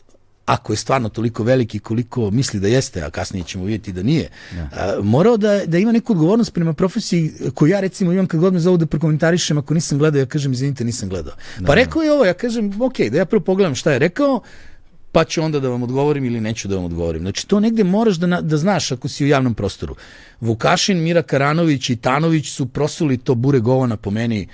ako 0.48 0.72
je 0.72 0.76
stvarno 0.76 1.08
toliko 1.08 1.42
veliki 1.42 1.78
koliko 1.78 2.30
misli 2.30 2.60
da 2.60 2.68
jeste, 2.68 3.02
a 3.02 3.10
kasnije 3.10 3.44
ćemo 3.44 3.64
vidjeti 3.64 3.92
da 3.92 4.02
nije, 4.02 4.28
ja. 4.56 4.64
Da. 4.64 4.98
a, 4.98 5.02
morao 5.02 5.36
da, 5.36 5.66
da 5.66 5.78
ima 5.78 5.92
neku 5.92 6.12
odgovornost 6.12 6.54
prema 6.54 6.72
profesiji 6.72 7.32
koju 7.54 7.70
ja 7.70 7.80
recimo 7.80 8.12
imam 8.12 8.26
kad 8.26 8.40
god 8.40 8.52
me 8.52 8.60
zovu 8.60 8.76
da 8.76 8.86
prokomentarišem, 8.86 9.58
ako 9.58 9.74
nisam 9.74 9.98
gledao, 9.98 10.18
ja 10.18 10.26
kažem 10.26 10.52
izvinite, 10.52 10.84
nisam 10.84 11.08
gledao. 11.08 11.34
Da, 11.58 11.66
pa 11.66 11.74
rekao 11.74 12.02
je 12.02 12.12
ovo, 12.12 12.24
ja 12.24 12.34
kažem, 12.34 12.82
ok, 12.82 12.98
da 13.10 13.18
ja 13.18 13.24
prvo 13.24 13.40
pogledam 13.40 13.74
šta 13.74 13.92
je 13.92 13.98
rekao, 13.98 14.40
pa 15.12 15.24
ću 15.24 15.42
onda 15.42 15.60
da 15.60 15.68
vam 15.68 15.82
odgovorim 15.82 16.24
ili 16.24 16.40
neću 16.40 16.68
da 16.68 16.76
vam 16.76 16.84
odgovorim. 16.84 17.22
Znači, 17.22 17.48
to 17.48 17.60
negde 17.60 17.84
moraš 17.84 18.16
da, 18.16 18.40
da 18.40 18.56
znaš 18.56 18.92
ako 18.92 19.08
si 19.08 19.24
u 19.24 19.28
javnom 19.28 19.54
prostoru. 19.54 19.96
Vukašin, 20.40 21.02
Mira 21.02 21.22
Karanović 21.22 21.90
i 21.90 21.96
Tanović 21.96 22.48
su 22.48 22.66
prosuli 22.66 23.18
to 23.18 23.34
bure 23.34 23.60
govana 23.60 23.96
po 23.96 24.10
meni 24.10 24.46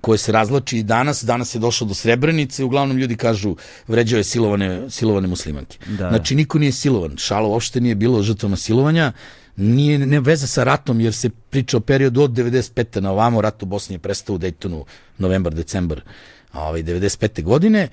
koje 0.00 0.18
se 0.18 0.32
razlači 0.32 0.78
i 0.78 0.82
danas. 0.82 1.24
Danas 1.24 1.54
je 1.54 1.58
došlo 1.58 1.86
do 1.86 1.94
Srebrenice, 1.94 2.64
uglavnom 2.64 2.96
ljudi 2.96 3.16
kažu 3.16 3.56
vređao 3.88 4.18
je 4.18 4.24
silovane, 4.24 4.90
silovane 4.90 5.28
muslimanke. 5.28 5.78
Da. 5.86 6.08
Znači, 6.08 6.34
niko 6.34 6.58
nije 6.58 6.72
silovan. 6.72 7.16
Šalo 7.16 7.48
uopšte 7.48 7.80
nije 7.80 7.94
bilo 7.94 8.22
žrtvama 8.22 8.56
silovanja 8.56 9.12
nije 9.56 9.98
ne 9.98 10.20
veze 10.20 10.46
sa 10.46 10.64
ratom 10.64 11.00
jer 11.00 11.14
se 11.14 11.30
priča 11.30 11.76
o 11.76 11.80
periodu 11.80 12.22
od 12.22 12.30
95. 12.30 13.00
na 13.00 13.10
ovamo, 13.12 13.40
rat 13.40 13.62
u 13.62 13.66
Bosni 13.66 13.94
je 13.94 13.98
prestao 13.98 14.36
u 14.36 14.38
Daytonu 14.38 14.84
novembar, 15.18 15.54
decembar 15.54 16.00
ovaj, 16.52 16.82
95. 16.82 17.42
godine 17.42 17.88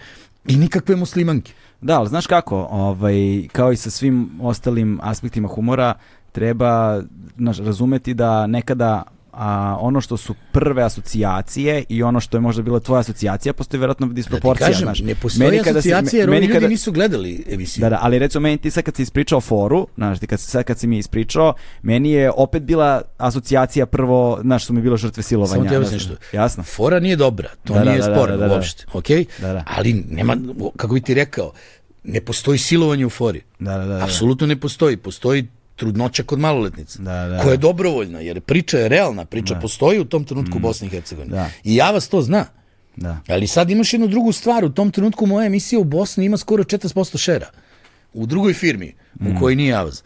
i 0.47 0.55
nikakve 0.55 0.95
muslimanke. 0.95 1.53
Da, 1.81 1.99
ali 1.99 2.09
znaš 2.09 2.27
kako, 2.27 2.67
ovaj, 2.71 3.47
kao 3.51 3.71
i 3.71 3.77
sa 3.77 3.89
svim 3.89 4.29
ostalim 4.41 4.99
aspektima 5.01 5.47
humora, 5.47 5.93
treba 6.31 7.01
znaš, 7.37 7.57
razumeti 7.57 8.13
da 8.13 8.47
nekada 8.47 9.03
a, 9.33 9.77
ono 9.79 10.01
što 10.01 10.17
su 10.17 10.35
prve 10.51 10.83
asocijacije 10.83 11.83
i 11.89 12.03
ono 12.03 12.19
što 12.19 12.37
je 12.37 12.41
možda 12.41 12.61
bila 12.61 12.79
tvoja 12.79 12.99
asocijacija, 12.99 13.53
postoji 13.53 13.79
verovatno 13.81 14.07
disproporcija. 14.07 14.67
Da 14.67 14.73
kažem, 14.73 14.85
znaš. 14.85 14.99
ne 14.99 15.15
postoji 15.15 15.49
meni 15.49 15.63
kada 15.63 15.79
asocijacija 15.79 16.19
jer 16.19 16.29
oni 16.29 16.45
ljudi 16.45 16.67
nisu 16.67 16.91
gledali 16.91 17.45
emisiju. 17.49 17.81
Da, 17.81 17.89
da, 17.89 17.99
ali 18.01 18.19
recimo 18.19 18.41
meni 18.41 18.57
ti 18.57 18.71
sad 18.71 18.83
kad 18.83 18.95
si 18.95 19.01
ispričao 19.01 19.41
foru, 19.41 19.87
znaš, 19.95 20.19
ti 20.19 20.27
kad, 20.27 20.39
sad 20.39 20.63
kad 20.63 20.79
si 20.79 20.87
mi 20.87 20.97
ispričao, 20.97 21.53
meni 21.81 22.11
je 22.11 22.31
opet 22.31 22.63
bila 22.63 23.01
asocijacija 23.17 23.85
prvo, 23.85 24.39
znaš, 24.41 24.65
su 24.65 24.73
mi 24.73 24.81
bilo 24.81 24.97
žrtve 24.97 25.23
silovanja. 25.23 25.69
Samo 25.69 25.85
ti 25.85 25.93
nešto. 25.93 26.13
Jasno. 26.33 26.63
Fora 26.63 26.99
nije 26.99 27.15
dobra, 27.15 27.49
to 27.63 27.73
da, 27.73 27.83
nije 27.83 28.01
da, 28.01 28.07
da, 28.07 28.15
sporno 28.15 28.37
da, 28.37 28.41
da, 28.41 28.47
da, 28.47 28.55
uopšte, 28.55 28.85
ok? 28.93 29.07
Da, 29.41 29.53
da. 29.53 29.63
Ali 29.77 29.93
nema, 30.09 30.37
kako 30.77 30.93
bi 30.93 31.01
ti 31.01 31.13
rekao, 31.13 31.51
ne 32.03 32.21
postoji 32.21 32.57
silovanje 32.57 33.05
u 33.05 33.09
fori. 33.09 33.41
Da, 33.59 33.77
da, 33.77 33.85
da, 33.85 33.97
da. 33.97 34.03
Apsolutno 34.03 34.47
ne 34.47 34.55
postoji. 34.55 34.97
Postoji 34.97 35.47
trudnoća 35.75 36.23
kod 36.23 36.39
maloletnica, 36.39 37.01
da, 37.01 37.27
da, 37.27 37.39
koja 37.39 37.51
je 37.51 37.57
dobrovoljna, 37.57 38.19
jer 38.19 38.41
priča 38.41 38.77
je 38.77 38.89
realna, 38.89 39.25
priča 39.25 39.53
da. 39.53 39.59
postoji 39.59 39.99
u 39.99 40.05
tom 40.05 40.25
trenutku 40.25 40.57
u 40.57 40.59
mm. 40.59 40.61
Bosni 40.61 40.87
i 40.87 40.89
Hercegovini. 40.89 41.31
Da. 41.31 41.49
I 41.63 41.75
ja 41.75 41.91
vas 41.91 42.07
to 42.07 42.21
zna. 42.21 42.45
Da. 42.95 43.17
Ali 43.27 43.47
sad 43.47 43.69
imaš 43.69 43.93
jednu 43.93 44.07
drugu 44.07 44.31
stvar, 44.31 44.65
u 44.65 44.69
tom 44.69 44.91
trenutku 44.91 45.25
moja 45.25 45.45
emisija 45.45 45.79
u 45.79 45.83
Bosni 45.83 46.25
ima 46.25 46.37
skoro 46.37 46.63
40% 46.63 47.17
šera. 47.17 47.49
U 48.13 48.25
drugoj 48.25 48.53
firmi, 48.53 48.93
u 49.19 49.39
kojoj 49.39 49.55
nije 49.55 49.73
Avaz. 49.73 50.01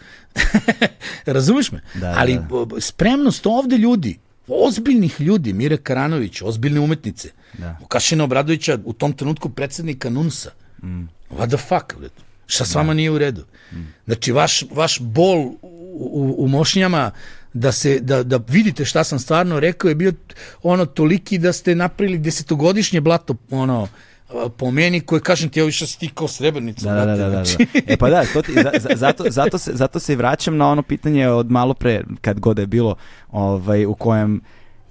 Razumeš 1.25 1.71
me? 1.71 1.77
Mm. 1.95 1.99
Da, 1.99 2.13
Ali 2.17 2.33
da. 2.33 2.81
spremnost 2.81 3.45
ovde 3.45 3.77
ljudi, 3.77 4.19
ozbiljnih 4.47 5.21
ljudi, 5.21 5.53
Mire 5.53 5.77
Karanović, 5.77 6.41
ozbiljne 6.41 6.79
umetnice, 6.79 7.29
Da. 7.57 7.77
Vukašina 7.81 8.23
Obradovića, 8.23 8.77
u 8.85 8.93
tom 8.93 9.13
trenutku 9.13 9.49
predsednika 9.49 10.09
NUNSA. 10.09 10.51
Mm. 10.83 11.03
What 11.31 11.47
the 11.47 11.57
fuck? 11.57 12.11
Šta 12.47 12.65
s 12.65 12.75
vama 12.75 12.93
nije 12.93 13.11
u 13.11 13.17
redu? 13.17 13.45
Znači, 14.05 14.31
vaš, 14.31 14.63
vaš 14.71 14.99
bol 14.99 15.37
u, 15.39 15.57
u, 15.93 16.35
u 16.37 16.47
mošnjama 16.47 17.11
da, 17.53 17.71
se, 17.71 17.99
da, 17.99 18.23
da 18.23 18.39
vidite 18.47 18.85
šta 18.85 19.03
sam 19.03 19.19
stvarno 19.19 19.59
rekao 19.59 19.89
je 19.89 19.95
bio 19.95 20.13
ono 20.63 20.85
toliki 20.85 21.37
da 21.37 21.53
ste 21.53 21.75
napravili 21.75 22.17
desetogodišnje 22.17 23.01
blato 23.01 23.35
ono 23.51 23.87
po 24.57 24.71
meni 24.71 24.99
koje 25.01 25.21
kažem 25.21 25.49
ti 25.49 25.59
ja 25.59 25.65
više 25.65 25.87
si 25.87 25.99
ti 25.99 26.09
kao 26.09 26.27
srebrnica 26.27 26.85
Da, 26.85 26.95
da, 26.95 27.05
da, 27.07 27.15
da, 27.17 27.29
da. 27.29 27.43
znači. 27.45 27.67
E 27.87 27.97
pa 27.97 28.09
da, 28.09 28.23
to 28.33 28.41
ti, 28.41 28.53
za, 28.53 28.71
za- 28.79 28.95
zato, 28.95 29.23
zato, 29.29 29.57
se, 29.57 29.71
zato 29.73 29.99
se 29.99 30.15
vraćam 30.15 30.57
na 30.57 30.69
ono 30.69 30.81
pitanje 30.81 31.29
od 31.29 31.51
malo 31.51 31.73
pre, 31.73 32.03
kad 32.21 32.39
god 32.39 32.59
je 32.59 32.67
bilo, 32.67 32.95
ovaj, 33.29 33.85
u 33.85 33.93
kojem, 33.93 34.41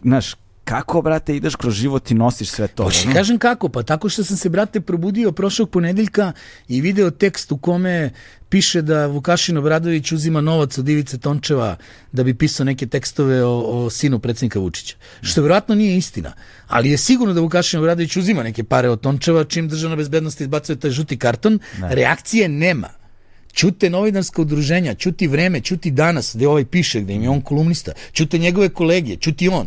znaš, 0.03 0.35
kako, 0.67 1.03
brate, 1.03 1.37
ideš 1.37 1.57
kroz 1.57 1.75
život 1.75 2.11
i 2.11 2.14
nosiš 2.14 2.49
sve 2.49 2.69
to? 2.69 2.83
Ono? 2.83 3.14
kažem 3.14 3.39
kako? 3.39 3.69
Pa 3.69 3.83
tako 3.83 4.09
što 4.09 4.25
sam 4.25 4.37
se, 4.37 4.49
brate, 4.49 4.81
probudio 4.81 5.33
prošlog 5.33 5.71
ponedeljka 5.71 6.33
i 6.69 6.81
video 6.81 7.11
tekst 7.11 7.53
u 7.53 7.57
kome 7.57 8.11
piše 8.49 8.83
da 8.83 9.07
Vukašin 9.07 9.57
Obradović 9.57 10.12
uzima 10.12 10.41
novac 10.41 10.79
od 10.79 10.89
Ivice 10.89 11.19
Tončeva 11.19 11.77
da 12.12 12.25
bi 12.25 12.35
pisao 12.35 12.64
neke 12.64 12.87
tekstove 12.87 13.45
o, 13.45 13.61
o 13.61 13.91
sinu 13.91 14.19
predsjednika 14.19 14.59
Vučića. 14.59 14.97
Što 15.23 15.41
vjerojatno 15.41 15.75
nije 15.75 15.97
istina. 15.97 16.33
Ali 16.67 16.91
je 16.91 16.99
sigurno 16.99 17.35
da 17.35 17.41
Vukašin 17.41 17.81
Obradović 17.81 18.17
uzima 18.17 18.43
neke 18.43 18.64
pare 18.64 18.91
od 18.91 19.01
Tončeva 19.01 19.45
čim 19.45 19.69
državna 19.69 19.97
bezbednost 19.97 20.41
izbacuje 20.41 20.77
taj 20.77 20.91
žuti 20.91 21.19
karton. 21.19 21.59
Reakcije 21.81 22.49
nema. 22.49 22.89
Ćute 23.55 23.91
novinarska 23.91 24.43
udruženja, 24.43 24.95
ćuti 24.95 25.27
vreme, 25.27 25.61
ćuti 25.61 25.91
danas, 25.91 26.37
gde 26.37 26.49
ovaj 26.49 26.64
piše, 26.64 27.01
gde 27.01 27.14
im 27.14 27.23
je 27.23 27.31
on 27.31 27.41
kolumnista, 27.41 27.93
ćute 28.12 28.39
njegove 28.39 28.69
kolegije, 28.69 29.17
ćuti 29.17 29.49
on, 29.49 29.67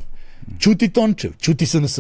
ćuti 0.60 0.90
Tončev, 0.90 1.32
ćuti 1.34 1.66
SNS. 1.66 2.00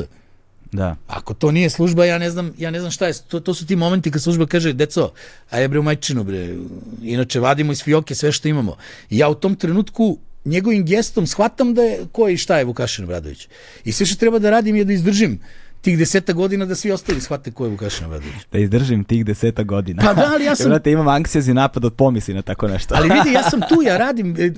Da. 0.71 0.95
Ako 1.07 1.33
to 1.33 1.51
nije 1.51 1.69
služba, 1.69 2.05
ja 2.05 2.17
ne 2.17 2.29
znam, 2.29 2.51
ja 2.57 2.71
ne 2.71 2.79
znam 2.79 2.91
šta 2.91 3.07
je. 3.07 3.13
To, 3.27 3.39
to 3.39 3.53
su 3.53 3.65
ti 3.65 3.75
momenti 3.75 4.11
kad 4.11 4.21
služba 4.21 4.45
kaže, 4.45 4.73
deco, 4.73 5.11
a 5.49 5.57
je 5.57 5.67
bre 5.67 5.79
u 5.79 5.83
majčinu, 5.83 6.23
bre. 6.23 6.55
Inače, 7.03 7.39
vadimo 7.39 7.71
iz 7.71 7.83
fioke 7.83 8.15
sve 8.15 8.31
što 8.31 8.47
imamo. 8.47 8.75
I 9.09 9.17
ja 9.17 9.29
u 9.29 9.35
tom 9.35 9.55
trenutku 9.55 10.17
njegovim 10.45 10.85
gestom 10.85 11.27
shvatam 11.27 11.73
da 11.73 11.81
je 11.81 12.05
ko 12.11 12.27
je 12.27 12.33
i 12.33 12.37
šta 12.37 12.57
je 12.57 12.65
Vukašin 12.65 13.03
Obradović. 13.03 13.47
I 13.83 13.91
sve 13.91 14.05
što 14.05 14.15
treba 14.15 14.39
da 14.39 14.49
radim 14.49 14.75
je 14.75 14.85
da 14.85 14.93
izdržim 14.93 15.39
tih 15.81 15.97
deseta 15.97 16.33
godina 16.33 16.65
da 16.65 16.75
svi 16.75 16.91
ostali 16.91 17.21
shvate 17.21 17.51
ko 17.51 17.65
je 17.65 17.71
Vukašin 17.71 18.05
Obradović. 18.05 18.35
Da 18.51 18.59
izdržim 18.59 19.03
tih 19.03 19.25
deseta 19.25 19.63
godina. 19.63 20.03
Pa 20.03 20.13
da, 20.13 20.29
ali 20.33 20.45
ja 20.45 20.55
sam- 20.57 20.69
Brate, 20.69 20.91
imam 20.91 21.07
anksiozni 21.07 21.53
napad 21.53 21.85
od 21.85 21.93
pomisli 21.93 22.33
na 22.33 22.41
tako 22.41 22.67
nešto. 22.67 22.95
Ali 22.95 23.09
vidi, 23.09 23.33
ja 23.33 23.43
sam 23.43 23.59
tu, 23.61 23.81
ja 23.81 23.97
radim. 23.97 24.35
e, 24.37 24.43
e, 24.43 24.51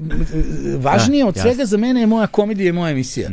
Važnije 0.77 1.23
Da, 1.23 1.27
od 1.29 1.35
jasno. 1.35 1.51
svega 1.51 1.65
za 1.65 1.77
mene 1.77 1.99
je 1.99 2.07
moja 2.07 2.27
komedija 2.27 2.69
i 2.69 2.73
moja 2.73 2.91
emisija. 2.91 3.29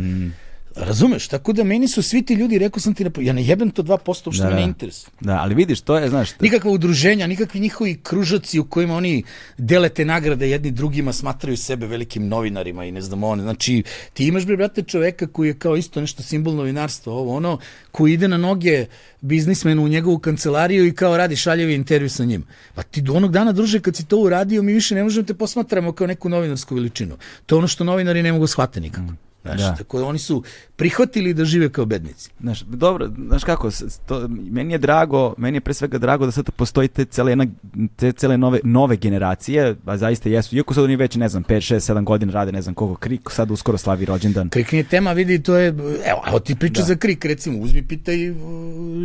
Razumeš? 0.78 1.28
Tako 1.28 1.52
da 1.52 1.64
meni 1.64 1.88
su 1.88 2.02
svi 2.02 2.22
ti 2.22 2.34
ljudi, 2.34 2.58
rekao 2.58 2.80
sam 2.80 2.94
ti, 2.94 3.04
na- 3.04 3.10
ja 3.18 3.32
ne 3.32 3.44
jebem 3.44 3.70
to 3.70 3.82
2%, 3.82 3.98
uopšte 4.26 4.42
Da, 4.42 4.48
me 4.48 4.54
ne 4.54 4.60
da. 4.60 4.66
interesuje. 4.66 5.10
Da, 5.20 5.32
ali 5.34 5.54
vidiš, 5.54 5.80
to 5.80 5.98
je, 5.98 6.08
znaš, 6.08 6.30
Nikakva 6.40 6.70
udruženja, 6.70 7.26
nikakvi 7.26 7.60
njihovi 7.60 8.00
kružaci 8.02 8.58
u 8.58 8.64
kojima 8.64 8.96
oni 8.96 9.22
dele 9.58 9.88
te 9.88 10.04
nagrade 10.04 10.50
jedni 10.50 10.70
drugima, 10.70 11.12
smatraju 11.12 11.56
sebe 11.56 11.86
velikim 11.86 12.28
novinarima 12.28 12.84
i 12.84 12.92
ne 12.92 13.00
znam 13.00 13.24
on. 13.24 13.40
Znači, 13.40 13.82
ti 14.12 14.26
imaš, 14.26 14.46
bre, 14.46 14.56
brate, 14.56 14.82
čoveka 14.82 15.26
koji 15.26 15.48
je 15.48 15.54
kao 15.54 15.76
isto 15.76 16.00
nešto 16.00 16.22
simbol 16.22 16.54
novinarstva, 16.54 17.12
ovo 17.12 17.36
ono, 17.36 17.58
koji 17.92 18.12
ide 18.12 18.28
na 18.28 18.36
noge 18.36 18.86
biznismenu 19.20 19.84
u 19.84 19.88
njegovu 19.88 20.18
kancelariju 20.18 20.86
i 20.86 20.92
kao 20.92 21.16
radi 21.16 21.36
šaljevi 21.36 21.74
intervju 21.74 22.10
sa 22.10 22.24
njim. 22.24 22.44
Pa 22.74 22.82
ti 22.82 23.00
do 23.00 23.12
onog 23.14 23.32
dana, 23.32 23.52
druže, 23.52 23.80
kad 23.80 23.96
si 23.96 24.06
to 24.06 24.16
uradio, 24.18 24.62
mi 24.62 24.72
više 24.72 24.94
ne 24.94 25.02
možemo 25.02 25.26
te 25.26 25.34
posmatramo 25.34 25.92
kao 25.92 26.06
neku 26.06 26.28
novinarsku 26.28 26.74
veličinu. 26.74 27.16
To 27.46 27.54
je 27.54 27.58
ono 27.58 27.68
što 27.68 27.84
novinari 27.84 28.22
ne 28.22 28.32
mogu 28.32 28.46
shvatiti 28.46 28.80
nikako. 28.80 29.12
Znaš, 29.42 29.60
Da. 29.60 29.74
tako 29.74 29.98
da 29.98 30.04
oni 30.04 30.18
su 30.18 30.42
prihvatili 30.76 31.34
da 31.34 31.44
žive 31.44 31.68
kao 31.68 31.84
bednici. 31.84 32.30
Znaš, 32.40 32.60
dobro, 32.60 33.10
znaš 33.26 33.44
kako, 33.44 33.70
to, 34.06 34.28
meni 34.28 34.74
je 34.74 34.78
drago, 34.78 35.34
meni 35.38 35.56
je 35.56 35.60
pre 35.60 35.74
svega 35.74 35.98
drago 35.98 36.26
da 36.26 36.32
sad 36.32 36.50
postoji 36.50 36.88
te 36.88 37.04
cele, 37.04 37.32
jedna, 37.32 37.46
te 37.96 38.12
cele 38.12 38.38
nove, 38.38 38.60
nove 38.64 38.96
generacije, 38.96 39.76
a 39.86 39.96
zaista 39.96 40.28
jesu, 40.28 40.56
iako 40.56 40.74
sad 40.74 40.84
oni 40.84 40.96
već, 40.96 41.16
ne 41.16 41.28
znam, 41.28 41.44
5, 41.44 41.74
6, 41.74 41.92
7 41.94 42.04
godina 42.04 42.32
rade, 42.32 42.52
ne 42.52 42.62
znam 42.62 42.74
koliko, 42.74 43.00
Krik 43.00 43.30
sad 43.30 43.50
uskoro 43.50 43.78
slavi 43.78 44.04
rođendan. 44.04 44.48
Krik 44.48 44.72
nije 44.72 44.84
tema, 44.84 45.12
vidi, 45.12 45.42
to 45.42 45.56
je, 45.56 45.68
evo, 46.04 46.22
evo 46.28 46.40
ti 46.40 46.54
priča 46.54 46.80
Da. 46.80 46.86
za 46.86 46.96
Krik, 46.96 47.24
recimo, 47.24 47.58
uzmi 47.58 47.82
pitaj 47.82 48.30
uh, 48.30 48.36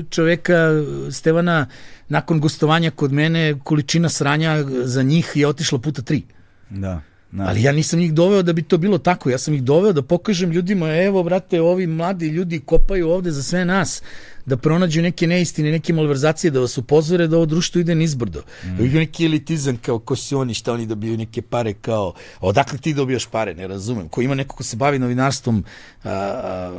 čoveka 0.10 0.70
uh, 0.72 1.14
Stevana, 1.14 1.68
nakon 2.10 2.40
gostovanja 2.40 2.92
kod 2.92 3.12
mene, 3.12 3.56
količina 3.64 4.10
sranja 4.10 4.64
za 4.84 5.04
njih 5.04 5.32
je 5.36 5.48
otišla 5.48 5.80
puta 5.80 6.02
tri. 6.02 6.24
Da. 6.70 7.02
Da. 7.34 7.44
Ali 7.44 7.64
ja 7.64 7.72
nisam 7.72 8.00
njih 8.00 8.14
doveo 8.14 8.42
da 8.42 8.54
bi 8.54 8.62
to 8.62 8.78
bilo 8.78 8.98
tako, 8.98 9.30
ja 9.30 9.38
sam 9.38 9.54
ih 9.54 9.64
doveo 9.64 9.94
da 9.94 10.02
pokažem 10.02 10.52
ljudima, 10.52 10.96
evo, 10.96 11.24
brate, 11.24 11.62
ovi 11.62 11.88
mladi 11.88 12.28
ljudi 12.28 12.60
kopaju 12.60 13.10
ovde 13.10 13.32
za 13.32 13.44
sve 13.44 13.66
nas, 13.66 14.02
da 14.46 14.58
pronađu 14.58 15.02
neke 15.02 15.28
neistine, 15.28 15.72
neke 15.72 15.94
malverzacije, 15.94 16.52
da 16.52 16.60
vas 16.60 16.78
upozore 16.78 17.28
da 17.28 17.38
ovo 17.38 17.46
društvo 17.46 17.82
ide 17.82 17.96
nizbrdo. 17.96 18.42
Mm. 18.64 18.86
I 18.86 18.90
neki 18.90 19.26
elitizam 19.26 19.78
kao 19.78 20.00
ko 20.00 20.16
si 20.16 20.36
oni, 20.36 20.54
šta 20.54 20.74
oni 20.74 20.86
dobiju 20.86 21.18
neke 21.18 21.42
pare 21.42 21.74
kao, 21.74 22.14
odakle 22.40 22.78
ti 22.78 22.94
dobijaš 22.94 23.26
pare, 23.26 23.56
ne 23.56 23.68
razumem. 23.68 24.08
Ko 24.10 24.22
ima 24.22 24.36
neko 24.36 24.56
ko 24.56 24.64
se 24.64 24.78
bavi 24.78 25.00
novinarstvom 25.00 25.64
a, 26.04 26.10
a, 26.10 26.72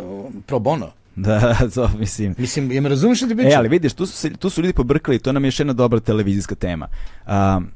pro 0.47 0.59
bono. 0.59 0.91
Da, 1.17 1.57
to 1.75 1.91
mislim. 1.99 2.35
Mislim, 2.39 2.73
je 2.73 2.81
me 2.81 2.89
razumeš 2.89 3.19
šta 3.19 3.29
ti 3.29 3.35
pričam? 3.35 3.53
E, 3.53 3.57
ali 3.57 3.69
vidiš, 3.69 3.93
tu 3.93 4.07
su, 4.07 4.17
se, 4.17 4.31
tu 4.31 4.51
su 4.51 4.63
ljudi 4.63 4.75
pobrkali, 4.75 5.19
to 5.19 5.33
nam 5.33 5.45
je 5.45 5.49
još 5.49 5.61
jedna 5.61 5.73
dobra 5.73 6.01
televizijska 6.01 6.55
tema. 6.55 6.89
Um, 7.27 7.71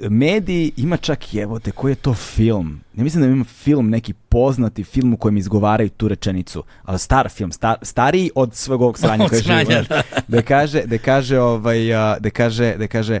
mediji 0.00 0.72
ima 0.76 0.96
čak 0.96 1.34
jebote, 1.34 1.70
koji 1.70 1.92
je 1.92 1.96
to 1.96 2.14
film? 2.14 2.80
Ja 2.94 3.04
mislim 3.04 3.22
da 3.22 3.28
ima 3.28 3.44
film, 3.44 3.90
neki 3.90 4.12
poznati 4.12 4.84
film 4.84 5.14
u 5.14 5.16
kojem 5.16 5.36
izgovaraju 5.36 5.88
tu 5.88 6.08
rečenicu, 6.08 6.64
ali 6.82 6.98
star 6.98 7.28
film, 7.28 7.52
star, 7.52 7.76
stariji 7.82 8.30
od 8.34 8.54
svog 8.54 8.82
ovog 8.82 8.98
sranja 8.98 9.28
koje 9.28 9.42
sranja, 9.42 9.82
živi. 9.82 10.02
Da 10.28 10.42
kaže, 10.42 10.82
da 10.82 10.98
kaže, 10.98 11.40
ovaj, 11.40 11.78
da 12.20 12.30
kaže, 12.30 12.74
da 12.76 12.86
kaže, 12.86 13.20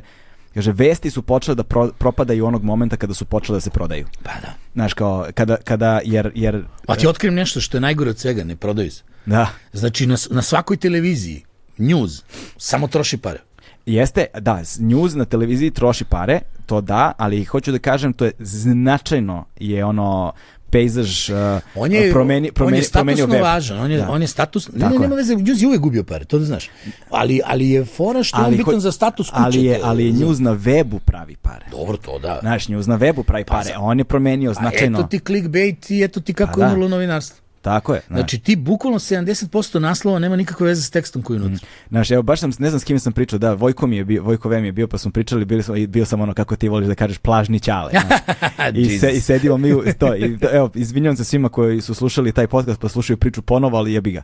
kaže, 0.54 0.72
vesti 0.72 1.10
su 1.10 1.22
počele 1.22 1.54
da 1.54 1.62
pro, 1.62 1.90
propadaju 1.98 2.46
onog 2.46 2.64
momenta 2.64 2.96
kada 2.96 3.14
su 3.14 3.24
počele 3.24 3.56
da 3.56 3.60
se 3.60 3.70
prodaju. 3.70 4.06
Pa 4.22 4.30
da. 4.30 4.54
Znaš, 4.74 4.94
kao, 4.94 5.26
kada, 5.34 5.56
kada 5.56 6.00
jer, 6.04 6.32
jer, 6.34 6.64
Pa 6.86 6.96
ti 6.96 7.06
otkrijem 7.06 7.34
nešto 7.34 7.60
što 7.60 7.76
je 7.76 7.80
najgore 7.80 8.10
od 8.10 8.18
svega, 8.18 8.44
ne 8.44 8.56
prodaju 8.56 8.90
se. 8.90 9.02
da, 9.26 9.48
Znači, 9.72 10.06
na, 10.06 10.16
na 10.30 10.42
svakoj 10.42 10.76
televiziji, 10.76 11.44
news, 11.78 12.22
samo 12.56 12.88
troši 12.88 13.16
pare. 13.16 13.47
Jeste, 13.88 14.26
da, 14.36 14.60
news 14.78 15.14
na 15.14 15.24
televiziji 15.24 15.70
troši 15.70 16.04
pare, 16.06 16.40
to 16.66 16.80
da, 16.82 17.12
ali 17.18 17.44
hoću 17.44 17.72
da 17.72 17.78
kažem, 17.80 18.12
to 18.12 18.24
je 18.24 18.32
značajno 18.38 19.44
je 19.58 19.84
ono 19.84 20.32
pejzaž 20.70 21.30
uh, 21.30 21.36
On 21.74 21.92
je, 21.92 22.12
promeni, 22.12 22.52
promeni, 22.52 22.76
on 22.76 22.82
je 22.82 22.90
promenio 22.90 23.16
statusno 23.16 23.34
web. 23.34 23.42
važan, 23.44 23.78
on 23.78 23.90
je, 23.90 23.98
Da. 23.98 24.10
on 24.10 24.22
je 24.22 24.28
status, 24.28 24.68
ne, 24.68 24.78
ne, 24.80 24.94
je. 24.94 24.98
nema 24.98 25.14
veze, 25.14 25.36
News 25.36 25.62
je 25.62 25.66
uvek 25.66 25.80
gubio 25.80 26.04
pare, 26.04 26.24
to 26.24 26.38
da 26.38 26.44
znaš. 26.44 26.70
Ali, 27.10 27.40
ali 27.44 27.70
je 27.70 27.84
fora 27.86 28.22
što 28.22 28.38
je 28.38 28.44
Ali 28.44 28.56
bitan 28.56 28.74
ho- 28.74 28.80
za 28.80 28.92
status 28.92 29.30
kuće. 29.30 29.42
Ali 29.42 29.64
je, 29.64 29.80
ali 29.82 30.06
je 30.06 30.12
news 30.14 30.38
na 30.38 30.52
webu 30.52 30.98
pravi 31.00 31.36
pare. 31.36 31.66
Dobro, 31.70 31.96
to 31.96 32.18
da. 32.18 32.38
Znaš, 32.40 32.68
news 32.68 32.86
na 32.86 32.98
webu 32.98 33.22
pravi 33.22 33.44
pare, 33.44 33.64
za- 33.64 33.72
a 33.76 33.80
on 33.80 33.98
je 33.98 34.04
promenio 34.04 34.50
A 34.50 34.54
značajno. 34.54 34.98
eto 34.98 35.08
ti 35.08 35.18
clickbait 35.18 35.90
i 35.90 36.02
eto 36.02 36.20
ti 36.20 36.34
kako 36.34 36.52
Pa 36.52 36.60
je 36.60 36.66
da. 36.66 36.72
umrlo 36.72 36.88
novinarstvo. 36.88 37.44
Tako 37.62 37.94
je. 37.94 38.00
Znaš. 38.06 38.18
Znači 38.18 38.38
ti 38.38 38.56
bukvalno 38.56 38.98
70% 38.98 39.78
naslova 39.78 40.18
nema 40.18 40.36
nikakve 40.36 40.66
veze 40.66 40.82
s 40.82 40.90
tekstom 40.90 41.22
koji 41.22 41.36
je 41.36 41.42
unutra. 41.42 41.68
Znaš, 41.88 42.10
evo, 42.10 42.22
baš 42.22 42.40
sam, 42.40 42.50
ne 42.58 42.70
znam 42.70 42.80
s 42.80 42.84
kim 42.84 42.98
sam 42.98 43.12
pričao, 43.12 43.38
da, 43.38 43.52
Vojko 43.52 43.86
mi 43.86 43.96
je 43.96 44.04
bio, 44.04 44.22
Vojko 44.22 44.48
V 44.48 44.60
mi 44.60 44.68
je 44.68 44.72
bio, 44.72 44.88
pa 44.88 44.98
smo 44.98 45.10
pričali, 45.10 45.44
bili 45.44 45.62
smo, 45.62 45.74
bio 45.88 46.04
sam 46.04 46.20
ono, 46.20 46.34
kako 46.34 46.56
ti 46.56 46.68
voliš 46.68 46.88
da 46.88 46.94
kažeš, 46.94 47.18
plažni 47.18 47.60
ćale. 47.60 47.92
I, 48.74 48.98
se. 48.98 49.10
I 49.10 49.20
sedimo 49.20 49.56
mi 49.56 49.72
u 49.72 49.82
to, 49.98 50.16
i, 50.16 50.38
evo, 50.52 50.70
izvinjavam 50.74 51.16
se 51.16 51.24
svima 51.24 51.48
koji 51.48 51.80
su 51.80 51.94
slušali 51.94 52.32
taj 52.32 52.46
podcast 52.46 52.80
pa 52.80 52.88
slušaju 52.88 53.16
priču 53.16 53.42
ponovo, 53.42 53.78
ali 53.78 53.92
jebi 53.92 54.12
ga. 54.12 54.22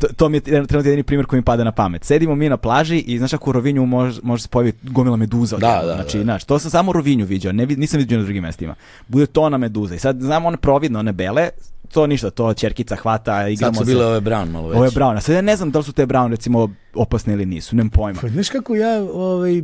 To, 0.00 0.06
to 0.16 0.28
mi 0.28 0.36
je 0.36 0.40
trenutno 0.40 0.78
jedini 0.78 1.02
primjer 1.02 1.26
koji 1.26 1.40
mi 1.40 1.44
pada 1.44 1.64
na 1.64 1.72
pamet. 1.72 2.04
Sedimo 2.04 2.34
mi 2.34 2.48
na 2.48 2.56
plaži 2.56 2.98
i 2.98 3.18
znaš 3.18 3.30
kako 3.30 3.50
u 3.50 3.52
Rovinju 3.52 3.86
može, 3.86 4.20
može 4.22 4.42
se 4.42 4.48
pojaviti 4.48 4.78
gomila 4.90 5.16
meduza. 5.16 5.56
Da, 5.56 5.82
da, 5.86 5.94
Znači, 5.94 6.18
da. 6.18 6.24
znaš, 6.24 6.44
to 6.44 6.58
sam 6.58 6.70
samo 6.70 6.90
u 6.90 6.92
Rovinju 6.92 7.26
vidio, 7.26 7.52
ne, 7.52 7.66
nisam 7.66 7.98
vidio 7.98 8.18
na 8.18 8.24
drugim 8.24 8.42
mestima. 8.42 8.74
Bude 9.08 9.26
tona 9.26 9.58
meduza 9.58 9.94
i 9.94 9.98
sad 9.98 10.20
znamo 10.20 10.48
one 10.48 10.56
providne, 10.56 10.98
one 10.98 11.12
bele, 11.12 11.48
to 11.92 12.06
ništa, 12.06 12.30
to 12.30 12.54
ćerkica 12.54 12.96
hvata, 12.96 13.48
igramo 13.48 13.74
Sad 13.74 13.86
su 13.86 13.92
bile 13.92 14.06
ove 14.06 14.20
Brown 14.20 14.50
malo 14.50 14.68
već. 14.68 14.76
Ovo 14.76 14.84
je 14.84 14.90
Brown, 14.90 15.16
a 15.16 15.20
sad 15.20 15.34
ja 15.34 15.42
ne 15.42 15.56
znam 15.56 15.70
da 15.70 15.78
li 15.78 15.84
su 15.84 15.92
te 15.92 16.06
Brown 16.06 16.30
recimo 16.30 16.68
opasne 16.94 17.32
ili 17.32 17.46
nisu, 17.46 17.76
nemam 17.76 17.90
pojma. 17.90 18.20
Pa, 18.20 18.28
znaš 18.28 18.48
kako 18.48 18.74
ja, 18.74 19.02
ovaj, 19.12 19.62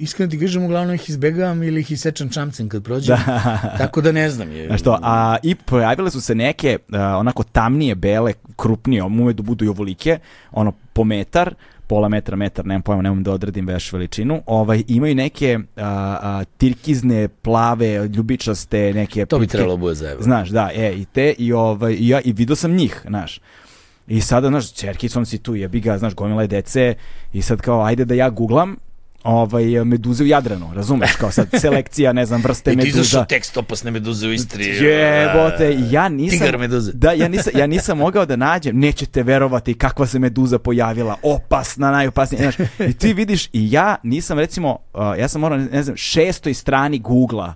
iskreno 0.00 0.30
ti 0.30 0.40
kažem, 0.40 0.64
uglavnom 0.64 0.94
ih 0.94 1.10
izbegavam 1.10 1.62
ili 1.62 1.80
ih 1.80 1.90
isečem 1.90 2.30
čamcem 2.30 2.68
kad 2.68 2.84
prođem. 2.84 3.16
Tako 3.78 4.00
da 4.00 4.12
ne 4.12 4.30
znam. 4.30 4.52
Je, 4.52 4.66
Znaš 4.66 4.82
to, 4.82 4.98
a 5.02 5.36
i 5.42 5.54
pojavile 5.54 6.10
su 6.10 6.20
se 6.20 6.34
neke 6.34 6.78
a, 6.92 7.16
onako 7.18 7.42
tamnije, 7.42 7.94
bele, 7.94 8.32
krupnije, 8.56 9.02
ume 9.02 9.32
da 9.32 9.42
budu 9.42 9.64
i 9.64 9.68
ovolike, 9.68 10.18
ono 10.52 10.72
po 10.92 11.04
metar, 11.04 11.54
pola 11.86 12.08
metra, 12.08 12.36
metar, 12.36 12.66
nemam 12.66 12.82
pojma, 12.82 13.02
nemam 13.02 13.22
da 13.22 13.32
odredim 13.32 13.66
veš 13.66 13.92
veličinu, 13.92 14.42
ovaj, 14.46 14.82
imaju 14.88 15.14
neke 15.14 15.58
a, 15.76 16.18
a, 16.22 16.44
tirkizne, 16.56 17.28
plave, 17.28 18.08
ljubičaste, 18.08 18.92
neke 18.94 19.26
To 19.26 19.38
bi 19.38 19.46
trebalo 19.46 19.76
bude 19.76 19.94
za 19.94 20.10
evo. 20.10 20.22
Znaš, 20.22 20.48
da, 20.48 20.70
e, 20.74 20.94
i 20.96 21.04
te, 21.04 21.34
i, 21.38 21.52
ovaj, 21.52 21.92
i 21.92 22.08
ja, 22.08 22.20
i 22.24 22.32
vidio 22.32 22.56
sam 22.56 22.72
njih, 22.72 23.02
znaš. 23.06 23.40
I 24.08 24.20
sada, 24.20 24.48
znaš, 24.48 24.72
čerkicom 24.72 25.26
si 25.26 25.38
tu, 25.38 25.54
jebi 25.54 25.80
ga, 25.80 25.98
znaš, 25.98 26.14
gomila 26.14 26.42
je 26.42 26.48
dece 26.48 26.94
i 27.32 27.42
sad 27.42 27.60
kao, 27.60 27.84
ajde 27.84 28.04
da 28.04 28.14
ja 28.14 28.30
googlam, 28.30 28.76
ovaj, 29.26 29.84
meduze 29.84 30.24
u 30.24 30.26
Jadranu, 30.26 30.70
razumeš, 30.74 31.12
kao 31.12 31.30
sad 31.30 31.48
selekcija, 31.60 32.12
ne 32.12 32.26
znam, 32.26 32.42
vrste 32.42 32.72
I 32.72 32.74
ti 32.76 32.76
meduza. 32.76 33.00
izašao 33.00 33.24
tekst 33.24 33.56
opasne 33.56 33.90
meduze 33.90 34.28
u 34.28 34.32
Istri. 34.32 34.64
Jebote, 34.86 35.76
ja 35.90 36.08
nisam... 36.08 36.38
Tigar 36.38 36.58
meduze. 36.58 36.92
Da, 36.92 37.12
ja 37.12 37.28
nisam, 37.28 37.52
ja 37.56 37.66
nisam 37.66 37.98
mogao 37.98 38.26
da 38.26 38.36
nađem, 38.36 38.78
nećete 38.78 39.22
verovati 39.22 39.74
kakva 39.74 40.06
se 40.06 40.18
meduza 40.18 40.58
pojavila, 40.58 41.16
opasna, 41.22 41.90
najopasnija, 41.90 42.50
znaš, 42.50 42.68
i 42.88 42.92
ti 42.92 43.12
vidiš, 43.12 43.46
i 43.46 43.72
ja 43.72 43.96
nisam, 44.02 44.38
recimo, 44.38 44.78
uh, 44.94 45.00
ja 45.18 45.28
sam 45.28 45.40
morao, 45.40 45.58
ne 45.58 45.82
znam, 45.82 45.96
šestoj 45.96 46.54
strani 46.54 46.98
Google-a, 46.98 47.54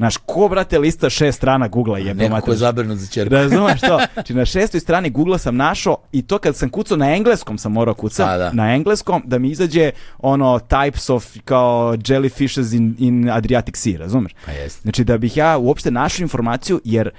Znaš, 0.00 0.16
ko, 0.16 0.48
brate, 0.48 0.78
lista 0.78 1.10
šest 1.10 1.36
strana 1.38 1.68
Google-a 1.68 1.98
jebe 1.98 2.28
Neko 2.28 2.50
je 2.50 2.56
zabrinut 2.56 2.98
za 2.98 3.06
čerku. 3.06 3.34
Razumeš 3.34 3.80
to? 3.80 4.00
Znači 4.14 4.34
na 4.34 4.44
šestoj 4.44 4.80
strani 4.80 5.10
Google 5.10 5.38
sam 5.38 5.56
našao 5.56 5.96
i 6.12 6.22
to 6.22 6.38
kad 6.38 6.56
sam 6.56 6.70
kucao 6.70 6.96
na 6.96 7.14
engleskom 7.14 7.58
sam 7.58 7.72
morao 7.72 7.94
kucam, 7.94 8.28
A, 8.28 8.36
da. 8.36 8.52
na 8.52 8.74
engleskom 8.74 9.22
da 9.26 9.38
mi 9.38 9.50
izađe 9.50 9.90
ono 10.18 10.58
types 10.58 11.12
of 11.12 11.36
kao 11.44 11.96
jellyfishes 11.96 12.76
in, 12.76 12.94
in 12.98 13.30
Adriatic 13.30 13.76
Sea, 13.76 13.98
razumeš? 13.98 14.32
Pa 14.46 14.52
jest. 14.52 14.82
Znači 14.82 15.04
da 15.04 15.18
bih 15.18 15.36
ja 15.36 15.58
uopšte 15.58 15.90
našao 15.90 16.22
informaciju 16.22 16.80
jer 16.84 17.10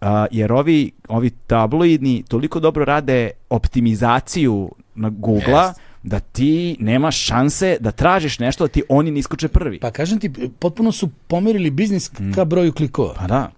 a, 0.00 0.26
jer 0.30 0.52
ovi, 0.52 0.92
ovi 1.08 1.30
tabloidni 1.30 2.24
toliko 2.28 2.60
dobro 2.60 2.84
rade 2.84 3.30
optimizaciju 3.50 4.70
na 4.94 5.08
Google-a 5.08 5.66
Jest. 5.66 5.80
Da 6.02 6.20
ti 6.20 6.76
nemaš 6.80 7.16
šanse 7.18 7.76
da 7.80 7.90
tražiš 7.90 8.38
nešto 8.38 8.64
da 8.64 8.68
ti 8.68 8.82
oni 8.88 9.10
ne 9.10 9.18
iskoče 9.18 9.48
prvi. 9.48 9.80
Pa 9.80 9.90
kažem 9.90 10.20
ti, 10.20 10.30
potpuno 10.58 10.92
su 10.92 11.10
pomerili 11.26 11.70
biznis 11.70 12.10
ka 12.34 12.44
broju 12.44 12.72
klikova. 12.72 13.14
Pa 13.14 13.26
da, 13.26 13.50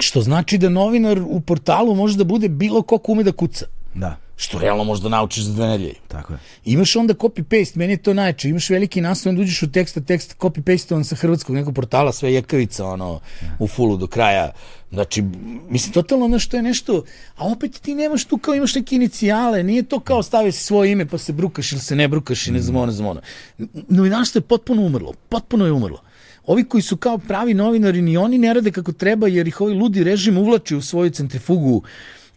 Što 0.00 0.20
znači 0.20 0.58
da 0.58 0.68
novinar 0.68 1.20
u 1.26 1.40
portalu 1.40 1.94
može 1.94 2.16
da 2.16 2.24
bude 2.24 2.48
bilo 2.48 2.82
ko 2.82 2.98
ko 2.98 3.12
ume 3.12 3.22
da 3.22 3.32
kuca. 3.32 3.66
da, 3.94 4.16
Što 4.36 4.58
realno 4.58 4.84
možda 4.84 5.08
naučiš 5.08 5.44
za 5.44 5.52
dve 5.52 5.66
nedelje. 5.66 5.94
tako 6.08 6.32
je. 6.32 6.38
Imaš 6.64 6.96
onda 6.96 7.14
copy-paste, 7.14 7.76
meni 7.76 7.92
je 7.92 7.96
to 7.96 8.14
najče. 8.14 8.48
Imaš 8.48 8.70
veliki 8.70 9.00
naslov, 9.00 9.30
onda 9.30 9.42
uđeš 9.42 9.62
u 9.62 9.70
tekst, 9.72 9.96
a 9.96 10.00
tekst 10.00 10.36
copy-pasteovan 10.38 11.04
sa 11.04 11.16
hrvatskog 11.16 11.56
nekog 11.56 11.74
portala, 11.74 12.12
sve 12.12 12.32
jekavica, 12.34 12.86
ono, 12.86 13.20
u 13.58 13.68
fullu 13.68 13.96
do 13.96 14.06
kraja. 14.06 14.50
Znači, 14.92 15.24
mislim, 15.68 15.92
totalno 15.92 16.24
ono 16.24 16.38
što 16.38 16.56
je 16.56 16.62
nešto, 16.62 17.04
a 17.36 17.46
opet 17.46 17.80
ti 17.80 17.94
nemaš 17.94 18.24
tu 18.24 18.38
kao 18.38 18.54
imaš 18.54 18.74
neke 18.74 18.96
inicijale, 18.96 19.62
nije 19.62 19.82
to 19.82 20.00
kao 20.00 20.22
stavio 20.22 20.52
si 20.52 20.64
svoje 20.64 20.92
ime 20.92 21.06
pa 21.06 21.18
se 21.18 21.32
brukaš 21.32 21.72
ili 21.72 21.80
se 21.80 21.96
ne 21.96 22.08
brukaš 22.08 22.46
i 22.46 22.52
ne 22.52 22.60
znam 22.60 22.76
ono, 22.76 22.86
ne 22.86 22.92
znam 22.92 23.08
ono. 23.08 23.20
Novinarstvo 23.88 24.38
je 24.38 24.42
potpuno 24.42 24.82
umrlo, 24.82 25.12
potpuno 25.28 25.66
je 25.66 25.72
umrlo. 25.72 26.02
Ovi 26.46 26.64
koji 26.64 26.82
su 26.82 26.96
kao 26.96 27.18
pravi 27.18 27.54
novinari, 27.54 28.02
ni 28.02 28.16
oni 28.16 28.38
ne 28.38 28.54
rade 28.54 28.72
kako 28.72 28.92
treba, 28.92 29.28
jer 29.28 29.48
ih 29.48 29.60
ovaj 29.60 29.74
ludi 29.74 30.04
režim 30.04 30.38
uvlači 30.38 30.76
u 30.76 30.82
svoju 30.82 31.10
centrifugu 31.10 31.82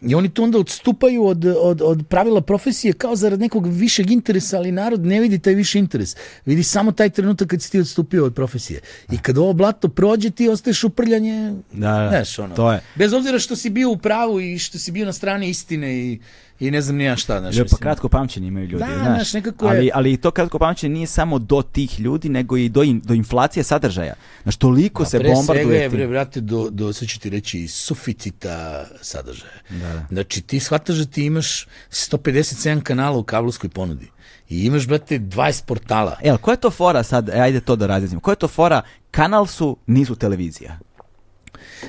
I 0.00 0.14
oni 0.14 0.28
tu 0.28 0.42
onda 0.42 0.58
odstupaju 0.58 1.26
od, 1.26 1.44
od, 1.44 1.82
od 1.82 2.06
pravila 2.08 2.40
profesije 2.40 2.92
kao 2.92 3.16
zarad 3.16 3.40
nekog 3.40 3.66
višeg 3.66 4.10
interesa, 4.10 4.56
ali 4.56 4.72
narod 4.72 5.06
ne 5.06 5.20
vidi 5.20 5.38
taj 5.38 5.54
viši 5.54 5.78
interes. 5.78 6.16
Vidi 6.46 6.62
samo 6.62 6.92
taj 6.92 7.10
trenutak 7.10 7.48
kad 7.48 7.62
si 7.62 7.70
ti 7.70 7.80
odstupio 7.80 8.24
od 8.24 8.34
profesije. 8.34 8.80
I 9.12 9.18
kad 9.18 9.38
ovo 9.38 9.52
blato 9.52 9.88
prođe, 9.88 10.30
ti 10.30 10.48
ostaješ 10.48 10.84
uprljanje, 10.84 11.54
Da, 11.72 11.90
da, 11.90 12.08
znaš, 12.08 12.38
ono. 12.38 12.54
to 12.54 12.72
je. 12.72 12.80
Bez 12.94 13.12
obzira 13.12 13.38
što 13.38 13.56
si 13.56 13.70
bio 13.70 13.90
u 13.90 13.96
pravu 13.98 14.40
i 14.40 14.58
što 14.58 14.78
si 14.78 14.92
bio 14.92 15.06
na 15.06 15.12
strani 15.12 15.48
istine 15.48 15.98
i, 15.98 16.18
i 16.60 16.70
ne 16.70 16.80
znam 16.80 16.96
ni 16.96 17.04
ja 17.04 17.16
šta, 17.16 17.40
znaš. 17.40 17.56
Pa 17.70 17.76
kratko 17.76 18.08
pamćenje 18.08 18.48
imaju 18.48 18.66
ljudi, 18.66 18.84
Da, 18.84 19.00
znaš. 19.04 19.32
nekako 19.32 19.66
je- 19.66 19.70
ali, 19.70 19.90
ali 19.94 20.16
to 20.16 20.30
kratko 20.30 20.58
pamćenje 20.58 20.94
nije 20.94 21.06
samo 21.06 21.38
do 21.38 21.62
tih 21.62 22.00
ljudi, 22.00 22.28
nego 22.28 22.56
i 22.56 22.68
do, 22.68 22.82
in, 22.82 23.00
do 23.00 23.14
inflacije 23.14 23.62
sadržaja. 23.62 24.14
Znaš, 24.42 24.56
toliko 24.56 25.04
se 25.04 25.18
Pre 25.18 25.26
svega 25.26 25.36
bombarduje 25.36 25.80
je, 25.80 25.88
bre, 25.88 26.06
brate, 26.06 26.40
do, 26.40 26.68
do, 26.70 26.92
sad 26.92 27.08
ću 27.08 27.20
ti 27.20 27.30
reći, 27.30 27.68
suficita 27.68 28.84
sadržaja. 29.00 29.52
Da, 29.70 29.76
da. 29.78 30.06
Znači, 30.10 30.40
ti 30.40 30.60
shvataš 30.60 30.96
da 30.96 31.04
ti 31.04 31.24
imaš 31.24 31.66
157 31.90 32.80
kanala 32.80 33.18
u 33.18 33.22
kablovskoj 33.22 33.70
ponudi. 33.70 34.10
I 34.48 34.64
imaš, 34.64 34.86
brate, 34.86 35.18
20 35.18 35.64
portala. 35.64 36.16
E, 36.22 36.28
ali 36.30 36.38
koja 36.38 36.52
je 36.52 36.60
to 36.60 36.70
fora 36.70 37.02
sad, 37.02 37.28
e, 37.28 37.32
ajde 37.32 37.60
to 37.60 37.76
da 37.76 37.86
razjasnimo, 37.86 38.20
koja 38.20 38.32
je 38.32 38.36
to 38.36 38.48
fora, 38.48 38.82
kanal 39.10 39.46
su, 39.46 39.76
nisu 39.86 40.14
televizija. 40.16 40.78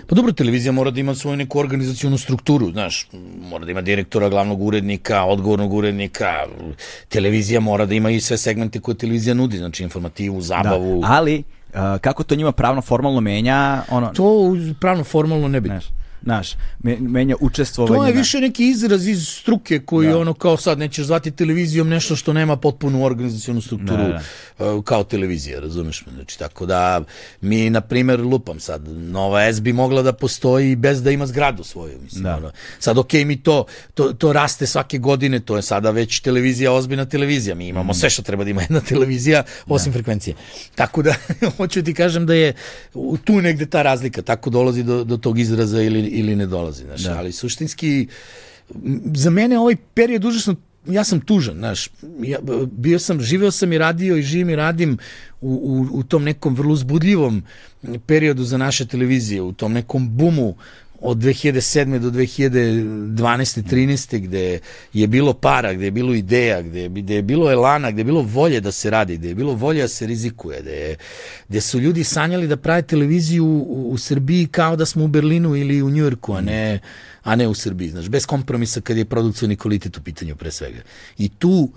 Pa 0.08 0.16
dobro, 0.16 0.32
televizija 0.32 0.72
mora 0.72 0.92
da 0.92 1.00
ima 1.00 1.16
svoju 1.16 1.38
neku 1.38 1.60
organizacionu 1.60 2.18
strukturu, 2.18 2.72
znaš, 2.72 3.10
mora 3.42 3.66
da 3.66 3.72
ima 3.72 3.82
direktora, 3.82 4.30
glavnog 4.30 4.62
urednika, 4.62 5.24
odgovornog 5.24 5.74
urednika, 5.74 6.34
televizija 7.10 7.60
mora 7.60 7.86
da 7.86 7.96
ima 7.96 8.10
i 8.10 8.22
sve 8.22 8.38
segmente 8.38 8.80
koje 8.80 8.96
televizija 8.96 9.34
nudi, 9.34 9.58
znači 9.58 9.84
informativu, 9.84 10.42
zabavu. 10.42 11.02
Da, 11.02 11.08
ali, 11.12 11.44
kako 12.02 12.24
to 12.24 12.36
njima 12.36 12.52
pravno 12.52 12.82
formalno 12.82 13.22
menja, 13.22 13.84
ono, 13.90 14.08
To 14.14 14.56
pravno 14.82 15.04
formalno 15.04 15.48
ne 15.48 15.62
bi. 15.62 15.70
Znaš, 16.24 16.38
znaš, 16.38 16.58
me- 16.84 16.98
menja 17.00 17.36
učestvovanje. 17.40 17.98
To 17.98 18.06
je 18.06 18.14
više 18.14 18.40
neki 18.40 18.68
izraz 18.68 19.08
iz 19.08 19.28
struke 19.28 19.80
koji 19.80 20.08
Da. 20.08 20.18
ono 20.18 20.34
kao 20.34 20.58
sad 20.58 20.80
nećeš 20.80 21.06
zvati 21.06 21.32
televizijom 21.32 21.90
nešto 21.90 22.16
što 22.16 22.34
nema 22.34 22.58
potpunu 22.58 23.06
organizacionu 23.06 23.62
strukturu 23.62 24.04
Da, 24.04 24.22
uh, 24.66 24.84
kao 24.84 25.04
televizija, 25.04 25.60
razumeš 25.60 26.06
me? 26.06 26.14
Znači, 26.14 26.40
tako 26.40 26.66
da 26.66 27.02
mi, 27.42 27.70
na 27.70 27.82
primjer, 27.82 28.20
lupam 28.20 28.60
sad, 28.60 28.88
Nova 28.88 29.42
S 29.42 29.60
bi 29.60 29.74
mogla 29.74 30.02
da 30.02 30.14
postoji 30.14 30.76
bez 30.76 31.04
da 31.04 31.12
ima 31.12 31.26
zgradu 31.28 31.64
svoju, 31.64 32.00
mislim. 32.04 32.24
Da. 32.24 32.36
Ono. 32.36 32.52
Sad, 32.80 32.98
okej, 32.98 33.26
mi 33.26 33.44
to, 33.44 33.66
to, 33.94 34.14
to 34.14 34.34
raste 34.34 34.68
svake 34.68 34.98
godine, 34.98 35.40
to 35.40 35.56
je 35.56 35.62
sada 35.62 35.92
već 35.92 36.20
televizija, 36.20 36.74
ozbiljna 36.74 37.06
televizija, 37.06 37.56
mi 37.56 37.68
imamo 37.68 37.94
sve 37.94 38.10
što 38.10 38.22
treba 38.22 38.44
da 38.44 38.50
ima 38.50 38.62
jedna 38.62 38.80
televizija, 38.80 39.44
osim 39.68 39.94
frekvencije. 39.94 40.36
Tako 40.76 41.02
da, 41.02 41.14
hoću 41.58 41.84
ti 41.84 41.94
kažem 41.94 42.26
da 42.26 42.34
je 42.34 42.54
tu 43.24 43.42
negde 43.42 43.66
ta 43.66 43.82
razlika, 43.82 44.22
tako 44.22 44.50
dolazi 44.50 44.84
do, 44.84 45.04
do 45.04 45.18
tog 45.18 45.40
izraza 45.40 45.82
ili, 45.82 46.07
ili 46.08 46.36
ne 46.36 46.46
dolazi, 46.46 46.84
znaš, 46.84 47.02
Da. 47.04 47.18
ali 47.18 47.32
suštinski 47.32 48.08
za 49.14 49.30
mene 49.30 49.60
ovaj 49.60 49.76
period 49.94 50.26
užasno 50.26 50.56
ja 50.88 51.04
sam 51.04 51.20
tužan, 51.22 51.56
znaš, 51.56 51.90
ja, 52.22 52.40
bio 52.72 53.00
sam, 53.00 53.22
živeo 53.22 53.52
sam 53.52 53.74
i 53.74 53.78
radio 53.78 54.18
i 54.18 54.22
živim 54.22 54.50
i 54.50 54.56
radim 54.56 54.98
u, 55.42 55.50
u, 55.50 56.00
u 56.00 56.04
tom 56.04 56.24
nekom 56.24 56.56
vrlo 56.56 56.74
uzbudljivom 56.74 57.44
periodu 58.06 58.44
za 58.44 58.58
naše 58.58 58.86
televizije, 58.86 59.42
u 59.42 59.54
tom 59.54 59.74
nekom 59.74 60.18
bumu 60.18 60.56
od 61.02 61.18
2007. 61.18 62.00
do 62.00 62.12
2012. 62.12 63.62
13. 63.64 64.20
gde 64.20 64.60
je 64.94 65.08
bilo 65.08 65.34
para, 65.34 65.74
gde 65.74 65.86
je 65.86 65.92
bilo 65.92 66.14
ideja, 66.14 66.62
gde 66.62 66.82
je, 66.82 66.90
gde 66.90 67.16
je 67.16 67.22
bilo 67.22 67.52
elana, 67.52 67.92
gde 67.92 68.00
je 68.00 68.06
bilo 68.06 68.22
volje 68.22 68.62
da 68.62 68.72
se 68.72 68.90
radi, 68.90 69.18
gde 69.18 69.28
je 69.28 69.36
bilo 69.36 69.54
volje 69.54 69.82
da 69.82 69.88
se 69.88 70.08
rizikuje, 70.08 70.62
gde, 70.62 70.72
je, 70.72 70.96
gde 71.50 71.62
su 71.62 71.80
ljudi 71.80 72.04
sanjali 72.04 72.48
da 72.48 72.58
prave 72.58 72.82
televiziju 72.82 73.46
u, 73.46 73.92
u 73.92 73.98
Srbiji 73.98 74.48
kao 74.48 74.76
da 74.76 74.86
smo 74.86 75.04
u 75.04 75.08
Berlinu 75.08 75.56
ili 75.56 75.82
u 75.82 75.90
Njujorku, 75.90 76.34
a 76.34 76.42
ne, 76.42 76.80
a 77.24 77.36
ne 77.36 77.48
u 77.48 77.54
Srbiji, 77.54 77.90
znaš, 77.90 78.10
bez 78.10 78.26
kompromisa 78.26 78.82
kad 78.82 78.98
je 78.98 79.06
produkcijni 79.06 79.56
kvalitet 79.56 79.98
u 79.98 80.02
pitanju 80.02 80.36
pre 80.36 80.52
svega. 80.52 80.82
I 81.18 81.30
tu 81.30 81.70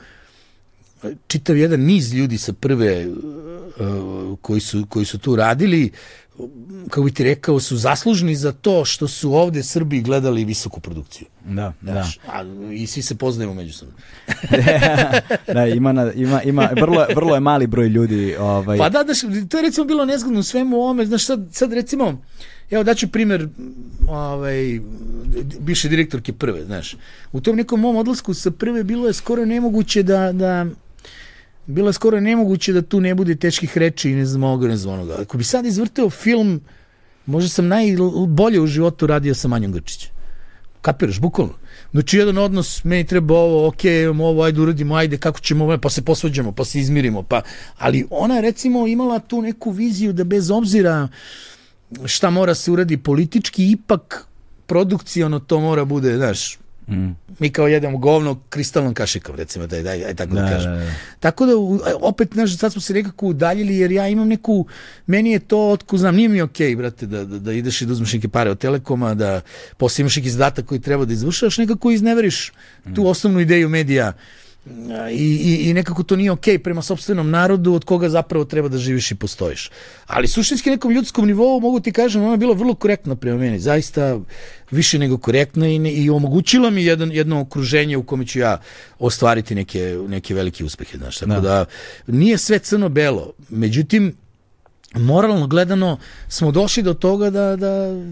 čitav 1.26 1.56
jedan 1.56 1.80
niz 1.80 2.14
ljudi 2.14 2.38
sa 2.38 2.52
prve 2.52 3.06
uh, 3.09 4.38
koji, 4.42 4.60
su, 4.60 4.86
koji 4.88 5.05
su 5.05 5.18
tu 5.18 5.36
radili 5.36 5.90
kako 6.84 7.02
bi 7.02 7.12
ti 7.12 7.24
rekao, 7.24 7.60
su 7.60 7.76
zaslužni 7.76 8.36
za 8.36 8.52
to 8.52 8.84
što 8.84 9.08
su 9.08 9.34
ovde 9.34 9.62
Srbi 9.62 10.00
gledali 10.00 10.44
visoku 10.44 10.80
produkciju. 10.80 11.28
Da, 11.44 11.72
da. 11.80 11.92
Znaš, 11.92 12.18
a, 12.32 12.44
I 12.72 12.86
svi 12.86 13.02
se 13.02 13.14
poznajemo 13.14 13.54
međusobno. 13.54 13.94
da, 15.54 15.66
ima, 15.66 15.92
na, 15.92 16.12
ima, 16.12 16.42
ima 16.42 16.68
vrlo, 16.80 17.06
vrlo 17.14 17.34
je 17.34 17.40
mali 17.40 17.66
broj 17.66 17.88
ljudi. 17.88 18.36
Ovaj, 18.36 18.78
Pa 18.78 18.88
da, 18.88 19.02
da, 19.02 19.12
to 19.48 19.56
je 19.56 19.62
recimo 19.62 19.86
bilo 19.86 20.04
nezgodno 20.04 20.40
u 20.40 20.42
svemu 20.42 20.76
ovome, 20.76 21.06
znaš, 21.06 21.26
sad, 21.26 21.48
sad 21.52 21.72
recimo, 21.72 22.22
evo 22.70 22.82
daću 22.84 23.08
primer 23.08 23.48
ovaj, 24.08 24.80
bivše 25.60 25.88
direktorke 25.88 26.32
prve, 26.32 26.64
znaš, 26.64 26.96
u 27.32 27.40
tom 27.40 27.56
nekom 27.56 27.80
mom 27.80 27.96
odlasku 27.96 28.34
sa 28.34 28.50
prve 28.50 28.84
bilo 28.84 29.06
je 29.06 29.12
skoro 29.12 29.44
nemoguće 29.44 30.02
da, 30.02 30.32
da 30.32 30.66
bilo 31.70 31.88
je 31.88 31.92
skoro 31.92 32.20
nemoguće 32.20 32.72
da 32.72 32.82
tu 32.82 33.01
ne 33.01 33.14
bude 33.14 33.34
teških 33.34 33.78
reči 33.78 34.10
i 34.10 34.14
ne 34.14 34.26
znam 34.26 34.44
ovoga, 34.44 34.68
ne 34.68 34.76
znam 34.76 34.94
onoga. 34.94 35.16
Ako 35.20 35.38
bi 35.38 35.44
sad 35.44 35.66
izvrteo 35.66 36.10
film, 36.10 36.60
možda 37.26 37.48
sam 37.48 37.68
najbolje 37.68 38.60
u 38.60 38.66
životu 38.66 39.06
radio 39.06 39.34
sa 39.34 39.48
Manjom 39.48 39.72
Grčićem. 39.72 40.10
Kapiraš, 40.82 41.20
bukvalno. 41.20 41.52
Znači, 41.92 42.18
jedan 42.18 42.38
odnos, 42.38 42.84
meni 42.84 43.05
treba 43.05 43.34
ovo, 43.34 43.68
ok, 43.68 43.84
imamo 43.84 44.26
ovo, 44.26 44.42
ajde 44.42 44.60
uradimo, 44.60 44.94
ajde, 44.94 45.18
kako 45.18 45.40
ćemo 45.40 45.64
ovo, 45.64 45.78
pa 45.78 45.90
se 45.90 46.02
posvađamo, 46.02 46.52
pa 46.52 46.64
se 46.64 46.80
izmirimo, 46.80 47.22
pa... 47.22 47.42
Ali 47.78 48.06
ona 48.10 48.40
recimo, 48.40 48.86
imala 48.86 49.18
tu 49.18 49.42
neku 49.42 49.70
viziju 49.70 50.12
da 50.12 50.24
bez 50.24 50.51
obzira 50.51 51.09
šta 52.05 52.30
mora 52.30 52.55
se 52.55 52.70
uradi 52.70 52.97
politički, 52.97 53.70
ipak 53.70 54.26
produkcijono 54.66 55.38
to 55.38 55.60
mora 55.60 55.84
bude, 55.84 56.16
znaš, 56.16 56.59
mm, 56.90 57.16
mi 57.38 57.50
kao 57.50 57.68
jedemo 57.68 57.98
govno 57.98 58.40
kristalnom 58.48 58.94
kašikom, 58.94 59.36
recimo, 59.36 59.66
daj, 59.66 59.82
daj, 59.82 59.98
daj 59.98 60.14
tako 60.14 60.34
da, 60.34 60.42
da, 60.42 60.48
kažem. 60.48 60.72
da, 60.72 60.78
da. 60.78 60.92
Tako 61.20 61.46
da, 61.46 61.52
opet, 62.00 62.28
znaš, 62.32 62.58
sad 62.58 62.72
smo 62.72 62.80
se 62.80 62.94
nekako 62.94 63.26
udaljili, 63.26 63.76
jer 63.76 63.92
ja 63.92 64.08
imam 64.08 64.28
neku, 64.28 64.66
meni 65.06 65.30
je 65.30 65.38
to, 65.38 65.68
otko 65.68 65.96
znam, 65.96 66.16
nije 66.16 66.28
mi 66.28 66.42
okej, 66.42 66.76
brate, 66.76 67.06
da, 67.06 67.24
da, 67.24 67.38
da 67.38 67.52
ideš 67.52 67.82
i 67.82 67.86
da 67.86 67.92
uzmeš 67.92 68.12
neke 68.12 68.28
pare 68.28 68.50
od 68.50 68.58
Telekoma, 68.58 69.14
da 69.14 69.40
posle 69.76 70.02
imaš 70.02 70.16
neki 70.16 70.30
zadatak 70.30 70.66
koji 70.66 70.80
treba 70.80 71.04
da 71.04 71.12
izvršaš, 71.12 71.58
nekako 71.58 71.90
izneveriš 71.90 72.52
tu 72.94 73.08
osnovnu 73.08 73.40
ideju 73.40 73.68
medija 73.68 74.12
i, 74.12 74.49
i, 75.12 75.70
i 75.70 75.74
nekako 75.74 76.03
to 76.03 76.16
nije 76.16 76.31
okej 76.31 76.59
prema 76.59 76.82
sobstvenom 76.82 77.31
narodu 77.31 77.74
od 77.74 77.85
koga 77.85 78.09
zapravo 78.09 78.45
treba 78.45 78.69
da 78.69 78.78
živiš 78.78 79.11
i 79.11 79.15
postojiš. 79.15 79.70
Ali 80.07 80.28
suštinski 80.28 80.70
nekom 80.70 80.93
ljudskom 80.93 81.27
nivou 81.27 81.61
mogu 81.61 81.81
ti 81.81 81.93
kažem, 81.93 82.23
ona 82.23 82.32
je 82.32 82.39
bila 82.39 82.55
vrlo 82.55 82.74
korektna 82.74 83.16
prema 83.16 83.39
meni, 83.39 83.59
zaista 83.59 84.19
više 84.70 84.99
nego 84.99 85.19
korektna 85.19 85.69
i, 85.69 85.78
ne, 85.78 85.93
i 85.93 86.11
omogućila 86.11 86.70
mi 86.70 86.85
jedan, 86.85 87.12
jedno 87.12 87.41
okruženje 87.41 87.97
u 87.97 88.03
kome 88.03 88.27
ću 88.27 88.39
ja 88.39 88.61
ostvariti 88.99 89.55
neke, 89.55 89.99
neke 90.09 90.35
velike 90.35 90.65
uspehe. 90.65 90.99
Znaš, 90.99 91.19
tako 91.19 91.31
da. 91.31 91.41
da 91.41 91.65
nije 92.07 92.39
sve 92.39 92.59
crno-belo, 92.59 93.32
međutim, 93.49 94.15
moralno 94.94 95.46
gledano 95.46 95.98
smo 96.28 96.50
došli 96.50 96.82
do 96.82 96.94
toga 96.94 97.30
da, 97.30 97.56
da 97.56 98.02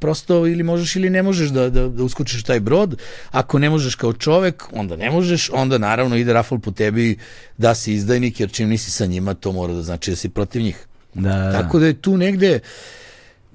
prosto 0.00 0.46
ili 0.46 0.62
možeš 0.62 0.96
ili 0.96 1.10
ne 1.10 1.22
možeš 1.22 1.48
da, 1.48 1.70
da, 1.70 1.88
da 1.88 2.04
uskočiš 2.04 2.42
taj 2.42 2.60
brod. 2.60 2.98
Ako 3.30 3.58
ne 3.58 3.70
možeš 3.70 3.94
kao 3.94 4.12
čovek, 4.12 4.64
onda 4.72 4.96
ne 4.96 5.10
možeš, 5.10 5.50
onda 5.52 5.78
naravno 5.78 6.16
ide 6.16 6.32
rafal 6.32 6.58
po 6.58 6.70
tebi 6.70 7.18
da 7.58 7.74
si 7.74 7.92
izdajnik, 7.92 8.40
jer 8.40 8.50
čim 8.50 8.68
nisi 8.68 8.90
sa 8.90 9.06
njima, 9.06 9.34
to 9.34 9.52
mora 9.52 9.74
da 9.74 9.82
znači 9.82 10.10
da 10.10 10.16
si 10.16 10.28
protiv 10.28 10.62
njih. 10.62 10.86
Da, 11.14 11.36
da. 11.36 11.52
Tako 11.52 11.78
da 11.78 11.86
je 11.86 11.94
tu 11.94 12.16
negde, 12.16 12.60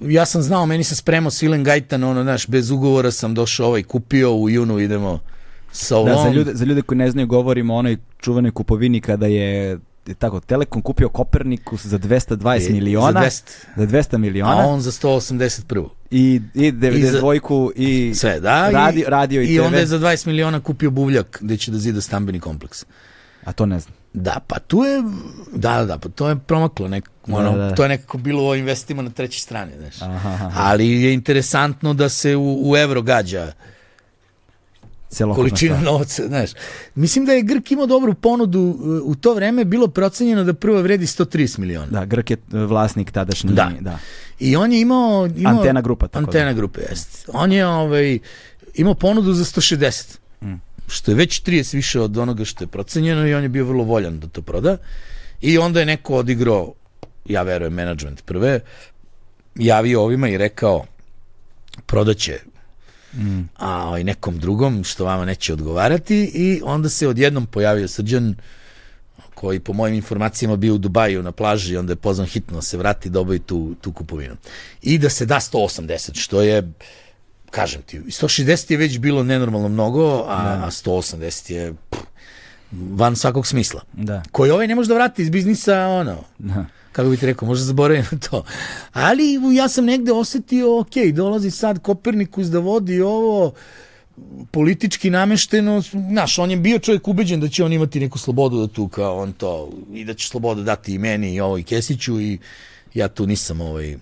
ja 0.01 0.25
sam 0.25 0.41
znao, 0.41 0.65
meni 0.65 0.83
se 0.83 0.95
spremao 0.95 1.31
Silen 1.31 1.63
Gajtan, 1.63 2.03
ono, 2.03 2.23
znaš, 2.23 2.47
bez 2.47 2.71
ugovora 2.71 3.11
sam 3.11 3.33
došao 3.33 3.67
ovaj, 3.67 3.83
kupio, 3.83 4.35
u 4.35 4.49
junu 4.49 4.79
idemo 4.79 5.19
sa 5.71 5.97
ovom. 5.97 6.09
Da, 6.09 6.21
za 6.23 6.29
ljude, 6.29 6.51
za 6.53 6.65
ljude 6.65 6.81
koji 6.81 6.97
ne 6.97 7.11
znaju, 7.11 7.27
govorimo 7.27 7.73
o 7.73 7.77
onoj 7.77 7.97
čuvenoj 8.19 8.51
kupovini 8.51 9.01
kada 9.01 9.25
je 9.25 9.79
tako, 10.19 10.39
Telekom 10.39 10.81
kupio 10.81 11.09
Kopernikus 11.09 11.85
za 11.85 11.99
220 11.99 12.69
I, 12.69 12.73
miliona. 12.73 13.21
Za 13.21 13.27
200. 13.27 13.41
Za 13.77 13.87
200 13.87 14.17
miliona. 14.17 14.61
A 14.61 14.65
on 14.65 14.81
za 14.81 14.91
181. 14.91 15.87
I, 16.11 16.41
i 16.53 16.71
92 16.71 17.71
i, 17.75 18.09
i 18.09 18.15
sve, 18.15 18.39
da. 18.39 18.69
Radio, 18.69 19.09
radio 19.09 19.41
i, 19.41 19.45
i, 19.45 19.53
i 19.53 19.59
onda 19.59 19.77
je 19.77 19.85
za 19.85 19.99
20 19.99 20.27
miliona 20.27 20.59
kupio 20.59 20.91
buvljak 20.91 21.37
gde 21.41 21.57
će 21.57 21.71
da 21.71 21.77
zida 21.77 22.01
stambeni 22.01 22.39
kompleks. 22.39 22.85
A 23.43 23.51
to 23.51 23.65
ne 23.65 23.79
znam. 23.79 23.93
Da, 24.13 24.39
pa 24.47 24.59
tu 24.59 24.83
je, 24.83 25.03
da, 25.55 25.85
da, 25.85 25.97
pa 25.97 26.09
to 26.09 26.29
je 26.29 26.35
promaklo, 26.35 26.87
nek, 26.87 27.09
da, 27.27 27.35
ono, 27.35 27.57
da, 27.57 27.57
da. 27.57 27.75
to 27.75 27.83
je 27.83 27.89
nekako 27.89 28.17
bilo 28.17 28.47
o 28.47 28.55
investima 28.55 29.01
na 29.01 29.09
trećoj 29.09 29.39
strani, 29.39 29.71
znaš. 29.77 30.01
Aha, 30.01 30.29
aha. 30.29 30.51
Ali 30.55 31.01
je 31.01 31.13
interesantno 31.13 31.93
da 31.93 32.09
se 32.09 32.35
u, 32.35 32.71
u 32.71 32.77
evro 32.77 33.01
gađa 33.01 33.51
količina 35.35 35.81
novca, 35.81 36.27
znaš. 36.27 36.49
Mislim 36.95 37.25
da 37.25 37.31
je 37.31 37.41
Grk 37.41 37.71
imao 37.71 37.85
dobru 37.85 38.13
ponudu, 38.13 38.77
u 39.03 39.15
to 39.15 39.33
vreme 39.33 39.65
bilo 39.65 39.87
procenjeno 39.87 40.43
da 40.43 40.53
prva 40.53 40.81
vredi 40.81 41.05
130 41.05 41.59
miliona. 41.59 41.87
Da, 41.87 42.05
Grk 42.05 42.29
je 42.29 42.37
vlasnik 42.51 43.11
tadašnji. 43.11 43.53
Da. 43.53 43.71
da. 43.79 43.99
I 44.39 44.55
on 44.55 44.71
je 44.71 44.81
imao... 44.81 45.29
imao 45.37 45.57
antena 45.57 45.81
grupa. 45.81 46.07
Tako 46.07 46.25
antena 46.25 46.45
da. 46.45 46.53
grupa, 46.53 46.81
jest. 46.89 47.29
On 47.33 47.51
je 47.51 47.67
ovaj, 47.67 48.19
imao 48.75 48.93
ponudu 48.93 49.33
za 49.33 49.43
160. 49.43 50.17
Mm. 50.41 50.53
Što 50.87 51.11
je 51.11 51.15
već 51.15 51.43
30 51.43 51.75
više 51.75 51.99
od 51.99 52.17
onoga 52.17 52.45
što 52.45 52.63
je 52.63 52.67
procenjeno 52.67 53.27
i 53.27 53.33
on 53.33 53.43
je 53.43 53.49
bio 53.49 53.65
vrlo 53.65 53.83
voljan 53.83 54.19
da 54.19 54.27
to 54.27 54.41
proda. 54.41 54.77
I 55.41 55.57
onda 55.57 55.79
je 55.79 55.85
neko 55.85 56.15
odigrao, 56.15 56.73
ja 57.25 57.41
verujem, 57.41 57.73
management 57.73 58.25
prve, 58.25 58.59
javio 59.55 60.01
ovima 60.01 60.29
i 60.29 60.37
rekao 60.37 60.85
prodaće 61.85 62.39
mm. 63.13 63.49
a 63.57 63.87
ovaj, 63.87 64.03
nekom 64.03 64.39
drugom 64.39 64.83
što 64.83 65.05
vama 65.05 65.25
neće 65.25 65.53
odgovarati 65.53 66.31
i 66.33 66.61
onda 66.63 66.89
se 66.89 67.07
odjednom 67.07 67.45
pojavio 67.45 67.87
Srđan 67.87 68.35
koji 69.35 69.59
po 69.59 69.73
mojim 69.73 69.95
informacijama 69.95 70.55
bio 70.55 70.75
u 70.75 70.77
Dubaju 70.77 71.23
na 71.23 71.31
plaži, 71.31 71.77
onda 71.77 71.91
je 71.91 71.95
pozvan 71.95 72.27
hitno 72.27 72.55
da 72.55 72.61
se 72.61 72.77
vrati 72.77 73.09
da 73.09 73.19
obavi 73.19 73.39
tu, 73.39 73.75
tu 73.81 73.91
kupovinu. 73.91 74.35
I 74.81 74.97
da 74.97 75.09
se 75.09 75.25
da 75.25 75.35
180, 75.35 76.09
što 76.13 76.41
je, 76.41 76.71
kažem 77.51 77.81
ti, 77.81 77.99
160 77.99 78.71
je 78.71 78.77
već 78.77 78.99
bilo 78.99 79.23
nenormalno 79.23 79.69
mnogo, 79.69 80.25
a, 80.27 80.43
da. 80.43 80.65
a 80.65 80.71
180 80.71 81.51
je 81.51 81.73
pff, 81.89 82.01
van 82.71 83.15
svakog 83.15 83.47
smisla. 83.47 83.81
Da. 83.93 84.23
Koji 84.31 84.51
ovaj 84.51 84.67
ne 84.67 84.75
može 84.75 84.87
da 84.87 84.95
vrati 84.95 85.21
iz 85.21 85.29
biznisa, 85.29 85.87
ono, 85.87 86.23
da 86.37 86.65
kako 86.91 87.09
bih 87.09 87.19
ti 87.19 87.25
rekao, 87.25 87.47
možda 87.47 87.65
zaboravim 87.65 88.05
na 88.11 88.17
to. 88.17 88.43
Ali 88.93 89.55
ja 89.55 89.69
sam 89.69 89.85
negde 89.85 90.11
osetio, 90.11 90.79
ok, 90.79 90.95
dolazi 91.13 91.51
sad 91.51 91.81
Kopernikus 91.81 92.47
da 92.47 92.59
vodi 92.59 93.01
ovo, 93.01 93.53
politički 94.51 95.09
namešteno, 95.09 95.81
znaš, 95.81 96.39
on 96.39 96.51
je 96.51 96.57
bio 96.57 96.79
čovjek 96.79 97.07
ubeđen 97.07 97.39
da 97.39 97.47
će 97.47 97.63
on 97.63 97.73
imati 97.73 97.99
neku 97.99 98.17
slobodu 98.17 98.59
da 98.59 98.73
tu 98.73 98.87
kao 98.87 99.17
on 99.17 99.33
to, 99.33 99.69
i 99.93 100.05
da 100.05 100.13
će 100.13 100.27
slobodu 100.27 100.63
dati 100.63 100.93
i 100.93 100.97
meni 100.97 101.33
i 101.33 101.39
ovoj 101.39 101.63
Kesiću 101.63 102.21
i 102.21 102.37
ja 102.93 103.07
tu 103.07 103.27
nisam 103.27 103.61
ovaj, 103.61 103.97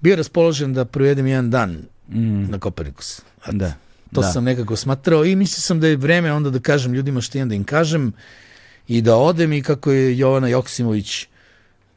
bio 0.00 0.16
raspoložen 0.16 0.74
da 0.74 0.84
provedem 0.84 1.26
jedan 1.26 1.50
dan 1.50 1.70
mm. 2.08 2.50
na 2.50 2.58
Kopernikus. 2.58 3.22
Da. 3.52 3.72
To 4.12 4.20
da. 4.20 4.32
sam 4.32 4.44
nekako 4.44 4.76
smatrao 4.76 5.24
i 5.24 5.36
mislio 5.36 5.60
sam 5.60 5.80
da 5.80 5.86
je 5.86 5.96
vreme 5.96 6.32
onda 6.32 6.50
da 6.50 6.58
kažem 6.58 6.94
ljudima 6.94 7.20
što 7.20 7.38
imam 7.38 7.48
da 7.48 7.54
im 7.54 7.64
kažem 7.64 8.12
i 8.88 9.00
da 9.00 9.16
odem 9.16 9.52
i 9.52 9.62
kako 9.62 9.92
je 9.92 10.18
Jovana 10.18 10.48
Joksimović 10.48 11.26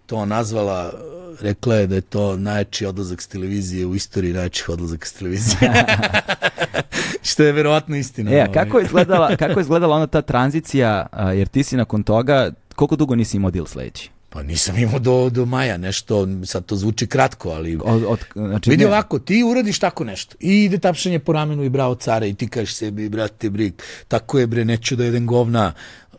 to 0.05 0.25
nazvala, 0.25 0.93
rekla 1.41 1.75
je 1.75 1.87
da 1.87 1.95
je 1.95 2.01
to 2.01 2.37
najjači 2.37 2.85
odlazak 2.85 3.21
s 3.21 3.27
televizije 3.27 3.85
u 3.85 3.95
istoriji 3.95 4.33
najjačih 4.33 4.69
odlazaka 4.69 5.05
s 5.05 5.13
televizije. 5.13 5.71
Što 7.29 7.43
je 7.43 7.51
verovatno 7.51 7.95
istina. 7.95 8.31
E, 8.31 8.47
kako 8.53 8.79
je 8.79 8.85
izgledala, 8.85 9.35
kako 9.35 9.59
je 9.59 9.61
izgledala 9.61 9.95
ona 9.95 10.07
ta 10.07 10.21
tranzicija, 10.21 11.05
jer 11.35 11.47
ti 11.47 11.63
si 11.63 11.77
nakon 11.77 12.03
toga, 12.03 12.51
koliko 12.75 12.95
dugo 12.95 13.15
nisi 13.15 13.37
imao 13.37 13.51
deal 13.51 13.65
sledeći? 13.65 14.09
Pa 14.35 14.43
nisam 14.43 14.77
imao 14.77 14.99
do, 14.99 15.29
do 15.29 15.45
maja 15.45 15.77
nešto, 15.77 16.27
sad 16.45 16.65
to 16.65 16.75
zvuči 16.75 17.07
kratko, 17.07 17.49
ali 17.49 17.79
od, 17.83 18.03
od, 18.07 18.19
znači 18.35 18.69
vidi 18.69 18.83
ne. 18.83 18.89
ovako, 18.89 19.19
ti 19.19 19.43
uradiš 19.43 19.79
tako 19.79 20.03
nešto 20.03 20.35
i 20.39 20.63
ide 20.63 20.77
tapšanje 20.77 21.19
po 21.19 21.33
ramenu 21.33 21.63
i 21.63 21.69
bravo 21.69 21.95
care 21.95 22.29
i 22.29 22.33
ti 22.33 22.47
kažeš 22.47 22.75
sebi, 22.75 23.09
brate, 23.09 23.49
brik, 23.49 23.83
tako 24.07 24.39
je 24.39 24.47
bre, 24.47 24.65
neću 24.65 24.95
da 24.95 25.05
jedem 25.05 25.27
govna, 25.27 25.73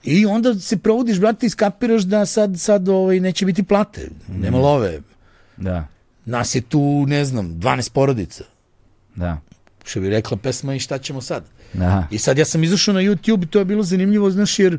I 0.06 0.26
onda 0.26 0.54
se 0.54 0.76
provodiš, 0.76 1.20
brate, 1.20 1.46
i 1.46 1.50
skapiraš 1.50 2.02
da 2.02 2.26
sad, 2.26 2.60
sad 2.60 2.88
ovaj, 2.88 3.20
neće 3.20 3.46
biti 3.46 3.62
plate, 3.62 4.10
mm. 4.28 4.40
nema 4.40 4.58
love. 4.58 5.00
Da. 5.56 5.86
Nas 6.24 6.54
je 6.54 6.60
tu, 6.60 7.04
ne 7.06 7.24
znam, 7.24 7.48
12 7.48 7.92
porodica. 7.92 8.44
Da. 9.14 9.40
Što 9.84 10.00
bi 10.00 10.10
rekla 10.10 10.36
pesma 10.36 10.74
i 10.74 10.80
šta 10.80 10.98
ćemo 10.98 11.20
sad. 11.20 11.44
Da. 11.72 12.08
I 12.10 12.18
sad 12.18 12.38
ja 12.38 12.44
sam 12.44 12.64
izašao 12.64 12.94
na 12.94 13.00
YouTube 13.00 13.44
i 13.44 13.46
to 13.46 13.58
je 13.58 13.64
bilo 13.64 13.82
zanimljivo, 13.82 14.30
znaš, 14.30 14.58
jer 14.58 14.78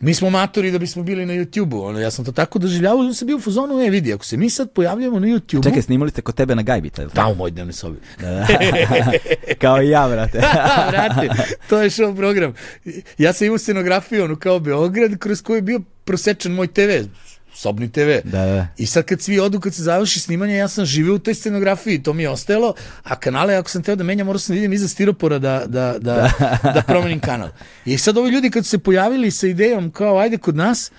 mi 0.00 0.14
smo 0.14 0.30
matori 0.30 0.70
da 0.70 0.78
bismo 0.78 1.02
bili 1.02 1.26
na 1.26 1.34
YouTube-u. 1.34 1.82
Ono, 1.82 2.00
ja 2.00 2.10
sam 2.10 2.24
to 2.24 2.32
tako 2.32 2.58
doživljavao, 2.58 3.04
da 3.04 3.14
sam 3.14 3.26
bio 3.26 3.36
u 3.36 3.40
fazonu, 3.40 3.80
e 3.80 3.90
vidi, 3.90 4.12
ako 4.12 4.24
se 4.24 4.36
mi 4.36 4.50
sad 4.50 4.72
pojavljamo 4.72 5.20
na 5.20 5.26
YouTube-u... 5.26 5.62
Čekaj, 5.62 5.82
snimali 5.82 6.10
ste 6.10 6.22
kod 6.22 6.34
tebe 6.34 6.54
na 6.54 6.62
gajbi, 6.62 6.90
taj? 6.90 7.06
Da, 7.14 7.26
u 7.26 7.34
moj 7.34 7.50
dnevnoj 7.50 7.72
sobi. 7.72 7.98
Kao 9.60 9.82
i 9.82 9.88
ja, 9.88 10.08
brate. 10.08 10.38
brate, 10.90 11.28
to 11.68 11.82
je 11.82 11.90
show 11.90 12.16
program. 12.16 12.54
Ja 13.18 13.32
sam 13.32 13.46
imao 13.46 13.58
scenografiju, 13.58 14.24
ono, 14.24 14.36
kao 14.36 14.60
Beograd, 14.60 15.18
kroz 15.18 15.42
koju 15.42 15.56
je 15.56 15.62
bio 15.62 15.80
prosečan 16.04 16.52
moj 16.52 16.66
TV 16.66 16.90
sobni 17.58 17.92
TV. 17.92 18.10
Da, 18.24 18.46
da. 18.46 18.66
I 18.76 18.86
sad 18.86 19.04
kad 19.04 19.20
svi 19.20 19.40
odu, 19.40 19.60
kad 19.60 19.74
se 19.74 19.82
završi 19.82 20.20
snimanje, 20.20 20.56
ja 20.56 20.68
sam 20.68 20.84
živio 20.84 21.14
u 21.14 21.18
toj 21.18 21.34
scenografiji, 21.34 22.02
to 22.02 22.12
mi 22.12 22.22
je 22.22 22.30
ostajalo, 22.30 22.74
a 23.02 23.16
kanale, 23.16 23.54
ako 23.54 23.70
sam 23.70 23.82
teo 23.82 23.96
da 23.96 24.04
menjam, 24.04 24.26
morao 24.26 24.38
sam 24.38 24.54
da 24.54 24.58
idem 24.58 24.72
iza 24.72 24.88
stiropora 24.88 25.38
da, 25.38 25.62
da, 25.66 25.94
da, 25.98 26.30
da, 26.38 26.58
da 26.74 26.82
promenim 26.86 27.20
kanal. 27.20 27.48
I 27.84 27.98
sad 27.98 28.18
ovi 28.18 28.30
ljudi 28.30 28.50
kad 28.50 28.64
su 28.64 28.70
se 28.70 28.78
pojavili 28.78 29.30
sa 29.30 29.46
idejom 29.46 29.90
kao 29.90 30.18
ajde 30.18 30.38
kod 30.38 30.56
nas, 30.56 30.90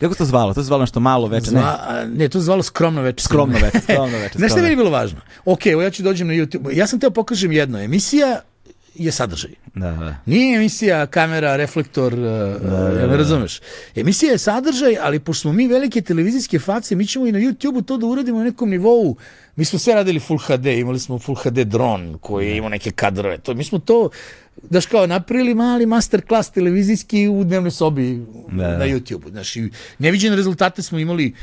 Kako 0.00 0.14
se 0.14 0.18
to 0.18 0.24
zvalo? 0.24 0.54
To 0.54 0.62
se 0.62 0.66
zvalo 0.66 0.82
nešto 0.82 1.00
malo 1.00 1.26
veče, 1.28 1.50
ne? 1.50 1.60
Zva, 1.60 2.04
ne, 2.14 2.28
to 2.28 2.38
se 2.40 2.44
zvalo 2.44 2.62
skromno 2.62 3.02
veče. 3.02 3.24
Skromno 3.24 3.58
veče, 3.62 3.80
skromno 3.86 4.18
veče. 4.18 4.38
Znaš 4.38 4.50
šta 4.50 4.60
je 4.60 4.76
bilo 4.76 4.90
važno? 4.90 5.20
Ok, 5.44 5.66
evo 5.66 5.82
ja 5.82 5.90
ću 5.90 6.02
dođem 6.02 6.26
na 6.28 6.34
YouTube. 6.34 6.76
Ja 6.76 6.86
sam 6.86 7.00
teo 7.00 7.10
pokažem 7.10 7.52
jedno. 7.52 7.78
Emisija 7.78 8.40
je 8.94 9.12
sadržaj. 9.12 9.50
Da, 9.74 9.90
da. 9.90 10.16
Nije 10.26 10.56
emisija 10.56 11.06
kamera, 11.06 11.56
reflektor, 11.56 12.16
da, 12.16 12.58
da, 12.62 12.90
da, 12.94 13.06
ne 13.06 13.16
razumeš. 13.16 13.60
Emisija 13.94 14.32
je 14.32 14.38
sadržaj, 14.38 14.96
ali 15.00 15.18
pošto 15.18 15.40
smo 15.40 15.52
mi 15.52 15.68
velike 15.68 16.00
televizijske 16.00 16.58
face, 16.58 16.96
mi 16.96 17.06
ćemo 17.06 17.26
i 17.26 17.32
na 17.32 17.38
YouTube-u 17.38 17.82
to 17.82 17.96
da 17.96 18.06
uradimo 18.06 18.38
na 18.38 18.44
nekom 18.44 18.70
nivou. 18.70 19.16
Mi 19.56 19.64
smo 19.64 19.78
sve 19.78 19.94
radili 19.94 20.20
Full 20.20 20.38
HD, 20.38 20.66
imali 20.66 20.98
smo 20.98 21.18
Full 21.18 21.36
HD 21.36 21.58
dron 21.58 22.18
koji 22.20 22.48
je 22.48 22.56
imao 22.56 22.68
neke 22.68 22.90
kadrove. 22.90 23.38
To, 23.38 23.54
mi 23.54 23.64
smo 23.64 23.78
to, 23.78 24.10
daš 24.70 24.86
kao, 24.86 25.06
napravili 25.06 25.54
mali 25.54 25.86
masterclass 25.86 26.50
televizijski 26.50 27.28
u 27.28 27.44
dnevnoj 27.44 27.70
sobi 27.70 28.26
da, 28.52 28.78
na 28.78 28.84
YouTube-u. 28.84 29.30
Znaš, 29.30 29.54
neviđene 29.98 30.36
rezultate 30.36 30.82
smo 30.82 30.98
imali 30.98 31.34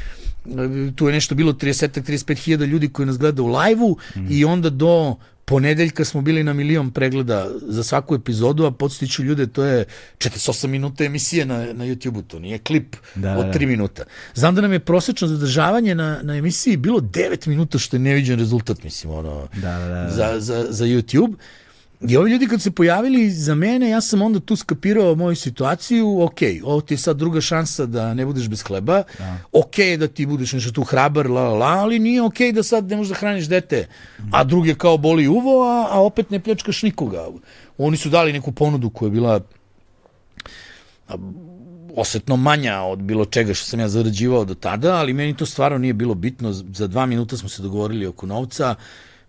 tu 0.96 1.08
je 1.08 1.14
nešto 1.14 1.36
bilo 1.36 1.54
30-35 1.54 2.38
hiljada 2.38 2.66
ljudi 2.66 2.90
koji 2.90 3.06
nas 3.06 3.18
gleda 3.18 3.42
u 3.42 3.48
live-u 3.48 3.98
mm. 4.16 4.28
i 4.30 4.46
onda 4.46 4.70
do 4.70 5.16
ponedeljka 5.50 6.06
smo 6.06 6.22
bili 6.22 6.44
na 6.44 6.54
milion 6.54 6.92
pregleda 6.92 7.48
za 7.62 7.84
svaku 7.84 8.16
epizodu, 8.16 8.66
a 8.66 8.72
podstiću 8.72 9.24
ljude, 9.24 9.48
to 9.48 9.64
je 9.64 9.86
48 10.18 10.68
minuta 10.68 11.04
emisije 11.04 11.46
na, 11.46 11.58
na 11.74 11.86
YouTube-u, 11.86 12.22
to 12.22 12.40
nije 12.40 12.58
klip 12.58 12.96
da, 13.16 13.38
od 13.38 13.46
3 13.46 13.60
da. 13.60 13.66
minuta. 13.66 14.04
Znam 14.34 14.56
da 14.56 14.62
nam 14.62 14.74
je 14.74 14.80
prosečno 14.80 15.28
zadržavanje 15.28 15.96
na, 15.96 16.20
na 16.24 16.36
emisiji 16.36 16.78
bilo 16.78 17.00
9 17.00 17.48
minuta, 17.48 17.78
što 17.78 17.96
je 17.96 18.00
neviđen 18.00 18.40
rezultat, 18.40 18.84
mislim, 18.84 19.14
ono, 19.14 19.48
da, 19.54 19.80
da, 19.80 19.88
da. 19.88 20.10
Za, 20.10 20.40
za, 20.40 20.66
za 20.70 20.86
YouTube. 20.86 21.34
I 22.08 22.18
ovi 22.18 22.32
ljudi 22.32 22.48
kad 22.48 22.62
se 22.62 22.72
pojavili 22.72 23.32
za 23.32 23.56
mene, 23.56 23.90
ja 23.90 24.02
sam 24.02 24.22
onda 24.22 24.40
tu 24.40 24.56
skapirao 24.56 25.16
moju 25.16 25.36
situaciju, 25.36 26.22
ok, 26.22 26.40
ovo 26.64 26.82
ti 26.82 26.94
je 26.94 26.98
sad 26.98 27.18
druga 27.18 27.42
šansa 27.42 27.86
da 27.86 28.14
ne 28.14 28.26
budeš 28.26 28.48
bez 28.48 28.62
hleba, 28.62 29.04
da. 29.18 29.38
ok 29.52 29.76
da 30.00 30.08
ti 30.08 30.26
budeš 30.26 30.54
nešto 30.54 30.72
tu 30.72 30.84
hrabar, 30.84 31.30
la, 31.30 31.44
la, 31.44 31.58
la, 31.58 31.68
ali 31.68 32.00
nije 32.00 32.22
ok 32.22 32.38
da 32.54 32.64
sad 32.64 32.90
ne 32.90 32.96
možeš 32.96 33.10
da 33.10 33.16
hraniš 33.16 33.46
dete, 33.46 33.88
a 34.32 34.44
druge 34.44 34.76
kao 34.76 34.98
boli 34.98 35.28
uvo, 35.28 35.64
a, 35.64 35.88
a 35.92 36.02
opet 36.02 36.30
ne 36.30 36.40
pljačkaš 36.40 36.84
nikoga. 36.84 37.28
Oni 37.78 37.98
su 37.98 38.10
dali 38.10 38.34
neku 38.34 38.52
ponudu 38.52 38.90
koja 38.90 39.08
je 39.08 39.12
bila 39.12 39.40
osetno 41.96 42.36
manja 42.36 42.82
od 42.82 43.00
bilo 43.00 43.26
čega 43.26 43.54
što 43.54 43.66
sam 43.66 43.80
ja 43.80 43.90
zarađivao 43.90 44.46
do 44.46 44.54
tada, 44.54 44.96
ali 44.96 45.14
meni 45.14 45.38
to 45.38 45.46
stvarno 45.46 45.78
nije 45.78 45.94
bilo 45.94 46.16
bitno. 46.16 46.54
Za 46.54 46.88
dva 46.88 47.06
minuta 47.06 47.38
smo 47.38 47.50
se 47.50 47.62
dogovorili 47.62 48.06
oko 48.06 48.26
novca, 48.26 48.76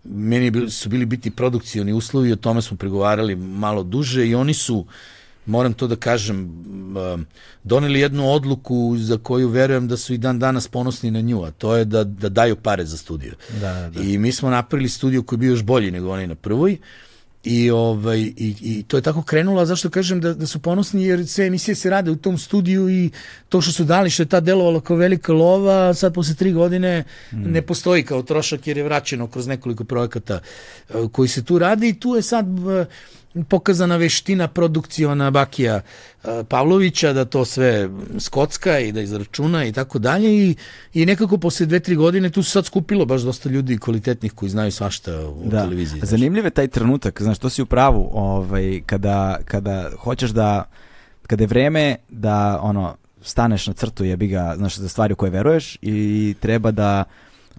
meni 0.03 0.69
su 0.69 0.89
bili 0.89 1.05
biti 1.05 1.31
produkcioni 1.31 1.93
uslovi, 1.93 2.31
o 2.31 2.35
tome 2.35 2.61
smo 2.61 2.77
pregovarali 2.77 3.35
malo 3.35 3.83
duže 3.83 4.27
i 4.27 4.35
oni 4.35 4.53
su, 4.53 4.85
moram 5.45 5.73
to 5.73 5.87
da 5.87 5.95
kažem, 5.95 6.63
doneli 7.63 7.99
jednu 7.99 8.31
odluku 8.31 8.97
za 8.97 9.17
koju 9.17 9.49
verujem 9.49 9.87
da 9.87 9.97
su 9.97 10.13
i 10.13 10.17
dan 10.17 10.39
danas 10.39 10.67
ponosni 10.67 11.11
na 11.11 11.21
nju, 11.21 11.43
a 11.43 11.51
to 11.51 11.75
je 11.75 11.85
da, 11.85 12.03
da 12.03 12.29
daju 12.29 12.55
pare 12.55 12.85
za 12.85 12.97
studio. 12.97 13.33
Da, 13.61 13.89
da. 13.89 14.01
I 14.01 14.17
mi 14.17 14.31
smo 14.31 14.49
napravili 14.49 14.89
studio 14.89 15.23
koji 15.23 15.37
je 15.37 15.39
bio 15.39 15.49
još 15.49 15.63
bolji 15.63 15.91
nego 15.91 16.11
oni 16.11 16.27
na 16.27 16.35
prvoj. 16.35 16.77
I, 17.43 17.71
ovaj, 17.71 18.19
i, 18.19 18.55
i 18.61 18.83
to 18.87 18.97
je 18.97 19.01
tako 19.01 19.23
krenulo, 19.23 19.65
zašto 19.65 19.89
kažem 19.89 20.21
da, 20.21 20.33
da 20.33 20.47
su 20.47 20.59
ponosni, 20.59 21.05
jer 21.05 21.27
sve 21.27 21.47
emisije 21.47 21.75
se 21.75 21.89
rade 21.89 22.11
u 22.11 22.15
tom 22.15 22.37
studiju 22.37 22.89
i 22.89 23.09
to 23.49 23.61
što 23.61 23.71
su 23.71 23.83
dali, 23.83 24.09
što 24.09 24.23
je 24.23 24.27
ta 24.27 24.39
delovalo 24.39 24.79
kao 24.79 24.95
velika 24.95 25.33
lova, 25.33 25.93
sad 25.93 26.13
posle 26.13 26.35
tri 26.35 26.51
godine 26.51 27.03
mm. 27.31 27.51
ne 27.51 27.61
postoji 27.61 28.03
kao 28.03 28.23
trošak 28.23 28.67
jer 28.67 28.77
je 28.77 28.83
vraćeno 28.83 29.27
kroz 29.27 29.47
nekoliko 29.47 29.83
projekata 29.83 30.39
uh, 30.89 31.11
koji 31.11 31.29
se 31.29 31.43
tu 31.43 31.59
radi 31.59 31.89
i 31.89 31.99
tu 31.99 32.15
je 32.15 32.21
sad 32.21 32.59
uh, 32.59 32.85
pokazana 33.47 33.97
veština 33.97 34.47
produkcijona 34.47 35.31
Bakija 35.31 35.81
Pavlovića 36.47 37.13
da 37.13 37.25
to 37.25 37.45
sve 37.45 37.89
skocka 38.19 38.79
i 38.79 38.91
da 38.91 39.01
izračuna 39.01 39.65
i 39.65 39.71
tako 39.71 39.99
dalje 39.99 40.49
i, 40.49 40.55
i 40.93 41.05
nekako 41.05 41.37
posle 41.37 41.65
dve, 41.65 41.79
tri 41.79 41.95
godine 41.95 42.29
tu 42.29 42.43
se 42.43 42.51
sad 42.51 42.65
skupilo 42.65 43.05
baš 43.05 43.21
dosta 43.21 43.49
ljudi 43.49 43.77
kvalitetnih 43.77 44.33
koji 44.33 44.49
znaju 44.49 44.71
svašta 44.71 45.27
u 45.27 45.43
da. 45.45 45.61
televiziji. 45.61 45.99
Znaš. 45.99 46.09
Zanimljiv 46.09 46.45
je 46.45 46.51
taj 46.51 46.67
trenutak, 46.67 47.21
znaš, 47.21 47.39
to 47.39 47.49
si 47.49 47.61
u 47.61 47.65
pravu, 47.65 48.09
ovaj, 48.13 48.81
kada, 48.85 49.39
kada 49.45 49.89
hoćeš 49.99 50.31
da, 50.31 50.63
kada 51.27 51.43
je 51.43 51.47
vreme 51.47 51.95
da 52.09 52.59
ono, 52.61 52.95
staneš 53.21 53.67
na 53.67 53.73
crtu 53.73 54.05
jebi 54.05 54.27
ga, 54.27 54.53
znaš, 54.57 54.77
za 54.77 54.89
stvari 54.89 55.13
u 55.13 55.15
koje 55.15 55.31
veruješ 55.31 55.77
i 55.81 56.35
treba 56.39 56.71
da 56.71 57.03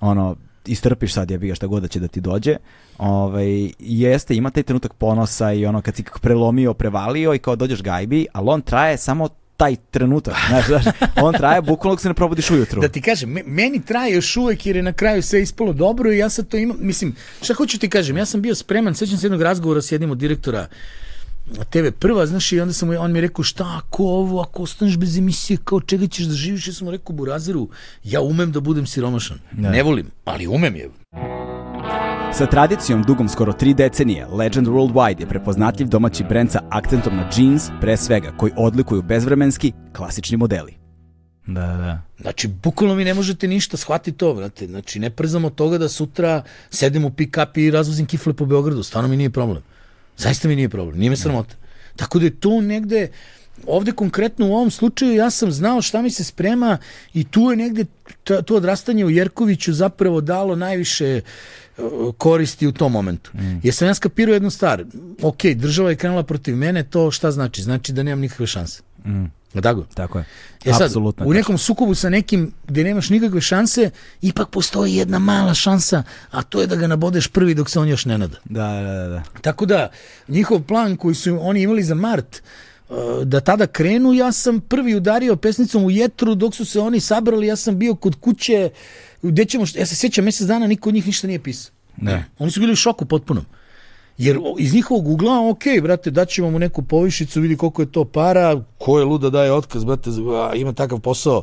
ono, 0.00 0.36
istrpiš 0.66 1.14
sad 1.14 1.30
jebi 1.30 1.48
ga 1.48 1.54
šta 1.54 1.66
god 1.66 1.82
da 1.82 1.88
će 1.88 2.00
da 2.00 2.08
ti 2.08 2.20
dođe, 2.20 2.56
ovaj, 2.98 3.70
jeste, 3.78 4.34
ima 4.34 4.50
taj 4.50 4.62
trenutak 4.62 4.94
ponosa 4.94 5.52
i 5.52 5.66
ono 5.66 5.82
kad 5.82 5.96
si 5.96 6.04
prelomio, 6.20 6.74
prevalio 6.74 7.34
i 7.34 7.38
kao 7.38 7.56
dođeš 7.56 7.82
gajbi, 7.82 8.26
ali 8.32 8.48
on 8.48 8.62
traje 8.62 8.96
samo 8.96 9.28
taj 9.56 9.76
trenutak, 9.90 10.34
znaš, 10.48 10.66
znaš, 10.66 10.84
on 11.22 11.34
traje 11.34 11.62
bukvalno 11.62 11.98
se 11.98 12.08
ne 12.08 12.14
probodiš 12.14 12.50
ujutru. 12.50 12.80
Da 12.80 12.88
ti 12.88 13.02
kažem, 13.02 13.38
meni 13.46 13.82
traje 13.82 14.14
još 14.14 14.36
uvek 14.36 14.66
jer 14.66 14.76
je 14.76 14.82
na 14.82 14.92
kraju 14.92 15.22
sve 15.22 15.42
ispalo 15.42 15.72
dobro 15.72 16.12
i 16.12 16.18
ja 16.18 16.28
sad 16.28 16.48
to 16.48 16.56
imam, 16.56 16.76
mislim, 16.80 17.14
šta 17.42 17.54
hoću 17.54 17.78
ti 17.78 17.88
kažem, 17.88 18.16
ja 18.16 18.26
sam 18.26 18.42
bio 18.42 18.54
spreman, 18.54 18.94
sećam 18.94 19.18
se 19.18 19.26
jednog 19.26 19.42
razgovora 19.42 19.82
s 19.82 19.92
jednim 19.92 20.10
od 20.10 20.18
direktora 20.18 20.66
TV 21.70 21.90
prva, 21.98 22.26
znaš, 22.26 22.52
i 22.52 22.60
onda 22.60 22.72
sam, 22.72 22.90
on 22.98 23.12
mi 23.12 23.20
rekao, 23.20 23.42
šta 23.42 23.80
ako 23.84 24.04
ovo, 24.04 24.40
ako 24.40 24.62
ostaneš 24.62 24.96
bez 24.96 25.18
emisije, 25.18 25.56
kao 25.64 25.80
čega 25.80 26.06
ćeš 26.06 26.26
da 26.26 26.34
živiš? 26.34 26.66
Ja 26.66 26.72
sam 26.72 26.84
mu 26.84 26.90
rekao, 26.90 27.16
Burazeru, 27.16 27.68
ja 28.04 28.20
umem 28.20 28.52
da 28.52 28.60
budem 28.60 28.86
siromašan. 28.86 29.38
Ne, 29.52 29.70
ne 29.70 29.82
volim, 29.82 30.10
ali 30.24 30.46
umem 30.46 30.76
je. 30.76 30.90
Sa 32.34 32.46
tradicijom 32.46 33.02
dugom 33.02 33.28
skoro 33.28 33.52
tri 33.52 33.74
decenije, 33.74 34.26
Legend 34.26 34.68
Worldwide 34.68 35.20
je 35.20 35.28
prepoznatljiv 35.28 35.88
domaći 35.88 36.24
brend 36.24 36.50
sa 36.50 36.62
akcentom 36.70 37.16
na 37.16 37.30
jeans, 37.36 37.70
pre 37.80 37.96
svega, 37.96 38.32
koji 38.36 38.52
odlikuju 38.56 39.02
bezvremenski, 39.02 39.72
klasični 39.92 40.36
modeli. 40.36 40.74
Da, 41.46 41.60
da. 41.60 42.02
Znači, 42.20 42.48
bukvalno 42.48 42.94
mi 42.94 43.04
ne 43.04 43.14
možete 43.14 43.48
ništa, 43.48 43.76
shvati 43.76 44.12
to, 44.12 44.34
brate. 44.34 44.66
Znači, 44.66 44.98
ne 44.98 45.10
przamo 45.10 45.50
toga 45.50 45.78
da 45.78 45.88
sutra 45.88 46.42
sedem 46.70 47.04
u 47.04 47.10
pick-up 47.10 47.58
i 47.58 47.70
razvozim 47.70 48.06
kifle 48.06 48.32
po 48.32 48.46
Beogradu. 48.46 48.82
Stvarno 48.82 49.08
mi 49.08 49.16
nije 49.16 49.30
problem. 49.30 49.62
Zaista 50.16 50.48
mi 50.48 50.56
nije 50.56 50.68
problem, 50.68 50.98
nije 50.98 51.10
me 51.10 51.16
sramota. 51.16 51.54
Tako 51.96 52.18
da 52.18 52.24
je 52.24 52.40
to 52.40 52.60
negde, 52.60 53.08
ovde 53.66 53.92
konkretno 53.92 54.46
u 54.46 54.54
ovom 54.54 54.70
slučaju 54.70 55.14
ja 55.14 55.30
sam 55.30 55.52
znao 55.52 55.82
šta 55.82 56.02
mi 56.02 56.10
se 56.10 56.24
sprema 56.24 56.78
i 57.14 57.24
tu 57.24 57.40
je 57.50 57.56
negde 57.56 57.84
to 58.24 58.56
odrastanje 58.56 59.04
u 59.04 59.10
Jerkoviću 59.10 59.72
zapravo 59.72 60.20
dalo 60.20 60.56
najviše 60.56 61.20
uh, 61.78 62.14
koristi 62.18 62.66
u 62.66 62.72
tom 62.72 62.92
momentu. 62.92 63.30
Mm. 63.34 63.60
Jer 63.62 63.74
sam 63.74 63.88
ja 63.88 63.94
skapirao 63.94 64.32
jednu 64.32 64.50
stvar. 64.50 64.84
Ok, 65.22 65.44
država 65.44 65.90
je 65.90 65.96
krenula 65.96 66.22
protiv 66.22 66.56
mene, 66.56 66.82
to 66.84 67.10
šta 67.10 67.30
znači? 67.30 67.62
Znači 67.62 67.92
da 67.92 68.02
nemam 68.02 68.20
nikakve 68.20 68.46
šanse. 68.46 68.82
Mm. 69.04 69.24
Tako? 69.60 69.84
Tako 69.94 70.18
je. 70.18 70.24
E 70.64 70.72
sad, 70.72 70.82
Apsolutno 70.82 71.26
u 71.26 71.32
nekom 71.32 71.58
sukobu 71.58 71.94
sa 71.94 72.08
nekim 72.08 72.52
gde 72.68 72.84
nemaš 72.84 73.10
nikakve 73.10 73.40
šanse, 73.40 73.90
ipak 74.22 74.50
postoji 74.50 74.94
jedna 74.94 75.18
mala 75.18 75.54
šansa, 75.54 76.02
a 76.30 76.42
to 76.42 76.60
je 76.60 76.66
da 76.66 76.76
ga 76.76 76.86
nabodeš 76.86 77.28
prvi 77.28 77.54
dok 77.54 77.70
se 77.70 77.80
on 77.80 77.88
još 77.88 78.04
ne 78.04 78.18
nada. 78.18 78.36
Da, 78.44 78.66
da, 78.66 79.08
da. 79.08 79.22
Tako 79.40 79.66
da, 79.66 79.90
njihov 80.28 80.62
plan 80.62 80.96
koji 80.96 81.14
su 81.14 81.38
oni 81.40 81.62
imali 81.62 81.82
za 81.82 81.94
mart, 81.94 82.42
uh, 82.88 82.96
da 83.24 83.40
tada 83.40 83.66
krenu, 83.66 84.12
ja 84.12 84.32
sam 84.32 84.60
prvi 84.60 84.94
udario 84.94 85.36
pesnicom 85.36 85.84
u 85.84 85.90
jetru 85.90 86.34
dok 86.34 86.54
su 86.54 86.64
se 86.64 86.80
oni 86.80 87.00
sabrali, 87.00 87.46
ja 87.46 87.56
sam 87.56 87.78
bio 87.78 87.94
kod 87.94 88.14
kuće, 88.20 88.70
gde 89.22 89.44
ćemo, 89.44 89.64
ja 89.74 89.86
se 89.86 89.96
sjećam, 89.96 90.24
mesec 90.24 90.46
dana 90.46 90.66
niko 90.66 90.88
od 90.88 90.94
njih 90.94 91.06
ništa 91.06 91.26
nije 91.26 91.42
pisao. 91.42 91.72
Ne. 91.96 92.24
Oni 92.38 92.50
su 92.50 92.60
bili 92.60 92.72
u 92.72 92.76
šoku 92.76 93.04
potpunom. 93.04 93.44
Jer 94.18 94.38
iz 94.58 94.74
njihovog 94.74 95.08
ugla, 95.08 95.50
ok, 95.50 95.62
brate, 95.82 96.10
daćemo 96.10 96.50
mu 96.50 96.58
neku 96.58 96.82
povišicu, 96.82 97.40
vidi 97.40 97.56
koliko 97.56 97.82
je 97.82 97.92
to 97.92 98.04
para, 98.04 98.60
ko 98.78 98.98
je 98.98 99.04
luda 99.04 99.30
daje 99.30 99.52
otkaz, 99.52 99.84
brate, 99.84 100.10
ima 100.54 100.72
takav 100.72 100.98
posao. 100.98 101.42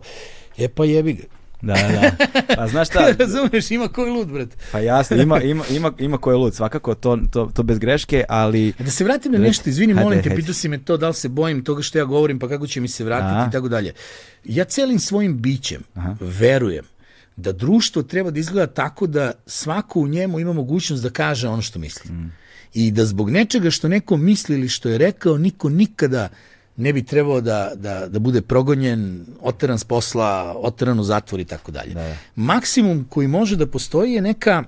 E 0.58 0.68
pa 0.68 0.86
jebi 0.86 1.14
ga. 1.14 1.24
Da, 1.62 1.74
da. 1.74 2.12
Pa 2.56 2.68
znaš 2.68 2.88
šta? 2.88 3.12
Razumeš, 3.20 3.72
ima 3.72 3.88
ko 3.88 4.06
je 4.06 4.12
lud, 4.12 4.28
brate. 4.28 4.56
Pa 4.72 4.80
jasno, 4.80 5.18
ima, 5.18 5.42
ima, 5.42 5.64
ima, 5.70 5.92
ima 6.00 6.18
ko 6.18 6.32
je 6.32 6.38
lud, 6.38 6.56
svakako 6.56 6.96
to, 6.96 7.20
to, 7.32 7.52
to 7.54 7.64
bez 7.64 7.80
greške, 7.80 8.24
ali... 8.30 8.74
Da 8.80 8.92
se 8.92 9.04
vratim 9.04 9.32
na 9.32 9.38
nešto, 9.38 9.70
izvini, 9.70 9.94
hajde, 9.94 10.04
molim 10.04 10.24
te, 10.24 10.36
pitao 10.36 10.54
si 10.54 10.70
me 10.70 10.78
to, 10.78 10.98
da 10.98 11.08
li 11.08 11.14
se 11.14 11.30
bojim 11.30 11.64
toga 11.64 11.82
što 11.82 11.98
ja 11.98 12.06
govorim, 12.06 12.40
pa 12.40 12.48
kako 12.48 12.68
će 12.68 12.82
mi 12.82 12.88
se 12.88 13.04
vratiti 13.04 13.36
Aha. 13.36 13.48
i 13.50 13.52
tako 13.52 13.68
dalje. 13.68 13.94
Ja 14.44 14.64
celim 14.64 15.00
svojim 15.00 15.42
bićem 15.42 15.82
Aha. 15.96 16.16
verujem 16.20 16.86
da 17.36 17.52
društvo 17.52 18.04
treba 18.04 18.32
da 18.32 18.40
izgleda 18.40 18.74
tako 18.74 19.08
da 19.08 19.32
svako 19.46 20.00
u 20.00 20.08
njemu 20.08 20.40
ima 20.40 20.54
mogućnost 20.54 21.04
da 21.04 21.10
kaže 21.10 21.48
ono 21.48 21.62
što 21.62 21.80
misli. 21.80 22.12
Mm 22.12 22.32
i 22.74 22.92
da 22.92 23.06
zbog 23.06 23.30
nečega 23.30 23.72
što 23.72 23.88
neko 23.88 24.18
misli 24.18 24.56
ili 24.56 24.70
što 24.70 24.90
je 24.90 24.98
rekao, 24.98 25.38
niko 25.38 25.70
nikada 25.70 26.30
ne 26.80 26.94
bi 26.94 27.04
trebao 27.04 27.42
da, 27.42 27.72
da, 27.76 28.08
da 28.08 28.20
bude 28.20 28.42
progonjen, 28.42 29.26
oteran 29.42 29.80
s 29.80 29.84
posla, 29.84 30.56
oteran 30.58 31.00
u 31.00 31.04
zatvor 31.04 31.40
i 31.40 31.46
tako 31.46 31.72
dalje. 31.72 31.94
Da, 31.94 32.04
da. 32.04 32.16
Maksimum 32.36 33.06
koji 33.10 33.28
može 33.28 33.56
da 33.56 33.68
postoji 33.68 34.14
je 34.14 34.22
neka 34.22 34.64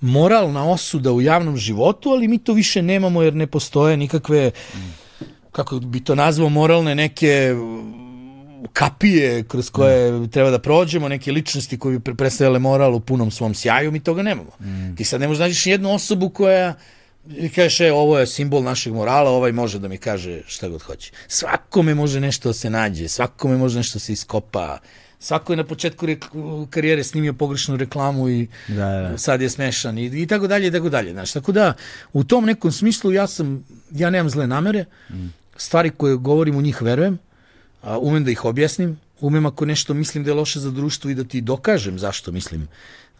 moralna 0.00 0.70
osuda 0.70 1.12
u 1.12 1.20
javnom 1.20 1.56
životu, 1.56 2.10
ali 2.10 2.28
mi 2.28 2.38
to 2.38 2.52
više 2.52 2.82
nemamo 2.82 3.22
jer 3.22 3.34
ne 3.34 3.46
postoje 3.46 3.96
nikakve, 3.96 4.50
kako 5.52 5.80
bi 5.80 6.04
to 6.04 6.14
nazvao, 6.14 6.48
moralne 6.48 6.94
neke 6.94 7.54
kapije 8.72 9.44
kroz 9.44 9.70
koje 9.70 10.12
mm. 10.12 10.28
treba 10.28 10.50
da 10.50 10.58
prođemo, 10.58 11.08
neke 11.08 11.32
ličnosti 11.32 11.78
koje 11.78 11.98
bi 11.98 12.14
predstavljale 12.14 12.58
moral 12.58 12.94
u 12.94 13.00
punom 13.00 13.30
svom 13.30 13.54
sjaju, 13.54 13.92
mi 13.92 14.00
toga 14.00 14.22
nemamo. 14.22 14.50
Mm. 14.60 14.96
Ti 14.96 15.04
sad 15.04 15.20
ne 15.20 15.28
možeš 15.28 15.40
nađeš 15.40 15.66
jednu 15.66 15.94
osobu 15.94 16.30
koja 16.30 16.74
kažeš, 17.54 17.80
e, 17.80 17.92
ovo 17.92 18.18
je 18.18 18.26
simbol 18.26 18.62
našeg 18.62 18.92
morala, 18.92 19.30
ovaj 19.30 19.52
može 19.52 19.78
da 19.78 19.88
mi 19.88 19.98
kaže 19.98 20.42
šta 20.46 20.68
god 20.68 20.82
hoće. 20.82 21.12
Svakome 21.28 21.94
može 21.94 22.20
nešto 22.20 22.48
da 22.48 22.52
se 22.52 22.70
nađe, 22.70 23.08
svakome 23.08 23.56
može 23.56 23.78
nešto 23.78 23.96
da 23.96 24.00
se 24.00 24.12
iskopa, 24.12 24.78
svako 25.18 25.52
je 25.52 25.56
na 25.56 25.64
početku 25.64 26.06
karijere 26.70 27.04
snimio 27.04 27.32
pogrešnu 27.32 27.76
reklamu 27.76 28.28
i 28.28 28.48
da, 28.68 28.74
da. 28.74 29.18
sad 29.18 29.40
je 29.40 29.50
smešan 29.50 29.98
i, 29.98 30.06
i 30.22 30.26
tako 30.26 30.46
dalje 30.46 30.66
i 30.66 30.70
tako 30.70 30.88
dalje. 30.88 31.12
Znaš, 31.12 31.32
tako 31.32 31.52
da 31.52 31.74
u 32.12 32.24
tom 32.24 32.44
nekom 32.44 32.72
smislu 32.72 33.12
ja 33.12 33.26
sam, 33.26 33.64
ja 33.90 34.10
nemam 34.10 34.30
zle 34.30 34.46
namere, 34.46 34.84
mm. 35.10 35.26
stvari 35.56 35.90
koje 35.90 36.16
govorim 36.16 36.56
u 36.56 36.62
njih 36.62 36.82
verujem, 36.82 37.18
a, 37.82 37.98
umem 37.98 38.24
da 38.24 38.30
ih 38.30 38.44
objasnim, 38.44 38.98
umem 39.20 39.46
ako 39.46 39.64
nešto 39.64 39.94
mislim 39.94 40.24
da 40.24 40.30
je 40.30 40.34
loše 40.34 40.60
za 40.60 40.70
društvo 40.70 41.10
i 41.10 41.14
da 41.14 41.24
ti 41.24 41.40
dokažem 41.40 41.98
zašto 41.98 42.32
mislim 42.32 42.68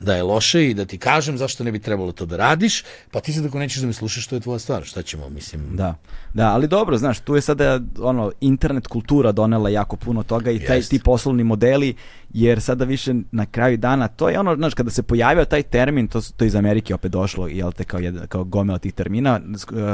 da 0.01 0.15
je 0.15 0.23
loše 0.23 0.71
i 0.71 0.75
da 0.75 0.85
ti 0.85 0.99
kažem 0.99 1.39
zašto 1.39 1.65
ne 1.65 1.73
bi 1.73 1.79
trebalo 1.79 2.13
to 2.13 2.27
da 2.27 2.37
radiš, 2.37 2.85
pa 3.11 3.21
ti 3.21 3.33
sad 3.33 3.47
ako 3.47 3.59
nećeš 3.59 3.81
da 3.81 3.87
me 3.87 3.93
slušaš, 3.93 4.27
to 4.27 4.37
je 4.37 4.41
tvoja 4.41 4.59
stvar, 4.59 4.85
šta 4.85 5.03
ćemo, 5.03 5.29
mislim. 5.29 5.77
Da, 5.77 5.95
da, 6.35 6.53
ali 6.53 6.69
dobro, 6.69 6.99
znaš, 6.99 7.21
tu 7.21 7.35
je 7.35 7.41
sada 7.41 7.81
ono, 8.01 8.33
internet 8.41 8.87
kultura 8.87 9.33
donela 9.33 9.69
jako 9.71 9.97
puno 9.97 10.23
toga 10.23 10.51
i 10.51 10.65
taj, 10.67 10.77
Jest. 10.77 10.91
ti 10.91 11.01
poslovni 11.05 11.45
modeli, 11.45 11.95
jer 12.35 12.61
sada 12.61 12.85
više 12.85 13.15
na 13.33 13.47
kraju 13.47 13.77
dana, 13.77 14.09
to 14.09 14.29
je 14.29 14.41
ono, 14.41 14.57
znaš, 14.57 14.75
kada 14.75 14.91
se 14.91 15.03
pojavio 15.03 15.45
taj 15.45 15.63
termin, 15.63 16.09
to, 16.09 16.21
to 16.37 16.45
iz 16.45 16.55
Amerike 16.55 16.95
opet 16.95 17.13
došlo, 17.13 17.49
jel 17.49 17.73
te, 17.73 17.85
kao, 17.85 18.01
jedan, 18.01 18.27
kao 18.27 18.45
gomela 18.45 18.79
tih 18.79 18.93
termina, 18.93 19.41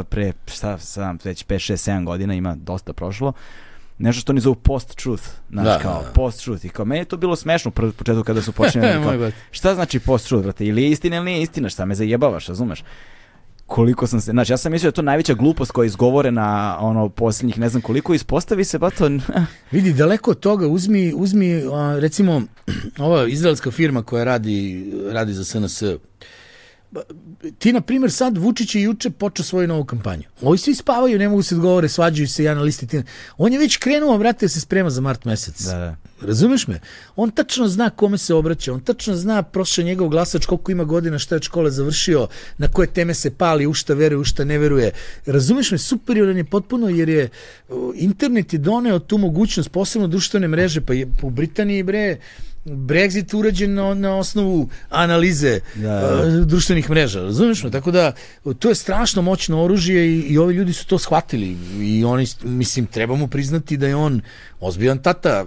pre, 0.09 0.33
šta 0.47 0.79
sam, 0.79 1.19
već 1.25 1.47
5, 1.47 1.55
6, 1.55 1.91
7 1.91 2.05
godina, 2.05 2.35
ima 2.35 2.57
dosta 2.57 2.93
prošlo, 2.93 3.33
nešto 3.99 4.21
što 4.21 4.33
oni 4.33 4.41
zovu 4.41 4.55
post-truth, 4.55 5.25
znaš, 5.51 5.65
da, 5.65 5.79
kao 5.79 5.99
da, 5.99 6.07
da. 6.07 6.13
post-truth. 6.13 6.67
I 6.67 6.69
kao, 6.69 6.85
meni 6.85 7.01
je 7.01 7.05
to 7.05 7.17
bilo 7.17 7.37
smešno 7.37 7.69
u 7.69 7.93
početku 7.93 8.25
kada 8.25 8.43
su 8.43 8.53
počinjeni. 8.53 9.05
kao, 9.05 9.31
šta 9.51 9.75
znači 9.75 9.99
post-truth, 9.99 10.43
brate? 10.43 10.67
Ili 10.67 10.83
je 10.83 10.91
istina 10.91 11.17
ili 11.17 11.25
nije 11.25 11.43
istina, 11.43 11.69
šta 11.69 11.85
me 11.85 11.95
zajebavaš, 11.95 12.47
razumeš? 12.47 12.83
koliko 13.67 14.07
sam 14.07 14.21
se, 14.21 14.31
znači 14.31 14.53
ja 14.53 14.57
sam 14.57 14.73
mislio 14.73 14.91
da 14.91 14.93
je 14.93 14.95
to 14.95 15.03
najveća 15.03 15.35
glupost 15.35 15.73
koja 15.73 15.85
je 15.85 15.87
izgovorena 15.87 16.77
ono 16.81 17.09
posljednjih 17.09 17.59
ne 17.59 17.69
znam 17.69 17.83
koliko 17.83 18.15
ispostavi 18.15 18.65
se 18.65 18.79
bato 18.79 19.11
vidi 19.73 19.93
daleko 19.93 20.31
od 20.31 20.41
toga 20.41 20.67
uzmi 20.67 21.13
uzmi 21.17 21.63
recimo 22.01 22.43
ova 22.99 23.29
izraelska 23.29 23.71
firma 23.71 24.03
koja 24.03 24.25
radi 24.25 24.93
radi 25.11 25.33
za 25.33 25.45
SNS 25.45 25.83
ti, 27.59 27.73
na 27.73 27.81
primjer, 27.81 28.13
sad 28.13 28.39
Vučić 28.39 28.75
je 28.75 28.83
juče 28.83 29.11
počeo 29.11 29.45
svoju 29.45 29.69
novu 29.69 29.85
kampanju. 29.85 30.23
Ovi 30.43 30.59
svi 30.59 30.75
spavaju, 30.75 31.19
ne 31.19 31.29
mogu 31.29 31.43
se 31.43 31.55
odgovore, 31.55 31.89
svađaju 31.89 32.29
se 32.29 32.45
ja 32.45 32.55
na 32.55 32.63
listi. 32.63 32.87
Ti... 32.87 33.03
On 33.37 33.53
je 33.53 33.59
već 33.59 33.77
krenuo, 33.77 34.19
brate, 34.19 34.45
da 34.45 34.49
se 34.49 34.61
sprema 34.61 34.91
za 34.91 35.01
mart 35.01 35.25
mesec. 35.25 35.63
Da, 35.63 35.79
da. 35.79 35.97
Razumeš 36.21 36.67
me? 36.67 36.81
On 37.17 37.31
tačno 37.31 37.69
zna 37.69 37.91
kome 37.91 38.19
se 38.19 38.35
obraća, 38.35 38.73
on 38.73 38.81
tačno 38.81 39.15
zna 39.15 39.43
prošle 39.43 39.85
njegov 39.85 40.09
glasač, 40.09 40.47
koliko 40.47 40.73
ima 40.73 40.85
godina, 40.85 41.19
šta 41.19 41.35
je 41.35 41.37
od 41.37 41.43
škole 41.43 41.71
završio, 41.71 42.29
na 42.59 42.69
koje 42.69 42.87
teme 42.87 43.15
se 43.15 43.31
pali, 43.31 43.67
u 43.67 43.75
šta 43.75 43.95
veruje, 43.95 44.19
u 44.19 44.25
šta 44.25 44.45
ne 44.45 44.59
veruje. 44.59 44.91
Razumeš 45.27 45.71
me? 45.71 45.79
Superioran 45.79 46.37
je 46.37 46.45
potpuno 46.45 46.89
jer 46.89 47.09
je 47.09 47.29
uh, 47.69 47.93
internet 47.95 48.53
je 48.53 48.59
doneo 48.59 48.99
tu 48.99 49.19
mogućnost, 49.19 49.71
posebno 49.71 50.09
društvene 50.09 50.49
mreže, 50.49 50.81
pa 50.81 50.95
je 50.95 51.07
u 51.23 51.31
Britaniji 51.31 51.83
bre, 51.83 52.19
Brexit 52.65 53.35
urađen 53.39 53.75
na, 53.75 53.95
na 53.95 54.17
osnovu 54.17 54.69
analize 54.91 55.61
Da, 55.75 55.89
da. 55.89 56.39
uh, 56.41 56.47
društvenih 56.47 56.91
mreža, 56.91 57.21
razumeš 57.21 57.63
me? 57.65 57.71
Tako 57.71 57.91
da, 57.91 58.13
to 58.59 58.69
je 58.69 58.75
strašno 58.75 59.23
moćno 59.23 59.65
oružje 59.65 60.07
i, 60.07 60.21
i 60.21 60.39
ovi 60.39 60.55
ljudi 60.55 60.73
su 60.73 60.87
to 60.87 60.99
shvatili 60.99 61.57
i 61.81 62.05
oni, 62.05 62.27
mislim, 62.43 62.87
treba 62.87 63.17
mu 63.17 63.29
priznati 63.29 63.77
da 63.77 63.87
je 63.87 63.97
on 63.97 64.21
ozbiljan 64.61 64.99
tata 64.99 65.45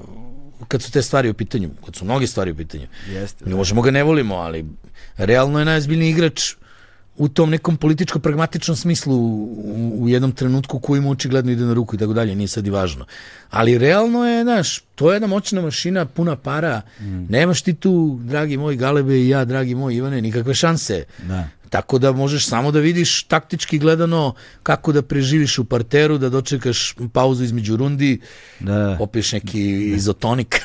kad 0.68 0.82
su 0.82 0.92
te 0.92 1.02
stvari 1.02 1.30
u 1.30 1.34
pitanju, 1.34 1.70
kad 1.86 1.96
su 1.96 2.06
mnoge 2.06 2.28
stvari 2.28 2.52
u 2.52 2.56
pitanju. 2.56 2.88
Jeste, 3.10 3.46
Mi 3.46 3.56
možemo 3.56 3.82
ga 3.82 3.92
ne 3.92 4.04
volimo, 4.04 4.36
ali 4.36 4.66
realno 5.18 5.60
je 5.60 5.66
najozbiljniji 5.66 6.10
igrač 6.10 6.54
u 7.18 7.28
tom 7.28 7.50
nekom 7.50 7.78
političko-pragmatičnom 7.78 8.76
smislu 8.76 9.16
u, 9.16 10.04
u 10.04 10.10
jednom 10.10 10.32
trenutku 10.32 10.80
koji 10.80 11.02
mu 11.02 11.12
očigledno 11.12 11.52
ide 11.52 11.66
na 11.66 11.74
ruku 11.74 11.96
i 11.96 12.00
tako 12.00 12.14
dalje, 12.14 12.36
nije 12.36 12.48
sad 12.48 12.68
i 12.68 12.70
važno. 12.70 13.06
Ali 13.50 13.78
realno 13.78 14.26
je, 14.26 14.44
znaš, 14.44 14.80
to 14.96 15.12
je 15.12 15.16
jedna 15.16 15.28
moćna 15.28 15.62
mašina, 15.62 16.06
puna 16.06 16.36
para, 16.36 16.82
mm. 17.00 17.26
nemaš 17.30 17.62
ti 17.62 17.74
tu, 17.74 18.20
dragi 18.24 18.58
moj 18.58 18.76
Galebe 18.76 19.20
i 19.20 19.30
ja, 19.30 19.46
dragi 19.46 19.76
moj 19.76 19.96
Ivane, 19.96 20.22
nikakve 20.22 20.54
šanse. 20.54 21.04
Da. 21.28 21.48
Tako 21.70 22.00
da 22.00 22.12
možeš 22.12 22.48
samo 22.48 22.72
da 22.72 22.80
vidiš 22.80 23.24
taktički 23.24 23.80
gledano 23.80 24.34
kako 24.64 24.92
da 24.92 25.02
preživiš 25.02 25.60
u 25.60 25.66
parteru, 25.66 26.18
da 26.18 26.30
dočekaš 26.30 26.96
pauzu 27.14 27.44
između 27.44 27.76
rundi, 27.76 28.20
Da. 28.60 28.96
popiješ 29.00 29.32
neki 29.32 29.94
izotonik, 29.96 30.62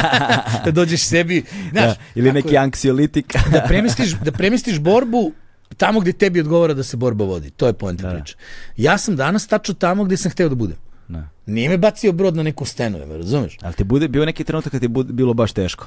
da 0.64 0.70
dođeš 0.70 1.02
sebi. 1.02 1.42
Znaš, 1.72 1.96
Da. 1.96 1.96
Ili 2.14 2.32
neki 2.32 2.56
anksiolitik. 2.56 3.34
da 3.52 3.64
premestiš, 3.68 4.12
da 4.24 4.32
premestiš 4.32 4.78
borbu 4.78 5.32
tamo 5.76 6.00
gde 6.00 6.12
tebi 6.12 6.40
odgovara 6.40 6.74
da 6.74 6.82
se 6.82 6.96
borba 6.96 7.24
vodi. 7.24 7.50
To 7.50 7.66
je 7.66 7.72
poenta 7.72 8.02
Da. 8.02 8.14
priče. 8.14 8.36
Ja 8.76 8.98
sam 8.98 9.16
danas 9.16 9.46
tačno 9.46 9.74
tamo 9.74 10.04
gde 10.04 10.16
sam 10.16 10.30
hteo 10.30 10.48
da 10.48 10.54
budem. 10.54 10.76
Da. 11.08 11.28
Nije 11.46 11.68
me 11.68 11.78
bacio 11.78 12.12
brod 12.12 12.36
na 12.36 12.42
neku 12.42 12.64
stenu, 12.64 13.06
me 13.06 13.16
razumeš? 13.16 13.58
Ali 13.62 13.74
ti 13.74 13.84
bude, 13.84 14.08
bio 14.08 14.24
neki 14.24 14.44
trenutak 14.44 14.70
kad 14.70 14.80
ti 14.80 14.84
je 14.84 14.88
bude, 14.88 15.12
bilo 15.12 15.34
baš 15.34 15.52
teško. 15.52 15.86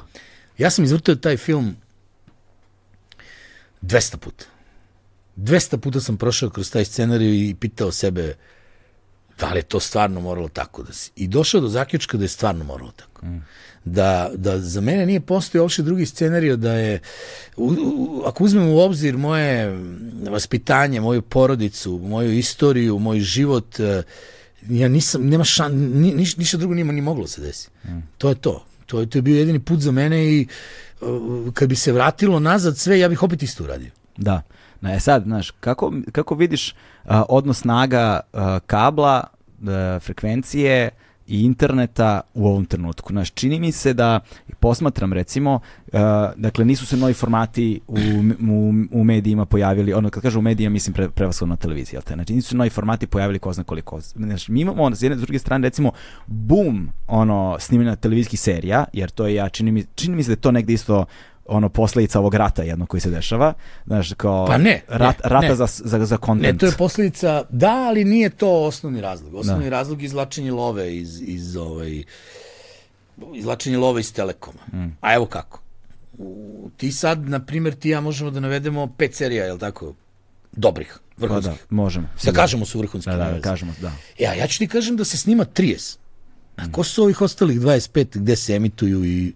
Ja 0.57 0.69
sam 0.69 0.83
izvrtao 0.85 1.15
taj 1.15 1.37
film 1.37 1.75
200 3.81 4.17
puta. 4.17 4.45
200 5.37 5.77
puta 5.77 5.99
sam 6.01 6.17
prošao 6.17 6.49
kroz 6.49 6.71
taj 6.71 6.85
scenariju 6.85 7.33
i 7.33 7.55
pitao 7.55 7.91
sebe 7.91 8.35
da 9.39 9.51
li 9.53 9.59
je 9.59 9.63
to 9.63 9.79
stvarno 9.79 10.21
moralo 10.21 10.47
tako 10.47 10.83
da 10.83 10.93
se... 10.93 11.11
I 11.15 11.27
došao 11.27 11.61
do 11.61 11.67
zaključka 11.67 12.17
da 12.17 12.23
je 12.23 12.27
stvarno 12.27 12.63
moralo 12.63 12.91
tako. 12.91 13.25
Mm. 13.25 13.45
Da, 13.91 14.31
da 14.35 14.59
za 14.59 14.81
mene 14.81 15.05
nije 15.05 15.19
postoji 15.19 15.61
uopšte 15.61 15.83
drugi 15.83 16.05
scenario 16.05 16.55
da 16.55 16.71
je, 16.73 16.99
u, 17.57 17.65
u, 17.67 18.23
ako 18.25 18.43
uzmem 18.43 18.69
u 18.69 18.79
obzir 18.79 19.17
moje 19.17 19.79
vaspitanje, 20.29 21.01
moju 21.01 21.21
porodicu, 21.21 21.99
moju 22.03 22.33
istoriju, 22.33 22.99
moj 22.99 23.19
život, 23.19 23.79
eh, 23.79 24.03
ja 24.69 24.87
nisam, 24.87 25.29
nema 25.29 25.43
šan, 25.43 25.73
ni, 25.75 26.13
niš, 26.13 26.37
ništa 26.37 26.57
drugo 26.57 26.73
nije 26.73 26.85
ni 26.85 27.01
moglo 27.01 27.23
da 27.23 27.27
se 27.27 27.41
desi. 27.41 27.69
Mm. 27.85 27.99
To 28.17 28.29
je 28.29 28.35
to. 28.35 28.63
To 28.85 28.99
je, 28.99 29.09
to 29.09 29.17
je 29.17 29.21
bio 29.21 29.37
jedini 29.37 29.59
put 29.59 29.79
za 29.79 29.91
mene 29.91 30.25
i 30.25 30.47
uh, 31.01 31.53
kad 31.53 31.69
bi 31.69 31.75
se 31.75 31.91
vratilo 31.91 32.39
nazad 32.39 32.77
sve, 32.77 32.99
ja 32.99 33.09
bih 33.09 33.23
opet 33.23 33.43
isto 33.43 33.63
uradio. 33.63 33.91
Da. 34.17 34.41
Na, 34.81 34.93
e 34.93 34.99
sad, 34.99 35.23
znaš, 35.23 35.51
kako, 35.51 35.93
kako 36.11 36.35
vidiš 36.35 36.75
a, 37.05 37.23
odnos 37.29 37.59
snaga 37.59 38.19
a, 38.33 38.59
kabla, 38.67 39.23
a, 39.67 39.99
frekvencije 40.01 40.89
i 41.27 41.43
interneta 41.43 42.21
u 42.33 42.47
ovom 42.47 42.65
trenutku? 42.65 43.13
Znaš, 43.13 43.31
čini 43.31 43.59
mi 43.59 43.71
se 43.71 43.93
da, 43.93 44.19
posmatram 44.59 45.13
recimo, 45.13 45.59
a, 45.93 46.31
dakle, 46.35 46.65
nisu 46.65 46.85
se 46.85 46.97
novi 46.97 47.13
formati 47.13 47.79
u, 47.87 47.97
u, 48.51 48.73
u 48.91 49.03
medijima 49.03 49.45
pojavili, 49.45 49.93
ono 49.93 50.09
kad 50.09 50.23
kažem 50.23 50.39
u 50.39 50.41
medijima, 50.41 50.73
mislim 50.73 50.93
pre, 50.93 51.09
prevashodno 51.09 51.53
na 51.53 51.57
televiziji, 51.57 51.99
te? 52.05 52.13
Znači, 52.13 52.33
nisu 52.33 52.49
se 52.49 52.55
novi 52.55 52.69
formati 52.69 53.07
pojavili 53.07 53.39
ko 53.39 53.53
zna 53.53 53.63
koliko. 53.63 54.01
Znaš, 54.01 54.47
mi 54.47 54.61
imamo, 54.61 54.83
ono, 54.83 54.95
s 54.95 55.01
jedne 55.01 55.17
s 55.17 55.21
druge 55.21 55.39
strane, 55.39 55.67
recimo, 55.67 55.91
boom, 56.27 56.89
ono, 57.07 57.57
snimljena 57.59 57.95
televizijskih 57.95 58.39
serija, 58.39 58.85
jer 58.93 59.09
to 59.09 59.27
je 59.27 59.35
ja, 59.35 59.49
čini 59.49 59.71
mi, 59.71 59.85
čini 59.95 60.15
mi 60.15 60.23
se 60.23 60.27
da 60.27 60.33
je 60.33 60.41
to 60.41 60.51
negde 60.51 60.73
isto 60.73 61.05
ono 61.47 61.69
posledica 61.69 62.19
ovog 62.19 62.33
rata 62.33 62.63
jedno 62.63 62.85
koji 62.85 63.01
se 63.01 63.09
dešava, 63.09 63.53
znaš, 63.85 64.13
kao 64.17 64.45
Pa 64.45 64.57
ne, 64.57 64.81
rat, 64.87 65.23
ne, 65.23 65.29
rata 65.29 65.47
ne. 65.47 65.55
za, 65.55 65.65
za, 65.67 66.05
za 66.05 66.17
content. 66.25 66.53
Ne, 66.53 66.57
to 66.57 66.65
je 66.65 66.71
posledica, 66.77 67.43
da, 67.49 67.85
ali 67.87 68.03
nije 68.03 68.29
to 68.29 68.49
osnovni 68.49 69.01
razlog. 69.01 69.35
Osnovni 69.35 69.63
da. 69.63 69.69
razlog 69.69 70.01
je 70.01 70.05
izlačenje 70.05 70.51
love 70.51 70.97
iz, 70.97 71.21
iz 71.21 71.55
ovaj, 71.55 72.03
izlačenje 73.33 73.77
love 73.77 73.99
iz 73.99 74.13
Telekoma. 74.13 74.59
Mm. 74.73 74.97
A 75.01 75.13
evo 75.13 75.25
kako. 75.25 75.59
U, 76.17 76.69
ti 76.77 76.91
sad, 76.91 77.29
na 77.29 77.39
primjer, 77.39 77.75
ti 77.75 77.89
ja 77.89 78.01
možemo 78.01 78.31
da 78.31 78.39
navedemo 78.39 78.87
pet 78.97 79.15
serija, 79.15 79.45
je 79.45 79.53
li 79.53 79.59
tako? 79.59 79.93
Dobrih, 80.51 80.99
Pa 81.19 81.25
vrhunskih. 81.25 81.53
da, 81.69 81.75
možemo. 81.75 82.07
Da 82.23 82.31
kažemo 82.31 82.65
su 82.65 82.79
vrhunski. 82.79 83.09
Da, 83.11 83.17
da, 83.17 83.31
da, 83.31 83.41
kažemo, 83.41 83.73
da. 83.81 83.91
Ja, 84.19 84.33
ja 84.33 84.47
ću 84.47 84.59
ti 84.59 84.67
kažem 84.67 84.97
da 84.97 85.05
se 85.05 85.17
snima 85.17 85.45
30. 85.45 85.97
A 86.55 86.71
ko 86.71 86.83
su 86.83 87.03
ovih 87.03 87.21
ostalih 87.21 87.59
25 87.59 88.17
gde 88.17 88.35
se 88.35 88.55
emituju 88.55 89.05
i 89.05 89.33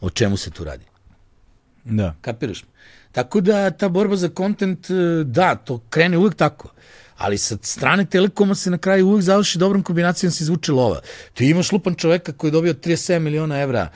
o 0.00 0.10
čemu 0.10 0.36
se 0.36 0.50
tu 0.50 0.64
radi? 0.64 0.84
Da. 1.84 2.14
Kapiraš? 2.20 2.64
Tako 3.12 3.40
da 3.40 3.70
ta 3.70 3.88
borba 3.88 4.16
za 4.16 4.28
kontent, 4.28 4.90
e, 4.90 5.24
da, 5.24 5.54
to 5.54 5.80
krene 5.90 6.18
uvek 6.18 6.34
tako. 6.34 6.72
Ali 7.16 7.38
sa 7.38 7.56
strane 7.62 8.04
Telekoma 8.04 8.54
se 8.54 8.70
na 8.70 8.78
kraju 8.78 9.06
uvek 9.08 9.22
završi 9.22 9.58
dobrom 9.58 9.82
kombinacijom 9.82 10.32
se 10.32 10.44
izvuče 10.44 10.72
lova. 10.72 11.00
Ti 11.34 11.46
imaš 11.46 11.72
lupan 11.72 11.94
čoveka 11.94 12.32
koji 12.32 12.48
je 12.48 12.52
dobio 12.52 12.74
37 12.74 13.18
miliona 13.18 13.60
evra 13.60 13.88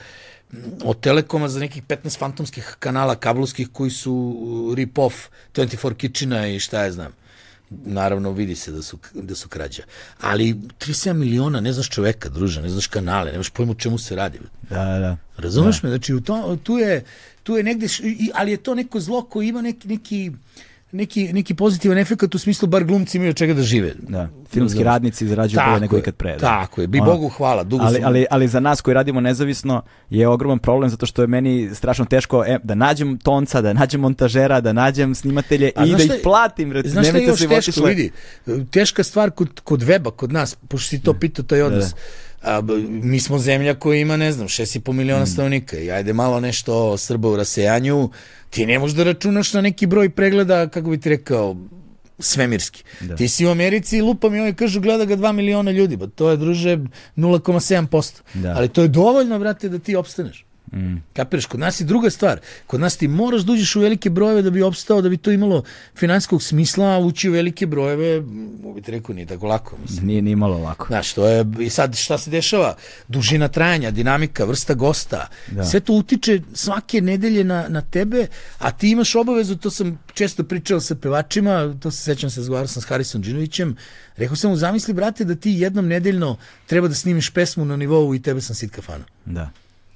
m, 0.53 0.63
od 0.83 0.99
Telekoma 0.99 1.47
za 1.47 1.59
nekih 1.59 1.83
15 1.83 2.17
fantomskih 2.17 2.75
kanala 2.79 3.15
kablovskih 3.15 3.69
koji 3.73 3.91
su 3.91 4.13
rip-off 4.77 5.13
24 5.55 5.93
Kitchena 5.93 6.47
i 6.47 6.59
šta 6.59 6.83
ja 6.83 6.91
znam. 6.91 7.11
Naravno, 7.69 8.31
vidi 8.31 8.55
se 8.55 8.71
da 8.71 8.81
su, 8.81 8.97
da 9.13 9.35
su 9.35 9.49
krađa. 9.49 9.83
Ali 10.21 10.53
37 10.53 11.13
miliona, 11.13 11.59
ne 11.59 11.73
znaš 11.73 11.89
čoveka, 11.89 12.29
druže, 12.29 12.61
ne 12.61 12.69
znaš 12.69 12.87
kanale, 12.87 13.31
nemaš 13.31 13.49
pojma 13.49 13.71
o 13.71 13.75
čemu 13.75 13.97
se 13.97 14.15
radi. 14.15 14.39
Da, 14.69 14.85
da, 14.85 14.99
da. 14.99 15.17
Razumeš 15.37 15.83
me? 15.83 15.89
Znači, 15.89 16.13
u 16.13 16.21
to, 16.21 16.57
tu, 16.63 16.77
je, 16.77 17.03
tu 17.47 17.57
je 17.57 17.63
negde, 17.63 17.87
ali 18.33 18.51
je 18.51 18.57
to 18.57 18.75
neko 18.75 18.99
zlo 18.99 19.21
koji 19.21 19.47
ima 19.47 19.61
neki, 19.61 19.87
neki, 19.87 20.31
neki, 20.91 21.33
neki 21.33 21.53
pozitivan 21.53 21.97
efekt 21.97 22.35
u 22.35 22.39
smislu 22.39 22.67
bar 22.67 22.83
glumci 22.83 23.17
imaju 23.17 23.33
čega 23.33 23.53
da 23.53 23.61
žive. 23.61 23.93
Da. 24.09 24.29
Filmski 24.49 24.83
radnici 24.83 25.27
zarađuju 25.27 25.61
bolje 25.67 25.79
nego 25.79 25.97
ikad 25.97 26.15
pre. 26.15 26.31
Da. 26.31 26.39
Tako 26.39 26.81
je, 26.81 26.87
bi 26.87 26.99
Ono, 26.99 27.11
Bogu 27.11 27.29
hvala, 27.29 27.63
dugo 27.63 27.83
ali, 27.83 28.01
ali, 28.03 28.25
ali 28.29 28.47
za 28.47 28.59
nas 28.59 28.81
koji 28.81 28.93
radimo 28.93 29.21
nezavisno 29.21 29.81
je 30.09 30.27
ogroman 30.27 30.59
problem 30.59 30.89
zato 30.89 31.05
što 31.05 31.21
je 31.21 31.27
meni 31.27 31.69
strašno 31.75 32.05
teško 32.05 32.43
e, 32.47 32.59
da 32.63 32.75
nađem 32.75 33.17
tonca, 33.17 33.61
da 33.61 33.73
nađem 33.73 34.01
montažera, 34.01 34.61
da 34.61 34.73
nađem 34.73 35.15
snimatelje 35.15 35.71
A 35.75 35.85
i 35.85 35.91
da 35.91 35.97
šta 35.97 36.15
ih 36.15 36.21
platim. 36.23 36.71
Re, 36.71 36.81
Znaš 36.85 37.07
šta 37.07 37.17
je 37.17 37.25
još 37.25 37.39
teško, 37.39 37.83
vidi? 37.83 38.11
Teška 38.71 39.03
stvar 39.03 39.31
kod, 39.31 39.59
kod 39.59 39.81
weba, 39.81 40.11
kod 40.11 40.31
nas, 40.31 40.55
pošto 40.67 40.89
si 40.89 41.01
to 41.01 41.13
pitao, 41.13 41.45
taj 41.45 41.61
odnos. 41.61 41.95
A, 42.47 42.61
mi 42.89 43.19
smo 43.19 43.39
zemlja 43.39 43.73
koja 43.73 43.99
ima, 43.99 44.17
ne 44.17 44.31
znam, 44.31 44.47
6,5 44.47 44.91
miliona 44.91 45.23
Mm. 45.23 45.27
stanovnika 45.27 45.77
i 45.77 45.91
ajde 45.91 46.13
malo 46.13 46.39
nešto 46.39 46.97
Srba 46.97 47.29
u 47.29 47.35
rasejanju, 47.35 48.09
ti 48.49 48.65
ne 48.65 48.79
možeš 48.79 48.95
da 48.95 49.03
računaš 49.03 49.53
na 49.53 49.61
neki 49.61 49.85
broj 49.85 50.09
pregleda, 50.09 50.67
kako 50.67 50.89
bi 50.89 50.99
ti 50.99 51.09
rekao, 51.09 51.55
svemirski. 52.19 52.83
Da. 53.01 53.15
Ti 53.15 53.27
si 53.27 53.45
u 53.45 53.49
Americi 53.49 53.97
i 53.97 54.01
lupa 54.01 54.29
mi 54.29 54.39
ovaj 54.39 54.53
kažu 54.53 54.81
gleda 54.81 55.05
ga 55.05 55.17
2 55.17 55.31
miliona 55.31 55.71
ljudi, 55.71 55.97
ba 55.97 56.07
to 56.07 56.29
je 56.29 56.37
druže 56.37 56.77
0,7%. 57.17 58.21
Da. 58.33 58.53
Ali 58.57 58.69
to 58.69 58.81
je 58.81 58.87
dovoljno, 58.87 59.39
brate, 59.39 59.69
da 59.69 59.79
ti 59.79 59.95
opstaneš. 59.95 60.45
Mm. 60.73 60.95
Kapiraš, 61.13 61.45
kod 61.45 61.59
nas 61.59 61.81
je 61.81 61.85
druga 61.85 62.09
stvar. 62.09 62.39
Kod 62.67 62.79
nas 62.79 62.97
ti 62.97 63.07
moraš 63.07 63.41
da 63.41 63.53
uđeš 63.53 63.75
u 63.75 63.79
velike 63.79 64.09
brojeve 64.09 64.41
da 64.41 64.49
bi 64.49 64.61
opstao, 64.61 65.01
da 65.01 65.09
bi 65.09 65.17
to 65.17 65.31
imalo 65.31 65.63
finansijskog 65.95 66.43
smisla, 66.43 66.87
a 66.87 66.97
ući 66.97 67.29
u 67.29 67.31
velike 67.31 67.65
brojeve, 67.65 68.21
mogu 68.63 68.73
bi 68.73 68.81
ti 68.81 68.91
rekao, 68.91 69.15
nije 69.15 69.25
tako 69.25 69.47
lako. 69.47 69.77
Mislim. 69.81 70.07
Nije, 70.07 70.21
nije 70.21 70.35
malo 70.35 70.57
lako. 70.57 70.87
Znaš, 70.87 71.13
to 71.13 71.27
je, 71.27 71.45
i 71.59 71.69
sad 71.69 71.95
šta 71.95 72.17
se 72.17 72.29
dešava? 72.29 72.75
Dužina 73.07 73.47
trajanja, 73.47 73.91
dinamika, 73.91 74.45
vrsta 74.45 74.73
gosta, 74.73 75.27
Da. 75.51 75.65
sve 75.65 75.79
to 75.79 75.93
utiče 75.93 76.41
svake 76.53 77.01
nedelje 77.01 77.43
na, 77.43 77.65
na 77.69 77.81
tebe, 77.81 78.27
a 78.57 78.71
ti 78.71 78.89
imaš 78.89 79.15
obavezu, 79.15 79.55
to 79.55 79.69
sam 79.69 79.99
često 80.13 80.43
pričao 80.43 80.79
sa 80.79 80.95
pevačima, 80.95 81.75
to 81.79 81.91
se 81.91 82.03
sećam 82.03 82.29
se, 82.29 82.39
razgovarao 82.39 82.67
sam 82.67 82.81
s 82.81 82.85
Harisom 82.85 83.21
Đinovićem, 83.21 83.75
rekao 84.17 84.35
sam 84.35 84.49
mu, 84.49 84.57
zamisli, 84.57 84.93
brate, 84.93 85.25
da 85.25 85.35
ti 85.35 85.51
jednom 85.51 85.87
nedeljno 85.87 86.37
treba 86.65 86.87
da 86.87 86.93
snimiš 86.93 87.29
pesmu 87.29 87.65
na 87.65 87.77
nivou 87.77 88.15
i 88.15 88.21
tebe 88.21 88.41
sam 88.41 88.55
sit 88.55 88.71
kafana. 88.71 89.05
Da. 89.25 89.49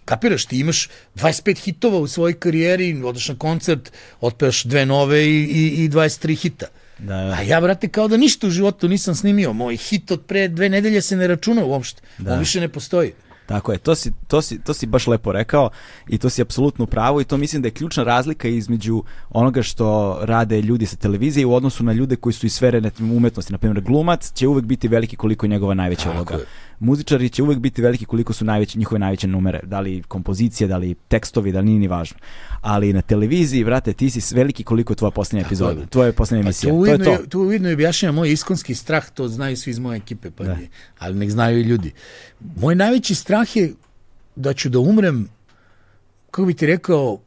Kapiraš, 0.06 0.46
ti 0.46 0.60
imaš 0.60 0.90
25 1.16 1.64
hitova 1.64 1.98
u 1.98 2.08
svojoj 2.08 2.34
karijeri, 2.34 3.02
odeš 3.04 3.30
na 3.30 3.36
koncert, 3.36 3.92
otpevaš 4.22 4.64
dve 4.64 4.86
nove 4.86 5.26
i, 5.26 5.44
i, 5.44 5.84
i 5.84 5.90
23 5.90 6.38
hita. 6.38 6.66
Da, 7.00 7.16
da. 7.16 7.36
A 7.40 7.42
ja, 7.42 7.62
brate, 7.62 7.88
kao 7.88 8.08
da 8.08 8.18
ništa 8.18 8.48
u 8.48 8.50
životu 8.50 8.88
nisam 8.88 9.16
snimio. 9.16 9.54
Moj 9.54 9.78
hit 9.78 10.12
od 10.12 10.22
pre 10.22 10.48
dve 10.48 10.70
nedelje 10.70 11.02
se 11.02 11.16
ne 11.16 11.28
računa 11.28 11.66
uopšte. 11.66 12.02
Da. 12.18 12.34
On 12.34 12.40
više 12.40 12.60
ne 12.60 12.68
postoji. 12.68 13.12
Tako 13.46 13.72
je, 13.72 13.78
to 13.78 13.96
si, 13.96 14.12
to, 14.28 14.42
si, 14.42 14.60
to 14.60 14.74
si 14.74 14.86
baš 14.86 15.08
lepo 15.08 15.32
rekao 15.32 15.70
i 16.08 16.18
to 16.18 16.30
si 16.30 16.42
apsolutno 16.42 16.84
u 16.84 16.88
pravu 16.88 17.22
i 17.22 17.24
to 17.24 17.38
mislim 17.38 17.62
da 17.62 17.68
je 17.68 17.72
ključna 17.72 18.04
razlika 18.04 18.48
između 18.48 19.04
onoga 19.30 19.64
što 19.64 20.20
rade 20.22 20.62
ljudi 20.62 20.86
sa 20.86 20.96
televizije 20.96 21.46
u 21.46 21.56
odnosu 21.56 21.84
na 21.84 21.94
ljude 21.94 22.16
koji 22.16 22.34
su 22.34 22.46
iz 22.46 22.54
sfere 22.54 22.82
umetnosti. 23.00 23.52
Na 23.52 23.58
primjer, 23.58 23.84
glumac 23.84 24.32
će 24.34 24.48
uvek 24.48 24.66
biti 24.66 24.88
veliki 24.88 25.16
koliko 25.16 25.46
je 25.46 25.50
njegova 25.50 25.74
najveća 25.74 26.04
Tako 26.04 26.16
uloga. 26.16 26.36
je. 26.36 26.46
Muzičari 26.82 27.30
će 27.30 27.44
uvek 27.44 27.60
biti 27.60 27.82
veliki 27.82 28.06
koliko 28.06 28.34
su 28.34 28.46
najveće, 28.46 28.80
njihove 28.80 29.00
najveće 29.00 29.28
numere. 29.28 29.60
Da 29.64 29.80
li 29.80 30.04
kompozicije, 30.08 30.68
da 30.68 30.78
li 30.78 30.96
tekstovi, 31.08 31.52
da 31.52 31.60
li 31.60 31.66
nije 31.66 31.80
ni 31.80 31.88
važno. 31.88 32.18
Ali 32.62 32.94
na 32.94 33.02
televiziji, 33.02 33.64
vrate, 33.64 33.94
ti 33.94 34.10
si 34.10 34.36
veliki 34.36 34.64
koliko 34.64 34.94
je 34.94 34.98
tvoja 34.98 35.12
posljednja 35.12 35.46
epizoda. 35.46 35.80
je. 35.82 35.88
Tvoja 35.88 36.14
posljednja 36.14 36.42
emisija. 36.44 36.74
to 36.74 36.80
To, 36.80 36.86
je 36.86 36.98
to. 36.98 37.24
to 37.30 37.40
ujedno 37.40 37.70
i 37.70 37.74
objašnjava 37.74 38.16
moj 38.16 38.32
iskonski 38.32 38.76
strah, 38.76 39.10
to 39.10 39.28
znaju 39.28 39.58
svi 39.58 39.72
iz 39.72 39.80
moje 39.80 39.98
ekipe, 39.98 40.32
pa 40.32 40.44
Da. 40.44 40.58
ali 41.00 41.16
nek 41.16 41.30
znaju 41.30 41.60
i 41.60 41.64
ljudi. 41.64 41.92
Moj 42.56 42.76
najveći 42.76 43.16
strah 43.16 43.56
je 43.56 43.74
da 44.36 44.54
ću 44.54 44.70
da 44.70 44.80
umrem, 44.80 45.28
kako 46.32 46.46
bi 46.46 46.54
ti 46.54 46.66
rekao, 46.66 47.20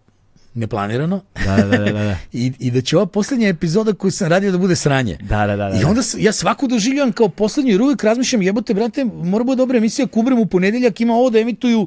neplanirano, 0.55 1.20
Da, 1.36 1.56
da, 1.56 1.64
da, 1.68 1.78
da, 1.78 1.93
da. 1.94 2.16
i, 2.35 2.52
i 2.59 2.70
da 2.70 2.81
će 2.81 2.97
ova 2.97 3.06
posljednja 3.06 3.48
epizoda 3.48 3.93
koju 3.93 4.10
sam 4.10 4.28
radio 4.28 4.52
da 4.52 4.59
bude 4.59 4.76
sranje. 4.76 5.16
Da, 5.18 5.39
da, 5.39 5.56
da, 5.56 5.68
da. 5.68 5.81
I 5.81 5.85
onda 5.85 6.02
s- 6.02 6.16
ja 6.18 6.32
svaku 6.32 6.66
doživljavam 6.68 7.12
kao 7.12 7.28
poslednju 7.28 7.72
jer 7.72 7.82
uvijek 7.82 8.05
razmišljam 8.05 8.43
jebote 8.43 8.74
brate, 8.74 9.05
mora 9.05 9.44
bude 9.44 9.56
dobra 9.56 9.78
emisija 9.78 10.05
ako 10.05 10.20
umrem 10.20 10.39
u 10.39 10.47
ponedeljak, 10.47 11.01
ima 11.01 11.14
ovo 11.14 11.31
da 11.31 11.39
emituju 11.39 11.86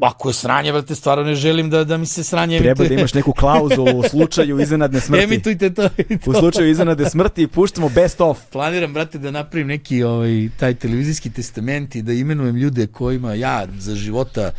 Ako 0.00 0.28
je 0.28 0.34
sranje, 0.34 0.72
brate, 0.72 0.94
stvarno 0.94 1.24
ne 1.24 1.34
želim 1.34 1.70
da, 1.70 1.84
da 1.84 1.96
mi 1.96 2.06
se 2.06 2.24
sranje 2.24 2.58
Treba 2.58 2.68
emituje. 2.72 2.88
da 2.88 2.94
imaš 2.94 3.14
neku 3.14 3.32
klauzulu 3.32 3.98
u 3.98 4.02
slučaju 4.10 4.60
iznenadne 4.60 5.00
smrti. 5.00 5.24
Emitujte 5.24 5.70
to 5.70 5.88
i 5.98 6.18
to. 6.18 6.30
U 6.30 6.34
slučaju 6.34 6.70
iznenadne 6.70 7.10
smrti 7.10 7.46
puštamo 7.48 7.88
best 7.88 8.20
of. 8.20 8.38
Planiram, 8.46 8.94
brate, 8.94 9.18
da 9.18 9.30
napravim 9.30 9.66
neki 9.68 10.02
ovaj, 10.04 10.48
taj 10.56 10.74
televizijski 10.74 11.30
testament 11.30 11.94
i 11.94 12.02
da 12.02 12.12
imenujem 12.12 12.56
ljude 12.56 12.86
kojima 12.86 13.34
ja 13.34 13.66
za 13.78 13.94
života 13.96 14.50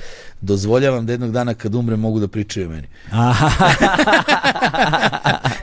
dozvoljavam 0.41 1.05
da 1.05 1.13
jednog 1.13 1.31
dana 1.31 1.53
kad 1.53 1.75
umrem 1.75 1.99
mogu 1.99 2.19
da 2.19 2.27
pričaju 2.27 2.67
o 2.67 2.69
meni. 2.69 2.87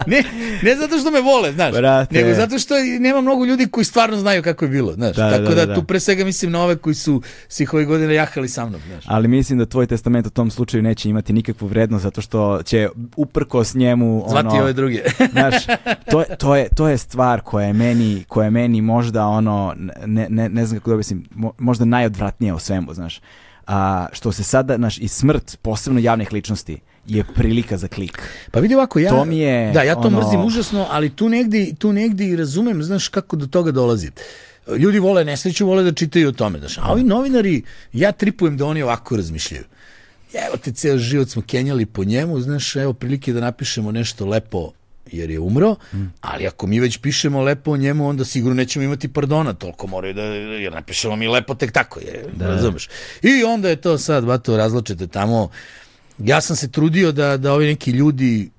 ne, 0.06 0.22
ne 0.62 0.76
zato 0.76 0.98
što 0.98 1.10
me 1.10 1.20
vole, 1.20 1.52
znaš, 1.52 1.74
Brate. 1.74 2.14
nego 2.22 2.34
zato 2.34 2.58
što 2.58 2.74
nema 3.00 3.20
mnogo 3.20 3.44
ljudi 3.44 3.66
koji 3.66 3.84
stvarno 3.84 4.16
znaju 4.16 4.42
kako 4.42 4.64
je 4.64 4.68
bilo, 4.68 4.92
znaš. 4.92 5.16
Da, 5.16 5.30
Tako 5.30 5.42
da, 5.42 5.54
da, 5.54 5.66
da, 5.66 5.74
tu 5.74 5.80
da. 5.80 5.86
pre 5.86 6.00
svega 6.00 6.24
mislim 6.24 6.52
na 6.52 6.62
ove 6.62 6.76
koji 6.76 6.94
su 6.94 7.22
svih 7.48 7.74
ovih 7.74 7.86
godina 7.86 8.12
jahali 8.12 8.48
sa 8.48 8.66
mnom, 8.66 8.80
znaš. 8.86 9.04
Ali 9.06 9.28
mislim 9.28 9.58
da 9.58 9.66
tvoj 9.66 9.86
testament 9.86 10.26
u 10.26 10.30
tom 10.30 10.50
slučaju 10.50 10.82
neće 10.82 11.08
imati 11.08 11.32
nikakvu 11.32 11.66
vrednost 11.68 12.02
zato 12.02 12.20
što 12.20 12.62
će 12.62 12.88
uprkos 13.16 13.74
njemu 13.74 14.24
Zvati 14.28 14.48
ono, 14.48 14.62
ove 14.62 14.72
druge. 14.72 15.02
Znaš, 15.32 15.54
to, 16.10 16.24
to, 16.38 16.56
je, 16.56 16.68
to 16.76 16.88
je 16.88 16.98
stvar 16.98 17.40
koja 17.40 17.66
je 17.66 17.72
meni, 17.72 18.24
koja 18.28 18.44
je 18.44 18.50
meni 18.50 18.80
možda 18.80 19.26
ono, 19.26 19.74
ne, 20.06 20.26
ne, 20.30 20.48
ne 20.48 20.66
znam 20.66 20.80
kako 20.80 20.90
da 20.90 20.94
objasnim, 20.94 21.24
mo- 21.36 21.52
možda 21.58 21.84
najodvratnija 21.84 22.54
u 22.54 22.58
svemu, 22.58 22.94
znaš. 22.94 23.20
A, 23.66 24.06
što 24.12 24.32
se 24.32 24.42
sada, 24.44 24.76
znaš, 24.76 24.98
i 24.98 25.08
smrt, 25.08 25.58
posebno 25.62 26.00
javnih 26.00 26.32
ličnosti, 26.32 26.78
je 27.06 27.24
prilika 27.34 27.76
za 27.76 27.88
klik. 27.88 28.22
Pa 28.50 28.60
vidi 28.60 28.74
ovako, 28.74 28.98
ja, 28.98 29.10
To 29.10 29.24
mi 29.24 29.38
je, 29.38 29.72
da, 29.72 29.82
ja 29.82 29.94
to 29.94 30.00
ono- 30.00 30.18
mrzim 30.18 30.44
užasno, 30.44 30.86
ali 30.90 31.10
tu 31.10 31.28
negdje, 31.28 31.74
tu 31.74 31.92
negdje 31.92 32.28
i 32.28 32.36
razumem, 32.36 32.82
znaš 32.82 33.08
kako 33.08 33.36
do 33.36 33.46
toga 33.46 33.70
dolazi. 33.70 34.10
Ljudi 34.78 34.98
vole 34.98 35.24
nesreću, 35.24 35.66
vole 35.66 35.82
da 35.82 35.92
čitaju 35.92 36.28
o 36.28 36.32
tome, 36.32 36.58
znaš. 36.58 36.78
A 36.78 36.92
ovi 36.92 37.02
novinari, 37.02 37.62
ja 37.92 38.12
tripujem 38.12 38.56
da 38.56 38.66
oni 38.66 38.82
ovako 38.82 39.16
razmišljaju. 39.16 39.64
Evo 40.48 40.56
te, 40.56 40.72
ceo 40.72 40.98
život 40.98 41.28
smo 41.28 41.42
kenjali 41.42 41.86
po 41.86 42.04
njemu, 42.04 42.40
znaš, 42.40 42.76
evo 42.76 42.92
prilike 42.92 43.32
da 43.32 43.40
napišemo 43.40 43.92
nešto 43.92 44.26
lepo 44.26 44.70
jer 45.12 45.30
je 45.30 45.40
umro, 45.40 45.76
ali 46.20 46.46
ako 46.46 46.66
mi 46.66 46.80
već 46.80 46.98
pišemo 46.98 47.42
lepo 47.42 47.70
o 47.70 47.76
njemu, 47.76 48.08
onda 48.08 48.24
sigurno 48.24 48.54
nećemo 48.54 48.84
imati 48.84 49.08
pardona, 49.08 49.52
toliko 49.52 49.86
moraju 49.86 50.14
da, 50.14 50.22
jer 50.22 50.72
napišemo 50.72 51.16
mi 51.16 51.28
lepo 51.28 51.54
tek 51.54 51.72
tako, 51.72 52.00
je, 52.00 52.24
da. 52.36 52.46
razumeš. 52.46 52.88
I 53.22 53.44
onda 53.44 53.68
je 53.68 53.76
to 53.76 53.98
sad, 53.98 54.24
bato, 54.24 54.56
razlačete 54.56 55.06
tamo, 55.06 55.50
ja 56.18 56.40
sam 56.40 56.56
se 56.56 56.70
trudio 56.70 57.12
da, 57.12 57.36
da 57.36 57.52
ovi 57.52 57.66
neki 57.66 57.90
ljudi 57.90 58.50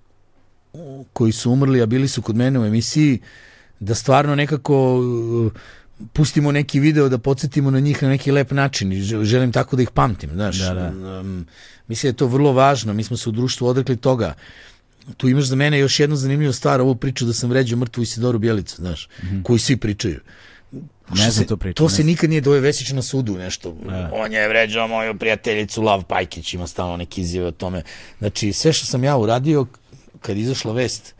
koji 1.13 1.31
su 1.31 1.51
umrli, 1.51 1.81
a 1.81 1.85
bili 1.85 2.07
su 2.07 2.21
kod 2.21 2.35
mene 2.35 2.59
u 2.59 2.65
emisiji, 2.65 3.19
da 3.79 3.95
stvarno 3.95 4.35
nekako 4.35 4.97
uh, 4.97 5.51
pustimo 6.13 6.51
neki 6.51 6.79
video 6.79 7.09
da 7.09 7.17
podsjetimo 7.17 7.71
na 7.71 7.79
njih 7.79 8.03
na 8.03 8.09
neki 8.09 8.31
lep 8.31 8.51
način 8.51 8.91
i 8.91 9.01
žel- 9.01 9.23
želim 9.23 9.51
tako 9.51 9.75
da 9.75 9.81
ih 9.81 9.89
pamtim, 9.89 10.29
znaš. 10.33 10.57
Da, 10.57 10.73
da. 10.73 11.19
Um, 11.19 11.45
mislim 11.87 12.09
da 12.09 12.13
je 12.13 12.17
to 12.17 12.27
vrlo 12.27 12.51
važno, 12.53 12.93
mi 12.93 13.03
smo 13.03 13.17
se 13.17 13.29
u 13.29 13.31
društvu 13.31 13.67
odrekli 13.67 13.97
toga. 13.97 14.33
Tu 15.17 15.29
imaš 15.29 15.45
za 15.45 15.55
mene 15.55 15.79
još 15.79 15.99
jednu 15.99 16.15
zanimljivu 16.15 16.53
stvar, 16.53 16.81
ovu 16.81 16.95
priču 16.95 17.25
da 17.25 17.33
sam 17.33 17.49
vređao 17.49 17.79
mrtvu 17.79 18.03
Isidoru 18.03 18.39
Bjelicu, 18.39 18.75
znaš, 18.75 19.09
koju 19.43 19.59
svi 19.59 19.77
pričaju. 19.77 20.19
Ne 21.15 21.31
znam 21.31 21.47
tu 21.47 21.57
priču, 21.57 21.75
To 21.75 21.83
ne 21.83 21.89
se 21.89 22.03
nikad 22.03 22.29
nije 22.29 22.41
doje 22.41 22.61
Vesić 22.61 22.91
na 22.91 23.01
sudu 23.01 23.37
nešto. 23.37 23.77
On 24.11 24.33
je 24.33 24.47
vređao 24.47 24.87
moju 24.87 25.17
prijateljicu 25.17 25.81
Lav 25.81 26.03
Pajkić, 26.03 26.53
ima 26.53 26.67
stalno 26.67 26.97
neke 26.97 27.21
izjave 27.21 27.47
o 27.47 27.51
tome. 27.51 27.83
Znači, 28.19 28.53
sve 28.53 28.73
što 28.73 28.85
sam 28.85 29.03
ja 29.03 29.17
uradio, 29.17 29.65
kad 30.21 30.37
je 30.37 30.41
izašla 30.41 30.73
vest 30.73 31.15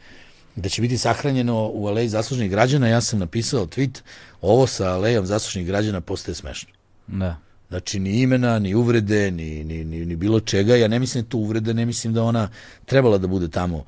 da 0.56 0.70
će 0.70 0.82
biti 0.82 0.98
sahranjeno 0.98 1.70
u 1.74 1.88
aleji 1.88 2.10
zaslužnih 2.10 2.52
građana, 2.52 2.88
ja 2.88 3.02
sam 3.02 3.20
napisao 3.20 3.66
tweet, 3.66 4.02
ovo 4.42 4.68
sa 4.68 4.94
alejom 4.94 5.26
zaslužnih 5.26 5.66
građana 5.68 6.02
postaje 6.02 6.36
smešno. 6.36 6.70
Da. 7.08 7.47
Znači, 7.70 8.00
ni 8.00 8.22
imena, 8.22 8.60
ni 8.60 8.76
uvrede, 8.76 9.32
ni, 9.32 9.64
ni, 9.64 9.84
ni, 9.84 10.06
ni 10.06 10.16
bilo 10.16 10.40
čega. 10.40 10.76
Ja 10.76 10.88
ne 10.88 11.00
mislim 11.00 11.24
da 11.24 11.30
to 11.30 11.38
uvreda, 11.38 11.74
ne 11.74 11.86
mislim 11.86 12.14
da 12.14 12.24
ona 12.24 12.50
trebala 12.86 13.18
da 13.18 13.28
bude 13.28 13.48
tamo 13.48 13.86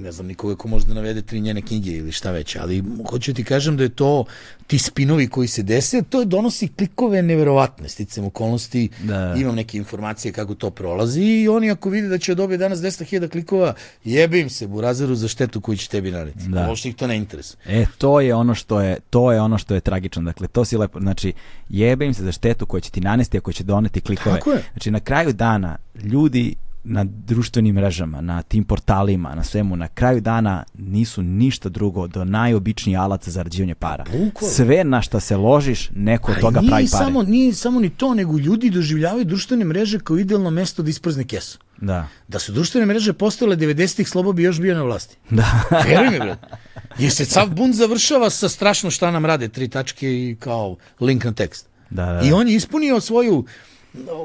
ne 0.00 0.12
znam, 0.12 0.26
nikoga 0.26 0.56
ko 0.56 0.68
može 0.68 0.86
da 0.86 0.94
navede 0.94 1.22
tri 1.22 1.40
njene 1.40 1.62
knjige 1.62 1.90
ili 1.90 2.12
šta 2.12 2.30
već, 2.30 2.56
ali 2.56 2.84
hoću 3.10 3.34
ti 3.34 3.44
kažem 3.44 3.76
da 3.76 3.82
je 3.82 3.88
to 3.88 4.24
ti 4.66 4.78
spinovi 4.78 5.28
koji 5.28 5.48
se 5.48 5.62
dese, 5.62 6.02
to 6.02 6.20
je 6.20 6.26
donosi 6.26 6.68
klikove 6.68 7.22
neverovatne, 7.22 7.88
sticam 7.88 8.24
okolnosti, 8.24 8.88
Da. 9.02 9.34
imam 9.38 9.54
neke 9.54 9.78
informacije 9.78 10.32
kako 10.32 10.54
to 10.54 10.70
prolazi 10.70 11.22
i 11.22 11.48
oni 11.48 11.70
ako 11.70 11.90
vide 11.90 12.08
da 12.08 12.18
će 12.18 12.34
dobije 12.34 12.58
danas 12.58 12.78
200.000 12.78 13.28
klikova, 13.28 13.74
jebim 14.04 14.50
se 14.50 14.66
burazeru 14.66 15.14
za 15.14 15.28
štetu 15.28 15.60
koju 15.60 15.76
će 15.76 15.88
tebi 15.88 16.10
naneti. 16.10 16.48
Da. 16.48 16.68
Uopšte 16.68 16.88
ih 16.88 16.94
to 16.96 17.06
ne 17.06 17.16
interesuje. 17.16 17.58
E, 17.66 17.86
to 17.98 18.20
je 18.20 18.34
ono 18.34 18.54
što 18.54 18.80
je, 18.80 18.98
to 19.10 19.32
je 19.32 19.40
ono 19.40 19.58
što 19.58 19.74
je 19.74 19.80
tragično. 19.80 20.22
Dakle, 20.22 20.48
to 20.48 20.64
si 20.64 20.76
lepo, 20.76 21.00
znači, 21.00 21.32
jebe 21.68 22.06
im 22.06 22.14
se 22.14 22.24
za 22.24 22.32
štetu 22.32 22.66
koja 22.66 22.80
će 22.80 22.90
ti 22.90 23.00
nanesti, 23.00 23.38
a 23.38 23.40
koja 23.40 23.54
će 23.54 23.64
doneti 23.64 24.00
klikove. 24.00 24.38
Tako 24.38 24.52
je. 24.52 24.62
Znači, 24.72 24.90
na 24.90 25.00
kraju 25.00 25.32
dana, 25.32 25.76
ljudi 26.02 26.54
na 26.84 27.04
društvenim 27.04 27.74
mrežama, 27.74 28.20
na 28.20 28.42
tim 28.42 28.64
portalima, 28.64 29.34
na 29.34 29.44
svemu, 29.44 29.76
na 29.76 29.88
kraju 29.88 30.20
dana 30.20 30.64
nisu 30.78 31.22
ništa 31.22 31.68
drugo 31.68 32.06
do 32.06 32.24
najobičniji 32.24 32.96
alat 32.96 33.24
za 33.24 33.30
zarađivanje 33.30 33.74
para. 33.74 34.04
Bukvalno. 34.04 34.54
Sve 34.54 34.84
na 34.84 35.02
šta 35.02 35.20
se 35.20 35.36
ložiš, 35.36 35.90
neko 35.94 36.32
od 36.32 36.36
Ali 36.36 36.42
toga 36.42 36.60
pravi 36.68 36.88
pare. 36.90 37.04
Samo, 37.04 37.22
nije 37.22 37.54
samo 37.54 37.80
ni 37.80 37.90
to, 37.90 38.14
nego 38.14 38.38
ljudi 38.38 38.70
doživljavaju 38.70 39.24
društvene 39.24 39.64
mreže 39.64 39.98
kao 39.98 40.18
idealno 40.18 40.50
mesto 40.50 40.82
da 40.82 40.90
isprazne 40.90 41.24
kesu. 41.24 41.58
Da. 41.80 42.08
Da 42.28 42.38
su 42.38 42.52
društvene 42.52 42.86
mreže 42.86 43.12
postojale 43.12 43.56
90-ih, 43.56 44.08
Slobo 44.08 44.32
bi 44.32 44.42
još 44.42 44.60
bio 44.60 44.74
na 44.74 44.82
vlasti. 44.82 45.16
Da. 45.30 45.62
Veruj 45.88 46.10
mi, 46.10 46.18
brad. 46.18 46.38
Jer 46.98 47.12
se 47.12 47.24
sav 47.24 47.50
bunt 47.50 47.74
završava 47.74 48.30
sa 48.30 48.48
strašno 48.48 48.90
šta 48.90 49.10
nam 49.10 49.26
rade, 49.26 49.48
tri 49.48 49.68
tačke 49.68 50.06
i 50.06 50.36
kao 50.40 50.76
link 51.00 51.24
na 51.24 51.32
tekst. 51.32 51.68
Da, 51.90 52.06
da, 52.06 52.20
I 52.24 52.30
da. 52.30 52.36
on 52.36 52.48
je 52.48 52.54
ispunio 52.54 53.00
svoju 53.00 53.44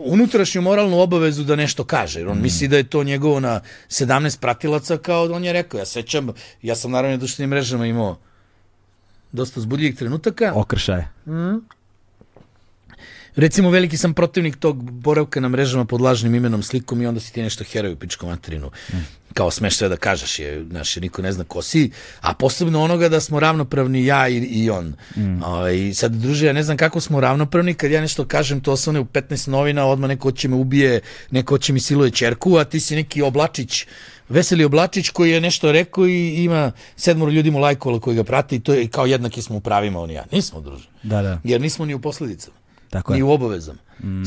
unutrašnju 0.05 0.61
moralnu 0.61 0.99
obavezu 0.99 1.43
da 1.43 1.55
nešto 1.55 1.83
kaže. 1.83 2.19
Jer 2.19 2.27
on 2.29 2.41
misli 2.41 2.67
da 2.67 2.77
je 2.77 2.83
to 2.83 3.03
njegovo 3.03 3.39
na 3.39 3.61
17 3.89 4.39
pratilaca, 4.39 4.97
kao 4.97 5.23
on 5.23 5.43
je 5.43 5.53
rekao. 5.53 5.77
Ja 5.77 5.85
sećam, 5.85 6.29
ja 6.61 6.75
sam 6.75 6.91
naravno 6.91 7.17
na 7.17 7.19
društvenim 7.19 7.49
mrežama 7.49 7.85
imao 7.85 8.17
dosta 9.31 9.61
zbudljivih 9.61 9.95
trenutaka. 9.95 10.51
Okršaje. 10.55 11.07
Recimo, 13.35 13.69
veliki 13.69 13.97
sam 13.97 14.13
protivnik 14.13 14.55
tog 14.55 14.91
boravka 14.91 15.39
na 15.39 15.49
mrežama 15.49 15.85
pod 15.85 16.01
lažnim 16.01 16.35
imenom, 16.35 16.63
slikom 16.63 17.01
i 17.01 17.07
onda 17.07 17.19
si 17.19 17.33
ti 17.33 17.41
nešto 17.41 17.63
heraju 17.63 17.95
pičkom 17.95 18.29
materinu. 18.29 18.71
Kao 19.34 19.51
smeš 19.51 19.77
sve 19.77 19.89
da 19.89 19.95
kažeš, 19.95 20.39
je, 20.39 20.65
znaš, 20.69 20.95
niko 20.95 21.22
ne 21.22 21.31
zna 21.31 21.43
ko 21.43 21.61
si, 21.61 21.91
a 22.22 22.34
posebno 22.34 22.84
onoga 22.84 23.10
da 23.10 23.19
smo 23.19 23.39
ravnopravni 23.39 24.05
ja 24.05 24.27
i, 24.27 24.38
i 24.38 24.69
on. 24.69 24.93
I 25.76 25.93
sad, 25.93 26.11
druže, 26.11 26.45
ja 26.45 26.53
ne 26.53 26.64
znam 26.64 26.77
kako 26.77 26.99
smo 26.99 27.19
ravnopravni, 27.19 27.73
kad 27.73 27.91
ja 27.91 28.01
nešto 28.01 28.26
kažem, 28.26 28.61
to 28.61 28.72
osvane 28.72 28.99
u 28.99 29.05
15 29.05 29.47
novina, 29.47 29.85
odmah 29.85 30.07
neko 30.07 30.31
će 30.31 30.47
me 30.47 30.55
ubije, 30.55 31.01
neko 31.31 31.57
će 31.57 31.73
mi 31.73 31.80
siluje 31.80 32.11
čerku, 32.11 32.57
a 32.57 32.64
ti 32.64 32.80
si 32.80 32.95
neki 32.95 33.22
oblačić, 33.22 33.85
Veseli 34.30 34.64
Oblačić 34.64 35.10
koji 35.10 35.31
je 35.31 35.41
nešto 35.41 35.72
rekao 35.72 36.07
i 36.07 36.43
ima 36.43 36.72
sedmoro 36.95 37.31
ljudi 37.31 37.51
mu 37.51 37.60
lajkovalo 37.60 37.99
koji 37.99 38.15
ga 38.15 38.23
prati 38.23 38.55
i 38.55 38.60
to 38.60 38.73
je 38.73 38.88
kao 38.88 39.05
jednaki 39.05 39.41
smo 39.41 39.55
u 39.55 39.60
pravima 39.60 39.99
on 39.99 40.11
i 40.11 40.14
ja. 40.14 40.26
Nismo, 40.31 40.61
druže. 40.61 40.89
Da, 41.03 41.22
da. 41.22 41.39
Jer 41.43 41.61
nismo 41.61 41.85
ni 41.85 41.93
u 41.93 41.99
posledicama 41.99 42.62
Tako 42.94 43.14
ni 43.14 43.20
je. 43.20 43.24
u 43.24 43.32
obavezama. 43.32 43.80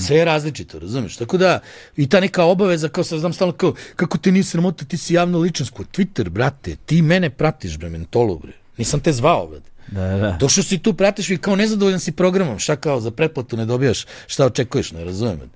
Sve 0.07 0.17
je 0.17 0.25
različito, 0.25 0.79
razumeš? 0.79 1.17
Tako 1.17 1.39
da, 1.39 1.61
i 1.97 2.09
ta 2.09 2.21
neka 2.21 2.45
obaveza, 2.45 2.89
kao 2.89 3.05
sad 3.05 3.19
znam 3.19 3.33
stalno 3.33 3.53
kao, 3.53 3.75
kako 3.97 4.19
te 4.19 4.33
nije 4.33 4.45
sramota, 4.45 4.85
ti 4.85 4.97
si 4.97 5.15
javna 5.15 5.39
ličnost, 5.39 5.73
ko 5.73 5.85
Twitter, 5.85 6.29
brate, 6.29 6.77
ti 6.87 7.03
mene 7.03 7.31
pratiš, 7.31 7.79
bre, 7.79 7.91
mentolu, 7.91 8.39
bre. 8.39 8.53
Nisam 8.79 9.01
te 9.01 9.13
zvao, 9.13 9.47
brate. 9.47 9.71
Da, 9.89 10.09
da, 10.09 10.17
da. 10.17 10.37
Došao 10.41 10.65
si 10.65 10.79
tu, 10.79 10.95
pratiš 10.95 11.31
i 11.31 11.37
kao 11.37 11.57
nezadovoljan 11.57 12.01
si 12.01 12.13
programom, 12.13 12.59
šta 12.59 12.77
kao 12.77 13.01
za 13.01 13.11
pretplatu 13.11 13.57
ne 13.57 13.67
dobijaš, 13.67 14.07
šta 14.27 14.47
očekuješ, 14.47 14.93
ne 14.93 15.05
razumem. 15.05 15.51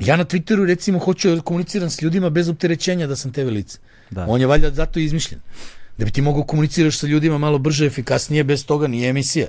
Ja 0.00 0.16
na 0.16 0.24
Twitteru 0.24 0.66
recimo 0.66 0.98
hoću 0.98 1.34
da 1.34 1.40
komuniciram 1.40 1.90
s 1.90 2.02
ljudima 2.02 2.30
bez 2.30 2.48
opterećenja 2.48 3.06
da 3.06 3.16
sam 3.16 3.32
TV 3.32 3.48
lice. 3.48 3.78
Da. 4.10 4.26
On 4.28 4.40
je 4.40 4.46
valjda 4.46 4.70
zato 4.70 5.00
izmišljen. 5.00 5.40
Da 5.98 6.04
bi 6.04 6.10
ti 6.10 6.22
mogao 6.22 6.44
komuniciraš 6.44 6.98
sa 6.98 7.06
ljudima 7.06 7.38
malo 7.38 7.58
brže, 7.58 7.86
efikasnije, 7.86 8.44
bez 8.44 8.66
toga 8.66 8.86
nije 8.86 9.08
emisija. 9.08 9.46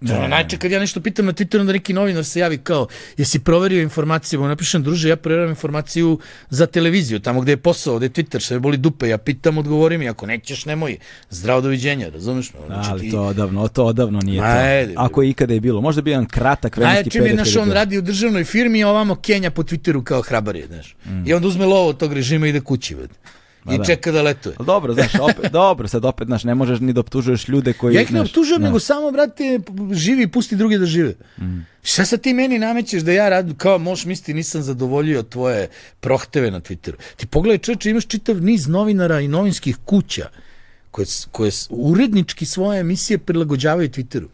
To 0.00 0.12
je 0.14 0.28
najče 0.28 0.56
kad 0.56 0.70
ja 0.70 0.80
nešto 0.80 1.00
pitam 1.00 1.26
na 1.26 1.32
Twitteru 1.32 1.64
da 1.64 1.72
neki 1.72 1.92
novinar 1.92 2.24
se 2.24 2.40
javi 2.40 2.58
kao 2.58 2.86
jesi 3.16 3.38
proverio 3.38 3.82
informaciju, 3.82 4.42
ja 4.42 4.48
napišem 4.48 4.82
druže 4.82 5.08
ja 5.08 5.16
provjeram 5.16 5.48
informaciju 5.50 6.18
za 6.50 6.66
televiziju, 6.68 7.20
tamo 7.20 7.40
gde 7.40 7.52
je 7.52 7.56
posao, 7.58 7.96
gde 7.96 8.06
je 8.06 8.10
Twitter, 8.10 8.40
sve 8.40 8.58
boli 8.58 8.76
dupe, 8.76 9.08
ja 9.08 9.18
pitam, 9.18 9.58
odgovori 9.58 9.98
mi, 9.98 10.08
ako 10.08 10.26
nećeš 10.26 10.64
nemoj, 10.64 10.96
zdravo 11.30 11.60
doviđenja, 11.60 12.08
razumeš? 12.08 12.52
me? 12.52 12.60
Da, 12.68 12.82
ali 12.86 13.00
ti- 13.00 13.10
to 13.10 13.22
odavno, 13.22 13.68
to 13.68 13.84
odavno 13.84 14.20
nije 14.20 14.40
Ma, 14.40 14.46
to. 14.46 14.58
ajde, 14.58 14.94
Ako 14.96 15.22
je 15.22 15.30
ikada 15.30 15.54
je 15.54 15.60
bilo. 15.60 15.80
Možda 15.80 16.02
bi 16.02 16.10
jedan 16.10 16.26
kratak 16.26 16.76
vremenski 16.76 17.10
period. 17.10 17.34
znaš, 17.34 17.46
kad 17.46 17.54
je 17.54 17.60
on 17.60 17.66
bilo. 17.66 17.74
radi 17.74 17.98
u 17.98 18.02
državnoj 18.02 18.44
firmi, 18.44 18.84
a 18.84 18.88
ovamo 18.88 19.14
Kenja 19.16 19.50
po 19.50 19.62
Twitteru 19.62 20.04
kao 20.04 20.22
hrabar 20.22 20.56
je, 20.56 20.66
znaš. 20.66 20.96
I 21.26 21.34
onda 21.34 21.48
uzme 21.48 21.64
lovo 21.66 21.88
od 21.88 21.96
tog 21.96 22.12
režima 22.12 22.46
i 22.46 22.50
ide 22.50 22.60
kući, 22.60 22.94
već. 22.94 23.10
I 23.66 23.78
da. 23.78 23.84
čeka 23.84 24.12
da 24.12 24.22
letuje. 24.22 24.54
Ali 24.58 24.66
dobro, 24.66 24.94
znaš, 24.94 25.14
opet, 25.14 25.52
dobro, 25.62 25.88
sad 25.88 26.04
opet, 26.04 26.26
znaš, 26.26 26.44
ne 26.44 26.54
možeš 26.54 26.80
ni 26.80 26.92
da 26.92 27.00
optužuješ 27.00 27.48
ljude 27.48 27.72
koji... 27.72 27.94
Ja 27.94 28.02
ih 28.02 28.12
ne 28.12 28.20
optužujem, 28.20 28.62
da. 28.62 28.66
nego 28.68 28.80
samo, 28.80 29.10
brate, 29.10 29.60
živi 29.92 30.22
i 30.22 30.28
pusti 30.28 30.56
druge 30.56 30.78
da 30.78 30.86
žive. 30.86 31.14
Šta 31.82 32.04
sad 32.04 32.20
ti 32.20 32.34
meni 32.34 32.58
namećeš 32.58 33.02
da 33.02 33.12
ja 33.12 33.28
radim, 33.28 33.56
kao 33.56 33.78
možeš 33.78 34.04
misliti 34.04 34.34
nisam 34.34 34.62
zadovoljio 34.62 35.22
tvoje 35.22 35.68
prohteve 36.00 36.50
na 36.50 36.60
Twitteru. 36.60 36.94
Ti 37.16 37.26
pogledaj 37.26 37.58
čoveče, 37.58 37.90
imaš 37.90 38.06
čitav 38.06 38.42
niz 38.42 38.68
novinara 38.68 39.20
i 39.20 39.28
novinskih 39.28 39.76
kuća 39.84 40.28
koje, 40.90 41.06
koje 41.32 41.50
urednički 41.70 42.46
svoje 42.46 42.80
emisije 42.80 43.18
prilagođavaju 43.18 43.88
Twitteru. 43.88 44.26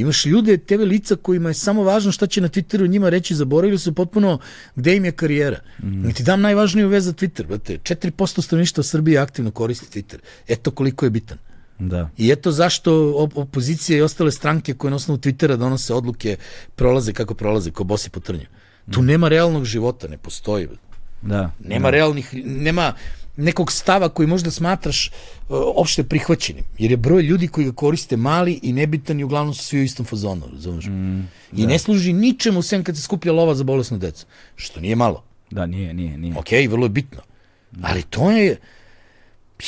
Imaš 0.00 0.26
ljude, 0.26 0.56
TV 0.56 0.82
lica 0.82 1.16
kojima 1.16 1.50
je 1.50 1.54
samo 1.54 1.82
važno 1.82 2.12
šta 2.12 2.26
će 2.26 2.40
na 2.40 2.48
Twitteru 2.48 2.88
njima 2.88 3.08
reći, 3.08 3.34
zaboravili 3.34 3.78
su 3.78 3.94
potpuno 3.94 4.38
gde 4.76 4.96
im 4.96 5.04
je 5.04 5.12
karijera. 5.12 5.60
Mm. 5.82 6.10
Ti 6.10 6.22
dam 6.22 6.40
najvažniju 6.40 6.88
vez 6.88 7.04
za 7.04 7.12
Twitter, 7.12 7.46
brate. 7.46 7.78
4% 7.78 8.42
stanovništva 8.42 8.82
Srbije 8.82 9.18
aktivno 9.18 9.50
koristi 9.50 10.00
Twitter. 10.00 10.18
Eto 10.48 10.70
koliko 10.70 11.06
je 11.06 11.10
bitan. 11.10 11.38
Da. 11.78 12.10
I 12.18 12.30
eto 12.30 12.52
zašto 12.52 12.92
op- 12.92 13.36
opozicija 13.36 13.98
i 13.98 14.02
ostale 14.02 14.32
stranke 14.32 14.74
koje 14.74 14.90
na 14.90 14.96
osnovu 14.96 15.18
Twittera 15.18 15.56
donose 15.56 15.94
odluke 15.94 16.36
prolaze 16.76 17.12
kako 17.12 17.34
prolaze, 17.34 17.70
ko 17.70 17.84
bosi 17.84 18.10
po 18.10 18.20
trnju. 18.20 18.46
Tu 18.90 19.02
nema 19.02 19.28
realnog 19.28 19.64
života, 19.64 20.08
ne 20.08 20.18
postoji. 20.18 20.68
Da. 21.22 21.50
Nema 21.64 21.90
realnih, 21.90 22.34
nema 22.44 22.92
nekog 23.40 23.72
stava 23.72 24.08
koji 24.08 24.26
možda 24.28 24.50
smatraš 24.50 25.06
uh, 25.08 25.56
opšte 25.74 26.04
prihvaćenim. 26.04 26.64
Jer 26.78 26.90
je 26.90 26.96
broj 26.96 27.22
ljudi 27.22 27.48
koji 27.48 27.66
ga 27.66 27.72
koriste 27.72 28.16
mali 28.16 28.60
i 28.62 28.72
nebitan 28.72 29.20
i 29.20 29.24
uglavnom 29.24 29.54
su 29.54 29.64
svi 29.64 29.80
u 29.80 29.82
istom 29.82 30.06
fazonu, 30.06 30.42
razumeš? 30.52 30.84
Mm, 30.86 31.20
I 31.52 31.66
ne 31.66 31.78
služi 31.78 32.12
ničemu 32.12 32.62
sem 32.62 32.84
kad 32.84 32.96
se 32.96 33.02
skuplja 33.02 33.32
lova 33.32 33.54
za 33.54 33.64
bolesnu 33.64 33.98
decu. 33.98 34.26
Što 34.56 34.80
nije 34.80 34.96
malo. 34.96 35.24
Da, 35.50 35.66
nije, 35.66 35.94
nije, 35.94 36.18
nije. 36.18 36.34
Ok, 36.38 36.50
vrlo 36.70 36.84
je 36.84 36.88
bitno. 36.90 37.20
Ali 37.82 38.02
to 38.02 38.30
je 38.30 38.56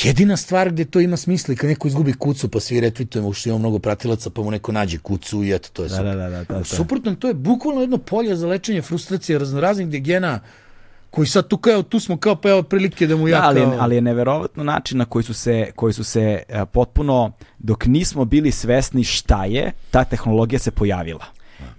jedina 0.03 0.37
stvar 0.37 0.71
gde 0.71 0.85
to 0.85 1.01
ima 1.01 1.17
smisla 1.17 1.55
i 1.55 1.57
kad 1.57 1.71
neko 1.71 1.89
izgubi 1.89 2.13
kucu 2.13 2.49
pa 2.49 2.61
svi 2.61 2.81
retvitujemo 2.81 3.33
što 3.33 3.49
ima 3.49 3.59
mnogo 3.59 3.79
pratilaca 3.79 4.31
pa 4.31 4.43
mu 4.43 4.51
neko 4.51 4.73
nađe 4.73 4.99
kucu 4.99 5.45
i 5.45 5.53
eto 5.55 5.69
to 5.73 5.83
je 5.83 5.89
Da, 5.89 5.97
super. 5.97 6.07
da, 6.07 6.15
da, 6.17 6.29
da, 6.31 6.45
da, 6.45 6.59
da. 6.59 6.65
Suprotno, 6.65 7.15
to 7.15 7.29
je 7.29 7.35
bukvalno 7.35 7.81
jedno 7.81 7.99
polje 7.99 8.37
za 8.37 8.47
lečenje 8.47 8.83
frustracije 8.83 9.39
raznoraznih 9.39 9.89
degena 9.89 10.41
koji 11.13 11.27
sad 11.27 11.49
tu 11.49 11.57
kao, 11.57 11.83
tu 11.83 12.01
smo 12.01 12.17
kao 12.17 12.37
pa 12.37 12.51
evo 12.51 12.63
prilike 12.63 13.07
da 13.07 13.17
mu 13.17 13.29
ja 13.29 13.41
Da, 13.41 13.47
ali, 13.47 13.61
kao... 13.61 13.77
ali 13.81 13.95
je 13.95 14.01
neverovatno 14.01 14.65
način 14.65 14.99
na 14.99 15.05
koji 15.05 15.23
su 15.23 15.35
se, 15.35 15.71
koji 15.77 15.93
su 15.93 16.05
se 16.05 16.43
e, 16.49 16.65
potpuno, 16.67 17.33
dok 17.59 17.87
nismo 17.87 18.25
bili 18.25 18.51
svesni 18.51 19.05
šta 19.05 19.45
je, 19.45 19.73
ta 19.91 20.05
tehnologija 20.05 20.59
se 20.59 20.71
pojavila. 20.71 21.25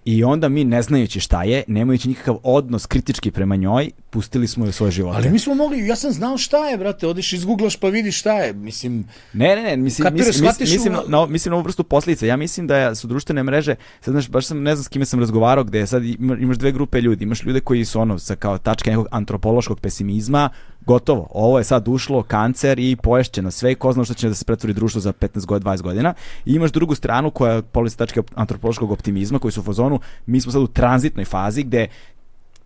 I 0.06 0.24
onda 0.24 0.50
mi, 0.50 0.64
ne 0.64 0.82
znajući 0.82 1.20
šta 1.20 1.44
je, 1.44 1.64
nemajući 1.68 2.08
nikakav 2.08 2.38
odnos 2.44 2.86
kritički 2.86 3.32
prema 3.32 3.56
njoj, 3.56 3.92
pustili 4.14 4.48
smo 4.48 4.66
je 4.66 4.72
svoje 4.72 4.92
živote. 4.92 5.18
Ali 5.18 5.30
mi 5.30 5.40
smo 5.40 5.56
mogli, 5.56 5.88
ja 5.88 5.96
sam 5.96 6.12
znao 6.12 6.38
šta 6.38 6.58
je, 6.60 6.78
brate, 6.78 7.08
odeš 7.08 7.34
izgooglaš 7.34 7.76
pa 7.76 7.88
vidiš 7.90 8.20
šta 8.20 8.34
je, 8.34 8.54
mislim, 8.54 9.06
Ne, 9.34 9.56
ne, 9.56 9.64
ne, 9.64 9.78
mislim, 9.78 10.04
Kapiraš, 10.04 10.28
mislim, 10.28 10.46
mislim, 10.48 10.70
mislim, 10.70 10.94
u- 10.94 10.98
na, 10.98 11.20
na, 11.20 11.26
mislim 11.26 11.50
na 11.50 11.56
ovu 11.56 11.64
vrstu 11.64 11.84
posljedica. 11.84 12.26
Ja 12.26 12.38
mislim 12.38 12.68
da 12.68 12.96
su 12.96 13.08
društvene 13.08 13.44
mreže, 13.44 13.76
sad 14.02 14.12
znaš, 14.12 14.30
baš 14.30 14.46
sam, 14.46 14.62
ne 14.62 14.76
znam 14.76 14.84
s 14.84 14.88
kime 14.88 15.06
sam 15.06 15.20
razgovarao, 15.20 15.64
gde 15.64 15.88
sad 15.88 16.04
ima- 16.04 16.38
imaš 16.38 16.58
dve 16.58 16.72
grupe 16.72 17.02
ljudi. 17.02 17.24
Imaš 17.24 17.44
ljude 17.44 17.60
koji 17.60 17.86
su 17.86 18.02
ono, 18.02 18.20
sa 18.20 18.36
kao 18.36 18.58
tačke 18.58 18.90
nekog 18.90 19.08
antropološkog 19.12 19.80
pesimizma, 19.80 20.50
gotovo, 20.82 21.28
ovo 21.32 21.58
je 21.58 21.64
sad 21.64 21.88
ušlo, 21.88 22.24
kancer 22.24 22.80
i 22.80 22.96
poješće 22.96 23.42
na 23.42 23.52
sve 23.52 23.72
i 23.72 23.76
ko 23.76 23.94
zna 23.94 24.04
što 24.06 24.14
će 24.14 24.28
da 24.28 24.36
se 24.36 24.46
pretvori 24.46 24.74
društvo 24.74 25.02
za 25.02 25.14
15 25.14 25.46
godina, 25.46 25.72
20 25.72 25.82
godina. 25.82 26.14
I 26.46 26.54
imaš 26.54 26.72
drugu 26.72 26.96
stranu 26.96 27.32
koja 27.32 27.54
je 27.54 27.62
polica 27.64 27.98
tačke 27.98 28.22
antropološkog 28.36 28.92
optimizma, 28.92 29.40
koji 29.40 29.52
su 29.52 29.60
u 29.60 29.64
fazonu, 29.64 30.00
mi 30.26 30.42
smo 30.42 30.52
sad 30.52 30.62
u 30.62 30.68
tranzitnoj 30.68 31.26
fazi 31.26 31.64
gde 31.64 31.88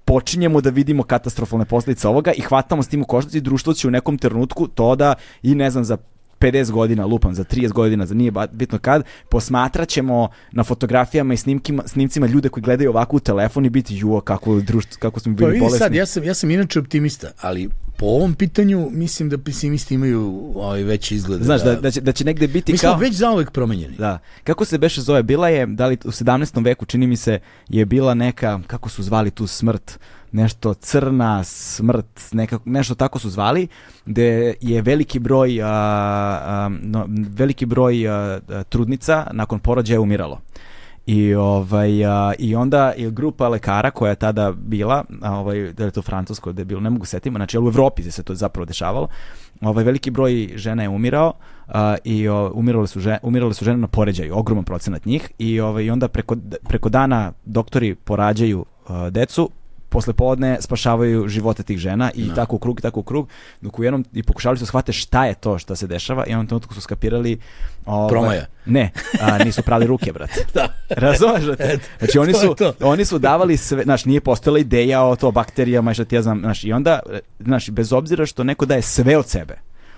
počinjemo 0.07 0.61
da 0.61 0.69
vidimo 0.69 1.03
katastrofalne 1.03 1.65
posljedice 1.65 2.07
ovoga 2.07 2.31
i 2.31 2.41
hvatamo 2.41 2.84
s 2.84 2.88
tim 2.88 3.01
u 3.01 3.05
koštac 3.05 3.34
i 3.34 3.41
društvo 3.41 3.73
će 3.73 3.88
u 3.88 3.91
nekom 3.91 4.17
trenutku 4.17 4.67
to 4.67 4.95
da 4.95 5.15
i 5.43 5.55
ne 5.55 5.69
znam 5.71 5.84
za 5.84 5.97
50 6.39 6.72
godina, 6.72 7.05
lupam, 7.05 7.35
za 7.35 7.43
30 7.43 7.72
godina, 7.72 8.05
za 8.05 8.15
nije 8.15 8.31
bitno 8.51 8.80
kad, 8.80 9.03
posmatrat 9.30 9.89
ćemo 9.89 10.30
na 10.51 10.64
fotografijama 10.64 11.34
i 11.34 11.38
snimkima, 11.38 11.84
snimcima 11.85 12.27
ljude 12.27 12.49
koji 12.49 12.64
gledaju 12.64 12.89
ovako 12.89 13.15
u 13.15 13.19
telefon 13.19 13.65
i 13.65 13.69
biti 13.69 13.97
juo 13.97 14.22
kako, 14.22 14.59
društvo, 14.59 14.97
kako 14.99 15.19
smo 15.19 15.34
Pa 15.34 15.38
bili 15.38 15.51
vidi 15.51 15.59
bolesni. 15.59 15.80
sad, 15.80 15.95
ja 15.95 16.05
sam, 16.05 16.23
ja 16.23 16.34
sam 16.34 16.51
inače 16.51 16.80
optimista, 16.80 17.27
ali 17.41 17.69
po 17.97 18.05
ovom 18.05 18.34
pitanju 18.34 18.89
mislim 18.91 19.30
da 19.30 19.38
pesimisti 19.38 19.93
imaju 19.93 20.51
ovaj, 20.55 20.84
veći 20.84 21.15
izgled. 21.15 21.43
Znaš, 21.43 21.64
da, 21.64 21.76
da, 21.76 21.91
će, 21.91 22.01
da 22.01 22.11
će 22.11 22.26
negde 22.26 22.47
biti 22.47 22.72
Mi 22.72 22.77
smo 22.77 22.89
kao... 22.89 22.99
već 22.99 23.14
zauvek 23.14 23.51
promenjeni. 23.51 23.95
Da. 23.97 24.19
Kako 24.43 24.65
se 24.65 24.77
beše 24.77 25.01
zove? 25.01 25.23
Bila 25.23 25.49
je, 25.49 25.65
da 25.65 25.88
li 25.88 25.97
u 26.05 26.11
17. 26.11 26.65
veku, 26.65 26.85
čini 26.85 27.07
mi 27.07 27.18
se, 27.18 27.39
je 27.69 27.85
bila 27.85 28.14
neka, 28.14 28.59
kako 28.68 28.89
su 28.89 29.03
zvali 29.03 29.31
tu 29.31 29.47
smrt, 29.47 29.99
nešto 30.32 30.74
crna 30.74 31.44
smrt, 31.44 32.30
neka, 32.32 32.60
nešto 32.66 32.95
tako 32.95 33.20
su 33.20 33.30
zvali, 33.30 33.68
gde 34.06 34.54
je 34.62 34.82
veliki 34.82 35.20
broj, 35.20 35.62
a, 35.64 35.68
a, 35.68 36.70
no, 36.82 37.06
veliki 37.10 37.66
broj 37.66 38.08
a, 38.08 38.40
trudnica 38.70 39.28
nakon 39.32 39.60
porođaja 39.60 40.02
umiralo. 40.02 40.41
I, 41.06 41.36
ovaj, 41.36 42.06
a, 42.06 42.34
I 42.40 42.56
onda 42.56 42.94
je 42.98 43.12
grupa 43.12 43.48
lekara 43.48 43.91
koja 43.91 44.10
je 44.10 44.16
tada 44.16 44.52
bila, 44.52 45.04
a, 45.22 45.40
ovaj, 45.40 45.74
da 45.74 45.86
je 45.86 45.91
to 45.91 46.02
francusko, 46.02 46.52
da 46.52 46.62
je 46.62 46.66
bilo, 46.66 46.82
ne 46.82 46.90
mogu 46.90 47.06
setimo, 47.06 47.38
znači 47.38 47.60
u 47.60 47.68
Evropi 47.68 48.12
se 48.12 48.24
to 48.24 48.36
zapravo 48.36 48.66
dešavalo, 48.66 49.08
ovaj, 49.62 49.84
veliki 49.84 50.12
broj 50.12 50.52
žena 50.56 50.84
je 50.84 50.90
umirao 50.90 51.34
a, 51.68 51.95
i 52.04 52.28
o, 52.28 52.52
umirale, 52.54 52.88
su 52.88 52.99
žene, 52.99 53.20
umirale 53.22 53.54
su 53.54 53.66
žene 53.66 53.78
na 53.78 53.88
poređaju, 53.88 54.38
ogroman 54.38 54.64
procenat 54.64 55.06
njih 55.06 55.32
i, 55.38 55.60
ovaj, 55.60 55.84
i 55.84 55.90
onda 55.90 56.08
preko, 56.08 56.36
preko 56.68 56.90
dana 56.90 57.32
doktori 57.45 57.95
porađaju 57.95 58.66
decu, 59.12 59.49
posle 59.89 60.14
podne 60.14 60.57
spašavaju 60.61 61.27
živote 61.27 61.64
tih 61.64 61.77
žena 61.77 62.11
i 62.15 62.30
tako 62.35 62.55
u 62.55 62.59
krug 62.59 62.80
i 62.80 62.81
tako 62.81 62.99
u 62.99 63.03
krug 63.03 63.30
dok 63.61 63.80
u 63.80 63.84
jednom 63.84 64.05
i 64.14 64.23
pokušavali 64.23 64.57
su 64.57 64.61
da 64.61 64.68
shvate 64.68 64.93
šta 64.93 65.26
je 65.26 65.34
to 65.34 65.59
što 65.59 65.76
se 65.76 65.88
dešava 65.88 66.23
i 66.26 66.30
u 66.30 66.31
jednom 66.31 66.47
trenutku 66.47 66.73
su 66.73 66.81
skapirali 66.81 67.39
ovaj, 67.85 68.09
Promaja. 68.09 68.45
ne, 68.65 68.91
a, 69.22 69.38
nisu 69.38 69.61
prali 69.61 69.88
ruke 69.88 70.14
brate 70.14 70.45
Da. 70.53 70.73
Razumeš? 70.89 71.43
Znači 71.99 72.19
oni 72.19 72.34
su, 72.34 72.55
to. 72.55 72.73
oni 72.81 73.05
su 73.05 73.19
davali 73.19 73.57
sve, 73.57 73.84
znaš, 73.84 74.05
nije 74.05 74.22
postojala 74.22 74.59
ideja 74.59 75.03
o 75.03 75.15
to 75.15 75.31
bakterijama 75.31 75.91
i 75.91 75.93
što 75.93 76.05
ti 76.05 76.15
ja 76.15 76.22
znam, 76.22 76.39
znaš, 76.39 76.64
i 76.64 76.73
onda, 76.73 76.99
znaš, 77.39 77.69
bez 77.69 77.93
obzira 77.93 78.26
što 78.26 78.43
neko 78.43 78.65
daje 78.65 78.81
sve 78.81 79.18
od 79.18 79.27
sebe, 79.27 79.57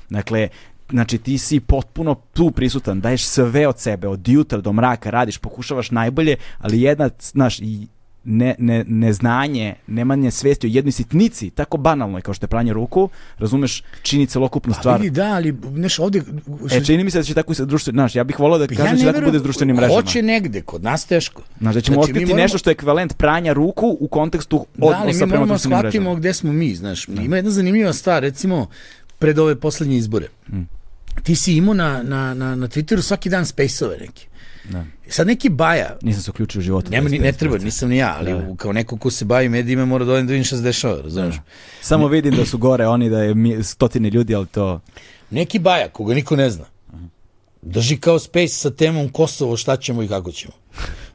dakle, 0.09 0.49
znači 0.89 1.17
ti 1.17 1.37
si 1.37 1.59
potpuno 1.59 2.15
tu 2.33 2.51
prisutan, 2.51 3.01
daješ 3.01 3.25
sve 3.25 3.67
od 3.67 3.79
sebe, 3.79 4.07
od 4.07 4.27
jutra 4.27 4.61
do 4.61 4.73
mraka 4.73 5.09
radiš, 5.09 5.37
pokušavaš 5.37 5.91
najbolje, 5.91 6.35
ali 6.57 6.81
jedna, 6.81 7.09
znaš, 7.19 7.59
ne, 8.23 8.55
ne, 8.59 8.83
neznanje, 8.83 9.75
nemanje 9.87 10.31
svesti 10.31 10.67
o 10.67 10.69
jednoj 10.69 10.91
sitnici, 10.91 11.49
tako 11.49 11.77
banalnoj 11.77 12.21
kao 12.21 12.33
što 12.33 12.43
je 12.43 12.49
pranje 12.49 12.73
ruku, 12.73 13.09
razumeš, 13.37 13.83
čini 14.01 14.27
celokupnu 14.27 14.73
Pa 14.73 14.79
stvar. 14.79 14.99
vidi, 14.99 15.11
da, 15.11 15.25
ali 15.25 15.51
neš 15.65 15.99
ovde... 15.99 16.21
E, 16.71 16.83
čini 16.83 17.03
mi 17.03 17.11
se 17.11 17.17
da 17.17 17.23
će 17.23 17.33
tako 17.33 17.51
i 17.51 17.55
sa 17.55 17.65
društvenim, 17.65 17.95
znaš, 17.95 18.15
ja 18.15 18.23
bih 18.23 18.39
volao 18.39 18.59
da 18.59 18.67
kažem 18.67 18.85
da 18.87 18.97
će 18.97 19.05
tako 19.05 19.21
bude 19.21 19.39
s 19.39 19.43
društvenim 19.43 19.75
mrežama. 19.75 19.95
Hoće 19.95 20.21
negde, 20.21 20.61
kod 20.61 20.83
nas 20.83 21.05
teško. 21.05 21.41
Znaš, 21.59 21.75
da 21.75 21.81
ćemo 21.81 21.93
Znači, 21.93 22.07
mi 22.07 22.11
otkriti 22.11 22.25
moramo- 22.25 22.41
nešto 22.43 22.57
što 22.57 22.69
je 22.69 22.73
ekvivalent 22.73 23.17
pranja 23.17 23.53
ruku 23.53 23.97
u 23.99 24.07
kontekstu 24.07 24.65
Da, 24.75 24.85
ali 24.85 24.95
odnosa 24.95 25.07
mi 25.15 25.19
prema 25.19 25.29
moramo 25.29 25.45
društvenim 25.47 25.79
shvatimo 25.79 26.03
mrežama. 26.03 26.19
gde 26.19 26.33
smo 26.33 26.53
mi, 26.53 26.75
znaš. 26.75 27.07
Ima 27.07 27.35
jedna 27.35 27.51
zanimljiva 27.51 27.93
stvar, 27.93 28.21
recimo, 28.21 28.67
pred 29.19 29.39
ove 29.39 29.55
poslednje 29.55 29.97
izbore. 29.97 30.27
Mm. 30.47 30.61
Ti 31.23 31.35
si 31.35 31.53
imao 31.53 31.73
na, 31.73 32.03
na, 32.03 32.33
na, 32.33 32.55
na 32.55 32.67
Twitteru 32.67 33.01
svaki 33.01 33.29
dan 33.29 33.45
space-ove 33.45 33.97
neki. 33.97 34.27
Da. 34.69 34.85
Sad 35.09 35.27
neki 35.27 35.49
baja, 35.49 35.97
Nisam 36.01 36.21
se 36.21 36.31
uključio 36.31 36.59
u 36.59 36.63
životu. 36.63 36.91
nema, 36.91 37.09
ni, 37.09 37.19
ne 37.19 37.27
25%. 37.27 37.35
treba, 37.35 37.57
nisam 37.57 37.89
ni 37.89 37.97
ja, 37.97 38.15
ali 38.19 38.31
Da. 38.33 38.37
u- 38.39 38.55
kao 38.55 38.73
neko 38.73 38.97
ko 38.97 39.11
se 39.11 39.25
bavi 39.25 39.49
medijima 39.49 39.85
mora 39.85 40.05
da 40.05 40.13
odem 40.13 40.27
da 40.27 40.31
vidim 40.31 40.43
šta 40.43 40.55
se 40.55 40.63
dešava, 40.63 41.01
razumiješ? 41.01 41.35
Samo 41.81 42.07
vidim 42.07 42.35
da 42.35 42.45
su 42.45 42.57
gore 42.57 42.87
oni, 42.87 43.09
da 43.09 43.19
je 43.19 43.33
stotine 43.63 44.09
ljudi, 44.09 44.35
ali 44.35 44.47
to... 44.47 44.79
Neki 45.31 45.59
baja, 45.59 45.89
koga 45.89 46.13
niko 46.13 46.35
ne 46.35 46.49
zna, 46.49 46.65
drži 47.61 47.97
kao 47.97 48.19
space 48.19 48.47
sa 48.49 48.69
temom 48.71 49.09
Kosovo, 49.09 49.57
šta 49.57 49.77
ćemo 49.77 50.03
i 50.03 50.07
kako 50.07 50.31
ćemo. 50.31 50.53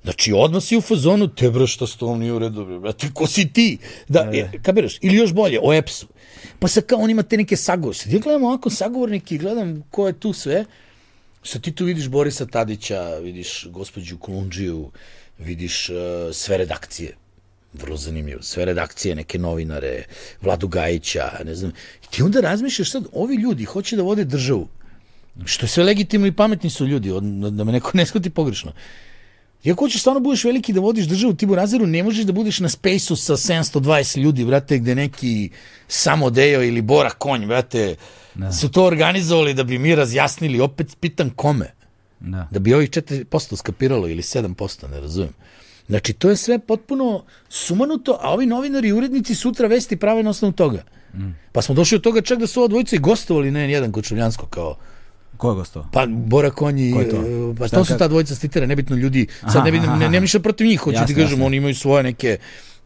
Znači, 0.03 0.33
odmah 0.33 0.63
si 0.63 0.77
u 0.77 0.81
fazonu, 0.81 1.29
te 1.29 1.51
bro, 1.51 1.67
što 1.67 1.87
s 1.87 1.97
tom 1.97 2.19
nije 2.19 2.33
u 2.33 2.39
redu, 2.39 2.81
brate, 2.81 3.07
ko 3.15 3.27
si 3.27 3.49
ti? 3.49 3.79
Da, 4.09 4.31
e, 4.33 4.51
kabiraš? 4.63 4.99
Ili 5.01 5.17
još 5.17 5.33
bolje, 5.33 5.61
o 5.63 5.73
EPS-u. 5.73 6.07
Pa 6.59 6.69
sad 6.69 6.87
kao 6.87 6.99
on 6.99 7.11
ima 7.11 7.23
te 7.23 7.37
neke 7.37 7.57
sagovore. 7.57 7.99
Sad 7.99 8.13
ja 8.13 8.19
gledam 8.19 8.45
ovako 8.45 8.71
sagovornike 8.71 9.35
i 9.35 9.39
gledam 9.39 9.83
ko 9.91 10.07
je 10.07 10.13
tu 10.13 10.33
sve. 10.33 10.65
Sad 11.45 11.63
ti 11.63 11.73
tu 11.73 11.85
vidiš 11.85 12.09
Borisa 12.09 12.47
Tadića, 12.47 13.15
vidiš 13.15 13.67
gospođu 13.67 14.19
Kolundžiju, 14.19 14.91
vidiš 15.39 15.89
uh, 15.89 15.97
sve 16.33 16.59
redakcije. 16.59 17.13
Vrlo 17.73 17.97
zanimljivo. 17.97 18.43
Sve 18.43 18.65
redakcije, 18.65 19.15
neke 19.15 19.39
novinare, 19.39 20.05
Vladu 20.43 20.69
Gajića, 20.69 21.31
ne 21.45 21.55
znam. 21.55 21.73
I 22.05 22.11
ti 22.11 22.23
onda 22.23 22.41
razmišljaš 22.41 22.91
sad, 22.91 23.05
ovi 23.13 23.37
ljudi 23.37 23.65
hoće 23.65 23.97
da 23.97 24.03
vode 24.03 24.25
državu. 24.25 24.69
Što 25.45 25.65
je 25.65 25.71
sve 25.71 25.85
legitimno 25.85 26.27
i 26.27 26.33
pametni 26.33 26.71
su 26.71 26.87
ljudi, 26.87 27.11
od- 27.11 27.25
da 27.51 27.65
me 27.65 27.73
neko 27.73 27.91
ne 27.95 28.07
shvati 28.07 28.31
pogrešno. 28.31 28.73
I 29.65 29.71
ako 29.73 29.85
hoćeš 29.85 30.01
stvarno 30.01 30.21
budeš 30.21 30.45
veliki 30.45 30.73
da 30.73 30.81
vodiš 30.81 31.07
državu 31.07 31.35
Tibu 31.35 31.55
Razeru, 31.55 31.87
ne 31.87 32.03
možeš 32.03 32.25
da 32.25 32.33
budeš 32.33 32.61
na 32.61 32.69
spaceu 32.69 33.17
sa 33.17 33.37
720 33.37 34.19
ljudi, 34.19 34.45
brate, 34.45 34.79
gde 34.79 34.95
neki 34.95 35.51
samo 35.89 36.31
Dejo 36.31 36.63
ili 36.63 36.83
Bora 36.83 37.11
Konj, 37.11 37.47
brate, 37.47 37.97
Da. 38.35 38.53
su 38.53 38.69
to 38.69 38.85
organizovali 38.85 39.55
da 39.55 39.65
bi 39.65 39.79
mi 39.79 39.95
razjasnili, 39.95 40.61
opet 40.61 40.97
pitam 41.01 41.31
kome. 41.31 41.71
Da. 42.21 42.49
Da 42.51 42.59
bi 42.59 42.75
ovih 42.75 42.91
4% 42.91 43.57
skapiralo 43.57 44.09
ili 44.09 44.23
7%, 44.23 44.91
ne 44.91 45.01
razumem. 45.01 45.33
Znači, 45.89 46.13
to 46.13 46.31
je 46.31 46.37
sve 46.37 46.59
potpuno 46.59 47.25
sumanuto, 47.49 48.19
a 48.21 48.33
ovi 48.33 48.47
novinari 48.47 48.89
i 48.89 48.93
urednici 48.93 49.35
sutra 49.35 49.69
vesti 49.69 49.97
prave 49.97 50.23
na 50.23 50.31
osnovu 50.31 50.53
toga. 50.53 50.83
Pa 51.53 51.63
smo 51.63 51.75
došli 51.75 51.97
od 51.97 52.03
toga 52.03 52.21
čak 52.21 52.39
da 52.39 52.47
su 52.47 52.61
ova 52.61 52.69
dvojica 52.69 52.97
i 52.97 52.99
gostovali 52.99 53.51
na 53.51 53.61
N1 53.61 53.91
kod 53.93 54.05
Čubljansko 54.05 54.47
kao 54.47 54.77
Ko 55.37 55.51
je 55.51 55.55
gostovao? 55.55 55.89
Pa 55.93 56.07
Bora 56.07 56.51
Konji, 56.51 56.93
Ko 56.93 57.05
to? 57.05 57.17
e, 57.17 57.55
pa 57.59 57.69
Šta 57.69 57.77
to 57.77 57.85
su 57.85 57.99
ta 57.99 58.09
dvojica 58.09 58.35
stitera, 58.35 58.67
nebitno 58.67 58.97
ljudi, 58.97 59.27
Aha, 59.43 59.51
sad 59.53 59.65
ne 59.65 59.71
vidim, 59.71 59.89
aha, 59.89 59.99
ne, 59.99 60.05
aha. 60.05 60.13
nemam 60.13 60.23
ništa 60.23 60.41
protiv 60.41 60.67
njih, 60.67 60.81
hoću 60.81 60.97
ti 61.07 61.13
Jasno, 61.13 61.17
kažem, 61.17 61.43
oni 61.43 61.57
imaju 61.57 61.75
svoje 61.75 62.03
neke 62.03 62.39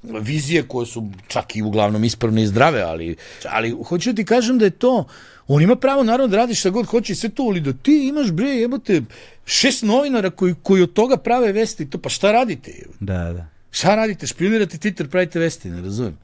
vizije 0.03 0.63
koje 0.63 0.87
su 0.87 1.09
čak 1.29 1.57
i 1.57 1.63
uglavnom 1.63 2.05
ispravne 2.05 2.43
i 2.43 2.47
zdrave, 2.47 2.83
ali, 2.83 3.17
ali 3.49 3.77
hoću 3.85 4.15
ti 4.15 4.25
kažem 4.25 4.59
da 4.59 4.65
je 4.65 4.71
to, 4.71 5.05
on 5.49 5.63
ima 5.63 5.77
pravo 5.77 6.03
naravno 6.03 6.27
da 6.29 6.37
radi 6.37 6.55
šta 6.55 6.71
god 6.71 6.87
hoće 6.87 7.13
i 7.13 7.17
sve 7.17 7.29
to, 7.29 7.43
ali 7.43 7.61
da 7.61 7.73
ti 7.73 8.09
imaš 8.09 8.31
bre, 8.31 8.49
jebote, 8.49 9.03
šest 9.45 9.83
novinara 9.83 10.31
koji, 10.31 10.55
koji 10.63 10.83
od 10.83 10.93
toga 10.93 11.17
prave 11.17 11.53
vesti, 11.53 11.91
to 11.91 11.99
pa 11.99 12.09
šta 12.09 12.33
radite? 12.33 12.73
Da, 13.01 13.33
da. 13.33 13.47
Šta 13.71 13.95
radite? 13.95 14.27
Špionirate 14.27 14.77
Twitter, 14.79 15.07
pravite 15.07 15.39
vesti, 15.39 15.71
ne 15.71 15.83
razumem. 15.83 16.19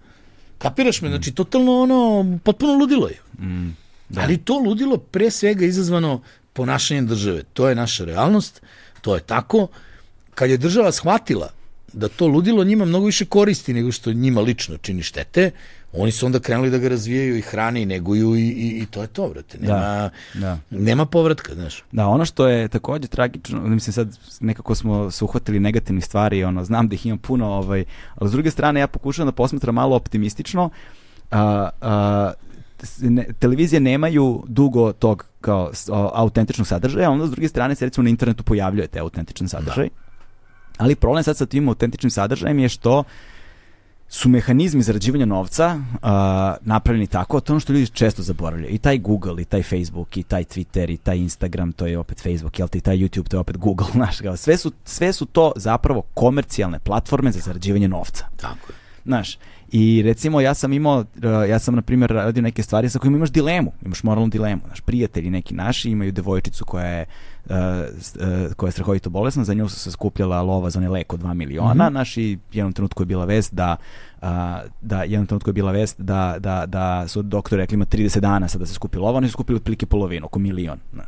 Kapiraš 0.59 1.03
me? 1.03 1.09
Znači, 1.09 1.33
totalno 1.33 1.83
ono, 1.83 2.39
potpuno 2.45 2.73
ludilo 2.75 3.09
je. 3.09 3.19
Mm, 3.47 3.77
da. 4.09 4.21
Ali 4.21 4.37
to 4.37 4.59
ludilo 4.59 4.97
pre 4.97 5.31
svega 5.31 5.65
izazvano 5.65 6.23
ponašanjem 6.53 7.07
države. 7.07 7.43
To 7.43 7.69
je 7.69 7.75
naša 7.75 8.05
realnost, 8.05 8.63
to 9.01 9.15
je 9.15 9.21
tako. 9.21 9.69
Kad 10.35 10.51
je 10.51 10.57
država 10.57 10.93
shvatila 10.93 11.51
da 11.93 12.09
to 12.09 12.27
ludilo 12.27 12.65
njima 12.65 12.85
mnogo 12.85 13.07
više 13.07 13.25
koristi 13.25 13.75
nego 13.75 13.93
što 13.93 14.13
njima 14.13 14.41
lično 14.41 14.77
čini 14.77 15.03
štete, 15.03 15.51
oni 15.93 16.13
su 16.13 16.27
onda 16.27 16.41
krenuli 16.41 16.71
da 16.71 16.79
ga 16.79 16.89
razvijaju 16.89 17.37
i 17.37 17.41
hrane 17.41 17.83
i 17.83 17.87
neguju 17.87 18.37
i, 18.37 18.49
i, 18.49 18.83
i 18.83 18.87
to 18.87 19.03
je 19.03 19.07
to, 19.07 19.29
brate. 19.29 19.59
Nema, 19.59 19.75
Da, 19.75 20.11
da. 20.35 20.59
nema 20.71 21.07
povratka, 21.07 21.55
znaš. 21.55 21.83
Da, 21.93 22.07
ono 22.07 22.25
što 22.25 22.49
je 22.49 22.69
takođe 22.69 23.09
tragično, 23.09 23.61
mislim 23.61 23.93
sad 23.93 24.19
nekako 24.41 24.75
smo 24.75 25.11
se 25.11 25.25
uhvatili 25.25 25.61
negativnih 25.61 26.05
stvari, 26.05 26.45
ono, 26.45 26.65
znam 26.65 26.89
da 26.89 26.95
ih 26.95 27.07
ima 27.07 27.17
puno, 27.17 27.47
ovaj, 27.47 27.85
ali 28.15 28.31
s 28.31 28.33
druge 28.33 28.51
strane 28.51 28.81
ja 28.81 28.87
pokušavam 28.87 29.29
da 29.29 29.33
posmatram 29.33 29.75
malo 29.75 29.97
optimistično. 29.97 30.71
A, 31.31 31.69
a, 31.81 32.33
ne, 33.01 33.27
televizije 33.39 33.81
nemaju 33.81 34.45
dugo 34.49 34.93
tog 34.93 35.27
kao 35.41 35.71
o, 35.89 36.11
autentičnog 36.15 36.67
sadržaja, 36.67 37.11
onda 37.11 37.27
s 37.27 37.31
druge 37.31 37.49
strane 37.49 37.75
se 37.75 37.85
recimo 37.85 38.03
na 38.03 38.11
internetu 38.11 38.43
pojavljuje 38.43 38.87
te 38.87 38.99
autentičan 38.99 39.49
sadržaj. 39.49 39.89
Ali 40.77 40.95
problem 40.95 41.25
sad 41.25 41.37
sa 41.37 41.47
tim 41.47 41.69
autentičnim 41.69 42.11
sadržajem 42.11 42.59
je 42.59 42.69
što 42.69 43.05
su 44.09 44.29
mehanizmi 44.29 44.83
zarađivanja 44.83 45.27
novca 45.27 45.75
uh, 45.93 46.01
napravljeni 46.61 47.07
tako, 47.07 47.41
to 47.41 47.53
je 47.53 47.55
ono 47.55 47.61
što 47.61 47.73
ljudi 47.73 47.87
često 47.87 48.23
zaboravljaju. 48.23 48.75
I 48.75 48.79
taj 48.79 48.99
Google, 48.99 49.43
i 49.43 49.45
taj 49.45 49.63
Facebook, 49.63 50.17
i 50.17 50.23
taj 50.23 50.45
Twitter, 50.45 50.93
i 50.93 50.97
taj 50.97 51.19
Instagram, 51.19 51.73
to 51.73 51.87
je 51.87 51.99
opet 51.99 52.23
Facebook, 52.23 52.59
jel 52.59 52.69
te, 52.69 52.79
i 52.79 52.81
taj 52.81 52.97
YouTube, 52.97 53.29
to 53.29 53.37
je 53.37 53.41
opet 53.41 53.57
Google, 53.57 53.87
znaš, 53.99 54.21
kao, 54.21 54.37
sve 54.37 54.57
su, 54.57 54.73
sve 54.85 55.13
su 55.13 55.27
to 55.27 55.53
zapravo 55.57 56.03
komercijalne 56.15 56.79
platforme 56.79 57.33
za 57.33 57.41
zarađivanje 57.41 57.89
novca. 57.89 58.27
Tako 58.37 58.73
je. 58.73 58.75
Znaš, 59.05 59.39
i 59.77 60.03
recimo 60.03 60.41
ja 60.41 60.55
sam 60.55 60.73
imao, 60.73 60.99
uh, 60.99 61.05
ja 61.49 61.59
sam 61.59 61.75
na 61.75 61.83
primjer 61.83 62.11
radio 62.11 62.43
neke 62.43 62.63
stvari 62.63 62.89
sa 62.89 62.99
kojima 62.99 63.17
imaš 63.17 63.31
dilemu, 63.31 63.73
imaš 63.83 64.03
moralnu 64.03 64.29
dilemu. 64.29 64.61
Znaš, 64.67 64.81
prijatelji 64.81 65.31
neki 65.31 65.55
naši 65.55 65.91
imaju 65.91 66.13
devojčicu 66.13 66.65
koja 66.65 66.87
je, 66.87 67.07
uh, 67.45 67.53
s- 67.99 68.17
uh, 68.17 68.55
koja 68.55 68.69
je 68.69 68.73
strahovito 68.73 69.11
bolesna, 69.11 69.45
za 69.45 69.55
nju 69.55 69.69
su 69.69 69.79
se 69.79 69.91
skupljala 69.91 70.43
lova 70.43 70.71
za 70.71 70.79
onaj 70.79 70.91
lek 70.91 71.13
od 71.13 71.21
2 71.21 71.35
miliona, 71.35 71.91
mm 71.91 71.95
naši 71.95 72.39
jednom 72.53 72.73
trenutku 72.73 73.03
je 73.03 73.07
bila 73.07 73.25
vest 73.25 73.55
da 73.55 73.77
uh, 74.17 74.29
da 74.81 75.03
jednom 75.03 75.27
trenutku 75.27 75.49
je 75.49 75.55
bila 75.55 75.73
vest 75.73 76.01
da, 76.01 76.37
da, 76.39 76.67
da 76.67 77.09
su 77.09 77.23
doktori 77.23 77.63
rekli 77.63 77.75
ima 77.75 77.85
30 77.87 78.21
dana 78.21 78.49
sad 78.49 78.61
da 78.61 78.67
se 78.67 78.75
skupi 78.75 78.99
lova, 78.99 79.17
oni 79.19 79.29
su 79.29 79.33
skupili 79.33 79.57
otprilike 79.57 79.87
polovinu, 79.87 80.27
oko 80.27 80.39
milion. 80.39 80.79
Znaš. 80.93 81.07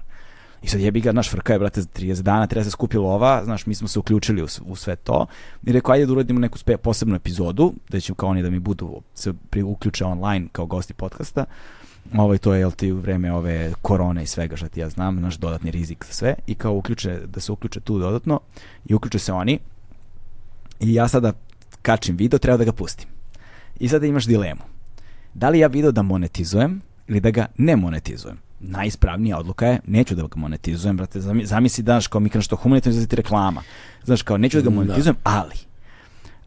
I 0.63 0.69
sad 0.69 0.81
jebi 0.81 1.01
ga, 1.01 1.13
naš 1.13 1.31
frka 1.31 1.53
je, 1.53 1.59
brate, 1.59 1.81
za 1.81 1.89
30 1.89 2.23
dana 2.23 2.47
treba 2.47 2.65
se 2.65 2.71
skupi 2.71 2.97
lova, 2.97 3.45
znaš, 3.45 3.67
mi 3.67 3.75
smo 3.75 3.89
se 3.89 3.99
uključili 3.99 4.43
u, 4.43 4.47
u 4.67 4.77
sve 4.77 4.97
to 4.97 5.27
i 5.63 5.73
rekao, 5.73 5.93
ajde 5.93 6.07
da 6.07 6.13
uradimo 6.13 6.41
neku 6.41 6.59
spe, 6.59 6.77
posebnu 6.77 7.15
epizodu, 7.15 7.73
da 7.89 8.01
će 8.01 8.15
kao 8.15 8.29
oni 8.29 8.43
da 8.43 8.51
mi 8.51 8.59
budu, 8.59 9.01
se 9.15 9.33
pri, 9.51 9.63
uključe 9.63 10.05
online 10.05 10.49
kao 10.53 10.67
gosti 10.67 10.95
podcasta. 10.95 11.45
Ovaj, 12.15 12.39
to 12.39 12.55
je, 12.55 12.61
jel 12.61 12.71
ti, 12.71 12.93
u 12.93 12.97
vreme 12.97 13.33
ove 13.33 13.73
korone 13.83 14.23
i 14.23 14.27
svega 14.27 14.57
što 14.57 14.69
ti 14.69 14.81
ja 14.81 14.89
znam, 14.89 15.21
naš 15.21 15.37
dodatni 15.37 15.71
rizik 15.71 16.05
za 16.05 16.13
sve 16.13 16.35
i 16.47 16.55
kao 16.55 16.75
uključe, 16.75 17.21
da 17.27 17.41
se 17.41 17.53
uključe 17.53 17.81
tu 17.81 17.99
dodatno 17.99 18.41
i 18.87 18.95
uključe 18.95 19.19
se 19.19 19.33
oni 19.33 19.59
i 20.81 20.95
ja 20.95 21.09
sada 21.09 21.33
kačim 21.83 22.17
video, 22.17 22.39
treba 22.39 22.57
da 22.57 22.65
ga 22.65 22.73
pustim. 22.73 23.09
I 23.81 23.89
sada 23.89 24.07
imaš 24.07 24.27
dilemu. 24.27 24.63
Da 25.35 25.49
li 25.49 25.59
ja 25.59 25.67
video 25.69 25.93
da 25.93 26.03
monetizujem 26.03 26.81
ili 27.09 27.21
da 27.21 27.31
ga 27.31 27.47
ne 27.59 27.77
monetizujem? 27.77 28.46
Najispravnija 28.61 29.39
odluka 29.39 29.67
je 29.67 29.81
neću 29.87 30.15
da 30.15 30.23
ga 30.23 30.37
monetizujem, 30.37 30.97
brate, 30.97 31.21
zami- 31.21 31.45
zamisli 31.45 31.85
daš 31.85 32.07
kao 32.07 32.21
mi 32.21 32.29
kažeš 32.29 32.47
što 32.47 32.57
humanitarno 32.57 32.93
izlazi 32.93 33.17
reklama. 33.17 33.63
Znaš, 34.05 34.23
kao 34.23 34.39
neću 34.39 34.57
da 34.57 34.63
ga 34.63 34.71
Da. 34.71 34.75
monetizujem, 34.77 35.17
ali 35.25 35.55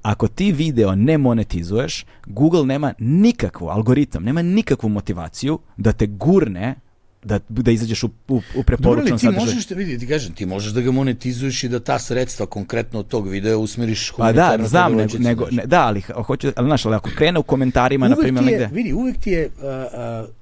ako 0.01 0.27
ti 0.27 0.51
video 0.51 0.95
ne 0.95 1.17
monetizuješ, 1.17 2.05
Google 2.25 2.65
nema 2.65 2.93
nikakvu, 2.99 3.67
algoritam, 3.67 4.23
nema 4.23 4.41
nikakvu 4.41 4.89
motivaciju 4.89 5.59
da 5.77 5.91
te 5.91 6.07
gurne 6.07 6.75
da, 7.23 7.39
da 7.49 7.71
izađeš 7.71 8.03
u, 8.03 8.07
u, 8.07 8.09
u 8.27 8.37
Dobro, 8.37 8.53
ali 8.55 8.63
preporučenom 8.63 9.19
ti 9.19 9.25
sadržaju. 9.25 9.45
možeš, 9.45 9.67
da 9.67 9.75
vidi, 9.75 9.99
ti 9.99 10.07
kažem, 10.07 10.33
ti 10.33 10.45
možeš 10.45 10.71
da 10.73 10.81
ga 10.81 10.91
monetizuješ 10.91 11.63
i 11.63 11.69
da 11.69 11.79
ta 11.79 11.99
sredstva 11.99 12.45
konkretno 12.45 12.99
od 12.99 13.07
tog 13.07 13.27
videa 13.27 13.57
usmeriš 13.57 14.11
Pa 14.17 14.31
da, 14.31 14.57
znam, 14.61 14.87
toj 14.89 14.97
nego, 14.97 15.17
nego 15.19 15.47
ne, 15.51 15.65
da, 15.65 15.81
ali 15.81 16.01
ho- 16.01 16.23
hoću, 16.23 16.51
ali 16.55 16.67
znaš, 16.67 16.85
ali 16.85 16.95
ako 16.95 17.09
krene 17.09 17.39
u 17.39 17.43
komentarima, 17.43 18.07
na 18.07 18.15
primjer, 18.15 18.45
negde, 18.45 18.69
vidi, 18.73 18.93
uvek 18.93 19.17
ti 19.17 19.31
je, 19.31 19.49
a, 19.61 19.65
ce- 19.65 20.38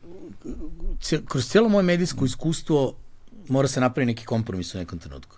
kroz 1.25 1.49
cijelo 1.49 1.69
moje 1.69 1.83
medijsko 1.83 2.25
iskustvo 2.25 2.95
mora 3.47 3.67
se 3.67 3.81
napraviti 3.81 4.07
neki 4.07 4.25
kompromis 4.25 4.75
u 4.75 4.77
nekom 4.77 4.99
trenutku. 4.99 5.37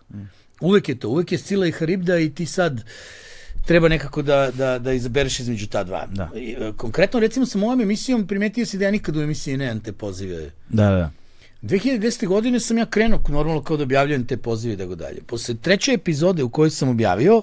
Uvek 0.62 0.90
je 0.90 1.00
to, 1.00 1.10
uvek 1.10 1.32
je 1.32 1.38
Scila 1.38 1.68
i 1.68 1.72
Haribda 1.72 2.20
i 2.20 2.30
ti 2.30 2.46
sad 2.46 2.84
treba 3.66 3.88
nekako 3.88 4.22
da, 4.22 4.52
da, 4.52 4.80
da 4.80 4.94
izabereš 4.94 5.40
između 5.40 5.68
ta 5.68 5.84
dva. 5.84 6.08
Da. 6.12 6.30
E, 6.36 6.72
Konkretno, 6.78 7.20
recimo 7.20 7.46
sa 7.46 7.58
mojom 7.58 7.82
emisijom, 7.82 8.28
primetio 8.28 8.66
si 8.66 8.78
da 8.78 8.86
ja 8.86 8.92
nikad 8.92 9.18
u 9.18 9.22
emisiji 9.22 9.58
nemam 9.58 9.80
te 9.80 9.92
pozive. 9.92 10.52
da, 10.70 10.90
da, 10.90 11.12
2010. 11.62 12.28
godine 12.28 12.60
sam 12.60 12.78
ja 12.78 12.86
krenuo 12.86 13.20
normalno 13.30 13.64
kao 13.64 13.78
da 13.78 13.84
objavljujem 13.84 14.28
te 14.28 14.38
pozive 14.38 14.74
i 14.74 14.78
tako 14.78 14.96
dalje. 14.96 15.22
Posle 15.28 15.56
treće 15.56 15.94
epizode 15.94 16.44
u 16.44 16.50
kojoj 16.50 16.70
sam 16.70 16.90
objavio, 16.90 17.42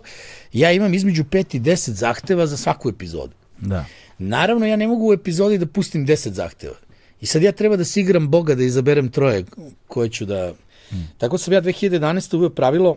ja 0.52 0.72
imam 0.72 0.94
između 0.94 1.24
5 1.24 1.56
i 1.56 1.60
10 1.60 1.90
zahteva 1.90 2.46
za 2.46 2.56
svaku 2.56 2.88
epizodu. 2.88 3.32
da. 3.60 3.84
Naravno, 4.18 4.66
ja 4.66 4.76
ne 4.76 4.88
mogu 4.88 5.08
u 5.08 5.12
epizodi 5.12 5.58
da 5.58 5.66
pustim 5.66 6.06
10 6.06 6.30
zahteva. 6.32 6.74
I 7.20 7.26
sad 7.26 7.42
ja 7.42 7.52
treba 7.52 7.76
da 7.76 7.84
si 7.84 8.00
igram 8.00 8.28
Boga 8.28 8.54
da 8.54 8.62
izaberem 8.62 9.08
troje 9.08 9.44
koje 9.86 10.08
ću 10.08 10.24
da... 10.24 10.54
Tako 11.18 11.38
sam 11.38 11.52
ja 11.52 11.62
2011. 11.62 12.36
uveo 12.36 12.50
pravilo 12.50 12.96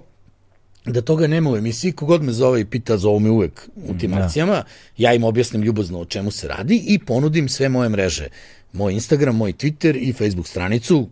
da 0.86 1.02
toga 1.02 1.28
nema 1.28 1.52
u 1.52 1.58
emisiji, 1.58 1.92
kogod 1.92 2.24
me 2.24 2.32
zove 2.32 2.62
i 2.62 2.66
pita, 2.66 2.98
zovu 2.98 3.20
me 3.20 3.30
uvek 3.30 3.70
u 3.88 3.98
tim 3.98 4.12
da. 4.12 4.18
akcijama, 4.18 4.64
ja 4.98 5.14
im 5.14 5.24
objasnim 5.24 5.62
ljubazno 5.62 6.00
o 6.00 6.06
čemu 6.06 6.32
se 6.32 6.48
radi 6.48 6.84
i 6.88 7.00
ponudim 7.00 7.50
sve 7.50 7.70
moje 7.70 7.90
mreže. 7.90 8.28
Moj 8.74 8.94
Instagram, 8.94 9.36
moj 9.36 9.54
Twitter 9.54 9.98
i 10.02 10.14
Facebook 10.14 10.48
stranicu, 10.48 11.10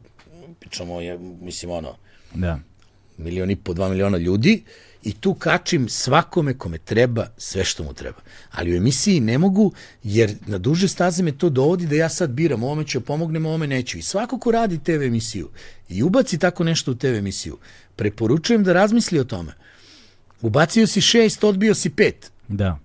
pričamo, 0.60 1.02
je, 1.02 1.20
mislim, 1.42 1.72
ono, 1.72 1.96
da. 2.36 2.60
milion 3.18 3.52
i 3.52 3.56
po, 3.56 3.74
dva 3.74 3.90
miliona 3.90 4.18
ljudi 4.18 4.64
i 5.08 5.14
tu 5.14 5.34
kačim 5.34 5.90
svakome 5.90 6.58
kome 6.58 6.78
treba 6.78 7.28
sve 7.38 7.64
što 7.64 7.84
mu 7.84 7.94
treba. 7.94 8.18
Ali 8.52 8.74
u 8.74 8.78
emisiji 8.78 9.20
ne 9.20 9.38
mogu, 9.38 9.72
jer 10.04 10.36
na 10.46 10.58
duže 10.58 10.88
staze 10.88 11.24
me 11.24 11.32
to 11.32 11.50
dovodi 11.50 11.88
da 11.88 11.96
ja 11.96 12.10
sad 12.10 12.30
biram, 12.30 12.64
ovome 12.64 12.84
ću 12.84 13.02
pomognem, 13.02 13.46
ovome 13.46 13.68
neću. 13.68 13.98
I 13.98 14.02
svako 14.02 14.40
ko 14.40 14.52
radi 14.52 14.80
TV 14.84 15.04
emisiju 15.04 15.50
i 15.90 16.04
ubaci 16.04 16.38
tako 16.38 16.64
nešto 16.64 16.92
u 16.92 16.96
TV 16.96 17.08
emisiju, 17.08 17.58
preporučujem 17.96 18.64
da 18.64 18.74
razmisli 18.74 19.20
o 19.20 19.24
tome. 19.24 19.54
Ubacio 20.42 20.88
si 20.88 21.02
šest, 21.02 21.44
odbio 21.44 21.76
si 21.76 21.90
pet. 21.90 22.32
Da. 22.48 22.80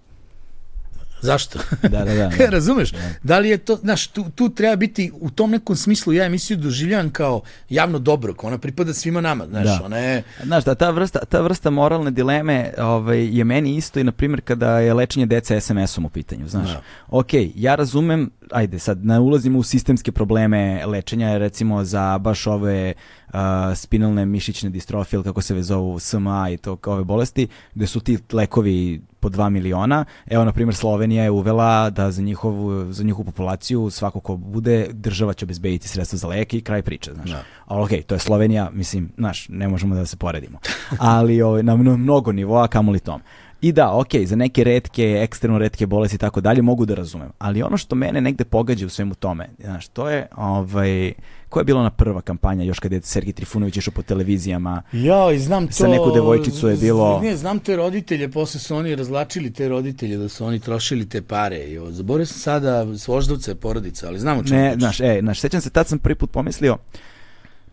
Zašto? 1.23 1.59
Da, 1.83 1.89
da, 1.89 2.05
da, 2.05 2.15
da. 2.39 2.47
Razumeš? 2.51 2.93
Da 3.23 3.39
li 3.39 3.49
je 3.49 3.59
to, 3.59 3.77
znaš, 3.77 4.07
tu, 4.07 4.25
tu 4.35 4.49
treba 4.49 4.77
biti 4.77 5.13
u 5.15 5.31
tom 5.31 5.51
nekom 5.51 5.77
smislu, 5.77 6.13
ja 6.13 6.25
emisiju 6.25 6.57
doživljavam 6.57 7.11
kao 7.11 7.43
javno 7.69 7.99
dobro, 7.99 8.35
kao 8.35 8.49
ona 8.49 8.59
pripada 8.59 8.95
svima 8.95 9.21
nama, 9.21 9.47
znaš, 9.47 9.65
Da. 9.65 9.81
ona 9.85 9.99
je... 9.99 10.23
Znaš, 10.45 10.65
da, 10.65 10.75
ta 10.75 10.91
vrsta, 10.91 11.19
ta 11.19 11.41
vrsta 11.41 11.71
moralne 11.71 12.11
dileme 12.11 12.73
ovaj, 12.79 13.37
je 13.37 13.45
meni 13.45 13.77
isto 13.77 14.01
i, 14.01 14.05
na 14.05 14.13
primjer, 14.13 14.41
kada 14.41 14.79
je 14.79 14.95
lečenje 14.95 15.27
dece 15.27 15.61
SMS-om 15.61 16.05
u 16.05 16.09
pitanju, 16.09 16.49
znaš. 16.49 16.69
Da. 16.71 16.81
Ok, 17.09 17.29
ja 17.55 17.75
razumem, 17.75 18.31
ajde, 18.51 18.79
sad 18.79 19.05
ne 19.05 19.19
ulazimo 19.19 19.59
u 19.59 19.63
sistemske 19.63 20.13
probleme 20.13 20.87
lečenja, 20.87 21.39
recimo 21.39 21.85
za 21.85 22.19
baš 22.19 22.47
ove 22.47 22.95
uh, 23.29 23.35
spinalne 23.75 24.27
mišićne 24.27 24.71
distrofije, 24.71 25.17
ili 25.17 25.25
kako 25.25 25.43
se 25.43 25.55
ve 25.55 25.63
zovu, 25.63 25.99
SMA 25.99 26.51
i 26.51 26.57
to, 26.57 26.79
ove 26.87 27.05
bolesti, 27.05 27.49
gde 27.75 27.87
su 27.87 28.01
ti 28.01 28.19
lekovi 28.33 29.03
po 29.23 29.29
2 29.29 29.51
miliona. 29.51 30.05
Evo, 30.27 30.45
na 30.45 30.53
primjer, 30.53 30.75
Slovenija 30.75 31.25
je 31.25 31.31
uvela 31.31 31.91
da 31.91 32.11
za 32.11 32.23
njihovu, 32.23 32.93
za 32.93 33.05
njihovu 33.05 33.25
populaciju 33.25 33.91
svako 33.91 34.21
ko 34.21 34.37
bude, 34.37 34.89
država 34.93 35.35
će 35.35 35.45
obezbediti 35.45 35.89
sredstva 35.89 36.19
za 36.19 36.29
lek 36.29 36.55
i 36.55 36.61
kraj 36.61 36.83
priče, 36.83 37.13
znaš. 37.15 37.31
Da. 37.31 37.43
Ali 37.67 37.83
okej, 37.83 38.03
to 38.03 38.15
je 38.15 38.19
Slovenija, 38.19 38.71
mislim, 38.73 39.13
znaš, 39.17 39.47
ne 39.49 39.69
možemo 39.69 39.95
da 39.95 40.07
se 40.07 40.17
poredimo. 40.17 40.59
Ali 40.99 41.43
ovaj, 41.43 41.63
na 41.63 41.77
mno- 41.77 41.97
mnogo 41.97 42.33
nivoa, 42.33 42.69
kamoli 42.69 43.01
tom. 43.01 43.21
I 43.63 43.73
da, 43.73 43.93
ok, 43.93 44.09
za 44.25 44.37
neke 44.37 44.65
redke, 44.65 45.21
ekstremno 45.23 45.59
redke 45.59 45.87
bolesti 45.87 46.15
i 46.15 46.19
tako 46.19 46.41
dalje 46.41 46.63
mogu 46.63 46.87
da 46.87 46.95
razumem. 46.95 47.29
Ali 47.39 47.63
ono 47.63 47.77
što 47.77 47.95
mene 47.95 48.21
negde 48.21 48.45
pogađa 48.45 48.87
u 48.87 48.89
svemu 48.89 49.15
tome, 49.15 49.49
znaš, 49.59 49.89
to 49.89 50.09
je, 50.09 50.27
ovaj, 50.37 51.13
koja 51.49 51.61
je 51.61 51.65
bila 51.65 51.81
ona 51.81 51.91
prva 51.91 52.21
kampanja 52.21 52.65
još 52.65 52.79
kada 52.79 52.95
je 52.95 53.03
Sergij 53.03 53.33
Trifunović 53.33 53.77
išao 53.77 53.93
po 53.93 54.03
televizijama? 54.03 54.83
Ja, 54.93 55.33
i 55.33 55.39
znam 55.39 55.67
to... 55.67 55.73
Sa 55.73 55.89
neku 55.89 56.11
devojčicu 56.11 56.69
je 56.69 56.77
bilo- 56.77 57.21
Ne, 57.23 57.37
znam 57.37 57.59
te 57.59 57.77
roditelje, 57.77 58.29
posle 58.29 58.61
su 58.61 58.77
oni 58.77 58.95
razlačili 58.97 59.53
te 59.53 59.69
roditelje, 59.69 60.17
da 60.17 60.29
su 60.29 60.45
oni 60.45 60.61
trošili 60.61 61.09
te 61.09 61.23
pare. 61.23 61.59
I, 61.59 61.79
zaboravio 61.89 62.27
sam 62.27 62.39
sada 62.39 62.97
s 62.97 63.09
Voždovca 63.09 63.51
je 63.51 63.55
porodica, 63.55 64.07
ali 64.09 64.19
znam 64.19 64.39
o 64.39 64.45
čemu 64.45 64.61
Ne, 64.61 64.75
znaš, 64.79 65.01
e, 65.01 65.19
znaš, 65.21 65.41
sećam 65.41 65.61
se, 65.61 65.71
tad 65.71 65.89
sam 65.89 65.99
prvi 65.99 66.15
put 66.15 66.31
pomislio, 66.31 66.77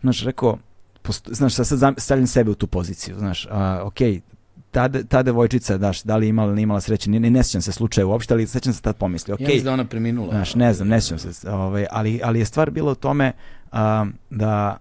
znaš, 0.00 0.24
rekao, 0.24 0.58
posto, 1.02 1.34
znaš, 1.34 1.54
sad, 1.54 1.66
stavljam 1.96 2.26
sebe 2.26 2.50
u 2.50 2.54
tu 2.54 2.66
poziciju, 2.66 3.18
znaš, 3.18 3.46
a, 3.50 3.82
ok, 3.84 3.96
ta, 4.70 4.88
ta 4.88 5.22
devojčica, 5.22 5.78
daš, 5.78 6.02
da 6.02 6.16
li 6.16 6.28
imala 6.28 6.52
ili 6.52 6.62
imala 6.62 6.80
sreće, 6.80 7.10
ne, 7.10 7.30
ne, 7.30 7.42
sjećam 7.42 7.62
se 7.62 7.72
slučaja 7.72 8.06
uopšte, 8.06 8.34
ali 8.34 8.46
sećam 8.46 8.72
se 8.72 8.82
tad 8.82 8.96
pomislio, 8.96 9.34
ok, 9.34 9.40
Ja 9.40 9.46
mislim 9.46 9.64
da 9.64 9.72
ona 9.72 9.84
preminula. 9.84 10.30
Znaš, 10.30 10.54
ne 10.54 10.74
znam, 10.74 10.88
ne 10.88 11.00
sjećam 11.00 11.18
se, 11.18 11.50
ovaj, 11.50 11.86
ali, 11.90 12.20
ali 12.24 12.38
je 12.38 12.44
stvar 12.44 12.70
bila 12.70 12.92
u 12.92 12.94
tome 12.94 13.32
a, 13.72 14.06
da 14.30 14.76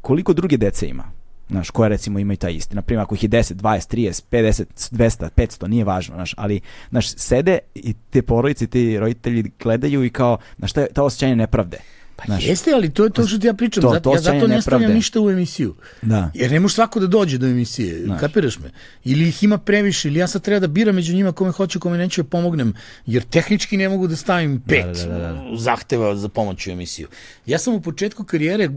koliko 0.00 0.32
druge 0.32 0.56
dece 0.56 0.88
ima, 0.88 1.04
znaš, 1.50 1.70
koja 1.70 1.88
recimo 1.88 2.18
imaju 2.18 2.36
taj 2.36 2.52
isti. 2.52 2.76
Naprimjer, 2.76 3.02
ako 3.02 3.14
ih 3.14 3.22
je 3.22 3.28
10, 3.28 3.54
20, 3.54 3.96
30, 3.96 4.22
50, 4.30 4.64
200, 4.90 5.28
500, 5.36 5.68
nije 5.68 5.84
važno, 5.84 6.14
znaš, 6.14 6.34
ali, 6.36 6.60
znaš, 6.90 7.08
sede 7.16 7.58
i 7.74 7.94
te 8.10 8.22
porodice, 8.22 8.66
ti 8.66 8.98
roditelji 8.98 9.50
gledaju 9.62 10.04
i 10.04 10.10
kao, 10.10 10.38
znaš, 10.58 10.72
ta, 10.72 10.86
ta 10.94 11.02
osjećanje 11.02 11.36
nepravde. 11.36 11.78
Pa 12.16 12.22
Znaš, 12.26 12.46
jeste, 12.46 12.70
ali 12.74 12.90
to 12.90 13.04
je 13.04 13.10
to 13.10 13.26
što 13.26 13.38
ti 13.38 13.46
ja 13.46 13.54
pričam. 13.54 13.82
To- 13.82 14.00
to 14.00 14.14
ja 14.14 14.20
zato 14.20 14.46
ne 14.46 14.62
stavljam 14.62 14.92
ništa 14.92 15.20
u 15.20 15.30
emisiju. 15.30 15.74
Da. 16.02 16.30
Jer 16.34 16.52
ne 16.52 16.60
može 16.60 16.74
svako 16.74 17.00
da 17.00 17.06
dođe 17.06 17.38
do 17.38 17.46
emisije, 17.46 18.04
Znaš. 18.04 18.20
kapiraš 18.20 18.58
me? 18.58 18.70
Ili 19.04 19.28
ih 19.28 19.42
ima 19.42 19.58
previše, 19.58 20.08
ili 20.08 20.18
ja 20.18 20.26
sad 20.26 20.42
treba 20.42 20.60
da 20.60 20.66
biram 20.66 20.94
među 20.94 21.14
njima 21.14 21.32
kome 21.32 21.50
hoću, 21.50 21.80
kome 21.80 21.98
neću 21.98 22.22
da 22.22 22.28
pomognem, 22.28 22.74
jer 23.06 23.22
tehnički 23.22 23.76
ne 23.76 23.88
mogu 23.88 24.06
da 24.06 24.16
stavim 24.16 24.60
pet 24.60 24.86
da, 24.96 25.06
da, 25.06 25.18
da. 25.18 25.44
zahteva 25.56 26.16
za 26.16 26.28
pomoć 26.28 26.66
u 26.66 26.70
emisiju. 26.70 27.08
Ja 27.46 27.58
sam 27.58 27.74
u 27.74 27.80
početku 27.80 28.24
karijere, 28.24 28.68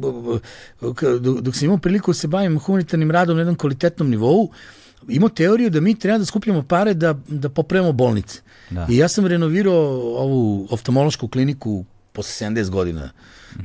dok 1.42 1.56
sam 1.56 1.66
imao 1.66 1.78
priliku 1.78 2.12
da 2.12 2.16
se 2.16 2.28
bavim 2.28 2.60
humanitarnim 2.60 3.12
radom 3.12 3.36
na 3.36 3.42
jednom 3.42 3.56
kvalitetnom 3.56 4.10
nivou, 4.10 4.52
imao 5.08 5.30
teoriju 5.30 5.70
da 5.70 5.80
mi 5.82 5.96
treba 6.00 6.18
da 6.18 6.26
skupljamo 6.26 6.64
pare 6.64 6.94
da, 6.94 7.16
da 7.28 7.50
popravimo 7.50 7.92
bolnice. 7.92 8.40
Da. 8.70 8.88
I 8.90 8.98
ja 8.98 9.08
sam 9.08 9.26
renovirao 9.28 9.76
ovu 10.18 10.68
oftalmološku 10.70 11.28
kliniku 11.28 11.86
posle 12.16 12.48
70 12.48 12.70
godina. 12.70 13.10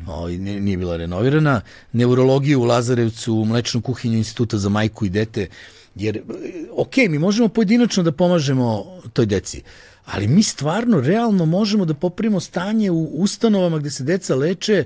Ovaj, 0.06 0.38
nije, 0.38 0.60
nije 0.60 0.76
bila 0.76 0.96
renovirana. 0.96 1.60
Neurologiju 1.92 2.60
u 2.60 2.64
Lazarevcu, 2.64 3.34
mlečnu 3.34 3.80
kuhinju 3.80 4.18
instituta 4.18 4.58
za 4.58 4.68
majku 4.68 5.06
i 5.06 5.10
dete. 5.10 5.48
Jer, 5.94 6.16
e, 6.16 6.22
ok, 6.72 6.96
mi 6.96 7.18
možemo 7.18 7.48
pojedinačno 7.48 8.02
da 8.02 8.12
pomažemo 8.12 8.84
toj 9.12 9.26
deci, 9.26 9.62
ali 10.04 10.28
mi 10.28 10.42
stvarno, 10.42 11.00
realno 11.00 11.46
možemo 11.46 11.84
da 11.84 11.94
popravimo 11.94 12.40
stanje 12.40 12.90
u 12.90 13.04
ustanovama 13.04 13.78
gde 13.78 13.90
se 13.90 14.04
deca 14.04 14.34
leče 14.34 14.84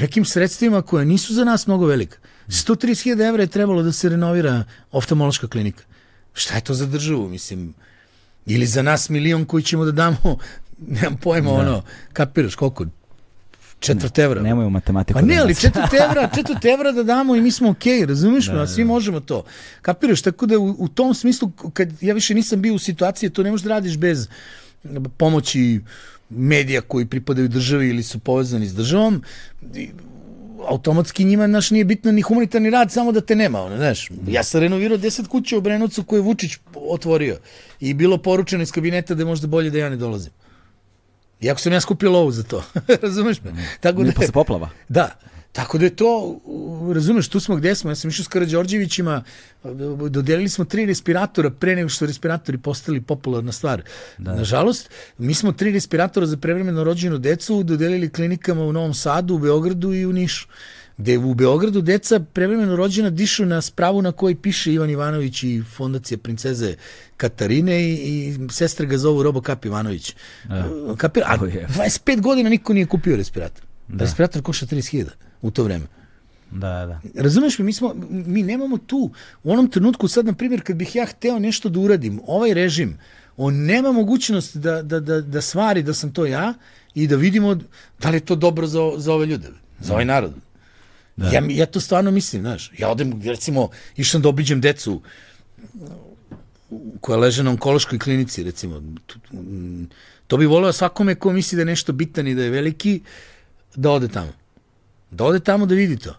nekim 0.00 0.24
sredstvima 0.24 0.82
koje 0.82 1.04
nisu 1.04 1.34
za 1.34 1.44
nas 1.44 1.66
mnogo 1.66 1.86
velika. 1.86 2.18
130.000 2.48 3.28
evra 3.28 3.42
je 3.42 3.46
trebalo 3.46 3.82
da 3.82 3.92
se 3.92 4.08
renovira 4.08 4.64
oftalmološka 4.92 5.48
klinika. 5.48 5.84
Šta 6.32 6.54
je 6.54 6.60
to 6.60 6.74
za 6.74 6.86
državu, 6.86 7.28
mislim? 7.28 7.74
Ili 8.46 8.66
za 8.66 8.82
nas 8.82 9.08
milion 9.08 9.44
koji 9.44 9.62
ćemo 9.62 9.84
da 9.84 9.92
damo, 9.92 10.38
nemam 10.94 11.16
pojma, 11.16 11.52
ono, 11.52 11.82
kapiraš 12.12 12.54
koliko? 12.54 12.86
Četvrt 13.80 14.18
evra. 14.18 14.42
Nemoj 14.42 14.66
u 14.66 14.70
matematiku. 14.70 15.18
Pa 15.18 15.26
ne, 15.26 15.34
da 15.34 15.42
ali 15.42 15.54
četvrt 15.54 15.94
evra, 16.08 16.30
četvrt 16.34 16.64
evra 16.64 16.92
da 16.92 17.02
damo 17.02 17.36
i 17.36 17.40
mi 17.40 17.50
smo 17.50 17.70
okej, 17.70 18.06
razumiješ 18.06 18.48
me, 18.48 18.60
a 18.60 18.66
svi 18.66 18.84
možemo 18.84 19.20
to. 19.20 19.44
Kapiraš, 19.82 20.22
tako 20.22 20.46
da 20.46 20.58
u, 20.58 20.76
u 20.78 20.88
tom 20.88 21.14
smislu, 21.14 21.50
kad 21.72 22.02
ja 22.02 22.14
više 22.14 22.34
nisam 22.34 22.62
bio 22.62 22.74
u 22.74 22.78
situaciji, 22.78 23.30
to 23.30 23.42
ne 23.42 23.50
možeš 23.50 23.64
da 23.64 23.70
radiš 23.70 23.96
bez 23.96 24.28
pomoći 25.16 25.80
medija 26.30 26.80
koji 26.80 27.06
pripadaju 27.06 27.48
državi 27.48 27.88
ili 27.88 28.02
su 28.02 28.18
povezani 28.18 28.66
s 28.66 28.74
državom, 28.74 29.22
automatski 30.68 31.24
njima 31.24 31.46
naš 31.46 31.70
nije 31.70 31.84
bitno 31.84 32.12
ni 32.12 32.22
humanitarni 32.22 32.70
rad, 32.70 32.92
samo 32.92 33.12
da 33.12 33.20
te 33.20 33.36
nema, 33.36 33.62
ono, 33.62 33.76
znaš. 33.76 34.10
Ja 34.28 34.44
sam 34.44 34.60
renovirao 34.60 34.98
10 34.98 35.26
kuća 35.26 35.58
u 35.58 35.60
Brenovcu 35.60 36.02
koje 36.02 36.18
je 36.18 36.22
Vučić 36.22 36.58
otvorio 36.74 37.38
i 37.80 37.94
bilo 37.94 38.18
poručeno 38.18 38.62
iz 38.62 38.72
kabineta 38.72 39.14
da 39.14 39.22
je 39.22 39.26
možda 39.26 39.46
bolje 39.46 39.70
da 39.70 39.78
ja 39.78 39.88
ne 39.88 39.96
dolazim. 39.96 40.32
Iako 41.40 41.60
sam 41.60 41.72
ja 41.72 41.80
skupio 41.80 42.10
lovu 42.10 42.30
za 42.30 42.42
to. 42.42 42.64
Razumeš 43.02 43.42
me? 43.42 43.52
Tako 43.80 44.02
Ne, 44.02 44.06
da, 44.08 44.12
posle 44.12 44.32
poplava. 44.32 44.70
da, 44.88 45.18
tako 45.52 45.78
da 45.78 45.84
je 45.84 45.96
to, 45.96 46.40
razumeš, 46.94 47.28
tu 47.28 47.40
smo 47.40 47.56
gde 47.56 47.74
smo, 47.74 47.90
ja 47.90 47.94
sam 47.94 48.10
išao 48.10 48.24
s 48.24 48.28
Karadžorđevićima, 48.28 49.22
dodelili 50.10 50.48
smo 50.48 50.64
tri 50.64 50.86
respiratora 50.86 51.50
pre 51.50 51.76
nego 51.76 51.88
što 51.88 52.06
respiratori 52.06 52.58
postali 52.58 53.00
popularna 53.00 53.52
stvar. 53.52 53.82
Da. 54.18 54.34
Nažalost, 54.34 54.90
mi 55.18 55.34
smo 55.34 55.52
tri 55.52 55.72
respiratora 55.72 56.26
za 56.26 56.36
prevremeno 56.36 56.84
rođenu 56.84 57.18
decu 57.18 57.62
dodelili 57.62 58.10
klinikama 58.10 58.62
u 58.62 58.72
Novom 58.72 58.94
Sadu, 58.94 59.34
u 59.34 59.38
Beogradu 59.38 59.94
i 59.94 60.06
u 60.06 60.12
Nišu 60.12 60.48
gde 60.98 61.18
u 61.18 61.34
Beogradu 61.34 61.80
deca 61.80 62.20
prevremeno 62.32 62.76
rođena 62.76 63.10
dišu 63.10 63.46
na 63.46 63.62
spravu 63.62 64.02
na 64.02 64.12
kojoj 64.12 64.34
piše 64.42 64.72
Ivan 64.72 64.90
Ivanović 64.90 65.42
i 65.42 65.62
fondacija 65.76 66.18
princeze 66.18 66.74
Katarine 67.18 67.80
i, 67.82 67.92
i 68.28 68.48
sestre 68.50 68.86
ga 68.86 68.98
zovu 68.98 69.22
Robo 69.22 69.40
Kap 69.40 69.64
Ivanović. 69.64 70.14
Da. 70.44 70.64
Kapir, 70.96 71.22
a 71.26 71.36
Oh, 71.40 71.54
je. 71.54 71.66
25 71.68 72.20
godina 72.20 72.50
niko 72.50 72.72
nije 72.72 72.86
kupio 72.86 73.16
respirator. 73.16 73.64
Da. 73.88 74.04
Respirator 74.04 74.42
košta 74.42 74.66
30.000 74.66 75.06
u 75.42 75.50
to 75.50 75.64
vreme. 75.64 75.86
Da, 76.50 76.86
da. 76.86 77.22
Razumeš 77.22 77.58
me, 77.58 77.64
mi, 77.64 77.72
smo, 77.72 77.94
mi 78.10 78.42
nemamo 78.42 78.78
tu, 78.78 79.10
u 79.42 79.52
onom 79.52 79.70
trenutku 79.70 80.08
sad, 80.08 80.26
na 80.26 80.32
primjer, 80.32 80.62
kad 80.62 80.76
bih 80.76 80.96
ja 80.96 81.06
hteo 81.06 81.38
nešto 81.38 81.68
da 81.68 81.80
uradim, 81.80 82.20
ovaj 82.26 82.54
režim, 82.54 82.98
on 83.36 83.54
nema 83.54 83.92
mogućnost 83.92 84.56
da, 84.56 84.82
da, 84.82 85.00
da, 85.00 85.20
da 85.20 85.40
stvari 85.40 85.82
da 85.82 85.94
sam 85.94 86.12
to 86.12 86.26
ja 86.26 86.54
i 86.94 87.06
da 87.06 87.16
vidimo 87.16 87.54
da 87.98 88.10
li 88.10 88.16
je 88.16 88.20
to 88.20 88.36
dobro 88.36 88.66
za, 88.66 88.92
za 88.96 89.12
ove 89.12 89.26
ljude, 89.26 89.48
za 89.80 89.92
ovaj 89.92 90.04
narod. 90.04 90.32
Da. 91.16 91.28
Ja, 91.28 91.42
ja 91.50 91.66
to 91.66 91.80
stvarno 91.80 92.10
mislim, 92.10 92.42
znaš. 92.42 92.72
Ja 92.78 92.88
odem, 92.88 93.22
recimo, 93.24 93.68
išao 93.96 94.10
sam 94.10 94.22
da 94.22 94.28
obiđem 94.28 94.60
decu 94.60 95.02
koja 97.00 97.18
leže 97.18 97.42
na 97.42 97.50
onkološkoj 97.50 97.98
klinici, 97.98 98.42
recimo. 98.42 98.82
To 100.26 100.36
bi 100.36 100.46
voleo 100.46 100.72
svakome 100.72 101.14
ko 101.14 101.32
misli 101.32 101.56
da 101.56 101.62
je 101.62 101.72
nešto 101.72 101.92
bitan 101.92 102.28
i 102.28 102.34
da 102.34 102.42
je 102.42 102.50
veliki, 102.50 103.00
da 103.76 103.90
ode 103.90 104.08
tamo. 104.08 104.32
Da 105.10 105.24
ode 105.24 105.40
tamo 105.40 105.66
da 105.66 105.74
vidi 105.74 105.96
to. 105.96 106.14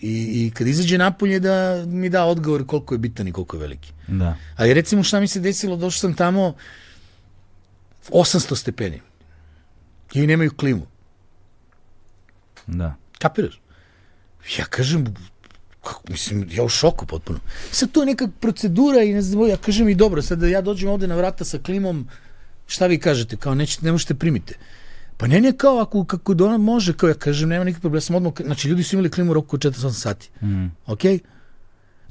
I, 0.00 0.46
i 0.46 0.50
kad 0.54 0.66
izađe 0.66 0.98
napolje 0.98 1.40
da 1.40 1.84
mi 1.86 2.10
da 2.10 2.24
odgovor 2.24 2.66
koliko 2.66 2.94
je 2.94 2.98
bitan 2.98 3.28
i 3.28 3.32
koliko 3.32 3.56
je 3.56 3.60
veliki. 3.60 3.92
Da. 4.06 4.36
Ali 4.56 4.74
recimo 4.74 5.02
šta 5.02 5.20
mi 5.20 5.28
se 5.28 5.40
desilo, 5.40 5.76
došao 5.76 6.00
sam 6.00 6.14
tamo 6.14 6.54
800 8.10 8.56
stepeni. 8.56 9.00
I 10.14 10.26
nemaju 10.26 10.56
klimu. 10.56 10.86
Da. 12.66 12.94
Kapiraš? 13.18 13.60
Ja 14.58 14.64
kažem, 14.64 15.14
kako, 15.84 16.02
mislim, 16.08 16.48
ja 16.50 16.62
u 16.62 16.68
šoku 16.68 17.06
potpuno. 17.06 17.38
Sad 17.70 17.90
to 17.92 18.02
je 18.02 18.06
neka 18.06 18.28
procedura 18.40 19.02
i 19.02 19.12
ne 19.12 19.22
znam, 19.22 19.48
ja 19.48 19.56
kažem 19.56 19.88
i 19.88 19.94
dobro, 19.94 20.22
sad 20.22 20.38
da 20.38 20.46
ja 20.46 20.60
dođem 20.60 20.90
ovde 20.90 21.06
na 21.06 21.16
vrata 21.16 21.44
sa 21.44 21.58
klimom, 21.58 22.08
šta 22.66 22.86
vi 22.86 22.98
kažete, 22.98 23.36
kao 23.36 23.54
nećete, 23.54 23.86
ne 23.86 23.92
možete 23.92 24.14
primite. 24.14 24.54
Pa 25.16 25.26
ne, 25.26 25.40
ne, 25.40 25.52
kao 25.52 25.78
ako, 25.78 26.04
kako 26.04 26.34
da 26.34 26.44
ona 26.44 26.58
može, 26.58 26.92
kao 26.92 27.08
ja 27.08 27.14
kažem, 27.14 27.48
nema 27.48 27.64
nikakve 27.64 27.80
problema, 27.80 27.96
ja 27.96 28.00
sam 28.00 28.16
odmah, 28.16 28.32
znači 28.44 28.68
ljudi 28.68 28.82
su 28.82 28.96
imali 28.96 29.10
klimu 29.10 29.30
u 29.30 29.34
roku 29.34 29.56
od 29.56 29.60
48 29.60 29.90
sati. 29.90 30.30
Mm. 30.42 30.66
Ok? 30.86 31.00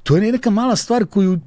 To 0.03 0.15
je 0.15 0.31
neka 0.31 0.49
mala 0.49 0.75
stvar 0.75 1.05
koju, 1.05 1.39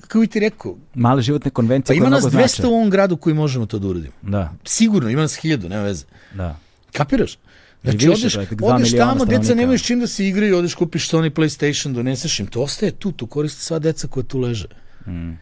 kako 0.00 0.20
bi 0.20 0.26
ti 0.26 0.40
rekao, 0.40 0.76
Male 0.94 1.22
životne 1.22 1.50
konvencije 1.50 1.94
pa 1.94 1.96
ima 1.96 2.04
koje 2.04 2.10
nas 2.10 2.22
mnogo 2.22 2.36
200 2.36 2.54
znače. 2.56 2.66
u 2.66 2.74
ovom 2.74 2.90
gradu 2.90 3.16
koji 3.16 3.34
možemo 3.34 3.66
to 3.66 3.78
da 3.78 3.88
uradimo. 3.88 4.12
Da, 4.22 4.52
Sigurno, 4.64 5.10
ima 5.10 5.22
nas 5.22 5.38
1000, 5.42 5.68
nema 5.68 5.82
veze. 5.82 6.04
da. 6.34 6.58
Kapiraš? 6.92 7.38
Znači, 7.82 8.08
više, 8.08 8.26
odeš, 8.26 8.48
dva 8.50 8.74
odeš 8.74 8.92
tamo, 8.92 9.24
deca 9.24 9.54
nemaju 9.54 9.78
s 9.78 9.82
čim 9.82 10.00
da 10.00 10.06
se 10.06 10.26
igraju, 10.26 10.58
odeš 10.58 10.74
kupiš 10.74 11.08
Sony 11.10 11.30
PlayStation, 11.30 11.92
doneseš 11.92 12.40
im, 12.40 12.46
to 12.46 12.62
ostaje 12.62 12.92
tu, 12.92 13.12
to 13.12 13.26
koriste 13.26 13.62
sva 13.62 13.78
deca 13.78 14.08
koja 14.08 14.24
tu 14.24 14.38
leže. 14.38 14.68
Mm. 15.06 15.32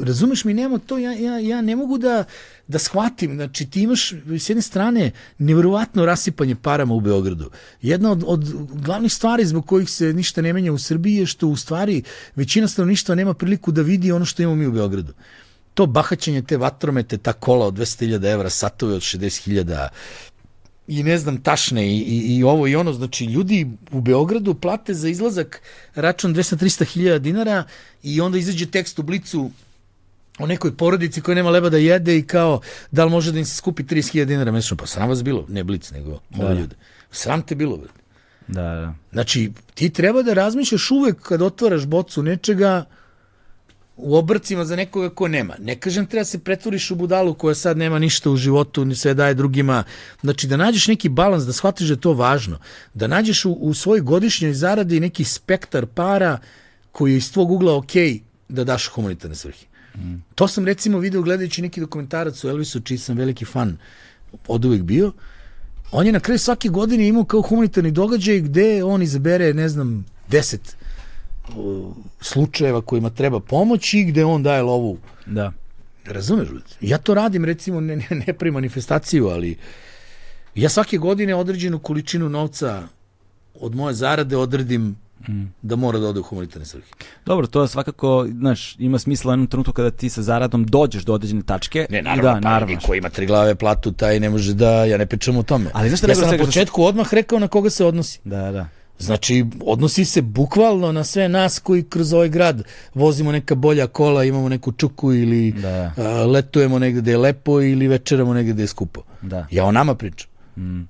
Razumeš 0.00 0.44
mi, 0.44 0.54
nema 0.54 0.78
to, 0.78 0.98
ja, 0.98 1.12
ja, 1.12 1.38
ja 1.38 1.62
ne 1.62 1.76
mogu 1.76 1.98
da, 1.98 2.24
da 2.68 2.78
shvatim, 2.78 3.34
znači 3.34 3.66
ti 3.66 3.82
imaš 3.82 4.12
s 4.38 4.50
jedne 4.50 4.62
strane 4.62 5.10
nevjerovatno 5.38 6.06
rasipanje 6.06 6.54
parama 6.54 6.94
u 6.94 7.00
Beogradu. 7.00 7.50
Jedna 7.82 8.12
od, 8.12 8.24
od 8.26 8.44
glavnih 8.72 9.12
stvari 9.12 9.44
zbog 9.46 9.66
kojih 9.66 9.90
se 9.90 10.12
ništa 10.12 10.42
ne 10.42 10.52
menja 10.52 10.72
u 10.72 10.78
Srbiji 10.78 11.14
je 11.14 11.26
što 11.26 11.48
u 11.48 11.56
stvari 11.56 12.02
većina 12.36 12.68
stanovništva 12.68 13.14
nema 13.14 13.34
priliku 13.34 13.72
da 13.72 13.82
vidi 13.82 14.12
ono 14.12 14.24
što 14.24 14.42
imamo 14.42 14.56
mi 14.56 14.66
u 14.66 14.72
Beogradu 14.72 15.12
to 15.74 15.86
bahaćenje 15.86 16.42
te 16.42 16.56
vatromete, 16.56 17.18
ta 17.18 17.32
kola 17.32 17.66
od 17.66 17.74
200.000 17.74 18.32
evra, 18.32 18.50
satove 18.50 18.94
od 18.94 19.02
60.000, 19.02 19.88
i 20.86 21.02
ne 21.02 21.18
znam 21.18 21.42
tašne 21.42 21.88
i, 21.88 21.98
i, 21.98 22.36
i 22.36 22.42
ovo 22.42 22.66
i 22.66 22.76
ono, 22.76 22.92
znači 22.92 23.24
ljudi 23.24 23.66
u 23.92 24.00
Beogradu 24.00 24.54
plate 24.54 24.94
za 24.94 25.08
izlazak 25.08 25.62
račun 25.94 26.34
200-300 26.34 26.84
hiljada 26.84 27.18
dinara 27.18 27.64
i 28.02 28.20
onda 28.20 28.38
izađe 28.38 28.66
tekst 28.66 28.98
u 28.98 29.02
blicu 29.02 29.50
o 30.38 30.46
nekoj 30.46 30.76
porodici 30.76 31.20
koja 31.20 31.34
nema 31.34 31.50
leba 31.50 31.70
da 31.70 31.76
jede 31.76 32.18
i 32.18 32.26
kao 32.26 32.60
da 32.90 33.04
li 33.04 33.10
može 33.10 33.32
da 33.32 33.38
im 33.38 33.44
se 33.44 33.56
skupi 33.56 33.82
30.000 33.82 34.24
dinara 34.24 34.52
mesečno. 34.52 34.76
Pa 34.76 34.86
sram 34.86 35.08
vas 35.08 35.22
bilo, 35.22 35.46
ne 35.48 35.64
blic, 35.64 35.90
nego 35.90 36.20
ove 36.38 36.54
ljude. 36.54 36.76
Sram 37.10 37.42
te 37.42 37.54
bilo, 37.54 37.76
brate. 37.76 38.00
Da, 38.48 38.62
da. 38.62 38.94
Znači, 39.12 39.52
ti 39.74 39.90
treba 39.90 40.22
da 40.22 40.32
razmišljaš 40.32 40.90
uvek 40.90 41.20
kad 41.20 41.42
otvaraš 41.42 41.86
bocu 41.86 42.22
nečega 42.22 42.84
u 43.96 44.16
obrcima 44.16 44.64
za 44.64 44.76
nekoga 44.76 45.10
ko 45.10 45.28
nema. 45.28 45.54
Ne 45.60 45.76
kažem 45.76 46.06
treba 46.06 46.24
se 46.24 46.38
pretvoriš 46.38 46.90
u 46.90 46.94
budalu 46.94 47.34
koja 47.34 47.54
sad 47.54 47.76
nema 47.76 47.98
ništa 47.98 48.30
u 48.30 48.36
životu, 48.36 48.84
ni 48.84 48.96
sve 48.96 49.14
daje 49.14 49.34
drugima. 49.34 49.84
Znači 50.20 50.46
da 50.46 50.56
nađeš 50.56 50.88
neki 50.88 51.08
balans, 51.08 51.44
da 51.44 51.52
shvatiš 51.52 51.86
da 51.86 51.92
je 51.92 52.00
to 52.00 52.12
važno. 52.12 52.58
Da 52.94 53.06
nađeš 53.06 53.44
u, 53.44 53.52
u 53.52 53.74
svojoj 53.74 54.00
godišnjoj 54.00 54.52
zaradi 54.52 55.00
neki 55.00 55.24
spektar 55.24 55.86
para 55.86 56.38
koji 56.92 57.12
je 57.12 57.16
iz 57.16 57.32
tvog 57.32 57.50
ugla 57.50 57.76
ok 57.76 57.92
da 58.48 58.64
daš 58.64 58.88
humanitarne 58.88 59.36
svrhe. 59.36 59.66
Mm. 59.96 60.14
To 60.34 60.48
sam 60.48 60.66
recimo 60.66 60.98
video 60.98 61.22
gledajući 61.22 61.62
neki 61.62 61.80
dokumentarac 61.80 62.44
u 62.44 62.48
Elvisu, 62.48 62.80
čiji 62.80 62.98
sam 62.98 63.16
veliki 63.16 63.44
fan 63.44 63.76
od 64.48 64.64
uvek 64.64 64.82
bio. 64.82 65.12
On 65.92 66.06
je 66.06 66.12
na 66.12 66.20
kraju 66.20 66.38
svake 66.38 66.68
godine 66.68 67.08
imao 67.08 67.24
kao 67.24 67.42
humanitarni 67.42 67.90
događaj 67.90 68.40
gde 68.40 68.84
on 68.84 69.02
izabere, 69.02 69.54
ne 69.54 69.68
znam, 69.68 70.04
deset 70.28 70.76
slučajeva 72.20 72.80
kojima 72.80 73.10
treba 73.10 73.40
pomoć 73.40 73.94
i 73.94 74.04
gde 74.04 74.24
on 74.24 74.42
daje 74.42 74.62
lovu. 74.62 74.98
Da. 75.26 75.52
Razumeš? 76.04 76.48
Ja 76.80 76.98
to 76.98 77.14
radim, 77.14 77.44
recimo, 77.44 77.80
ne, 77.80 77.96
ne, 77.96 78.06
ne 78.26 78.32
pri 78.32 78.50
manifestaciju, 78.50 79.28
ali 79.28 79.56
ja 80.54 80.68
svake 80.68 80.98
godine 80.98 81.34
određenu 81.34 81.78
količinu 81.78 82.28
novca 82.28 82.82
od 83.60 83.74
moje 83.74 83.94
zarade 83.94 84.36
odredim 84.36 84.96
mm. 85.28 85.42
da 85.62 85.76
mora 85.76 85.98
da 85.98 86.08
ode 86.08 86.20
u 86.20 86.22
humanitarne 86.22 86.66
svrhe. 86.66 86.88
Dobro, 87.26 87.46
to 87.46 87.62
je 87.62 87.68
svakako, 87.68 88.26
znaš, 88.38 88.76
ima 88.78 88.98
smisla 88.98 89.30
u 89.30 89.32
jednom 89.32 89.46
trenutku 89.46 89.72
kada 89.72 89.90
ti 89.90 90.08
sa 90.08 90.22
zaradom 90.22 90.66
dođeš 90.66 91.04
do 91.04 91.14
određene 91.14 91.42
tačke. 91.42 91.86
Ne, 91.90 92.02
naravno, 92.02 92.22
da, 92.22 92.32
pa 92.32 92.40
naravno. 92.40 92.78
ko 92.86 92.94
ima 92.94 93.08
tri 93.08 93.26
glave 93.26 93.54
platu, 93.54 93.92
taj 93.92 94.20
ne 94.20 94.30
može 94.30 94.54
da, 94.54 94.84
ja 94.84 94.98
ne 94.98 95.06
pričam 95.06 95.36
o 95.36 95.42
tome. 95.42 95.70
Ali 95.72 95.88
znaš 95.88 96.08
ja 96.08 96.14
sam 96.14 96.38
na 96.38 96.44
početku 96.44 96.80
što... 96.80 96.88
odmah 96.88 97.14
rekao 97.14 97.38
na 97.38 97.48
koga 97.48 97.70
se 97.70 97.84
odnosi. 97.84 98.20
Da, 98.24 98.52
da. 98.52 98.68
Znači, 98.98 99.46
odnosi 99.60 100.04
se 100.04 100.22
bukvalno 100.22 100.92
na 100.92 101.04
sve 101.04 101.28
nas 101.28 101.58
koji 101.58 101.82
kroz 101.82 102.12
ovaj 102.12 102.28
grad 102.28 102.62
vozimo 102.94 103.32
neka 103.32 103.54
bolja 103.54 103.86
kola, 103.86 104.24
imamo 104.24 104.48
neku 104.48 104.72
čuku 104.72 105.12
ili 105.12 105.52
da. 105.52 105.92
a, 105.96 106.26
letujemo 106.26 106.78
negde 106.78 107.00
gde 107.00 107.10
je 107.10 107.18
lepo 107.18 107.60
ili 107.60 107.88
večeramo 107.88 108.34
negde 108.34 108.52
gde 108.52 108.62
je 108.62 108.66
skupo. 108.66 109.02
Da. 109.22 109.46
Ja 109.50 109.64
o 109.64 109.72
nama 109.72 109.94
pričam. 109.94 110.28
Mm. 110.56 110.80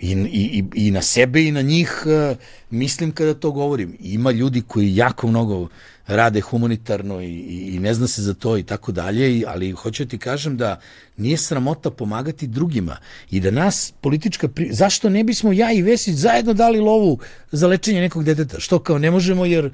I, 0.00 0.12
i, 0.32 0.64
I 0.74 0.90
na 0.90 1.02
sebe 1.02 1.44
i 1.44 1.52
na 1.52 1.62
njih 1.62 2.04
uh, 2.06 2.36
mislim 2.70 3.12
kada 3.12 3.34
to 3.34 3.50
govorim. 3.50 3.96
Ima 4.00 4.30
ljudi 4.30 4.62
koji 4.62 4.96
jako 4.96 5.26
mnogo 5.26 5.68
rade 6.06 6.40
humanitarno 6.40 7.20
i, 7.20 7.26
i, 7.26 7.74
i 7.74 7.78
ne 7.78 7.94
zna 7.94 8.06
se 8.06 8.22
za 8.22 8.34
to 8.34 8.58
i 8.58 8.62
tako 8.62 8.92
dalje, 8.92 9.44
ali 9.46 9.70
hoću 9.70 10.04
da 10.04 10.10
ti 10.10 10.18
kažem 10.18 10.56
da 10.56 10.80
nije 11.16 11.36
sramota 11.36 11.90
pomagati 11.90 12.46
drugima 12.46 12.96
i 13.30 13.40
da 13.40 13.50
nas 13.50 13.92
politička... 14.00 14.48
Pri... 14.48 14.68
Zašto 14.72 15.08
ne 15.08 15.24
bismo 15.24 15.52
ja 15.52 15.72
i 15.72 15.82
Vesić 15.82 16.14
zajedno 16.14 16.54
dali 16.54 16.80
lovu 16.80 17.18
za 17.52 17.66
lečenje 17.66 18.00
nekog 18.00 18.24
deteta? 18.24 18.60
Što 18.60 18.78
kao 18.78 18.98
ne 18.98 19.10
možemo 19.10 19.44
jer 19.44 19.70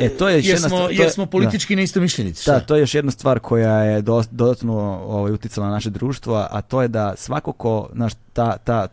E, 0.00 0.08
to 0.08 0.28
je 0.28 0.40
jer, 0.44 0.60
smo, 0.60 0.78
je, 0.78 0.96
jer 0.96 1.10
smo 1.10 1.26
politički 1.26 1.74
da. 1.74 1.76
neistomišljenici. 1.76 2.50
Da, 2.50 2.60
to 2.60 2.74
je 2.74 2.80
još 2.80 2.94
jedna 2.94 3.10
stvar 3.10 3.38
koja 3.38 3.78
je 3.78 4.02
do, 4.02 4.22
dodatno 4.30 4.74
ovaj, 5.06 5.32
uticala 5.32 5.66
na 5.66 5.72
naše 5.72 5.90
društvo, 5.90 6.46
a 6.50 6.60
to 6.60 6.82
je 6.82 6.88
da 6.88 7.14
svako 7.16 7.52
ko, 7.52 7.88
znaš, 7.94 8.12
ta, 8.32 8.56
ta 8.56 8.88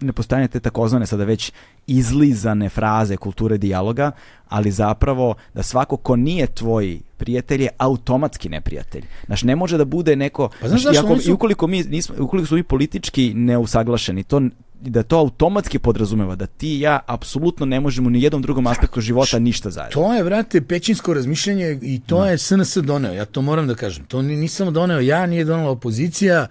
nepostojanje 0.00 0.48
te 0.48 0.60
takozvane 0.60 1.06
sada 1.06 1.24
već 1.24 1.52
izlizane 1.86 2.68
fraze 2.68 3.16
kulture 3.16 3.58
dijaloga, 3.58 4.10
ali 4.48 4.70
zapravo 4.70 5.34
da 5.54 5.62
svako 5.62 5.96
ko 5.96 6.16
nije 6.16 6.46
tvoj 6.46 7.00
prijatelj 7.16 7.62
je 7.62 7.68
automatski 7.78 8.48
neprijatelj. 8.48 9.04
Znaš, 9.26 9.42
ne 9.42 9.56
može 9.56 9.78
da 9.78 9.84
bude 9.84 10.16
neko... 10.16 10.48
Pa 10.60 10.68
znaš, 10.68 10.82
znaš, 10.82 10.96
su... 11.24 11.34
ukoliko, 11.34 11.66
mi 11.66 11.82
nismo, 11.82 12.14
ukoliko 12.18 12.46
su 12.46 12.54
mi 12.54 12.62
politički 12.62 13.34
neusaglašeni, 13.34 14.24
to 14.24 14.42
da 14.80 15.02
to 15.02 15.18
automatski 15.18 15.78
podrazumeva 15.78 16.34
da 16.34 16.46
ti 16.46 16.76
i 16.76 16.80
ja 16.80 17.00
apsolutno 17.06 17.66
ne 17.66 17.80
možemo 17.80 18.10
ni 18.10 18.22
jednom 18.22 18.42
drugom 18.42 18.66
aspektu 18.66 19.00
života 19.00 19.38
ništa 19.38 19.70
zajedno. 19.70 20.02
To 20.02 20.14
je, 20.14 20.22
vrate, 20.22 20.60
pećinsko 20.60 21.14
razmišljanje 21.14 21.78
i 21.82 22.00
to 22.06 22.20
da. 22.20 22.28
je 22.28 22.38
SNS 22.38 22.76
doneo, 22.76 23.12
ja 23.12 23.24
to 23.24 23.42
moram 23.42 23.66
da 23.66 23.74
kažem. 23.74 24.04
To 24.04 24.22
nisam 24.22 24.72
doneo 24.72 25.00
ja, 25.00 25.26
nije 25.26 25.44
donela 25.44 25.70
opozicija, 25.70 26.46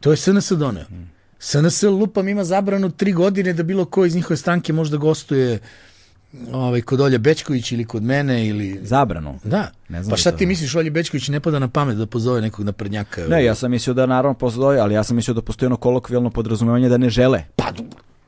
to 0.00 0.10
je 0.10 0.16
SNS 0.16 0.52
doneo. 0.52 0.84
Hmm. 0.84 1.10
SNS 1.38 1.82
lupam 1.82 2.28
ima 2.28 2.44
zabranu 2.44 2.90
tri 2.90 3.12
godine 3.12 3.52
da 3.52 3.62
bilo 3.62 3.84
ko 3.84 4.04
iz 4.04 4.14
njihove 4.14 4.36
stranke 4.36 4.72
možda 4.72 4.96
gostuje 4.96 5.58
ovaj, 6.52 6.80
kod 6.80 7.00
Olja 7.00 7.18
Bečković 7.18 7.72
ili 7.72 7.84
kod 7.84 8.02
mene 8.02 8.46
ili... 8.46 8.80
Zabranu? 8.82 9.38
Da. 9.44 9.70
Ne 9.88 10.02
znam 10.02 10.10
pa 10.10 10.16
šta 10.16 10.30
da 10.30 10.36
ti 10.36 10.46
misliš, 10.46 10.74
Olja 10.74 10.90
Bečković 10.90 11.28
ne 11.28 11.40
pada 11.40 11.58
na 11.58 11.68
pamet 11.68 11.96
da 11.96 12.06
pozove 12.06 12.40
nekog 12.40 12.64
naprednjaka? 12.64 13.26
Ne, 13.28 13.44
ja 13.44 13.54
sam 13.54 13.70
mislio 13.70 13.94
da 13.94 14.06
naravno 14.06 14.34
pozove, 14.34 14.78
ali 14.78 14.94
ja 14.94 15.04
sam 15.04 15.16
mislio 15.16 15.34
da 15.34 15.42
postoji 15.42 15.66
ono 15.66 15.76
kolokvijalno 15.76 16.30
podrazumevanje 16.30 16.88
da 16.88 16.96
ne 16.96 17.10
žele. 17.10 17.42
Pa 17.56 17.72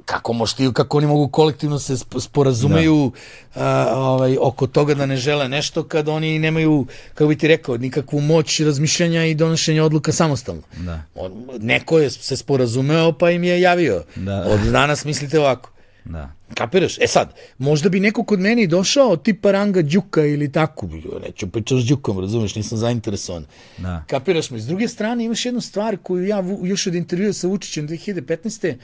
kako 0.09 0.33
možeš 0.33 0.55
ti, 0.55 0.71
kako 0.73 0.97
oni 0.97 1.07
mogu 1.07 1.29
kolektivno 1.29 1.79
se 1.79 1.97
sporazumeju 2.19 3.13
da. 3.55 3.61
a, 3.63 3.93
ovaj, 3.97 4.37
oko 4.41 4.67
toga 4.67 4.95
da 4.95 5.07
ne 5.07 5.17
žele 5.17 5.49
nešto 5.49 5.83
kad 5.83 6.09
oni 6.09 6.39
nemaju, 6.39 6.87
kako 7.15 7.29
bi 7.29 7.37
ti 7.37 7.49
rekao, 7.49 7.77
nikakvu 7.77 8.21
moć 8.21 8.61
razmišljanja 8.61 9.25
i 9.25 9.35
donošenja 9.35 9.85
odluka 9.85 10.13
samostalno. 10.13 10.63
Da. 10.77 11.03
On, 11.15 11.33
neko 11.61 11.99
je 11.99 12.11
se 12.11 12.37
sporazumeo 12.37 13.13
pa 13.13 13.31
im 13.31 13.45
je 13.45 13.61
javio. 13.61 14.03
Da. 14.17 14.47
Od 14.49 14.61
danas 14.61 15.05
mislite 15.05 15.41
ovako. 15.41 15.71
Da. 16.09 16.33
Kapiraš? 16.55 16.99
E 16.99 17.07
sad, 17.07 17.35
možda 17.59 17.89
bi 17.89 18.01
neko 18.01 18.25
kod 18.25 18.41
meni 18.41 18.67
došao 18.67 19.17
tipa 19.17 19.53
ranga 19.53 19.83
Đuka 19.83 20.25
ili 20.25 20.53
tako. 20.53 20.89
Neću 21.23 21.51
pričati 21.51 21.83
s 21.83 21.85
Đukom, 21.85 22.21
razumeš, 22.21 22.55
nisam 22.55 22.79
zainteresovan. 22.79 23.47
Da. 23.79 24.05
Kapiraš 24.07 24.51
me? 24.51 24.59
S 24.59 24.67
druge 24.67 24.89
strane, 24.89 25.25
imaš 25.25 25.47
jednu 25.47 25.61
stvar 25.61 25.97
koju 25.97 26.27
ja 26.27 26.45
još 26.63 26.87
od 26.87 26.95
intervjua 26.95 27.33
sa 27.33 27.49
Vučićem 27.49 27.89
2015 27.89 28.75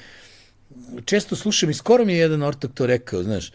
često 1.04 1.36
slušam 1.36 1.70
i 1.70 1.74
skoro 1.74 2.04
mi 2.04 2.12
je 2.12 2.18
jedan 2.18 2.42
ortak 2.42 2.70
to 2.74 2.86
rekao, 2.86 3.22
znaš, 3.22 3.52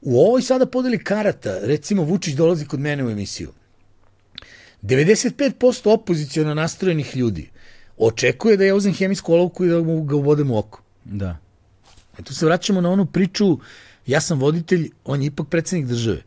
u 0.00 0.20
ovoj 0.20 0.42
sada 0.42 0.66
podeli 0.66 0.98
karata, 0.98 1.58
recimo 1.62 2.02
Vučić 2.02 2.34
dolazi 2.34 2.66
kod 2.66 2.80
mene 2.80 3.04
u 3.04 3.10
emisiju, 3.10 3.52
95% 4.82 5.90
opozicijona 5.90 6.54
nastrojenih 6.54 7.16
ljudi 7.16 7.50
očekuje 7.98 8.56
da 8.56 8.64
ja 8.64 8.74
uzem 8.74 8.94
hemijsku 8.94 9.32
olovku 9.32 9.64
i 9.64 9.68
da 9.68 9.80
ga 9.80 10.16
ubodem 10.16 10.50
u 10.50 10.58
oko. 10.58 10.82
Da. 11.04 11.36
E 12.18 12.22
tu 12.22 12.34
se 12.34 12.46
vraćamo 12.46 12.80
na 12.80 12.90
onu 12.90 13.06
priču, 13.06 13.58
ja 14.06 14.20
sam 14.20 14.38
voditelj, 14.38 14.90
on 15.04 15.22
je 15.22 15.26
ipak 15.26 15.48
predsednik 15.48 15.86
države. 15.86 16.22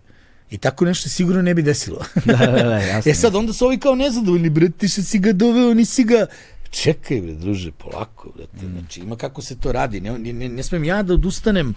I 0.51 0.57
tako 0.57 0.85
nešto 0.85 1.09
sigurno 1.09 1.41
ne 1.41 1.53
bi 1.53 1.61
desilo. 1.61 1.99
da, 2.26 2.38
da, 2.38 2.64
da, 2.64 2.77
jasno. 2.93 3.11
e 3.11 3.14
sad, 3.14 3.35
onda 3.35 3.53
su 3.53 3.65
ovi 3.65 3.77
kao 3.77 3.95
nezadovoljni, 3.95 4.49
bre, 4.49 4.69
ti 4.69 4.88
što 4.88 5.01
si 5.01 5.19
ga 5.19 5.34
doveo, 5.34 5.73
nisi 5.73 6.03
ga 6.03 6.26
čekaj 6.69 7.22
bre, 7.22 7.34
druže, 7.34 7.72
polako, 7.72 8.31
brate. 8.35 8.65
Mm. 8.65 8.72
Znači, 8.80 8.99
ima 8.99 9.15
kako 9.15 9.41
se 9.41 9.55
to 9.55 9.72
radi. 9.72 10.01
Ne, 10.01 10.19
ne, 10.19 10.49
ne 10.49 10.64
smem 10.64 10.84
ja 10.84 11.03
da 11.03 11.14
odustanem 11.14 11.73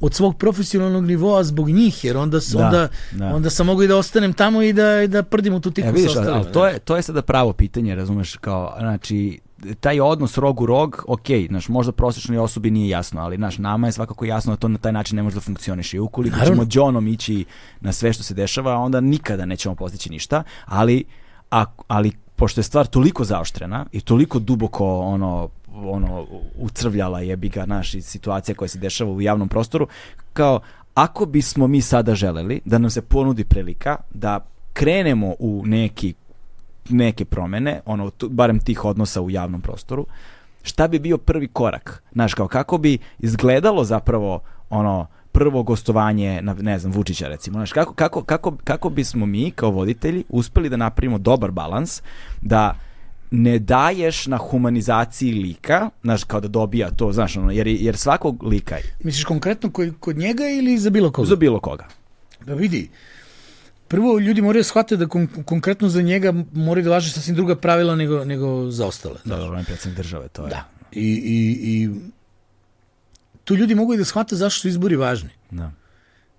od 0.00 0.14
svog 0.14 0.36
profesionalnog 0.38 1.06
nivoa 1.06 1.44
zbog 1.44 1.70
njih, 1.70 2.04
jer 2.04 2.16
onda, 2.16 2.38
da, 2.52 2.66
onda, 2.66 2.88
da. 3.12 3.34
onda 3.34 3.50
sam 3.50 3.66
mogu 3.66 3.82
i 3.82 3.88
da 3.88 3.96
ostanem 3.96 4.32
tamo 4.32 4.62
i 4.62 4.72
da, 4.72 5.06
da 5.06 5.22
prdim 5.22 5.54
u 5.54 5.60
tu 5.60 5.70
tiku 5.70 5.88
e, 5.88 5.92
vidiš, 5.92 6.12
sa 6.12 6.20
ostalima. 6.20 6.52
To 6.52 6.66
je, 6.66 6.78
to 6.78 6.96
je 6.96 7.02
sada 7.02 7.22
pravo 7.22 7.52
pitanje, 7.52 7.94
razumeš, 7.94 8.36
kao, 8.36 8.76
znači, 8.78 9.40
taj 9.80 10.00
odnos 10.00 10.38
rog 10.38 10.60
u 10.60 10.66
rog, 10.66 11.04
ok, 11.08 11.26
znaš, 11.48 11.68
možda 11.68 11.92
prosječnoj 11.92 12.38
osobi 12.38 12.70
nije 12.70 12.88
jasno, 12.88 13.20
ali 13.20 13.38
naš 13.38 13.58
nama 13.58 13.88
je 13.88 13.92
svakako 13.92 14.24
jasno 14.24 14.52
da 14.52 14.56
to 14.56 14.68
na 14.68 14.78
taj 14.78 14.92
način 14.92 15.16
ne 15.16 15.22
može 15.22 15.34
da 15.34 15.40
funkcioniše. 15.40 15.96
I 15.96 16.00
ukoliko 16.00 16.36
Naravno. 16.36 16.54
ćemo 16.54 16.66
džonom 16.66 17.08
ići 17.08 17.44
na 17.80 17.92
sve 17.92 18.12
što 18.12 18.22
se 18.22 18.34
dešava, 18.34 18.76
onda 18.76 19.00
nikada 19.00 19.44
nećemo 19.44 19.74
postići 19.74 20.10
ništa, 20.10 20.42
ali, 20.64 21.04
a, 21.50 21.64
ali 21.88 22.12
pošto 22.36 22.60
je 22.60 22.64
stvar 22.64 22.86
toliko 22.86 23.24
zaoštrena 23.24 23.86
i 23.92 24.00
toliko 24.00 24.38
duboko 24.38 24.98
ono 25.00 25.48
ono 25.74 26.26
ucrvljala 26.58 27.20
jebi 27.20 27.48
ga 27.48 27.66
naši 27.66 28.02
situacija 28.02 28.54
koja 28.54 28.68
se 28.68 28.78
dešava 28.78 29.10
u 29.10 29.20
javnom 29.20 29.48
prostoru 29.48 29.88
kao 30.32 30.60
ako 30.94 31.26
bismo 31.26 31.66
mi 31.66 31.80
sada 31.80 32.14
želeli 32.14 32.60
da 32.64 32.78
nam 32.78 32.90
se 32.90 33.02
ponudi 33.02 33.44
prilika 33.44 33.96
da 34.14 34.46
krenemo 34.72 35.34
u 35.38 35.62
neki 35.66 36.14
neke 36.90 37.24
promene, 37.24 37.80
ono 37.86 38.10
barem 38.30 38.58
tih 38.58 38.84
odnosa 38.84 39.20
u 39.20 39.30
javnom 39.30 39.60
prostoru, 39.60 40.06
šta 40.62 40.88
bi 40.88 40.98
bio 40.98 41.18
prvi 41.18 41.48
korak? 41.48 42.02
Znaš, 42.12 42.34
kao 42.34 42.48
kako 42.48 42.78
bi 42.78 42.98
izgledalo 43.18 43.84
zapravo 43.84 44.40
ono 44.70 45.06
prvo 45.32 45.62
gostovanje 45.62 46.42
na 46.42 46.54
ne 46.54 46.78
znam 46.78 46.92
Vučića 46.92 47.28
recimo 47.28 47.58
znači 47.58 47.72
kako 47.72 47.94
kako 47.94 48.22
kako 48.22 48.56
kako 48.64 48.90
bismo 48.90 49.26
mi 49.26 49.50
kao 49.50 49.70
voditelji 49.70 50.24
uspeli 50.28 50.68
da 50.68 50.76
napravimo 50.76 51.18
dobar 51.18 51.50
balans 51.50 52.02
da 52.40 52.74
ne 53.30 53.58
daješ 53.58 54.26
na 54.26 54.36
humanizaciji 54.36 55.32
lika, 55.32 55.90
znaš, 56.02 56.24
kao 56.24 56.40
da 56.40 56.48
dobija 56.48 56.90
to, 56.90 57.12
znaš, 57.12 57.36
ono, 57.36 57.50
jer, 57.50 57.66
jer 57.66 57.96
svakog 57.96 58.42
lika... 58.42 58.76
Misliš 59.04 59.24
konkretno 59.24 59.70
kod, 59.70 59.94
kod 60.00 60.16
njega 60.16 60.44
ili 60.58 60.78
za 60.78 60.90
bilo 60.90 61.12
koga? 61.12 61.28
Za 61.28 61.36
bilo 61.36 61.60
koga. 61.60 61.88
Da 62.46 62.54
vidi, 62.54 62.90
prvo 63.90 64.18
ljudi 64.18 64.42
moraju 64.42 64.64
shvatiti 64.64 64.96
da 64.96 65.08
kon 65.08 65.26
konkretno 65.44 65.88
za 65.88 66.02
njega 66.02 66.32
moraju 66.52 66.84
da 66.84 66.90
važe 66.90 67.10
sasvim 67.10 67.36
druga 67.36 67.56
pravila 67.56 67.96
nego, 67.96 68.24
nego 68.24 68.70
za 68.70 68.86
ostale. 68.86 69.18
Da, 69.24 69.36
da, 69.36 69.50
on 69.50 69.58
je 69.58 69.64
predsednik 69.64 69.96
države, 69.96 70.28
to 70.28 70.44
je. 70.44 70.50
Da. 70.50 70.68
I, 70.92 71.08
i, 71.08 71.58
i 71.62 71.90
tu 73.44 73.56
ljudi 73.56 73.74
mogu 73.74 73.94
i 73.94 73.98
da 73.98 74.04
shvate 74.04 74.36
zašto 74.36 74.60
su 74.60 74.68
izbori 74.68 74.96
važni. 74.96 75.30
Da. 75.50 75.72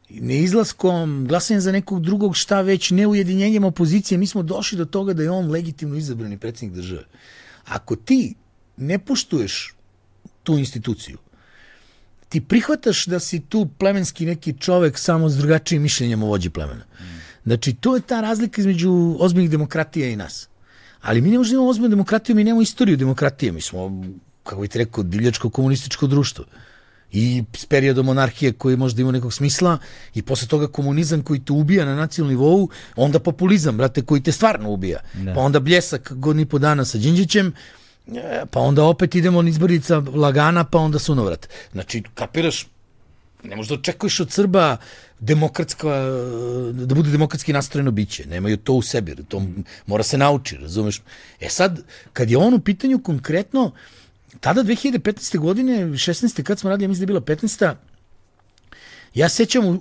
neizlaskom, 0.10 1.26
glasanjem 1.28 1.62
za 1.62 1.72
nekog 1.72 2.02
drugog 2.02 2.36
šta 2.36 2.62
već, 2.62 2.92
neujedinjenjem 2.92 3.64
opozicije, 3.64 4.18
mi 4.18 4.28
smo 4.28 4.44
došli 4.44 4.78
do 4.78 4.86
toga 4.86 5.14
da 5.14 5.24
je 5.24 5.32
on 5.32 5.52
legitimno 5.52 5.96
izabrani 5.96 6.38
predsjednik 6.38 6.76
države. 6.76 7.04
Ako 7.66 7.96
ti 7.96 8.36
ne 8.78 9.00
poštuješ 9.00 9.74
tu 10.44 10.58
instituciju, 10.58 11.18
ti 12.30 12.42
prihvataš 12.42 13.06
da 13.06 13.20
si 13.20 13.40
tu 13.40 13.68
plemenski 13.78 14.26
neki 14.26 14.54
čovek 14.60 14.98
samo 14.98 15.30
s 15.30 15.38
drugačijim 15.38 15.82
mišljenjem 15.82 16.24
o 16.24 16.28
vođi 16.28 16.50
plemena. 16.50 16.86
Znači, 17.46 17.74
to 17.74 17.96
je 17.96 18.02
ta 18.02 18.22
razlika 18.22 18.62
između 18.62 19.16
ozbiljnih 19.20 19.50
demokratija 19.50 20.10
i 20.10 20.16
nas. 20.16 20.48
Ali 21.02 21.22
mi 21.22 21.30
ne 21.30 21.38
možemo 21.38 21.56
imamo 21.56 21.70
ozbiljnu 21.70 21.90
demokratiju, 21.90 22.36
mi 22.36 22.44
nemamo 22.44 22.62
istoriju 22.62 22.98
demokratije. 22.98 23.52
Mi 23.52 23.62
smo, 23.62 24.04
kako 24.44 24.62
bih 24.62 24.70
rekao, 24.74 25.04
divljačko 25.04 25.50
komunističko 25.50 26.08
društvo 26.08 26.46
i 27.12 27.44
s 27.58 27.66
periodom 27.66 28.06
monarhije 28.06 28.54
koji 28.54 28.78
možda 28.78 29.02
ima 29.02 29.12
nekog 29.12 29.34
smisla 29.34 29.78
i 30.14 30.22
posle 30.22 30.48
toga 30.48 30.68
komunizam 30.68 31.24
koji 31.24 31.40
te 31.40 31.54
ubija 31.54 31.86
na 31.86 31.96
nacionalnom 31.96 32.38
nivou, 32.38 32.70
onda 32.96 33.20
populizam, 33.20 33.78
brate, 33.78 34.02
koji 34.02 34.24
te 34.24 34.32
stvarno 34.32 34.70
ubija. 34.70 35.00
Da. 35.14 35.34
Pa 35.34 35.40
onda 35.40 35.60
bljesak 35.60 36.14
godini 36.14 36.46
po 36.46 36.60
dana 36.60 36.86
sa 36.86 36.98
Đinđićem, 36.98 37.54
e, 38.08 38.44
pa 38.52 38.60
onda 38.60 38.84
opet 38.84 39.16
idemo 39.16 39.42
na 39.42 39.50
izborica 39.50 40.04
lagana, 40.14 40.64
pa 40.64 40.78
onda 40.78 41.00
sunovrat. 41.00 41.50
Znači, 41.72 42.04
kapiraš, 42.14 42.68
ne 43.44 43.56
možda 43.56 43.76
očekuješ 43.76 44.20
od 44.20 44.32
Srba 44.32 44.78
demokratska, 45.20 45.88
da 46.74 46.96
bude 46.96 47.12
demokratski 47.12 47.54
nastrojeno 47.54 47.92
biće. 47.92 48.26
Nemaju 48.26 48.58
to 48.58 48.74
u 48.74 48.82
sebi, 48.82 49.16
to 49.28 49.44
mora 49.86 50.04
se 50.04 50.18
nauči, 50.18 50.58
razumeš? 50.58 51.02
E 51.40 51.50
sad, 51.50 51.82
kad 52.14 52.32
je 52.32 52.38
on 52.38 52.54
u 52.54 52.60
pitanju 52.60 53.00
konkretno, 53.00 53.72
tada 54.40 54.64
2015. 54.64 55.38
godine, 55.38 55.86
16. 55.86 56.44
kad 56.44 56.60
smo 56.60 56.70
radili, 56.70 56.86
ja 56.86 56.90
mislim 56.90 57.08
da 57.08 57.14
je 57.14 57.20
bila 57.20 57.38
15. 57.38 57.76
Ja 59.14 59.30
sećam, 59.30 59.80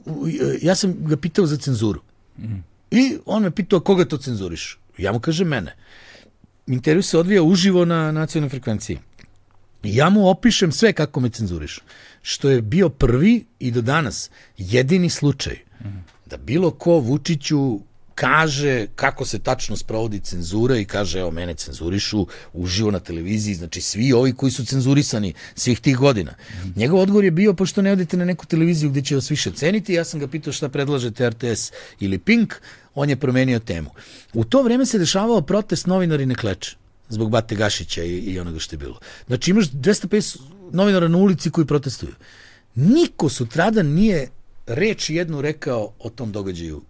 ja 0.63 0.75
sam 0.75 0.95
ga 1.07 1.17
pitao 1.17 1.47
za 1.47 1.57
cenzuru. 1.57 2.01
Mm. 2.39 2.65
I 2.91 3.19
on 3.27 3.43
me 3.43 3.51
pitao 3.51 3.81
koga 3.81 4.05
to 4.05 4.19
cenzuriš? 4.19 4.79
Ja 4.99 5.13
mu 5.13 5.21
kažem 5.21 5.49
mene. 5.49 5.77
Intervju 6.67 7.03
se 7.03 7.19
odvija 7.19 7.43
uživo 7.43 7.85
na 7.85 8.13
nacionalnoj 8.13 8.51
frekvenciji. 8.51 8.99
Ja 9.83 10.11
mu 10.11 10.29
opišem 10.29 10.73
sve 10.73 10.93
kako 10.93 11.21
me 11.21 11.31
cenzuriš. 11.31 11.81
Što 12.23 12.51
je 12.51 12.63
bio 12.63 12.89
prvi 12.89 13.45
i 13.59 13.71
do 13.71 13.81
danas 13.81 14.31
jedini 14.59 15.11
slučaj 15.11 15.59
da 16.27 16.37
bilo 16.37 16.71
ko 16.71 16.93
Vučiću 16.93 17.81
kaže 18.21 18.87
kako 18.97 19.25
se 19.25 19.39
tačno 19.39 19.77
sprovodi 19.77 20.21
cenzura 20.21 20.77
i 20.77 20.85
kaže 20.85 21.21
evo 21.21 21.31
mene 21.31 21.55
cenzurišu 21.55 22.27
uživo 22.53 22.91
na 22.91 23.01
televiziji, 23.01 23.55
znači 23.55 23.81
svi 23.81 24.13
ovi 24.13 24.33
koji 24.33 24.53
su 24.53 24.65
cenzurisani 24.65 25.33
svih 25.55 25.81
tih 25.81 25.97
godina. 25.97 26.35
Njegov 26.77 27.01
odgovor 27.01 27.25
je 27.25 27.31
bio 27.31 27.55
pošto 27.55 27.83
ne 27.83 27.93
odete 27.93 28.17
na 28.17 28.25
neku 28.25 28.47
televiziju 28.47 28.91
gde 28.91 29.03
će 29.03 29.15
vas 29.15 29.31
više 29.31 29.53
ceniti, 29.53 29.95
ja 29.95 30.05
sam 30.05 30.21
ga 30.21 30.29
pitao 30.29 30.53
šta 30.53 30.69
predlažete 30.69 31.31
RTS 31.31 31.73
ili 32.01 32.19
Pink, 32.19 32.55
on 32.95 33.11
je 33.11 33.17
promenio 33.17 33.59
temu. 33.59 33.91
U 34.35 34.45
to 34.45 34.63
vreme 34.63 34.87
se 34.87 34.99
dešavao 34.99 35.41
protest 35.41 35.87
novinari 35.87 36.27
ne 36.27 36.35
kleče 36.35 36.77
zbog 37.09 37.31
Bate 37.31 37.55
Gašića 37.55 38.03
i, 38.03 38.19
i 38.19 38.39
onoga 38.39 38.59
što 38.59 38.75
je 38.75 38.79
bilo. 38.79 38.99
Znači 39.27 39.51
imaš 39.51 39.71
250 39.71 40.39
novinara 40.73 41.09
na 41.09 41.19
ulici 41.19 41.51
koji 41.51 41.67
protestuju. 41.67 42.13
Niko 42.75 43.29
sutradan 43.29 43.87
nije 43.87 44.29
reč 44.67 45.11
jednu 45.11 45.41
rekao 45.41 45.93
o 45.99 46.11
tom 46.11 46.33
događaju 46.33 46.83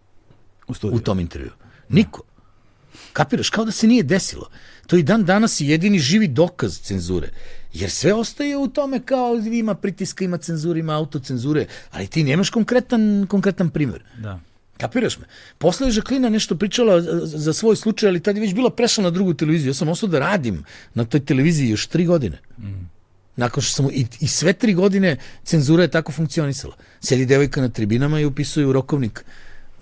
u, 0.69 0.73
u 0.83 1.01
tom 1.01 1.21
intervju. 1.21 1.51
Niko. 1.89 2.23
Kapiraš, 3.13 3.51
kao 3.51 3.65
da 3.65 3.73
se 3.73 3.87
nije 3.87 4.03
desilo. 4.03 4.49
To 4.87 4.97
i 4.97 5.03
dan 5.03 5.25
danas 5.25 5.61
je 5.61 5.69
jedini 5.69 5.99
živi 5.99 6.29
dokaz 6.29 6.79
cenzure. 6.81 7.29
Jer 7.73 7.91
sve 7.91 8.15
ostaje 8.15 8.57
u 8.57 8.69
tome 8.69 9.01
kao 9.01 9.35
ima 9.53 9.75
pritiska, 9.75 10.25
ima 10.25 10.39
cenzure, 10.39 10.81
ima 10.81 10.97
autocenzure, 10.97 11.67
ali 11.91 12.07
ti 12.07 12.25
nemaš 12.25 12.51
konkretan, 12.51 13.27
konkretan 13.29 13.71
primjer. 13.71 14.03
Da. 14.19 14.41
Kapiraš 14.79 15.19
me? 15.19 15.25
Posle 15.59 15.87
je 15.87 15.91
Žaklina 15.91 16.29
nešto 16.29 16.57
pričala 16.57 17.01
za 17.25 17.53
svoj 17.53 17.77
slučaj, 17.77 18.09
ali 18.09 18.21
tad 18.21 18.37
je 18.37 18.41
već 18.41 18.55
bila 18.55 18.71
prešla 18.71 19.05
na 19.05 19.11
drugu 19.11 19.35
televiziju. 19.35 19.71
Ja 19.71 19.75
sam 19.75 19.89
ostao 19.89 20.09
da 20.09 20.19
radim 20.19 20.65
na 20.95 21.05
toj 21.05 21.25
televiziji 21.25 21.69
još 21.69 21.87
tri 21.87 22.07
godine. 22.07 22.39
Mm. 22.59 22.91
Nakon 23.41 23.63
što 23.63 23.73
sam, 23.73 23.87
i, 23.93 24.07
i 24.21 24.29
sve 24.29 24.53
tri 24.53 24.75
godine 24.75 25.17
cenzura 25.45 25.83
je 25.83 25.91
tako 25.91 26.13
funkcionisala. 26.13 26.77
Sedi 27.01 27.27
devojka 27.27 27.61
na 27.61 27.69
tribinama 27.69 28.21
i 28.21 28.25
upisuje 28.25 28.67
u 28.67 28.73
rokovnik 28.73 29.25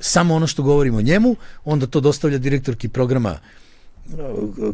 samo 0.01 0.35
ono 0.35 0.47
što 0.47 0.62
govorimo 0.62 0.98
o 0.98 1.02
njemu, 1.02 1.36
onda 1.64 1.86
to 1.86 2.01
dostavlja 2.01 2.39
direktorki 2.39 2.89
programa 2.89 3.39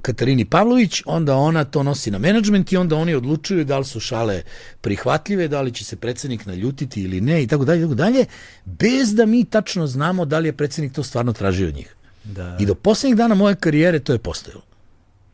Katarini 0.02 0.44
Pavlović, 0.44 1.02
onda 1.06 1.36
ona 1.36 1.64
to 1.64 1.82
nosi 1.82 2.10
na 2.10 2.18
menadžment 2.18 2.72
i 2.72 2.76
onda 2.76 2.96
oni 2.96 3.14
odlučuju 3.14 3.64
da 3.64 3.78
li 3.78 3.84
su 3.84 4.00
šale 4.00 4.42
prihvatljive, 4.80 5.48
da 5.48 5.60
li 5.60 5.72
će 5.72 5.84
se 5.84 5.96
predsednik 5.96 6.46
naljutiti 6.46 7.02
ili 7.02 7.20
ne 7.20 7.42
i 7.42 7.46
tako 7.46 7.64
dalje, 7.64 7.82
tako 7.82 7.94
dalje, 7.94 8.26
bez 8.64 9.14
da 9.14 9.26
mi 9.26 9.44
tačno 9.44 9.86
znamo 9.86 10.24
da 10.24 10.38
li 10.38 10.48
je 10.48 10.52
predsednik 10.52 10.92
to 10.92 11.02
stvarno 11.02 11.32
tražio 11.32 11.68
od 11.68 11.74
njih. 11.74 11.94
Da. 12.24 12.56
I 12.60 12.66
do 12.66 12.74
poslednjih 12.74 13.16
dana 13.16 13.34
moje 13.34 13.54
karijere 13.54 13.98
to 13.98 14.12
je 14.12 14.18
postojalo. 14.18 14.62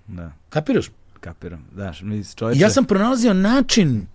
Da. 0.07 0.33
Kapiraš? 0.49 0.91
Kapiram. 1.21 1.67
Da, 1.73 1.93
čovječe... 2.37 2.61
Ja 2.61 2.71
sam 2.71 2.85
pronalazio 2.85 3.35
način 3.35 4.07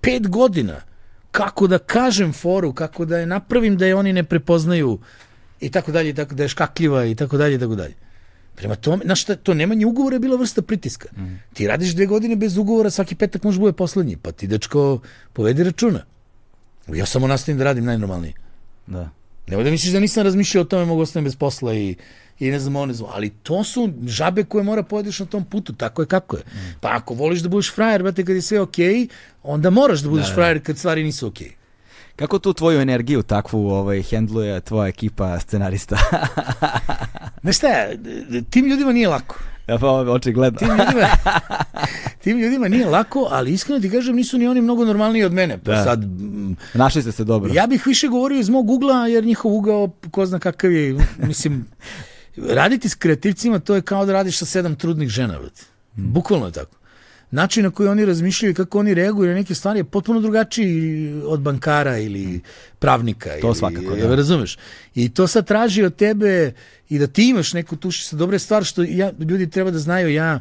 pet 0.00 0.28
godina 0.28 0.80
kako 1.30 1.66
da 1.66 1.78
kažem 1.78 2.32
foru, 2.32 2.72
kako 2.72 3.04
da 3.04 3.18
je 3.18 3.26
napravim 3.26 3.76
da 3.76 3.86
je 3.86 3.96
oni 3.96 4.12
ne 4.12 4.24
prepoznaju 4.24 4.98
i 5.60 5.70
tako 5.70 5.92
dalje, 5.92 6.10
i 6.10 6.14
tako 6.14 6.34
da 6.34 6.42
je 6.42 6.48
škakljiva 6.48 7.04
i 7.04 7.14
tako 7.14 7.36
dalje, 7.36 7.54
i 7.54 7.58
tako 7.58 7.74
dalje. 7.74 7.94
Prema 8.54 8.74
tome, 8.74 9.04
znaš 9.04 9.22
šta, 9.22 9.36
to 9.36 9.54
nemanje 9.54 9.86
ugovora 9.86 10.16
je 10.16 10.20
bila 10.20 10.36
vrsta 10.36 10.62
pritiska. 10.62 11.08
Mm. 11.16 11.40
Ti 11.52 11.66
radiš 11.66 11.94
dve 11.94 12.06
godine 12.06 12.36
bez 12.36 12.56
ugovora, 12.56 12.90
svaki 12.90 13.14
petak 13.14 13.44
može 13.44 13.60
bude 13.60 13.72
poslednji, 13.72 14.16
pa 14.16 14.32
ti 14.32 14.46
dečko 14.46 15.00
povedi 15.32 15.64
računa. 15.64 16.04
Ja 16.88 17.06
samo 17.06 17.26
nastavim 17.26 17.58
da 17.58 17.64
radim 17.64 17.84
najnormalnije. 17.84 18.34
Da. 18.86 19.08
Nemoj 19.46 19.64
da 19.64 19.70
misliš 19.70 19.92
da 19.92 20.00
nisam 20.00 20.24
razmišljao 20.24 20.62
o 20.62 20.64
tome, 20.64 20.84
mogu 20.84 21.00
ostavim 21.00 21.24
bez 21.24 21.36
posla 21.36 21.74
i, 21.74 21.96
i 22.42 22.50
ne 22.50 22.60
znam, 22.60 22.88
ne 22.88 22.94
znam, 22.94 23.10
ali 23.14 23.30
to 23.30 23.64
su 23.64 23.92
žabe 24.06 24.44
koje 24.44 24.64
mora 24.64 24.82
pojedeš 24.82 25.20
na 25.20 25.26
tom 25.26 25.44
putu, 25.44 25.72
tako 25.72 26.02
je 26.02 26.06
kako 26.06 26.36
je. 26.36 26.42
Mm. 26.46 26.74
Pa 26.80 26.88
ako 26.92 27.14
voliš 27.14 27.40
da 27.40 27.48
budeš 27.48 27.74
frajer, 27.74 28.02
brate, 28.02 28.24
kad 28.24 28.36
je 28.36 28.42
sve 28.42 28.60
okej, 28.60 28.94
okay, 28.94 29.08
onda 29.42 29.70
moraš 29.70 30.00
da 30.00 30.08
budeš 30.08 30.26
da, 30.26 30.30
da. 30.30 30.34
frajer 30.34 30.62
kad 30.62 30.78
stvari 30.78 31.04
nisu 31.04 31.26
okej. 31.26 31.46
Okay. 31.46 31.52
Kako 32.16 32.38
tu 32.38 32.52
tvoju 32.52 32.80
energiju 32.80 33.22
takvu 33.22 33.70
ovaj, 33.70 34.02
hendluje 34.02 34.60
tvoja 34.60 34.88
ekipa 34.88 35.40
scenarista? 35.40 35.96
Znaš 37.42 37.56
šta, 37.56 37.68
tim 38.50 38.66
ljudima 38.66 38.92
nije 38.92 39.08
lako. 39.08 39.38
Ja 39.68 39.78
pa 39.78 39.90
očigledno. 39.90 40.58
Tim 40.58 40.68
ljudima, 40.68 41.08
tim 42.22 42.38
ljudima 42.38 42.68
nije 42.68 42.86
lako, 42.86 43.28
ali 43.30 43.52
iskreno 43.52 43.80
ti 43.80 43.90
kažem, 43.90 44.16
nisu 44.16 44.38
ni 44.38 44.48
oni 44.48 44.60
mnogo 44.60 44.84
normalniji 44.84 45.24
od 45.24 45.32
mene. 45.32 45.58
Pa 45.58 45.70
da. 45.70 45.84
sad, 45.84 46.04
Našli 46.74 47.02
ste 47.02 47.12
se 47.12 47.24
dobro. 47.24 47.52
Ja 47.54 47.66
bih 47.66 47.86
više 47.86 48.08
govorio 48.08 48.38
iz 48.38 48.48
mog 48.48 48.70
ugla, 48.70 49.06
jer 49.06 49.24
njihov 49.24 49.52
ugao, 49.52 49.90
ko 50.10 50.26
zna 50.26 50.38
kakav 50.38 50.72
je, 50.72 50.96
mislim, 51.18 51.66
raditi 52.36 52.88
s 52.88 52.94
kreativcima, 52.94 53.58
to 53.58 53.74
je 53.74 53.82
kao 53.82 54.06
da 54.06 54.12
radiš 54.12 54.38
sa 54.38 54.44
sedam 54.44 54.74
trudnih 54.74 55.08
žena. 55.08 55.38
Bukvalno 55.94 56.46
je 56.46 56.52
tako 56.52 56.82
način 57.32 57.64
na 57.64 57.70
koji 57.70 57.88
oni 57.88 58.04
razmišljaju 58.04 58.50
i 58.50 58.54
kako 58.54 58.78
oni 58.78 58.94
reaguju 58.94 59.28
na 59.28 59.34
neke 59.34 59.54
stvari 59.54 59.78
je 59.78 59.84
potpuno 59.84 60.20
drugačiji 60.20 61.14
od 61.26 61.40
bankara 61.40 61.98
ili 61.98 62.40
pravnika. 62.78 63.30
To 63.40 63.46
ili, 63.46 63.56
svakako, 63.56 63.96
da. 63.96 64.14
Razumeš? 64.14 64.58
I 64.94 65.08
to 65.08 65.26
sad 65.26 65.46
traži 65.46 65.82
od 65.82 65.96
tebe 65.96 66.52
i 66.88 66.98
da 66.98 67.06
ti 67.06 67.28
imaš 67.28 67.52
neku 67.52 67.76
tuši 67.76 68.04
sa 68.04 68.16
dobre 68.16 68.38
stvari, 68.38 68.64
što 68.64 68.82
ja, 68.82 69.12
ljudi 69.18 69.50
treba 69.50 69.70
da 69.70 69.78
znaju, 69.78 70.08
ja 70.08 70.40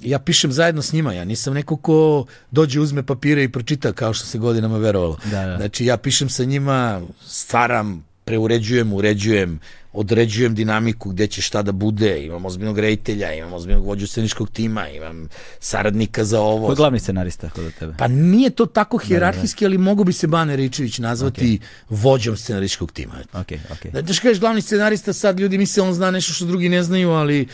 ja 0.00 0.18
pišem 0.18 0.52
zajedno 0.52 0.82
s 0.82 0.92
njima, 0.92 1.12
ja 1.12 1.24
nisam 1.24 1.54
neko 1.54 1.76
ko 1.76 2.26
dođe, 2.50 2.80
uzme 2.80 3.02
papire 3.02 3.44
i 3.44 3.52
pročita 3.52 3.92
kao 3.92 4.14
što 4.14 4.26
se 4.26 4.38
godinama 4.38 4.78
verovalo. 4.78 5.18
Da, 5.24 5.46
da. 5.46 5.56
Znači 5.56 5.84
ja 5.84 5.96
pišem 5.96 6.28
sa 6.28 6.44
njima, 6.44 7.02
stvaram, 7.26 8.04
preuređujem, 8.24 8.92
uređujem, 8.92 9.60
određujem 9.92 10.54
dinamiku 10.54 11.10
gde 11.10 11.26
će 11.26 11.42
šta 11.42 11.62
da 11.62 11.72
bude, 11.72 12.24
imam 12.24 12.44
ozbiljnog 12.44 12.78
rejtelja, 12.78 13.32
imam 13.32 13.52
ozbiljnog 13.52 13.86
vođu 13.86 14.06
sceničkog 14.06 14.50
tima, 14.50 14.88
imam 14.88 15.28
saradnika 15.60 16.24
za 16.24 16.40
ovo. 16.40 16.66
Ko 16.66 16.72
je 16.72 16.76
glavni 16.76 17.00
scenarista 17.00 17.50
kod 17.50 17.74
tebe? 17.78 17.94
Pa 17.98 18.08
nije 18.08 18.50
to 18.50 18.66
tako 18.66 18.98
hijerarhijski, 18.98 19.66
ali 19.66 19.78
mogu 19.78 20.04
bi 20.04 20.12
se 20.12 20.26
Bane 20.26 20.56
Ričević 20.56 20.98
nazvati 20.98 21.58
okay. 21.58 21.60
vođom 21.88 22.36
scenaričkog 22.36 22.92
tima. 22.92 23.14
Ok, 23.32 23.52
ok. 23.72 23.92
Da, 23.92 24.02
da 24.02 24.12
kažeš 24.22 24.40
glavni 24.40 24.62
scenarista, 24.62 25.12
sad 25.12 25.40
ljudi 25.40 25.58
misle 25.58 25.82
on 25.82 25.94
zna 25.94 26.10
nešto 26.10 26.32
što 26.32 26.44
drugi 26.44 26.68
ne 26.68 26.82
znaju, 26.82 27.10
ali 27.10 27.46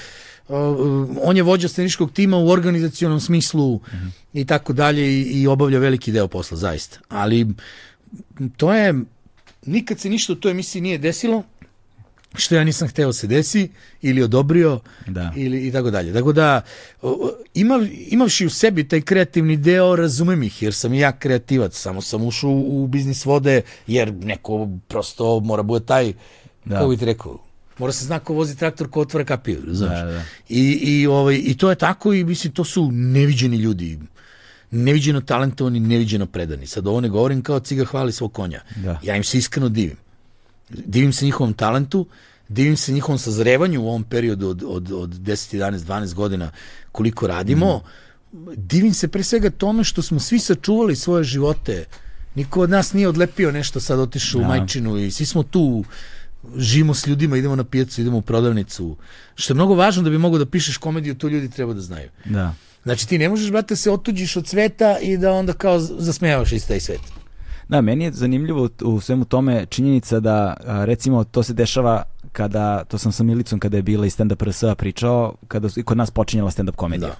uh, 0.49 0.57
on 1.23 1.37
je 1.37 1.43
vođa 1.43 1.69
sceničkog 1.69 2.13
tima 2.13 2.37
u 2.37 2.49
organizacionom 2.49 3.21
smislu 3.21 3.75
mm 3.75 3.81
-hmm. 3.93 4.11
i 4.33 4.45
tako 4.45 4.73
dalje 4.73 5.07
i, 5.07 5.23
i 5.23 5.47
obavlja 5.47 5.79
veliki 5.79 6.13
deo 6.13 6.29
posla, 6.29 6.57
zaista. 6.57 6.99
Ali 7.09 7.47
to 8.57 8.75
je, 8.75 8.95
nikad 9.67 10.01
se 10.01 10.09
ništa 10.09 10.33
u 10.33 10.37
toj 10.37 10.51
emisiji 10.51 10.83
nije 10.83 10.99
desilo, 10.99 11.43
što 12.35 12.55
ja 12.55 12.65
nisam 12.65 12.89
hteo 12.89 13.13
se 13.13 13.27
desi 13.27 13.71
ili 14.03 14.23
odobrio 14.23 14.81
da. 15.07 15.33
ili 15.37 15.67
i 15.69 15.73
tako 15.73 15.91
dalje. 15.91 16.13
Tako 16.13 16.33
da 16.33 16.63
ima, 17.55 17.87
imavši 18.09 18.47
u 18.47 18.51
sebi 18.51 18.89
taj 18.89 19.01
kreativni 19.01 19.57
deo, 19.57 19.97
razumem 19.97 20.43
ih 20.43 20.63
jer 20.63 20.75
sam 20.75 20.95
ja 20.95 21.13
kreativac, 21.19 21.75
samo 21.75 22.01
sam 22.01 22.27
ušao 22.27 22.51
u, 22.51 22.85
u 22.85 22.87
biznis 22.87 23.25
vode 23.25 23.63
jer 23.87 24.13
neko 24.13 24.69
prosto 24.89 25.41
mora 25.41 25.63
bude 25.63 25.87
taj, 25.87 26.13
da. 26.65 26.77
kako 26.77 26.89
bih 26.89 26.99
ti 26.99 27.05
rekao, 27.05 27.39
mora 27.79 27.93
se 27.93 28.05
zna 28.05 28.19
ko 28.19 28.35
vozi 28.35 28.57
traktor, 28.57 28.91
ko 28.91 29.01
otvara 29.01 29.25
kapiju, 29.25 29.59
znaš. 29.69 29.99
Da, 29.99 30.05
da. 30.05 30.23
I, 30.49 30.79
i, 30.83 31.07
ovaj, 31.07 31.41
I 31.45 31.57
to 31.57 31.71
je 31.71 31.77
tako 31.77 32.13
i 32.13 32.25
mislim 32.25 32.53
to 32.53 32.65
su 32.65 32.91
neviđeni 32.93 33.57
ljudi 33.57 33.99
neviđeno 34.71 35.21
talentovani, 35.21 35.81
neviđeno 35.81 36.27
predani. 36.27 36.67
Sad 36.67 36.87
ovo 36.87 37.01
ne 37.01 37.09
govorim 37.09 37.43
kao 37.43 37.61
ciga 37.61 37.85
hvali 37.85 38.13
svog 38.13 38.33
konja. 38.33 38.61
Da. 38.77 39.01
Ja 39.03 39.17
im 39.17 39.25
se 39.25 39.39
iskreno 39.39 39.69
divim. 39.69 39.97
Divim 40.69 41.13
se 41.13 41.25
njihovom 41.25 41.53
talentu, 41.53 42.07
divim 42.49 42.77
se 42.77 42.93
njihovom 42.93 43.19
sazrevanju 43.19 43.83
u 43.83 43.89
ovom 43.89 44.05
periodu 44.05 44.49
od, 44.49 44.63
od, 44.67 44.93
od 44.93 45.11
10, 45.11 45.57
11, 45.57 45.79
12 45.79 46.15
godina 46.15 46.51
koliko 46.93 47.27
radimo. 47.27 47.81
Divim 48.57 48.95
se 48.95 49.09
pre 49.09 49.23
svega 49.23 49.51
tome 49.51 49.85
što 49.85 50.03
smo 50.03 50.21
svi 50.21 50.39
sačuvali 50.39 50.97
svoje 50.97 51.25
živote. 51.25 51.85
Niko 52.35 52.61
od 52.61 52.71
nas 52.71 52.93
nije 52.93 53.09
odlepio 53.09 53.53
nešto 53.53 53.81
sad 53.81 53.99
otišao 53.99 54.39
u 54.39 54.43
Da. 54.43 54.49
majčinu 54.49 54.99
i 54.99 55.11
svi 55.11 55.27
smo 55.27 55.43
tu 55.43 55.85
živimo 56.57 56.95
s 56.95 57.07
ljudima, 57.07 57.37
idemo 57.37 57.57
na 57.57 57.65
pijacu, 57.65 58.01
idemo 58.01 58.17
u 58.19 58.23
prodavnicu. 58.23 58.97
Što 59.35 59.53
je 59.53 59.55
mnogo 59.55 59.75
važno 59.75 60.03
da 60.03 60.11
bi 60.11 60.19
mogo 60.19 60.39
da 60.39 60.47
pišeš 60.47 60.77
komediju, 60.77 61.15
to 61.15 61.29
ljudi 61.29 61.51
treba 61.51 61.75
da 61.75 61.81
znaju. 61.81 62.09
Da. 62.25 62.55
Znači 62.83 63.09
ti 63.09 63.19
ne 63.19 63.29
možeš, 63.29 63.51
brate, 63.51 63.77
se 63.77 63.91
otuđiš 63.91 64.37
od 64.37 64.47
sveta 64.47 64.99
i 65.03 65.17
da 65.17 65.33
onda 65.33 65.53
kao 65.53 65.79
zasmejavaš 65.79 66.53
isti 66.53 66.69
taj 66.69 66.81
svet. 66.81 67.01
Da, 67.69 67.81
meni 67.81 68.05
je 68.05 68.13
zanimljivo 68.13 68.69
u- 68.83 69.01
svemu 69.01 69.25
tome 69.25 69.67
činjenica 69.67 70.21
da, 70.21 70.57
recimo, 70.85 71.25
to 71.25 71.43
se 71.43 71.53
dešava 71.53 72.03
kada, 72.33 72.85
to 72.85 72.99
sam 72.99 73.13
sa 73.13 73.23
Milicom 73.23 73.59
kada 73.59 73.77
je 73.77 73.83
bila 73.83 74.07
i 74.07 74.11
stand-up 74.11 74.45
RS-a 74.49 74.75
pričao, 74.75 75.35
kada 75.49 75.69
i 75.77 75.83
kod 75.83 75.97
nas 75.97 76.11
počinjala 76.11 76.51
stand-up 76.51 76.77
komedija. 76.77 77.09
Da. 77.09 77.17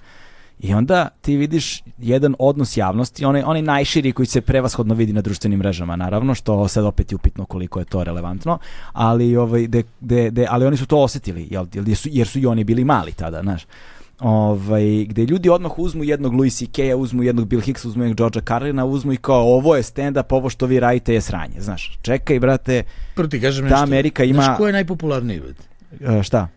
I 0.59 0.73
onda 0.73 1.07
ti 1.21 1.37
vidiš 1.37 1.83
jedan 1.97 2.35
odnos 2.39 2.77
javnosti, 2.77 3.25
onaj, 3.25 3.43
onaj 3.45 3.61
najširi 3.61 4.11
koji 4.11 4.25
se 4.25 4.41
prevashodno 4.41 4.93
vidi 4.93 5.13
na 5.13 5.21
društvenim 5.21 5.59
mrežama, 5.59 5.95
naravno, 5.95 6.35
što 6.35 6.67
sad 6.67 6.85
opet 6.85 7.11
je 7.11 7.15
upitno 7.15 7.45
koliko 7.45 7.79
je 7.79 7.85
to 7.85 8.03
relevantno, 8.03 8.57
ali, 8.93 9.35
ovaj, 9.37 9.67
de, 9.67 9.83
de, 9.99 10.31
de, 10.31 10.47
ali 10.49 10.65
oni 10.65 10.77
su 10.77 10.85
to 10.85 10.97
osetili, 10.97 11.47
jel, 11.51 11.65
jer, 11.73 11.95
su, 11.97 12.09
jer 12.11 12.27
su 12.27 12.39
i 12.39 12.45
oni 12.45 12.63
bili 12.63 12.83
mali 12.83 13.11
tada, 13.11 13.41
znaš. 13.41 13.65
Ovaj, 14.21 15.05
gde 15.05 15.25
ljudi 15.25 15.49
odmah 15.49 15.79
uzmu 15.79 16.03
jednog 16.03 16.33
Louis 16.33 16.57
C.K.-a, 16.57 16.95
uzmu 16.95 17.23
jednog 17.23 17.47
Bill 17.47 17.61
Hicksa, 17.61 17.87
uzmu 17.87 18.03
jednog 18.03 18.17
Georgea 18.17 18.41
Carlina, 18.41 18.85
uzmu 18.85 19.13
i 19.13 19.17
kao 19.17 19.41
ovo 19.43 19.75
je 19.75 19.83
stand-up, 19.83 20.25
ovo 20.29 20.49
što 20.49 20.65
vi 20.65 20.79
radite 20.79 21.13
je 21.13 21.21
sranje, 21.21 21.55
znaš. 21.59 21.99
Čekaj, 22.01 22.39
brate, 22.39 22.83
Prvo 23.15 23.27
ti 23.27 23.41
kažem 23.41 23.63
Ta 23.63 23.69
nešto. 23.69 23.83
Amerika 23.83 24.23
ima- 24.23 24.43
Znaš 24.43 24.57
ko 24.57 24.67
je 24.67 24.73
najpopularniji? 24.73 25.41
e, 26.01 26.23
šta? 26.23 26.47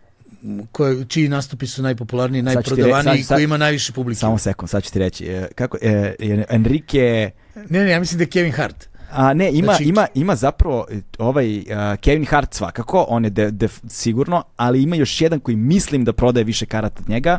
Ko 0.73 0.87
je, 0.87 1.05
čiji 1.05 1.29
nastupi 1.29 1.67
su 1.67 1.83
najpopularniji, 1.83 2.43
najprodavaniji 2.43 3.21
i 3.21 3.25
koji 3.25 3.45
ima 3.45 3.57
najviše 3.57 3.93
publike? 3.93 4.19
Samo 4.19 4.39
sekund, 4.39 4.71
sad 4.71 4.83
ću 4.83 4.93
ti 4.93 4.99
reći. 4.99 5.27
E, 5.27 5.49
kako, 5.55 5.79
e, 5.83 6.15
Enrique... 6.51 7.31
Ne, 7.69 7.85
ne, 7.85 7.91
ja 7.91 8.01
mislim 8.01 8.19
da 8.19 8.23
je 8.23 8.29
Kevin 8.29 8.53
Hart. 8.53 8.89
A 9.15 9.35
ne, 9.35 9.51
ima, 9.51 9.65
Znači- 9.67 9.85
ima, 9.85 10.07
ima 10.15 10.37
zapravo 10.37 10.87
e, 10.91 11.01
ovaj 11.19 11.59
uh, 11.59 11.65
Kevin 11.97 12.27
Hart 12.27 12.55
svakako, 12.55 13.07
on 13.09 13.25
je 13.25 13.31
de, 13.31 13.51
de, 13.51 13.69
sigurno, 13.89 14.43
ali 14.57 14.83
ima 14.83 14.97
još 14.97 15.21
jedan 15.21 15.41
koji 15.41 15.57
mislim 15.57 16.05
da 16.05 16.13
prodaje 16.13 16.45
više 16.45 16.67
karata 16.67 17.03
od 17.03 17.09
njega. 17.09 17.39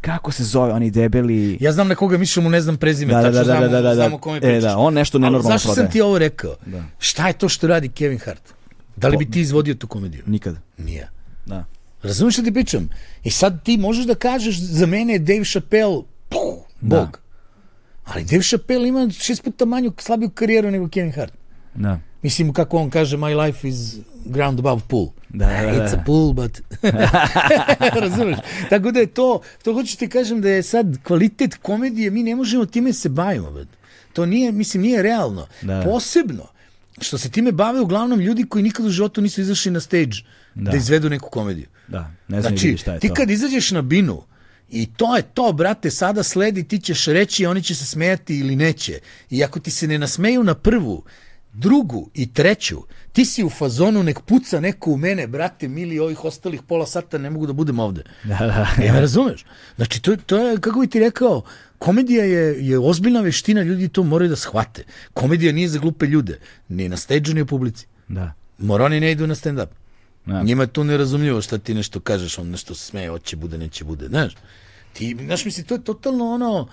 Kako 0.00 0.32
se 0.32 0.44
zove, 0.44 0.72
oni 0.72 0.90
debeli... 0.90 1.58
Ja 1.60 1.72
znam 1.72 1.88
na 1.88 1.94
koga 1.94 2.18
mišljam 2.18 2.44
mu 2.44 2.50
ne 2.50 2.60
znam 2.60 2.76
prezime, 2.76 3.12
Da, 3.12 3.20
da, 3.20 3.24
tačno 3.24 3.34
da, 3.34 3.44
da, 3.44 3.44
znamo, 3.46 3.60
da, 3.62 3.80
da, 3.80 3.88
da. 3.88 3.94
znamo 3.94 4.18
kome 4.18 4.36
E, 4.36 4.40
pričaš. 4.40 4.62
da, 4.62 4.78
on 4.78 4.94
nešto 4.94 5.18
nenormalno 5.18 5.48
zašto 5.48 5.66
prodaje. 5.66 5.84
sam 5.84 5.92
ti 5.92 6.00
ovo 6.00 6.18
rekao? 6.18 6.54
Da. 6.66 6.82
Šta 6.98 7.26
je 7.26 7.32
to 7.32 7.48
što 7.48 7.66
radi 7.66 7.88
Kevin 7.88 8.18
Hart? 8.18 8.42
Da 8.96 9.08
li 9.08 9.16
bi 9.16 9.30
ti 9.30 9.40
izvodio 9.40 9.74
tu 9.74 9.86
komediju? 9.86 10.22
Nikad. 10.26 10.56
Nije. 10.78 11.08
Da. 11.46 11.64
Razumiješ 12.02 12.34
što 12.34 12.42
ti 12.42 12.54
pričam? 12.54 12.88
I 13.24 13.30
sad 13.30 13.62
ti 13.62 13.76
možeš 13.76 14.04
da 14.04 14.14
kažeš 14.14 14.58
za 14.58 14.86
mene 14.86 15.12
je 15.12 15.18
Dave 15.18 15.44
Chappelle 15.44 16.02
puh, 16.28 16.64
Da. 16.80 17.10
Ali 18.06 18.24
Dave 18.24 18.42
Chappelle 18.42 18.88
ima 18.88 19.10
šest 19.10 19.42
puta 19.44 19.64
manju, 19.64 19.92
slabiju 19.98 20.30
karijeru 20.30 20.70
nego 20.70 20.88
Kevin 20.88 21.12
Hart. 21.12 21.32
Da. 21.74 22.00
Mislim, 22.22 22.52
kako 22.52 22.76
on 22.78 22.90
kaže, 22.90 23.16
my 23.16 23.44
life 23.46 23.68
is 23.68 23.96
ground 24.24 24.58
above 24.58 24.82
pool. 24.88 25.08
Da, 25.28 25.46
da, 25.46 25.52
da. 25.52 25.72
It's 25.72 25.94
a 25.94 26.02
pool, 26.06 26.32
but... 26.32 26.60
Razumeš? 28.02 28.38
Tako 28.70 28.90
da 28.90 29.00
je 29.00 29.06
to, 29.06 29.40
to 29.62 29.72
hoću 29.72 29.96
ti 29.96 30.08
kažem 30.08 30.40
da 30.40 30.48
je 30.50 30.62
sad 30.62 31.02
kvalitet 31.02 31.54
komedije, 31.54 32.10
mi 32.10 32.22
ne 32.22 32.34
možemo 32.36 32.66
time 32.66 32.92
se 32.92 33.08
bavimo. 33.08 33.50
Bad. 33.50 33.66
To 34.12 34.26
nije, 34.26 34.52
mislim, 34.52 34.82
nije 34.82 35.02
realno. 35.02 35.46
Da. 35.62 35.82
Posebno, 35.84 36.46
što 37.00 37.18
se 37.18 37.30
time 37.30 37.52
bave 37.52 37.80
uglavnom 37.80 38.20
ljudi 38.20 38.44
koji 38.48 38.62
nikad 38.62 38.86
u 38.86 38.90
životu 38.90 39.20
nisu 39.20 39.40
izašli 39.40 39.70
na 39.72 39.80
stage 39.80 40.16
da, 40.54 40.70
Da. 40.70 40.76
izvedu 40.76 41.10
neku 41.10 41.30
komediju. 41.30 41.66
Da. 41.88 42.10
Ne 42.28 42.40
znam 42.40 42.50
Znači, 42.52 42.68
znači, 42.68 42.82
šta 42.82 42.92
je 42.92 43.00
ti 43.00 43.08
to. 43.08 43.14
kad 43.14 43.30
izađeš 43.30 43.70
na 43.70 43.82
binu 43.82 44.22
i 44.70 44.86
to 44.86 45.16
je 45.16 45.22
to, 45.22 45.52
brate, 45.52 45.90
sada 45.90 46.22
sledi, 46.22 46.64
ti 46.68 46.78
ćeš 46.78 47.04
reći, 47.06 47.46
oni 47.46 47.62
će 47.62 47.74
se 47.74 47.86
smejati 47.86 48.38
ili 48.38 48.56
neće. 48.56 48.98
I 49.30 49.44
ako 49.44 49.60
ti 49.60 49.70
se 49.70 49.86
ne 49.86 49.98
nasmeju 49.98 50.44
na 50.44 50.54
prvu, 50.54 51.04
drugu 51.52 52.10
i 52.14 52.32
treću, 52.32 52.76
ti 53.12 53.24
si 53.24 53.44
u 53.44 53.50
fazonu, 53.50 54.02
nek 54.02 54.20
puca 54.20 54.60
neko 54.60 54.90
u 54.90 54.96
mene, 54.96 55.26
brate, 55.26 55.68
mili, 55.68 55.98
ovih 55.98 56.24
ostalih 56.24 56.62
pola 56.62 56.86
sata 56.86 57.18
ne 57.18 57.30
mogu 57.30 57.46
da 57.46 57.52
budem 57.52 57.78
ovde. 57.78 58.02
Da, 58.24 58.38
da. 58.38 58.84
Ja 58.84 58.92
me 58.92 59.00
razumeš? 59.00 59.44
Znači, 59.76 60.02
to, 60.02 60.16
to 60.16 60.38
je, 60.38 60.60
kako 60.60 60.80
bi 60.80 60.86
ti 60.86 61.00
rekao, 61.00 61.42
komedija 61.78 62.24
je, 62.24 62.66
je 62.68 62.78
ozbiljna 62.78 63.20
veština, 63.20 63.62
ljudi 63.62 63.88
to 63.88 64.02
moraju 64.02 64.28
da 64.28 64.36
shvate. 64.36 64.84
Komedija 65.14 65.52
nije 65.52 65.68
za 65.68 65.78
glupe 65.78 66.06
ljude, 66.06 66.38
ni 66.68 66.88
na 66.88 66.96
stage 66.96 67.34
ni 67.34 67.40
u 67.42 67.46
publici. 67.46 67.86
da. 68.08 68.32
Mora 68.58 68.84
oni 68.84 69.00
ne 69.00 69.12
idu 69.12 69.26
na 69.26 69.34
stand-up. 69.34 69.66
Da. 70.26 70.42
Njima 70.42 70.62
je 70.62 70.66
to 70.66 70.84
nerazumljivo 70.84 71.42
šta 71.42 71.58
ti 71.58 71.74
nešto 71.74 72.00
kažeš, 72.00 72.38
on 72.38 72.48
nešto 72.48 72.74
se 72.74 72.84
smeje, 72.84 73.08
hoće 73.08 73.36
bude, 73.36 73.58
neće 73.58 73.84
bude, 73.84 74.08
znaš. 74.08 74.34
Ti, 74.92 75.16
znaš, 75.24 75.44
misli, 75.44 75.64
to 75.64 75.74
je 75.74 75.84
totalno 75.84 76.34
ono, 76.34 76.68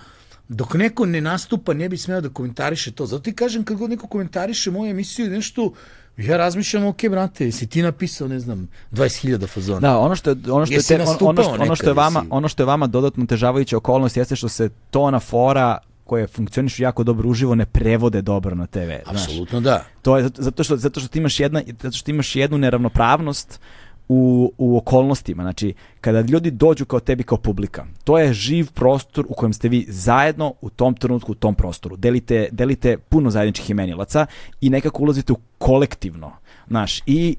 dok 0.48 0.74
neko 0.74 1.06
ne 1.06 1.20
nastupa, 1.20 1.74
ne 1.74 1.88
bi 1.88 1.96
smeo 1.96 2.20
da 2.20 2.28
komentariše 2.28 2.92
to. 2.92 3.06
Zato 3.06 3.22
ti 3.22 3.32
kažem, 3.32 3.64
kad 3.64 3.76
god 3.76 3.90
neko 3.90 4.06
komentariše 4.06 4.70
moju 4.70 4.90
emisiju 4.90 5.30
nešto, 5.30 5.72
ja 6.16 6.36
razmišljam, 6.36 6.86
ok, 6.86 7.08
brate, 7.10 7.52
si 7.52 7.66
ti 7.66 7.82
napisao, 7.82 8.28
ne 8.28 8.40
znam, 8.40 8.68
20.000 8.92 9.48
fazona. 9.48 9.80
Da, 9.80 9.98
ono 9.98 10.16
što 10.16 10.30
je 10.30 10.36
ono 10.50 10.66
što 10.66 10.74
je 10.74 10.82
te, 10.82 10.94
ono, 10.94 11.04
nastupao 11.04 11.28
ono, 11.28 11.42
što, 11.42 11.62
ono 11.62 11.76
što 11.76 11.90
je 11.90 11.94
vama, 11.94 12.24
ono 12.30 12.48
što 12.48 12.62
je 12.62 12.66
vama 12.66 12.86
dodatno 12.86 13.26
težavajuća 13.26 13.76
okolnost 13.76 14.16
jeste 14.16 14.36
što 14.36 14.48
se 14.48 14.68
tona 14.90 15.20
fora 15.20 15.78
koje 16.04 16.26
funkcionišu 16.26 16.82
jako 16.82 17.04
dobro 17.04 17.28
uživo 17.28 17.54
ne 17.54 17.66
prevode 17.66 18.22
dobro 18.22 18.54
na 18.54 18.66
TV. 18.66 18.78
znaš. 19.10 19.22
Apsolutno 19.22 19.60
da. 19.60 19.84
To 20.02 20.16
je 20.16 20.22
zato- 20.22 20.42
zato 20.42 20.64
što 20.64 20.76
zato 20.76 21.00
što 21.00 21.08
ti 21.08 21.18
imaš 21.18 21.40
jedna 21.40 21.62
zato 21.82 21.96
što 21.96 22.04
ti 22.04 22.10
imaš 22.10 22.36
jednu 22.36 22.58
neravnopravnost 22.58 23.60
u, 24.08 24.52
u 24.58 24.76
okolnostima. 24.76 25.42
Znači, 25.42 25.74
kada 26.00 26.20
ljudi 26.20 26.50
dođu 26.50 26.84
kao 26.84 27.00
tebi 27.00 27.22
kao 27.22 27.38
publika, 27.38 27.86
to 28.04 28.18
je 28.18 28.32
živ 28.32 28.70
prostor 28.70 29.26
u 29.28 29.34
kojem 29.34 29.52
ste 29.52 29.68
vi 29.68 29.86
zajedno 29.88 30.54
u 30.60 30.70
tom 30.70 30.94
trenutku, 30.94 31.32
u 31.32 31.34
tom 31.34 31.54
prostoru. 31.54 31.96
Delite, 31.96 32.48
delite 32.52 32.98
puno 32.98 33.30
zajedničkih 33.30 33.70
imenilaca 33.70 34.26
i 34.60 34.70
nekako 34.70 35.02
ulazite 35.02 35.32
u 35.32 35.36
kolektivno. 35.58 36.32
Znaš, 36.68 37.02
i 37.06 37.36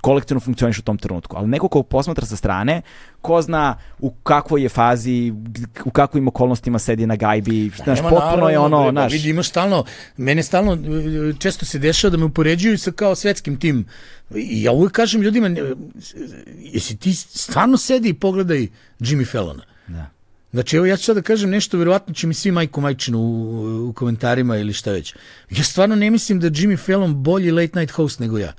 kolektivno 0.00 0.40
funkcioniš 0.40 0.78
u 0.78 0.82
tom 0.82 0.98
trenutku. 0.98 1.36
Ali 1.36 1.48
neko 1.48 1.68
ko 1.68 1.82
posmatra 1.82 2.26
sa 2.26 2.36
strane, 2.36 2.82
ko 3.20 3.42
zna 3.42 3.76
u 3.98 4.10
kakvoj 4.10 4.62
je 4.62 4.68
fazi, 4.68 5.32
u 5.84 5.90
kakvim 5.90 6.28
okolnostima 6.28 6.78
sedi 6.78 7.06
na 7.06 7.16
gajbi, 7.16 7.70
znaš, 7.84 7.98
Nema 7.98 8.10
potpuno 8.10 8.48
je 8.48 8.56
naravno, 8.56 8.76
ono, 8.76 8.78
bre, 8.78 8.86
pa 8.86 8.92
znaš, 8.92 9.12
Vidi, 9.12 9.30
imaš 9.30 9.48
stalno, 9.48 9.84
mene 10.16 10.42
stalno, 10.42 10.72
e, 10.72 11.32
često 11.38 11.66
se 11.66 11.78
dešava 11.78 12.10
da 12.10 12.16
me 12.16 12.24
upoređuju 12.24 12.78
sa 12.78 12.92
kao 12.92 13.14
svetskim 13.14 13.58
tim. 13.58 13.86
I 14.34 14.62
ja 14.62 14.72
uvijek 14.72 14.92
kažem 14.92 15.22
ljudima, 15.22 15.50
jesi 16.58 16.96
ti 16.96 17.14
stvarno 17.14 17.76
sedi 17.76 18.08
i 18.08 18.14
pogledaj 18.14 18.68
Jimmy 19.00 19.30
Fallona. 19.30 19.62
Da. 19.86 20.10
Znači, 20.52 20.76
evo 20.76 20.86
ja 20.86 20.96
ću 20.96 21.04
sad 21.04 21.16
da 21.16 21.22
kažem 21.22 21.50
nešto, 21.50 21.78
verovatno 21.78 22.14
će 22.14 22.26
mi 22.26 22.34
svi 22.34 22.50
majku 22.50 22.80
majčinu 22.80 23.18
u, 23.18 23.88
u 23.88 23.92
komentarima 23.92 24.56
ili 24.56 24.72
šta 24.72 24.92
već. 24.92 25.14
Ja 25.50 25.64
stvarno 25.64 25.96
ne 25.96 26.10
mislim 26.10 26.40
da 26.40 26.46
je 26.46 26.50
Jimmy 26.50 26.86
Fallon 26.86 27.22
bolji 27.22 27.50
late 27.50 27.80
night 27.80 27.94
host 27.94 28.20
nego 28.20 28.38
ja. 28.38 28.52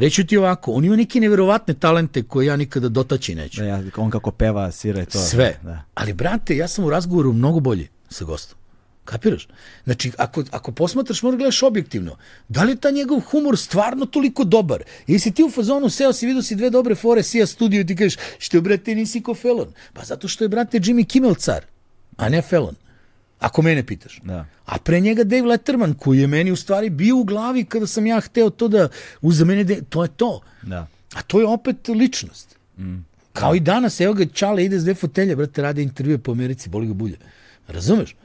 Reću 0.00 0.26
ti 0.26 0.36
ovako, 0.36 0.72
on 0.72 0.84
ima 0.84 0.96
neke 0.96 1.20
neverovatne 1.20 1.74
talente 1.74 2.22
koje 2.22 2.46
ja 2.46 2.56
nikada 2.56 2.88
dotaći 2.88 3.34
neću. 3.34 3.60
Da, 3.60 3.66
ja, 3.66 3.82
on 3.96 4.10
kako 4.10 4.30
peva, 4.30 4.70
svira 4.70 5.02
i 5.02 5.06
to. 5.06 5.18
Sve. 5.18 5.58
Da. 5.62 5.82
Ali, 5.94 6.12
brate, 6.12 6.56
ja 6.56 6.68
sam 6.68 6.84
u 6.84 6.90
razgovoru 6.90 7.32
mnogo 7.32 7.60
bolji 7.60 7.88
sa 8.08 8.24
gostom. 8.24 8.58
Kapiraš? 9.04 9.48
Znači, 9.84 10.12
ako, 10.18 10.44
ako 10.50 10.72
posmatraš, 10.72 11.22
moraš 11.22 11.38
gledaš 11.38 11.62
objektivno. 11.62 12.16
Da 12.48 12.62
li 12.62 12.72
je 12.72 12.76
ta 12.76 12.90
njegov 12.90 13.20
humor 13.20 13.58
stvarno 13.58 14.06
toliko 14.06 14.44
dobar? 14.44 14.82
Ili 15.06 15.18
si 15.18 15.32
ti 15.32 15.44
u 15.44 15.50
fazonu 15.50 15.90
seo 15.90 16.12
si, 16.12 16.26
vidio 16.26 16.42
si 16.42 16.56
dve 16.56 16.70
dobre 16.70 16.94
fore, 16.94 17.22
sija 17.22 17.46
studiju 17.46 17.80
i 17.80 17.86
ti 17.86 17.96
kažeš, 17.96 18.16
što 18.38 18.60
brate, 18.60 18.94
nisi 18.94 19.22
ko 19.22 19.34
Felon? 19.34 19.72
Pa 19.92 20.04
zato 20.04 20.28
što 20.28 20.44
je, 20.44 20.48
brate, 20.48 20.78
Jimmy 20.78 21.06
Kimmel 21.06 21.34
car, 21.34 21.64
a 22.16 22.28
ne 22.28 22.42
Felon. 22.42 22.74
Ako 23.40 23.62
mene 23.62 23.82
pitaš. 23.86 24.20
Da. 24.22 24.46
A 24.66 24.78
pre 24.78 25.00
njega 25.00 25.24
Dave 25.24 25.42
Letterman, 25.42 25.94
koji 25.94 26.18
je 26.18 26.26
meni 26.26 26.52
u 26.52 26.56
stvari 26.56 26.90
bio 26.90 27.16
u 27.16 27.24
glavi 27.24 27.64
kada 27.64 27.86
sam 27.86 28.06
ja 28.06 28.20
hteo 28.20 28.50
to 28.50 28.68
da 28.68 28.88
uza 29.20 29.44
mene, 29.44 29.64
de... 29.64 29.82
to 29.88 30.02
je 30.02 30.08
to. 30.08 30.40
Da. 30.62 30.86
A 31.14 31.22
to 31.22 31.40
je 31.40 31.46
opet 31.46 31.88
ličnost. 31.88 32.56
Kao 33.32 33.54
i 33.54 33.60
danas, 33.60 34.00
evo 34.00 34.14
ga 34.14 34.26
Čale 34.26 34.64
ide 34.64 34.78
s 34.78 34.84
dve 34.84 34.94
fotelje, 34.94 35.36
brate, 35.36 35.62
radi 35.62 35.82
intervjue 35.82 36.18
po 36.18 36.32
Americi, 36.32 36.68
boli 36.68 36.86
ga 36.86 36.92
bulje. 36.92 37.16
Razumeš? 37.68 38.16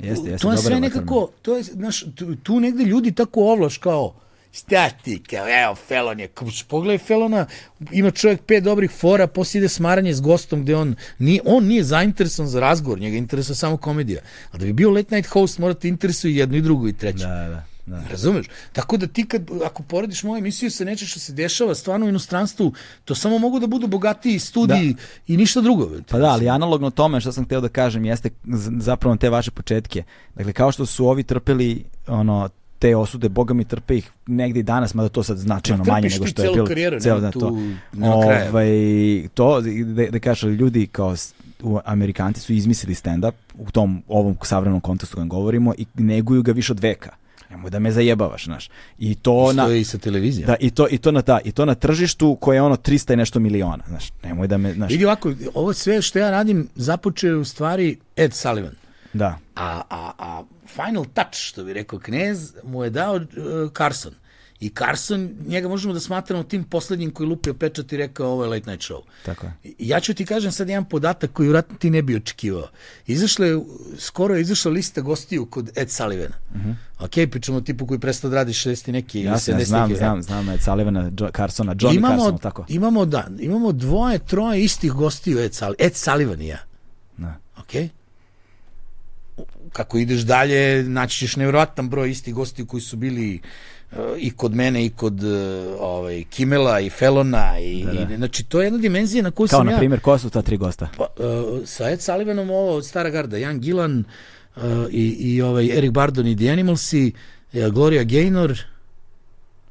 Jeste, 0.00 0.30
jeste, 0.30 0.42
to 0.42 0.52
je 0.52 0.58
sve 0.58 0.80
nekako, 0.80 1.30
to 1.42 1.56
je, 1.56 1.62
znaš, 1.62 2.04
tu, 2.14 2.36
tu 2.36 2.60
negde 2.60 2.84
ljudi 2.84 3.12
tako 3.12 3.40
ovlaš 3.40 3.78
kao, 3.78 4.14
šta 4.52 4.90
ti, 4.90 5.22
kao, 5.30 5.46
evo, 5.64 5.74
Felon 5.74 6.20
je, 6.20 6.28
kao, 6.28 6.48
pogledaj 6.68 6.98
Felona, 6.98 7.46
ima 7.90 8.10
čovjek 8.10 8.42
pet 8.42 8.64
dobrih 8.64 8.90
fora, 8.90 9.26
poslije 9.26 9.60
ide 9.60 9.68
smaranje 9.68 10.14
s 10.14 10.20
gostom 10.20 10.62
gde 10.62 10.76
on 10.76 10.94
nije, 11.18 11.40
on 11.44 11.64
nije 11.64 11.84
zainteresovan 11.84 12.48
za 12.48 12.60
razgovor, 12.60 13.00
njega 13.00 13.16
interesuje 13.16 13.56
samo 13.56 13.76
komedija. 13.76 14.20
A 14.50 14.58
da 14.58 14.64
bi 14.64 14.72
bio 14.72 14.90
late 14.90 15.16
night 15.16 15.30
host, 15.30 15.58
mora 15.58 15.74
te 15.74 15.88
interesuje 15.88 16.36
jedno 16.36 16.56
i 16.56 16.60
drugo 16.60 16.88
i 16.88 16.92
treće. 16.92 17.26
Da, 17.26 17.34
da, 17.34 17.64
da. 17.86 18.02
Razumeš? 18.10 18.46
Tako 18.72 18.96
da 18.96 19.06
ti 19.06 19.24
kad, 19.28 19.50
ako 19.64 19.82
porediš 19.82 20.22
moju 20.22 20.38
emisiju 20.38 20.70
sa 20.70 20.84
nečem 20.84 21.08
što 21.08 21.20
se 21.20 21.32
dešava 21.32 21.74
stvarno 21.74 22.06
u 22.06 22.08
inostranstvu, 22.08 22.72
to 23.04 23.14
samo 23.14 23.38
mogu 23.38 23.60
da 23.60 23.66
budu 23.66 23.86
bogatiji 23.86 24.38
studiji 24.38 24.96
i 25.26 25.36
ništa 25.36 25.60
drugo. 25.60 25.90
Pa 26.08 26.18
da, 26.18 26.30
ali 26.30 26.48
analogno 26.48 26.90
tome 26.90 27.20
što 27.20 27.32
sam 27.32 27.44
hteo 27.44 27.60
da 27.60 27.68
kažem 27.68 28.04
jeste 28.04 28.30
zapravo 28.78 29.16
te 29.16 29.30
vaše 29.30 29.50
početke. 29.50 30.02
Dakle, 30.34 30.52
kao 30.52 30.72
što 30.72 30.86
su 30.86 31.06
ovi 31.06 31.22
trpeli 31.22 31.84
ono 32.06 32.50
te 32.82 32.96
osude, 32.96 33.28
boga 33.28 33.54
mi 33.54 33.64
trpe 33.64 33.96
ih 33.96 34.10
negde 34.26 34.60
i 34.60 34.62
danas, 34.62 34.94
mada 34.94 35.08
to 35.08 35.22
sad 35.22 35.38
značajno 35.38 35.84
Ma, 35.84 35.92
manje 35.92 36.08
nego 36.08 36.26
što 36.26 36.42
je 36.42 36.50
bilo. 36.52 36.66
karijeru, 36.66 37.00
celo 37.00 37.20
da, 37.20 37.30
to. 37.30 37.58
Ovaj, 38.02 38.68
to, 39.34 39.60
da, 39.60 40.06
da 40.10 40.18
kažeš, 40.18 40.42
ljudi 40.42 40.86
kao 40.86 41.14
Amerikanci 41.84 42.40
su 42.40 42.52
izmislili 42.52 42.94
stand-up 42.94 43.32
u 43.58 43.70
tom 43.70 44.02
ovom 44.08 44.36
savremenom 44.42 44.80
kontekstu 44.80 45.16
kojem 45.16 45.28
govorimo 45.28 45.74
i 45.78 45.86
neguju 45.94 46.42
ga 46.42 46.52
više 46.52 46.72
od 46.72 46.80
veka. 46.80 47.10
Nemoj 47.50 47.70
da 47.70 47.78
me 47.78 47.92
zajebavaš, 47.92 48.44
znaš. 48.44 48.70
I 48.98 49.14
to 49.14 49.52
na... 49.52 49.62
Isto 49.62 49.72
je 49.72 49.80
i 49.80 49.84
sa 49.84 49.98
televizijom. 49.98 50.46
Da, 50.46 50.56
i 50.60 50.70
to, 50.70 50.86
i 50.90 50.98
to 50.98 51.12
na 51.12 51.22
ta, 51.22 51.38
i 51.44 51.52
to 51.52 51.64
na 51.64 51.74
tržištu 51.74 52.36
koje 52.40 52.56
je 52.56 52.62
ono 52.62 52.76
300 52.76 53.12
i 53.12 53.16
nešto 53.16 53.40
miliona, 53.40 53.84
znaš. 53.88 54.12
Nemoj 54.22 54.46
da 54.46 54.58
me, 54.58 54.74
znaš. 54.74 54.90
Vidi 54.92 55.04
ovako, 55.04 55.32
ovo 55.54 55.72
sve 55.72 56.02
što 56.02 56.18
ja 56.18 56.30
radim 56.30 56.68
započeo 56.74 57.30
je 57.30 57.36
u 57.36 57.44
stvari 57.44 57.96
Ed 58.16 58.34
Sullivan. 58.34 58.81
Da. 59.12 59.38
A, 59.54 59.82
a, 59.90 60.12
a 60.18 60.42
final 60.66 61.04
touch, 61.04 61.34
što 61.34 61.64
bi 61.64 61.72
rekao 61.72 61.98
knez, 61.98 62.54
mu 62.64 62.84
je 62.84 62.90
dao 62.90 63.14
uh, 63.14 63.22
Carson. 63.76 64.14
I 64.60 64.68
Carson, 64.68 65.30
njega 65.46 65.68
možemo 65.68 65.94
da 65.94 66.00
smatramo 66.00 66.42
tim 66.42 66.64
poslednjim 66.64 67.10
koji 67.10 67.28
lupio 67.28 67.54
pečat 67.54 67.92
i 67.92 67.96
rekao 67.96 68.28
ovo 68.28 68.44
je 68.44 68.50
late 68.50 68.70
night 68.70 68.90
show. 68.90 69.00
Tako 69.24 69.46
je. 69.46 69.52
Ja 69.78 70.00
ću 70.00 70.14
ti 70.14 70.26
kažem 70.26 70.52
sad 70.52 70.68
jedan 70.68 70.84
podatak 70.84 71.32
koji 71.32 71.48
vratno 71.48 71.76
ti 71.76 71.90
ne 71.90 72.02
bi 72.02 72.16
očekivao. 72.16 72.68
Izašla 73.06 73.46
je, 73.46 73.60
skoro 73.98 74.34
je 74.34 74.40
izašla 74.40 74.70
lista 74.70 75.00
gostiju 75.00 75.46
kod 75.46 75.70
Ed 75.76 75.90
Sullivana. 75.90 76.34
Uh 76.54 76.60
-huh. 76.60 76.74
Ok, 76.98 77.30
pričamo 77.30 77.58
o 77.58 77.60
tipu 77.60 77.86
koji 77.86 78.00
prestao 78.00 78.30
da 78.30 78.36
radi 78.36 78.52
60 78.52 78.92
neki 78.92 79.20
ili 79.20 79.26
Ja 79.28 79.34
70 79.34 79.64
znam, 79.64 79.88
neki. 79.88 79.98
znam, 79.98 80.22
znam, 80.22 80.48
Ed 80.48 80.62
Sullivana, 80.62 81.10
Jo, 81.20 81.30
Carsona, 81.36 81.74
Johnny 81.74 81.96
imamo, 81.96 82.16
Carsona, 82.16 82.38
tako. 82.38 82.64
Imamo, 82.68 83.04
da, 83.04 83.28
imamo 83.40 83.72
dvoje, 83.72 84.18
troje 84.18 84.64
istih 84.64 84.92
gostiju 84.92 85.38
Ed, 85.38 85.52
Ed 85.78 85.94
Sullivan 85.96 86.40
i 86.40 86.46
ja. 86.46 86.58
Da. 87.16 87.36
Ok? 87.58 87.90
Kako 89.72 89.98
ideš 89.98 90.20
dalje, 90.20 90.82
naći 90.84 91.18
ćeš 91.18 91.36
nevjerojatan 91.36 91.88
broj 91.88 92.10
istih 92.10 92.34
gostiju 92.34 92.66
koji 92.66 92.80
su 92.80 92.96
bili 92.96 93.40
uh, 93.92 93.98
i 94.18 94.30
kod 94.30 94.54
mene 94.54 94.84
i 94.84 94.90
kod 94.90 95.22
uh, 95.22 95.30
ovaj, 95.78 96.24
Kimela 96.30 96.80
i 96.80 96.90
Felona 96.90 97.58
i, 97.60 97.84
da, 97.84 97.92
da. 97.92 98.14
i 98.14 98.16
znači 98.16 98.44
to 98.44 98.60
je 98.60 98.66
jedna 98.66 98.78
dimenzija 98.78 99.22
na 99.22 99.30
koju 99.30 99.48
Kao, 99.48 99.58
sam 99.58 99.66
na 99.66 99.72
ja 99.72 99.78
primjer, 99.78 100.00
koja 100.00 100.18
su 100.18 100.30
ta 100.30 100.42
tri 100.42 100.56
gosta? 100.56 100.88
pa, 100.96 101.06
uh, 101.24 101.60
sa 101.64 101.90
Ed 101.90 102.00
Sullivanom 102.00 102.50
ovo 102.50 102.76
od 102.76 102.86
Stara 102.86 103.10
Garda, 103.10 103.36
Jan 103.36 103.60
Gillan 103.60 104.04
uh, 104.56 104.62
i, 104.90 105.06
i 105.34 105.42
ovaj 105.42 105.78
Eric 105.78 105.90
Bardon 105.92 106.26
i 106.26 106.36
The 106.36 106.50
Animalsi, 106.50 107.12
uh, 107.52 107.66
Gloria 107.66 108.04
Gaynor, 108.04 108.58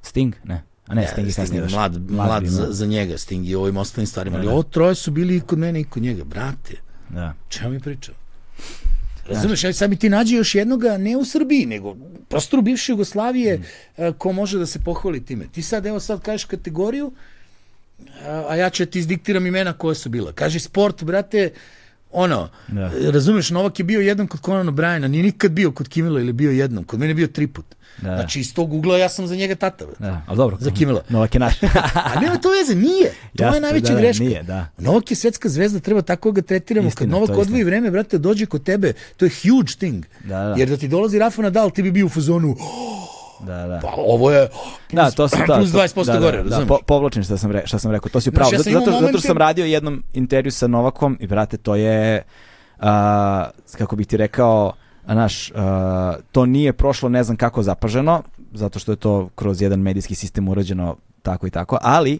Sting? 0.01 0.33
Ne. 0.43 0.63
A 0.87 0.93
ne, 0.95 1.07
Sting 1.07 1.31
Sting 1.31 1.35
kasnije 1.35 1.61
je 1.63 1.69
mlad, 1.69 2.11
mlad, 2.11 2.43
bi, 2.43 2.49
za, 2.49 2.65
da. 2.65 2.73
za 2.73 2.85
njega, 2.85 3.17
Sting 3.17 3.47
i 3.49 3.55
ovim 3.55 3.77
ostalim 3.77 4.07
stvarima, 4.07 4.37
ali 4.37 4.45
Da, 4.45 4.49
da. 4.49 4.53
ovo 4.53 4.63
troje 4.63 4.95
su 4.95 5.11
bili 5.11 5.35
i 5.35 5.39
kod 5.41 5.59
mene 5.59 5.79
i 5.81 5.83
kod 5.83 6.03
njega, 6.03 6.23
brate, 6.23 6.75
Da. 7.09 7.33
čemu 7.49 7.69
mi 7.69 7.79
pričam? 7.79 8.15
Razumeš, 9.27 9.63
ja 9.63 9.73
sad 9.73 9.89
mi 9.89 9.95
ti 9.95 10.09
nađe 10.09 10.35
još 10.35 10.55
jednoga, 10.55 10.97
ne 10.97 11.17
u 11.17 11.25
Srbiji, 11.25 11.65
nego 11.65 11.89
u 11.89 11.97
prostoru 12.29 12.61
bivše 12.61 12.91
Jugoslavije, 12.91 13.57
mm. 13.57 13.63
ko 14.17 14.31
može 14.31 14.59
da 14.59 14.65
se 14.65 14.79
pohvali 14.79 15.25
time. 15.25 15.45
Ti 15.51 15.61
sad, 15.61 15.85
evo 15.85 15.99
sad 15.99 16.21
kažeš 16.21 16.45
kategoriju, 16.45 17.11
a, 18.25 18.45
a 18.49 18.55
ja 18.55 18.69
ću 18.69 18.85
ti 18.85 18.99
izdiktiram 18.99 19.45
imena 19.45 19.73
koje 19.73 19.95
su 19.95 20.09
bila. 20.09 20.31
Kaži 20.31 20.59
sport, 20.59 21.03
brate, 21.03 21.51
ono, 22.13 22.49
Da. 22.67 22.91
razumeš, 23.11 23.49
Novak 23.49 23.79
je 23.79 23.85
bio 23.85 24.01
jednom 24.01 24.27
kod 24.27 24.41
Conan 24.41 24.67
O'Briena, 24.67 25.07
nije 25.07 25.23
nikad 25.23 25.51
bio 25.51 25.71
kod 25.71 25.87
Kimila 25.87 26.19
ili 26.19 26.33
bio 26.33 26.51
jednom, 26.51 26.83
kod 26.83 26.99
mene 26.99 27.09
je 27.09 27.15
bio 27.15 27.27
tri 27.27 27.47
put. 27.47 27.65
Da. 27.97 28.15
Znači, 28.15 28.39
iz 28.39 28.53
tog 28.53 28.73
ugla 28.73 28.97
ja 28.97 29.09
sam 29.09 29.27
za 29.27 29.35
njega 29.35 29.55
tata. 29.55 29.85
Da, 29.99 30.21
ali 30.27 30.37
dobro. 30.37 30.57
Za 30.59 30.71
Kimela. 30.71 31.01
Novak 31.09 31.35
je 31.35 31.39
naš. 31.39 31.53
A 32.05 32.19
nema 32.21 32.37
to 32.37 32.49
veze, 32.51 32.75
nije. 32.77 33.11
To 33.37 33.43
Jasno, 33.43 33.57
je 33.57 33.61
najveća 33.61 33.87
da, 33.87 33.93
da, 33.93 33.99
greška. 33.99 34.23
nije, 34.23 34.43
da. 34.43 34.67
Novak 34.77 35.11
je 35.11 35.15
svetska 35.15 35.49
zvezda, 35.49 35.79
treba 35.79 36.01
tako 36.01 36.31
ga 36.31 36.41
tretiramo. 36.41 36.87
Istina, 36.87 36.99
Kad 37.01 37.21
Novak 37.21 37.37
odvoji 37.37 37.63
vreme, 37.63 37.91
brate, 37.91 38.17
dođe 38.17 38.45
kod 38.45 38.63
tebe, 38.63 38.93
to 39.17 39.25
je 39.25 39.31
huge 39.31 39.71
thing. 39.77 40.05
Da, 40.23 40.35
da. 40.39 40.55
Jer 40.57 40.69
da 40.69 40.77
ti 40.77 40.87
dolazi 40.87 41.19
Rafa 41.19 41.41
Nadal, 41.41 41.71
ti 41.71 41.83
bi 41.83 41.91
bio 41.91 42.05
u 42.05 42.09
fazonu, 42.09 42.55
Da, 43.41 43.67
da. 43.67 43.79
pa 43.81 43.93
ovo 43.97 44.31
je 44.31 44.47
plus, 44.47 44.63
Da, 44.91 45.11
to 45.11 45.27
su 45.27 45.35
da, 45.37 45.45
plus 45.47 45.71
to- 45.71 45.77
20% 45.77 46.05
da, 46.05 46.13
da, 46.13 46.19
gore, 46.19 46.37
Da, 46.37 46.43
razumeš? 46.43 46.67
po, 46.67 46.77
povlačim 46.87 47.23
što 47.23 47.37
sam, 47.37 47.51
re, 47.51 47.61
što 47.65 47.79
sam 47.79 47.91
rekao, 47.91 48.09
to 48.09 48.21
si 48.21 48.31
pravo. 48.31 48.49
ja 48.53 48.57
zato, 48.59 48.69
zato, 48.71 48.91
zato 48.91 49.07
što 49.09 49.21
sam 49.21 49.37
radio 49.37 49.65
jednom 49.65 50.03
intervju 50.13 50.51
sa 50.51 50.67
Novakom 50.67 51.17
i 51.19 51.27
brate, 51.27 51.57
to 51.57 51.75
je, 51.75 52.23
a, 52.79 53.45
kako 53.71 53.95
bih 53.95 54.07
ti 54.07 54.17
rekao, 54.17 54.73
a, 55.05 55.15
naš, 55.15 55.51
a, 55.51 56.13
to 56.31 56.45
nije 56.45 56.73
prošlo 56.73 57.09
ne 57.09 57.23
znam 57.23 57.37
kako 57.37 57.63
zapaženo, 57.63 58.23
zato 58.53 58.79
što 58.79 58.91
je 58.91 58.95
to 58.95 59.29
kroz 59.35 59.61
jedan 59.61 59.79
medijski 59.79 60.15
sistem 60.15 60.47
urađeno 60.47 60.95
tako 61.21 61.47
i 61.47 61.51
tako, 61.51 61.77
ali 61.81 62.19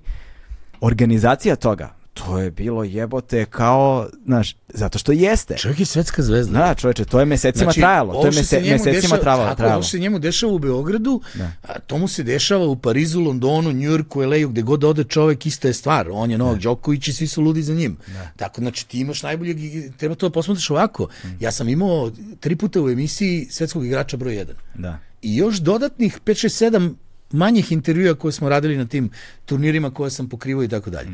organizacija 0.81 1.55
toga, 1.55 1.89
to 2.21 2.39
je 2.39 2.51
bilo 2.51 2.83
jebote 2.83 3.45
kao, 3.45 4.09
znaš, 4.25 4.55
zato 4.67 4.99
što 4.99 5.11
jeste. 5.11 5.57
Čovjek 5.57 5.79
je 5.79 5.85
svetska 5.85 6.21
zvezda. 6.21 6.59
Da, 6.59 6.75
čoveče, 6.75 7.05
to 7.05 7.19
je 7.19 7.25
mesecima 7.25 7.71
trajalo, 7.73 8.13
to 8.13 8.25
je 8.25 8.31
mese, 8.31 8.59
mesecima 8.61 8.91
dešava- 8.93 9.17
trajalo. 9.17 9.43
Tako, 9.43 9.55
trajalo. 9.55 9.75
ovo 9.75 9.83
što 9.83 9.91
se 9.91 9.99
njemu 9.99 10.19
dešava 10.19 10.53
u 10.53 10.59
Beogradu, 10.59 11.21
Da. 11.33 11.51
a, 11.63 11.79
to 11.79 11.97
mu 11.97 12.07
se 12.07 12.23
dešava 12.23 12.65
u 12.65 12.75
Parizu, 12.75 13.19
Londonu, 13.19 13.71
Njujorku, 13.71 14.19
LA-u, 14.21 14.49
gde 14.49 14.61
god 14.61 14.83
ode 14.83 15.03
čovek, 15.03 15.45
ista 15.45 15.67
je 15.67 15.73
stvar. 15.73 16.07
On 16.11 16.31
je 16.31 16.37
Novak 16.37 16.59
Đoković 16.59 17.07
i 17.07 17.13
svi 17.13 17.27
su 17.27 17.41
ludi 17.41 17.63
za 17.63 17.73
njim. 17.73 17.97
Tako, 18.35 18.61
znači, 18.61 18.87
ti 18.87 18.99
imaš 18.99 19.23
najboljeg, 19.23 19.57
treba 19.97 20.15
to 20.15 20.29
da 20.29 20.33
posmatraš 20.33 20.69
ovako. 20.69 21.07
Mm. 21.23 21.27
Ja 21.39 21.51
sam 21.51 21.69
imao 21.69 22.11
tri 22.39 22.55
puta 22.55 22.81
u 22.81 22.89
emisiji 22.89 23.47
svetskog 23.49 23.85
igrača 23.85 24.17
broj 24.17 24.33
1. 24.35 24.45
Da. 24.75 24.99
I 25.21 25.35
još 25.35 25.57
dodatnih 25.57 26.19
5, 26.25 26.31
6, 26.39 26.65
7 26.67 26.93
manjih 27.31 27.71
intervjua 27.71 28.15
koje 28.15 28.31
smo 28.31 28.49
radili 28.49 28.77
na 28.77 28.85
tim 28.85 29.09
turnirima 29.45 29.91
koje 29.91 30.11
sam 30.11 30.29
pokrivao 30.29 30.63
i 30.63 30.67
tako 30.67 30.89
dalje. 30.89 31.09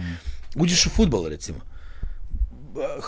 Uđeš 0.57 0.85
u 0.85 0.89
futbol, 0.89 1.27
recimo. 1.27 1.59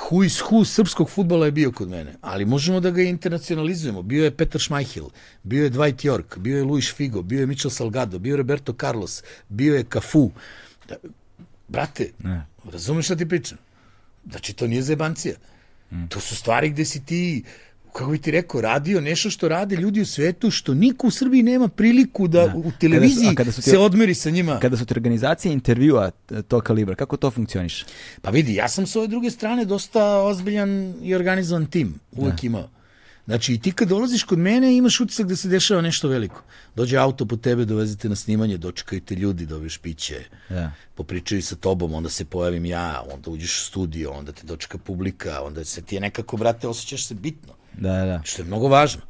Who 0.09 0.25
is 0.25 0.41
who 0.41 0.65
srpskog 0.65 1.09
futbola 1.09 1.45
je 1.45 1.51
bio 1.51 1.71
kod 1.71 1.89
mene, 1.89 2.13
ali 2.21 2.45
možemo 2.45 2.79
da 2.79 2.91
ga 2.91 3.01
internacionalizujemo. 3.01 4.01
Bio 4.01 4.23
je 4.23 4.31
Petar 4.31 4.61
Schmeichel, 4.61 5.05
bio 5.43 5.63
je 5.63 5.71
Dwight 5.71 6.05
York, 6.05 6.37
bio 6.37 6.57
je 6.57 6.63
Luis 6.63 6.93
Figo, 6.95 7.21
bio 7.21 7.39
je 7.39 7.45
Michel 7.45 7.71
Salgado, 7.71 8.19
bio 8.19 8.33
je 8.33 8.37
Roberto 8.37 8.73
Carlos, 8.73 9.23
bio 9.49 9.75
je 9.75 9.83
Cafu. 9.93 10.31
Da, 10.87 10.95
brate, 11.67 12.11
Ne. 12.19 12.45
razumeš 12.71 13.05
šta 13.05 13.15
ti 13.15 13.29
pričam? 13.29 13.57
Znači, 14.29 14.53
to 14.53 14.67
nije 14.67 14.81
zebancija. 14.81 15.35
To 16.09 16.19
su 16.19 16.35
stvari 16.35 16.69
gde 16.69 16.85
si 16.85 17.05
ti, 17.05 17.43
kako 17.89 18.07
bi 18.07 18.17
ti 18.17 18.31
rekao, 18.31 18.61
radio 18.61 19.01
nešto 19.01 19.29
što 19.29 19.47
rade 19.47 19.75
ljudi 19.75 20.01
u 20.01 20.05
svetu, 20.05 20.51
što 20.51 20.73
niko 20.73 21.07
u 21.07 21.11
Srbiji 21.11 21.43
nema 21.43 21.67
priliku 21.67 22.27
da, 22.27 22.47
Da. 22.47 22.53
u 22.55 22.71
televiziji 22.71 23.15
Kada 23.17 23.31
su- 23.31 23.35
kada 23.35 23.51
su 23.53 23.61
ti- 23.61 23.69
se 23.69 23.77
odmeri 23.79 24.13
sa 24.15 24.29
njima. 24.29 24.59
Kada 24.59 24.77
su 24.77 24.85
ti 24.85 24.93
organizacije 24.93 25.53
intervjua 25.53 26.11
t- 26.11 26.41
tog 26.41 26.63
kalibra, 26.63 26.95
kako 26.95 27.17
to 27.17 27.31
funkcioniše? 27.31 27.85
Pa 28.21 28.29
vidi, 28.29 28.55
ja 28.55 28.69
sam 28.69 28.87
s 28.87 28.95
ove 28.95 29.07
druge 29.07 29.31
strane 29.31 29.65
dosta 29.65 30.03
ozbiljan 30.15 30.69
i 31.01 31.15
organizovan 31.15 31.65
tim, 31.65 31.93
uvek 32.13 32.43
imao. 32.43 32.69
Znači, 33.25 33.53
i 33.53 33.59
ti 33.59 33.71
kad 33.71 33.87
dolaziš 33.87 34.23
kod 34.23 34.39
mene 34.39 34.75
imaš 34.75 34.99
utisak 34.99 35.27
da 35.27 35.35
se 35.35 35.47
dešava 35.47 35.81
nešto 35.81 36.07
veliko. 36.07 36.41
Dođe 36.75 36.97
auto 36.97 37.25
po 37.25 37.37
tebe, 37.37 37.65
dovezete 37.65 38.09
na 38.09 38.15
snimanje, 38.15 38.57
dočekaju 38.57 39.01
te 39.01 39.15
ljudi, 39.15 39.45
dobiješ 39.45 39.77
piće, 39.77 40.15
Da. 40.49 40.71
popričaju 40.95 41.41
sa 41.43 41.55
tobom, 41.55 41.93
onda 41.93 42.09
se 42.09 42.25
pojavim 42.25 42.65
ja, 42.65 43.03
onda 43.13 43.29
uđeš 43.29 43.57
u 43.57 43.65
studio, 43.65 44.11
onda 44.11 44.31
te 44.31 44.41
dočeka 44.43 44.77
publika, 44.77 45.41
onda 45.41 45.65
se 45.65 45.81
ti 45.81 45.95
je 45.95 46.01
nekako, 46.01 46.37
brate, 46.37 46.67
osjećaš 46.67 47.05
se 47.05 47.13
bitno, 47.13 47.53
Da, 47.79 48.05
da, 48.05 48.21
što 48.23 48.41
je 48.41 48.45
mnogo 48.45 48.67
važno. 48.67 49.01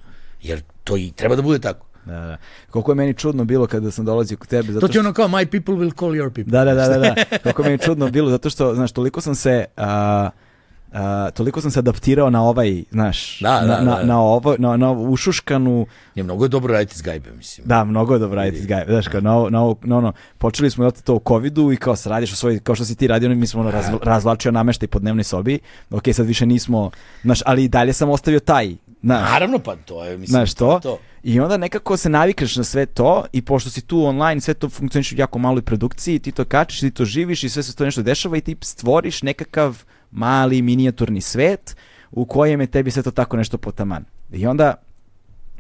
Jer 0.41 0.61
to 0.83 0.97
i 0.97 1.11
treba 1.15 1.35
da 1.35 1.41
bude 1.41 1.59
tako. 1.59 1.85
da, 2.05 2.13
da. 2.13 2.37
Koliko 2.69 2.91
je 2.91 2.95
meni 2.95 3.13
čudno 3.13 3.45
bilo 3.45 3.67
kada 3.67 3.91
sam 3.91 4.05
dolazio 4.05 4.37
kod 4.37 4.47
tebe, 4.47 4.73
zato 4.73 4.87
To 4.87 4.87
ti 4.87 4.97
je 4.97 5.01
što... 5.01 5.07
ono 5.07 5.13
kao, 5.13 5.27
my 5.27 5.45
people 5.45 5.73
will 5.73 5.99
call 5.99 6.11
your 6.11 6.29
people. 6.29 6.51
Da, 6.51 6.65
da, 6.65 6.73
da, 6.73 6.87
da, 6.87 6.97
da. 6.97 7.15
Koliko 7.43 7.61
je 7.61 7.65
meni 7.65 7.77
čudno 7.79 8.09
bilo, 8.09 8.29
zato 8.29 8.49
što, 8.49 8.75
znaš, 8.75 8.91
toliko 8.91 9.21
sam 9.21 9.35
se... 9.35 9.65
A, 9.77 10.29
a, 10.91 11.29
toliko 11.31 11.61
sam 11.61 11.71
se 11.71 11.79
adaptirao 11.79 12.29
na 12.29 12.43
ovaj, 12.43 12.83
znaš, 12.91 13.39
Da, 13.39 13.49
da, 13.51 13.61
na, 13.61 13.79
na, 13.81 13.95
da. 13.95 14.03
na, 14.03 14.21
ovo, 14.21 14.55
na, 14.57 14.77
na 14.77 14.89
ovu 14.89 15.11
ušuškanu, 15.11 15.85
Je 16.15 16.23
mnogo 16.23 16.45
je 16.45 16.49
dobro 16.49 16.73
raditi 16.73 16.97
s 16.97 17.01
gajbe, 17.01 17.31
mislim. 17.31 17.67
da, 17.67 17.83
mnogo 17.83 18.13
je 18.13 18.19
dobro 18.19 18.35
raditi 18.35 18.63
s 18.63 18.67
Gajom, 18.67 18.85
znaš, 18.87 19.07
kao, 19.07 19.21
na, 19.21 19.33
ovo- 19.33 19.49
na, 19.49 19.61
ovo- 19.61 19.77
na 19.81 19.97
ono, 19.97 20.13
počeli 20.37 20.69
smo 20.71 20.91
to 20.91 21.15
u 21.15 21.21
covidu 21.27 21.71
i 21.71 21.77
kao 21.77 21.95
se 21.95 22.09
radiš 22.09 22.31
u 22.31 22.35
svoj, 22.35 22.59
kao 22.59 22.75
što 22.75 22.85
si 22.85 22.95
ti 22.95 23.07
radio, 23.07 23.29
mi 23.29 23.47
smo 23.47 23.61
ono, 23.61 23.71
raz, 23.71 23.85
razvlačio 24.03 24.51
nameštaj 24.51 24.87
po 24.87 24.99
dnevnoj 24.99 25.23
sobi, 25.23 25.59
ok, 25.91 26.03
sad 26.13 26.25
više 26.25 26.45
nismo, 26.45 26.91
znaš, 27.23 27.39
ali 27.45 27.63
i 27.63 27.69
dalje 27.69 27.93
sam 27.93 28.09
ostavio 28.09 28.39
taj, 28.39 28.75
znaš, 29.01 29.31
Naravno, 29.31 29.59
pa 29.59 29.75
to 29.75 30.05
je, 30.05 30.11
mislim, 30.11 30.27
Znaš 30.29 30.53
to? 30.53 30.79
to. 30.83 30.97
I 31.23 31.39
onda 31.39 31.57
nekako 31.57 31.97
se 31.97 32.09
navikneš 32.09 32.55
na 32.55 32.63
sve 32.63 32.85
to 32.85 33.25
i 33.31 33.41
pošto 33.41 33.69
si 33.69 33.81
tu 33.81 34.03
online, 34.03 34.41
sve 34.41 34.53
to 34.53 34.69
funkcioniš 34.69 35.11
u 35.11 35.15
jako 35.15 35.39
maloj 35.39 35.61
produkciji, 35.61 36.19
ti 36.19 36.31
to 36.31 36.45
kačiš, 36.45 36.79
ti 36.79 36.91
to 36.91 37.05
živiš 37.05 37.43
i 37.43 37.49
sve 37.49 37.63
se 37.63 37.75
to 37.75 37.85
nešto 37.85 38.01
dešava 38.01 38.37
i 38.37 38.41
ti 38.41 38.55
stvoriš 38.61 39.23
nekakav 39.23 39.83
mali 40.11 40.61
minijaturni 40.61 41.21
svet 41.21 41.75
u 42.11 42.25
kojem 42.25 42.61
je 42.61 42.67
tebi 42.67 42.91
sve 42.91 43.03
to 43.03 43.11
tako 43.11 43.37
nešto 43.37 43.57
potaman. 43.57 44.05
I 44.31 44.47
onda 44.47 44.75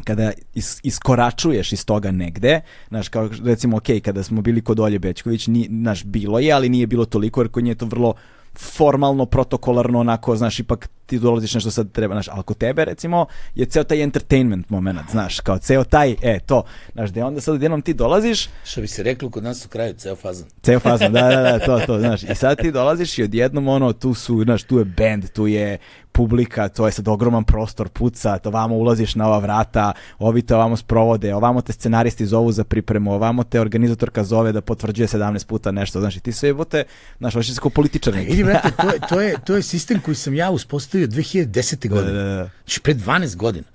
kada 0.03 0.31
is, 0.53 0.79
iskoračuješ 0.83 1.73
iz 1.73 1.85
toga 1.85 2.11
negde, 2.11 2.61
znaš, 2.87 3.09
kao 3.09 3.29
recimo, 3.43 3.77
ok, 3.77 3.87
kada 4.03 4.23
smo 4.23 4.41
bili 4.41 4.61
kod 4.61 4.79
Olje 4.79 4.99
Bećković, 4.99 5.47
ni, 5.47 5.67
znaš, 5.69 6.03
bilo 6.03 6.39
je, 6.39 6.51
ali 6.51 6.69
nije 6.69 6.87
bilo 6.87 7.05
toliko, 7.05 7.41
jer 7.41 7.51
kod 7.51 7.63
nje 7.63 7.71
je 7.71 7.75
to 7.75 7.85
vrlo 7.85 8.13
formalno, 8.55 9.25
protokolarno, 9.25 9.99
onako, 9.99 10.35
znaš, 10.35 10.59
ipak 10.59 10.89
ti 11.09 11.19
dolaziš 11.19 11.53
nešto 11.53 11.71
sad 11.71 11.91
treba, 11.91 12.15
znaš, 12.15 12.27
ali 12.31 12.43
kod 12.43 12.57
tebe 12.57 12.85
recimo 12.85 13.25
je 13.55 13.65
ceo 13.65 13.83
taj 13.83 14.03
entertainment 14.03 14.69
moment, 14.69 14.99
znaš, 15.11 15.39
kao 15.39 15.57
ceo 15.57 15.83
taj, 15.83 16.15
e, 16.21 16.39
to, 16.39 16.63
znaš, 16.93 17.09
gde 17.09 17.23
onda 17.23 17.41
sad 17.41 17.55
odjednom 17.55 17.81
ti 17.81 17.93
dolaziš, 17.93 18.49
Što 18.63 18.81
bi 18.81 18.87
se 18.87 19.03
reklo 19.03 19.29
kod 19.29 19.43
nas 19.43 19.65
u 19.65 19.69
kraju, 19.69 19.93
ceo 19.93 20.15
fazan. 20.15 20.47
ceo 20.63 20.79
fazon, 20.79 21.13
da, 21.13 21.21
da, 21.21 21.41
da, 21.41 21.59
to, 21.59 21.79
to, 21.85 21.99
znaš, 22.05 22.23
i 22.23 22.35
sad 22.35 22.57
ti 22.57 22.71
dolaziš 22.71 23.17
i 23.17 23.23
odjednom 23.23 23.67
ono, 23.67 23.93
tu 23.93 24.13
su, 24.13 24.43
znaš, 24.43 24.63
tu 24.63 24.79
je 24.79 24.85
band, 24.85 25.29
tu 25.29 25.47
je 25.47 25.77
publika, 26.11 26.67
to 26.69 26.85
je 26.85 26.91
sad 26.91 27.07
ogroman 27.07 27.43
prostor, 27.43 27.89
puca, 27.89 28.37
to 28.37 28.49
vamo 28.49 28.75
ulaziš 28.75 29.15
na 29.15 29.27
ova 29.27 29.39
vrata, 29.39 29.93
ovi 30.19 30.41
te 30.41 30.55
ovamo 30.55 30.77
sprovode, 30.77 31.35
ovamo 31.35 31.61
te 31.61 31.73
scenaristi 31.73 32.25
zovu 32.25 32.51
za 32.51 32.63
pripremu, 32.63 33.13
ovamo 33.13 33.43
te 33.43 33.61
organizatorka 33.61 34.23
zove 34.23 34.51
da 34.51 34.61
potvrđuje 34.61 35.07
17 35.07 35.45
puta 35.45 35.71
nešto, 35.71 35.99
znaš, 35.99 36.17
i 36.17 36.19
ti 36.19 36.31
sve 36.31 36.49
jebote, 36.49 36.83
znaš, 37.17 37.33
hoće 37.33 37.53
se 37.53 37.61
kao 37.61 37.69
političar. 37.69 38.13
Vidi, 38.13 38.43
brate, 38.43 38.71
to 38.81 38.89
je, 38.89 38.99
to, 39.09 39.21
je, 39.21 39.35
to 39.45 39.55
je 39.55 39.63
sistem 39.63 40.01
koji 40.05 40.15
sam 40.15 40.33
ja 40.33 40.51
uspostavio 40.51 40.98
2010. 41.07 41.89
godine. 41.89 42.13
da, 42.13 42.23
da. 42.23 42.49
Znači, 42.65 42.81
pre 42.81 42.93
12 42.93 43.35
godina. 43.35 43.65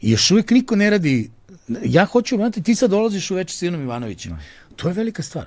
I 0.00 0.10
još 0.10 0.30
uvijek 0.30 0.50
niko 0.50 0.76
ne 0.76 0.90
radi... 0.90 1.30
Ja 1.84 2.04
hoću, 2.04 2.36
brate, 2.36 2.62
ti 2.62 2.74
sad 2.74 2.90
dolaziš 2.90 3.30
u 3.30 3.34
veče 3.34 3.56
s 3.56 3.62
Ivanom 3.62 3.82
Ivanovićem. 3.82 4.38
To 4.76 4.88
je 4.88 4.94
velika 4.94 5.22
stvar. 5.22 5.46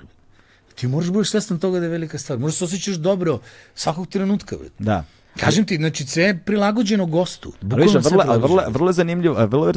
Ti 0.74 0.86
moraš 0.86 1.10
budeš 1.10 1.30
svestan 1.30 1.58
toga 1.58 1.78
da 1.78 1.84
je 1.84 1.90
velika 1.90 2.18
stvar. 2.18 2.38
Možeš 2.38 2.58
se 2.58 2.64
osjećaš 2.64 2.94
dobro 2.94 3.40
svakog 3.74 4.08
trenutka. 4.08 4.56
Brate. 4.56 4.74
Da. 4.78 5.04
Kažem 5.40 5.64
ti, 5.64 5.76
znači 5.76 6.06
sve 6.06 6.22
je 6.22 6.38
prilagođeno 6.44 7.06
gostu. 7.06 7.52
Bukvalno 7.60 8.00
vrlo, 8.00 8.38
vrlo, 8.38 8.62
vrlo 8.68 8.88
je 8.88 8.92
zanimljiv, 8.92 9.32
vrlo 9.32 9.72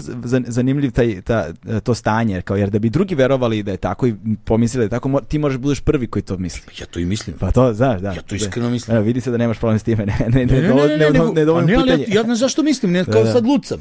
zanimljiv 0.48 0.92
taj, 0.92 1.22
ta, 1.22 1.48
to 1.84 1.94
stanje, 1.94 2.42
kao 2.42 2.58
jer 2.58 2.70
da 2.70 2.80
bi 2.80 2.90
drugi 2.90 3.16
verovali 3.16 3.64
da 3.64 3.72
je 3.72 3.78
tako 3.78 4.08
i 4.08 4.16
pomislili 4.46 4.82
da 4.82 4.86
je 4.86 5.00
tako, 5.00 5.22
ti 5.22 5.40
možeš 5.40 5.60
budeš 5.60 5.82
prvi 5.82 6.08
koji 6.08 6.24
to 6.24 6.38
misli. 6.38 6.74
Ja 6.80 6.86
to 6.86 7.00
i 7.00 7.06
mislim. 7.06 7.36
Pa 7.40 7.52
to, 7.52 7.74
znaš, 7.74 8.02
da. 8.02 8.12
Ja 8.12 8.22
to 8.22 8.36
iskreno 8.36 8.70
mislim. 8.70 8.98
Evo, 8.98 9.06
vidi 9.06 9.22
se 9.22 9.32
da 9.32 9.38
nemaš 9.38 9.58
problem 9.58 9.80
s 9.80 9.84
time, 9.84 10.06
ne, 10.06 10.16
ne, 10.28 10.46
ne, 10.46 10.62
Ne, 10.62 10.62
ne, 10.62 10.88
ne, 10.88 10.98
ne, 10.98 11.20
ne, 11.20 11.32
ne, 11.34 11.46
dovoljno 11.46 11.68
a 11.68 11.72
ne, 11.72 11.76
ali 11.76 11.92
pitanje. 11.92 12.06
ja, 12.16 12.24
ne 12.24 12.36
zašto 12.36 12.64
mislim, 12.64 12.92
ne, 12.92 13.06
kao 13.06 13.24
da. 13.24 13.32
sad 13.32 13.46
lucam. 13.46 13.80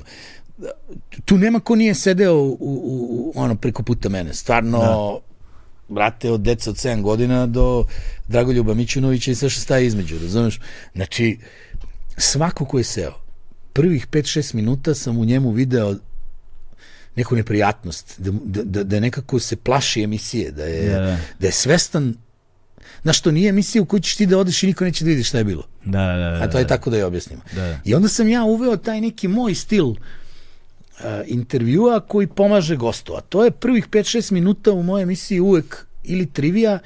Tu 1.25 1.39
nema 1.39 1.61
ko 1.61 1.77
nije 1.77 1.95
sedeo 1.95 2.35
u, 2.35 2.57
u, 2.61 3.33
ono 3.35 3.55
preko 3.55 3.83
puta 3.83 4.09
mene. 4.09 4.35
Stvarno, 4.35 5.21
brate, 5.89 6.31
od 6.31 6.41
deca 6.41 6.71
od 6.71 6.77
7 6.77 7.03
godina 7.03 7.47
do 7.47 7.85
Dragoljuba 8.29 8.75
Mićunovića 8.75 9.31
i 9.31 9.35
sve 9.35 9.51
što 9.51 9.61
staje 9.61 9.87
između, 9.87 10.19
razumeš? 10.19 10.61
Znači, 10.95 11.39
svako 12.19 12.65
ko 12.65 12.79
je 12.79 12.85
seo, 12.85 13.13
prvih 13.73 14.09
5-6 14.09 14.55
minuta 14.55 14.95
sam 14.95 15.19
u 15.19 15.25
njemu 15.25 15.51
video 15.51 15.97
neku 17.17 17.37
neprijatnost, 17.37 18.15
da, 18.19 18.31
da, 18.45 18.63
da, 18.63 18.85
da 18.85 19.01
nekako 19.01 19.39
se 19.39 19.57
plaši 19.57 20.03
emisije, 20.03 20.51
da 20.51 20.65
je, 20.65 20.91
Da, 20.91 21.01
da. 21.01 21.19
da 21.39 21.47
je 21.47 21.53
svestan 21.53 22.15
Znaš, 23.03 23.21
to 23.21 23.31
nije 23.31 23.49
emisija 23.49 23.83
u 23.83 23.85
kojoj 23.85 24.01
ćeš 24.01 24.17
ti 24.17 24.27
da 24.27 24.39
odeš 24.39 24.63
i 24.63 24.67
niko 24.67 24.85
neće 24.85 25.05
da 25.05 25.09
vidi 25.09 25.23
šta 25.25 25.39
je 25.39 25.45
bilo. 25.45 25.63
Da, 25.85 26.07
da, 26.07 26.31
da. 26.39 26.45
A 26.45 26.51
to 26.51 26.59
je 26.59 26.67
tako 26.67 26.91
da 26.91 26.97
je 26.97 27.05
objasnimo. 27.05 27.43
Da. 27.53 27.81
I 27.85 27.95
onda 27.95 28.09
sam 28.09 28.29
ja 28.29 28.45
uveo 28.45 28.77
taj 28.77 29.01
neki 29.01 29.29
moj 29.29 29.55
stil 29.55 29.87
uh, 29.87 29.97
intervjua 31.27 32.01
koji 32.01 32.27
pomaže 32.27 32.77
gostu. 32.77 33.15
A 33.15 33.21
to 33.21 33.45
je 33.45 33.51
prvih 33.51 33.89
5-6 33.89 34.33
minuta 34.33 34.73
u 34.73 34.83
mojoj 34.83 35.03
emisiji 35.03 35.41
uvek 35.41 35.87
ili 36.05 36.27
trivija 36.27 36.79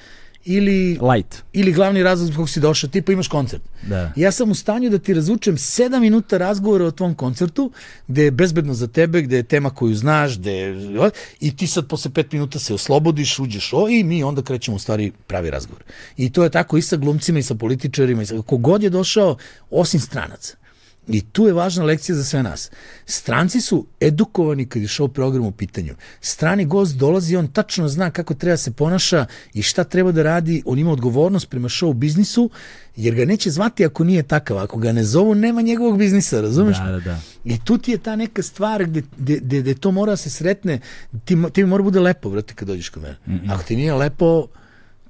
ili, 0.44 0.98
Light. 1.14 1.42
ili 1.52 1.72
glavni 1.72 2.02
razlog 2.02 2.26
zbog 2.26 2.36
kog 2.36 2.50
si 2.50 2.60
došao, 2.60 2.90
tipa 2.90 3.12
imaš 3.12 3.28
koncert. 3.28 3.62
Da. 3.82 4.12
Ja 4.16 4.32
sam 4.32 4.50
u 4.50 4.54
stanju 4.54 4.90
da 4.90 4.98
ti 4.98 5.14
razvučem 5.14 5.56
7 5.56 6.00
minuta 6.00 6.38
razgovora 6.38 6.84
o 6.84 6.90
tvom 6.90 7.14
koncertu, 7.14 7.70
gde 8.08 8.24
je 8.24 8.30
bezbedno 8.30 8.74
za 8.74 8.86
tebe, 8.86 9.22
gde 9.22 9.36
je 9.36 9.42
tema 9.42 9.70
koju 9.70 9.94
znaš, 9.94 10.38
gde 10.38 10.52
je, 10.52 11.10
i 11.40 11.56
ti 11.56 11.66
sad 11.66 11.88
posle 11.88 12.10
5 12.10 12.26
minuta 12.32 12.58
se 12.58 12.74
oslobodiš, 12.74 13.38
uđeš 13.38 13.72
o, 13.72 13.88
i 13.88 14.04
mi 14.04 14.22
onda 14.24 14.42
krećemo 14.42 14.76
u 14.76 14.80
stvari 14.80 15.12
pravi 15.26 15.50
razgovor. 15.50 15.82
I 16.16 16.30
to 16.32 16.44
je 16.44 16.50
tako 16.50 16.76
i 16.76 16.82
sa 16.82 16.96
glumcima 16.96 17.38
i 17.38 17.42
sa 17.42 17.54
političarima, 17.54 18.22
i 18.22 18.26
sa, 18.26 18.42
kogod 18.46 18.82
je 18.82 18.90
došao, 18.90 19.36
osim 19.70 20.00
stranaca. 20.00 20.61
I 21.08 21.20
tu 21.20 21.46
je 21.46 21.52
važna 21.52 21.84
lekcija 21.84 22.16
za 22.16 22.24
sve 22.24 22.42
nas. 22.42 22.70
Stranci 23.06 23.60
su 23.60 23.86
edukovani 24.00 24.66
kad 24.66 24.82
je 24.82 24.88
show 24.88 25.08
program 25.08 25.44
u 25.44 25.52
pitanju. 25.52 25.94
Strani 26.20 26.64
gost 26.64 26.96
dolazi, 26.96 27.36
on 27.36 27.48
tačno 27.48 27.88
zna 27.88 28.10
kako 28.10 28.34
treba 28.34 28.56
se 28.56 28.70
ponaša 28.70 29.26
i 29.54 29.62
šta 29.62 29.84
treba 29.84 30.12
da 30.12 30.22
radi, 30.22 30.62
on 30.66 30.78
ima 30.78 30.92
odgovornost 30.92 31.50
prema 31.50 31.68
show 31.68 31.94
biznisu, 31.94 32.50
jer 32.96 33.14
ga 33.14 33.24
neće 33.24 33.50
zvati 33.50 33.84
ako 33.84 34.04
nije 34.04 34.22
takav. 34.22 34.58
Ako 34.58 34.78
ga 34.78 34.92
ne 34.92 35.04
zovu, 35.04 35.34
nema 35.34 35.62
njegovog 35.62 35.98
biznisa, 35.98 36.40
razumeš? 36.40 36.78
Da, 36.78 36.90
da, 36.90 37.00
da. 37.00 37.20
I 37.44 37.58
tu 37.64 37.78
ti 37.78 37.90
je 37.90 37.98
ta 37.98 38.16
neka 38.16 38.42
stvar 38.42 38.84
gde, 38.84 39.02
gde, 39.18 39.38
gde, 39.38 39.60
gde 39.60 39.74
to 39.74 39.90
mora 39.90 40.12
da 40.12 40.16
se 40.16 40.30
sretne, 40.30 40.80
ti, 41.24 41.36
ti 41.52 41.64
mora 41.64 41.82
bude 41.82 42.00
lepo, 42.00 42.30
brate, 42.30 42.54
kad 42.54 42.68
dođeš 42.68 42.88
kod 42.88 43.02
mene. 43.02 43.16
Ako 43.48 43.62
ti 43.62 43.76
nije 43.76 43.94
lepo, 43.94 44.46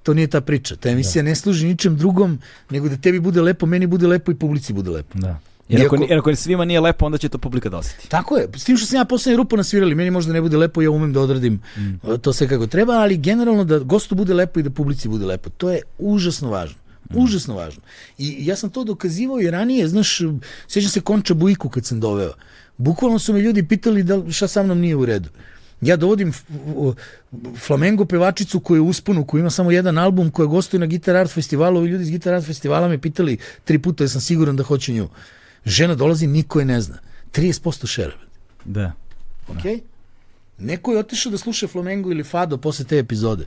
to 0.02 0.14
nije 0.14 0.26
ta 0.26 0.40
priča. 0.40 0.76
Ta 0.76 0.90
emisija 0.90 1.22
ne 1.22 1.34
služi 1.34 1.66
ničem 1.66 1.96
drugom, 1.96 2.38
nego 2.70 2.88
da 2.88 2.96
tebi 2.96 3.20
bude 3.20 3.42
lepo, 3.42 3.66
meni 3.66 3.86
bude 3.86 4.06
lepo 4.06 4.32
i 4.32 4.34
publici 4.34 4.72
bude 4.72 4.90
lepo. 4.90 5.18
Da. 5.18 5.38
Jer 5.72 5.86
ako, 5.86 5.96
jer 6.08 6.18
ako 6.18 6.34
svima 6.34 6.64
nije 6.64 6.80
lepo, 6.80 7.06
onda 7.06 7.18
će 7.18 7.28
to 7.28 7.38
publika 7.38 7.68
da 7.68 7.76
osjeti. 7.76 8.08
Tako 8.08 8.36
je, 8.36 8.48
s 8.56 8.64
tim 8.64 8.76
što 8.76 8.86
sam 8.86 8.96
ja 8.96 9.04
poslednji 9.04 9.36
rupu 9.36 9.56
nasvirali, 9.56 9.94
meni 9.94 10.10
možda 10.10 10.32
ne 10.32 10.40
bude 10.40 10.56
lepo, 10.56 10.82
ja 10.82 10.90
umem 10.90 11.12
da 11.12 11.20
odradim 11.20 11.60
mm. 11.76 12.18
to 12.22 12.32
sve 12.32 12.48
kako 12.48 12.66
treba, 12.66 12.92
ali 12.92 13.16
generalno 13.16 13.64
da 13.64 13.78
gostu 13.78 14.14
bude 14.14 14.34
lepo 14.34 14.60
i 14.60 14.62
da 14.62 14.70
publici 14.70 15.08
bude 15.08 15.26
lepo. 15.26 15.50
To 15.50 15.70
je 15.70 15.82
užasno 15.98 16.50
važno. 16.50 16.76
Užasno 17.14 17.54
važno. 17.54 17.82
I 18.18 18.46
ja 18.46 18.56
sam 18.56 18.70
to 18.70 18.84
dokazivao 18.84 19.40
i 19.40 19.50
ranije, 19.50 19.88
znaš, 19.88 20.20
sjećam 20.68 20.90
se 20.90 21.00
Konča 21.00 21.34
Bujku 21.34 21.68
kad 21.68 21.84
sam 21.84 22.00
doveo. 22.00 22.32
Bukvalno 22.76 23.18
su 23.18 23.32
me 23.32 23.40
ljudi 23.40 23.68
pitali 23.68 24.02
da 24.02 24.30
šta 24.30 24.48
sa 24.48 24.62
mnom 24.62 24.80
nije 24.80 24.96
u 24.96 25.06
redu. 25.06 25.28
Ja 25.80 25.96
dovodim 25.96 26.32
flamengo 27.58 28.04
pevačicu 28.04 28.60
koju 28.60 28.76
je 28.76 28.80
usponu, 28.80 29.24
koja 29.24 29.40
ima 29.40 29.50
samo 29.50 29.70
jedan 29.70 29.98
album, 29.98 30.30
koja 30.30 30.46
gostuje 30.46 30.80
na 30.80 30.86
Guitar 30.86 31.16
Art 31.16 31.30
festivalu 31.30 31.86
i 31.86 31.88
ljudi 31.88 32.02
iz 32.02 32.10
Guitar 32.10 32.34
Art 32.34 32.46
festivala 32.46 32.88
me 32.88 32.98
pitali 32.98 33.36
tri 33.64 33.78
puta, 33.78 34.04
jer 34.04 34.10
sam 34.10 34.20
siguran 34.20 34.56
da 34.56 34.62
hoće 34.62 34.92
nju. 34.92 35.08
Žena 35.64 35.94
dolazi, 35.94 36.26
niko 36.26 36.58
je 36.58 36.64
ne 36.64 36.80
zna. 36.80 36.98
30% 37.32 37.86
šera. 37.86 38.14
Da. 38.64 38.92
Ok? 39.48 39.62
Neko 40.58 40.92
je 40.92 40.98
otišao 40.98 41.32
da 41.32 41.38
sluša 41.38 41.66
flamengo 41.66 42.10
ili 42.10 42.24
fado 42.24 42.56
posle 42.56 42.84
te 42.84 42.98
epizode. 42.98 43.46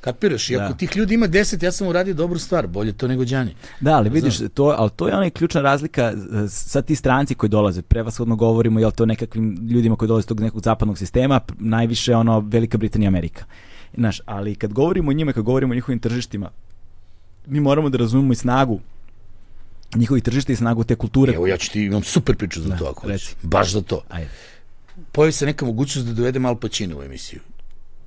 Kapiraš? 0.00 0.50
I 0.50 0.56
ako 0.56 0.72
Da. 0.72 0.76
tih 0.76 0.96
ljudi 0.96 1.14
ima 1.14 1.28
10, 1.28 1.64
ja 1.64 1.72
sam 1.72 1.88
uradio 1.88 2.14
dobru 2.14 2.38
stvar. 2.38 2.66
Bolje 2.66 2.92
to 2.92 3.08
nego 3.08 3.24
Đani. 3.24 3.54
Da, 3.80 3.96
ali 3.96 4.10
vidiš, 4.10 4.38
to, 4.54 4.74
ali 4.78 4.90
to 4.96 5.08
je 5.08 5.16
ona 5.16 5.30
ključna 5.30 5.60
razlika 5.60 6.02
e, 6.02 6.48
sad 6.48 6.86
ti 6.86 6.96
stranci 6.96 7.34
koji 7.34 7.50
dolaze, 7.50 7.82
prevashodno 7.82 8.36
govorimo 8.36 8.80
jel 8.80 8.90
to 8.90 9.06
nekakvim 9.06 9.68
ljudima 9.70 9.96
koji 9.96 10.08
dolaze 10.08 10.22
iz 10.22 10.26
tog 10.26 10.40
nekog 10.40 10.62
zapadnog 10.62 10.98
sistema, 10.98 11.40
najviše 11.58 12.16
ono 12.16 12.40
Velika 12.40 12.78
Britanija 12.78 13.08
Amerika. 13.08 13.44
Znaš, 13.96 14.20
ali 14.26 14.54
kad 14.54 14.72
govorimo 14.72 15.10
o 15.10 15.14
njima, 15.14 15.32
kad 15.32 15.44
govorimo 15.44 15.72
o 15.72 15.74
njihovim 15.74 15.98
tržištima, 15.98 16.50
mi 17.46 17.60
moramo 17.60 17.88
da 17.88 17.98
razumemo 17.98 18.32
i 18.32 18.36
snagu 18.36 18.80
njihovih 19.94 20.22
tržišta 20.22 20.52
i 20.52 20.56
snagu 20.56 20.84
te 20.84 20.94
kulture. 20.94 21.32
Evo, 21.34 21.46
ja 21.46 21.56
ću 21.56 21.70
ti 21.70 21.84
imam 21.84 22.02
super 22.02 22.36
priču 22.36 22.60
za 22.60 22.68
Da, 22.68 22.76
to 22.76 22.84
ako 22.84 23.00
hoćeš. 23.00 23.34
Baš 23.42 23.72
za 23.72 23.82
to. 23.82 24.02
Ajde. 24.08 24.30
Pojavi 25.12 25.32
se 25.32 25.46
neka 25.46 25.66
mogućnost 25.66 26.08
da 26.08 26.14
dovedem 26.14 26.46
Al 26.46 26.56
Pacino 26.56 26.98
u 26.98 27.02
emisiju. 27.02 27.40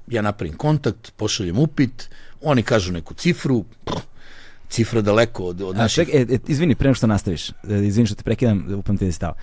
Ja 0.08 0.22
napravim 0.22 0.58
kontakt, 0.58 1.12
pošaljem 1.16 1.60
upit, 1.60 2.10
oni 2.42 2.64
kažu 2.64 2.92
neku 2.92 3.14
cifru, 3.14 3.66
cifra 4.70 5.02
daleko 5.02 5.44
od, 5.44 5.62
od 5.62 5.76
A, 5.76 5.78
naših... 5.78 5.96
ček, 5.96 6.16
e, 6.16 6.36
e, 6.36 6.40
izvini, 6.48 6.76
pre 6.76 6.88
nego 6.88 6.96
što 6.96 7.08
nastaviš, 7.08 7.50
e, 7.50 7.54
izvini 7.84 8.06
što 8.06 8.16
te 8.16 8.24
prekidam, 8.24 8.74
upam 8.74 8.98
ti 8.98 9.06
da 9.06 9.12
stav. 9.12 9.34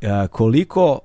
E, 0.00 0.28
koliko 0.30 1.00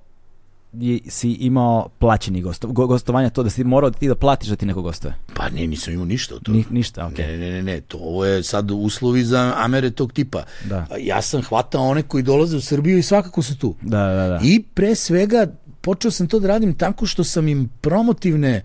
si 1.07 1.31
imao 1.31 1.89
plaćeni 1.99 2.41
gosto, 2.41 2.67
go, 2.67 2.87
gostovanja, 2.87 3.29
to 3.29 3.43
da 3.43 3.49
si 3.49 3.63
morao 3.63 3.91
ti 3.91 4.07
da 4.07 4.15
platiš 4.15 4.49
da 4.49 4.55
ti 4.55 4.65
neko 4.65 4.81
gostuje? 4.81 5.15
Pa 5.33 5.49
ne, 5.49 5.67
nisam 5.67 5.93
imao 5.93 6.05
ništa 6.05 6.35
od 6.35 6.43
toga. 6.43 6.57
Ni, 6.57 6.65
ništa, 6.69 7.07
okej. 7.07 7.27
Ne, 7.27 7.37
ne, 7.37 7.51
ne, 7.51 7.63
ne, 7.63 7.81
to 7.81 7.97
ovo 7.97 8.25
je 8.25 8.43
sad 8.43 8.71
uslovi 8.71 9.23
za 9.23 9.53
Amere 9.57 9.91
tog 9.91 10.13
tipa. 10.13 10.43
Da. 10.65 10.87
Ja 10.99 11.21
sam 11.21 11.41
hvatao 11.41 11.87
one 11.87 12.01
koji 12.01 12.23
dolaze 12.23 12.57
u 12.57 12.61
Srbiju 12.61 12.97
i 12.97 13.03
svakako 13.03 13.41
su 13.41 13.57
tu. 13.57 13.75
Da, 13.81 13.97
da, 13.97 14.27
da. 14.27 14.39
I 14.43 14.63
pre 14.73 14.95
svega 14.95 15.47
počeo 15.81 16.11
sam 16.11 16.27
to 16.27 16.39
da 16.39 16.47
radim 16.47 16.73
tako 16.73 17.05
što 17.05 17.23
sam 17.23 17.47
im 17.47 17.69
promotivne 17.81 18.61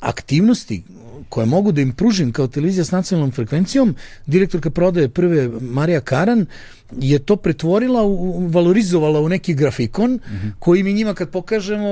aktivnosti 0.00 0.82
koje 1.30 1.46
mogu 1.46 1.72
da 1.72 1.80
im 1.80 1.92
pružim 1.92 2.32
kao 2.32 2.46
televizija 2.46 2.84
s 2.84 2.90
nacionalnom 2.90 3.30
frekvencijom, 3.30 3.94
direktorka 4.26 4.70
prodaje 4.70 5.08
prve 5.08 5.48
Marija 5.60 6.00
Karan 6.00 6.46
je 6.98 7.18
to 7.18 7.36
pretvorila, 7.36 8.02
u, 8.02 8.48
valorizovala 8.48 9.20
u 9.20 9.28
neki 9.28 9.54
grafikon 9.54 10.18
koji 10.58 10.82
mi 10.82 10.92
njima 10.92 11.14
kad 11.14 11.30
pokažemo, 11.30 11.86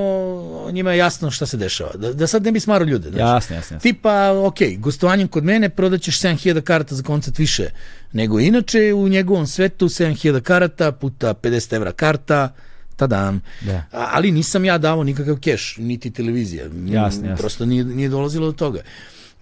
njima 0.72 0.92
je 0.92 0.98
jasno 0.98 1.30
šta 1.30 1.46
se 1.46 1.56
dešava. 1.56 1.92
Da, 1.94 2.12
da 2.12 2.26
sad 2.26 2.44
ne 2.44 2.52
bi 2.52 2.60
smaro 2.60 2.84
ljude. 2.84 3.10
znaš. 3.10 3.20
Jasno, 3.20 3.56
jasno, 3.56 3.74
jasno. 3.74 3.78
Tipa, 3.78 4.30
ok, 4.46 4.58
gostovanjem 4.78 5.28
kod 5.28 5.44
mene 5.44 5.68
prodaćeš 5.68 6.20
7000 6.20 6.60
karata 6.60 6.94
za 6.94 7.02
koncert 7.02 7.38
više 7.38 7.70
nego 8.12 8.40
inače 8.40 8.94
u 8.94 9.08
njegovom 9.08 9.46
svetu 9.46 9.88
7000 9.88 10.40
karata 10.40 10.92
puta 10.92 11.34
50 11.34 11.74
evra 11.74 11.92
karta, 11.92 12.52
tadam. 12.96 13.40
Da. 13.60 13.84
Ali 13.92 14.32
nisam 14.32 14.64
ja 14.64 14.78
davao 14.78 15.04
nikakav 15.04 15.36
keš, 15.40 15.76
niti 15.78 16.10
televizija. 16.10 16.64
Jasno, 16.64 16.94
jasno. 16.96 17.36
Prosto 17.36 17.66
nije, 17.66 17.84
nije 17.84 18.08
dolazilo 18.08 18.46
do 18.46 18.52
toga. 18.52 18.80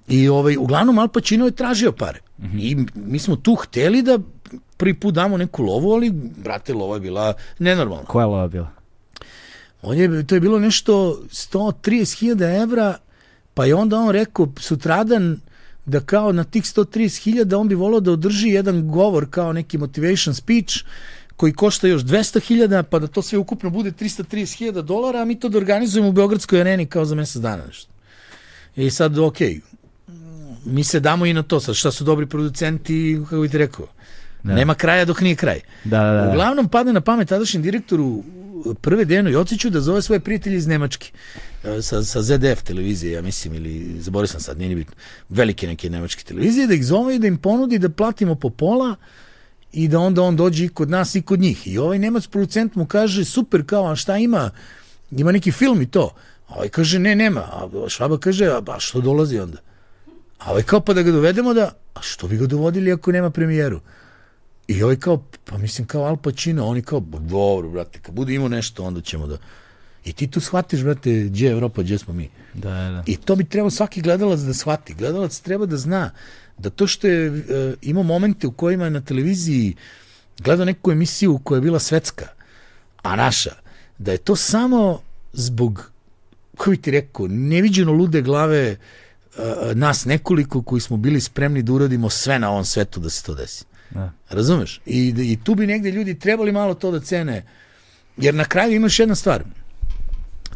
I 0.08 0.28
ovaj, 0.28 0.56
uglavnom 0.56 0.98
Al 0.98 1.08
Pacino 1.08 1.44
je 1.44 1.50
tražio 1.50 1.92
pare. 1.92 2.20
I 2.58 2.76
mi 2.94 3.18
smo 3.18 3.36
tu 3.36 3.54
hteli 3.54 4.02
da 4.02 4.18
prvi 4.76 4.94
put 4.94 5.14
damo 5.14 5.36
neku 5.36 5.62
lovu, 5.62 5.92
ali, 5.92 6.10
brate, 6.36 6.74
lova 6.74 6.96
je 6.96 7.00
bila 7.00 7.34
nenormalna. 7.58 8.04
Koja 8.04 8.22
je 8.22 8.26
lova 8.26 8.48
bila? 8.48 8.70
On 9.82 9.98
je, 9.98 10.26
to 10.26 10.34
je 10.34 10.40
bilo 10.40 10.58
nešto 10.58 11.20
130.000 11.30 12.62
evra, 12.62 12.98
pa 13.54 13.64
je 13.64 13.74
onda 13.74 13.98
on 13.98 14.10
rekao 14.10 14.52
sutradan 14.60 15.40
da 15.86 16.00
kao 16.00 16.32
na 16.32 16.44
tih 16.44 16.62
130.000 16.62 17.56
on 17.56 17.68
bi 17.68 17.74
volao 17.74 18.00
da 18.00 18.12
održi 18.12 18.48
jedan 18.48 18.88
govor 18.88 19.26
kao 19.30 19.52
neki 19.52 19.78
motivation 19.78 20.34
speech 20.34 20.74
koji 21.36 21.52
košta 21.52 21.88
još 21.88 22.02
200.000, 22.02 22.82
pa 22.82 22.98
da 22.98 23.06
to 23.06 23.22
sve 23.22 23.38
ukupno 23.38 23.70
bude 23.70 23.90
330.000 23.90 24.82
dolara, 24.82 25.22
a 25.22 25.24
mi 25.24 25.40
to 25.40 25.48
da 25.48 25.58
organizujemo 25.58 26.08
u 26.08 26.12
Beogradskoj 26.12 26.60
areni 26.60 26.86
kao 26.86 27.04
za 27.04 27.14
mesec 27.14 27.42
dana 27.42 27.66
nešto. 27.66 27.92
I 28.76 28.90
sad, 28.90 29.18
ok, 29.18 29.36
mi 30.66 30.84
se 30.84 31.00
damo 31.00 31.26
i 31.26 31.32
na 31.32 31.42
to, 31.42 31.60
sad 31.60 31.74
šta 31.74 31.90
su 31.90 32.04
dobri 32.04 32.26
producenti, 32.26 33.20
kako 33.24 33.42
bi 33.42 33.48
ti 33.48 33.58
rekao, 33.58 33.86
da. 34.42 34.54
nema 34.54 34.74
kraja 34.74 35.04
dok 35.04 35.20
nije 35.20 35.36
kraj. 35.36 35.60
Da, 35.84 36.00
da, 36.00 36.12
da. 36.12 36.28
Uglavnom 36.28 36.68
padne 36.68 36.92
na 36.92 37.00
pamet 37.00 37.28
tadašnjem 37.28 37.62
direktoru 37.62 38.22
prve 38.80 39.04
Dejanu 39.04 39.30
Jociću 39.30 39.70
da 39.70 39.80
zove 39.80 40.02
svoje 40.02 40.20
prijatelje 40.20 40.56
iz 40.56 40.66
Nemačke 40.66 41.10
e, 41.64 41.82
sa, 41.82 42.02
sa 42.02 42.22
ZDF 42.22 42.62
televizije, 42.62 43.12
ja 43.12 43.22
mislim, 43.22 43.54
ili 43.54 44.00
zaboravio 44.00 44.28
sam 44.28 44.40
sad, 44.40 44.58
nije 44.58 44.68
ni 44.68 44.74
bitno, 44.74 44.94
velike 45.28 45.66
neke 45.66 45.90
nemačke 45.90 46.24
televizije, 46.24 46.66
da 46.66 46.74
ih 46.74 46.86
zove 46.86 47.16
i 47.16 47.18
da 47.18 47.26
im 47.26 47.36
ponudi 47.36 47.78
da 47.78 47.88
platimo 47.88 48.34
po 48.34 48.50
pola 48.50 48.96
i 49.72 49.88
da 49.88 49.98
onda 49.98 50.22
on 50.22 50.36
dođe 50.36 50.64
i 50.64 50.68
kod 50.68 50.90
nas 50.90 51.14
i 51.14 51.22
kod 51.22 51.40
njih. 51.40 51.66
I 51.66 51.78
ovaj 51.78 51.98
nemac 51.98 52.26
producent 52.26 52.74
mu 52.74 52.86
kaže, 52.86 53.24
super, 53.24 53.66
kao, 53.66 53.92
a 53.92 53.96
šta 53.96 54.16
ima? 54.16 54.50
Ima 55.10 55.32
neki 55.32 55.52
film 55.52 55.82
i 55.82 55.86
to. 55.86 56.14
A 56.48 56.54
ovaj 56.54 56.68
kaže, 56.68 56.98
ne, 56.98 57.14
nema. 57.14 57.40
A 57.40 57.68
Švaba 57.88 58.18
kaže, 58.18 58.46
a, 58.46 58.60
a 58.66 58.80
što 58.80 59.00
dolazi 59.00 59.38
onda? 59.38 59.58
A 60.38 60.50
ovaj 60.50 60.62
kao, 60.62 60.80
pa 60.80 60.94
da 60.94 61.02
ga 61.02 61.10
dovedemo 61.10 61.54
da, 61.54 61.72
a 61.94 62.02
što 62.02 62.28
bi 62.28 62.36
ga 62.36 62.46
dovodili 62.46 62.92
ako 62.92 63.12
nema 63.12 63.30
premijeru? 63.30 63.80
I 64.68 64.82
ovaj 64.82 64.96
kao, 64.96 65.24
pa 65.44 65.58
mislim 65.58 65.86
kao 65.86 66.04
Al 66.04 66.16
Pacino, 66.16 66.66
oni 66.66 66.82
kao, 66.82 67.00
dobro, 67.00 67.68
brate, 67.68 67.98
kad 68.02 68.14
bude 68.14 68.34
imao 68.34 68.48
nešto, 68.48 68.84
onda 68.84 69.00
ćemo 69.00 69.26
da... 69.26 69.38
I 70.04 70.12
ti 70.12 70.26
tu 70.30 70.40
shvatiš, 70.40 70.82
brate, 70.82 71.10
gdje 71.24 71.46
je 71.46 71.52
Evropa, 71.52 71.82
gdje 71.82 71.98
smo 71.98 72.14
mi. 72.14 72.28
Da, 72.54 72.70
da. 72.70 73.02
I 73.06 73.16
to 73.16 73.36
bi 73.36 73.44
trebao 73.44 73.70
svaki 73.70 74.00
gledalac 74.00 74.40
da 74.40 74.54
shvati. 74.54 74.94
Gledalac 74.94 75.40
treba 75.40 75.66
da 75.66 75.76
zna 75.76 76.10
da 76.58 76.70
to 76.70 76.86
što 76.86 77.06
je 77.06 77.30
uh, 77.30 77.38
imao 77.82 78.02
momente 78.02 78.46
u 78.46 78.52
kojima 78.52 78.84
je 78.84 78.90
na 78.90 79.00
televiziji 79.00 79.74
gledao 80.38 80.64
neku 80.64 80.92
emisiju 80.92 81.40
koja 81.44 81.56
je 81.56 81.60
bila 81.60 81.78
svetska, 81.78 82.26
a 83.02 83.16
naša, 83.16 83.54
da 83.98 84.12
je 84.12 84.18
to 84.18 84.36
samo 84.36 85.00
zbog, 85.32 85.90
kako 86.56 86.70
bi 86.70 86.76
ti 86.76 86.90
rekao, 86.90 87.26
neviđeno 87.28 87.92
lude 87.92 88.22
glave 88.22 88.72
uh, 88.72 88.78
nas 89.74 90.04
nekoliko 90.04 90.62
koji 90.62 90.80
smo 90.80 90.96
bili 90.96 91.20
spremni 91.20 91.62
da 91.62 91.72
uradimo 91.72 92.10
sve 92.10 92.38
na 92.38 92.50
ovom 92.50 92.64
svetu 92.64 93.00
da 93.00 93.10
se 93.10 93.22
to 93.22 93.34
desi. 93.34 93.64
Da. 93.90 94.12
Razumeš? 94.28 94.80
I, 94.86 95.14
I 95.18 95.38
tu 95.44 95.54
bi 95.54 95.66
negde 95.66 95.90
ljudi 95.90 96.18
trebali 96.18 96.52
malo 96.52 96.74
to 96.74 96.90
da 96.90 97.00
cene. 97.00 97.44
Jer 98.16 98.34
na 98.34 98.44
kraju 98.44 98.72
imaš 98.72 98.98
jedna 98.98 99.14
stvar. 99.14 99.44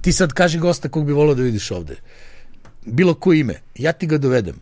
Ti 0.00 0.12
sad 0.12 0.32
kaži 0.32 0.58
gosta 0.58 0.88
kog 0.88 1.06
bi 1.06 1.12
volao 1.12 1.34
da 1.34 1.42
vidiš 1.42 1.70
ovde. 1.70 1.96
Bilo 2.84 3.14
ko 3.14 3.32
ime. 3.32 3.54
Ja 3.74 3.92
ti 3.92 4.06
ga 4.06 4.18
dovedem. 4.18 4.56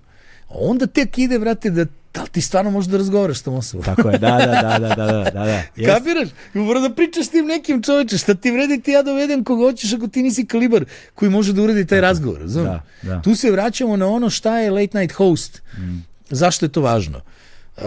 Onda 0.49 0.87
tek 0.87 1.19
ide, 1.19 1.39
vrate, 1.39 1.71
da 1.71 1.87
da 2.15 2.23
li 2.23 2.29
ti 2.29 2.41
stvarno 2.41 2.71
možeš 2.71 2.91
da 2.91 2.97
razgovaraš 2.97 3.39
s 3.39 3.43
tom 3.43 3.55
osobom? 3.55 3.85
Tako 3.85 4.11
je, 4.11 4.19
da, 4.19 4.29
da, 4.29 4.47
da, 4.47 4.79
da, 4.79 4.95
da, 4.95 5.31
da, 5.31 5.45
da. 5.45 5.63
Kapiraš? 5.93 6.29
I 6.55 6.59
mora 6.59 6.81
da 6.81 6.95
pričaš 6.95 7.27
s 7.27 7.31
tim 7.31 7.47
nekim 7.47 7.83
čoveče, 7.83 8.19
šta 8.19 8.35
ti 8.35 8.51
vredi 8.51 8.81
ti 8.81 8.91
ja 8.91 9.03
dovedem 9.03 9.45
koga 9.45 9.65
hoćeš 9.65 9.93
ako 9.93 10.09
ti 10.09 10.23
nisi 10.23 10.47
kalibar 10.47 10.85
koji 11.15 11.31
može 11.31 11.53
da 11.53 11.63
uradi 11.63 11.87
taj 11.87 12.01
razgovor, 12.01 12.41
razumiješ? 12.41 12.81
Da, 13.03 13.15
da. 13.15 13.23
Tu 13.23 13.35
se 13.35 13.51
vraćamo 13.51 13.97
na 13.97 14.07
ono 14.07 14.31
šta 14.31 14.59
je 14.59 14.71
late 14.71 15.01
night 15.01 15.17
host. 15.17 15.63
Mm. 15.79 15.99
Zašto 16.31 16.67
je 16.67 16.73
to 16.73 16.81
važno? 16.81 17.21
Uh, 17.77 17.85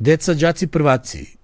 deca, 0.00 0.34
đaci, 0.34 0.66
prvaci, 0.66 1.36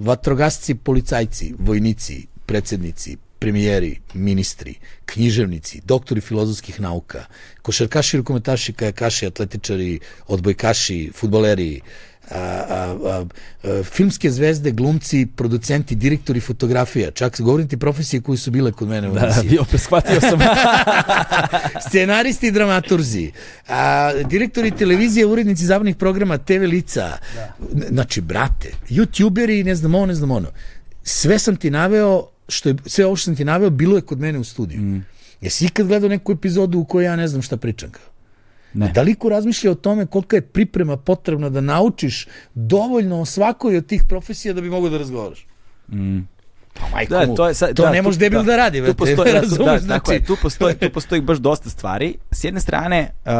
vatrogasci, 0.00 0.74
policajci, 0.74 1.54
vojnici, 1.58 2.26
predsednici, 2.46 3.16
premijeri, 3.38 4.00
ministri, 4.14 4.74
književnici, 5.06 5.80
doktori 5.84 6.20
filozofskih 6.20 6.80
nauka, 6.80 7.24
košarkaši, 7.62 8.16
rukometaši, 8.16 8.72
kajakaši, 8.72 9.26
atletičari, 9.26 9.98
odbojkaši, 10.26 11.10
futboleri, 11.14 11.80
a, 12.30 12.38
a, 12.38 12.96
a, 13.04 13.24
a, 13.64 13.82
filmske 13.84 14.30
zvezde, 14.30 14.70
glumci, 14.70 15.26
producenti, 15.36 15.94
direktori 15.94 16.40
fotografija, 16.40 17.10
čak 17.10 17.40
govorim 17.40 17.68
ti 17.68 17.76
profesije 17.76 18.20
koji 18.20 18.38
su 18.38 18.50
bile 18.50 18.72
kod 18.72 18.88
mene 18.88 19.10
u 19.10 19.14
Da, 19.14 19.42
bio 19.48 19.64
shvatio 19.78 20.20
sam. 20.20 20.38
Scenaristi 21.88 22.46
i 22.46 22.50
dramaturzi, 22.50 23.32
a, 23.68 24.12
direktori 24.24 24.70
televizije, 24.70 25.26
urednici 25.26 25.64
zabavnih 25.64 25.96
programa, 25.96 26.38
TV 26.38 26.62
lica, 26.62 27.18
da. 27.34 27.54
znači, 27.88 28.20
brate, 28.20 28.72
youtuberi, 28.90 29.64
ne 29.64 29.74
znam 29.74 29.94
ono, 29.94 30.06
ne 30.06 30.14
znam 30.14 30.30
ono. 30.30 30.48
Sve 31.02 31.38
sam 31.38 31.56
ti 31.56 31.70
naveo, 31.70 32.26
što 32.48 32.68
je, 32.68 32.76
sve 32.86 33.06
ovo 33.06 33.16
što 33.16 33.24
sam 33.24 33.36
ti 33.36 33.44
naveo, 33.44 33.70
bilo 33.70 33.96
je 33.96 34.02
kod 34.02 34.20
mene 34.20 34.38
u 34.38 34.44
studiju. 34.44 34.80
Mm. 34.80 35.04
Jesi 35.40 35.66
ikad 35.66 35.86
gledao 35.86 36.08
neku 36.08 36.32
epizodu 36.32 36.78
u 36.78 36.84
kojoj 36.84 37.04
ja 37.04 37.16
ne 37.16 37.28
znam 37.28 37.42
šta 37.42 37.56
pričam 37.56 37.90
kao? 37.90 38.04
Ne. 38.74 38.92
Da 38.94 39.02
li 39.02 39.14
ko 39.14 39.28
razmišlja 39.28 39.70
o 39.70 39.74
tome 39.74 40.06
kolika 40.06 40.36
je 40.36 40.42
priprema 40.42 40.96
potrebna 40.96 41.48
da 41.48 41.60
naučiš 41.60 42.26
dovoljno 42.54 43.20
o 43.20 43.24
svakoj 43.24 43.76
od 43.76 43.86
tih 43.86 44.02
profesija 44.08 44.54
da 44.54 44.60
bi 44.60 44.70
mogao 44.70 44.90
da 44.90 44.98
razgovaraš? 44.98 45.46
Mm. 45.92 46.18
Pa 46.74 46.88
majko 46.92 47.14
da, 47.14 47.34
to, 47.34 47.48
je 47.48 47.54
sad, 47.54 47.74
to 47.74 47.82
da, 47.82 47.90
ne 47.90 48.02
može 48.02 48.18
debil 48.18 48.38
da, 48.38 48.44
da 48.44 48.56
radi. 48.56 48.86
Tu 48.86 48.94
postoji, 48.94 49.32
razumeš, 49.40 49.66
da, 49.66 49.78
znači... 49.78 50.12
je, 50.12 50.24
tu, 50.24 50.36
postoji, 50.42 50.74
tu 50.74 50.90
postoji 50.90 51.20
baš 51.20 51.38
dosta 51.38 51.70
stvari. 51.70 52.14
S 52.30 52.44
jedne 52.44 52.60
strane, 52.60 53.10
uh, 53.24 53.32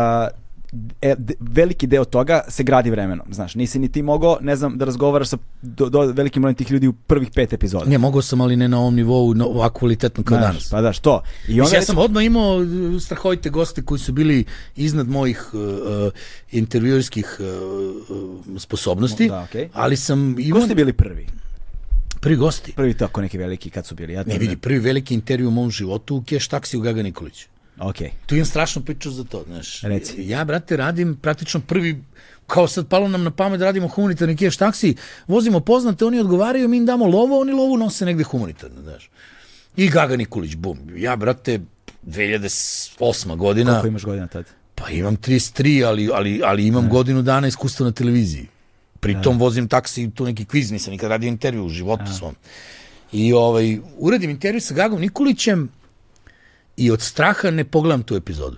e, 1.02 1.14
veliki 1.40 1.86
deo 1.86 2.04
toga 2.04 2.40
se 2.48 2.62
gradi 2.62 2.90
vremenom, 2.90 3.26
znaš, 3.30 3.54
nisi 3.54 3.78
ni 3.78 3.92
ti 3.92 4.02
mogao, 4.02 4.38
ne 4.40 4.56
znam, 4.56 4.78
da 4.78 4.84
razgovaraš 4.84 5.28
sa 5.28 5.38
do, 5.62 5.88
do 5.88 6.00
velikim 6.00 6.42
brojem 6.42 6.54
tih 6.54 6.70
ljudi 6.70 6.88
u 6.88 6.92
prvih 6.92 7.28
pet 7.34 7.52
epizoda. 7.52 7.84
Ne, 7.84 7.98
mogao 7.98 8.22
sam, 8.22 8.40
ali 8.40 8.56
ne 8.56 8.68
na 8.68 8.78
ovom 8.78 8.94
nivou, 8.94 9.34
no, 9.34 9.44
ovako 9.46 9.78
kvalitetno 9.78 10.24
kao 10.24 10.38
znaš, 10.38 10.48
danas. 10.48 10.70
Pa 10.70 10.80
da, 10.80 10.92
što? 10.92 11.22
I 11.48 11.60
onda 11.60 11.76
ja 11.76 11.82
sam 11.82 11.98
odmah 11.98 12.24
imao 12.24 12.56
uh, 12.56 13.02
strahovite 13.02 13.50
goste 13.50 13.82
koji 13.82 13.98
su 13.98 14.12
bili 14.12 14.44
iznad 14.76 15.08
mojih 15.08 15.50
uh, 15.52 15.60
uh 15.60 16.12
intervjuerskih 16.52 17.40
uh, 17.40 18.58
sposobnosti, 18.58 19.28
da, 19.28 19.46
okay. 19.52 19.68
ali 19.72 19.96
sam 19.96 20.36
imao... 20.38 20.60
Ko 20.60 20.66
ste 20.66 20.74
bili 20.74 20.92
prvi? 20.92 21.26
Prvi 22.20 22.36
gosti. 22.36 22.72
Prvi 22.72 22.94
tako 22.94 23.20
neki 23.20 23.38
veliki 23.38 23.70
kad 23.70 23.86
su 23.86 23.94
bili. 23.94 24.12
Ja 24.12 24.24
ne 24.26 24.38
vidi, 24.38 24.56
prvi 24.56 24.78
veliki 24.78 25.14
intervju 25.14 25.48
u 25.48 25.50
mom 25.50 25.70
životu 25.70 26.16
u 26.16 26.22
Keš 26.22 26.48
taksi 26.48 26.76
u 26.76 26.80
Gaga 26.80 27.02
Nikoliću. 27.02 27.48
Ok. 27.78 27.96
Tu 28.26 28.34
imam 28.34 28.46
strašnu 28.46 28.82
priču 28.82 29.10
za 29.10 29.24
to, 29.24 29.44
znaš. 29.46 29.80
Reci. 29.82 30.14
Ja, 30.18 30.44
brate, 30.44 30.76
radim 30.76 31.16
praktično 31.22 31.60
prvi 31.60 32.02
kao 32.46 32.68
sad 32.68 32.88
palo 32.88 33.08
nam 33.08 33.24
na 33.24 33.30
pamet 33.30 33.58
da 33.58 33.64
radimo 33.64 33.88
humanitarni 33.88 34.36
keš 34.36 34.56
taksi, 34.56 34.94
vozimo 35.28 35.60
poznate, 35.60 36.04
oni 36.04 36.20
odgovaraju, 36.20 36.68
mi 36.68 36.76
im 36.76 36.86
damo 36.86 37.06
lovo, 37.06 37.40
oni 37.40 37.52
lovu 37.52 37.76
nose 37.76 38.04
negde 38.04 38.24
humanitarno, 38.24 38.82
znaš. 38.82 39.10
I 39.76 39.88
Gaga 39.88 40.16
Nikolić, 40.16 40.54
bum. 40.56 40.78
Ja, 40.96 41.16
brate, 41.16 41.60
2008. 42.06 43.36
godina. 43.36 43.70
Koliko 43.70 43.86
imaš 43.86 44.04
godina 44.04 44.26
tad? 44.26 44.44
Pa 44.74 44.90
imam 44.90 45.16
33, 45.16 45.84
ali, 45.86 46.10
ali, 46.12 46.40
ali 46.44 46.66
imam 46.66 46.84
ne. 46.84 46.90
godinu 46.90 47.22
dana 47.22 47.48
iskustva 47.48 47.86
na 47.86 47.92
televiziji. 47.92 48.46
Pritom 49.00 49.36
ne. 49.36 49.40
vozim 49.40 49.68
taksi, 49.68 50.10
tu 50.10 50.24
neki 50.24 50.44
kviz, 50.44 50.70
nisam 50.70 50.90
nikad 50.90 51.10
radio 51.10 51.28
intervju 51.28 51.64
u 51.64 51.68
životu 51.68 52.04
ne. 52.04 52.12
svom. 52.12 52.34
I 53.12 53.32
ovaj, 53.32 53.78
uradim 53.98 54.30
intervju 54.30 54.60
sa 54.60 54.74
Gagom 54.74 55.00
Nikolićem, 55.00 55.68
i 56.76 56.90
od 56.90 57.02
straha 57.02 57.50
ne 57.50 57.64
pogledam 57.64 58.02
tu 58.02 58.16
epizodu. 58.16 58.56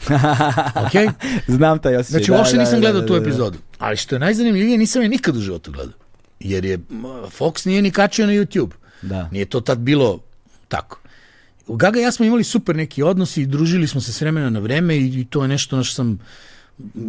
ok? 0.84 1.14
Znam 1.46 1.78
taj 1.78 1.96
osjećaj. 1.96 2.18
Znači, 2.18 2.32
uopšte 2.32 2.56
da, 2.56 2.62
nisam 2.62 2.74
da, 2.74 2.80
gledao 2.80 3.00
da, 3.00 3.06
tu 3.06 3.14
epizodu. 3.14 3.58
Ali 3.78 3.96
što 3.96 4.14
je 4.14 4.18
najzanimljivije, 4.18 4.78
nisam 4.78 5.02
je 5.02 5.08
nikad 5.08 5.36
u 5.36 5.40
životu 5.40 5.72
gledao. 5.72 5.94
Jer 6.40 6.64
je 6.64 6.78
Fox 7.38 7.66
nije 7.66 7.82
ni 7.82 7.90
kačio 7.90 8.26
na 8.26 8.32
YouTube. 8.32 8.70
Da. 9.02 9.28
Nije 9.32 9.44
to 9.44 9.60
tad 9.60 9.78
bilo 9.78 10.18
tako. 10.68 11.00
Gaga 11.68 12.00
i 12.00 12.02
ja 12.02 12.12
smo 12.12 12.24
imali 12.24 12.44
super 12.44 12.76
neki 12.76 13.02
odnosi 13.02 13.42
i 13.42 13.46
družili 13.46 13.86
smo 13.86 14.00
se 14.00 14.12
s 14.12 14.20
vremena 14.20 14.50
na 14.50 14.58
vreme 14.60 14.96
i, 14.96 15.20
i 15.20 15.24
to 15.24 15.42
je 15.42 15.48
nešto 15.48 15.76
na 15.76 15.84
što 15.84 15.94
sam 15.94 16.18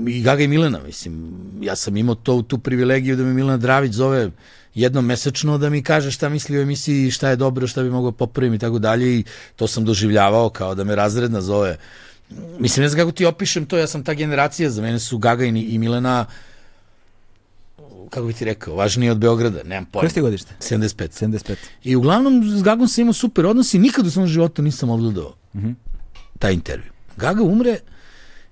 i 0.07 0.21
Gaga 0.21 0.43
i 0.43 0.47
Milena, 0.47 0.79
mislim, 0.85 1.33
ja 1.61 1.75
sam 1.75 1.97
imao 1.97 2.15
to, 2.15 2.41
tu 2.41 2.57
privilegiju 2.57 3.15
da 3.15 3.23
me 3.23 3.33
Milena 3.33 3.57
Dravić 3.57 3.91
zove 3.91 4.31
jednom 4.75 5.05
mesečno 5.05 5.57
da 5.57 5.69
mi 5.69 5.83
kaže 5.83 6.11
šta 6.11 6.29
misli 6.29 6.57
o 6.57 6.61
emisiji, 6.61 7.11
šta 7.11 7.29
je 7.29 7.35
dobro, 7.35 7.67
šta 7.67 7.83
bi 7.83 7.89
mogao 7.89 8.11
popraviti 8.11 8.55
i 8.55 8.59
tako 8.59 8.79
dalje 8.79 9.19
i 9.19 9.23
to 9.55 9.67
sam 9.67 9.85
doživljavao 9.85 10.49
kao 10.49 10.75
da 10.75 10.83
me 10.83 10.95
razredna 10.95 11.41
zove. 11.41 11.77
Mislim, 12.59 12.83
ne 12.83 12.89
znam 12.89 12.99
kako 12.99 13.11
ti 13.11 13.25
opišem 13.25 13.65
to, 13.65 13.77
ja 13.77 13.87
sam 13.87 14.03
ta 14.03 14.13
generacija, 14.13 14.69
za 14.69 14.81
mene 14.81 14.99
su 14.99 15.17
Gaga 15.17 15.45
i 15.45 15.77
Milena 15.77 16.25
kako 18.11 18.27
bi 18.27 18.33
ti 18.33 18.45
rekao, 18.45 18.75
važniji 18.75 19.09
od 19.09 19.17
Beograda, 19.17 19.63
nemam 19.63 19.85
pojma. 19.85 20.01
Koje 20.01 20.09
ste 20.09 20.21
godište? 20.21 20.53
75. 20.59 21.25
75. 21.25 21.55
I 21.83 21.95
uglavnom 21.95 22.43
s 22.57 22.63
Gagom 22.63 22.87
sam 22.87 23.01
imao 23.01 23.13
super 23.13 23.45
odnos 23.45 23.73
i 23.73 23.79
nikad 23.79 24.07
u 24.07 24.11
svom 24.11 24.27
životu 24.27 24.61
nisam 24.61 24.89
odgledao 24.89 25.33
mm 25.53 25.59
-hmm. 25.59 25.73
taj 26.39 26.53
intervju. 26.53 26.91
Gaga 27.17 27.43
umre 27.43 27.79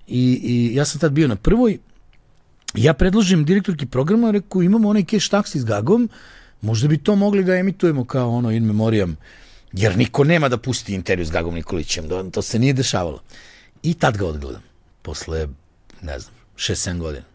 i, 0.08 0.40
i 0.44 0.76
ja 0.76 0.86
sam 0.86 1.00
tad 1.00 1.12
bio 1.12 1.28
na 1.28 1.36
prvoj 1.36 1.78
ja 2.76 2.94
predložim 2.94 3.46
direktorki 3.46 3.86
programa, 3.86 4.32
reku, 4.32 4.64
imamo 4.64 4.90
onaj 4.90 5.06
cash 5.06 5.30
taksi 5.30 5.60
s 5.60 5.66
Gagom, 5.66 6.10
možda 6.62 6.88
bi 6.88 6.98
to 6.98 7.16
mogli 7.16 7.44
da 7.44 7.56
emitujemo 7.56 8.06
kao 8.06 8.30
ono 8.30 8.52
in 8.52 8.66
memoriam, 8.66 9.18
jer 9.74 9.98
niko 9.98 10.24
nema 10.24 10.50
da 10.50 10.58
pusti 10.58 10.94
intervju 10.94 11.26
s 11.26 11.32
Gagom 11.32 11.56
Nikolićem, 11.56 12.08
da, 12.08 12.30
to 12.30 12.42
se 12.42 12.60
nije 12.60 12.74
dešavalo. 12.74 13.22
I 13.84 13.94
tad 13.94 14.18
ga 14.18 14.26
odgledam, 14.26 14.64
posle, 15.02 15.48
ne 16.02 16.20
znam, 16.20 16.34
6-7 16.56 16.98
godina. 16.98 17.26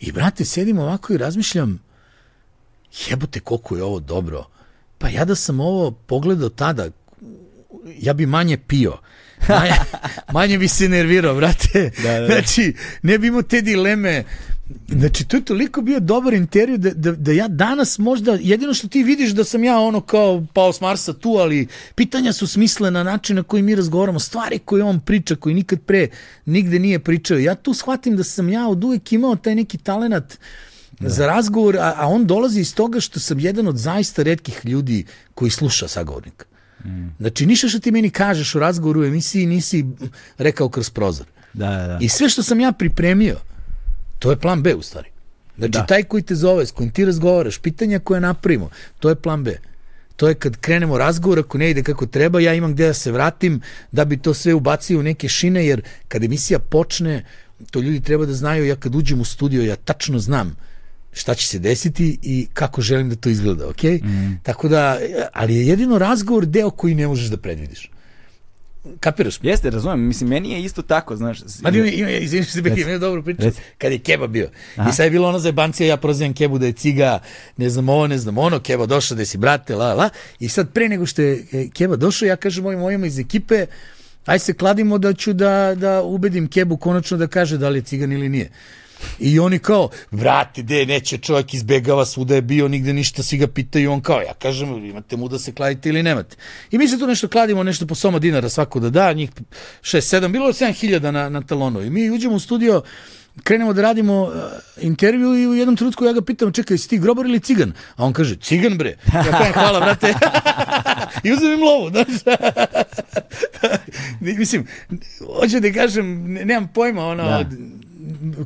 I, 0.00 0.12
brate, 0.12 0.44
sedim 0.44 0.78
ovako 0.78 1.12
i 1.12 1.18
razmišljam, 1.18 1.80
jebote, 3.08 3.40
koliko 3.40 3.76
je 3.76 3.82
ovo 3.84 4.00
dobro. 4.00 4.44
Pa 4.98 5.08
ja 5.08 5.24
da 5.24 5.34
sam 5.34 5.60
ovo 5.60 5.90
pogledao 5.90 6.48
tada, 6.48 6.90
ja 7.98 8.12
bi 8.12 8.26
manje 8.26 8.56
pio 8.56 8.98
manje, 9.48 9.72
manje 10.32 10.58
bi 10.58 10.68
se 10.68 10.88
nervirao, 10.88 11.34
brate. 11.34 11.90
Da, 12.02 12.20
da. 12.20 12.26
Znači, 12.26 12.74
ne 13.02 13.18
bi 13.18 13.26
imao 13.26 13.42
te 13.42 13.60
dileme 13.60 14.24
Znači, 14.88 15.24
to 15.24 15.36
je 15.36 15.44
toliko 15.44 15.82
bio 15.82 16.00
dobar 16.00 16.34
intervju 16.34 16.78
da, 16.78 16.90
da, 16.90 17.12
da 17.12 17.32
ja 17.32 17.48
danas 17.48 17.98
možda, 17.98 18.38
jedino 18.40 18.74
što 18.74 18.88
ti 18.88 19.02
vidiš 19.02 19.30
da 19.30 19.44
sam 19.44 19.64
ja 19.64 19.78
ono 19.78 20.00
kao 20.00 20.46
pao 20.52 20.72
s 20.72 20.80
Marsa 20.80 21.12
tu, 21.12 21.30
ali 21.30 21.66
pitanja 21.94 22.32
su 22.32 22.46
smislena, 22.46 23.02
način 23.02 23.36
na 23.36 23.42
koji 23.42 23.62
mi 23.62 23.74
razgovaramo, 23.74 24.18
stvari 24.18 24.58
koje 24.58 24.84
on 24.84 25.00
priča, 25.00 25.36
koji 25.36 25.54
nikad 25.54 25.80
pre 25.80 26.08
nigde 26.44 26.78
nije 26.78 26.98
pričao. 26.98 27.38
Ja 27.38 27.54
tu 27.54 27.74
shvatim 27.74 28.16
da 28.16 28.24
sam 28.24 28.48
ja 28.48 28.68
od 28.68 28.84
uvek 28.84 29.12
imao 29.12 29.36
taj 29.36 29.54
neki 29.54 29.78
talenat 29.78 30.38
da. 31.00 31.08
za 31.08 31.26
razgovor, 31.26 31.76
a, 31.76 31.94
a 31.96 32.08
on 32.08 32.26
dolazi 32.26 32.60
iz 32.60 32.74
toga 32.74 33.00
što 33.00 33.20
sam 33.20 33.40
jedan 33.40 33.68
od 33.68 33.76
zaista 33.76 34.22
redkih 34.22 34.60
ljudi 34.64 35.04
koji 35.34 35.50
sluša 35.50 35.88
sagovornika. 35.88 36.44
Mm. 36.84 37.08
Znači, 37.20 37.46
ništa 37.46 37.68
što 37.68 37.78
ti 37.78 37.90
meni 37.90 38.10
kažeš 38.10 38.54
u 38.54 38.58
razgovoru 38.58 39.00
u 39.00 39.04
emisiji 39.04 39.46
nisi 39.46 39.84
rekao 40.38 40.68
kroz 40.68 40.90
prozor. 40.90 41.26
Da, 41.52 41.70
da, 41.70 41.86
da. 41.86 41.98
I 42.00 42.08
sve 42.08 42.28
što 42.28 42.42
sam 42.42 42.60
ja 42.60 42.72
pripremio, 42.72 43.36
to 44.18 44.30
je 44.30 44.36
plan 44.36 44.62
B 44.62 44.74
u 44.74 44.82
stvari. 44.82 45.08
Znači, 45.58 45.72
da. 45.72 45.86
taj 45.86 46.02
koji 46.02 46.22
te 46.22 46.34
zove, 46.34 46.66
s 46.66 46.70
kojim 46.70 46.90
ti 46.90 47.04
razgovaraš, 47.04 47.58
pitanja 47.58 47.98
koje 47.98 48.20
napravimo, 48.20 48.70
to 49.00 49.08
je 49.08 49.14
plan 49.14 49.44
B. 49.44 49.56
To 50.16 50.28
je 50.28 50.34
kad 50.34 50.56
krenemo 50.56 50.98
razgovor, 50.98 51.38
ako 51.38 51.58
ne 51.58 51.70
ide 51.70 51.82
kako 51.82 52.06
treba, 52.06 52.40
ja 52.40 52.54
imam 52.54 52.72
gde 52.72 52.86
da 52.86 52.94
se 52.94 53.12
vratim 53.12 53.60
da 53.92 54.04
bi 54.04 54.16
to 54.16 54.34
sve 54.34 54.54
ubacio 54.54 54.98
u 54.98 55.02
neke 55.02 55.28
šine, 55.28 55.66
jer 55.66 55.82
kad 56.08 56.24
emisija 56.24 56.58
počne, 56.58 57.24
to 57.70 57.80
ljudi 57.80 58.00
treba 58.00 58.26
da 58.26 58.34
znaju, 58.34 58.66
ja 58.66 58.76
kad 58.76 58.94
uđem 58.94 59.20
u 59.20 59.24
studio, 59.24 59.62
ja 59.62 59.76
tačno 59.76 60.18
znam 60.18 60.56
šta 61.14 61.34
će 61.34 61.46
se 61.46 61.58
desiti 61.58 62.18
i 62.22 62.46
kako 62.52 62.82
želim 62.82 63.10
da 63.10 63.16
to 63.16 63.28
izgleda, 63.28 63.68
ok? 63.68 63.82
Mm. 63.82 64.40
Tako 64.42 64.68
da, 64.68 64.98
ali 65.32 65.54
je 65.54 65.66
jedino 65.66 65.98
razgovor 65.98 66.46
deo 66.46 66.70
koji 66.70 66.94
ne 66.94 67.06
možeš 67.06 67.26
da 67.26 67.36
predvidiš. 67.36 67.90
Kapiraš? 69.00 69.38
Jeste, 69.42 69.70
razumem. 69.70 70.00
Mislim, 70.00 70.30
meni 70.30 70.52
je 70.52 70.62
isto 70.62 70.82
tako, 70.82 71.16
znaš. 71.16 71.40
Ma 71.62 71.70
ima, 71.70 71.86
ima, 71.86 72.10
izvini 72.10 72.44
što 72.44 72.62
bih 72.62 72.78
imao 72.78 72.98
dobru 72.98 73.22
priču. 73.22 73.42
Reci. 73.42 73.60
Kad 73.78 73.92
je 73.92 73.98
Keba 73.98 74.26
bio. 74.26 74.50
Aha. 74.76 74.90
I 74.90 74.92
sad 74.92 75.04
je 75.04 75.10
bilo 75.10 75.28
ono 75.28 75.38
za 75.38 75.52
bancija, 75.52 75.88
ja 75.88 75.96
prozivam 75.96 76.34
Kebu 76.34 76.58
da 76.58 76.66
je 76.66 76.72
ciga, 76.72 77.18
ne 77.56 77.70
znam 77.70 77.88
ovo, 77.88 78.06
ne 78.06 78.18
znam 78.18 78.38
ono, 78.38 78.60
Keba 78.60 78.86
došao 78.86 79.16
da 79.16 79.24
si 79.24 79.38
brate, 79.38 79.74
la, 79.74 79.94
la. 79.94 80.08
I 80.40 80.48
sad 80.48 80.72
pre 80.72 80.88
nego 80.88 81.06
što 81.06 81.22
je 81.22 81.44
e, 81.52 81.68
Keba 81.74 81.96
došao, 81.96 82.26
ja 82.26 82.36
kažem 82.36 82.64
mojim 82.64 82.80
mojima 82.80 83.06
iz 83.06 83.18
ekipe, 83.18 83.66
aj 84.26 84.38
se 84.38 84.54
kladimo 84.54 84.98
da 84.98 85.12
ću 85.12 85.32
da, 85.32 85.74
da 85.74 86.02
ubedim 86.02 86.48
Kebu 86.48 86.76
konačno 86.76 87.16
da 87.16 87.26
kaže 87.26 87.58
da 87.58 87.68
li 87.68 87.78
je 87.78 87.82
cigan 87.82 88.12
ili 88.12 88.28
nije. 88.28 88.50
I 89.18 89.38
oni 89.38 89.58
kao, 89.58 89.88
vrati, 90.10 90.62
de, 90.62 90.86
neće 90.86 91.18
čovjek 91.18 91.54
izbegava 91.54 92.06
svuda 92.06 92.34
je 92.34 92.42
bio, 92.42 92.68
nigde 92.68 92.92
ništa, 92.92 93.22
svi 93.22 93.38
ga 93.38 93.46
pitaju, 93.46 93.92
on 93.92 94.00
kao, 94.00 94.20
ja 94.20 94.34
kažem, 94.34 94.84
imate 94.84 95.16
mu 95.16 95.28
da 95.28 95.38
se 95.38 95.52
kladite 95.52 95.88
ili 95.88 96.02
nemate. 96.02 96.36
I 96.70 96.78
mi 96.78 96.88
se 96.88 96.98
tu 96.98 97.06
nešto 97.06 97.28
kladimo, 97.28 97.62
nešto 97.62 97.86
po 97.86 97.94
soma 97.94 98.18
dinara 98.18 98.48
svako 98.48 98.80
da 98.80 98.90
da, 98.90 99.12
njih 99.12 99.30
6-7, 99.82 100.28
bilo 100.28 100.46
je 100.46 100.52
7.000 100.52 101.10
na, 101.10 101.28
na 101.28 101.42
talonu. 101.42 101.82
I 101.82 101.90
mi 101.90 102.10
uđemo 102.10 102.34
u 102.34 102.40
studio, 102.40 102.82
krenemo 103.42 103.72
da 103.72 103.82
radimo 103.82 104.22
uh, 104.22 104.32
intervju 104.80 105.34
i 105.34 105.46
u 105.46 105.54
jednom 105.54 105.76
trenutku 105.76 106.04
ja 106.04 106.12
ga 106.12 106.20
pitam, 106.20 106.52
čekaj, 106.52 106.78
si 106.78 106.88
ti 106.88 106.98
grobar 106.98 107.26
ili 107.26 107.40
cigan? 107.40 107.72
A 107.96 108.04
on 108.04 108.12
kaže, 108.12 108.36
cigan 108.36 108.78
bre. 108.78 108.96
Ja 109.14 109.24
kažem, 109.24 109.52
hvala, 109.52 109.80
brate. 109.80 110.14
I 111.24 111.32
uzem 111.32 111.52
im 111.52 111.62
lovu, 111.62 111.90
znaš. 111.90 112.36
Mislim, 114.38 114.66
hoću 115.40 115.60
da 115.60 115.72
kažem, 115.72 116.32
nemam 116.32 116.68
pojma, 116.74 117.06
ono, 117.06 117.22
da 117.24 117.44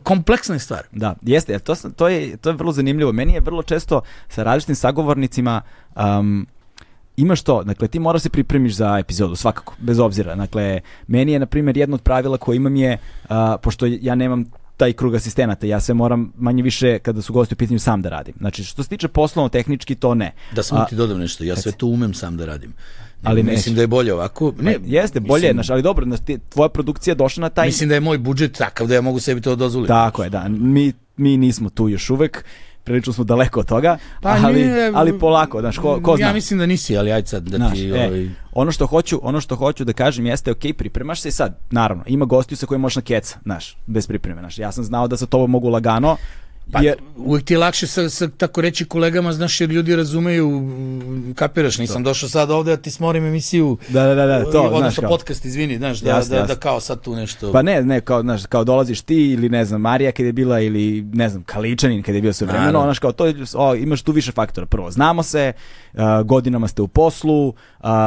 kompleksna 0.03 0.55
je 0.55 0.59
stvar. 0.59 0.83
Da, 0.93 1.15
jeste, 1.23 1.59
to, 1.59 1.75
to, 1.97 2.09
je, 2.09 2.37
to 2.37 2.51
je 2.51 2.57
vrlo 2.57 2.73
zanimljivo. 2.73 3.12
Meni 3.12 3.33
je 3.33 3.41
vrlo 3.41 3.62
često 3.62 4.01
sa 4.28 4.43
različitim 4.43 4.75
sagovornicima 4.75 5.62
um, 5.97 6.47
imaš 7.17 7.43
to, 7.43 7.62
dakle 7.62 7.89
ti 7.89 7.99
moraš 7.99 8.23
se 8.23 8.31
pripremiš 8.31 8.75
za 8.75 8.99
epizodu, 8.99 9.37
svakako, 9.37 9.75
bez 9.78 9.99
obzira. 9.99 10.35
Dakle, 10.35 10.81
meni 11.07 11.33
je, 11.33 11.39
na 11.39 11.47
primjer, 11.47 11.77
jedno 11.77 11.95
od 11.95 12.03
pravila 12.03 12.39
koje 12.39 12.57
imam 12.57 12.77
je, 12.77 12.99
uh, 13.25 13.37
pošto 13.62 13.87
ja 13.87 14.15
nemam 14.15 14.45
taj 14.77 14.93
krug 14.93 15.15
asistenata. 15.15 15.67
Ja 15.67 15.81
sve 15.81 15.95
moram 15.95 16.33
manje 16.37 16.62
više 16.62 16.99
kada 16.99 17.23
su 17.23 17.33
gosti 17.33 17.55
u 17.55 17.57
pitanju 17.57 17.78
sam 17.78 18.03
da 18.03 18.09
radim. 18.09 18.35
Znači 18.39 18.65
što 18.65 18.83
se 18.83 18.89
tiče 18.89 19.09
poslovno 19.09 19.49
tehnički 19.49 19.95
to 19.95 20.15
ne. 20.15 20.33
Da 20.55 20.62
samo 20.62 20.85
ti 20.85 20.97
dodam 20.97 21.19
nešto, 21.19 21.45
ja 21.45 21.57
sve 21.57 21.73
to 21.73 21.87
umem 21.87 22.15
sam 22.15 22.37
da 22.37 22.47
radim 22.47 22.73
ali 23.22 23.42
ne, 23.42 23.52
mislim 23.52 23.74
da 23.74 23.80
je 23.80 23.86
bolje 23.86 24.14
ovako. 24.14 24.52
Ne, 24.60 24.74
pa, 24.74 24.80
jeste, 24.84 25.20
bolje, 25.20 25.40
mislim, 25.40 25.56
naš, 25.56 25.70
ali 25.70 25.82
dobro, 25.82 26.06
naš, 26.06 26.18
tvoja 26.48 26.68
produkcija 26.68 27.14
došla 27.14 27.40
na 27.40 27.48
taj... 27.48 27.66
Mislim 27.66 27.88
da 27.88 27.94
je 27.94 28.00
moj 28.00 28.18
budžet 28.18 28.58
takav 28.58 28.86
da 28.86 28.94
ja 28.94 29.00
mogu 29.00 29.20
sebi 29.20 29.40
to 29.40 29.56
dozvoliti. 29.56 29.88
Tako 29.88 30.24
je, 30.24 30.30
da. 30.30 30.48
Mi, 30.48 30.92
mi 31.16 31.36
nismo 31.36 31.70
tu 31.70 31.88
još 31.88 32.10
uvek 32.10 32.44
prilično 32.88 33.12
smo 33.12 33.24
daleko 33.24 33.60
od 33.60 33.66
toga, 33.66 33.98
pa, 34.22 34.36
ali, 34.44 34.64
nije, 34.64 34.92
ali 34.94 35.18
polako, 35.18 35.60
znaš, 35.60 35.78
ko, 35.78 36.00
ko 36.02 36.16
zna. 36.16 36.26
Ja 36.26 36.32
mislim 36.32 36.58
da 36.58 36.66
nisi, 36.66 36.97
ali 36.97 37.12
ajde 37.12 37.26
sad 37.26 37.42
da 37.42 37.56
znaš, 37.56 37.72
ti... 37.72 37.88
E, 37.88 38.06
ovaj... 38.06 38.28
ono, 38.52 38.72
što 38.72 38.86
hoću, 38.86 39.20
ono 39.22 39.40
što 39.40 39.56
hoću 39.56 39.84
da 39.84 39.92
kažem 39.92 40.26
jeste, 40.26 40.50
ok, 40.50 40.62
pripremaš 40.76 41.20
se 41.20 41.30
sad, 41.30 41.58
naravno, 41.70 42.05
ima 42.06 42.24
gostiju 42.24 42.58
sa 42.58 42.66
kojim 42.66 42.80
možeš 42.80 42.97
na 42.97 43.02
keca, 43.02 43.38
znaš, 43.42 43.76
bez 43.86 44.06
pripreme, 44.06 44.40
znaš. 44.40 44.58
Ja 44.58 44.72
sam 44.72 44.84
znao 44.84 45.08
da 45.08 45.16
sa 45.16 45.26
tobom 45.26 45.50
mogu 45.50 45.68
lagano, 45.68 46.16
Pa, 46.72 46.80
je, 46.80 46.97
uvijek 47.16 47.44
ti 47.44 47.55
je 47.55 47.58
lakše 47.58 47.86
sa, 47.86 48.10
sa 48.10 48.28
tako 48.28 48.60
reći 48.60 48.84
kolegama, 48.84 49.32
znaš, 49.32 49.60
jer 49.60 49.70
ljudi 49.70 49.97
razumeju, 49.97 50.62
kapiraš, 51.34 51.78
nisam 51.78 52.05
to. 52.05 52.10
došao 52.10 52.28
sad 52.28 52.50
ovde 52.50 52.76
da 52.76 52.82
ti 52.82 52.90
smorim 52.90 53.26
emisiju, 53.26 53.78
da, 53.88 54.02
da, 54.02 54.14
da, 54.14 54.26
da 54.26 54.44
to, 54.44 54.62
odnosno 54.62 54.78
znaš, 54.78 54.97
kao. 54.97 55.08
podcast, 55.08 55.44
izvini, 55.44 55.76
znaš, 55.76 56.00
da, 56.00 56.10
jasne, 56.10 56.34
da, 56.34 56.40
jasne. 56.40 56.55
da 56.55 56.60
kao 56.60 56.80
sad 56.80 57.00
tu 57.00 57.16
nešto... 57.16 57.52
Pa 57.52 57.62
ne, 57.62 57.82
ne, 57.82 58.00
kao, 58.00 58.22
znaš, 58.22 58.47
kao 58.47 58.64
dolaziš 58.64 59.00
ti 59.00 59.14
ili, 59.14 59.48
ne 59.48 59.64
znam, 59.64 59.80
Marija 59.80 60.12
kad 60.12 60.26
je 60.26 60.32
bila 60.32 60.60
ili, 60.60 61.02
ne 61.12 61.28
znam, 61.28 61.42
Kaličanin 61.42 62.02
kad 62.02 62.14
je 62.14 62.20
bio 62.20 62.32
sve 62.32 62.47
vremeno, 62.47 62.82
znaš, 62.82 62.98
kao, 62.98 63.12
to 63.12 63.32
o, 63.55 63.74
imaš 63.74 64.02
tu 64.02 64.12
više 64.12 64.32
faktora. 64.32 64.66
Prvo, 64.66 64.90
znamo 64.90 65.22
se, 65.22 65.52
uh, 65.92 66.00
godinama 66.24 66.68
ste 66.68 66.82
u 66.82 66.88
poslu, 66.88 67.48
uh, 67.48 67.55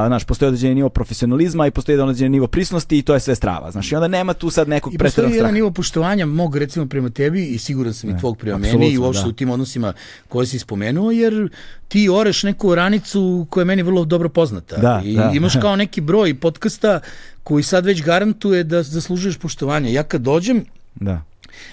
znaš, 0.07 0.23
postoji 0.23 0.47
određeni 0.47 0.75
nivo 0.75 0.89
profesionalizma 0.89 1.67
i 1.67 1.71
postoji 1.71 1.99
određeni 1.99 2.29
nivo 2.29 2.47
prisnosti 2.47 2.97
i 2.97 3.01
to 3.01 3.13
je 3.13 3.19
sve 3.19 3.35
strava, 3.35 3.71
znaš, 3.71 3.91
i 3.91 3.95
onda 3.95 4.07
nema 4.07 4.33
tu 4.33 4.49
sad 4.49 4.67
nekog 4.67 4.93
pretjeranog 4.97 5.11
straha. 5.11 5.27
I 5.27 5.29
postoji 5.29 5.37
jedan 5.37 5.53
nivo 5.53 5.71
poštovanja 5.71 6.25
mog, 6.25 6.55
recimo, 6.55 6.85
prema 6.85 7.09
tebi 7.09 7.45
i 7.45 7.57
siguran 7.57 7.93
sam 7.93 8.09
i 8.09 8.19
tvog 8.19 8.37
prema 8.37 8.50
meni 8.57 8.91
i 8.91 8.97
uopšte 8.97 9.27
u 9.27 9.31
tim 9.31 9.49
odnosima 9.49 9.93
koje 10.29 10.47
si 10.47 10.59
spomenuo, 10.59 11.11
jer 11.11 11.49
ti 11.87 12.09
oreš 12.09 12.43
neku 12.43 12.75
ranicu 12.75 13.47
koja 13.49 13.61
je 13.61 13.65
meni 13.65 13.83
vrlo 13.83 14.05
dobro 14.05 14.29
poznata. 14.29 14.77
Da, 14.77 15.01
I 15.05 15.15
da. 15.15 15.31
imaš 15.35 15.53
kao 15.61 15.75
neki 15.83 16.01
broj 16.01 16.33
podcasta 16.39 16.99
koji 17.43 17.63
sad 17.63 17.85
već 17.85 18.03
garantuje 18.03 18.63
da 18.63 18.83
zaslužuješ 18.83 19.37
poštovanje. 19.37 19.93
Ja 19.93 20.03
kad 20.03 20.21
dođem, 20.21 20.65
da. 20.95 21.23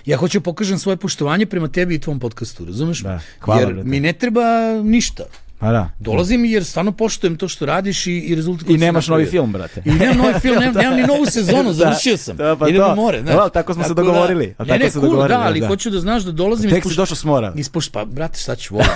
Ja 0.07 0.17
hoću 0.17 0.39
da 0.39 0.43
pokažem 0.43 0.79
svoje 0.79 0.97
poštovanje 0.97 1.47
prema 1.47 1.69
tebi 1.69 1.95
i 1.95 1.99
tvom 1.99 2.21
podcastu, 2.21 2.65
razumeš? 2.65 3.01
Da, 3.01 3.21
hvala 3.41 3.61
Jer 3.61 3.85
mi 3.85 4.01
ne 4.01 4.13
treba 4.13 4.43
ništa. 4.83 5.25
Pa 5.59 5.73
da. 5.73 5.91
Dolazim 5.99 6.45
jer 6.45 6.65
stvarno 6.65 6.93
poštujem 6.93 7.37
to 7.37 7.49
što 7.49 7.67
radiš 7.67 8.07
i, 8.07 8.13
i 8.13 8.35
rezultat 8.35 8.67
koji 8.67 8.75
I 8.75 8.79
nemaš 8.79 9.09
novi 9.09 9.27
film, 9.27 9.53
brate. 9.53 9.83
I 9.85 9.91
nemam 9.91 10.17
novi 10.17 10.35
film, 10.41 10.57
nemam, 10.59 10.75
nemam 10.75 10.97
ni 10.97 11.07
novu 11.07 11.27
sezonu, 11.27 11.65
da, 11.69 11.73
završio 11.73 12.17
sam. 12.17 12.37
Da, 12.37 12.57
pa 12.57 12.69
Idem 12.69 12.83
to. 12.83 12.89
na 12.89 12.95
more, 12.95 13.21
znaš. 13.21 13.35
Da, 13.35 13.49
tako 13.49 13.75
smo 13.75 13.83
tako 13.83 13.95
se 13.95 13.95
dogovorili. 13.95 14.55
Da, 14.59 14.65
ne, 14.65 14.79
ne, 14.79 14.91
cool, 14.91 15.29
da, 15.29 15.41
ali 15.41 15.61
da. 15.61 15.67
hoću 15.67 15.91
da 15.91 16.01
znaš 16.01 16.23
da 16.23 16.33
dolazim... 16.33 16.71
Tek 16.71 16.85
si 16.89 16.95
došao 16.97 17.17
s 17.17 17.25
mora. 17.25 17.53
Ispoš, 17.57 17.89
pa, 17.89 18.05
brate, 18.05 18.39
šta 18.39 18.57
ću 18.57 18.75
volim. 18.75 18.91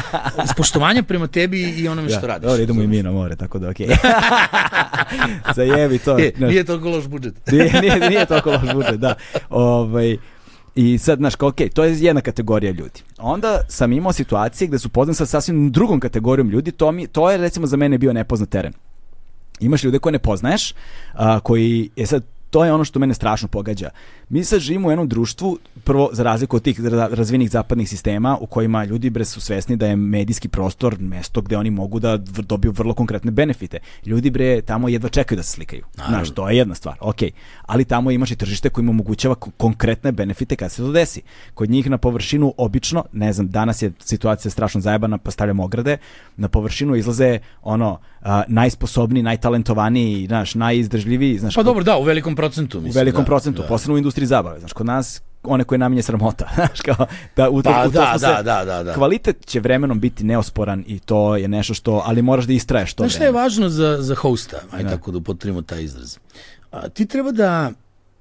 Iz 0.44 0.50
poštovanja 0.56 1.02
prema 1.02 1.26
tebi 1.26 1.60
i 1.60 1.88
onome 1.88 2.08
što 2.08 2.26
radiš. 2.26 2.48
Dobro, 2.48 2.62
idemo 2.62 2.82
i 2.82 2.86
mi 2.86 3.02
na 3.02 3.10
more, 3.10 3.36
tako 3.36 3.58
da 3.58 3.68
okej. 3.68 3.86
Okay. 3.86 3.96
Zajebi 5.56 5.98
to. 5.98 6.18
Je, 6.18 6.32
nije 6.38 6.64
toliko 6.64 6.88
loš 6.88 7.06
budžet. 7.06 7.34
nije, 7.52 7.80
nije, 7.80 8.08
nije 8.10 8.26
toliko 8.26 8.50
loš 8.50 8.74
budžet, 8.74 8.96
da. 8.96 9.14
Ovaj, 9.50 10.16
I 10.80 10.98
sad, 10.98 11.18
znaš, 11.18 11.34
ok, 11.40 11.56
to 11.74 11.84
je 11.84 11.96
jedna 12.00 12.20
kategorija 12.20 12.72
ljudi. 12.72 13.02
Onda 13.18 13.60
sam 13.68 13.92
imao 13.92 14.12
situacije 14.12 14.68
gde 14.68 14.78
su 14.78 14.88
poznam 14.88 15.14
sa 15.14 15.26
sasvim 15.26 15.72
drugom 15.72 16.00
kategorijom 16.00 16.50
ljudi, 16.50 16.72
to, 16.72 16.92
mi, 16.92 17.06
to 17.06 17.30
je 17.30 17.36
recimo 17.36 17.66
za 17.66 17.76
mene 17.76 17.98
bio 17.98 18.12
nepoznat 18.12 18.48
teren. 18.48 18.72
Imaš 19.60 19.84
ljude 19.84 19.98
koje 19.98 20.12
ne 20.12 20.18
poznaješ, 20.18 20.74
a, 21.12 21.40
koji, 21.40 21.90
je 21.96 22.06
sad, 22.06 22.24
to 22.50 22.64
je 22.64 22.72
ono 22.72 22.84
što 22.84 22.98
mene 22.98 23.14
strašno 23.14 23.48
pogađa. 23.48 23.90
Mi 24.28 24.44
sad 24.44 24.60
živimo 24.60 24.88
u 24.88 24.90
jednom 24.90 25.08
društvu, 25.08 25.58
prvo 25.84 26.10
za 26.12 26.22
razliku 26.22 26.56
od 26.56 26.62
tih 26.62 26.80
razvijenih 27.10 27.50
zapadnih 27.50 27.88
sistema 27.88 28.38
u 28.40 28.46
kojima 28.46 28.84
ljudi 28.84 29.10
bre 29.10 29.24
su 29.24 29.40
svesni 29.40 29.76
da 29.76 29.86
je 29.86 29.96
medijski 29.96 30.48
prostor 30.48 30.96
mesto 31.00 31.40
gde 31.40 31.56
oni 31.56 31.70
mogu 31.70 32.00
da 32.00 32.16
dobiju 32.16 32.72
vrlo 32.72 32.94
konkretne 32.94 33.30
benefite. 33.30 33.78
Ljudi 34.06 34.30
bre 34.30 34.62
tamo 34.62 34.88
jedva 34.88 35.08
čekaju 35.08 35.36
da 35.36 35.42
se 35.42 35.50
slikaju. 35.50 35.84
Znaš, 36.08 36.30
to 36.30 36.48
je 36.48 36.56
jedna 36.56 36.74
stvar. 36.74 36.96
Ok. 37.00 37.18
Ali 37.62 37.84
tamo 37.84 38.10
imaš 38.10 38.30
i 38.30 38.36
tržište 38.36 38.70
koje 38.70 38.82
im 38.82 38.88
omogućava 38.88 39.34
konkretne 39.34 40.12
benefite 40.12 40.56
kad 40.56 40.72
se 40.72 40.82
to 40.82 40.92
desi. 40.92 41.22
Kod 41.54 41.70
njih 41.70 41.90
na 41.90 41.98
površinu 41.98 42.54
obično, 42.56 43.04
ne 43.12 43.32
znam, 43.32 43.48
danas 43.48 43.82
je 43.82 43.92
situacija 44.00 44.50
strašno 44.50 44.80
zajebana, 44.80 45.18
pa 45.18 45.30
stavljamo 45.30 45.64
ograde, 45.64 45.96
na 46.36 46.48
površinu 46.48 46.96
izlaze 46.96 47.38
ono 47.62 47.98
a, 48.22 48.42
najsposobniji, 48.48 49.22
najtalentovaniji, 49.22 50.26
znaš, 50.26 50.54
najizdržljiviji, 50.54 51.38
znaš. 51.38 51.54
Pa 51.54 51.62
dobro, 51.62 51.84
da, 51.84 51.96
u 51.96 52.02
velikom 52.02 52.36
procentu, 52.36 52.80
mislim. 52.80 52.90
U 52.90 52.98
velikom 53.00 53.22
da, 53.22 53.26
procentu, 53.26 53.62
da. 53.62 53.68
posebno 53.68 53.94
u 53.94 53.98
industriji 53.98 54.26
zabave, 54.26 54.58
znaš, 54.58 54.72
kod 54.72 54.86
nas 54.86 55.22
one 55.42 55.64
koje 55.64 55.78
namenje 55.78 56.02
sramota, 56.02 56.48
znaš, 56.54 56.80
kao 56.80 57.06
da 57.36 57.50
u 57.50 57.62
to, 57.62 57.70
pa, 57.70 57.82
u 57.82 57.84
to 57.84 57.90
da, 57.90 58.12
da, 58.12 58.18
se, 58.18 58.42
da, 58.42 58.64
da, 58.64 58.82
da. 58.82 58.94
Kvalitet 58.94 59.46
će 59.46 59.60
vremenom 59.60 60.00
biti 60.00 60.24
neosporan 60.24 60.84
i 60.86 60.98
to 60.98 61.36
je 61.36 61.48
nešto 61.48 61.74
što, 61.74 62.02
ali 62.06 62.22
moraš 62.22 62.44
da 62.44 62.52
istraješ 62.52 62.94
to. 62.94 63.02
Znaš 63.02 63.14
šta 63.14 63.24
je 63.24 63.32
važno 63.32 63.68
za 63.68 63.96
za 64.00 64.14
hosta, 64.14 64.56
aj 64.70 64.82
da. 64.82 64.90
tako 64.90 65.10
da 65.10 65.18
upotrebimo 65.18 65.62
taj 65.62 65.82
izraz. 65.82 66.18
A, 66.70 66.88
ti 66.88 67.06
treba 67.06 67.32
da 67.32 67.70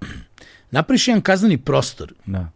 napriš 0.71 1.07
jedan 1.07 1.21
kazneni 1.21 1.57
prostor. 1.57 2.13
Da. 2.25 2.49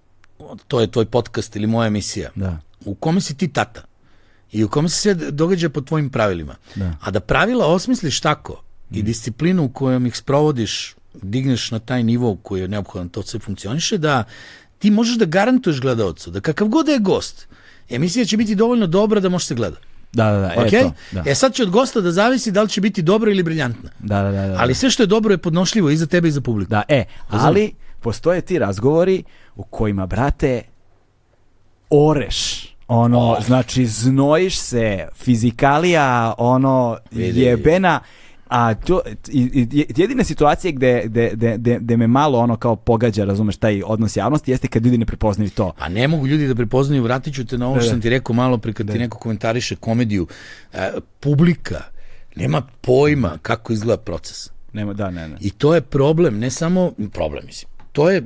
To 0.68 0.82
je 0.82 0.92
tvoj 0.92 1.06
podcast 1.06 1.56
ili 1.56 1.68
moja 1.68 1.88
emisija. 1.88 2.30
Da. 2.36 2.58
U 2.86 2.96
kome 2.96 3.22
si 3.22 3.38
ti 3.38 3.48
tata 3.48 3.91
i 4.52 4.64
u 4.64 4.70
kome 4.70 4.90
se 4.90 4.96
sve 4.96 5.14
događa 5.14 5.70
po 5.70 5.82
tvojim 5.82 6.10
pravilima. 6.10 6.56
Da. 6.76 6.96
A 7.02 7.12
da 7.12 7.20
pravila 7.20 7.68
osmisliš 7.68 8.20
tako 8.20 8.64
mm. 8.90 8.98
i 8.98 9.04
disciplinu 9.04 9.70
kojom 9.70 10.06
ih 10.06 10.18
sprovodiš 10.18 10.96
digneš 11.22 11.72
na 11.72 11.80
taj 11.80 12.04
nivo 12.04 12.36
koji 12.36 12.62
je 12.62 12.68
neophodan, 12.68 13.10
to 13.10 13.24
sve 13.24 13.40
funkcioniše, 13.40 13.98
da 13.98 14.24
ti 14.80 14.92
možeš 14.92 15.18
da 15.18 15.26
garantuješ 15.26 15.82
gledaocu 15.82 16.32
da 16.32 16.40
kakav 16.40 16.68
god 16.68 16.86
da 16.86 16.92
je 16.92 17.00
gost, 17.00 17.48
emisija 17.90 18.26
će 18.26 18.38
biti 18.38 18.56
dovoljno 18.56 18.88
dobra 18.88 19.20
da 19.20 19.30
može 19.30 19.46
se 19.46 19.56
gleda. 19.56 19.78
Da, 20.14 20.32
da, 20.32 20.40
da, 20.40 20.54
Ok? 20.58 20.74
e 20.74 20.82
to, 20.82 20.94
da. 21.12 21.24
E 21.26 21.36
sad 21.36 21.54
će 21.54 21.64
od 21.64 21.70
gosta 21.70 22.02
da 22.02 22.12
zavisi 22.12 22.52
da 22.52 22.62
li 22.62 22.70
će 22.70 22.82
biti 22.82 23.02
dobra 23.02 23.32
ili 23.32 23.44
briljantna. 23.44 23.90
Da, 24.00 24.22
da, 24.22 24.32
da, 24.32 24.48
da. 24.48 24.56
Ali 24.60 24.74
sve 24.74 24.90
što 24.90 25.04
je 25.04 25.08
dobro 25.08 25.34
je 25.34 25.38
podnošljivo 25.38 25.90
i 25.90 25.98
za 25.98 26.06
tebe 26.06 26.28
i 26.28 26.32
za 26.32 26.42
publiku. 26.42 26.70
Da, 26.70 26.84
e, 26.88 27.06
ali 27.30 27.74
postoje 28.00 28.42
ti 28.42 28.60
razgovori 28.60 29.24
u 29.56 29.64
kojima, 29.64 30.06
brate, 30.06 30.62
oreš. 31.90 32.71
Ono, 32.94 33.38
znači, 33.46 33.86
znojiš 33.86 34.60
se, 34.60 35.08
fizikalija, 35.16 36.34
ono, 36.38 36.98
Vidi. 37.12 37.42
jebena, 37.42 38.00
a 38.48 38.74
to, 38.74 39.02
jedine 39.98 40.24
situacije 40.24 40.72
gde, 40.72 41.04
gde, 41.06 41.32
gde, 41.34 41.58
gde, 41.58 41.80
gde 41.80 41.98
me 41.98 42.08
malo 42.08 42.40
ono 42.40 42.58
kao 42.58 42.76
pogađa, 42.76 43.26
razumeš, 43.26 43.58
taj 43.58 43.82
odnos 43.86 44.16
javnosti, 44.18 44.52
jeste 44.52 44.68
kad 44.68 44.86
ljudi 44.86 44.98
ne 44.98 45.06
prepoznaju 45.06 45.50
to. 45.50 45.74
A 45.80 45.90
ne 45.90 46.08
mogu 46.08 46.28
ljudi 46.28 46.48
da 46.48 46.56
prepoznaju, 46.56 47.04
vratit 47.04 47.36
ću 47.36 47.46
te 47.46 47.58
na 47.58 47.68
ovo 47.68 47.76
što 47.76 47.84
Da, 47.84 47.88
da. 47.88 47.92
sam 47.92 48.02
ti 48.02 48.10
rekao 48.10 48.34
malo 48.36 48.58
pre 48.58 48.74
kad 48.74 48.92
ti 48.92 49.00
neko 49.00 49.18
komentariše 49.18 49.76
komediju. 49.76 50.28
E, 50.74 50.92
publika 51.20 51.82
nema 52.36 52.62
pojma 52.82 53.38
kako 53.42 53.74
izgleda 53.74 54.02
proces. 54.02 54.50
Nema, 54.74 54.94
da, 54.94 55.12
ne, 55.12 55.28
ne. 55.28 55.38
I 55.40 55.50
to 55.50 55.76
je 55.76 55.82
problem, 55.82 56.40
ne 56.40 56.50
samo 56.50 56.92
problem, 57.14 57.44
mislim. 57.46 57.72
To 57.92 58.10
je 58.10 58.24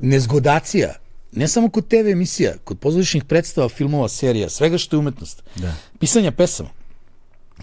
nezgodacija. 0.00 1.01
Ne 1.32 1.48
samo 1.48 1.68
kod 1.70 1.88
TV 1.88 2.08
emisija, 2.12 2.52
kod 2.64 2.78
pozorišnih 2.78 3.24
predstava, 3.24 3.68
filmova, 3.68 4.08
serija, 4.08 4.48
svega 4.48 4.78
što 4.78 4.96
je 4.96 4.98
umetnost. 4.98 5.42
Da. 5.56 5.74
Pisanja 5.98 6.32
pesama. 6.32 6.68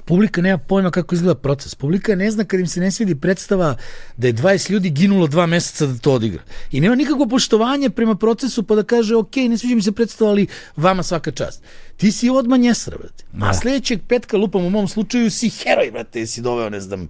Publika 0.06 0.42
nema 0.42 0.58
pojma 0.58 0.92
kako 0.92 1.16
izgleda 1.16 1.36
proces. 1.36 1.76
Publika 1.76 2.16
ne 2.16 2.32
zna 2.32 2.44
kad 2.44 2.60
im 2.60 2.68
se 2.68 2.80
ne 2.80 2.92
svidi 2.92 3.16
predstava 3.16 3.76
da 4.18 4.28
je 4.28 4.34
20 4.34 4.72
ljudi 4.72 4.90
ginulo 4.90 5.28
dva 5.28 5.46
meseca 5.46 5.86
da 5.86 5.98
to 5.98 6.14
odigra. 6.14 6.44
I 6.72 6.82
nema 6.82 6.96
nikakvo 6.96 7.28
poštovanje 7.28 7.90
prema 7.90 8.16
procesu 8.16 8.64
pa 8.64 8.76
da 8.76 8.84
kaže 8.84 9.16
ok, 9.16 9.36
ne 9.36 9.58
sviđa 9.58 9.76
mi 9.76 9.82
se 9.82 9.92
predstava, 9.92 10.32
ali 10.32 10.48
vama 10.76 11.04
svaka 11.04 11.32
čast. 11.32 11.64
Ti 11.98 12.12
si 12.12 12.30
odmah 12.30 12.60
njesra, 12.60 12.98
brate. 12.98 13.24
A 13.42 13.54
sledećeg 13.54 14.00
petka, 14.08 14.38
lupam 14.38 14.66
u 14.66 14.70
mom 14.70 14.88
slučaju, 14.88 15.32
si 15.32 15.50
heroj, 15.50 15.92
brate, 15.92 16.28
si 16.28 16.42
doveo, 16.42 16.70
ne 16.70 16.80
znam, 16.80 17.08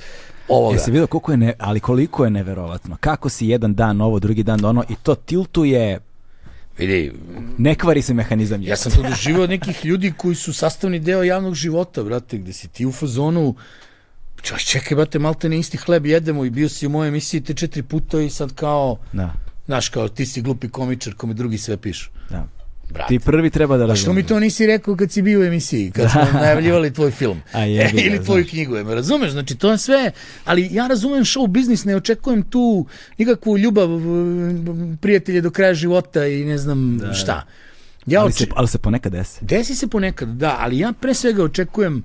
ovoga. 0.47 0.75
Jesi 0.75 0.91
vidio 0.91 1.07
koliko 1.07 1.31
je, 1.31 1.37
ne, 1.37 1.53
ali 1.59 1.79
koliko 1.79 2.23
je 2.23 2.29
neverovatno. 2.29 2.97
Kako 2.99 3.29
si 3.29 3.47
jedan 3.47 3.75
dan 3.75 4.01
ovo, 4.01 4.19
drugi 4.19 4.43
dan 4.43 4.65
ono 4.65 4.83
i 4.89 4.95
to 5.03 5.15
tiltuje, 5.15 5.99
Vidi, 6.79 7.11
ne 7.57 7.75
kvari 7.75 8.01
se 8.01 8.13
mehanizam. 8.13 8.61
ja 8.63 8.75
sam 8.75 8.91
to 8.91 9.01
doživao 9.09 9.47
nekih 9.47 9.85
ljudi 9.85 10.13
koji 10.17 10.35
su 10.35 10.53
sastavni 10.53 10.99
deo 10.99 11.23
javnog 11.23 11.55
života, 11.55 12.03
brate, 12.03 12.37
gde 12.37 12.53
si 12.53 12.67
ti 12.67 12.85
u 12.85 12.91
fazonu, 12.91 13.55
čas 14.41 14.61
čekaj, 14.61 14.95
brate, 14.95 15.19
malte 15.19 15.49
ne 15.49 15.59
isti 15.59 15.77
hleb 15.77 16.05
jedemo 16.05 16.45
i 16.45 16.49
bio 16.49 16.69
si 16.69 16.87
u 16.87 16.89
mojoj 16.89 17.07
emisiji 17.07 17.41
te 17.41 17.53
četiri 17.53 17.83
puta 17.83 18.21
i 18.21 18.29
sad 18.29 18.53
kao, 18.55 18.97
Da, 19.13 19.33
znaš, 19.65 19.89
kao 19.89 20.07
ti 20.09 20.25
si 20.25 20.41
glupi 20.41 20.69
komičar 20.69 21.13
kome 21.13 21.33
drugi 21.33 21.57
sve 21.57 21.77
pišu. 21.77 22.09
da. 22.29 22.47
Brate. 22.89 23.07
Ti 23.07 23.19
prvi 23.19 23.49
treba 23.49 23.77
da 23.77 23.91
A 23.91 23.95
što 23.95 24.13
mi 24.13 24.23
to 24.23 24.39
nisi 24.39 24.67
rekao 24.67 24.95
kad 24.95 25.11
si 25.11 25.21
bio 25.21 25.39
u 25.39 25.43
emisiji, 25.43 25.91
kad 25.91 26.11
smo 26.11 26.21
najavljivali 26.41 26.93
tvoj 26.93 27.11
film 27.11 27.41
A 27.51 27.63
jebi 27.63 28.01
ga, 28.01 28.01
ili 28.07 28.23
tvoju 28.25 28.45
knjigu, 28.49 28.73
me 28.73 28.95
razumeš? 28.95 29.31
Znači 29.31 29.55
to 29.55 29.71
je 29.71 29.77
sve, 29.77 30.11
ali 30.45 30.69
ja 30.71 30.87
razumem 30.87 31.23
show 31.23 31.47
biznis, 31.47 31.85
ne 31.85 31.95
očekujem 31.95 32.43
tu 32.43 32.85
nikakvu 33.17 33.57
ljubav, 33.57 33.89
prijatelje 35.01 35.41
do 35.41 35.51
kraja 35.51 35.73
života 35.73 36.25
i 36.25 36.45
ne 36.45 36.57
znam 36.57 36.99
šta. 37.13 37.45
Ja 38.05 38.21
Ali 38.21 38.29
oče... 38.29 38.37
se, 38.37 38.51
ali 38.55 38.67
se 38.67 38.77
ponekad 38.77 39.11
desi. 39.11 39.45
Desi 39.45 39.75
se 39.75 39.87
ponekad, 39.87 40.29
da, 40.29 40.57
ali 40.59 40.79
ja 40.79 40.93
pre 41.01 41.13
svega 41.13 41.43
očekujem 41.43 42.03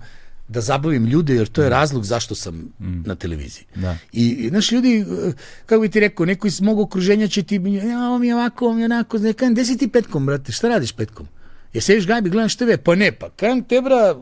da 0.48 0.60
zabavim 0.60 1.06
ljude, 1.06 1.34
jer 1.34 1.48
to 1.48 1.62
je 1.62 1.68
razlog 1.68 2.04
zašto 2.04 2.34
sam 2.34 2.72
na 2.78 3.14
televiziji. 3.14 3.64
Da. 3.74 3.96
I, 4.12 4.48
znaš, 4.48 4.72
ljudi, 4.72 5.00
eh, 5.00 5.32
kako 5.66 5.80
bi 5.80 5.88
ti 5.88 6.00
rekao, 6.00 6.26
neko 6.26 6.46
iz 6.46 6.60
mog 6.60 6.80
okruženja 6.80 7.28
će 7.28 7.42
ti, 7.42 7.54
ja, 7.88 8.08
ovo 8.08 8.18
mi 8.18 8.26
je 8.26 8.34
ovako, 8.34 8.64
ovo 8.64 8.74
mi 8.74 8.80
je 8.80 8.84
onako, 8.84 9.18
ne, 9.18 9.32
kajem, 9.32 9.54
gde 9.54 9.64
si 9.64 9.78
ti 9.78 9.88
petkom, 9.88 10.26
brate, 10.26 10.52
šta 10.52 10.68
radiš 10.68 10.92
petkom? 10.92 11.28
Je 11.72 11.80
sediš 11.80 12.06
gajbi, 12.06 12.30
gledaš 12.30 12.56
TV? 12.56 12.76
Pa 12.84 12.94
ne, 12.94 13.12
pa 13.12 13.30
kajem 13.30 13.62
te, 13.62 13.80
bra, 13.80 14.16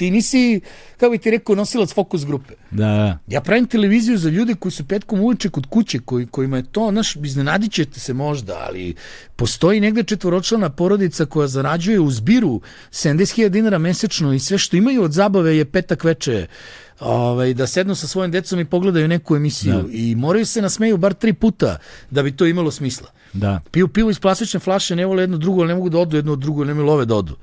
ti 0.00 0.10
nisi, 0.10 0.60
kako 0.96 1.10
bi 1.10 1.18
ti 1.18 1.30
rekao, 1.30 1.54
nosilac 1.54 1.92
fokus 1.94 2.24
grupe. 2.24 2.54
Da, 2.70 2.86
da. 2.86 3.18
Ja 3.28 3.40
pravim 3.40 3.66
televiziju 3.66 4.18
za 4.18 4.30
ljude 4.30 4.54
koji 4.54 4.72
su 4.72 4.84
petkom 4.84 5.20
uveče 5.20 5.48
kod 5.50 5.66
kuće, 5.66 5.98
koji, 5.98 6.26
kojima 6.26 6.56
je 6.56 6.62
to, 6.62 6.88
znaš, 6.90 7.16
iznenadit 7.16 7.72
ćete 7.72 8.00
se 8.00 8.14
možda, 8.14 8.64
ali 8.66 8.94
postoji 9.36 9.80
negde 9.80 10.02
četvoročlana 10.02 10.70
porodica 10.70 11.26
koja 11.26 11.48
zarađuje 11.48 12.00
u 12.00 12.10
zbiru 12.10 12.60
70.000 12.90 13.48
dinara 13.48 13.78
mesečno 13.78 14.32
i 14.32 14.38
sve 14.38 14.58
što 14.58 14.76
imaju 14.76 15.02
od 15.02 15.12
zabave 15.12 15.56
je 15.56 15.64
petak 15.64 16.04
veče 16.04 16.46
ovaj, 17.00 17.54
da 17.54 17.66
sednu 17.66 17.94
sa 17.94 18.06
svojim 18.06 18.32
decom 18.32 18.60
i 18.60 18.64
pogledaju 18.64 19.08
neku 19.08 19.36
emisiju 19.36 19.82
Da. 19.82 19.88
i 19.92 20.14
moraju 20.14 20.46
se 20.46 20.62
nasmeju 20.62 20.96
bar 20.96 21.14
tri 21.14 21.32
puta 21.32 21.78
da 22.10 22.22
bi 22.22 22.32
to 22.32 22.46
imalo 22.46 22.70
smisla. 22.70 23.08
Da. 23.32 23.60
Piju 23.70 23.88
pivo 23.88 24.10
iz 24.10 24.18
plastične 24.18 24.60
flaše, 24.60 24.96
ne 24.96 25.06
vole 25.06 25.22
jedno 25.22 25.38
drugo, 25.38 25.60
ali 25.60 25.68
ne 25.68 25.74
mogu 25.74 25.88
da 25.88 25.98
odu 25.98 26.16
jedno 26.16 26.32
od 26.32 26.38
drugo, 26.38 26.64
nemaju 26.64 26.86
love 26.86 27.04
da 27.04 27.14
odu. 27.14 27.36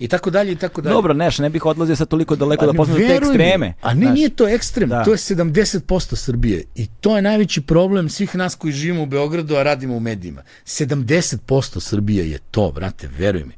I 0.00 0.08
tako 0.08 0.30
dalje, 0.30 0.52
i 0.52 0.56
tako 0.56 0.80
dalje. 0.80 0.94
Dobro, 0.94 1.14
neš, 1.14 1.38
ne 1.38 1.50
bih 1.50 1.66
odlazio 1.66 1.96
sad 1.96 2.08
toliko 2.08 2.36
daleko 2.36 2.66
da 2.66 2.72
postavim 2.72 3.08
te 3.08 3.14
ekstreme. 3.14 3.74
A 3.80 3.94
ne, 3.94 4.00
znaš. 4.06 4.14
nije 4.14 4.28
to 4.28 4.48
ekstrem, 4.48 4.88
Da. 4.88 5.04
to 5.04 5.10
je 5.10 5.16
70% 5.16 6.16
Srbije. 6.16 6.64
I 6.74 6.86
to 6.86 7.16
je 7.16 7.22
najveći 7.22 7.60
problem 7.60 8.08
svih 8.08 8.36
nas 8.36 8.54
koji 8.54 8.72
živimo 8.72 9.02
u 9.02 9.06
Beogradu, 9.06 9.56
a 9.56 9.62
radimo 9.62 9.96
u 9.96 10.00
medijima. 10.00 10.42
70% 10.66 11.80
Srbije 11.80 12.30
je 12.30 12.38
to, 12.50 12.72
brate, 12.72 13.08
veruj 13.18 13.44
mi. 13.44 13.52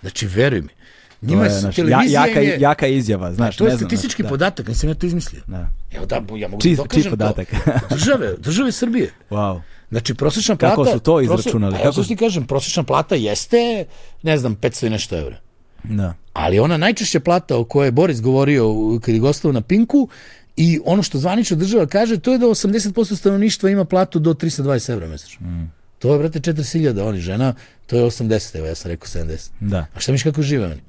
Znači, 0.00 0.26
veruj 0.26 0.60
mi. 0.62 0.68
Njima 1.22 1.44
je, 1.44 1.50
je, 1.50 1.58
znaš, 1.58 1.76
televizija 1.76 2.20
ja, 2.20 2.26
jaka, 2.26 2.40
je... 2.40 2.56
jaka 2.60 2.86
izjava, 2.86 3.34
znaš, 3.34 3.56
to 3.56 3.64
je 3.64 3.70
ne 3.70 3.76
znam, 3.76 3.88
statistički 3.88 4.22
znaš, 4.22 4.28
da. 4.28 4.32
podatak, 4.32 4.68
nisam 4.68 4.88
ja 4.88 4.94
to 4.94 5.06
izmislio. 5.06 5.42
Da. 5.46 5.68
Evo 5.92 6.06
da, 6.06 6.14
ja 6.36 6.48
mogu 6.48 6.62
Čist- 6.62 6.76
da 6.76 6.82
dokažem 6.82 7.02
čist 7.02 7.10
podatak. 7.10 7.48
to. 7.50 7.56
Države, 7.94 8.34
države 8.38 8.72
Srbije. 8.72 9.12
Wow. 9.30 9.60
Znači, 9.90 10.14
prosječna 10.14 10.56
plata... 10.56 10.76
Kako 10.76 10.90
su 10.90 10.98
to 10.98 11.20
izračunali? 11.20 11.76
Pa, 11.76 11.82
Kako 11.82 11.92
su- 11.92 12.08
ti 12.08 12.16
kažem, 12.16 12.46
prosječna 12.46 12.82
plata 12.82 13.14
jeste, 13.14 13.84
ne 14.22 14.38
znam, 14.38 14.56
500 14.56 14.86
i 14.86 14.90
nešto 14.90 15.18
evra. 15.18 15.36
Da. 15.84 16.14
Ali 16.32 16.58
ona 16.58 16.76
najčešća 16.76 17.20
plata 17.20 17.56
o 17.56 17.64
kojoj 17.64 17.86
je 17.86 17.92
Boris 17.92 18.20
govorio 18.20 18.74
kad 19.02 19.14
je 19.14 19.20
gostao 19.20 19.52
na 19.52 19.60
Pinku 19.60 20.08
i 20.56 20.80
ono 20.84 21.02
što 21.02 21.18
zvanično 21.18 21.56
država 21.56 21.86
kaže, 21.86 22.18
to 22.18 22.32
je 22.32 22.38
da 22.38 22.46
80% 22.46 23.16
stanovništva 23.16 23.70
ima 23.70 23.84
platu 23.84 24.18
do 24.18 24.34
320 24.34 24.92
evra 24.92 25.08
mesečno. 25.08 25.46
Mm. 25.46 25.72
To 25.98 26.12
je, 26.12 26.18
brate, 26.18 26.40
4000, 26.40 27.02
oni 27.02 27.20
žena, 27.20 27.54
to 27.86 27.96
je 27.96 28.04
80, 28.04 28.56
evo 28.58 28.66
ja 28.66 28.74
sam 28.74 28.90
rekao 28.90 29.06
70. 29.08 29.50
Da. 29.60 29.86
A 29.94 30.00
šta 30.00 30.12
misliš 30.12 30.32
kako 30.32 30.42
žive 30.42 30.66
oni? 30.66 30.80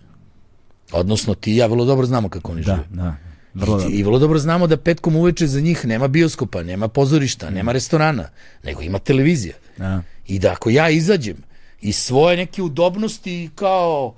Odnosno, 0.92 1.34
ti 1.34 1.54
i 1.54 1.56
ja 1.58 1.68
vrlo 1.68 1.86
dobro 1.86 2.06
znamo 2.06 2.30
kako 2.30 2.52
oni 2.52 2.62
Da, 2.62 2.76
žive. 2.76 2.88
da. 3.04 3.16
Vrlo 3.54 3.78
I, 3.78 3.82
dobro. 3.82 3.96
I 3.96 4.04
vrlo 4.04 4.20
dobro 4.20 4.40
znamo 4.40 4.68
da 4.68 4.78
petkom 4.78 5.16
uveče 5.16 5.48
za 5.48 5.60
njih 5.60 5.86
nema 5.86 6.08
bioskopa, 6.08 6.64
nema 6.64 6.88
pozorišta, 6.88 7.50
nema 7.50 7.72
restorana, 7.72 8.30
nego 8.64 8.82
ima 8.82 9.00
televizija. 9.00 9.54
Da. 9.78 10.02
I 10.28 10.40
da 10.40 10.52
ako 10.52 10.70
ja 10.70 10.90
izađem 10.90 11.38
iz 11.82 11.96
svoje 11.98 12.38
neke 12.38 12.62
udobnosti 12.62 13.50
kao 13.56 14.14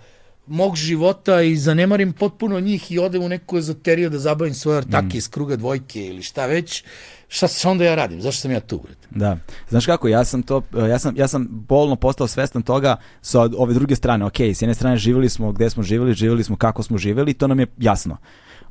mog 0.47 0.75
života 0.75 1.41
i 1.41 1.55
zanemarim 1.55 2.13
potpuno 2.13 2.59
njih 2.59 2.91
i 2.91 2.99
odem 2.99 3.23
u 3.23 3.29
neku 3.29 3.57
ezoteriju 3.57 4.09
da 4.09 4.19
zabavim 4.19 4.53
svoje 4.53 4.77
ortake 4.77 5.17
iz 5.17 5.29
kruga 5.29 5.55
dvojke 5.55 6.05
ili 6.05 6.21
šta 6.21 6.45
već, 6.45 6.83
šta, 7.27 7.47
šta 7.47 7.69
onda 7.69 7.85
ja 7.85 7.95
radim? 7.95 8.21
Zašto 8.21 8.41
sam 8.41 8.51
ja 8.51 8.59
tu? 8.59 8.77
Brate? 8.77 9.07
Da. 9.09 9.37
Znaš 9.69 9.85
kako, 9.85 10.07
ja 10.07 10.25
sam 10.25 10.43
to, 10.43 10.61
ja 10.89 10.99
sam, 10.99 11.17
ja 11.17 11.27
sam 11.27 11.47
bolno 11.49 11.95
postao 11.95 12.27
svestan 12.27 12.61
toga 12.61 12.95
sa 13.21 13.41
ove 13.41 13.73
druge 13.73 13.95
strane. 13.95 14.25
Ok, 14.25 14.39
s 14.39 14.61
jedne 14.61 14.73
strane 14.73 14.97
živjeli 14.97 15.29
smo 15.29 15.51
gde 15.51 15.69
smo 15.69 15.83
živjeli, 15.83 16.13
živjeli 16.13 16.43
smo 16.43 16.55
kako 16.55 16.83
smo 16.83 16.97
živjeli, 16.97 17.33
to 17.33 17.47
nam 17.47 17.59
je 17.59 17.67
jasno. 17.77 18.17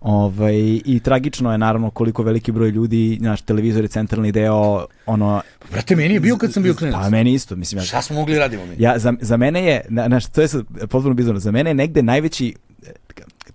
Ovaj, 0.02 0.80
I 0.84 1.00
tragično 1.04 1.52
je 1.52 1.58
naravno 1.58 1.90
koliko 1.90 2.22
veliki 2.22 2.52
broj 2.52 2.70
ljudi, 2.70 3.18
naš 3.20 3.42
televizor 3.42 3.84
je 3.84 3.88
centralni 3.88 4.32
deo, 4.32 4.86
ono... 5.06 5.42
Brate, 5.70 5.96
meni 5.96 6.14
je 6.14 6.20
bio 6.20 6.36
kad 6.36 6.52
sam 6.52 6.62
bio 6.62 6.74
klinac. 6.74 7.02
Pa 7.02 7.10
meni 7.10 7.32
isto, 7.32 7.56
mislim, 7.56 7.78
ja, 7.78 7.84
Šta 7.84 8.02
smo 8.02 8.16
mogli 8.16 8.38
radimo 8.38 8.66
mi? 8.66 8.74
Ja, 8.78 8.98
za, 8.98 9.14
za 9.20 9.36
mene 9.36 9.64
je, 9.64 9.80
na, 9.88 10.06
znaš, 10.06 10.26
to 10.26 10.40
je 10.40 10.48
potpuno 10.88 11.14
bizarno, 11.14 11.40
za 11.40 11.50
mene 11.50 11.70
je 11.70 11.74
negde 11.74 12.02
najveći 12.02 12.54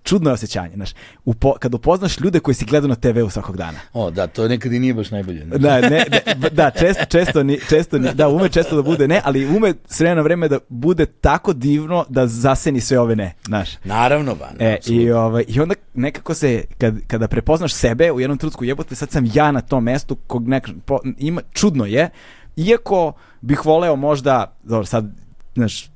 čudno 0.08 0.30
je 0.30 0.34
osjećanje, 0.34 0.74
znaš, 0.74 0.90
upo, 1.24 1.52
kad 1.58 1.74
upoznaš 1.74 2.20
ljude 2.20 2.40
koji 2.40 2.54
si 2.54 2.64
gledao 2.64 2.88
na 2.88 2.94
TV-u 2.94 3.30
svakog 3.30 3.56
dana. 3.56 3.78
O, 3.92 4.10
da, 4.10 4.26
to 4.26 4.48
nekad 4.48 4.72
i 4.72 4.78
nije 4.78 4.94
baš 4.94 5.10
najbolje. 5.10 5.44
Da, 5.44 5.80
ne, 5.80 6.04
ne, 6.10 6.50
da, 6.50 6.70
često, 6.70 7.04
često, 7.04 7.42
ni, 7.42 7.58
često 7.68 7.98
ni, 7.98 8.14
da, 8.14 8.28
ume 8.28 8.48
često 8.48 8.76
da 8.76 8.82
bude 8.82 9.08
ne, 9.08 9.20
ali 9.24 9.56
ume 9.56 9.74
s 9.86 10.00
vremena 10.00 10.18
na 10.18 10.22
vreme 10.22 10.48
da 10.48 10.58
bude 10.68 11.06
tako 11.06 11.52
divno 11.52 12.04
da 12.08 12.26
zaseni 12.26 12.80
sve 12.80 12.98
ove 12.98 13.16
ne, 13.16 13.34
znaš. 13.46 13.70
Naravno, 13.84 14.34
ba. 14.34 14.48
E, 14.58 14.78
i, 14.86 15.10
ovaj, 15.10 15.44
I 15.48 15.60
onda 15.60 15.74
nekako 15.94 16.34
se, 16.34 16.64
kad, 16.78 16.94
kada 17.06 17.28
prepoznaš 17.28 17.74
sebe 17.74 18.12
u 18.12 18.20
jednom 18.20 18.38
trenutku, 18.38 18.64
jebote, 18.64 18.94
sad 18.94 19.10
sam 19.10 19.30
ja 19.34 19.52
na 19.52 19.60
tom 19.60 19.84
mestu, 19.84 20.16
kog 20.26 20.48
nek, 20.48 20.68
po, 20.84 20.98
ima, 21.18 21.40
čudno 21.52 21.84
je, 21.84 22.10
iako 22.56 23.12
bih 23.40 23.66
voleo 23.66 23.96
možda, 23.96 24.56
dobro, 24.62 24.84
sad, 24.84 25.12
znaš, 25.54 25.90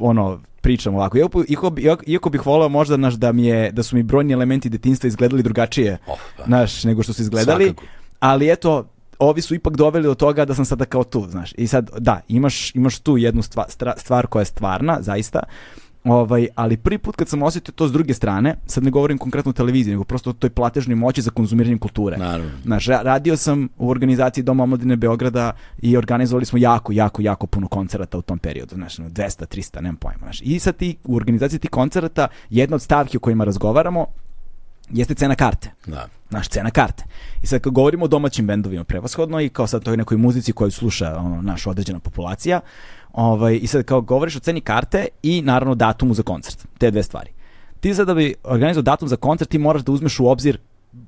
ono, 0.00 0.40
pričam 0.62 0.94
ovako, 0.94 1.18
iako, 1.18 1.44
iako, 1.48 2.02
iako, 2.06 2.30
bih 2.30 2.46
voleo 2.46 2.68
možda, 2.68 2.96
znaš, 2.96 3.14
da, 3.14 3.32
mi 3.32 3.46
je, 3.46 3.72
da 3.72 3.82
su 3.82 3.96
mi 3.96 4.02
brojni 4.02 4.32
elementi 4.32 4.68
detinjstva 4.68 5.08
izgledali 5.08 5.42
drugačije, 5.42 5.98
Oh, 6.06 6.18
znaš, 6.46 6.84
nego 6.84 7.02
što 7.02 7.12
su 7.12 7.22
izgledali, 7.22 7.64
Svakako. 7.64 7.86
ali 8.20 8.50
eto, 8.52 8.88
ovi 9.18 9.42
su 9.42 9.54
ipak 9.54 9.76
doveli 9.76 10.06
do 10.06 10.14
toga 10.14 10.44
da 10.44 10.54
sam 10.54 10.64
sada 10.64 10.84
kao 10.84 11.04
tu, 11.04 11.26
znaš. 11.30 11.52
I 11.56 11.66
sad, 11.66 11.90
da, 11.98 12.20
imaš, 12.28 12.74
imaš 12.74 12.98
tu 12.98 13.18
jednu 13.18 13.42
stvar, 13.42 13.66
stvar 13.96 14.26
koja 14.26 14.40
je 14.40 14.46
stvarna, 14.46 14.98
zaista, 15.00 15.42
Ovaj, 16.04 16.48
ali 16.54 16.76
prvi 16.76 16.98
put 16.98 17.16
kad 17.16 17.28
sam 17.28 17.42
osjetio 17.42 17.72
to 17.72 17.88
s 17.88 17.92
druge 17.92 18.14
strane, 18.14 18.56
sad 18.66 18.84
ne 18.84 18.90
govorim 18.90 19.18
konkretno 19.18 19.50
o 19.50 19.52
televiziji, 19.52 19.92
nego 19.92 20.04
prosto 20.04 20.30
o 20.30 20.32
toj 20.32 20.50
platežnoj 20.50 20.94
moći 20.94 21.22
za 21.22 21.30
konzumiranje 21.30 21.78
kulture. 21.78 22.16
Naravno. 22.16 22.50
Znaš, 22.64 22.86
ra- 22.86 23.02
radio 23.02 23.36
sam 23.36 23.68
u 23.78 23.90
organizaciji 23.90 24.44
Doma 24.44 24.62
omladine 24.62 24.96
Beograda 24.96 25.52
i 25.82 25.96
organizovali 25.96 26.44
smo 26.44 26.58
jako, 26.58 26.92
jako, 26.92 27.22
jako 27.22 27.46
puno 27.46 27.68
koncerata 27.68 28.18
u 28.18 28.22
tom 28.22 28.38
periodu, 28.38 28.74
znaš, 28.74 28.98
ono, 28.98 29.08
200, 29.08 29.56
300, 29.56 29.82
nemam 29.82 29.96
pojma, 29.96 30.18
znaš. 30.22 30.40
I 30.44 30.58
sad 30.58 30.76
ti, 30.76 30.96
u 31.04 31.16
organizaciji 31.16 31.58
tih 31.58 31.70
koncerata, 31.70 32.28
jedna 32.50 32.74
od 32.74 32.82
stavki 32.82 33.16
o 33.16 33.20
kojima 33.20 33.44
razgovaramo 33.44 34.06
jeste 34.90 35.14
cena 35.14 35.34
karte. 35.34 35.70
Da. 35.86 36.08
Naš 36.30 36.48
cena 36.48 36.70
karte. 36.70 37.04
I 37.42 37.46
sad 37.46 37.60
kad 37.60 37.72
govorimo 37.72 38.04
o 38.04 38.08
domaćim 38.08 38.46
bendovima 38.46 38.84
prevashodno 38.84 39.40
i 39.40 39.48
kao 39.48 39.66
sad 39.66 39.84
toj 39.84 39.96
nekoj 39.96 40.16
muzici 40.16 40.52
koju 40.52 40.70
sluša 40.70 41.16
ono, 41.18 41.42
naša 41.42 41.70
određena 41.70 41.98
populacija, 41.98 42.60
ovaj, 43.12 43.58
i 43.62 43.66
sad 43.66 43.84
kao 43.84 44.00
govoriš 44.00 44.36
o 44.36 44.40
ceni 44.40 44.60
karte 44.60 45.06
i 45.22 45.42
naravno 45.42 45.74
datumu 45.74 46.14
za 46.14 46.22
koncert. 46.22 46.66
Te 46.78 46.90
dve 46.90 47.02
stvari. 47.02 47.30
Ti 47.80 47.94
sad 47.94 48.06
da 48.06 48.14
bi 48.14 48.34
organizovao 48.44 48.82
datum 48.82 49.08
za 49.08 49.16
koncert, 49.16 49.50
ti 49.50 49.58
moraš 49.58 49.82
da 49.82 49.92
uzmeš 49.92 50.20
u 50.20 50.26
obzir 50.26 50.58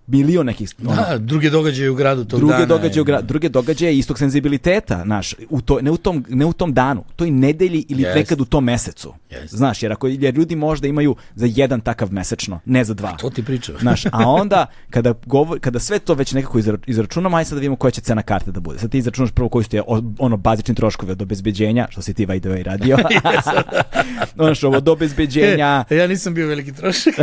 milion 0.07 0.47
nekih 0.47 0.69
ono, 0.83 1.03
Da, 1.03 1.19
druge 1.19 1.51
događaje 1.51 1.91
u 1.91 1.95
gradu 1.95 2.25
tog 2.25 2.41
druge 2.41 2.53
dana. 2.55 2.67
događaje, 2.67 3.03
u 3.03 3.05
gra- 3.05 3.23
druge 3.23 3.49
događaje 3.49 3.99
istog 3.99 4.19
senzibiliteta, 4.19 5.03
znaš, 5.05 5.35
u 5.51 5.61
to, 5.61 5.81
ne, 5.81 5.91
u 5.91 5.97
tom, 5.97 6.25
ne 6.29 6.47
u 6.47 6.53
tom 6.53 6.73
danu, 6.73 7.05
toj 7.17 7.31
nedelji 7.31 7.85
ili 7.89 8.03
Jest. 8.03 8.17
nekad 8.17 8.41
u 8.41 8.45
tom 8.45 8.65
mesecu. 8.65 9.15
Jest. 9.31 9.55
Znaš, 9.55 9.83
jer 9.83 9.93
ako 9.93 10.07
jer 10.09 10.35
ljudi 10.35 10.57
možda 10.57 10.89
imaju 10.89 11.17
za 11.35 11.47
jedan 11.51 11.81
takav 11.81 12.13
mesečno, 12.13 12.61
ne 12.65 12.85
za 12.85 12.95
dva. 12.95 13.13
To 13.13 13.31
ti 13.31 13.43
pričam. 13.43 13.75
Znaš, 13.81 14.07
a 14.07 14.11
onda 14.41 14.67
kada, 14.91 15.15
govor, 15.27 15.61
kada 15.61 15.79
sve 15.79 15.99
to 15.99 16.15
već 16.15 16.33
nekako 16.33 16.59
izra, 16.59 16.79
izračunamo, 16.87 17.37
aj 17.37 17.45
sad 17.45 17.57
da 17.57 17.61
vidimo 17.61 17.77
koja 17.77 17.91
će 17.91 18.01
cena 18.01 18.23
karte 18.23 18.51
da 18.51 18.61
bude. 18.61 18.79
Sad 18.79 18.91
ti 18.91 18.99
izračunaš 18.99 19.31
prvo 19.31 19.49
koji 19.49 19.65
su 19.65 19.77
ono 20.19 20.37
bazični 20.37 20.75
troškovi 20.75 21.13
od 21.13 21.23
obezbeđenja, 21.23 21.87
što 21.91 22.03
si 22.03 22.15
ti 22.15 22.27
the 22.27 22.49
way 22.49 22.63
radio. 22.63 22.97
ono 24.39 24.55
što 24.55 24.71
od 24.71 24.89
obezbeđenja, 24.89 25.85
E, 25.91 25.97
ja 25.97 26.07
nisam 26.07 26.35
bio 26.35 26.47
veliki 26.47 26.73
trošak. 26.73 27.15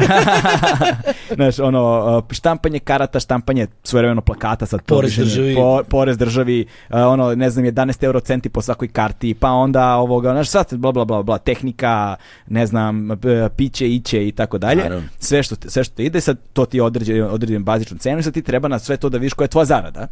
znaš, 1.31 1.59
ono, 1.59 2.17
uh, 2.17 2.23
štampanje 2.71 2.79
karata, 2.81 3.19
štampanje 3.19 3.67
svojevremeno 3.83 4.21
plakata, 4.21 4.65
sad 4.65 4.79
to 4.81 4.95
Porez 4.95 5.15
državi. 5.15 5.55
po- 5.55 5.83
porez 5.83 6.17
državi, 6.17 6.65
uh, 6.89 6.95
ono, 6.97 7.35
ne 7.35 7.49
znam, 7.49 7.65
11 7.65 8.03
euro 8.03 8.19
centi 8.19 8.49
po 8.49 8.61
svakoj 8.61 8.87
karti, 8.87 9.33
pa 9.33 9.49
onda 9.49 9.95
ovoga, 9.95 10.31
znaš, 10.31 10.49
sad 10.49 10.75
bla, 10.75 10.91
bla, 10.91 11.05
bla, 11.05 11.23
bla, 11.23 11.37
tehnika, 11.37 12.15
ne 12.47 12.65
znam, 12.65 13.09
p- 13.21 13.49
piće, 13.49 13.89
iće 13.89 14.27
i 14.27 14.31
tako 14.31 14.57
dalje. 14.57 14.81
Sve 15.19 15.43
što, 15.43 15.55
te- 15.55 15.69
sve 15.69 15.83
što 15.83 15.95
te 15.95 16.03
ide, 16.05 16.21
sad 16.21 16.37
to 16.53 16.65
ti 16.65 16.79
određe, 16.79 17.23
određen 17.23 17.63
bazičnu 17.63 17.97
cenu 17.97 18.19
i 18.19 18.23
sad 18.23 18.33
ti 18.33 18.41
treba 18.41 18.67
na 18.67 18.79
sve 18.79 18.97
to 18.97 19.09
da 19.09 19.17
vidiš 19.17 19.33
koja 19.33 19.45
je 19.45 19.49
tvoja 19.49 19.65
zarada. 19.65 20.07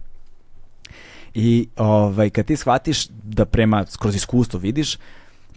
I 1.33 1.67
ovaj, 1.77 2.29
kad 2.29 2.45
ti 2.45 2.55
shvatiš 2.55 3.07
da 3.07 3.45
prema, 3.45 3.85
kroz 3.99 4.15
iskustvo 4.15 4.59
vidiš, 4.59 4.97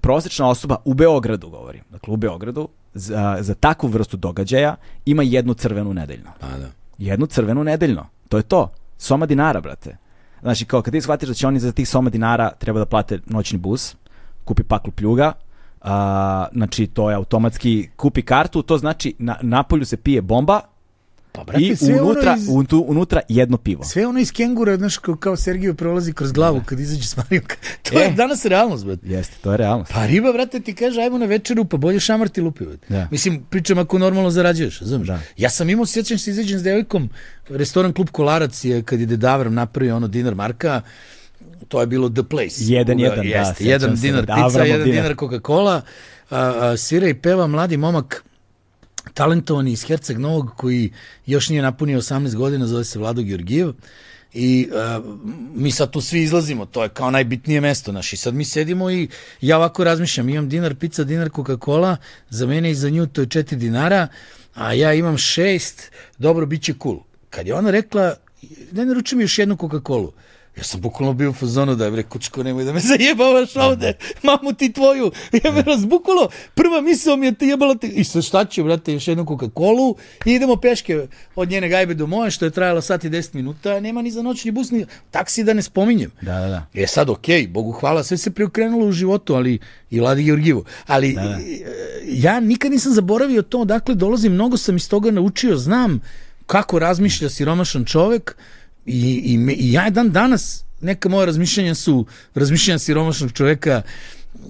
prosječna 0.00 0.48
osoba 0.48 0.76
u 0.84 0.94
Beogradu 0.94 1.48
govorim, 1.48 1.82
dakle 1.90 2.14
u 2.14 2.16
Beogradu, 2.16 2.68
za, 2.94 3.36
za 3.40 3.54
takvu 3.54 3.88
vrstu 3.88 4.16
događaja 4.16 4.76
ima 5.06 5.22
jednu 5.22 5.54
crvenu 5.54 5.94
nedeljno. 5.94 6.30
Pa 6.40 6.46
da. 6.48 6.81
Jednu 7.04 7.26
crvenu 7.26 7.64
nedeljno. 7.64 8.06
To 8.28 8.36
je 8.36 8.42
to. 8.42 8.68
Soma 8.98 9.26
dinara, 9.26 9.60
brate. 9.60 9.96
Znači, 10.42 10.64
kao 10.64 10.82
kad 10.82 10.92
ti 10.92 11.00
shvatiš 11.00 11.28
da 11.28 11.34
će 11.34 11.46
oni 11.46 11.60
za 11.60 11.72
tih 11.72 11.88
soma 11.88 12.10
dinara 12.10 12.50
treba 12.58 12.78
da 12.78 12.86
plate 12.86 13.18
noćni 13.26 13.58
bus, 13.58 13.96
kupi 14.44 14.62
paklu 14.62 14.92
pljuga, 14.92 15.32
a, 15.80 16.46
znači 16.52 16.86
to 16.86 17.10
je 17.10 17.16
automatski 17.16 17.88
kupi 17.96 18.22
kartu, 18.22 18.62
to 18.62 18.78
znači 18.78 19.14
na, 19.18 19.36
napolju 19.42 19.84
se 19.84 19.96
pije 19.96 20.22
bomba 20.22 20.60
Pa, 21.32 21.44
brate, 21.44 21.62
i 21.62 21.76
sve 21.76 22.02
unutra, 22.02 22.32
ono 22.32 22.40
iz... 22.40 22.48
unutra, 22.48 22.78
unutra 22.78 23.20
jedno 23.28 23.56
pivo. 23.56 23.84
Sve 23.84 24.06
ono 24.06 24.18
iz 24.18 24.32
kengura, 24.32 24.76
znaš, 24.76 24.98
kao, 24.98 25.16
kao 25.16 25.36
Sergiju 25.36 25.74
prolazi 25.74 26.12
kroz 26.12 26.32
glavu 26.32 26.62
kad 26.64 26.80
izađe 26.80 27.02
s 27.02 27.16
Marijom. 27.16 27.44
To 27.82 27.98
je 27.98 28.06
E. 28.06 28.12
danas 28.12 28.44
realnost, 28.44 28.84
brate. 28.84 29.06
Jeste, 29.06 29.36
to 29.42 29.50
je 29.50 29.56
realnost. 29.56 29.92
Pa 29.92 30.06
riba, 30.06 30.32
brate, 30.32 30.60
ti 30.60 30.74
kaže, 30.74 31.00
ajmo 31.00 31.18
na 31.18 31.26
večeru, 31.26 31.64
pa 31.64 31.76
bolje 31.76 32.00
šamar 32.00 32.28
ti 32.28 32.40
lupi. 32.40 32.64
brate. 32.64 32.86
Da. 32.88 33.08
Mislim, 33.10 33.42
pričam 33.50 33.78
ako 33.78 33.98
normalno 33.98 34.30
zarađuješ, 34.30 34.80
razumiješ? 34.80 35.08
Da. 35.08 35.20
Ja 35.36 35.50
sam 35.50 35.70
imao, 35.70 35.86
sjećam 35.86 36.18
se, 36.18 36.30
izađem 36.30 36.58
s 36.58 36.62
devojkom, 36.62 37.10
restoran 37.48 37.92
Klub 37.92 38.08
Kolarac 38.10 38.64
je, 38.64 38.82
kad 38.82 39.00
je 39.00 39.06
Dedavr 39.06 39.50
napravio 39.50 39.96
ono 39.96 40.08
dinar 40.08 40.34
marka, 40.34 40.80
to 41.68 41.80
je 41.80 41.86
bilo 41.86 42.08
the 42.10 42.22
place. 42.22 42.54
Jedan, 42.58 42.96
Uga- 42.96 43.02
jedan, 43.02 43.16
da, 43.18 43.22
jeste, 43.24 43.54
sjećam 43.54 43.70
jedan 43.70 43.96
dinar 43.96 44.26
pizza, 44.26 44.62
jedan 44.62 44.84
dinar. 44.84 45.14
Coca-Cola, 45.14 45.80
svira 46.76 47.08
i 47.08 47.14
peva 47.14 47.46
mladi 47.46 47.76
momak, 47.76 48.24
talentovani 49.14 49.72
iz 49.72 49.84
Herceg 49.84 50.18
Novog 50.18 50.50
koji 50.56 50.92
još 51.26 51.48
nije 51.48 51.62
napunio 51.62 52.00
18 52.00 52.34
godina, 52.34 52.66
zove 52.66 52.84
se 52.84 52.98
Vlado 52.98 53.22
Georgijev 53.22 53.72
i 54.34 54.68
uh, 54.72 55.04
mi 55.54 55.70
sad 55.70 55.90
tu 55.90 56.00
svi 56.00 56.22
izlazimo, 56.22 56.66
to 56.66 56.82
je 56.82 56.88
kao 56.88 57.10
najbitnije 57.10 57.60
mesto 57.60 57.92
naš 57.92 58.12
i 58.12 58.16
sad 58.16 58.34
mi 58.34 58.44
sedimo 58.44 58.90
i 58.90 59.08
ja 59.40 59.56
ovako 59.56 59.84
razmišljam, 59.84 60.28
imam 60.28 60.48
dinar 60.48 60.74
pizza, 60.74 61.04
dinar 61.04 61.28
Coca-Cola, 61.28 61.96
za 62.30 62.46
mene 62.46 62.70
i 62.70 62.74
za 62.74 62.90
nju 62.90 63.06
to 63.06 63.20
je 63.20 63.26
4 63.26 63.54
dinara, 63.54 64.08
a 64.54 64.72
ja 64.72 64.94
imam 64.94 65.16
6, 65.16 65.82
dobro, 66.18 66.46
bit 66.46 66.62
će 66.62 66.74
cool. 66.82 66.98
Kad 67.30 67.46
je 67.46 67.54
ona 67.54 67.70
rekla, 67.70 68.14
ne 68.72 68.84
naruči 68.86 69.16
mi 69.16 69.24
još 69.24 69.38
jednu 69.38 69.56
Coca-Colu, 69.56 70.10
Ja 70.56 70.64
sam 70.64 70.80
bukvalno 70.80 71.14
bio 71.14 71.30
u 71.30 71.32
fazonu 71.32 71.74
da 71.74 71.84
je 71.84 71.90
bre 71.90 72.02
kučko 72.02 72.42
nemoj 72.42 72.64
da 72.64 72.72
me 72.72 72.80
zajebavaš 72.90 73.56
ovde, 73.56 73.96
mamu 74.22 74.52
ti 74.52 74.72
tvoju, 74.72 75.12
ja 75.44 75.52
me 75.52 75.62
razbukalo, 75.62 76.28
prva 76.54 76.80
misao 76.80 77.16
mi 77.16 77.26
je 77.26 77.34
te 77.34 77.46
jebala 77.46 77.74
ti, 77.74 77.86
i 77.86 78.04
sad 78.04 78.22
šta 78.22 78.44
ću 78.44 78.64
brate, 78.64 78.92
još 78.92 79.08
jednu 79.08 79.24
Coca-Colu 79.24 79.94
i 80.24 80.32
idemo 80.32 80.56
peške 80.56 81.06
od 81.36 81.50
njene 81.50 81.68
gajbe 81.68 81.94
do 81.94 82.06
moje, 82.06 82.30
što 82.30 82.44
je 82.44 82.50
trajalo 82.50 82.80
sat 82.80 83.04
i 83.04 83.10
10 83.10 83.34
minuta, 83.34 83.80
nema 83.80 84.02
ni 84.02 84.10
za 84.10 84.22
noćni 84.22 84.50
bus, 84.50 84.70
ni 84.70 84.86
taksi 85.10 85.44
da 85.44 85.52
ne 85.52 85.62
spominjem. 85.62 86.10
Da, 86.22 86.40
da, 86.40 86.48
da. 86.48 86.66
E 86.74 86.86
sad, 86.86 87.10
okej, 87.10 87.46
Bogu 87.48 87.72
hvala, 87.72 88.04
sve 88.04 88.16
se 88.16 88.30
preokrenulo 88.30 88.86
u 88.86 88.92
životu, 88.92 89.34
ali 89.34 89.58
i 89.90 90.00
Vladi 90.00 90.24
Georgijevu. 90.24 90.64
Ali 90.86 91.12
Da, 91.12 91.22
da. 91.22 91.28
e, 91.28 91.62
ja 92.06 92.40
nikad 92.40 92.72
nisam 92.72 92.92
zaboravio 92.92 93.42
to, 93.42 93.64
dakle 93.64 93.94
dolazim, 93.94 94.32
mnogo 94.32 94.56
sam 94.56 94.76
iz 94.76 94.88
toga 94.88 95.10
naučio, 95.10 95.56
znam 95.56 96.00
kako 96.46 96.78
razmišlja 96.78 97.30
siromašan 97.30 97.84
čovek 97.84 98.36
i, 98.86 99.22
i, 99.24 99.38
me, 99.38 99.52
i 99.52 99.72
ja 99.72 99.90
dan 99.90 100.10
danas, 100.10 100.64
neka 100.80 101.08
moja 101.08 101.26
razmišljanja 101.26 101.74
su 101.74 102.06
razmišljanja 102.34 102.78
siromašnog 102.78 103.32
čoveka, 103.32 103.82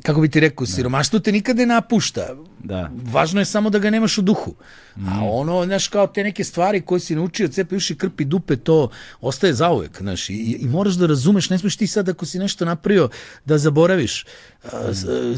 kako 0.02 0.20
bi 0.20 0.28
ti 0.28 0.40
rekao, 0.40 0.66
siromaštvo 0.66 1.18
te 1.18 1.32
nikad 1.32 1.56
ne 1.56 1.66
napušta. 1.66 2.28
Da. 2.64 2.90
Važno 3.12 3.40
je 3.40 3.44
samo 3.44 3.70
da 3.70 3.78
ga 3.78 3.90
nemaš 3.90 4.18
u 4.18 4.22
duhu. 4.22 4.54
A 4.96 5.24
ono, 5.24 5.64
znaš, 5.64 5.88
kao 5.88 6.06
te 6.06 6.24
neke 6.24 6.44
stvari 6.44 6.80
koje 6.80 7.00
si 7.00 7.14
naučio, 7.14 7.48
cepi 7.48 7.76
uši, 7.76 7.94
krpi 7.94 8.24
dupe, 8.24 8.56
to 8.56 8.88
ostaje 9.20 9.54
zauvek, 9.54 9.98
znaš, 10.00 10.30
i, 10.30 10.58
i 10.60 10.66
moraš 10.68 10.94
da 10.94 11.06
razumeš, 11.06 11.50
ne 11.50 11.58
smeš 11.58 11.76
ti 11.76 11.86
sad 11.86 12.08
ako 12.08 12.26
si 12.26 12.38
nešto 12.38 12.64
napravio 12.64 13.08
da 13.44 13.58
zaboraviš 13.58 14.24
a, 14.64 14.68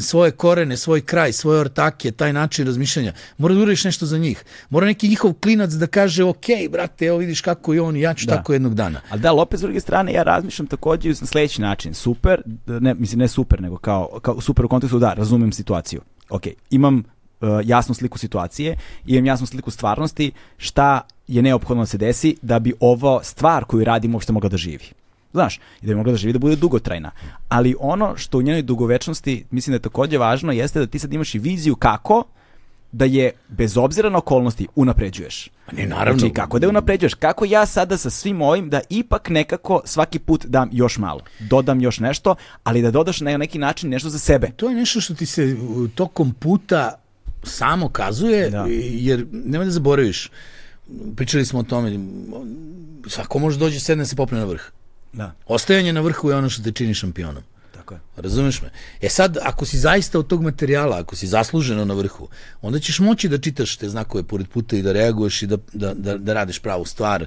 svoje 0.01 0.31
korene, 0.31 0.77
svoj 0.77 1.01
kraj, 1.01 1.33
svoje 1.33 1.59
ortake, 1.59 2.11
taj 2.11 2.33
način 2.33 2.65
razmišljanja. 2.65 3.13
Mora 3.37 3.53
da 3.53 3.59
uradiš 3.61 3.83
nešto 3.83 4.05
za 4.05 4.17
njih. 4.17 4.43
Mora 4.69 4.85
neki 4.85 5.07
njihov 5.09 5.33
klinac 5.33 5.71
da 5.71 5.87
kaže, 5.87 6.23
ok, 6.23 6.45
brate, 6.71 7.05
evo 7.05 7.17
vidiš 7.17 7.41
kako 7.41 7.73
je 7.73 7.81
on 7.81 7.97
ja 7.97 8.13
ću 8.13 8.25
Da. 8.25 8.35
tako 8.35 8.53
jednog 8.53 8.73
dana. 8.75 9.01
Ali 9.09 9.21
da, 9.21 9.29
ali 9.29 9.41
opet 9.41 9.59
s 9.59 9.61
druge 9.61 9.79
strane 9.79 10.13
ja 10.13 10.23
razmišljam 10.23 10.67
takođe 10.67 11.09
na 11.09 11.15
sledeći 11.15 11.61
način. 11.61 11.93
Super, 11.93 12.41
ne, 12.65 12.93
mislim 12.93 13.19
ne 13.19 13.27
super, 13.27 13.61
nego 13.61 13.77
kao, 13.77 14.19
kao 14.21 14.41
super 14.41 14.65
u 14.65 14.69
kontekstu 14.69 14.99
da, 14.99 15.13
razumem 15.13 15.51
situaciju. 15.51 16.01
Ok, 16.29 16.43
imam 16.69 17.03
jasnu 17.63 17.95
sliku 17.95 18.17
situacije, 18.17 18.77
imam 19.05 19.25
jasnu 19.25 19.47
sliku 19.47 19.71
stvarnosti, 19.71 20.31
šta 20.57 21.01
je 21.27 21.41
neophodno 21.41 21.83
da 21.83 21.87
se 21.87 21.97
desi 21.97 22.35
da 22.41 22.59
bi 22.59 22.73
ovo 22.79 23.19
stvar 23.23 23.65
koju 23.65 23.85
radimo 23.85 24.15
uopšte 24.15 24.33
mogla 24.33 24.49
da 24.49 24.57
živi. 24.57 24.85
Znaš, 25.33 25.55
i 25.55 25.85
da 25.85 25.87
bi 25.87 25.95
mogla 25.95 26.11
da 26.11 26.17
živi 26.17 26.33
da 26.33 26.39
bude 26.39 26.55
dugotrajna. 26.55 27.11
Ali 27.49 27.75
ono 27.79 28.17
što 28.17 28.37
u 28.37 28.41
njenoj 28.41 28.61
dugovečnosti 28.61 29.45
mislim 29.51 29.71
da 29.71 29.75
je 29.75 29.81
takođe 29.81 30.17
važno 30.17 30.51
jeste 30.51 30.79
da 30.79 30.87
ti 30.87 30.99
sad 30.99 31.13
imaš 31.13 31.35
i 31.35 31.39
viziju 31.39 31.75
kako 31.75 32.23
da 32.91 33.05
je 33.05 33.31
bez 33.47 33.77
obzira 33.77 34.09
na 34.09 34.17
okolnosti 34.17 34.67
unapređuješ. 34.75 35.49
Pa 35.65 35.75
ne, 35.75 35.85
naravno. 35.85 36.19
Znači, 36.19 36.33
kako 36.33 36.59
da 36.59 36.65
je 36.65 36.69
unapređuješ? 36.69 37.13
Kako 37.13 37.45
ja 37.45 37.65
sada 37.65 37.97
sa 37.97 38.09
svim 38.09 38.41
ovim 38.41 38.69
da 38.69 38.81
ipak 38.89 39.29
nekako 39.29 39.81
svaki 39.85 40.19
put 40.19 40.45
dam 40.45 40.69
još 40.71 40.97
malo, 40.97 41.19
dodam 41.39 41.81
još 41.81 41.99
nešto, 41.99 42.35
ali 42.63 42.81
da 42.81 42.91
dodaš 42.91 43.21
na 43.21 43.37
neki 43.37 43.59
način 43.59 43.89
nešto 43.89 44.09
za 44.09 44.19
sebe. 44.19 44.51
To 44.55 44.69
je 44.69 44.75
nešto 44.75 45.01
što 45.01 45.13
ti 45.13 45.25
se 45.25 45.57
tokom 45.95 46.33
puta 46.33 47.04
samo 47.45 47.89
kazuje, 47.89 48.49
Da. 48.49 48.65
jer 48.91 49.25
nemoj 49.31 49.65
da 49.65 49.71
zaboraviš, 49.71 50.31
pričali 51.15 51.45
smo 51.45 51.59
o 51.59 51.63
tome, 51.63 51.99
svako 53.07 53.39
može 53.39 53.59
dođe 53.59 53.79
sedne 53.79 54.05
se 54.05 54.15
popne 54.15 54.37
na 54.39 54.45
vrh. 54.45 54.61
Da, 55.13 55.35
Ostajanje 55.45 55.93
na 55.93 56.01
vrhu 56.01 56.29
je 56.29 56.35
ono 56.35 56.49
što 56.49 56.63
te 56.63 56.71
čini 56.71 56.93
šampionom. 56.93 57.43
tako 57.75 57.93
je. 57.93 57.99
Razumeš 58.17 58.61
me? 58.61 58.69
E 59.01 59.09
sad, 59.09 59.37
ako 59.41 59.65
si 59.65 59.77
zaista 59.77 60.19
od 60.19 60.27
tog 60.27 60.41
materijala, 60.41 60.99
ako 60.99 61.15
si 61.15 61.27
zasluženo 61.27 61.85
na 61.85 61.93
vrhu, 61.93 62.27
onda 62.61 62.79
ćeš 62.79 62.99
moći 62.99 63.29
da 63.29 63.37
čitaš 63.37 63.77
te 63.77 63.89
znakove 63.89 64.23
pored 64.23 64.47
puta 64.47 64.75
i 64.75 64.81
da 64.81 64.91
reaguješ 64.91 65.41
i 65.41 65.47
da, 65.47 65.57
da, 65.73 65.93
da, 65.93 66.17
da 66.17 66.33
radiš 66.33 66.59
pravu 66.59 66.85
stvar 66.85 67.25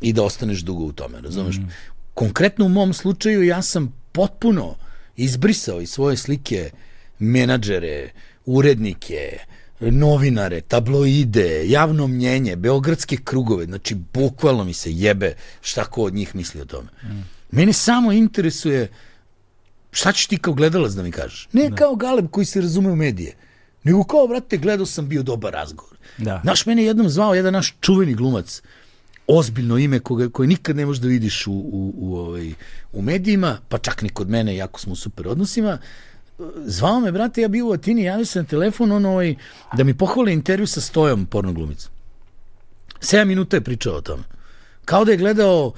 i 0.00 0.12
da 0.12 0.22
ostaneš 0.22 0.60
dugo 0.60 0.84
u 0.84 0.92
tome, 0.92 1.20
razumeš? 1.20 1.56
Mm. 1.56 1.68
Konkretno 2.14 2.64
u 2.64 2.68
mom 2.68 2.92
slučaju 2.92 3.42
ja 3.44 3.62
sam 3.62 3.92
potpuno 4.12 4.74
izbrisao 5.16 5.80
iz 5.80 5.90
svoje 5.90 6.16
slike 6.16 6.70
menadžere, 7.18 8.10
urednike, 8.46 9.38
novinare, 9.80 10.60
tabloide, 10.60 11.68
javno 11.68 12.06
mnjenje, 12.06 12.56
beogradske 12.56 13.16
krugove, 13.24 13.64
znači 13.64 13.94
bukvalno 13.94 14.64
mi 14.64 14.74
se 14.74 14.92
jebe 14.92 15.34
šta 15.60 15.84
ko 15.84 16.02
od 16.02 16.14
njih 16.14 16.34
misli 16.34 16.60
o 16.60 16.64
tome. 16.64 16.88
Mm. 17.02 17.24
Mene 17.50 17.72
samo 17.72 18.12
interesuje 18.12 18.88
šta 19.90 20.12
ćeš 20.12 20.26
ti 20.26 20.38
kao 20.38 20.54
gledalac 20.54 20.92
da 20.92 21.02
mi 21.02 21.10
kažeš? 21.10 21.48
Ne 21.52 21.70
kao 21.76 21.94
Galeb 21.94 22.30
koji 22.30 22.46
se 22.46 22.60
razume 22.60 22.90
u 22.90 22.96
medije, 22.96 23.36
nego 23.84 24.04
kao, 24.04 24.26
brate, 24.26 24.56
gledao 24.56 24.86
sam 24.86 25.08
bio 25.08 25.22
dobar 25.22 25.52
razgovor. 25.52 25.96
Da. 26.18 26.40
Naš 26.44 26.66
mene 26.66 26.82
je 26.82 26.86
jednom 26.86 27.08
zvao 27.08 27.34
jedan 27.34 27.52
naš 27.52 27.74
čuveni 27.80 28.14
glumac, 28.14 28.62
ozbiljno 29.26 29.78
ime 29.78 29.98
koga, 29.98 30.28
koje 30.28 30.46
nikad 30.46 30.76
ne 30.76 30.86
možeš 30.86 31.00
da 31.00 31.08
vidiš 31.08 31.46
u, 31.46 31.52
u, 31.52 31.94
u, 31.96 32.16
ovaj, 32.16 32.52
u 32.92 33.02
medijima, 33.02 33.58
pa 33.68 33.78
čak 33.78 34.02
ni 34.02 34.08
kod 34.08 34.30
mene, 34.30 34.56
jako 34.56 34.80
smo 34.80 34.92
u 34.92 34.96
super 34.96 35.28
odnosima, 35.28 35.78
zvao 36.64 37.00
me, 37.00 37.12
brate, 37.12 37.42
ja 37.42 37.48
bio 37.48 37.66
u 37.66 37.72
Atini, 37.72 38.02
javio 38.02 38.26
se 38.26 38.38
na 38.38 38.44
telefon, 38.44 38.92
ono, 38.92 39.10
ovaj, 39.10 39.34
da 39.72 39.84
mi 39.84 39.94
pohvale 39.94 40.32
intervju 40.32 40.66
sa 40.66 40.80
Stojom, 40.80 41.26
porno 41.26 41.52
glumicom. 41.52 41.90
7 43.00 43.24
minuta 43.24 43.56
je 43.56 43.60
pričao 43.60 43.94
o 43.94 44.00
tome. 44.00 44.22
Kao 44.84 45.04
da 45.04 45.10
je 45.10 45.18
gledao 45.18 45.72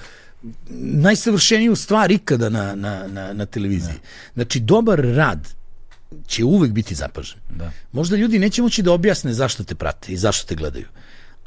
najsavršeniju 0.80 1.76
stvar 1.76 2.10
ikada 2.10 2.48
na, 2.48 2.74
na, 2.74 3.06
na, 3.06 3.32
na 3.32 3.46
televiziji. 3.46 3.94
Znači, 4.34 4.60
dobar 4.60 5.00
rad 5.00 5.48
će 6.26 6.44
uvek 6.44 6.72
biti 6.72 6.94
zapažen. 6.94 7.38
Da. 7.50 7.72
Možda 7.92 8.16
ljudi 8.16 8.38
neće 8.38 8.62
moći 8.62 8.82
da 8.82 8.92
objasne 8.92 9.32
zašto 9.32 9.64
te 9.64 9.74
prate 9.74 10.12
i 10.12 10.16
zašto 10.16 10.46
te 10.46 10.54
gledaju. 10.54 10.86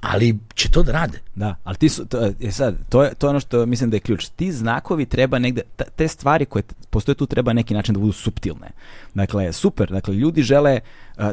Ali 0.02 0.40
će 0.56 0.70
to 0.70 0.84
da 0.84 0.92
rade. 0.92 1.20
Da, 1.36 1.56
ali 1.64 1.78
ti 1.78 1.90
su, 1.90 2.06
to, 2.06 2.32
je 2.40 2.52
sad, 2.52 2.76
to 2.90 3.04
je, 3.04 3.14
to 3.14 3.28
je 3.28 3.30
ono 3.30 3.40
što 3.40 3.66
mislim 3.66 3.90
da 3.90 3.96
je 3.96 4.02
ključ. 4.02 4.30
Ti 4.30 4.52
znakovi 4.52 5.06
treba 5.06 5.40
negde, 5.40 5.62
te 5.96 6.08
stvari 6.08 6.46
koje 6.46 6.64
postoje 6.90 7.16
tu 7.16 7.26
treba 7.26 7.54
neki 7.54 7.74
način 7.74 7.94
da 7.94 8.00
budu 8.00 8.14
suptilne. 8.14 8.68
Dakle, 9.14 9.54
super, 9.54 9.92
dakle, 9.92 10.14
ljudi 10.14 10.44
žele, 10.44 10.80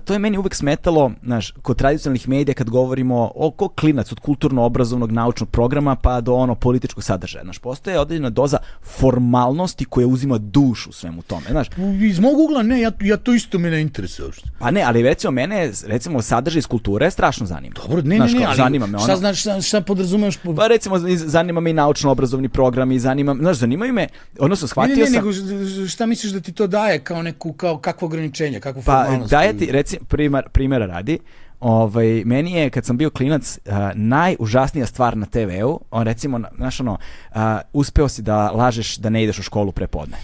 to 0.05 0.13
je 0.13 0.19
meni 0.19 0.39
uvek 0.39 0.55
smetalo, 0.55 1.13
znaš, 1.23 1.51
kod 1.53 1.77
tradicionalnih 1.77 2.29
medija 2.29 2.55
kad 2.55 2.71
govorimo 2.71 3.31
o 3.35 3.51
ko 3.51 3.69
klinac 3.69 4.13
od 4.13 4.21
kulturno-obrazovnog 4.21 5.13
naučnog 5.13 5.51
programa 5.51 5.97
pa 5.97 6.21
do 6.21 6.35
ono 6.35 6.55
političkog 6.55 7.05
sadržaja. 7.05 7.45
Znaš, 7.45 7.59
postoje 7.59 8.01
određena 8.01 8.31
doza 8.31 8.59
formalnosti 8.83 9.85
koja 9.85 10.07
uzima 10.07 10.39
dušu 10.39 10.93
svemu 10.93 11.23
tome. 11.23 11.47
Znaš, 11.51 11.67
Iz 12.03 12.19
mog 12.19 12.39
ugla 12.39 12.63
ne, 12.63 12.81
ja, 12.81 12.93
ja 13.03 13.17
to 13.17 13.35
isto 13.35 13.59
me 13.59 13.71
ne 13.71 13.81
interesuje 13.81 14.27
uopšte. 14.27 14.49
pa 14.59 14.71
ne, 14.71 14.83
ali 14.83 15.03
recimo 15.03 15.31
mene, 15.31 15.73
recimo, 15.87 16.23
sadržaj 16.23 16.59
iz 16.59 16.67
kulture 16.67 17.11
strašno 17.11 17.47
zanima. 17.47 17.75
Dobro, 17.77 18.03
ne, 18.03 18.17
Znaš, 18.17 18.33
ne, 18.33 18.39
ne, 18.39 18.45
kao, 18.45 18.51
ali 18.51 18.57
zanima 18.59 18.87
me 18.87 18.97
ono. 18.97 19.05
šta, 19.05 19.17
znaš, 19.17 19.41
šta, 19.41 19.61
šta 19.61 19.81
podrazumeš? 19.81 20.37
Po... 20.37 20.55
Pa 20.55 20.67
recimo, 20.67 20.97
zanima 21.17 21.61
me 21.61 21.71
i 21.71 21.75
naučno-obrazovni 21.75 22.49
program 22.49 22.93
i 22.93 22.99
zanima, 22.99 23.35
znaš, 23.35 23.57
zanimaju 23.57 23.93
me, 23.93 24.09
odnosno 24.39 24.65
Ne, 24.65 24.69
shvatio 24.69 24.95
ne, 24.95 25.01
ne, 25.01 25.07
sam... 25.07 25.15
nego 25.15 25.33
ž- 25.33 25.89
šta 25.89 26.07
misliš 26.07 26.33
da 26.33 26.41
ti 26.41 26.53
to 26.53 26.67
daje 26.67 26.99
kao 26.99 27.23
neku, 27.23 27.53
kao 27.53 27.79
kakvo 27.79 28.07
ograničenje, 28.07 28.61
kakvu 28.61 28.83
Pa 28.83 28.93
formalnost? 28.95 29.31
daje 29.31 29.59
ti, 29.59 29.68
recimo, 29.71 30.05
primar, 30.09 30.49
primjera 30.49 30.87
radi, 30.87 31.19
ovaj, 31.61 32.23
meni 32.25 32.53
je, 32.53 32.71
kad 32.71 32.85
sam 32.85 32.97
bio 32.97 33.11
klinac, 33.11 33.59
a, 33.67 33.93
najužasnija 33.95 34.87
stvar 34.87 35.17
na 35.17 35.27
TV-u, 35.27 35.81
on 35.91 36.03
recimo, 36.03 36.39
na- 36.39 36.49
znaš 36.57 36.81
ono, 36.81 36.99
a, 37.33 37.61
uspeo 37.73 38.09
si 38.09 38.23
da 38.23 38.51
lažeš 38.51 38.97
da 38.97 39.11
ne 39.11 39.23
ideš 39.23 39.39
u 39.39 39.43
školu 39.43 39.73
prepodne. 39.73 40.17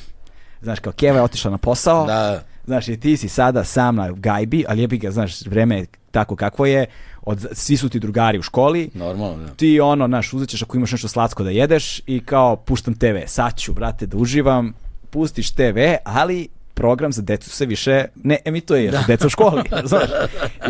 Znaš, 0.63 0.79
kao 0.79 0.93
Keva 0.93 1.17
je 1.17 1.23
otišla 1.23 1.51
na 1.51 1.59
posao, 1.59 2.07
Da, 2.07 2.43
Znaš, 2.67 2.89
i 2.89 3.01
ti 3.01 3.17
si 3.17 3.29
sada 3.29 3.65
sam 3.65 3.97
na 3.97 4.11
gajbi, 4.13 4.65
ali 4.69 4.81
jebi 4.81 4.99
ga, 4.99 5.11
znaš, 5.11 5.47
vreme 5.47 5.77
je 5.79 5.87
tako 6.11 6.37
kakvo 6.37 6.67
je, 6.67 6.87
od, 7.23 7.47
svi 7.53 7.77
su 7.77 7.89
ti 7.89 8.01
drugari 8.01 8.39
u 8.39 8.43
školi, 8.43 8.91
normalno, 8.95 9.45
da. 9.45 9.55
ti 9.55 9.81
ono, 9.81 10.07
znaš, 10.07 10.33
uzet 10.33 10.49
ćeš 10.49 10.63
ako 10.63 10.77
imaš 10.77 10.93
nešto 10.93 11.09
slatko 11.09 11.45
da 11.45 11.51
jedeš 11.51 12.01
i 12.07 12.21
kao 12.21 12.57
puštam 12.57 12.95
TV, 12.95 13.17
sad 13.27 13.59
ću, 13.59 13.73
brate, 13.73 14.07
da 14.07 14.17
uživam, 14.17 14.73
pustiš 15.11 15.51
TV, 15.51 15.79
ali 16.05 16.49
program 16.75 17.13
za 17.13 17.23
decu 17.23 17.51
se 17.51 17.67
više 17.67 18.05
ne 18.15 18.39
emituje, 18.45 18.85
jer 18.85 18.95
su 18.95 19.01
deca 19.13 19.27
u 19.27 19.31
školi, 19.31 19.63
znaš. 19.85 20.09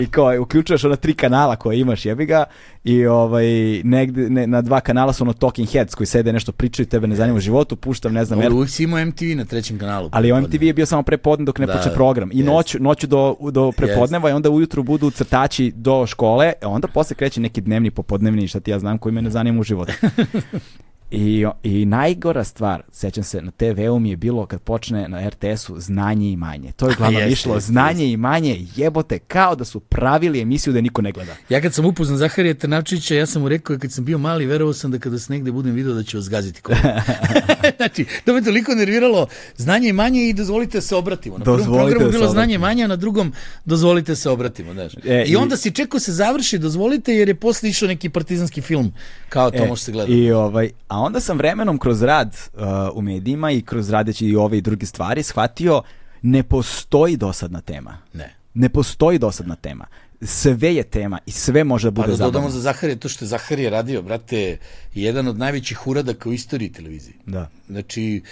I 0.00 0.06
kao, 0.06 0.40
uključuješ 0.40 0.84
ona 0.84 0.96
tri 0.96 1.14
kanala 1.14 1.56
koje 1.56 1.80
imaš, 1.80 2.04
jebi 2.06 2.26
ga, 2.26 2.44
i 2.84 3.06
ovaj, 3.06 3.46
negde, 3.84 4.30
ne, 4.30 4.46
na 4.46 4.62
dva 4.62 4.80
kanala 4.80 5.12
su 5.12 5.24
ono 5.24 5.32
talking 5.32 5.68
heads 5.68 5.94
koji 5.94 6.06
sede 6.06 6.32
nešto 6.32 6.52
pričaju, 6.52 6.86
tebe 6.86 7.06
ne 7.06 7.16
zanima 7.16 7.36
u 7.36 7.40
životu, 7.40 7.76
puštam, 7.76 8.12
ne 8.12 8.24
znam, 8.24 8.38
uvijek 8.38 8.70
si 8.70 8.82
imao 8.84 9.04
MTV 9.04 9.24
na 9.36 9.44
trećem 9.44 9.78
kanalu. 9.78 10.08
ali 10.12 10.32
on 10.32 10.42
MTV 10.42 10.62
je 10.62 10.72
bio 10.72 10.86
samo 10.86 11.02
prepodne 11.02 11.44
dok 11.44 11.58
ne 11.58 11.66
Da, 11.66 11.72
počne 11.72 11.90
da. 11.90 11.94
program. 11.94 12.30
I 12.32 12.38
Jest. 12.38 12.46
noću, 12.46 12.78
noću 12.80 13.06
do, 13.06 13.36
do 13.52 13.72
prepodneva 13.72 14.30
i 14.30 14.32
onda 14.32 14.50
ujutru 14.50 14.82
budu 14.82 15.10
crtači 15.10 15.72
do 15.76 16.06
škole, 16.06 16.52
a 16.62 16.68
onda 16.68 16.88
posle 16.88 17.16
kreće 17.16 17.40
neki 17.40 17.60
dnevni, 17.60 17.90
popodnevni, 17.90 18.48
šta 18.48 18.60
ti 18.60 18.70
ja 18.70 18.78
znam, 18.78 18.98
koji 18.98 19.12
me 19.12 19.22
ne 19.22 19.30
zanima 19.30 19.60
u 19.60 19.62
životu. 19.62 19.92
I, 21.14 21.46
I 21.62 21.84
najgora 21.86 22.44
stvar, 22.44 22.82
sećam 22.92 23.24
se, 23.24 23.42
na 23.42 23.50
TV-u 23.50 23.98
mi 23.98 24.10
je 24.10 24.16
bilo 24.16 24.46
kad 24.46 24.60
počne 24.60 25.08
na 25.08 25.28
RTS-u 25.28 25.80
znanje 25.80 26.30
i 26.30 26.36
manje. 26.36 26.72
To 26.72 26.86
je 26.86 26.92
uglavnom 26.92 27.20
Jeste, 27.22 27.32
išlo, 27.32 27.54
jeste, 27.54 27.66
znanje 27.66 28.06
i 28.06 28.16
manje, 28.16 28.66
jebote, 28.76 29.18
kao 29.18 29.54
da 29.56 29.64
su 29.64 29.80
pravili 29.80 30.40
emisiju 30.40 30.72
da 30.72 30.80
niko 30.80 31.02
ne 31.02 31.12
gleda. 31.12 31.32
Ja 31.48 31.60
kad 31.60 31.74
sam 31.74 31.84
upoznao 31.84 32.18
Zaharija 32.18 32.54
Trnavčića, 32.54 33.14
ja 33.14 33.26
sam 33.26 33.42
mu 33.42 33.48
rekao 33.48 33.78
kad 33.78 33.92
sam 33.92 34.04
bio 34.04 34.18
mali, 34.18 34.46
verovao 34.46 34.72
sam 34.72 34.90
da 34.90 34.98
kada 34.98 35.18
se 35.18 35.32
negde 35.32 35.52
budem 35.52 35.72
video 35.72 35.94
da 35.94 36.02
će 36.02 36.16
vas 36.16 36.28
gaziti 36.28 36.60
znači, 37.76 38.04
to 38.24 38.34
me 38.34 38.42
toliko 38.42 38.74
nerviralo 38.74 39.26
znanje 39.56 39.88
i 39.88 39.92
manje 39.92 40.28
i 40.28 40.32
dozvolite 40.32 40.80
se 40.80 40.96
obratimo. 40.96 41.38
Na 41.38 41.44
prvom 41.44 41.58
Dozvolite 41.58 41.90
programu 41.90 42.12
bilo 42.12 42.28
znanje 42.28 42.54
i 42.54 42.58
manje, 42.58 42.84
a 42.84 42.86
na 42.86 42.96
drugom 42.96 43.32
dozvolite 43.64 44.16
se 44.16 44.30
obratimo. 44.30 44.72
Znaš. 44.72 44.92
E, 45.04 45.24
I 45.26 45.30
i- 45.30 45.36
onda 45.36 45.56
si 45.56 45.70
čekao 45.70 46.00
se 46.00 46.12
završi, 46.12 46.58
dozvolite, 46.58 47.14
jer 47.14 47.28
je 47.28 47.34
posle 47.34 47.68
išao 47.68 47.88
neki 47.88 48.08
partizanski 48.08 48.60
film, 48.60 48.92
kao 49.28 49.50
to 49.50 49.64
E, 49.64 49.68
može 49.68 49.82
se 49.82 49.92
gledati. 49.92 50.12
I 50.14 50.32
ovaj, 50.32 50.70
a 50.88 51.00
onda 51.04 51.20
sam 51.20 51.38
vremenom 51.38 51.78
kroz 51.78 52.02
rad 52.02 52.36
uh, 52.54 52.62
u 52.94 53.02
medijima 53.02 53.50
i 53.50 53.62
kroz 53.62 53.90
radeći 53.90 54.26
i 54.26 54.36
ove 54.36 54.58
i 54.58 54.60
druge 54.60 54.86
stvari 54.86 55.22
shvatio 55.22 55.82
ne 56.22 56.42
postoji 56.42 57.16
dosadna 57.16 57.60
tema. 57.60 57.98
Ne. 58.12 58.34
Ne 58.54 58.68
postoji 58.68 59.18
dosadna 59.18 59.56
tema. 59.56 59.86
Sve 60.22 60.74
je 60.74 60.82
tema 60.82 61.18
i 61.26 61.30
sve 61.30 61.64
može 61.64 61.90
da 61.90 61.94
Pa 62.02 62.06
bude 62.06 62.16
da 62.16 62.24
dodamo 62.24 62.30
zabavno. 62.30 62.50
za 62.50 62.60
Zaharija, 62.60 62.96
to 62.96 63.08
što 63.08 63.24
je 63.24 63.28
Zaharija 63.28 63.70
radio, 63.70 64.02
brate, 64.02 64.58
jedan 64.94 65.28
od 65.28 65.38
najvećih 65.38 65.86
uradaka 65.86 66.28
u 66.28 66.32
istoriji 66.32 66.72
televizije. 66.72 67.14
Da. 67.26 67.48
Znači, 67.68 68.22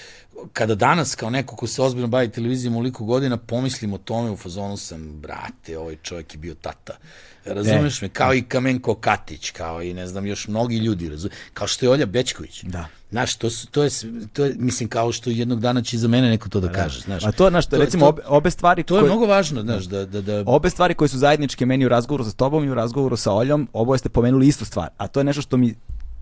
kada 0.53 0.75
danas 0.75 1.15
kao 1.15 1.31
neko 1.31 1.57
ko 1.57 1.67
se 1.67 1.83
ozbiljno 1.83 2.09
bavi 2.09 2.29
televizijom 2.29 2.77
oliko 2.77 3.05
godina, 3.05 3.37
pomislim 3.37 3.93
o 3.93 3.99
tome, 3.99 4.31
u 4.31 4.37
fazonu 4.37 4.77
sam, 4.77 5.21
brate, 5.21 5.79
ovaj 5.79 5.97
čovjek 6.03 6.35
je 6.35 6.39
bio 6.39 6.55
tata. 6.55 6.97
Razumeš 7.45 8.03
me? 8.03 8.09
Kao 8.09 8.35
i 8.35 8.43
Kamenko 8.43 8.95
Katić, 8.95 9.51
kao 9.51 9.83
i 9.83 9.95
ne 9.95 10.07
znam, 10.07 10.27
još 10.27 10.49
mnogi 10.49 10.77
ljudi, 10.77 11.09
razum... 11.09 11.31
kao 11.55 11.67
što 11.67 11.87
je 11.87 11.91
Olja 11.91 12.07
Bečković. 12.07 12.63
Da. 12.63 12.87
Znaš, 13.11 13.35
to, 13.37 13.51
su, 13.51 13.67
to, 13.67 13.83
je, 13.85 13.91
to 14.33 14.45
je, 14.45 14.55
mislim, 14.59 14.89
kao 14.89 15.13
što 15.13 15.31
jednog 15.31 15.61
dana 15.61 15.83
će 15.83 15.99
za 15.99 16.09
mene 16.09 16.31
neko 16.31 16.49
to 16.49 16.61
da, 16.61 16.73
kaže, 16.73 17.01
znaš. 17.01 17.25
A 17.25 17.33
to, 17.33 17.51
znaš, 17.51 17.65
recimo, 17.71 18.05
to- 18.05 18.09
obe, 18.09 18.23
obe 18.27 18.51
stvari 18.51 18.83
To 18.83 18.97
je 18.97 19.01
koje- 19.01 19.11
mnogo 19.11 19.27
važno, 19.27 19.63
znaš, 19.63 19.85
da, 19.85 20.05
da, 20.07 20.21
da 20.21 20.43
Obe 20.47 20.71
stvari 20.71 20.95
koje 20.95 21.09
su 21.09 21.19
zajedničke 21.19 21.67
meni 21.67 21.87
u 21.87 21.89
razgovoru 21.89 22.25
sa 22.25 22.31
tobom 22.33 22.65
i 22.65 22.71
u 22.71 22.75
razgovoru 22.75 23.17
sa 23.17 23.33
Oljom, 23.33 23.69
oboje 23.73 23.99
ste 23.99 24.09
pomenuli 24.09 24.49
istu 24.49 24.65
stvar, 24.65 24.89
a 24.97 25.07
to 25.09 25.21
je 25.21 25.25
nešto 25.25 25.43
što 25.43 25.57
mi 25.57 25.75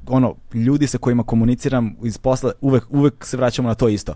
ono, 0.07 0.35
ljudi 0.55 0.87
sa 0.87 0.99
kojima 0.99 1.23
komuniciram 1.23 1.97
iz 2.05 2.19
posla, 2.19 2.53
uvek, 2.61 2.85
uvek 2.91 3.27
se 3.27 3.37
vraćamo 3.37 3.69
na 3.69 3.75
to 3.75 3.89
isto. 3.89 4.15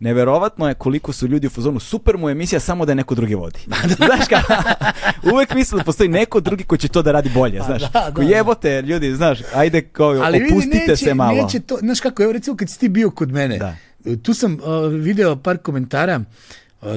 Neverovatno 0.00 0.68
je 0.68 0.74
koliko 0.74 1.12
su 1.12 1.26
ljudi 1.26 1.46
u 1.46 1.50
fazonu, 1.50 1.80
super 1.80 2.16
mu 2.16 2.28
je 2.28 2.32
emisija 2.32 2.60
samo 2.60 2.84
da 2.86 2.92
je 2.92 2.96
neko 2.96 3.14
drugi 3.14 3.34
vodi. 3.34 3.58
znaš 3.96 4.28
ka, 4.28 4.42
uvek 5.32 5.54
mislim 5.54 5.78
da 5.78 5.84
postoji 5.84 6.08
neko 6.08 6.40
drugi 6.40 6.64
koji 6.64 6.78
će 6.78 6.88
to 6.88 7.02
da 7.02 7.12
radi 7.12 7.30
bolje, 7.34 7.60
znaš. 7.66 7.82
da, 7.82 7.88
da, 8.00 8.12
Ko 8.14 8.22
da. 8.22 8.28
jebote, 8.28 8.82
ljudi, 8.82 9.14
znaš, 9.14 9.38
ajde 9.54 9.82
kao, 9.82 10.08
Ali 10.08 10.46
opustite 10.52 10.78
neće, 10.78 10.96
se 10.96 11.14
malo. 11.14 11.42
Neće 11.42 11.60
to, 11.60 11.76
znaš 11.76 12.00
kako, 12.00 12.22
evo 12.22 12.32
recimo 12.32 12.56
kad 12.56 12.70
si 12.70 12.78
ti 12.80 12.88
bio 12.88 13.10
kod 13.10 13.32
mene, 13.32 13.58
Da. 13.58 13.74
tu 14.22 14.34
sam 14.34 14.52
uh, 14.54 14.92
video 14.92 15.36
par 15.36 15.58
komentara 15.58 16.16
uh, 16.16 16.24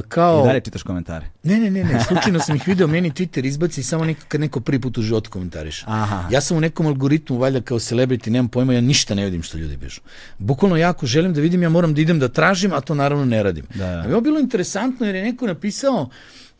kao... 0.07 0.43
I 0.43 0.47
dalje 0.47 0.61
čitaš 0.61 0.83
komentare. 0.83 1.29
Ne, 1.43 1.59
ne, 1.59 1.71
ne, 1.71 1.83
ne, 1.83 2.03
slučajno 2.07 2.39
sam 2.39 2.55
ih 2.55 2.67
video, 2.67 2.87
meni 2.87 3.11
Twitter 3.11 3.45
izbaci 3.45 3.83
samo 3.83 4.05
neko, 4.05 4.21
kad 4.27 4.41
neko 4.41 4.59
prvi 4.59 4.81
put 4.81 4.97
u 4.97 5.01
životu 5.01 5.29
komentariš. 5.29 5.83
Aha. 5.85 6.27
Ja 6.31 6.41
sam 6.41 6.57
u 6.57 6.61
nekom 6.61 6.87
algoritmu, 6.87 7.37
valjda 7.37 7.61
kao 7.61 7.79
celebrity, 7.79 8.29
nemam 8.29 8.49
pojma, 8.49 8.73
ja 8.73 8.81
ništa 8.81 9.15
ne 9.15 9.25
vidim 9.25 9.43
što 9.43 9.57
ljudi 9.57 9.77
pišu. 9.77 10.01
Bukvalno 10.37 10.77
ja 10.77 10.89
ako 10.89 11.05
želim 11.05 11.33
da 11.33 11.41
vidim, 11.41 11.63
ja 11.63 11.69
moram 11.69 11.93
da 11.93 12.01
idem 12.01 12.19
da 12.19 12.27
tražim, 12.27 12.73
a 12.73 12.81
to 12.81 12.95
naravno 12.95 13.25
ne 13.25 13.43
radim. 13.43 13.65
Da, 13.75 13.87
da. 13.87 14.01
Mi 14.01 14.07
je 14.07 14.13
ovo 14.13 14.21
bilo 14.21 14.39
interesantno 14.39 15.05
jer 15.05 15.15
je 15.15 15.23
neko 15.23 15.47
napisao 15.47 16.09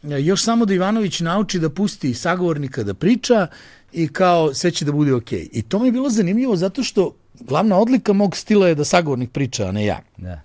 e, 0.03 0.07
još 0.21 0.43
samo 0.43 0.65
da 0.65 0.73
Ivanović 0.73 1.19
nauči 1.19 1.59
da 1.59 1.69
pusti 1.69 2.13
sagovornika 2.13 2.83
da 2.83 2.93
priča 2.93 3.47
i 3.93 4.07
kao 4.07 4.53
sve 4.53 4.71
će 4.71 4.85
da 4.85 4.91
bude 4.91 5.13
okej. 5.13 5.49
I 5.51 5.61
to 5.61 5.79
mi 5.79 5.87
je 5.87 5.91
bilo 5.91 6.09
zanimljivo 6.09 6.55
zato 6.55 6.83
što 6.83 7.15
glavna 7.39 7.77
odlika 7.77 8.13
mog 8.13 8.35
stila 8.35 8.67
je 8.67 8.75
da 8.75 8.85
sagovornik 8.85 9.31
priča, 9.31 9.67
a 9.67 9.71
ne 9.71 9.85
ja. 9.85 9.99
Da. 10.17 10.41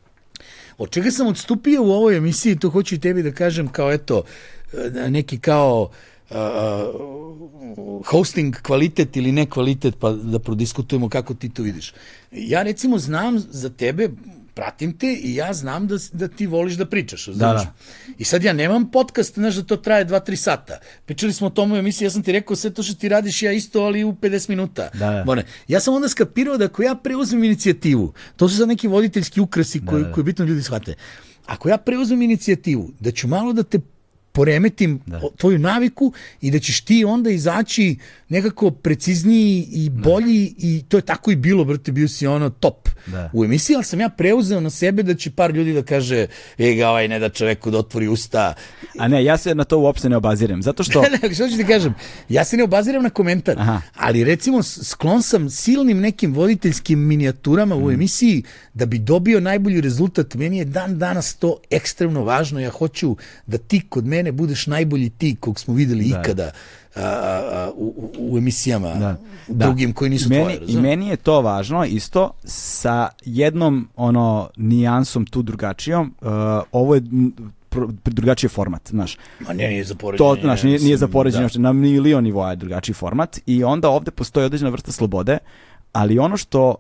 Od 0.79 0.91
čega 0.91 1.11
sam 1.11 1.27
odstupio 1.27 1.83
u 1.83 1.91
ovoj 1.91 2.17
emisiji, 2.17 2.59
to 2.59 2.71
hoću 2.71 2.95
i 2.95 2.99
tebi 2.99 3.23
da 3.23 3.33
kažem 3.33 3.69
kao 3.69 3.93
eto, 3.93 4.23
e, 4.73 5.11
neki 5.11 5.39
kao 5.39 5.91
uh, 6.31 6.37
hosting 8.05 8.57
kvalitet 8.63 9.17
ili 9.17 9.33
ne 9.33 9.47
kvalitet, 9.47 9.95
pa 9.99 10.13
da 10.13 10.39
prodiskutujemo 10.39 11.09
kako 11.09 11.35
ti 11.35 11.49
to 11.49 11.63
vidiš. 11.63 11.95
Ja 12.33 12.63
recimo 12.63 12.99
znam 12.99 13.39
za 13.39 13.69
tebe, 13.69 14.09
pratim 14.55 14.99
te 14.99 15.13
i 15.23 15.35
ja 15.35 15.53
znam 15.53 15.87
da, 15.87 15.97
da 16.13 16.29
ti 16.29 16.47
voliš 16.47 16.75
da 16.75 16.87
pričaš. 16.87 17.27
razumeš? 17.27 17.63
da. 17.63 17.73
I 18.19 18.25
sad 18.25 18.45
ja 18.45 18.53
nemam 18.53 18.91
podcast, 18.91 19.35
znaš 19.35 19.55
da 19.55 19.63
to 19.63 19.77
traje 19.77 20.07
2-3 20.07 20.37
sata. 20.37 20.79
Pričali 21.07 21.33
smo 21.33 21.47
o 21.47 21.51
tome 21.51 21.75
u 21.75 21.79
emisiji, 21.79 22.07
ja 22.07 22.11
sam 22.11 22.23
ti 22.23 22.33
rekao 22.33 22.57
sve 22.57 22.71
to 22.71 22.83
što 22.83 22.95
ti 22.95 23.09
radiš 23.09 23.43
ja 23.43 23.53
isto, 23.53 23.81
ali 23.81 24.05
u 24.05 24.13
50 24.13 24.49
minuta. 24.49 24.89
Da, 24.95 25.11
da. 25.11 25.25
More. 25.25 25.45
Ja 25.69 25.81
sam 25.81 25.95
onda 25.95 26.09
skapirao 26.09 26.57
da 26.57 26.65
ako 26.65 26.83
ja 26.83 26.95
preuzmem 26.95 27.45
inicijativu, 27.45 28.13
to 28.37 28.49
su 28.49 28.57
sad 28.57 28.69
neki 28.69 28.89
voditeljski 28.89 29.41
ukrasi 29.41 29.87
koji, 29.87 30.05
koji 30.15 30.25
bitno 30.25 30.45
ljudi 30.45 30.63
shvate, 30.63 30.95
ako 31.47 31.69
ja 31.69 31.79
preuzmem 31.79 32.23
inicijativu, 32.23 32.91
da 33.01 33.11
ću 33.11 33.29
malo 33.29 33.53
da 33.53 33.63
te 33.63 33.79
poremetim 34.35 35.01
Da. 35.07 35.21
tvoju 35.37 35.59
naviku 35.59 36.13
i 36.41 36.51
da 36.51 36.59
ćeš 36.59 36.81
ti 36.81 37.05
onda 37.05 37.31
izaći 37.31 37.97
nekako 38.29 38.71
precizniji 38.71 39.69
i 39.71 39.91
bolji 39.91 40.55
i 40.59 40.83
to 40.89 40.97
je 40.97 41.03
tako 41.03 41.31
i 41.31 41.37
bilo, 41.37 41.65
brate, 41.65 41.93
bio 41.93 42.09
si 42.09 42.27
ono 42.27 42.51
top 42.51 42.89
Da. 43.07 43.31
u 43.33 43.45
emisiji, 43.45 43.75
ali 43.75 43.85
sam 43.85 44.01
ja 44.01 44.09
preuzeo 44.09 44.61
na 44.61 44.71
sebe 44.71 45.03
da 45.03 45.15
će 45.15 45.31
par 45.31 45.51
ljudi 45.51 45.73
da 45.73 45.83
kaže, 45.85 46.27
e 46.59 46.75
ga 46.75 46.89
ovaj 46.89 47.09
ne 47.09 47.19
da 47.19 47.29
čoveku 47.29 47.71
da 47.71 47.79
otvori 47.79 48.09
usta. 48.09 48.55
A 48.99 49.09
ne, 49.09 49.25
ja 49.25 49.37
se 49.37 49.55
na 49.55 49.65
to 49.65 49.79
uopšte 49.79 50.09
ne 50.09 50.17
obazirem, 50.17 50.63
zato 50.63 50.83
što... 50.85 51.03
Ne, 51.23 51.35
što 51.35 51.49
ću 51.49 51.57
ti 51.57 51.65
kažem, 51.65 51.95
ja 52.29 52.45
se 52.45 52.57
ne 52.57 52.65
obaziram 52.65 53.03
na 53.03 53.11
komentar, 53.11 53.59
Aha. 53.59 53.81
ali 53.95 54.25
recimo 54.25 54.63
sklon 54.63 55.23
sam 55.23 55.51
silnim 55.51 56.01
nekim 56.01 56.35
voditeljskim 56.35 56.99
minijaturama 57.01 57.77
Mm. 57.77 57.85
u 57.85 57.91
emisiji 57.91 58.43
da 58.75 58.87
bi 58.87 58.99
dobio 58.99 59.41
najbolji 59.41 59.81
rezultat. 59.81 60.35
Meni 60.35 60.59
je 60.59 60.65
dan 60.65 60.99
danas 60.99 61.35
to 61.35 61.57
ekstremno 61.71 62.25
važno. 62.25 62.61
Ja 62.61 62.71
hoću 62.71 63.17
da 63.47 63.59
ti 63.59 63.81
kod 63.89 64.07
mene 64.07 64.24
budeš 64.33 64.67
najbolji 64.67 65.11
ti 65.11 65.37
kog 65.41 65.61
smo 65.61 65.75
videli 65.75 66.05
Da. 66.05 66.21
ikada 66.21 66.51
a, 66.97 67.01
a, 67.01 67.05
a, 67.53 67.71
u, 67.77 68.11
u- 68.19 68.39
emisijama 68.39 68.89
Da. 68.95 69.17
drugim 69.49 69.93
koji 69.93 70.11
nisu 70.11 70.29
meni, 70.29 70.43
tvoje. 70.43 70.57
I 70.57 70.61
razumeš? 70.61 70.83
meni 70.83 71.09
je 71.09 71.17
to 71.17 71.41
važno 71.41 71.85
isto 71.85 72.31
sa 72.45 73.09
jednom 73.25 73.89
ono 73.97 74.51
nijansom 74.57 75.27
tu 75.27 75.43
drugačijom. 75.43 76.15
Uh, 76.21 76.29
ovo 76.73 76.95
je 76.95 77.03
drugačiji 78.05 78.49
format, 78.49 78.89
znaš. 78.91 79.17
Ma 79.41 79.53
ne, 79.53 79.69
nije 79.69 79.85
za 79.85 79.95
poređenje. 79.95 80.29
To, 80.31 80.41
znaš, 80.41 80.63
nije, 80.63 80.79
nije 80.79 80.97
za 80.97 81.09
poređenje, 81.09 81.49
da. 81.55 81.59
na 81.59 81.73
milion 81.73 82.25
nivoa 82.25 82.51
je 82.51 82.57
drugačiji 82.57 82.95
format 82.95 83.39
i 83.47 83.65
onda 83.65 83.89
ovde 83.89 84.11
postoji 84.11 84.47
određena 84.47 84.71
vrsta 84.71 84.93
slobode, 84.93 85.39
ali 85.93 86.19
ono 86.19 86.37
što 86.37 86.75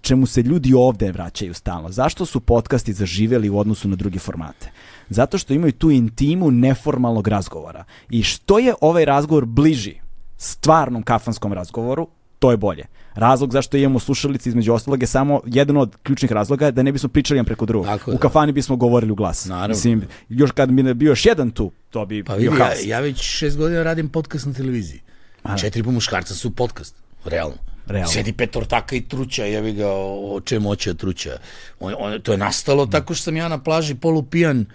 čemu 0.00 0.26
se 0.26 0.42
ljudi 0.42 0.74
ovde 0.74 1.12
vraćaju 1.12 1.54
stalno. 1.54 1.90
Zašto 1.90 2.26
su 2.26 2.40
podcasti 2.40 2.92
zaživeli 2.92 3.48
u 3.48 3.58
odnosu 3.58 3.88
na 3.88 3.96
druge 3.96 4.18
formate? 4.18 4.70
Zato 5.08 5.38
što 5.38 5.54
imaju 5.54 5.72
tu 5.72 5.90
intimu 5.90 6.50
neformalnog 6.50 7.28
razgovora. 7.28 7.84
I 8.10 8.22
što 8.22 8.58
je 8.58 8.74
ovaj 8.80 9.04
razgovor 9.04 9.44
bliži 9.44 9.94
stvarnom 10.36 11.02
kafanskom 11.02 11.52
razgovoru, 11.52 12.08
to 12.38 12.50
je 12.50 12.56
bolje. 12.56 12.84
Razlog 13.14 13.52
zašto 13.52 13.76
imamo 13.76 13.98
slušalice 13.98 14.48
između 14.48 14.72
ostalog 14.72 15.02
je 15.02 15.06
samo 15.06 15.40
jedan 15.46 15.76
od 15.76 15.96
ključnih 16.02 16.32
razloga 16.32 16.70
da 16.70 16.82
ne 16.82 16.92
bismo 16.92 17.08
pričali 17.08 17.38
jedan 17.38 17.46
preko 17.46 17.66
drugog. 17.66 17.86
Tako 17.86 18.10
u 18.10 18.14
da. 18.14 18.20
kafani 18.20 18.52
bismo 18.52 18.76
govorili 18.76 19.12
u 19.12 19.14
glas. 19.14 19.44
Naravno. 19.44 19.74
Mislim, 19.74 20.02
još 20.28 20.50
kad 20.50 20.70
bi 20.70 20.94
bio 20.94 21.08
još 21.08 21.26
jedan 21.26 21.50
tu, 21.50 21.70
to 21.90 22.06
bi 22.06 22.24
Pa 22.24 22.36
bio 22.36 22.50
vidi, 22.50 22.62
ja, 22.62 22.66
haos. 22.66 22.78
ja 22.84 23.00
već 23.00 23.20
šest 23.20 23.58
godina 23.58 23.82
radim 23.82 24.08
podcast 24.08 24.46
na 24.46 24.52
televiziji. 24.52 25.00
Aha. 25.42 25.56
Četiri 25.56 25.82
po 25.82 25.90
muškarca 25.90 26.34
su 26.34 26.50
podcast. 26.50 26.96
Realno. 27.24 27.75
Realno. 27.86 28.08
Sedi 28.08 28.32
pet 28.32 28.56
ortaka 28.56 28.96
i 28.96 29.00
truća, 29.00 29.44
jebi 29.44 29.72
ga 29.72 29.88
o, 29.88 30.34
o 30.36 30.40
čemu 30.40 30.68
hoće 30.68 30.92
da 30.92 30.98
truća. 30.98 31.38
On, 31.80 31.94
on, 31.98 32.20
to 32.20 32.32
je 32.32 32.38
nastalo 32.38 32.86
tako 32.86 33.14
što 33.14 33.22
sam 33.22 33.36
ja 33.36 33.48
na 33.48 33.58
plaži 33.58 33.94
polupijan 33.94 34.66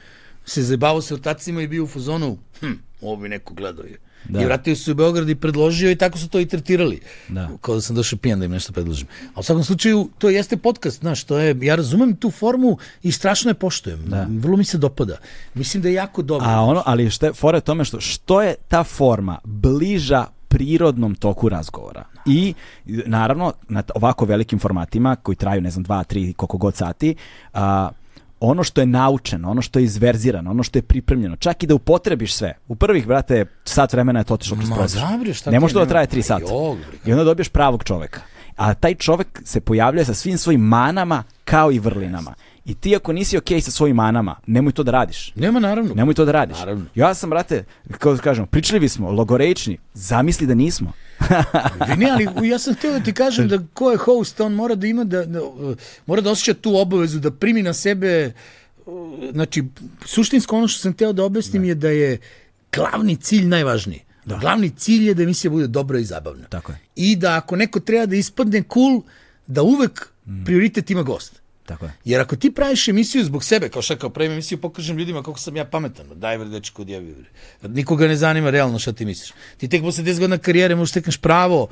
se 0.45 0.63
zajebavao 0.63 1.01
sa 1.01 1.13
ortacima 1.13 1.61
i 1.61 1.67
bio 1.67 1.83
u 1.83 1.87
fazonu, 1.87 2.37
hm, 2.59 2.73
ovo 3.01 3.15
bi 3.15 3.29
neko 3.29 3.53
gledao. 3.53 3.85
je. 3.85 3.97
Da. 4.29 4.41
I 4.41 4.45
vratio 4.45 4.75
se 4.75 4.91
u 4.91 4.95
Beograd 4.95 5.29
i 5.29 5.35
predložio 5.35 5.91
i 5.91 5.95
tako 5.95 6.17
su 6.17 6.29
to 6.29 6.39
i 6.39 6.45
tretirali. 6.45 6.99
Da. 7.29 7.49
Kao 7.61 7.75
da 7.75 7.81
sam 7.81 7.95
došao 7.95 8.19
pijan 8.19 8.39
da 8.39 8.45
im 8.45 8.51
nešto 8.51 8.73
predložim. 8.73 9.07
A 9.33 9.39
u 9.39 9.43
svakom 9.43 9.63
slučaju, 9.63 10.09
to 10.17 10.29
jeste 10.29 10.57
podcast, 10.57 10.99
znaš, 10.99 11.23
to 11.23 11.37
je, 11.37 11.57
ja 11.61 11.75
razumem 11.75 12.15
tu 12.15 12.31
formu 12.31 12.77
i 13.03 13.11
strašno 13.11 13.49
je 13.49 13.53
poštujem. 13.53 13.99
Da. 14.05 14.27
Vrlo 14.29 14.57
mi 14.57 14.63
se 14.63 14.77
dopada. 14.77 15.17
Mislim 15.53 15.83
da 15.83 15.89
je 15.89 15.93
jako 15.93 16.21
dobro. 16.21 16.47
A 16.47 16.61
ono, 16.61 16.83
ali 16.85 17.03
je, 17.03 17.33
fora 17.33 17.57
je 17.57 17.61
tome 17.61 17.85
što, 17.85 18.01
što 18.01 18.41
je 18.41 18.55
ta 18.67 18.83
forma 18.83 19.39
bliža 19.43 20.25
prirodnom 20.51 21.15
toku 21.15 21.49
razgovora. 21.49 22.03
I 22.25 22.53
naravno 22.85 23.53
na 23.69 23.83
ovako 23.95 24.25
velikim 24.25 24.59
formatima 24.59 25.15
koji 25.15 25.35
traju 25.35 25.61
ne 25.61 25.71
znam 25.71 25.83
dva, 25.83 26.03
tri, 26.03 26.33
koliko 26.33 26.57
god 26.57 26.75
sati, 26.75 27.15
a, 27.53 27.89
ono 28.39 28.63
što 28.63 28.81
je 28.81 28.85
naučeno, 28.85 29.51
ono 29.51 29.61
što 29.61 29.79
je 29.79 29.85
izverzirano, 29.85 30.51
ono 30.51 30.63
što 30.63 30.79
je 30.79 30.83
pripremljeno, 30.83 31.35
čak 31.35 31.63
i 31.63 31.67
da 31.67 31.75
upotrebiš 31.75 32.33
sve. 32.35 32.57
U 32.67 32.75
prvih, 32.75 33.07
brate, 33.07 33.45
sat 33.63 33.93
vremena 33.93 34.19
je 34.19 34.23
to 34.23 34.33
otišlo 34.33 34.57
kroz 34.57 34.69
prozor. 34.69 35.01
Ne 35.51 35.59
može 35.59 35.73
to 35.73 35.79
da 35.79 35.85
traje 35.85 36.07
tri 36.07 36.21
sata. 36.21 36.45
I 37.05 37.11
onda 37.11 37.23
dobiješ 37.23 37.49
pravog 37.49 37.83
čoveka. 37.83 38.21
A 38.55 38.73
taj 38.73 38.95
čovek 38.95 39.41
se 39.45 39.61
pojavljuje 39.61 40.05
sa 40.05 40.13
svim 40.13 40.37
svojim 40.37 40.61
manama 40.61 41.23
kao 41.45 41.71
i 41.71 41.79
vrlinama. 41.79 42.33
I 42.65 42.73
ti 42.73 42.95
ako 42.95 43.13
nisi 43.13 43.37
okej 43.37 43.61
sa 43.61 43.71
svojim 43.71 43.95
manama, 43.95 44.35
nemoj 44.47 44.73
to 44.73 44.83
da 44.83 44.91
radiš. 44.91 45.33
Nema 45.35 45.59
naravno. 45.59 45.93
Nemoj 45.93 46.13
to 46.13 46.25
da 46.25 46.31
radiš. 46.31 46.57
Naravno. 46.57 46.85
Ja 46.95 47.13
sam, 47.13 47.29
brate, 47.29 47.63
kako 47.91 48.13
da 48.13 48.21
kažem, 48.21 48.47
pričljivi 48.47 48.89
smo, 48.89 49.11
logorečni, 49.11 49.77
zamisli 49.93 50.47
da 50.47 50.53
nismo. 50.53 50.93
ne, 51.97 52.09
ali 52.11 52.49
ja 52.49 52.59
sam 52.59 52.73
htio 52.73 52.91
da 52.91 52.99
ti 52.99 53.13
kažem 53.13 53.47
da 53.47 53.59
ko 53.73 53.91
je 53.91 53.97
host, 53.97 54.41
on 54.41 54.53
mora 54.53 54.75
da 54.75 54.87
ima 54.87 55.03
da, 55.03 55.25
da 55.25 55.43
uh, 55.43 55.75
mora 56.05 56.21
da 56.21 56.31
osjeća 56.31 56.53
tu 56.53 56.75
obavezu 56.75 57.19
da 57.19 57.31
primi 57.31 57.61
na 57.61 57.73
sebe 57.73 58.33
uh, 58.85 58.93
znači 59.31 59.63
suštinsko 60.05 60.57
ono 60.57 60.67
što 60.67 60.79
sam 60.79 60.93
hteo 60.93 61.13
da 61.13 61.23
objasnim 61.23 61.63
je 61.63 61.75
da 61.75 61.89
je 61.89 62.17
glavni 62.71 63.15
cilj 63.15 63.45
najvažniji. 63.45 64.01
Da. 64.25 64.37
Glavni 64.37 64.69
cilj 64.69 65.07
je 65.07 65.13
da 65.13 65.23
emisija 65.23 65.51
bude 65.51 65.67
dobra 65.67 65.99
i 65.99 66.03
zabavna. 66.05 66.47
Tako 66.47 66.71
je. 66.71 66.77
I 66.95 67.15
da 67.15 67.35
ako 67.35 67.55
neko 67.55 67.79
treba 67.79 68.05
da 68.05 68.15
ispadne 68.15 68.63
cool, 68.73 69.01
da 69.47 69.61
uvek 69.61 70.07
prioritet 70.45 70.89
ima 70.89 71.03
gost. 71.03 71.40
Tako 71.65 71.85
je. 71.85 71.91
Jer 72.05 72.21
ako 72.21 72.35
ti 72.35 72.51
praviš 72.51 72.87
emisiju 72.87 73.25
zbog 73.25 73.43
sebe, 73.43 73.69
kao 73.69 73.81
šta 73.81 73.95
kao 73.95 74.09
pravim 74.09 74.31
emisiju, 74.31 74.57
pokažem 74.57 74.97
ljudima 74.97 75.23
kako 75.23 75.39
sam 75.39 75.55
ja 75.55 75.65
pametan. 75.65 76.05
Daj 76.15 76.37
bre, 76.37 76.47
dečko, 76.47 76.81
odjebi 76.81 77.13
bre. 77.13 77.29
Nikoga 77.69 78.07
ne 78.07 78.15
zanima 78.15 78.49
realno 78.49 78.79
šta 78.79 78.93
ti 78.93 79.05
misliš. 79.05 79.31
Ti 79.57 79.67
tek 79.67 79.81
posle 79.81 80.03
10 80.03 80.19
godina 80.19 80.37
karijere 80.37 80.75
možeš 80.75 80.93
tekneš 80.93 81.17
pravo 81.17 81.67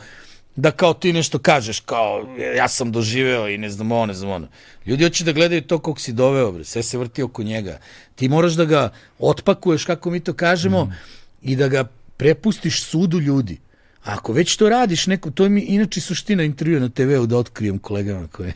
da 0.55 0.71
kao 0.71 0.93
ti 0.93 1.13
nešto 1.13 1.39
kažeš, 1.39 1.79
kao 1.79 2.25
ja 2.57 2.67
sam 2.67 2.91
doživeo 2.91 3.47
i 3.47 3.57
ne 3.57 3.69
znam 3.69 3.91
ovo, 3.91 4.05
ne 4.05 4.13
znam 4.13 4.31
ono. 4.31 4.47
Ljudi 4.85 5.03
hoće 5.03 5.23
da 5.23 5.31
gledaju 5.31 5.61
to 5.61 5.79
kog 5.79 5.99
si 6.01 6.13
doveo, 6.13 6.51
bre. 6.51 6.63
sve 6.63 6.83
se 6.83 6.97
vrti 6.97 7.23
oko 7.23 7.43
njega. 7.43 7.79
Ti 8.15 8.29
moraš 8.29 8.53
da 8.53 8.65
ga 8.65 8.89
otpakuješ, 9.19 9.85
kako 9.85 10.09
mi 10.09 10.19
to 10.19 10.33
kažemo, 10.33 10.83
Mhm. 10.83 10.93
i 11.41 11.55
da 11.55 11.67
ga 11.67 11.83
prepustiš 12.17 12.83
sudu 12.83 13.19
ljudi. 13.19 13.57
Ako 14.03 14.33
već 14.33 14.57
to 14.57 14.69
radiš, 14.69 15.07
neko, 15.07 15.31
to 15.31 15.43
je 15.43 15.49
mi 15.49 15.61
inače 15.61 16.01
suština 16.01 16.43
intervjua 16.43 16.79
na 16.79 16.89
TV-u 16.89 17.25
da 17.25 17.37
otkrijem 17.37 17.79
kolegama 17.79 18.27
koje... 18.27 18.53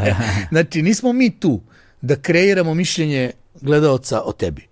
znači, 0.52 0.82
nismo 0.82 1.12
mi 1.12 1.30
tu 1.30 1.60
da 2.00 2.16
kreiramo 2.16 2.74
mišljenje 2.74 3.30
gledaoca 3.60 4.22
o 4.24 4.32
tebi, 4.32 4.66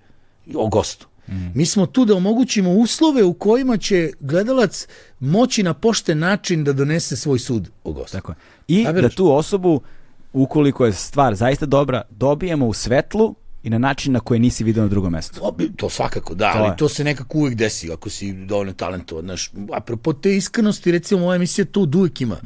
o 0.55 0.69
gostu. 0.69 1.07
Mi 1.55 1.67
smo 1.67 1.87
tu 1.87 2.05
da 2.05 2.15
omogućimo 2.15 2.71
uslove 2.73 3.25
u 3.25 3.35
kojima 3.35 3.77
će 3.77 4.11
gledalac 4.21 4.87
moći 5.21 5.63
na 5.63 5.75
pošten 5.75 6.19
način 6.19 6.65
da 6.65 6.73
donese 6.73 7.17
svoj 7.17 7.39
sud 7.39 7.71
o 7.85 7.93
gostu. 7.93 8.13
Tako 8.13 8.33
je. 8.33 8.37
I 8.69 8.85
da 8.85 9.09
tu 9.09 9.33
osobu, 9.33 9.81
ukoliko 10.33 10.87
je 10.87 10.93
stvar 10.93 11.35
zaista 11.35 11.67
dobra, 11.67 12.03
dobijemo 12.11 12.67
u 12.67 12.73
svetlu 12.73 13.35
i 13.65 13.71
na 13.71 13.79
način 13.79 14.13
na 14.13 14.21
koji 14.21 14.41
nisi 14.41 14.65
vidio 14.65 14.83
na 14.83 14.89
drugom 14.89 15.13
mestu. 15.13 15.41
To, 15.41 15.57
to 15.77 15.91
svakako, 15.91 16.35
da, 16.35 16.53
To 16.53 16.59
ali 16.59 16.69
je. 16.69 16.77
to 16.77 16.89
se 16.89 17.05
nekako 17.05 17.39
uvijek 17.39 17.55
desi 17.57 17.93
ako 17.93 18.11
si 18.11 18.33
dovoljno 18.33 18.73
talentovan. 18.73 19.25
Znaš, 19.25 19.51
apropo 19.73 20.13
te 20.13 20.37
iskrenosti, 20.37 20.93
recimo, 20.93 21.21
moja 21.21 21.37
emisija 21.37 21.65
to 21.65 21.81
od 21.81 21.95
uvijek 21.95 22.21
ima. 22.21 22.37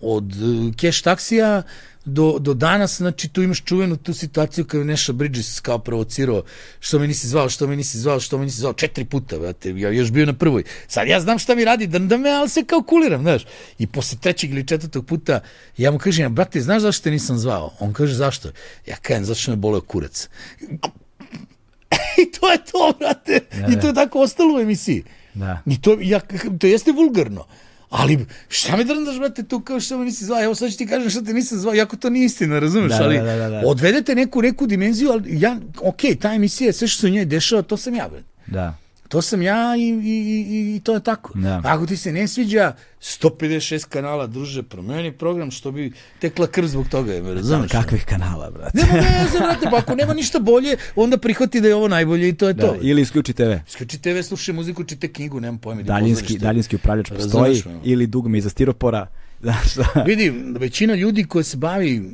Od 0.00 0.32
uh, 0.42 0.74
cash 0.74 1.02
taksija 1.02 1.62
do, 2.06 2.38
do 2.38 2.54
danas, 2.54 2.96
znači 2.96 3.28
tu 3.28 3.42
imaš 3.42 3.64
čuvenu 3.64 3.96
tu 3.96 4.14
situaciju 4.14 4.64
kada 4.64 4.80
je 4.80 4.84
Neša 4.84 5.12
Bridges 5.12 5.60
kao 5.60 5.78
provocirao 5.78 6.42
što 6.80 6.98
me 6.98 7.06
nisi 7.06 7.28
zvao, 7.28 7.48
što 7.48 7.66
me 7.66 7.76
nisi 7.76 7.98
zvao, 7.98 8.20
što 8.20 8.38
me 8.38 8.44
nisi 8.44 8.60
zvao, 8.60 8.72
četiri 8.72 9.04
puta, 9.04 9.38
brate, 9.38 9.70
ja 9.70 9.90
još 9.90 10.10
bio 10.10 10.26
na 10.26 10.32
prvoj. 10.32 10.64
Sad 10.88 11.08
ja 11.08 11.20
znam 11.20 11.38
šta 11.38 11.54
mi 11.54 11.64
radi, 11.64 11.86
da, 11.86 11.98
da 11.98 12.16
me, 12.16 12.30
ali 12.30 12.48
se 12.48 12.64
kao 12.64 12.82
kuliram, 12.82 13.22
znaš. 13.22 13.42
I 13.78 13.86
posle 13.86 14.18
trećeg 14.18 14.50
ili 14.50 14.66
četvrtog 14.66 15.06
puta 15.06 15.40
ja 15.76 15.90
mu 15.90 15.98
kažem, 15.98 16.34
brate, 16.34 16.60
znaš 16.60 16.82
zašto 16.82 17.04
te 17.04 17.10
nisam 17.10 17.38
zvao? 17.38 17.72
On 17.80 17.92
kaže, 17.92 18.14
zašto? 18.14 18.48
Ja 18.86 18.96
kažem, 18.96 19.24
zato 19.24 19.40
što 19.40 19.50
me 19.50 19.56
boleo 19.56 19.80
kurac. 19.80 20.28
I 22.22 22.30
to 22.30 22.52
je 22.52 22.58
to, 22.72 22.92
brate. 22.98 23.40
I 23.72 23.80
to 23.80 23.86
je 23.86 23.94
tako 23.94 24.20
ostalo 24.20 24.56
u 24.56 24.60
emisiji. 24.60 25.04
Da. 25.34 25.62
I 25.66 25.80
to, 25.80 25.96
ja, 26.00 26.20
to 26.60 26.66
jeste 26.66 26.92
vulgarno. 26.92 27.46
Ali 27.90 28.26
šta 28.48 28.76
me 28.76 28.84
drndaš, 28.84 29.18
brate, 29.18 29.42
tu 29.42 29.60
kao 29.60 29.80
što 29.80 29.98
me 29.98 30.04
nisi 30.04 30.24
zvao? 30.24 30.42
Evo 30.42 30.54
sad 30.54 30.70
ću 30.70 30.78
ti 30.78 30.86
kažem 30.86 31.10
šta 31.10 31.22
te 31.22 31.32
nisam 31.32 31.58
zvao, 31.58 31.74
jako 31.74 31.96
to 31.96 32.10
nije 32.10 32.26
istina, 32.26 32.58
razumeš? 32.58 32.92
Da, 32.92 33.04
ali 33.04 33.18
da, 33.18 33.24
da, 33.24 33.36
da, 33.36 33.48
da. 33.48 33.62
odvedete 33.66 34.14
neku, 34.14 34.42
neku 34.42 34.66
dimenziju, 34.66 35.10
ali 35.10 35.40
ja, 35.40 35.56
ok, 35.80 36.00
ta 36.20 36.34
emisija, 36.34 36.72
sve 36.72 36.88
što 36.88 37.00
se 37.00 37.06
u 37.06 37.10
njoj 37.10 37.24
dešava, 37.24 37.62
to 37.62 37.76
sam 37.76 37.94
ja, 37.94 38.08
brate. 38.08 38.26
Da. 38.46 38.76
To 39.08 39.22
sam 39.22 39.42
ja 39.42 39.76
i, 39.76 39.80
i, 39.80 40.16
i, 40.48 40.76
i 40.76 40.80
to 40.80 40.94
je 40.94 41.00
tako. 41.00 41.32
Da. 41.34 41.60
Ako 41.64 41.86
ti 41.86 41.96
se 41.96 42.12
ne 42.12 42.28
sviđa, 42.28 42.72
156 43.00 43.86
kanala, 43.86 44.26
druže, 44.26 44.62
promeni 44.62 45.12
program, 45.12 45.50
što 45.50 45.70
bi 45.70 45.92
tekla 46.18 46.46
krv 46.46 46.66
zbog 46.66 46.88
toga, 46.88 47.12
me 47.12 47.20
Znam 47.20 47.34
razumeš? 47.34 47.70
kakvih 47.70 48.04
kanala, 48.04 48.50
brate. 48.50 48.78
Nema 48.78 48.92
veze, 49.22 49.38
brate, 49.38 49.66
pa 49.70 49.76
ako 49.76 49.94
nema 49.94 50.14
ništa 50.14 50.38
bolje, 50.38 50.76
onda 50.96 51.18
prihvati 51.18 51.60
da 51.60 51.68
je 51.68 51.74
ovo 51.74 51.88
najbolje 51.88 52.28
i 52.28 52.34
to 52.34 52.48
je 52.48 52.54
Da, 52.54 52.62
to. 52.62 52.76
ili 52.82 53.02
isključi 53.02 53.32
TV. 53.32 53.52
Isključi 53.68 53.98
TV, 53.98 54.20
slušaj 54.22 54.54
muziku, 54.54 54.84
čite 54.84 55.08
knjigu, 55.08 55.40
nemam 55.40 55.58
pojma. 55.58 55.80
u 55.80 55.84
Daljinski, 55.84 56.38
daljinski 56.38 56.76
upravljač 56.76 57.08
postoji 57.10 57.62
ili 57.84 58.06
dugme 58.06 58.38
iza 58.38 58.50
stiropora. 58.50 59.06
Znaš? 59.42 59.66
Vidi, 60.06 60.30
većina 60.50 60.94
ljudi 60.94 61.24
koja 61.24 61.42
se 61.42 61.56
bavi 61.56 62.10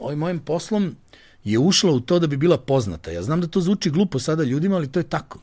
ovim 0.00 0.18
mojim 0.18 0.38
poslom 0.38 0.96
je 1.44 1.58
ušla 1.58 1.92
u 1.92 2.00
to 2.00 2.18
da 2.18 2.26
bi 2.26 2.36
bila 2.36 2.58
poznata. 2.58 3.10
Ja 3.10 3.22
znam 3.22 3.40
da 3.40 3.46
to 3.46 3.60
zvuči 3.60 3.90
glupo 3.90 4.18
sada 4.18 4.44
ljudima, 4.44 4.76
ali 4.76 4.88
to 4.88 5.00
je 5.00 5.04
tako. 5.04 5.38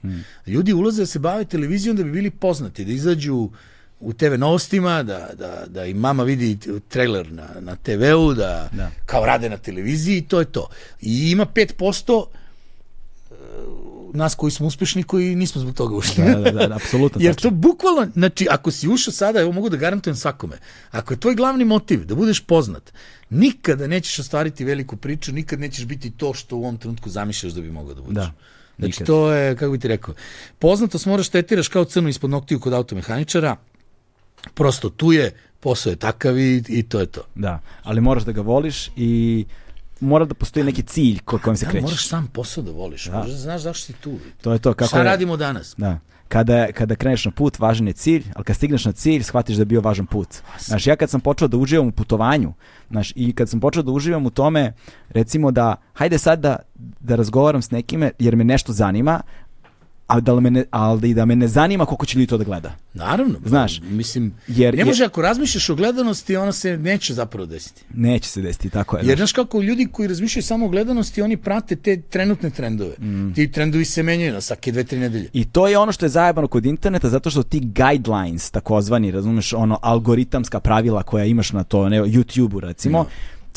Ljudi 0.47 0.73
ulaze 0.73 1.01
da 1.01 1.05
se 1.05 1.19
bave 1.19 1.45
televizijom 1.45 1.95
da 1.95 2.03
bi 2.03 2.11
bili 2.11 2.31
poznati, 2.31 2.85
da 2.85 2.91
izađu 2.91 3.49
u 3.99 4.13
TV 4.13 4.37
novostima, 4.37 5.03
da, 5.03 5.29
da, 5.37 5.63
da 5.67 5.85
im 5.85 5.97
mama 5.97 6.23
vidi 6.23 6.57
trailer 6.87 7.31
na, 7.31 7.47
na 7.59 7.75
TV-u, 7.75 8.33
da, 8.33 8.69
Da. 8.71 8.91
kao 9.05 9.25
rade 9.25 9.49
na 9.49 9.57
televiziji 9.57 10.17
i 10.17 10.21
to 10.21 10.39
je 10.39 10.45
to. 10.45 10.67
I 11.01 11.31
ima 11.31 11.45
5% 11.45 12.25
nas 14.13 14.35
koji 14.35 14.51
smo 14.51 14.67
uspešni 14.67 15.03
koji 15.03 15.35
nismo 15.35 15.61
zbog 15.61 15.75
toga 15.75 15.95
ušli. 15.95 16.23
Da, 16.23 16.51
da, 16.51 16.67
da, 16.67 16.75
apsolutno 16.75 17.21
Jer 17.25 17.35
to 17.35 17.49
bukvalno, 17.51 18.07
znači, 18.13 18.47
ako 18.49 18.71
si 18.71 18.87
ušao 18.87 19.13
sada, 19.13 19.41
evo 19.41 19.51
mogu 19.51 19.69
da 19.69 19.77
garantujem 19.77 20.15
svakome, 20.15 20.57
ako 20.91 21.13
je 21.13 21.19
tvoj 21.19 21.35
glavni 21.35 21.65
motiv 21.65 22.05
da 22.05 22.15
budeš 22.15 22.39
poznat, 22.39 22.93
nikada 23.29 23.87
nećeš 23.87 24.19
ostvariti 24.19 24.65
veliku 24.65 24.97
priču, 24.97 25.31
nikad 25.31 25.59
nećeš 25.59 25.85
biti 25.85 26.11
to 26.11 26.33
što 26.33 26.55
u 26.55 26.59
ovom 26.59 26.77
trenutku 26.77 27.09
zamišljaš 27.09 27.53
da 27.53 27.61
bi 27.61 27.71
mogao 27.71 27.93
da 27.93 28.01
budeš. 28.01 28.15
Da, 28.17 28.31
Znači, 28.77 28.91
nikad. 28.91 29.07
to 29.07 29.31
je, 29.31 29.55
kako 29.55 29.71
bi 29.71 29.79
ti 29.79 29.87
rekao, 29.87 30.13
poznatost 30.59 31.05
moraš 31.05 31.29
tetiraš 31.29 31.67
kao 31.67 31.85
crno 31.85 32.09
ispod 32.09 32.29
noktiju 32.29 32.59
kod 32.59 32.73
automehaničara, 32.73 33.55
prosto 34.53 34.89
tu 34.89 35.11
je, 35.11 35.31
posao 35.59 35.89
je 35.89 35.95
takav 35.95 36.37
i, 36.37 36.63
i 36.67 36.83
to 36.83 36.99
je 36.99 37.05
to. 37.05 37.21
Da, 37.35 37.59
ali 37.83 38.01
moraš 38.01 38.23
da 38.23 38.31
ga 38.31 38.41
voliš 38.41 38.89
i 38.95 39.45
mora 39.99 40.25
da 40.25 40.33
postoji 40.33 40.63
neki 40.63 40.83
cilj 40.83 41.19
ko 41.19 41.39
kojim 41.39 41.57
se 41.57 41.65
Da, 41.65 41.71
krećeš. 41.71 41.83
moraš 41.83 42.07
sam 42.07 42.27
posao 42.27 42.63
da 42.63 42.71
voliš, 42.71 43.05
da. 43.05 43.11
moraš 43.11 43.29
da 43.29 43.37
znaš 43.37 43.61
zašto 43.61 43.85
si 43.85 43.93
tu. 43.93 44.19
To 44.41 44.53
je 44.53 44.59
to. 44.59 44.73
Kako 44.73 44.87
Šta 44.87 44.97
je, 44.97 45.03
radimo 45.03 45.37
danas? 45.37 45.75
Da. 45.77 45.99
Kada, 46.29 46.71
kada 46.71 46.95
kreneš 46.95 47.25
na 47.25 47.31
put, 47.31 47.59
važan 47.59 47.87
je 47.87 47.93
cilj, 47.93 48.23
ali 48.35 48.45
kad 48.45 48.55
stigneš 48.55 48.85
na 48.85 48.91
cilj, 48.91 49.23
shvatiš 49.23 49.55
da 49.55 49.61
je 49.61 49.65
bio 49.65 49.81
važan 49.81 50.05
put. 50.05 50.35
Znaš, 50.59 50.87
ja 50.87 50.95
kad 50.95 51.09
sam 51.09 51.21
počeo 51.21 51.47
da 51.47 51.57
uživam 51.57 51.87
u 51.87 51.91
putovanju, 51.91 52.53
znaš, 52.89 53.13
i 53.15 53.33
kad 53.33 53.49
sam 53.49 53.59
počeo 53.59 53.83
da 53.83 53.91
uživam 53.91 54.25
u 54.25 54.29
tome, 54.29 54.73
recimo 55.09 55.51
da, 55.51 55.75
hajde 55.93 56.17
sad 56.17 56.39
da, 56.39 56.55
da 56.99 57.15
razgovaram 57.15 57.61
s 57.61 57.71
nekime, 57.71 58.11
jer 58.19 58.35
me 58.35 58.43
nešto 58.43 58.73
zanima, 58.73 59.21
a 60.09 60.19
da 60.19 60.39
me 60.39 60.51
ne, 60.51 60.65
ali 60.71 61.13
da 61.13 61.25
me 61.25 61.35
ne 61.35 61.47
zanima 61.47 61.85
koliko 61.85 62.05
će 62.05 62.17
ljudi 62.17 62.27
to 62.27 62.37
da 62.37 62.43
gleda. 62.43 62.75
Naravno. 62.93 63.39
Znaš, 63.45 63.81
mislim, 63.81 64.33
jer- 64.47 64.77
ne 64.77 64.85
može 64.85 65.05
ako 65.05 65.21
razmišljaš 65.21 65.69
o 65.69 65.75
gledanosti, 65.75 66.35
ona 66.35 66.51
se 66.51 66.77
neće 66.77 67.13
zapravo 67.13 67.45
desiti. 67.45 67.83
Neće 67.93 68.29
se 68.29 68.41
desiti, 68.41 68.69
tako 68.69 68.97
je. 68.97 69.03
Jer 69.05 69.17
znaš. 69.17 69.33
kako 69.33 69.61
ljudi 69.61 69.87
koji 69.91 70.07
razmišljaju 70.07 70.43
samo 70.43 70.65
o 70.65 70.69
gledanosti, 70.69 71.21
oni 71.21 71.37
prate 71.37 71.75
te 71.75 72.01
trenutne 72.01 72.49
trendove. 72.49 72.95
Mm. 72.99 73.33
Ti 73.33 73.51
trendovi 73.51 73.85
se 73.85 74.03
menjaju 74.03 74.33
na 74.33 74.41
svake 74.41 74.71
dve, 74.71 74.83
tri 74.83 74.99
nedelje. 74.99 75.29
I 75.33 75.45
to 75.45 75.67
je 75.67 75.77
ono 75.77 75.91
što 75.91 76.05
je 76.05 76.09
zajebano 76.09 76.47
kod 76.47 76.65
interneta 76.65 77.09
zato 77.09 77.29
što 77.29 77.43
ti 77.43 77.59
guidelines 77.59 78.51
takozvani, 78.51 79.11
razumeš, 79.11 79.53
ono 79.53 79.79
algoritamska 79.81 80.59
pravila 80.59 81.03
koja 81.03 81.25
imaš 81.25 81.51
na 81.51 81.63
to, 81.63 81.89
ne, 81.89 82.01
YouTube-u 82.01 82.59
recimo, 82.59 83.05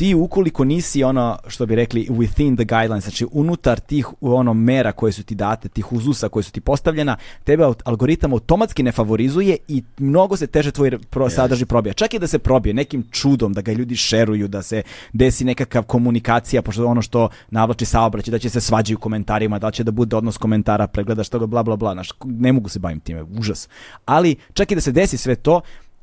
ti 0.03 0.15
ukoliko 0.15 0.65
nisi 0.65 1.05
ono 1.05 1.39
što 1.47 1.67
bi 1.67 1.75
rekli 1.75 2.07
within 2.11 2.57
the 2.57 2.65
guidelines, 2.65 3.05
znači 3.05 3.27
unutar 3.33 3.81
tih 3.81 4.07
ono 4.21 4.55
mera 4.55 4.93
koje 4.93 5.13
su 5.13 5.23
ti 5.23 5.35
date, 5.35 5.69
tih 5.69 5.93
uzusa 5.93 6.29
koje 6.29 6.43
su 6.43 6.53
ti 6.53 6.61
postavljena, 6.61 7.17
tebe 7.45 7.65
algoritam 7.85 8.33
automatski 8.33 8.83
ne 8.83 8.93
favorizuje 8.93 9.57
i 9.69 9.83
mnogo 9.99 10.37
se 10.37 10.47
teže 10.47 10.71
tvoj 10.71 10.99
pro, 10.99 11.31
sadrži 11.31 11.67
probija. 11.67 11.93
Čak 11.93 12.15
i 12.15 12.19
da 12.19 12.27
se 12.27 12.39
probije 12.39 12.75
nekim 12.75 13.05
čudom, 13.11 13.53
da 13.53 13.61
ga 13.61 13.73
ljudi 13.73 13.97
šeruju, 13.97 14.49
da 14.49 14.63
se 14.63 14.83
desi 15.13 15.45
nekakav 15.45 15.83
komunikacija, 15.83 16.63
pošto 16.63 16.87
ono 16.87 17.03
što 17.03 17.29
navlači 17.51 17.85
saobraćaj, 17.85 18.33
da 18.33 18.39
će 18.39 18.51
se 18.51 18.61
svađaju 18.61 18.97
u 18.97 19.01
komentarima, 19.01 19.59
da 19.59 19.71
će 19.71 19.85
da 19.85 19.91
bude 19.91 20.17
odnos 20.17 20.37
komentara, 20.37 20.87
pregledaš 20.87 21.29
toga, 21.29 21.47
bla, 21.47 21.63
bla, 21.63 21.77
bla, 21.77 21.93
znaš, 21.93 22.11
ne 22.25 22.53
mogu 22.53 22.69
se 22.69 22.79
bavim 22.79 23.01
time, 23.01 23.23
užas. 23.23 23.69
Ali 24.05 24.37
čak 24.53 24.71
i 24.71 24.75
da 24.75 24.81
se 24.81 24.93
desi 24.93 25.17
sve 25.17 25.35
to, 25.35 25.61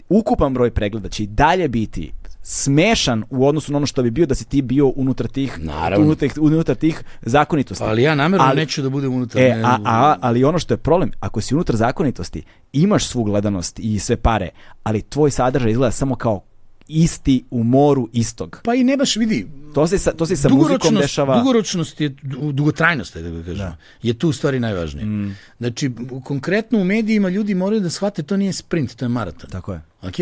ukupan 0.09 0.53
broj 0.53 0.71
pregleda 0.71 1.09
će 1.09 1.23
i 1.23 1.27
dalje 1.27 1.67
biti 1.67 2.11
smešan 2.51 3.23
u 3.29 3.47
odnosu 3.47 3.71
na 3.71 3.77
ono 3.77 3.85
što 3.85 4.03
bi 4.03 4.11
bio 4.11 4.25
da 4.25 4.35
si 4.35 4.45
ti 4.45 4.61
bio 4.61 4.87
unutar 4.87 5.27
tih 5.27 5.59
Naravno. 5.59 6.05
unutar, 6.05 6.29
unutar 6.39 6.75
tih 6.75 7.03
zakonitosti. 7.21 7.83
Ali 7.83 8.03
ja 8.03 8.15
namjerno 8.15 8.45
Ali- 8.47 8.55
neću 8.55 8.81
da 8.81 8.89
budem 8.89 9.13
unutar. 9.13 9.41
E, 9.41 9.49
ne- 9.49 9.63
a, 9.63 9.77
a, 9.85 10.15
ali 10.21 10.43
ono 10.43 10.59
što 10.59 10.73
je 10.73 10.77
problem, 10.77 11.11
ako 11.19 11.41
si 11.41 11.55
unutar 11.55 11.75
zakonitosti, 11.75 12.43
imaš 12.73 13.07
svu 13.07 13.23
gledanost 13.23 13.79
i 13.79 13.99
sve 13.99 14.17
pare, 14.17 14.49
ali 14.83 15.01
tvoj 15.01 15.31
sadržaj 15.31 15.71
izgleda 15.71 15.91
samo 15.91 16.15
kao 16.15 16.41
isti 16.87 17.43
u 17.51 17.63
moru 17.63 18.09
istog. 18.13 18.61
Pa 18.63 18.73
i 18.75 18.83
ne 18.83 18.97
baš 18.97 19.15
vidi, 19.15 19.47
To 19.73 19.87
se 19.87 19.97
sa, 19.97 20.11
to 20.11 20.25
se 20.25 20.35
sa 20.35 20.49
muzikom 20.49 20.95
dešava. 20.95 21.37
Dugoročnost 21.37 22.01
je, 22.01 22.09
du- 22.09 22.51
dugotrajnost 22.51 23.15
je, 23.15 23.21
da 23.21 23.29
ga 23.29 23.43
kažem, 23.43 23.71
je 24.03 24.13
tu 24.13 24.29
u 24.29 24.33
stvari 24.33 24.59
najvažnije. 24.59 25.05
Mm. 25.05 25.35
Znači, 25.57 25.91
konkretno 26.23 26.79
u 26.79 26.83
medijima 26.83 27.29
ljudi 27.29 27.55
moraju 27.55 27.81
da 27.81 27.89
shvate 27.89 28.23
to 28.23 28.37
nije 28.37 28.53
sprint, 28.53 28.95
to 28.95 29.05
je 29.05 29.09
maraton. 29.09 29.49
Tako 29.49 29.73
je. 29.73 29.81
Ok? 30.01 30.15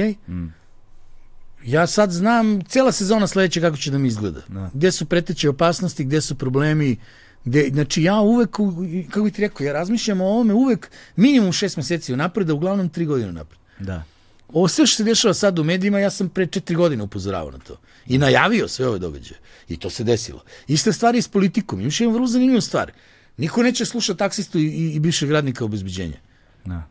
Ja 1.65 1.87
sad 1.87 2.11
znam 2.11 2.61
cijela 2.61 2.91
sezona 2.91 3.27
sledeće 3.27 3.61
kako 3.61 3.77
će 3.77 3.91
da 3.91 3.97
mi 3.97 4.07
izgleda. 4.07 4.41
Da. 4.47 4.69
Gde 4.73 4.91
su 4.91 5.05
preteće 5.05 5.49
opasnosti, 5.49 6.03
gde 6.03 6.21
su 6.21 6.35
problemi, 6.35 6.97
gde, 7.45 7.69
znači 7.73 8.03
ja 8.03 8.19
uvek, 8.19 8.49
kako 9.09 9.23
bi 9.23 9.31
ti 9.31 9.41
rekao, 9.41 9.65
ja 9.65 9.73
razmišljam 9.73 10.21
o 10.21 10.25
ovome 10.25 10.53
uvek 10.53 10.91
minimum 11.15 11.51
šest 11.51 11.77
meseci 11.77 12.13
unapred, 12.13 12.49
a 12.49 12.53
uglavnom 12.53 12.89
tri 12.89 13.05
godine 13.05 13.29
unapred. 13.29 13.59
Da. 13.79 14.03
Ovo 14.53 14.67
sve 14.67 14.85
što 14.85 14.97
se 14.97 15.03
dešava 15.03 15.33
sad 15.33 15.59
u 15.59 15.63
medijima, 15.63 15.99
ja 15.99 16.09
sam 16.09 16.29
pre 16.29 16.45
četiri 16.45 16.75
godine 16.75 17.03
upozoravao 17.03 17.51
na 17.51 17.57
to. 17.57 17.79
I 18.07 18.17
najavio 18.17 18.67
sve 18.67 18.87
ove 18.87 18.99
događaje. 18.99 19.39
I 19.67 19.77
to 19.77 19.89
se 19.89 20.03
desilo. 20.03 20.43
Iste 20.67 20.93
stvari 20.93 21.17
i 21.17 21.21
s 21.21 21.27
politikom. 21.27 21.81
Imaš 21.81 22.01
jedan 22.01 22.13
vrlo 22.13 22.27
zanimljivu 22.27 22.61
stvar. 22.61 22.91
Niko 23.37 23.63
neće 23.63 23.85
slušati 23.85 24.19
taksistu 24.19 24.59
i, 24.59 24.65
i, 24.65 24.93
i 24.95 24.99
bivšeg 24.99 25.31
radnika 25.31 25.65
obezbeđenja. 25.65 26.17
Da. 26.65 26.83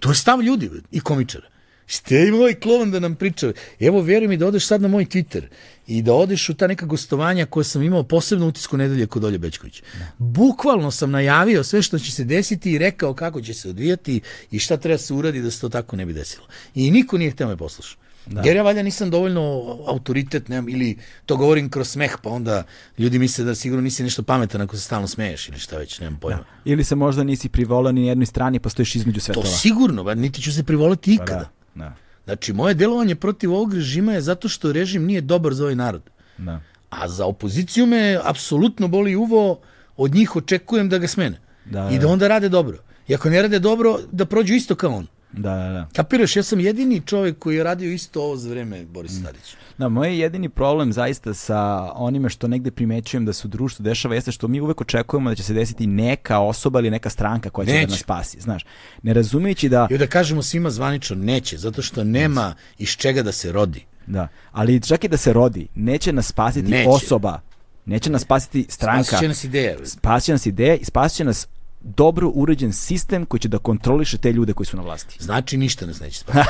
To 0.00 0.10
je 0.10 0.14
stav 0.14 0.42
ljudi 0.42 0.70
i 0.90 1.00
komičara. 1.00 1.46
Ste 1.92 2.26
im 2.28 2.34
ovaj 2.34 2.54
klovan 2.54 2.90
da 2.90 3.00
nam 3.00 3.14
priča. 3.14 3.52
Evo, 3.80 4.00
vjeruj 4.00 4.28
mi 4.28 4.36
da 4.36 4.46
odeš 4.46 4.66
sad 4.66 4.82
na 4.82 4.88
moj 4.88 5.04
Twitter 5.04 5.42
i 5.86 6.02
da 6.02 6.14
odeš 6.14 6.48
u 6.48 6.54
ta 6.54 6.66
neka 6.66 6.86
gostovanja 6.86 7.46
koje 7.46 7.64
sam 7.64 7.82
imao 7.82 8.02
posebno 8.02 8.46
utisku 8.46 8.76
nedelje 8.76 9.06
kod 9.06 9.24
Olje 9.24 9.38
Bečković. 9.38 9.82
Bukvalno 10.18 10.90
sam 10.90 11.10
najavio 11.10 11.64
sve 11.64 11.82
što 11.82 11.98
će 11.98 12.12
se 12.12 12.24
desiti 12.24 12.72
i 12.72 12.78
rekao 12.78 13.14
kako 13.14 13.40
će 13.40 13.54
se 13.54 13.68
odvijati 13.68 14.20
i 14.50 14.58
šta 14.58 14.76
treba 14.76 14.98
se 14.98 15.14
uradi 15.14 15.42
da 15.42 15.50
se 15.50 15.60
to 15.60 15.68
tako 15.68 15.96
ne 15.96 16.06
bi 16.06 16.12
desilo. 16.12 16.46
I 16.74 16.90
niko 16.90 17.18
nije 17.18 17.30
hteo 17.30 17.48
me 17.48 17.56
poslušati. 17.56 18.02
Da. 18.26 18.42
Jer 18.44 18.56
ja 18.56 18.62
valjda 18.62 18.82
nisam 18.82 19.10
dovoljno 19.10 19.42
autoritet, 19.86 20.48
nemam, 20.48 20.68
ili 20.68 20.98
to 21.26 21.36
govorim 21.36 21.70
kroz 21.70 21.88
smeh, 21.88 22.16
pa 22.22 22.30
onda 22.30 22.64
ljudi 22.98 23.18
misle 23.18 23.44
da 23.44 23.54
sigurno 23.54 23.82
nisi 23.82 24.02
nešto 24.02 24.22
pametan 24.22 24.60
ako 24.60 24.76
se 24.76 24.82
stalno 24.82 25.08
smeješ 25.08 25.48
ili 25.48 25.58
šta 25.58 25.78
već, 25.78 26.00
nemam 26.00 26.18
pojma. 26.20 26.44
Ili 26.64 26.84
se 26.84 26.94
možda 26.94 27.24
nisi 27.24 27.48
privolao 27.48 27.92
ni 27.92 28.06
jednoj 28.06 28.26
strani 28.26 28.58
pa 28.58 28.68
stojiš 28.68 28.94
između 28.94 29.20
To 29.20 29.24
svetova. 29.24 29.46
sigurno, 29.46 30.04
ba, 30.04 30.14
niti 30.14 30.42
ću 30.42 30.52
se 30.52 30.62
privoliti 30.64 31.16
Pa 31.16 31.24
ikada. 31.24 31.40
da. 31.40 31.61
Da. 31.74 31.94
Znači, 32.24 32.52
moje 32.52 32.74
delovanje 32.74 33.14
protiv 33.14 33.52
ovog 33.52 33.74
režima 33.74 34.12
je 34.12 34.20
zato 34.20 34.48
što 34.48 34.72
režim 34.72 35.04
nije 35.04 35.20
dobar 35.20 35.54
za 35.54 35.64
ovaj 35.64 35.74
narod. 35.74 36.02
Da. 36.38 36.60
A 36.90 37.08
za 37.08 37.26
opoziciju 37.26 37.86
me 37.86 38.18
apsolutno 38.24 38.88
boli 38.88 39.16
uvo, 39.16 39.60
od 39.96 40.14
njih 40.14 40.36
očekujem 40.36 40.88
da 40.88 40.98
ga 40.98 41.08
smene. 41.08 41.40
Da, 41.64 41.90
I 41.92 41.98
da 41.98 42.08
onda 42.08 42.28
rade 42.28 42.48
dobro. 42.48 42.78
I 43.08 43.14
ako 43.14 43.30
ne 43.30 43.42
rade 43.42 43.58
dobro, 43.58 43.98
da 44.12 44.26
prođu 44.26 44.54
isto 44.54 44.74
kao 44.74 44.90
on. 44.90 45.06
Da, 45.32 45.50
da, 45.50 45.68
da. 45.70 45.88
Kapiraš, 45.92 46.36
ja 46.36 46.42
sam 46.42 46.60
jedini 46.60 47.00
čovjek 47.00 47.38
koji 47.38 47.56
je 47.56 47.64
radio 47.64 47.90
isto 47.90 48.22
ovo 48.22 48.36
za 48.36 48.50
vreme 48.50 48.84
Borisa 48.84 49.20
Mm. 49.20 49.24
Tadića. 49.24 49.56
Da, 49.78 49.88
moj 49.88 50.18
jedini 50.18 50.48
problem 50.48 50.92
zaista 50.92 51.34
sa 51.34 51.58
onime 51.94 52.28
što 52.28 52.48
negde 52.48 52.70
primećujem 52.70 53.24
da 53.24 53.32
se 53.32 53.46
u 53.46 53.50
društvu 53.50 53.82
dešava 53.82 54.14
jeste 54.14 54.32
što 54.32 54.48
mi 54.48 54.60
uvek 54.60 54.80
očekujemo 54.80 55.30
da 55.30 55.34
će 55.34 55.42
se 55.42 55.54
desiti 55.54 55.86
neka 55.86 56.38
osoba 56.38 56.78
ili 56.78 56.90
neka 56.90 57.10
stranka 57.10 57.50
koja 57.50 57.66
će 57.66 57.72
Neće. 57.72 57.86
da 57.86 57.90
nas 57.90 58.00
spasi, 58.00 58.40
znaš. 58.40 58.64
Ne 59.02 59.12
razumejući 59.12 59.68
da, 59.68 59.86
I 59.90 59.98
da 59.98 60.06
kažemo 60.06 60.42
svima 60.42 60.70
zvanično, 60.70 61.16
neće, 61.16 61.56
zato 61.58 61.82
što 61.82 62.04
nema 62.04 62.54
iz 62.78 62.88
čega 62.88 63.22
da 63.22 63.32
se 63.32 63.52
rodi. 63.52 63.84
da, 64.06 64.28
ali 64.52 64.80
čak 64.80 65.04
i 65.04 65.08
da 65.08 65.16
se 65.16 65.32
rodi, 65.32 65.68
neće 65.74 66.12
nas 66.12 66.26
spasiti 66.26 66.70
Neće. 66.70 66.88
osoba, 66.88 67.40
neće 67.86 68.10
nas 68.10 68.22
spasiti 68.22 68.66
stranka, 68.68 69.02
Spasit 69.04 69.20
će 69.20 69.28
nas 69.28 69.44
ideja. 69.44 69.76
spasit 69.86 70.26
će 70.26 70.32
nas 70.32 70.46
ideja 70.46 70.74
i 70.74 70.84
spasit 70.84 71.16
će 71.16 71.24
nas 71.24 71.48
dobro 71.84 72.30
uređen 72.34 72.72
sistem 72.72 73.26
koji 73.26 73.40
će 73.40 73.48
da 73.48 73.58
kontroliše 73.58 74.18
te 74.18 74.32
ljude 74.32 74.52
koji 74.52 74.66
su 74.66 74.76
na 74.76 74.82
vlasti. 74.82 75.16
Znači, 75.20 75.56
ništa 75.56 75.86
nas 75.86 76.00
neće 76.00 76.18
spasiti. 76.18 76.48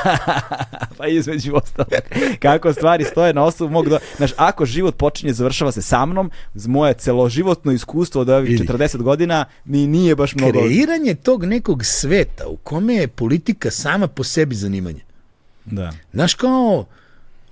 pa 0.97 1.07
između 1.07 1.55
ostalog. 1.55 1.89
Kako 2.39 2.73
stvari 2.73 3.03
stoje 3.03 3.33
na 3.33 3.43
osnovu 3.43 3.71
mog... 3.71 3.89
Do... 3.89 3.99
Znaš, 4.17 4.31
ako 4.37 4.65
život 4.65 4.97
počinje, 4.97 5.33
završava 5.33 5.71
se 5.71 5.81
sa 5.81 6.05
mnom, 6.05 6.31
z 6.53 6.67
moje 6.67 6.93
celoživotno 6.93 7.71
iskustvo 7.71 8.21
od 8.21 8.29
ovih 8.29 8.49
Vidi. 8.49 8.67
40 8.67 8.97
godina 9.01 9.45
mi 9.65 9.87
nije 9.87 10.15
baš 10.15 10.35
mnogo... 10.35 10.59
Kreiranje 10.59 11.15
tog 11.15 11.43
nekog 11.45 11.85
sveta 11.85 12.47
u 12.47 12.57
kome 12.57 12.93
je 12.93 13.07
politika 13.07 13.71
sama 13.71 14.07
po 14.07 14.23
sebi 14.23 14.55
zanimanje. 14.55 15.01
Da. 15.65 15.91
Znaš 16.13 16.33
kao, 16.33 16.85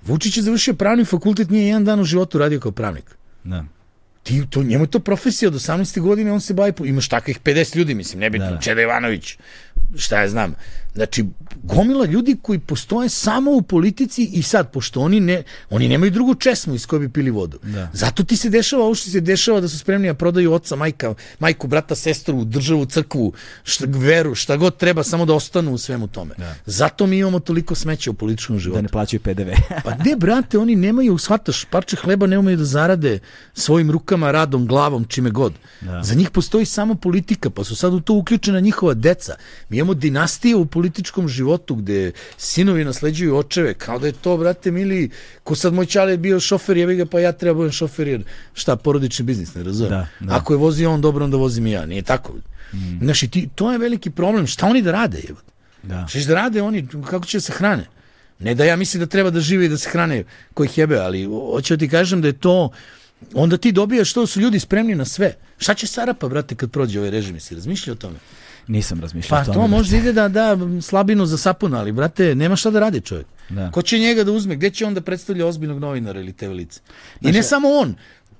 Vučić 0.06 0.36
je 0.36 0.42
završio 0.42 0.74
pravni 0.74 1.04
fakultet, 1.04 1.50
nije 1.50 1.66
jedan 1.66 1.84
dan 1.84 2.00
u 2.00 2.04
životu 2.04 2.38
radio 2.38 2.60
kao 2.60 2.72
pravnik. 2.72 3.16
Da. 3.44 3.64
Ti, 4.22 4.42
to, 4.50 4.62
njemu 4.62 4.84
je 4.84 4.90
to 4.90 4.98
profesija 4.98 5.48
od 5.48 5.54
18. 5.54 6.00
godine, 6.00 6.32
on 6.32 6.40
se 6.40 6.54
bavi, 6.54 6.72
po- 6.72 6.84
imaš 6.84 7.08
takvih 7.08 7.40
50 7.40 7.76
ljudi, 7.76 7.94
mislim, 7.94 8.20
nebitno, 8.20 8.46
da, 8.46 8.52
da. 8.52 8.60
Čeda 8.60 8.82
Ivanović, 8.82 9.38
šta 9.96 10.20
ja 10.20 10.28
znam. 10.28 10.54
Znači, 10.94 11.24
gomila 11.62 12.06
ljudi 12.06 12.36
koji 12.42 12.58
postoje 12.58 13.08
samo 13.08 13.50
u 13.50 13.62
politici 13.62 14.24
i 14.32 14.42
sad, 14.42 14.72
pošto 14.72 15.00
oni, 15.00 15.20
ne, 15.20 15.42
oni 15.70 15.88
nemaju 15.88 16.10
drugu 16.10 16.34
česmu 16.34 16.74
iz 16.74 16.86
koje 16.86 17.00
bi 17.00 17.08
pili 17.08 17.30
vodu. 17.30 17.58
Da. 17.62 17.90
Zato 17.92 18.24
ti 18.24 18.36
se 18.36 18.48
dešava 18.48 18.84
ovo 18.84 18.94
što 18.94 19.10
se 19.10 19.20
dešava 19.20 19.60
da 19.60 19.68
su 19.68 19.78
spremni 19.78 20.08
da 20.08 20.14
prodaju 20.14 20.52
oca, 20.52 20.76
majka, 20.76 21.14
majku, 21.38 21.66
brata, 21.66 21.94
sestru, 21.94 22.44
državu, 22.44 22.86
crkvu, 22.86 23.32
šta, 23.64 23.84
veru, 23.88 24.34
šta 24.34 24.56
god 24.56 24.76
treba, 24.76 25.02
samo 25.02 25.24
da 25.24 25.34
ostanu 25.34 25.72
u 25.72 25.78
svemu 25.78 26.06
tome. 26.06 26.34
Da. 26.38 26.54
Zato 26.66 27.06
mi 27.06 27.18
imamo 27.18 27.40
toliko 27.40 27.74
smeća 27.74 28.10
u 28.10 28.14
političkom 28.14 28.58
životu. 28.58 28.78
Da 28.78 28.82
ne 28.82 28.88
plaćaju 28.88 29.20
PDV. 29.20 29.50
Pa 29.84 29.94
ne, 29.94 30.16
brate, 30.16 30.58
oni 30.58 30.76
nemaju, 30.76 31.18
shvataš, 31.18 31.64
parče 31.64 31.96
hleba 31.96 32.26
ne 32.26 32.38
umeju 32.38 32.56
da 32.56 32.64
zarade 32.64 33.18
svojim 33.54 33.90
rukama, 33.90 34.30
radom, 34.30 34.66
glavom, 34.66 35.04
čime 35.04 35.30
god. 35.30 35.52
Da. 35.80 36.02
Za 36.02 36.14
njih 36.14 36.30
postoji 36.30 36.66
samo 36.66 36.94
politika, 36.94 37.50
pa 37.50 37.64
su 37.64 37.76
sad 37.76 37.94
u 37.94 38.00
to 38.00 38.14
uključena 38.14 38.60
njihova 38.60 38.94
deca. 38.94 39.36
Mi 39.68 39.76
imamo 39.76 39.94
dinastije 39.94 40.56
u 40.56 40.66
politici 40.66 40.81
političkom 40.82 41.28
životu 41.28 41.74
gde 41.74 42.12
sinovi 42.36 42.84
nasleđuju 42.84 43.36
očeve, 43.36 43.74
kao 43.74 43.98
da 43.98 44.06
je 44.06 44.12
to, 44.12 44.36
brate, 44.36 44.70
mili, 44.70 45.10
ko 45.44 45.54
sad 45.54 45.74
moj 45.74 45.86
čale 45.86 46.12
je 46.12 46.18
bio 46.18 46.40
šofer, 46.40 46.76
jebi 46.76 46.96
ga, 46.96 47.06
pa 47.06 47.20
ja 47.20 47.32
treba 47.32 47.54
budem 47.60 47.72
šofer, 47.72 48.08
jer 48.08 48.24
šta, 48.54 48.76
porodični 48.76 49.24
biznis, 49.24 49.54
ne 49.54 49.62
razumem. 49.62 49.90
Da, 49.90 50.06
da. 50.20 50.36
Ako 50.36 50.52
je 50.52 50.58
vozio 50.58 50.90
on 50.90 51.00
dobro, 51.00 51.24
onda 51.24 51.36
vozim 51.36 51.66
i 51.66 51.70
ja, 51.70 51.86
nije 51.86 52.02
tako. 52.02 52.34
Mm. 52.72 53.04
Znaš, 53.04 53.20
ti, 53.20 53.48
to 53.54 53.70
je 53.72 53.78
veliki 53.78 54.10
problem, 54.10 54.46
šta 54.46 54.66
oni 54.66 54.82
da 54.82 54.92
rade, 54.92 55.22
jebote? 55.22 55.52
Da. 55.82 56.06
Šta 56.08 56.26
da 56.28 56.34
rade 56.34 56.62
oni, 56.62 56.86
kako 57.10 57.26
će 57.26 57.38
da 57.38 57.46
se 57.46 57.52
hrane? 57.52 57.86
Ne 58.38 58.54
da 58.54 58.64
ja 58.64 58.76
mislim 58.76 59.00
da 59.00 59.06
treba 59.06 59.30
da 59.30 59.40
žive 59.40 59.66
i 59.66 59.68
da 59.68 59.78
se 59.78 59.90
hrane 59.90 60.24
koji 60.54 60.68
jebe, 60.76 60.98
ali 60.98 61.24
hoću 61.24 61.76
da 61.76 61.78
ti 61.78 61.88
kažem 61.88 62.22
da 62.22 62.28
je 62.28 62.40
to, 62.42 62.70
onda 63.34 63.56
ti 63.56 63.72
dobijaš 63.72 64.12
to 64.12 64.26
da 64.26 64.26
su 64.26 64.40
ljudi 64.40 64.58
spremni 64.58 64.94
na 64.94 65.04
sve. 65.04 65.34
Šta 65.58 65.74
će 65.74 65.86
Sarapa, 65.86 66.28
brate, 66.28 66.54
kad 66.54 66.70
prođe 66.70 66.98
ovaj 66.98 67.10
režim, 67.10 67.40
si 67.40 67.54
razmišljao 67.54 67.94
o 67.94 68.02
tome? 68.02 68.18
Nisam 68.68 69.00
razmišljao 69.00 69.30
Pa 69.30 69.42
o 69.42 69.44
tome. 69.44 69.54
to 69.54 69.60
brate. 69.60 69.70
možda 69.70 69.96
ide 69.96 70.12
da 70.12 70.28
da 70.28 70.56
slabinu 70.82 71.26
za 71.26 71.36
sapun, 71.36 71.74
ali 71.74 71.92
brate, 71.92 72.34
nema 72.34 72.56
šta 72.56 72.70
da 72.70 72.80
radi 72.80 73.00
čovjek. 73.00 73.26
Da. 73.48 73.70
Ko 73.70 73.82
će 73.82 73.98
njega 73.98 74.24
da 74.24 74.32
uzme? 74.32 74.56
Gde 74.56 74.70
će 74.70 74.86
on 74.86 74.94
da 74.94 75.00
predstavlja 75.00 75.46
ozbiljnog 75.46 75.78
novinara 75.78 76.20
ili 76.20 76.32
te 76.32 76.48
lice? 76.48 76.80
I 77.20 77.32
ne 77.32 77.42
samo 77.42 77.68
on, 77.70 77.94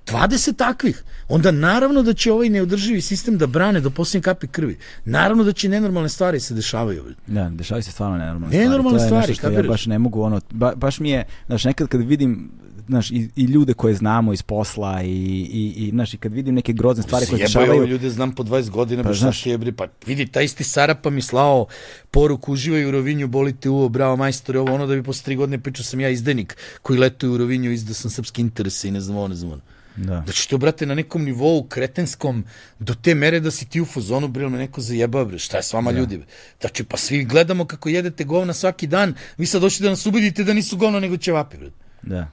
20 0.07 0.55
takvih. 0.55 1.03
Onda 1.27 1.51
naravno 1.51 2.03
da 2.03 2.13
će 2.13 2.31
ovaj 2.31 2.49
neodrživi 2.49 3.01
sistem 3.01 3.37
da 3.37 3.47
brane 3.47 3.79
do 3.79 3.89
posljednje 3.89 4.21
kapi 4.21 4.47
krvi. 4.47 4.77
Naravno 5.05 5.43
da 5.43 5.51
će 5.53 5.69
nenormalne 5.69 6.09
stvari 6.09 6.39
se 6.39 6.53
dešavaju. 6.53 7.03
Da, 7.27 7.49
dešavaju 7.49 7.83
se 7.83 7.91
stvarno 7.91 8.17
nenormalne 8.17 8.57
Nenormalne 8.57 8.99
stvari. 8.99 9.25
To 9.25 9.31
je 9.31 9.35
stvari, 9.35 9.51
nešto 9.51 9.61
što 9.61 9.67
ja 9.67 9.71
baš 9.71 9.85
ne 9.85 9.99
mogu, 9.99 10.21
ono, 10.21 10.41
ba, 10.51 10.73
baš 10.75 10.99
mi 10.99 11.09
je, 11.09 11.25
znaš, 11.47 11.63
nekad 11.65 11.87
kad 11.87 12.01
vidim 12.01 12.51
znaš, 12.87 13.11
i, 13.11 13.29
i 13.35 13.43
ljude 13.43 13.73
koje 13.73 13.95
znamo 13.95 14.33
iz 14.33 14.41
posla 14.41 15.01
i, 15.03 15.07
i, 15.09 15.73
i, 15.77 15.89
znaš, 15.89 16.13
i 16.13 16.17
kad 16.17 16.33
vidim 16.33 16.55
neke 16.55 16.73
grozne 16.73 17.03
stvari 17.03 17.25
koje 17.25 17.39
se 17.39 17.51
Sjebaju 17.51 17.65
dešavaju, 17.65 17.81
ove 17.81 17.91
ljude, 17.91 18.09
znam 18.09 18.31
po 18.35 18.43
20 18.43 18.69
godina, 18.69 19.03
Pa, 19.03 19.13
znaš- 19.13 19.43
ti 19.43 19.49
je, 19.49 19.57
bre, 19.57 19.71
pa 19.71 19.87
vidi, 20.05 20.25
taj 20.27 20.43
isti 20.45 20.63
Sarapa 20.63 21.09
mi 21.09 21.21
slao 21.21 21.65
poruku, 22.11 22.53
uživaj 22.53 22.85
u 22.85 22.91
Rovinju, 22.91 23.27
boli 23.27 23.53
te 23.53 23.69
uvo, 23.69 23.89
bravo 23.89 24.15
majstore, 24.15 24.59
ovo 24.59 24.73
ono 24.73 24.87
da 24.87 24.95
bi 24.95 25.03
posle 25.03 25.23
tri 25.23 25.35
godine 25.35 25.59
pričao 25.59 25.83
sam 25.83 25.99
ja 25.99 26.09
izdenik 26.09 26.57
koji 26.81 26.99
letuje 26.99 27.29
u 27.29 27.37
Rovinju, 27.37 27.71
izdao 27.71 27.93
sam 27.93 28.11
srpski 28.11 28.41
interese 28.41 28.87
i 28.87 28.91
ne 28.91 29.01
znam 29.01 29.17
ovo, 29.17 29.27
ne 29.27 29.35
znam 29.35 29.51
ono. 29.51 29.61
da. 29.95 30.21
Znači 30.25 30.49
to, 30.49 30.57
brate, 30.57 30.85
na 30.85 30.95
nekom 30.95 31.23
nivou 31.23 31.63
kretenskom, 31.63 32.43
do 32.79 32.95
te 32.95 33.15
mere 33.15 33.39
da 33.39 33.51
si 33.51 33.65
ti 33.65 33.81
u 33.81 33.85
fazonu, 33.85 34.27
bre, 34.27 34.49
me 34.49 34.57
neko 34.57 34.81
zajeba, 34.81 35.25
bre, 35.25 35.39
šta 35.39 35.57
je 35.57 35.63
s 35.63 35.73
vama 35.73 35.91
ljudi, 35.91 36.17
bre? 36.17 36.27
Znači, 36.61 36.83
pa 36.83 36.97
svi 36.97 37.23
gledamo 37.23 37.65
kako 37.65 37.89
jedete 37.89 38.23
govna 38.23 38.53
svaki 38.53 38.87
dan, 38.87 39.13
vi 39.37 39.45
sad 39.45 39.61
došli 39.61 39.83
da 39.83 39.89
nas 39.89 40.05
ubedite 40.05 40.43
da 40.43 40.53
nisu 40.53 40.77
govna 40.77 40.99
nego 40.99 41.17
ćevapi, 41.17 41.57
bre. 41.57 41.69
da. 42.01 42.27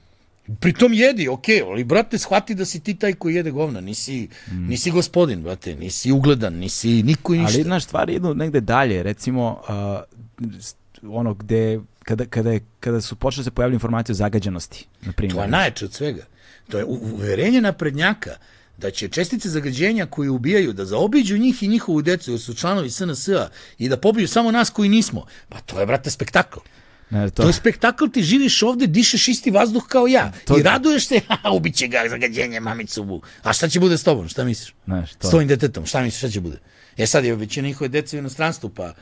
Pritom 0.59 0.93
jedi, 0.93 1.27
okej, 1.27 1.61
ali 1.61 1.83
brate, 1.83 2.17
shvati 2.17 2.55
da 2.55 2.65
si 2.65 2.79
ti 2.79 2.93
taj 2.93 3.13
koji 3.13 3.35
jede 3.35 3.51
govna, 3.51 3.81
nisi, 3.81 4.27
nisi 4.51 4.91
gospodin, 4.91 5.43
brate, 5.43 5.75
nisi 5.75 6.11
ugledan, 6.11 6.53
nisi 6.53 7.03
niko 7.03 7.33
i 7.33 7.39
ništa. 7.39 7.53
Ali, 7.55 7.63
znaš, 7.63 7.83
stvari 7.83 8.13
idu 8.13 8.33
negde 8.33 8.61
dalje, 8.61 9.03
recimo, 9.03 9.61
uh, 9.69 11.13
ono 11.15 11.33
gde, 11.33 11.79
kada, 12.03 12.25
kada, 12.25 12.51
je, 12.51 12.59
kada 12.79 13.01
su 13.01 13.15
počele 13.15 13.43
se 13.43 13.51
pojavljati 13.51 13.75
informacije 13.75 14.13
o 14.13 14.15
zagađenosti, 14.15 14.87
na 15.01 15.11
primjer. 15.11 15.35
To 15.35 15.41
je 15.41 15.47
najjače 15.47 15.85
od 15.85 15.93
svega. 15.93 16.25
To 16.69 16.77
je 16.77 16.85
uverenje 16.85 17.61
naprednjaka 17.61 18.31
da 18.77 18.91
će 18.91 19.07
čestice 19.07 19.49
zagađenja 19.49 20.05
koji 20.05 20.29
ubijaju, 20.29 20.73
da 20.73 20.85
zaobiđu 20.85 21.37
njih 21.37 21.63
i 21.63 21.67
njihovu 21.67 22.01
decu, 22.01 22.31
jer 22.31 22.39
su 22.39 22.53
članovi 22.53 22.89
SNS-a 22.89 23.49
i 23.77 23.89
da 23.89 23.97
pobiju 23.97 24.27
samo 24.27 24.51
nas 24.51 24.69
koji 24.69 24.89
nismo. 24.89 25.25
Pa 25.49 25.59
to 25.59 25.79
je, 25.79 25.85
brate, 25.85 26.09
spektakl. 26.09 26.59
Ne, 27.11 27.29
To 27.29 27.47
je 27.47 27.53
spektakl, 27.53 28.07
ti 28.07 28.23
živiš 28.23 28.63
ovde, 28.63 28.87
dišeš 28.87 29.27
isti 29.27 29.51
vazduh 29.51 29.87
kao 29.87 30.07
ja. 30.07 30.31
To- 30.45 30.57
I 30.57 30.63
raduješ 30.63 31.07
se, 31.07 31.21
a 31.43 31.51
ubiće 31.51 31.87
ga 31.87 32.03
zagađenje, 32.09 32.59
mamicu 32.59 33.03
bu. 33.03 33.21
A 33.43 33.53
šta 33.53 33.69
će 33.69 33.79
bude 33.79 33.97
s 33.97 34.03
tobom, 34.03 34.27
šta 34.27 34.43
misliš? 34.43 34.73
Znaš, 34.85 35.11
to. 35.11 35.27
S 35.27 35.29
tvojim 35.29 35.47
detetom, 35.47 35.85
šta 35.85 36.01
misliš, 36.01 36.17
šta 36.17 36.29
će 36.29 36.39
bude? 36.41 36.57
E 36.97 37.07
sad 37.07 37.25
je 37.25 37.35
većina 37.35 37.67
njihove 37.67 37.87
dece 37.87 38.17
u 38.17 38.19
inostranstvu, 38.19 38.69
pa 38.69 38.93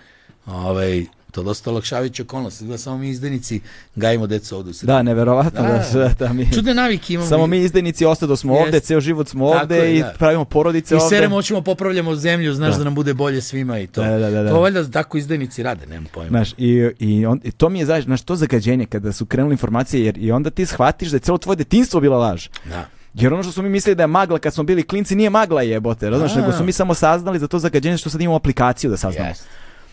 ovaj, 0.46 1.06
to 1.32 1.44
dosta 1.44 1.70
olakšavajuća 1.72 2.24
okolnost. 2.24 2.62
Izgleda 2.62 2.78
samo 2.78 2.98
mi 2.98 3.10
izdenici 3.10 3.62
gajimo 3.96 4.28
decu 4.28 4.58
ovde 4.58 4.70
u 4.70 4.74
Srbiji. 4.74 4.88
Da, 4.96 5.02
neverovatno 5.02 5.62
da, 5.62 5.86
Da. 5.94 6.00
da, 6.00 6.14
da 6.20 6.34
mi... 6.34 6.52
Čudne 6.54 6.74
navike 6.74 7.14
imamo. 7.14 7.30
Samo 7.30 7.48
mi 7.48 7.58
izdajnici 7.60 8.06
ostado 8.06 8.36
smo 8.36 8.54
Jest. 8.56 8.66
ovde, 8.66 8.80
ceo 8.80 9.00
život 9.02 9.28
smo 9.28 9.50
Tako 9.50 9.62
ovde 9.62 9.76
je, 9.78 9.96
i 9.96 10.00
da. 10.00 10.14
pravimo 10.18 10.46
porodice 10.46 10.96
I 10.96 10.98
ovde. 10.98 11.10
seremo, 11.10 11.36
hoćemo 11.36 11.62
popravljamo 11.62 12.16
zemlju, 12.16 12.54
znaš 12.54 12.72
da. 12.72 12.78
Da. 12.78 12.84
nam 12.84 12.96
bude 12.96 13.14
bolje 13.14 13.42
svima 13.42 13.80
i 13.80 13.88
to. 13.88 14.02
Da, 14.04 14.10
da, 14.10 14.30
da, 14.30 14.44
da. 14.44 14.50
To 14.50 14.60
valjda 14.60 14.88
tako 14.88 15.18
izdajnici 15.18 15.64
rade, 15.64 15.86
nemam 15.86 16.06
pojma. 16.14 16.30
Znaš, 16.30 16.54
i, 16.58 16.90
i, 17.00 17.26
on, 17.26 17.42
i 17.44 17.52
to 17.52 17.70
mi 17.70 17.80
je, 17.80 17.86
znaš, 17.86 18.04
znaš, 18.04 18.22
to 18.22 18.36
zagađenje 18.36 18.86
kada 18.86 19.12
su 19.12 19.26
krenule 19.26 19.54
informacije, 19.54 20.06
jer 20.06 20.18
i 20.18 20.32
onda 20.32 20.50
ti 20.50 20.66
shvatiš 20.66 21.10
da 21.10 21.16
je 21.16 21.20
celo 21.22 21.38
tvoje 21.38 21.56
detinstvo 21.56 22.00
bila 22.00 22.18
laž. 22.18 22.48
Da. 22.66 22.86
Jer 23.14 23.34
ono 23.34 23.44
što 23.44 23.52
smo 23.52 23.64
mi 23.64 23.70
mislili 23.70 23.96
da 23.96 24.04
je 24.04 24.08
magla 24.08 24.40
kad 24.40 24.54
smo 24.54 24.64
bili 24.64 24.84
klinci 24.84 25.16
nije 25.16 25.30
magla 25.30 25.62
jebote, 25.62 26.10
razumeš, 26.10 26.34
Da. 26.34 26.40
nego 26.42 26.52
smo 26.52 26.66
mi 26.66 26.72
samo 26.72 26.94
saznali 26.94 27.40
za 27.40 27.48
to 27.48 27.60
zagađenje 27.60 27.98
što 27.98 28.10
sad 28.10 28.22
imamo 28.22 28.36
aplikaciju 28.36 28.90
da 28.90 28.98
saznamo. 28.98 29.30
Jest. 29.30 29.44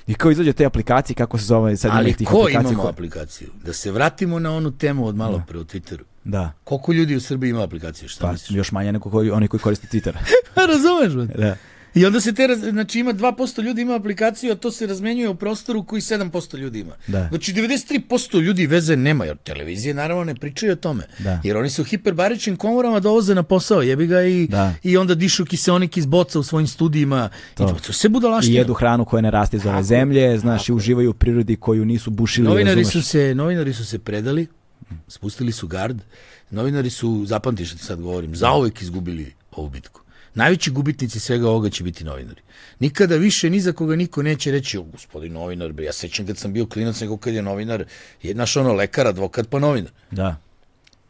I 0.07 0.15
kao 0.15 0.31
izađe 0.31 0.53
te 0.53 0.65
aplikacije, 0.65 1.15
kako 1.17 1.39
se 1.39 1.45
zove, 1.45 1.77
sad 1.77 1.91
Ali 1.95 2.15
tih 2.15 2.29
ko 2.29 2.35
aplikacija 2.35 2.61
imamo 2.63 2.83
koje- 2.83 2.91
aplikaciju? 2.91 3.49
Da 3.65 3.73
se 3.73 3.91
vratimo 3.93 4.39
na 4.39 4.53
onu 4.53 4.71
temu 4.71 5.07
od 5.07 5.17
malo 5.17 5.43
pre 5.49 5.59
u 5.59 5.65
Twitteru. 5.65 6.03
Da, 6.25 6.53
Koliko 6.65 6.93
ljudi 6.93 7.17
u 7.17 7.21
Srbiji 7.21 7.51
ima 7.51 7.63
aplikaciju, 7.63 8.09
šta 8.09 8.27
pa 8.27 8.33
misliš? 8.33 8.57
još 8.57 8.73
manje 8.73 8.93
nego 8.93 9.11
koji, 9.11 9.31
oni 9.31 9.49
koji 9.49 9.61
koriste 9.61 9.87
Twitter. 9.89 10.13
Pa 10.55 10.61
razumeš, 10.63 11.13
brate? 11.27 11.41
da. 11.41 11.57
I 11.97 12.07
onda 12.07 12.21
se 12.21 12.33
te, 12.33 12.43
raz- 12.43 12.71
znači 12.71 13.01
ima 13.01 13.13
2% 13.13 13.63
ljudi 13.63 13.83
ima 13.83 13.95
aplikaciju, 13.95 14.53
a 14.53 14.57
to 14.57 14.71
se 14.71 14.87
razmenjuje 14.87 15.29
u 15.29 15.35
prostoru 15.35 15.85
koji 15.85 16.01
7% 16.01 16.59
ljudi 16.59 16.81
ima. 16.81 16.95
Da. 17.07 17.29
Znači 17.29 17.53
93% 17.53 18.41
ljudi 18.41 18.67
veze 18.67 18.97
nema, 18.97 19.25
jer 19.25 19.37
televizije 19.37 19.95
naravno 19.95 20.25
ne 20.25 20.35
pričaju 20.35 20.73
o 20.73 20.77
tome. 20.77 21.05
Da. 21.19 21.41
Jer 21.45 21.57
oni 21.57 21.71
su 21.71 21.83
u 21.83 21.85
hiperbaričnim 21.85 22.57
komorama 22.57 23.01
dovoze 23.01 23.35
na 23.35 23.43
posao, 23.43 23.83
jebi 23.83 24.07
ga 24.07 24.23
i, 24.23 24.47
Da. 24.47 24.75
i 24.83 24.97
onda 24.97 25.15
dišu 25.15 25.45
kiseonik 25.45 25.97
iz 25.97 26.07
boca 26.07 26.39
u 26.39 26.43
svojim 26.43 26.67
studijima. 26.67 27.29
To. 27.55 27.65
I 27.65 27.83
to, 27.83 27.93
se 27.93 28.09
budalaštine. 28.09 28.55
I 28.55 28.59
jedu 28.59 28.75
hranu 28.75 29.05
koja 29.05 29.21
ne 29.21 29.31
raste 29.31 29.57
iz 29.57 29.67
ove 29.67 29.83
zemlje, 29.83 30.39
znaš, 30.39 30.69
i 30.69 30.73
uživaju 30.73 31.11
u 31.11 31.15
prirodi 31.15 31.57
koju 31.57 31.85
nisu 31.85 32.11
bušili, 32.11 32.49
Novinari 32.49 32.85
su, 32.85 33.03
se, 33.03 33.35
novinari 33.35 33.73
su 33.73 33.85
se 33.85 33.99
predali, 33.99 34.47
spustili 35.09 35.53
su 35.53 35.67
gard, 35.67 36.01
novinari 36.51 36.91
su, 36.91 37.23
zapamti 37.27 37.65
što 37.65 37.77
ti 37.77 37.85
sad 37.85 38.01
govorim, 38.01 38.37
zauvek 38.37 38.83
izgubili 38.83 39.33
ovu 39.53 39.69
bitku. 39.71 40.01
Najveći 40.37 40.71
gubitnici 40.71 41.21
svega 41.21 41.49
ovoga 41.49 41.71
će 41.71 41.85
biti 41.85 42.05
novinari. 42.05 42.41
Nikada 42.79 43.17
više 43.17 43.51
ni 43.51 43.61
za 43.61 43.73
koga 43.73 43.97
niko 43.97 44.23
neće 44.23 44.51
reći, 44.51 44.79
o 44.79 44.83
gospodin 44.83 45.33
novinar, 45.33 45.81
ja 45.81 45.93
sećam 45.93 46.27
kad 46.27 46.39
sam 46.39 46.53
bio 46.53 46.67
klinac, 46.67 47.01
nego 47.01 47.17
kad 47.17 47.35
je 47.35 47.43
novinar, 47.43 47.85
je 48.23 48.35
naš 48.35 48.57
ono 48.57 48.73
lekar, 48.73 49.07
advokat, 49.07 49.49
pa 49.51 49.59
novinar. 49.59 49.91
Da. 50.11 50.37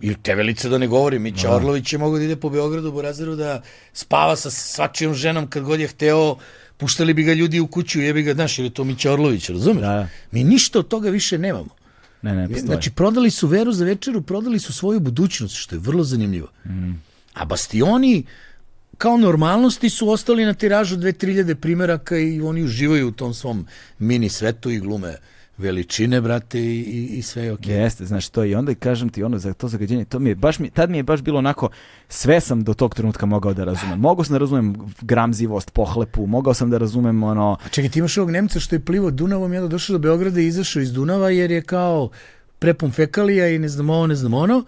Ili 0.00 0.16
Tevelica 0.22 0.68
da 0.68 0.78
ne 0.78 0.86
govorim, 0.86 1.22
Mića 1.22 1.50
Orlović 1.50 1.92
je 1.92 1.98
mogao 1.98 2.18
da 2.18 2.24
ide 2.24 2.36
po 2.36 2.50
Beogradu, 2.50 2.92
Borazeru, 2.92 3.36
da 3.36 3.62
spava 3.92 4.36
sa 4.36 4.50
svačijom 4.50 5.14
ženom 5.14 5.50
kad 5.50 5.62
god 5.62 5.80
je 5.80 5.88
hteo, 5.88 6.36
puštali 6.76 7.14
bi 7.14 7.22
ga 7.22 7.32
ljudi 7.32 7.60
u 7.60 7.66
kuću, 7.66 8.00
jebi 8.00 8.22
ga, 8.22 8.34
znaš, 8.34 8.58
jer 8.58 8.66
je 8.66 8.74
to 8.74 8.84
Mića 8.84 9.12
Orlović, 9.12 9.48
razumeš? 9.48 9.82
Da, 9.82 9.88
da. 9.88 10.08
Mi 10.30 10.44
ništa 10.44 10.78
od 10.78 10.88
toga 10.88 11.10
više 11.10 11.38
nemamo. 11.38 11.74
Ne, 12.22 12.34
ne, 12.34 12.48
postoji. 12.48 12.66
Znači, 12.66 12.90
prodali 12.90 13.30
su 13.30 13.46
veru 13.46 13.72
za 13.72 13.84
večeru, 13.84 14.22
prodali 14.22 14.58
su 14.58 14.72
svoju 14.72 15.00
budućnost, 15.00 15.56
što 15.56 15.74
je 15.74 15.78
vrlo 15.78 16.04
zanimljivo. 16.04 16.48
A 17.34 17.44
bastioni, 17.44 18.24
kao 18.98 19.16
normalnosti, 19.16 19.90
su 19.90 20.08
ostali 20.08 20.44
na 20.44 20.54
tiražu 20.54 20.96
2-3 20.96 21.54
primjeraka 21.54 22.18
i 22.18 22.40
oni 22.40 22.64
uživaju 22.64 23.08
u 23.08 23.12
tom 23.12 23.34
svom 23.34 23.66
mini 23.98 24.28
svetu 24.28 24.70
i 24.70 24.78
glume 24.80 25.16
veličine, 25.58 26.20
brate, 26.20 26.60
i, 26.60 26.80
i, 26.80 27.18
i 27.18 27.22
sve 27.22 27.42
je 27.42 27.52
okej. 27.52 27.74
Jeste, 27.74 28.04
znaš 28.04 28.28
to 28.28 28.44
i 28.44 28.54
onda 28.54 28.74
kažem 28.74 29.08
ti 29.08 29.22
ono 29.22 29.38
za 29.38 29.52
to 29.52 29.68
zagađenje, 29.68 30.04
to 30.04 30.18
mi 30.18 30.28
je 30.28 30.34
baš 30.34 30.58
mi, 30.58 30.70
tad 30.70 30.90
mi 30.90 30.96
je 30.96 31.02
baš 31.02 31.20
bilo 31.20 31.38
onako, 31.38 31.68
sve 32.08 32.40
sam 32.40 32.64
do 32.64 32.74
tog 32.74 32.94
trenutka 32.94 33.26
mogao 33.26 33.54
da 33.54 33.64
razumem. 33.64 34.00
Mogao 34.00 34.24
sam 34.24 34.32
da 34.32 34.38
razumem 34.38 34.74
gramzivost, 35.00 35.70
pohlepu, 35.70 36.26
mogao 36.26 36.54
sam 36.54 36.70
da 36.70 36.78
razumem 36.78 37.22
ono, 37.22 37.58
A 37.64 37.68
čekaj, 37.68 37.90
ti 37.90 37.98
imaš 37.98 38.18
ovog 38.18 38.30
Nemca 38.30 38.60
što 38.60 38.74
je 38.74 38.80
plivao 38.80 39.10
Dunavom 39.10 39.54
i 39.54 39.56
onda 39.56 39.68
došao 39.68 39.94
do 39.94 39.98
Beograda 39.98 40.40
i 40.40 40.46
izašao 40.46 40.82
iz 40.82 40.92
Dunava 40.92 41.30
jer 41.30 41.50
je 41.50 41.62
kao 41.62 42.10
prepun 42.58 42.90
fekalija 42.90 43.48
i 43.48 43.58
ne 43.58 43.68
znam 43.68 43.90
ovo, 43.90 44.06
ne 44.06 44.14
znam 44.14 44.34
ono 44.34 44.64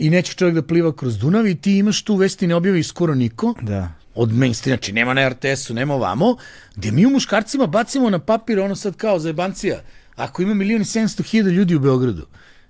i 0.00 0.10
neće 0.10 0.34
čovjek 0.34 0.54
da 0.54 0.62
pliva 0.62 0.92
kroz 0.96 1.18
Dunav 1.18 1.46
i 1.46 1.54
ti 1.54 1.78
imaš 1.78 2.02
tu 2.02 2.16
vesti 2.16 2.46
ne 2.46 2.54
objavi 2.54 2.82
skoro 2.82 3.14
niko 3.14 3.54
da, 3.62 3.92
od 4.14 4.32
mainstream, 4.32 4.76
znači 4.76 4.92
nema 4.92 5.14
na 5.14 5.28
RTS-u, 5.28 5.74
nema 5.74 5.94
ovamo, 5.94 6.36
gde 6.76 6.90
mi 6.90 7.06
u 7.06 7.10
muškarcima 7.10 7.66
bacimo 7.66 8.10
na 8.10 8.18
papir 8.18 8.60
ono 8.60 8.76
sad 8.76 8.96
kao 8.96 9.18
za 9.18 9.28
jebancija, 9.28 9.80
ako 10.16 10.42
ima 10.42 10.54
milijon 10.54 10.82
i 10.82 10.84
700 10.84 11.22
hiljada 11.24 11.50
ljudi 11.50 11.74
u 11.74 11.80
Beogradu 11.80 12.26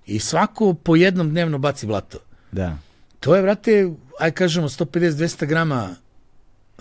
i 0.07 0.19
svako 0.19 0.75
po 0.75 0.97
jednom 0.97 1.31
dnevno 1.31 1.59
baci 1.59 1.87
blato. 1.87 2.19
da, 2.53 2.79
To 3.21 3.37
je, 3.37 3.43
vrate, 3.43 3.91
aj 4.21 4.31
kažemo 4.31 4.69
150-200 4.69 5.47
grama 5.47 5.97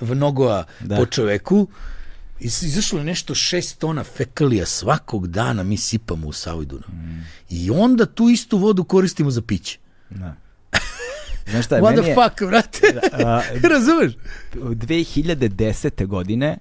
vnogoa 0.02 0.64
Da. 0.80 0.98
po 0.98 1.06
čoveku, 1.06 1.68
izašlo 2.40 3.00
je 3.00 3.06
nešto 3.06 3.36
šest 3.36 3.80
tona 3.80 4.04
fekalija 4.04 4.66
svakog 4.66 5.28
dana 5.28 5.64
mi 5.64 5.78
sipamo 5.78 6.28
u 6.28 6.34
Savu 6.34 6.62
i 6.62 6.66
Dunav. 6.66 6.90
Mm. 6.90 7.26
I 7.50 7.70
onda 7.72 8.06
tu 8.06 8.30
istu 8.30 8.58
vodu 8.58 8.84
koristimo 8.84 9.32
za 9.32 9.42
piće. 9.42 9.80
Da. 10.10 10.36
Znaš 11.52 11.66
šta, 11.66 11.76
What 11.76 12.02
the 12.02 12.10
je, 12.10 12.16
fuck, 12.16 12.42
vrate? 12.42 13.00
Razumeš? 13.74 14.14
2010. 14.54 16.06
godine 16.06 16.58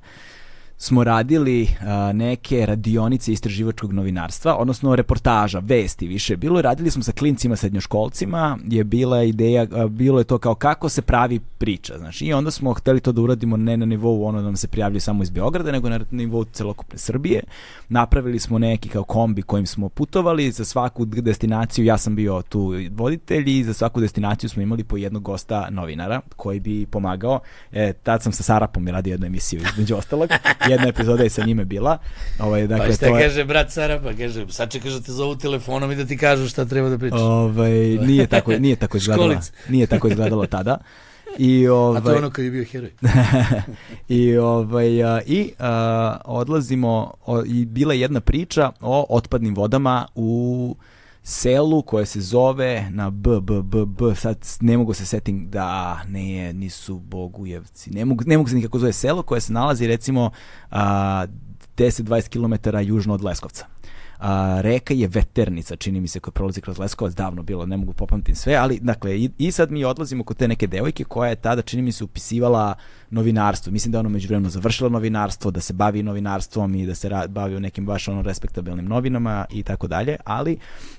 smo 0.80 1.04
radili 1.04 1.68
a, 1.80 2.12
neke 2.12 2.66
radionice 2.66 3.32
istraživačkog 3.32 3.92
novinarstva, 3.92 4.56
odnosno 4.56 4.96
reportaža, 4.96 5.58
vesti 5.58 6.06
više. 6.06 6.36
Bilo 6.36 6.58
je, 6.58 6.62
radili 6.62 6.90
smo 6.90 7.02
sa 7.02 7.12
klincima, 7.12 7.56
srednjoškolcima, 7.56 8.58
je 8.68 8.84
bila 8.84 9.22
ideja, 9.22 9.66
a, 9.72 9.86
bilo 9.86 10.18
je 10.18 10.24
to 10.24 10.38
kao 10.38 10.54
kako 10.54 10.88
se 10.88 11.02
pravi 11.02 11.40
priča, 11.58 11.98
znači 11.98 12.24
i 12.24 12.32
onda 12.32 12.50
smo 12.50 12.72
hteli 12.72 13.00
to 13.00 13.12
da 13.12 13.20
uradimo 13.20 13.56
ne 13.56 13.76
na 13.76 13.86
nivou 13.86 14.24
ono 14.24 14.38
da 14.38 14.44
nam 14.44 14.56
se 14.56 14.68
prijavljaju 14.68 15.00
samo 15.00 15.22
iz 15.22 15.30
Beograda, 15.30 15.72
nego 15.72 15.88
na 15.88 16.00
nivou 16.10 16.44
celokupne 16.44 16.98
Srbije. 16.98 17.42
Napravili 17.88 18.38
smo 18.38 18.58
neki 18.58 18.88
kao 18.88 19.04
kombi 19.04 19.42
kojim 19.42 19.66
smo 19.66 19.88
putovali, 19.88 20.50
za 20.50 20.64
svaku 20.64 21.04
destinaciju 21.04 21.84
ja 21.84 21.98
sam 21.98 22.16
bio 22.16 22.42
tu 22.48 22.72
voditelj 22.90 23.58
i 23.58 23.64
za 23.64 23.74
svaku 23.74 24.00
destinaciju 24.00 24.50
smo 24.50 24.62
imali 24.62 24.84
po 24.84 24.96
jednog 24.96 25.22
gosta 25.22 25.68
novinara 25.70 26.20
koji 26.36 26.60
bi 26.60 26.86
pomagao. 26.86 27.40
E, 27.72 27.92
tad 27.92 28.22
sam 28.22 28.32
sa 28.32 28.42
Sarapom 28.42 28.88
radio 28.88 29.10
jednu 29.10 29.26
emisiju 29.26 29.60
između 29.72 29.96
ostalog 29.96 30.28
jedna 30.70 30.88
epizoda 30.88 31.22
je 31.22 31.30
sa 31.30 31.44
njime 31.44 31.64
bila. 31.64 31.98
Ovaj, 32.38 32.66
dakle, 32.66 32.86
pa 32.86 32.92
šta 32.92 33.06
to 33.06 33.16
je... 33.16 33.26
kaže 33.26 33.44
brat 33.44 33.70
Sara, 33.70 34.00
pa 34.00 34.12
kaže, 34.12 34.46
sad 34.48 34.70
čekaš 34.72 34.92
da 34.92 35.00
te 35.00 35.12
zovu 35.12 35.36
telefonom 35.36 35.92
i 35.92 35.96
da 35.96 36.04
ti 36.04 36.16
kažu 36.16 36.48
šta 36.48 36.64
treba 36.64 36.88
da 36.88 36.98
pričaš. 36.98 37.20
Ovaj, 37.20 37.72
nije, 37.80 38.26
tako, 38.26 38.52
nije 38.52 38.76
tako 38.76 38.96
izgledalo. 39.00 39.40
nije 39.68 39.86
tako 39.86 40.08
izgledalo 40.08 40.46
tada. 40.46 40.78
I 41.38 41.68
ovaj 41.68 41.98
A 42.00 42.00
to 42.00 42.10
je 42.10 42.16
ono 42.16 42.30
kad 42.30 42.44
je 42.44 42.50
bio 42.50 42.64
heroj. 42.64 42.90
I 44.08 44.36
ovaj 44.36 45.04
a, 45.04 45.20
i 45.26 45.52
a, 45.58 46.16
odlazimo 46.24 47.12
o, 47.26 47.42
i 47.46 47.64
bila 47.64 47.94
je 47.94 48.00
jedna 48.00 48.20
priča 48.20 48.72
o 48.80 49.06
otpadnim 49.08 49.54
vodama 49.54 50.06
u 50.14 50.76
selu 51.28 51.82
koje 51.82 52.06
se 52.06 52.20
zove 52.20 52.90
na 52.90 53.10
B, 53.10 53.40
B, 53.40 53.62
B, 53.62 53.86
B, 53.86 54.14
sad 54.14 54.38
ne 54.60 54.76
mogu 54.76 54.94
se 54.94 55.06
setim 55.06 55.50
da 55.50 56.00
ne, 56.08 56.52
nisu 56.52 56.98
Bogujevci, 56.98 57.90
ne 57.90 58.04
mogu, 58.04 58.24
ne 58.26 58.36
mogu 58.36 58.48
se 58.48 58.56
nikako 58.56 58.78
zove 58.78 58.92
selo 58.92 59.22
koje 59.22 59.40
se 59.40 59.52
nalazi 59.52 59.86
recimo 59.86 60.30
a, 60.70 61.26
10-20 61.76 62.28
km 62.28 62.76
južno 62.78 63.14
od 63.14 63.24
Leskovca 63.24 63.66
a, 64.18 64.60
reka 64.60 64.94
je 64.94 65.08
Veternica, 65.08 65.76
čini 65.76 66.00
mi 66.00 66.08
se, 66.08 66.20
koja 66.20 66.32
prolazi 66.32 66.60
kroz 66.60 66.78
Leskovac, 66.78 67.14
davno 67.14 67.42
bilo, 67.42 67.66
ne 67.66 67.76
mogu 67.76 67.92
popamtim 67.92 68.34
sve, 68.34 68.54
ali 68.54 68.78
dakle, 68.82 69.18
i, 69.18 69.30
i 69.38 69.52
sad 69.52 69.70
mi 69.70 69.84
odlazimo 69.84 70.24
kod 70.24 70.36
te 70.36 70.48
neke 70.48 70.66
devojke 70.66 71.04
koja 71.04 71.30
je 71.30 71.36
tada, 71.36 71.62
čini 71.62 71.82
mi 71.82 71.92
se, 71.92 72.04
upisivala 72.04 72.74
novinarstvo. 73.10 73.72
Mislim 73.72 73.92
da 73.92 73.98
je 73.98 74.00
ono 74.00 74.08
među 74.08 74.28
vremenu 74.28 74.50
završila 74.50 74.90
novinarstvo, 74.90 75.50
da 75.50 75.60
se 75.60 75.72
bavi 75.72 76.02
novinarstvom 76.02 76.74
i 76.74 76.86
da 76.86 76.94
se 76.94 77.08
ra, 77.08 77.26
bavi 77.26 77.56
u 77.56 77.60
nekim 77.60 77.86
baš 77.86 78.08
ono 78.08 78.22
respektabilnim 78.22 78.86
novinama 78.86 79.44
i 79.50 79.62
tako 79.62 79.86
dalje, 79.86 80.16
ali 80.24 80.58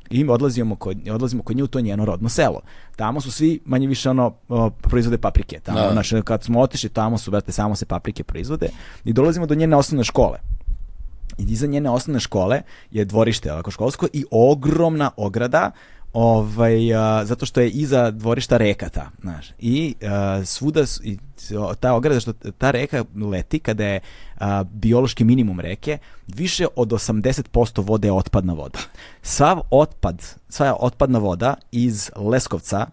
i 0.09 0.25
odlazimo 0.30 0.75
kod, 0.75 0.98
odlazimo 1.09 1.43
kod 1.43 1.56
nje 1.56 1.64
u 1.64 1.67
to 1.67 1.81
njeno 1.81 2.06
rodno 2.06 2.30
selo. 2.30 2.61
Tamo 2.95 3.22
su 3.22 3.31
svi 3.31 3.59
manje 3.65 3.88
više 3.88 4.09
ono 4.09 4.33
o, 4.49 4.69
proizvode 4.69 5.17
paprike. 5.17 5.59
Tamo, 5.59 5.80
no. 5.80 5.91
znači, 5.91 6.22
kad 6.22 6.43
smo 6.43 6.59
otišli 6.59 6.89
tamo 6.89 7.17
su, 7.17 7.31
brate, 7.31 7.51
samo 7.51 7.75
se 7.75 7.85
paprike 7.85 8.23
proizvode 8.23 8.69
i 9.06 9.14
dolazimo 9.14 9.45
do 9.45 9.56
njene 9.56 9.75
osnovne 9.75 10.03
škole 10.03 10.39
i 11.40 11.51
iza 11.51 11.68
njene 11.68 11.90
osnovne 11.90 12.19
škole 12.19 12.61
je 12.92 13.06
dvorište 13.06 13.53
ovako 13.53 13.72
školsko 13.72 14.08
i 14.14 14.26
ogromna 14.32 15.11
ograda 15.18 15.72
ovaj, 16.14 16.93
a, 16.95 17.26
zato 17.26 17.45
što 17.45 17.61
je 17.61 17.69
iza 17.69 18.11
dvorišta 18.11 18.58
reka 18.58 18.90
ta, 18.90 19.09
znaš. 19.22 19.51
I 19.59 19.95
a, 20.01 20.42
svuda, 20.45 20.84
i, 21.03 21.18
ta 21.80 21.93
ograda, 21.93 22.19
što 22.19 22.34
ta 22.34 22.72
reka 22.72 23.06
leti 23.32 23.59
kada 23.59 23.85
je 23.85 24.00
a, 24.38 24.64
biološki 24.64 25.24
minimum 25.24 25.59
reke, 25.59 25.98
više 26.27 26.68
od 26.76 26.90
80% 26.90 27.84
vode 27.85 28.08
je 28.08 28.11
otpadna 28.11 28.53
voda. 28.53 28.80
Sav 29.22 29.61
otpad, 29.69 30.26
sva 30.50 30.76
otpadna 30.80 31.19
voda 31.19 31.56
iz 31.72 32.11
Leskovca 32.16 32.85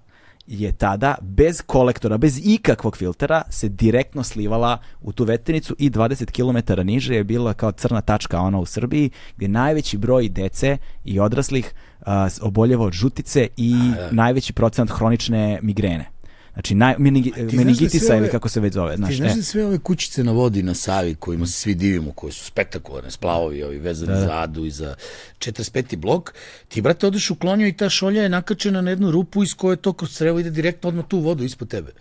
je 0.46 0.72
tada 0.72 1.14
bez 1.20 1.62
kolektora, 1.66 2.18
bez 2.18 2.40
ikakvog 2.44 2.96
filtera 2.96 3.42
se 3.50 3.68
direktno 3.68 4.22
slivala 4.22 4.78
u 5.00 5.12
tu 5.12 5.24
veternicu 5.24 5.76
i 5.78 5.90
20 5.90 6.30
km 6.30 6.86
niže 6.86 7.14
je 7.14 7.24
bila 7.24 7.54
kao 7.54 7.72
crna 7.72 8.00
tačka 8.00 8.40
ona 8.40 8.58
u 8.58 8.66
Srbiji 8.66 9.10
gdje 9.36 9.48
najveći 9.48 9.98
broj 9.98 10.28
dece 10.28 10.78
i 11.04 11.20
odraslih 11.20 11.74
uh, 12.00 12.06
oboljeva 12.40 12.84
od 12.84 12.92
žutice 12.92 13.48
i 13.56 13.74
A, 13.74 14.00
ja. 14.00 14.08
najveći 14.12 14.52
procenat 14.52 14.90
hronične 14.90 15.58
migrene. 15.62 16.15
Znači, 16.56 16.74
naj, 16.74 16.94
meningi, 16.98 17.32
da 17.36 17.56
meningitisa 17.56 18.16
ili 18.16 18.28
kako 18.28 18.48
se 18.48 18.60
već 18.60 18.74
zove. 18.74 18.96
Znaš, 18.96 19.10
ti 19.10 19.16
znaš 19.16 19.34
da 19.34 19.42
sve 19.42 19.66
ove 19.66 19.78
kućice 19.78 20.24
na 20.24 20.32
vodi 20.32 20.62
na 20.62 20.74
Savi 20.74 21.14
kojima 21.14 21.46
se 21.46 21.52
svi 21.52 21.74
divimo, 21.74 22.12
koje 22.12 22.32
su 22.32 22.44
spektakularne, 22.44 23.10
splavovi, 23.10 23.62
ovi 23.62 23.78
vezani 23.78 24.12
da, 24.12 24.18
da. 24.18 24.26
za 24.26 24.38
Adu 24.38 24.64
i 24.64 24.70
za 24.70 24.94
45. 25.38 25.96
blok, 25.96 26.34
ti, 26.68 26.80
brate, 26.80 27.06
odeš 27.06 27.30
u 27.30 27.34
klonju 27.34 27.66
i 27.66 27.72
ta 27.72 27.88
šolja 27.88 28.22
je 28.22 28.28
nakačena 28.28 28.80
na 28.80 28.90
jednu 28.90 29.10
rupu 29.10 29.42
iz 29.42 29.54
koje 29.54 29.76
to 29.76 29.92
kroz 29.92 30.16
crevo 30.16 30.40
ide 30.40 30.50
direktno 30.50 30.88
odmah 30.88 31.04
tu 31.08 31.18
vodu 31.18 31.44
ispod 31.44 31.68
tebe. 31.68 31.92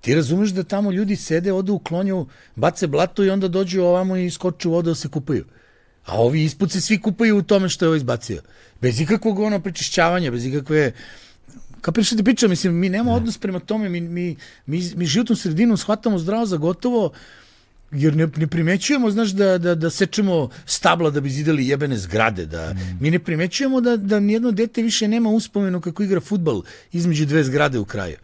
Ti 0.00 0.14
razumeš 0.14 0.50
da 0.50 0.62
tamo 0.62 0.90
ljudi 0.90 1.16
sede, 1.16 1.52
odu 1.52 1.74
u 1.74 1.78
klonju, 1.78 2.26
bace 2.56 2.86
blato 2.86 3.24
i 3.24 3.30
onda 3.30 3.48
dođu 3.48 3.82
ovamo 3.82 4.16
i 4.16 4.30
skoču 4.30 4.70
u 4.70 4.72
vodu 4.72 4.90
da 4.90 4.94
se 4.94 5.08
kupaju. 5.08 5.44
A 6.06 6.20
ovi 6.20 6.44
ispod 6.44 6.72
se 6.72 6.80
svi 6.80 7.00
kupaju 7.00 7.38
u 7.38 7.42
tome 7.42 7.68
što 7.68 7.84
je 7.84 7.88
ovo 7.88 7.96
izbacio. 7.96 8.42
Bez 8.80 9.00
ikakvog 9.00 9.38
ono 9.38 9.60
prečišćavanja, 9.60 10.30
bez 10.30 10.46
ikakve 10.46 10.92
Kapiraš 11.80 12.10
ti 12.10 12.24
priča, 12.24 12.48
mislim, 12.48 12.74
mi 12.74 12.88
nemamo 12.88 13.12
odnos 13.12 13.38
prema 13.38 13.58
tome, 13.58 13.88
mi, 13.88 14.00
mi, 14.00 14.36
mi, 14.66 14.92
mi 14.96 15.06
životnu 15.06 15.36
sredinu 15.36 15.76
shvatamo 15.76 16.18
zdravo 16.18 16.46
za 16.46 16.56
gotovo, 16.56 17.12
jer 17.92 18.16
ne, 18.16 18.28
ne 18.36 18.46
primećujemo, 18.46 19.10
znaš, 19.10 19.28
da, 19.28 19.58
da, 19.58 19.74
da 19.74 19.90
sečemo 19.90 20.48
stabla 20.66 21.10
da 21.10 21.20
bi 21.20 21.30
zidali 21.30 21.68
jebene 21.68 21.96
zgrade, 21.96 22.46
da 22.46 22.74
mm. 22.74 22.98
mi 23.00 23.10
ne 23.10 23.18
primećujemo 23.18 23.80
da, 23.80 23.96
da 23.96 24.20
nijedno 24.20 24.50
dete 24.50 24.82
više 24.82 25.08
nema 25.08 25.30
uspomenu 25.30 25.80
kako 25.80 26.02
igra 26.02 26.20
futbal 26.20 26.62
između 26.92 27.26
dve 27.26 27.44
zgrade 27.44 27.78
u 27.78 27.84
kraju. 27.84 28.16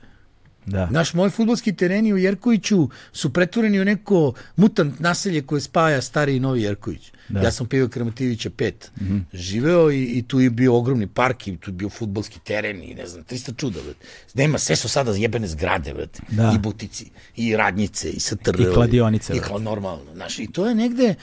Da. 0.67 0.87
Naš 0.91 1.15
moj 1.15 1.31
futbolski 1.31 1.73
tereni 1.73 2.13
u 2.13 2.19
Jerkoviću 2.19 2.89
su 3.13 3.33
pretvoreni 3.33 3.81
u 3.81 3.85
neko 3.85 4.33
mutant 4.57 5.01
naselje 5.01 5.43
koje 5.43 5.61
spaja 5.61 6.03
stari 6.03 6.37
i 6.37 6.41
novi 6.41 6.63
Jerković. 6.63 7.13
Da. 7.29 7.41
Ja 7.41 7.51
sam 7.51 7.67
pio 7.67 7.89
Kremativića 7.89 8.51
5. 8.51 8.73
Mm 9.01 9.05
-hmm. 9.05 9.23
Živeo 9.33 9.91
i, 9.91 10.05
i 10.05 10.23
tu 10.23 10.41
je 10.41 10.51
bio 10.51 10.77
ogromni 10.77 11.07
park 11.07 11.49
i 11.49 11.57
tu 11.57 11.71
je 11.71 11.75
bio 11.75 11.89
futbolski 11.89 12.41
teren 12.41 12.83
i 12.83 12.95
ne 12.95 13.07
znam, 13.07 13.25
300 13.25 13.57
čuda. 13.57 13.81
Bret. 13.85 13.97
Nema, 14.35 14.59
sve 14.59 14.77
su 14.77 14.89
sada 14.89 15.13
jebene 15.13 15.47
zgrade, 15.49 15.95
bret. 15.95 16.21
Da. 16.29 16.53
I 16.55 16.59
butici, 16.59 17.11
i 17.37 17.57
radnjice, 17.57 18.11
i 18.11 18.21
STR. 18.21 18.61
I 18.61 18.75
kladionice. 18.75 19.37
I 19.37 19.41
klad, 19.41 19.63
normalno. 19.63 20.15
Znaš, 20.15 20.39
I 20.39 20.47
to 20.47 20.67
je 20.67 20.75
negde, 20.75 21.15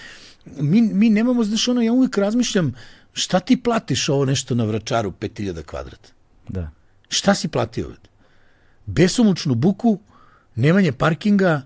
mi, 0.45 0.81
mi 0.81 1.09
nemamo, 1.09 1.43
znaš, 1.43 1.67
ono, 1.67 1.81
ja 1.81 1.93
uvijek 1.93 2.17
razmišljam, 2.17 2.73
šta 3.13 3.39
ti 3.39 3.63
platiš 3.63 4.09
ovo 4.09 4.25
nešto 4.25 4.55
na 4.55 4.63
vračaru 4.63 5.11
5000 5.11 5.63
kvadrata? 5.63 6.09
Da. 6.49 6.71
Šta 7.09 7.35
si 7.35 7.47
platio? 7.47 7.87
Bret? 7.87 8.10
Besomučnu 8.93 9.55
buku, 9.55 9.99
nemanje 10.55 10.91
parkinga, 10.91 11.61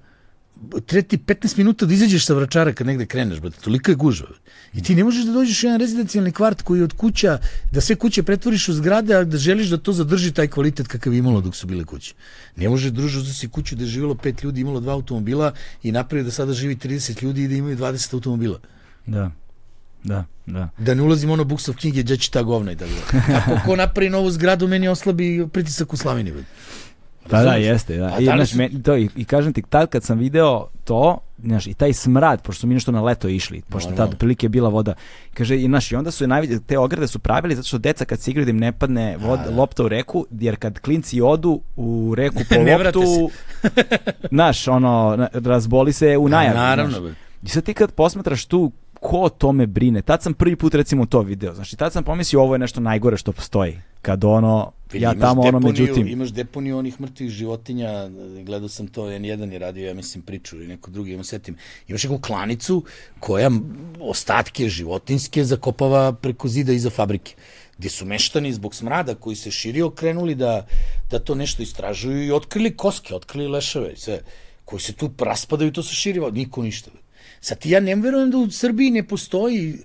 treti 0.85 1.17
15 1.17 1.57
minuta 1.57 1.85
da 1.85 1.93
izađeš 1.93 2.25
sa 2.25 2.33
vračara 2.33 2.73
kad 2.73 2.87
negde 2.87 3.05
kreneš, 3.05 3.39
brate, 3.39 3.57
toliko 3.61 3.91
je 3.91 3.95
gužva. 3.95 4.27
I 4.73 4.83
ti 4.83 4.95
ne 4.95 5.03
možeš 5.03 5.25
da 5.25 5.33
dođeš 5.33 5.63
u 5.63 5.67
jedan 5.67 5.79
rezidencijalni 5.79 6.31
kvart 6.31 6.61
koji 6.61 6.79
je 6.79 6.83
od 6.83 6.93
kuća, 6.93 7.37
da 7.71 7.81
sve 7.81 7.95
kuće 7.95 8.23
pretvoriš 8.23 8.69
u 8.69 8.73
zgrade, 8.73 9.15
a 9.15 9.23
da 9.23 9.37
želiš 9.37 9.67
da 9.67 9.77
to 9.77 9.93
zadrži 9.93 10.31
taj 10.31 10.47
kvalitet 10.47 10.87
kakav 10.87 11.13
je 11.13 11.19
imalo 11.19 11.41
dok 11.41 11.55
su 11.55 11.67
bile 11.67 11.83
kuće. 11.83 12.13
Ne 12.55 12.69
može 12.69 12.91
družu 12.91 13.21
da 13.21 13.33
si 13.33 13.47
kuću 13.47 13.75
da 13.75 13.83
je 13.83 13.87
živjelo 13.87 14.15
pet 14.15 14.43
ljudi, 14.43 14.61
imalo 14.61 14.79
dva 14.79 14.93
automobila 14.93 15.53
i 15.83 15.91
napravi 15.91 16.23
da 16.23 16.31
sada 16.31 16.53
živi 16.53 16.75
30 16.75 17.23
ljudi 17.23 17.43
i 17.43 17.47
da 17.47 17.55
imaju 17.55 17.77
20 17.77 18.13
automobila. 18.13 18.59
Da. 19.05 19.31
Da, 20.03 20.25
da. 20.45 20.69
Da 20.77 20.93
ne 20.93 21.01
ulazimo 21.01 21.33
ono 21.33 21.43
Books 21.43 21.69
of 21.69 21.75
King 21.75 21.95
je 21.95 22.03
gdje 22.03 22.17
će 22.17 22.31
ta 22.31 22.43
govna 22.43 22.71
i 22.71 22.75
tako. 22.75 22.91
Ako 23.35 23.59
ko 23.65 23.75
napravi 23.75 24.09
novu 24.09 24.31
zgradu, 24.31 24.67
meni 24.67 24.87
oslabi 24.87 25.47
pritisak 25.53 25.93
u 25.93 25.97
Slavini. 25.97 26.33
Da, 27.29 27.43
da, 27.43 27.53
jeste. 27.53 27.97
Da. 27.97 28.17
I, 28.19 28.23
znaš, 28.23 28.53
me, 28.53 28.69
to, 28.83 28.97
i, 28.97 29.09
i, 29.15 29.25
kažem 29.25 29.53
ti, 29.53 29.61
tad 29.69 29.89
kad 29.89 30.03
sam 30.03 30.17
video 30.17 30.67
to, 30.83 31.17
znaš, 31.43 31.67
i 31.67 31.73
taj 31.73 31.93
smrad, 31.93 32.41
pošto 32.41 32.59
smo 32.59 32.67
mi 32.67 32.73
nešto 32.73 32.91
na 32.91 33.01
leto 33.01 33.27
išli, 33.27 33.61
pošto 33.69 33.89
no, 33.89 33.95
tad 33.95 34.17
prilike 34.17 34.45
je 34.45 34.49
bila 34.49 34.69
voda, 34.69 34.93
kaže, 35.33 35.57
i, 35.57 35.65
znaš, 35.65 35.91
i 35.91 35.95
onda 35.95 36.11
su 36.11 36.27
najvidje, 36.27 36.59
te 36.59 36.77
ograde 36.77 37.07
su 37.07 37.19
pravili 37.19 37.55
zato 37.55 37.67
što 37.67 37.77
deca 37.77 38.05
kad 38.05 38.19
se 38.19 38.31
igraju 38.31 38.45
da 38.45 38.49
im 38.49 38.57
ne 38.57 38.71
padne 38.71 39.17
vod, 39.17 39.39
da, 39.39 39.49
da. 39.49 39.55
lopta 39.55 39.83
u 39.83 39.87
reku, 39.87 40.25
jer 40.31 40.55
kad 40.55 40.79
klinci 40.79 41.21
odu 41.21 41.61
u 41.75 42.13
reku 42.17 42.41
po 42.49 42.55
loptu, 42.71 43.29
znaš, 44.35 44.67
ono, 44.67 45.27
razboli 45.33 45.93
se 45.93 46.17
u 46.17 46.29
najavu. 46.29 46.57
Naravno. 46.57 47.11
I 47.43 47.49
sad 47.49 47.63
ti 47.63 47.73
kad 47.73 47.91
posmatraš 47.91 48.45
tu 48.45 48.71
ko 49.05 49.19
o 49.21 49.29
tome 49.29 49.67
brine. 49.67 50.01
Tad 50.01 50.23
sam 50.23 50.33
prvi 50.33 50.55
put 50.55 50.73
recimo 50.73 51.05
to 51.05 51.21
video. 51.21 51.53
Znači 51.53 51.75
tad 51.75 51.93
sam 51.93 52.03
pomislio 52.03 52.41
ovo 52.41 52.55
je 52.55 52.59
nešto 52.59 52.79
najgore 52.79 53.17
što 53.17 53.31
postoji. 53.31 53.79
Kad 54.01 54.23
ono, 54.23 54.71
Vidi, 54.91 55.03
ja 55.03 55.13
tamo 55.13 55.43
deponiju, 55.43 55.47
ono 55.47 55.59
međutim... 55.59 56.07
Imaš 56.07 56.29
deponiju 56.29 56.77
onih 56.77 57.01
mrtvih 57.01 57.29
životinja, 57.29 58.09
gledao 58.43 58.69
sam 58.69 58.87
to, 58.87 59.05
N1 59.05 59.51
je 59.51 59.59
radio, 59.59 59.87
ja 59.87 59.93
mislim, 59.93 60.23
priču 60.23 60.55
ili 60.55 60.67
neko 60.67 60.91
drugi, 60.91 61.13
ima 61.13 61.23
setim. 61.23 61.57
Imaš 61.87 62.03
neku 62.03 62.17
klanicu 62.17 62.83
koja 63.19 63.51
ostatke 63.99 64.69
životinske 64.69 65.43
zakopava 65.43 66.13
preko 66.13 66.47
zida 66.47 66.73
iza 66.73 66.89
fabrike 66.89 67.35
gde 67.77 67.89
su 67.89 68.05
meštani 68.05 68.53
zbog 68.53 68.75
smrada 68.75 69.15
koji 69.15 69.35
se 69.35 69.51
širio 69.51 69.89
krenuli 69.89 70.35
da, 70.35 70.67
da 71.11 71.19
to 71.19 71.35
nešto 71.35 71.63
istražuju 71.63 72.25
i 72.25 72.31
otkrili 72.31 72.77
koske, 72.77 73.15
otkrili 73.15 73.47
leševe 73.47 73.93
i 73.93 73.97
sve, 73.97 74.19
koji 74.65 74.79
se 74.79 74.93
tu 74.93 75.11
raspadaju, 75.19 75.71
to 75.71 75.83
se 75.83 75.95
širiva, 75.95 76.31
niko 76.31 76.63
ništa. 76.63 76.91
Sad 77.45 77.65
ja 77.65 77.79
ne 77.79 77.95
verujem 77.95 78.31
da 78.31 78.37
u 78.37 78.51
Srbiji 78.51 78.91
ne 78.91 79.03
postoji 79.07 79.77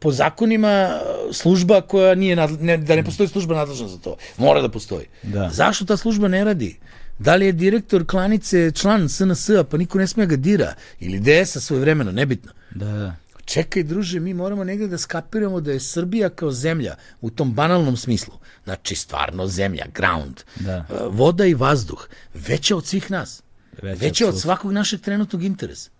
po 0.00 0.12
zakonima 0.12 1.00
služba 1.32 1.80
koja 1.80 2.14
nije, 2.14 2.36
ne, 2.60 2.76
da 2.76 2.96
ne 2.96 3.04
postoji 3.04 3.28
služba 3.28 3.54
nadležna 3.54 3.88
za 3.88 3.98
to. 3.98 4.16
Mora 4.36 4.62
da 4.62 4.68
postoji. 4.68 5.06
Da. 5.22 5.50
Zašto 5.52 5.84
ta 5.84 5.96
služba 5.96 6.28
ne 6.28 6.44
radi? 6.44 6.78
Da 7.18 7.34
li 7.36 7.46
je 7.46 7.52
direktor 7.52 8.06
klanice 8.06 8.70
član 8.70 9.08
SNS-a, 9.08 9.64
pa 9.64 9.76
niko 9.76 9.98
ne 9.98 10.06
sme 10.06 10.26
ga 10.26 10.36
dira, 10.36 10.74
ili 11.00 11.20
DS-a 11.20 11.60
svoje 11.60 11.80
vremeno, 11.80 12.12
nebitno. 12.12 12.52
Da, 12.70 12.86
da. 12.86 13.16
Čekaj, 13.44 13.82
druže, 13.82 14.20
mi 14.20 14.34
moramo 14.34 14.64
negde 14.64 14.88
da 14.88 14.98
skapiramo 14.98 15.60
da 15.60 15.72
je 15.72 15.80
Srbija 15.80 16.30
kao 16.30 16.50
zemlja 16.52 16.94
u 17.20 17.30
tom 17.30 17.52
banalnom 17.52 17.96
smislu, 17.96 18.34
znači 18.64 18.94
stvarno 18.94 19.46
zemlja, 19.46 19.86
ground, 19.94 20.40
Da. 20.56 20.84
voda 21.10 21.46
i 21.46 21.54
vazduh, 21.54 22.08
veća 22.34 22.76
od 22.76 22.86
svih 22.86 23.10
nas. 23.10 23.42
Veća 23.82 24.04
Veća 24.04 24.28
od 24.28 24.40
svakog 24.40 24.72
našeg 24.72 25.00
trenutnog 25.00 25.44
interesa. 25.44 25.90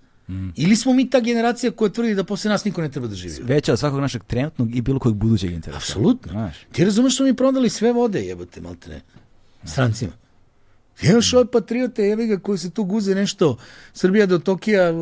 Ili 0.57 0.77
smo 0.77 0.93
mi 0.93 1.11
ta 1.11 1.21
generacija 1.21 1.71
koja 1.71 1.89
tvrdi 1.89 2.15
da 2.15 2.25
posle 2.25 2.51
nas 2.51 2.65
niko 2.65 2.83
ne 2.83 2.91
treba 2.91 3.07
da 3.07 3.15
živi? 3.15 3.35
Veća 3.43 3.73
od 3.73 3.79
svakog 3.79 4.01
našeg 4.01 4.25
trenutnog 4.25 4.77
i 4.77 4.81
bilo 4.81 4.99
kojeg 4.99 5.17
budućeg 5.17 5.53
interesa. 5.53 5.79
Apsolutno. 5.79 6.33
Znaš. 6.33 6.57
Ti 6.73 6.85
razumeš 6.85 7.15
što 7.15 7.25
mi 7.25 7.35
prodali 7.35 7.71
sve 7.71 7.93
vode, 7.93 8.21
jebote, 8.21 8.61
malte 8.61 8.91
ne, 8.91 9.01
strancima. 9.65 10.13
Imaš 11.03 11.35
ove 11.35 11.47
patriote, 11.51 12.05
jebi 12.05 12.27
ga, 12.27 12.39
koji 12.39 12.59
se 12.59 12.71
tu 12.71 12.85
guze 12.85 13.15
nešto, 13.15 13.57
Srbija 13.95 14.27
do 14.27 14.39
Tokija, 14.39 14.93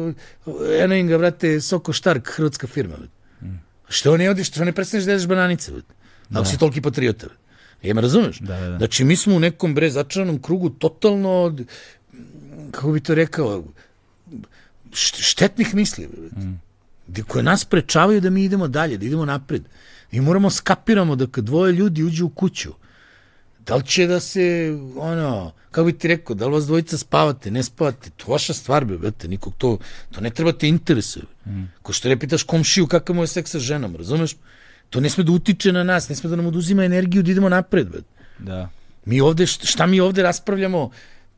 eno 0.81 0.95
im 0.95 1.07
ga, 1.09 1.17
vrate, 1.17 1.61
Soko 1.61 1.93
Štark, 1.93 2.29
hrvatska 2.29 2.67
firma. 2.67 2.97
Mm. 3.43 3.47
Što 3.89 4.17
ne 4.17 4.31
odiš, 4.31 4.49
što 4.49 4.65
ne 4.65 4.73
prestaneš 4.73 5.05
da 5.05 5.13
jedeš 5.13 5.27
bananice, 5.27 5.73
vet? 5.73 5.85
ako 6.35 6.45
si 6.45 6.59
toliki 6.59 6.81
patriota. 6.81 7.27
Je 7.83 7.95
me 7.95 8.01
razumeš? 8.01 8.39
Da, 8.39 8.61
da, 8.61 8.69
da. 8.69 8.79
Znači, 8.79 9.05
mi 9.05 9.17
smo 9.17 9.35
u 9.35 9.41
nekom 9.41 9.75
bre 9.75 9.91
začaranom 9.91 10.43
krugu 10.43 10.71
totalno, 10.71 11.57
kako 12.71 12.93
bi 12.93 13.01
to 13.01 13.15
rekao, 13.15 13.65
štetnih 14.97 15.75
misli, 15.75 16.07
mm. 16.07 17.21
koje 17.29 17.43
nas 17.43 17.65
prečavaju 17.65 18.21
da 18.21 18.31
mi 18.31 18.45
idemo 18.45 18.69
dalje, 18.69 18.99
da 18.99 19.07
idemo 19.07 19.25
napred. 19.25 19.63
Mi 20.13 20.21
moramo 20.21 20.51
skapiramo 20.51 21.17
da 21.17 21.27
kad 21.27 21.45
dvoje 21.45 21.73
ljudi 21.73 22.03
uđu 22.03 22.27
u 22.27 22.29
kuću, 22.29 22.73
da 23.67 23.77
li 23.77 23.87
će 23.87 24.07
da 24.07 24.21
se, 24.21 24.77
ono, 24.97 25.53
kako 25.71 25.85
bi 25.85 25.93
ti 25.93 26.09
rekao, 26.09 26.37
da 26.37 26.47
li 26.47 26.53
vas 26.53 26.67
dvojica 26.67 26.99
spavate, 26.99 27.51
ne 27.51 27.63
spavate, 27.63 28.11
to 28.11 28.25
je 28.29 28.33
vaša 28.33 28.55
stvar, 28.55 28.85
be, 28.85 28.99
brate, 28.99 29.29
nikog 29.29 29.55
to, 29.59 29.79
to 30.11 30.21
ne 30.21 30.31
treba 30.31 30.53
te 30.53 30.69
interesuje. 30.69 31.25
Mm. 31.47 31.65
Ko 31.83 31.93
što 31.93 32.09
ne 32.09 32.19
pitaš 32.19 32.43
komšiju 32.43 32.87
kakav 32.87 33.17
mu 33.17 33.23
je 33.23 33.27
seks 33.27 33.51
sa 33.51 33.59
ženom, 33.59 33.97
razumeš? 33.97 34.37
To 34.91 35.01
ne 35.01 35.11
sme 35.11 35.25
da 35.25 35.33
utiče 35.33 35.73
na 35.73 35.83
nas, 35.83 36.09
ne 36.09 36.15
sme 36.15 36.31
da 36.31 36.37
nam 36.37 36.47
oduzima 36.47 36.85
energiju 36.85 37.23
da 37.23 37.31
idemo 37.31 37.49
napred, 37.49 37.89
brate. 37.89 38.07
Da. 38.39 38.69
Mi 39.05 39.21
ovde, 39.21 39.47
šta 39.47 39.67
šta 39.67 39.87
mi 39.87 40.01
ovde 40.01 40.23
raspravljamo? 40.23 40.91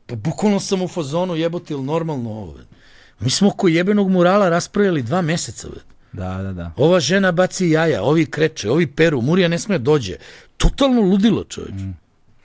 Pa 0.05 0.15
bukvalno 0.15 0.59
sam 0.59 0.81
u 0.81 0.87
fazonu 0.87 1.35
jebote 1.35 1.73
ili 1.73 1.83
normalno 1.83 2.29
ovo. 2.29 2.53
brate. 2.53 2.78
Mi 3.19 3.29
smo 3.29 3.47
oko 3.47 3.67
jebenog 3.67 4.09
murala 4.09 4.49
raspravljali 4.49 5.03
dva 5.03 5.21
meseca. 5.21 5.67
Da, 6.13 6.37
da, 6.43 6.53
da. 6.53 6.71
Ova 6.75 6.99
žena 6.99 7.31
baci 7.31 7.69
jaja, 7.69 8.03
ovi 8.03 8.25
kreče, 8.25 8.71
ovi 8.71 8.87
peru, 8.87 9.21
Murija 9.21 9.47
ne 9.47 9.59
sme 9.59 9.77
da 9.77 9.83
dođe. 9.83 10.15
Totalno 10.57 11.01
ludilo, 11.01 11.43
čoveče. 11.43 11.85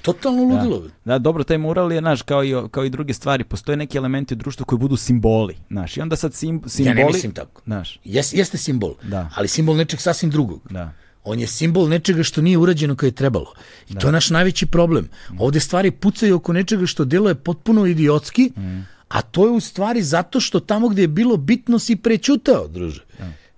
Totalno 0.03 0.43
ludilo. 0.43 0.81
brate. 0.81 0.95
Da, 1.05 1.19
dobro, 1.19 1.45
taj 1.45 1.59
mural 1.59 1.93
je, 1.93 2.01
znaš, 2.01 2.23
kao 2.23 2.45
i, 2.45 2.55
kao 2.71 2.85
i 2.85 2.91
druge 2.91 3.13
stvari, 3.15 3.45
postoje 3.45 3.77
neki 3.77 3.99
elementi 3.99 4.35
u 4.35 4.37
društvu 4.37 4.67
koji 4.67 4.79
budu 4.79 4.97
simboli, 4.97 5.57
znaš, 5.71 5.97
i 5.97 6.01
onda 6.01 6.17
sad 6.17 6.35
sim, 6.35 6.63
simboli... 6.67 6.99
Ja 7.01 7.07
ne 7.07 7.13
mislim 7.13 7.33
tako. 7.33 7.63
Znaš, 7.65 8.01
Jes, 8.05 8.33
jeste 8.33 8.59
simbol, 8.59 8.95
Da. 9.03 9.31
ali 9.35 9.49
simbol 9.49 9.77
nečeg 9.77 10.01
sasvim 10.01 10.31
drugog. 10.31 10.61
da. 10.71 10.93
On 11.27 11.41
je 11.41 11.47
simbol 11.47 11.89
nečega 11.89 12.23
što 12.23 12.41
nije 12.43 12.59
urađeno 12.59 12.97
kao 12.97 13.07
je 13.07 13.11
trebalo. 13.13 13.55
I 13.89 13.95
to 13.95 14.09
je 14.09 14.13
naš 14.13 14.31
najveći 14.31 14.67
problem. 14.67 15.09
Ovde 15.39 15.61
stvari 15.61 15.91
pucaju 15.91 16.37
oko 16.37 16.53
nečega 16.53 16.87
što 16.87 17.05
deluje 17.05 17.35
potpuno 17.35 17.87
idiotski, 17.87 18.51
a 19.09 19.23
to 19.23 19.47
je 19.47 19.51
u 19.51 19.61
stvari 19.61 20.03
zato 20.03 20.41
što 20.41 20.61
tamo 20.61 20.89
gde 20.89 21.03
je 21.03 21.09
bilo 21.09 21.37
bitno 21.37 21.79
si 21.79 21.97
prećutao, 21.97 22.69
druže. 22.69 23.05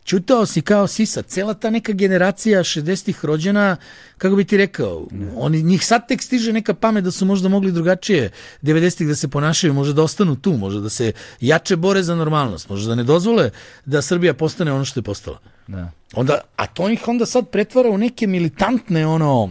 Ćutao 0.07 0.47
si 0.47 0.63
kao 0.63 0.87
sisa. 0.87 1.23
Cela 1.23 1.55
ta 1.55 1.71
neka 1.71 1.93
generacija 1.93 2.61
60-ih 2.61 3.25
rođena, 3.25 3.77
kako 4.19 4.37
bi 4.37 4.45
ti 4.45 4.57
rekao, 4.57 5.07
oni, 5.37 5.63
njih 5.63 5.87
sad 5.87 6.09
tek 6.09 6.23
stiže 6.23 6.53
neka 6.53 6.75
pamet 6.75 7.05
da 7.05 7.11
su 7.11 7.25
možda 7.25 7.49
mogli 7.49 7.73
drugačije 7.73 8.31
90-ih 8.63 9.09
da 9.09 9.15
se 9.15 9.29
ponašaju, 9.29 9.75
možda 9.75 9.95
da 9.95 10.03
ostanu 10.03 10.37
tu, 10.37 10.53
možda 10.53 10.81
da 10.81 10.89
se 10.89 11.13
jače 11.41 11.77
bore 11.77 12.03
za 12.03 12.15
normalnost, 12.15 12.69
možda 12.69 12.89
da 12.89 12.95
ne 12.95 13.05
dozvole 13.05 13.51
da 13.85 14.03
Srbija 14.03 14.35
postane 14.35 14.73
ono 14.73 14.85
što 14.85 15.01
je 15.01 15.05
postala. 15.05 15.39
Da. 15.67 15.91
Onda, 16.15 16.41
a 16.57 16.67
to 16.67 16.89
ih 16.89 17.09
onda 17.09 17.27
sad 17.27 17.51
pretvara 17.51 17.91
u 17.91 17.99
neke 17.99 18.27
militantne 18.27 19.07
ono 19.07 19.51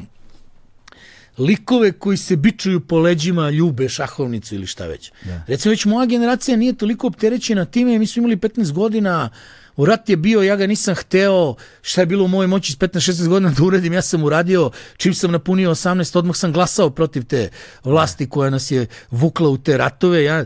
likove 1.37 1.91
koji 1.91 2.17
se 2.17 2.35
bičuju 2.35 2.79
po 2.79 2.99
leđima, 2.99 3.49
ljube 3.49 3.89
šahovnicu 3.89 4.55
ili 4.55 4.67
šta 4.67 4.85
već. 4.85 5.11
Da. 5.25 5.43
Recimo 5.47 5.71
već 5.71 5.85
moja 5.85 6.05
generacija 6.05 6.57
nije 6.57 6.73
toliko 6.73 7.07
opterećena 7.07 7.65
time, 7.65 7.99
mi 7.99 8.07
smo 8.07 8.19
imali 8.19 8.37
15 8.37 8.71
godina, 8.71 9.29
u 9.77 9.85
rat 9.85 10.09
je 10.09 10.17
bio, 10.17 10.41
ja 10.41 10.55
ga 10.55 10.67
nisam 10.67 10.95
hteo, 10.95 11.55
šta 11.81 12.01
je 12.01 12.05
bilo 12.05 12.25
u 12.25 12.29
mojoj 12.29 12.47
moći 12.47 12.71
s 12.71 12.77
15-16 12.77 13.27
godina 13.27 13.51
da 13.51 13.63
uradim, 13.63 13.93
ja 13.93 14.01
sam 14.01 14.23
uradio, 14.23 14.71
čim 14.97 15.13
sam 15.13 15.31
napunio 15.31 15.69
18, 15.71 16.17
odmah 16.17 16.35
sam 16.35 16.53
glasao 16.53 16.89
protiv 16.89 17.23
te 17.23 17.49
vlasti 17.83 18.29
koja 18.29 18.49
nas 18.49 18.71
je 18.71 18.87
vukla 19.11 19.49
u 19.49 19.57
te 19.57 19.77
ratove, 19.77 20.23
ja 20.23 20.45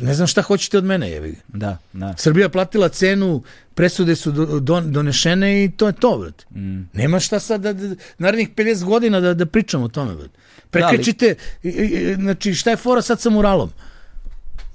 ne 0.00 0.14
znam 0.14 0.26
šta 0.26 0.42
hoćete 0.42 0.78
od 0.78 0.84
mene, 0.84 1.10
jevi. 1.10 1.36
Da, 1.48 1.78
da. 1.92 2.14
Srbija 2.16 2.48
platila 2.48 2.88
cenu, 2.88 3.42
presude 3.74 4.16
su 4.16 4.32
do, 4.32 4.60
don, 4.60 4.92
donešene 4.92 5.64
i 5.64 5.70
to 5.70 5.86
je 5.86 5.92
to, 5.92 6.18
brate. 6.18 6.44
Mm. 6.50 6.88
Nema 6.92 7.20
šta 7.20 7.40
sad 7.40 7.60
da, 7.60 7.72
da, 7.72 7.94
narednih 8.18 8.48
50 8.50 8.84
godina 8.84 9.20
da, 9.20 9.34
da 9.34 9.46
pričamo 9.46 9.84
o 9.84 9.88
tome, 9.88 10.14
brate. 10.14 10.34
Prekrećite, 10.70 11.34
i- 11.62 11.68
i- 11.68 11.72
i- 12.02 12.14
znači 12.14 12.54
šta 12.54 12.70
je 12.70 12.76
fora 12.76 13.02
sad 13.02 13.20
sa 13.20 13.30
muralom? 13.30 13.70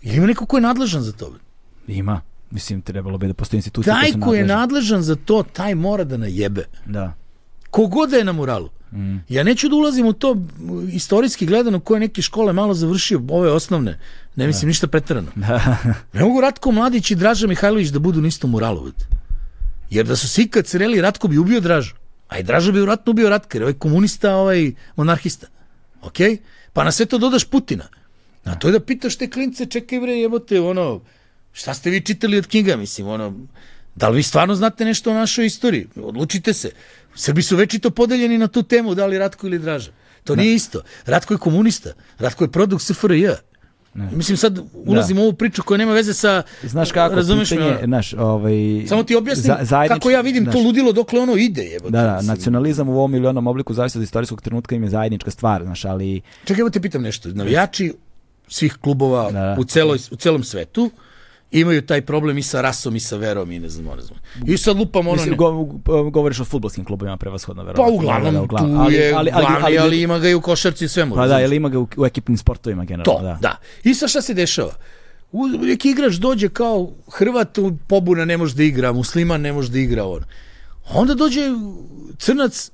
Ima 0.03 0.25
neko 0.25 0.45
ko 0.45 0.57
je 0.57 0.61
nadležan 0.61 1.01
za 1.01 1.11
to, 1.11 1.29
brate? 1.29 1.45
Ima. 1.87 2.21
Mislim, 2.51 2.81
trebalo 2.81 3.17
bi 3.17 3.27
da 3.27 3.33
postoji 3.33 3.57
institucija 3.57 3.95
Taj 4.01 4.11
ko 4.21 4.33
je 4.33 4.45
nadležan 4.45 5.01
za 5.01 5.15
to, 5.15 5.43
taj 5.43 5.75
mora 5.75 6.03
da 6.03 6.17
najebe. 6.17 6.65
Da. 6.85 7.13
Kogod 7.69 8.09
da 8.09 8.17
je 8.17 8.23
na 8.23 8.31
muralu. 8.31 8.69
Mm. 8.91 9.17
Ja 9.29 9.43
neću 9.43 9.69
da 9.69 9.75
ulazim 9.75 10.05
u 10.05 10.13
to 10.13 10.37
istorijski 10.91 11.45
gledano 11.45 11.79
koje 11.79 11.99
neke 11.99 12.21
škole 12.21 12.53
malo 12.53 12.73
završio, 12.73 13.21
ove 13.29 13.51
osnovne. 13.51 13.99
Ne 14.35 14.47
mislim 14.47 14.67
ništa 14.67 14.87
pretarano. 14.87 15.31
ne 16.13 16.23
mogu 16.23 16.41
Ratko 16.41 16.71
Mladić 16.71 17.11
i 17.11 17.15
Draža 17.15 17.47
Mihajlović 17.47 17.89
da 17.89 17.99
budu 17.99 18.21
na 18.21 18.27
istom 18.27 18.49
muralu. 18.49 18.91
Jer 19.89 20.05
da 20.05 20.15
su 20.15 20.29
se 20.29 20.41
ikad 20.41 20.67
sreli, 20.67 21.01
Ratko 21.01 21.27
bi 21.27 21.37
ubio 21.37 21.59
Dražu. 21.59 21.95
A 22.27 22.39
i 22.39 22.43
Draža 22.43 22.71
bi 22.71 22.81
vratno 22.81 23.11
ubio 23.11 23.29
Ratka, 23.29 23.57
jer 23.57 23.63
ovaj 23.63 23.73
komunista, 23.73 24.35
ovaj 24.35 24.71
monarhista. 24.95 25.47
Ok? 26.01 26.17
Pa 26.73 26.83
na 26.83 26.91
sve 26.91 27.05
to 27.05 27.17
dodaš 27.17 27.45
Putina. 27.45 27.87
A 28.43 28.55
to 28.55 28.67
je 28.67 28.71
da 28.71 28.79
pitaš 28.79 29.15
te 29.15 29.29
klince, 29.29 29.65
čekaj 29.65 29.99
bre, 29.99 30.11
jebote, 30.11 30.61
ono, 30.61 31.01
šta 31.53 31.73
ste 31.73 31.89
vi 31.89 32.01
čitali 32.01 32.37
od 32.37 32.47
knjiga, 32.47 32.75
mislim, 32.75 33.07
ono, 33.07 33.33
da 33.95 34.09
li 34.09 34.15
vi 34.15 34.23
stvarno 34.23 34.55
znate 34.55 34.85
nešto 34.85 35.11
o 35.11 35.15
našoj 35.15 35.45
istoriji? 35.45 35.87
Odlučite 35.95 36.53
se. 36.53 36.71
Srbi 37.15 37.41
su 37.41 37.55
večito 37.55 37.89
podeljeni 37.89 38.37
na 38.37 38.47
tu 38.47 38.63
temu, 38.63 38.95
da 38.95 39.05
li 39.05 39.17
Ratko 39.17 39.47
ili 39.47 39.59
Draža. 39.59 39.91
To 40.23 40.35
nije 40.35 40.53
isto. 40.55 40.81
Ratko 41.05 41.33
je 41.33 41.37
komunista. 41.37 41.89
Ratko 42.19 42.43
je 42.43 42.51
produkt 42.51 42.83
SFRJ. 42.83 43.27
Mislim 43.93 44.37
sad 44.37 44.59
ulazim 44.75 45.19
u 45.19 45.21
ovu 45.21 45.33
priču 45.33 45.63
koja 45.63 45.77
nema 45.77 45.93
veze 45.93 46.13
sa 46.13 46.43
Znaš 46.63 46.91
kako, 46.91 47.15
razumeš 47.15 47.51
me, 47.51 47.57
pitanje, 47.57 47.71
ono? 47.71 47.85
znaš, 47.85 48.13
ovaj... 48.13 48.53
Samo 48.87 49.03
ti 49.03 49.15
objasnim 49.15 49.55
za- 49.61 49.87
kako 49.87 50.09
ja 50.09 50.21
vidim 50.21 50.43
znaš, 50.43 50.53
to 50.53 50.61
ludilo 50.61 50.91
dokle 50.91 51.19
ono 51.19 51.35
ide, 51.35 51.61
jebote. 51.63 51.91
Da, 51.91 52.01
da, 52.01 52.15
mislim. 52.15 52.27
nacionalizam 52.27 52.89
u 52.89 52.93
ovom 52.93 53.15
ili 53.15 53.27
onom 53.27 53.47
obliku 53.47 53.73
zavisno 53.73 53.99
od 53.99 54.03
istorijskog 54.03 54.41
trenutka 54.41 54.75
im 54.75 54.83
je 54.83 54.89
zajednička 54.89 55.31
stvar, 55.31 55.63
znaš, 55.63 55.85
ali 55.85 56.21
Čekaj, 56.45 56.61
evo 56.61 56.69
te 56.69 56.81
pitam 56.81 57.01
nešto. 57.01 57.29
Navijači 57.29 57.93
svih 58.47 58.73
klubova 58.73 59.31
Da, 59.31 59.39
da. 59.39 59.55
u, 59.59 59.63
celoj, 59.63 59.99
u 60.11 60.15
celom 60.15 60.43
svetu 60.43 60.89
imaju 61.51 61.81
taj 61.81 62.01
problem 62.01 62.37
i 62.37 62.43
sa 62.43 62.61
rasom 62.61 62.95
i 62.95 62.99
sa 62.99 63.17
verom 63.17 63.51
i 63.51 63.59
ne 63.59 63.69
znam, 63.69 63.95
ne 63.95 64.01
znam. 64.01 64.19
I 64.45 64.57
sad 64.57 64.77
lupam 64.77 65.07
ono... 65.07 65.13
mislim, 65.13 65.31
ne- 65.31 65.37
go- 65.37 65.63
govoriš 66.09 66.39
o 66.39 66.45
futbolskim 66.45 66.85
klubovima 66.85 67.17
prevashodno, 67.17 67.63
pa 67.63 67.67
verovatno. 67.67 67.95
uglavnom, 67.95 68.33
Da, 68.33 68.41
uglavnom. 68.41 68.85
tu 68.85 68.91
je 68.91 69.07
ali, 69.07 69.31
ali, 69.31 69.45
ali, 69.45 69.45
glavni, 69.51 69.77
ali, 69.77 70.01
ima 70.01 70.19
ga 70.19 70.29
i 70.29 70.33
u 70.33 70.41
košarci 70.41 70.85
i 70.85 70.87
svemu. 70.87 71.15
Pa 71.15 71.17
da, 71.17 71.23
razumeš? 71.23 71.45
ili 71.45 71.55
ima 71.55 71.69
ga 71.69 71.79
u, 71.79 71.87
u 71.97 72.05
ekipnim 72.05 72.37
sportovima 72.37 72.85
generalno, 72.85 73.13
To, 73.13 73.23
da. 73.23 73.37
da. 73.41 73.57
I 73.83 73.93
sad 73.93 74.09
šta 74.09 74.21
se 74.21 74.33
dešava? 74.33 74.71
U, 75.31 75.47
neki 75.47 75.89
igrač 75.89 76.13
dođe 76.13 76.49
kao 76.49 76.91
Hrvat, 77.09 77.57
pobuna 77.87 78.25
ne 78.25 78.37
može 78.37 78.55
da 78.55 78.63
igra, 78.63 78.91
musliman 78.91 79.41
ne 79.41 79.53
može 79.53 79.69
da 79.69 79.79
igra 79.79 80.05
on. 80.05 80.23
Onda 80.89 81.13
dođe 81.13 81.41
crnac 82.17 82.71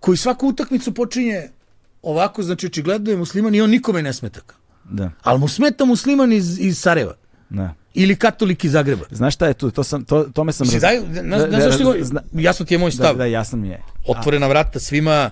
koji 0.00 0.16
svaku 0.16 0.48
utakmicu 0.48 0.94
počinje 0.94 1.48
ovako, 2.02 2.42
znači 2.42 2.66
očigledno 2.66 3.10
je 3.10 3.16
musliman 3.16 3.54
i 3.54 3.60
on 3.60 3.70
nikome 3.70 4.02
ne 4.02 4.12
smeta. 4.12 4.40
da, 4.84 5.10
Ali 5.22 5.38
mu 5.38 5.48
smeta 5.48 5.84
musliman 5.84 6.32
iz, 6.32 6.58
iz 6.60 6.78
Sarajeva. 6.78 7.14
da. 7.50 7.74
Ili 7.94 8.16
katolik 8.16 8.64
iz 8.64 8.72
Zagreba. 8.72 9.04
Znaš 9.10 9.34
šta 9.34 9.46
je 9.46 9.54
tu? 9.54 9.70
To 9.70 9.84
sam, 9.84 10.04
to, 10.04 10.24
tome 10.24 10.52
sam... 10.52 10.64
Mislim, 10.64 10.80
raz- 10.82 11.02
daj, 11.12 11.22
na, 11.22 11.38
da, 11.38 11.46
da, 11.46 11.60
zašto 11.60 11.94
zna- 12.00 12.22
jasno 12.34 12.66
ti 12.66 12.74
je 12.74 12.78
moj 12.78 12.90
Da, 12.90 12.94
stav. 12.94 13.16
da, 13.16 13.26
jasno 13.26 13.58
mi 13.58 13.68
je. 13.68 13.80
Otvorena 14.06 14.46
vrata 14.46 14.78
svima, 14.80 15.30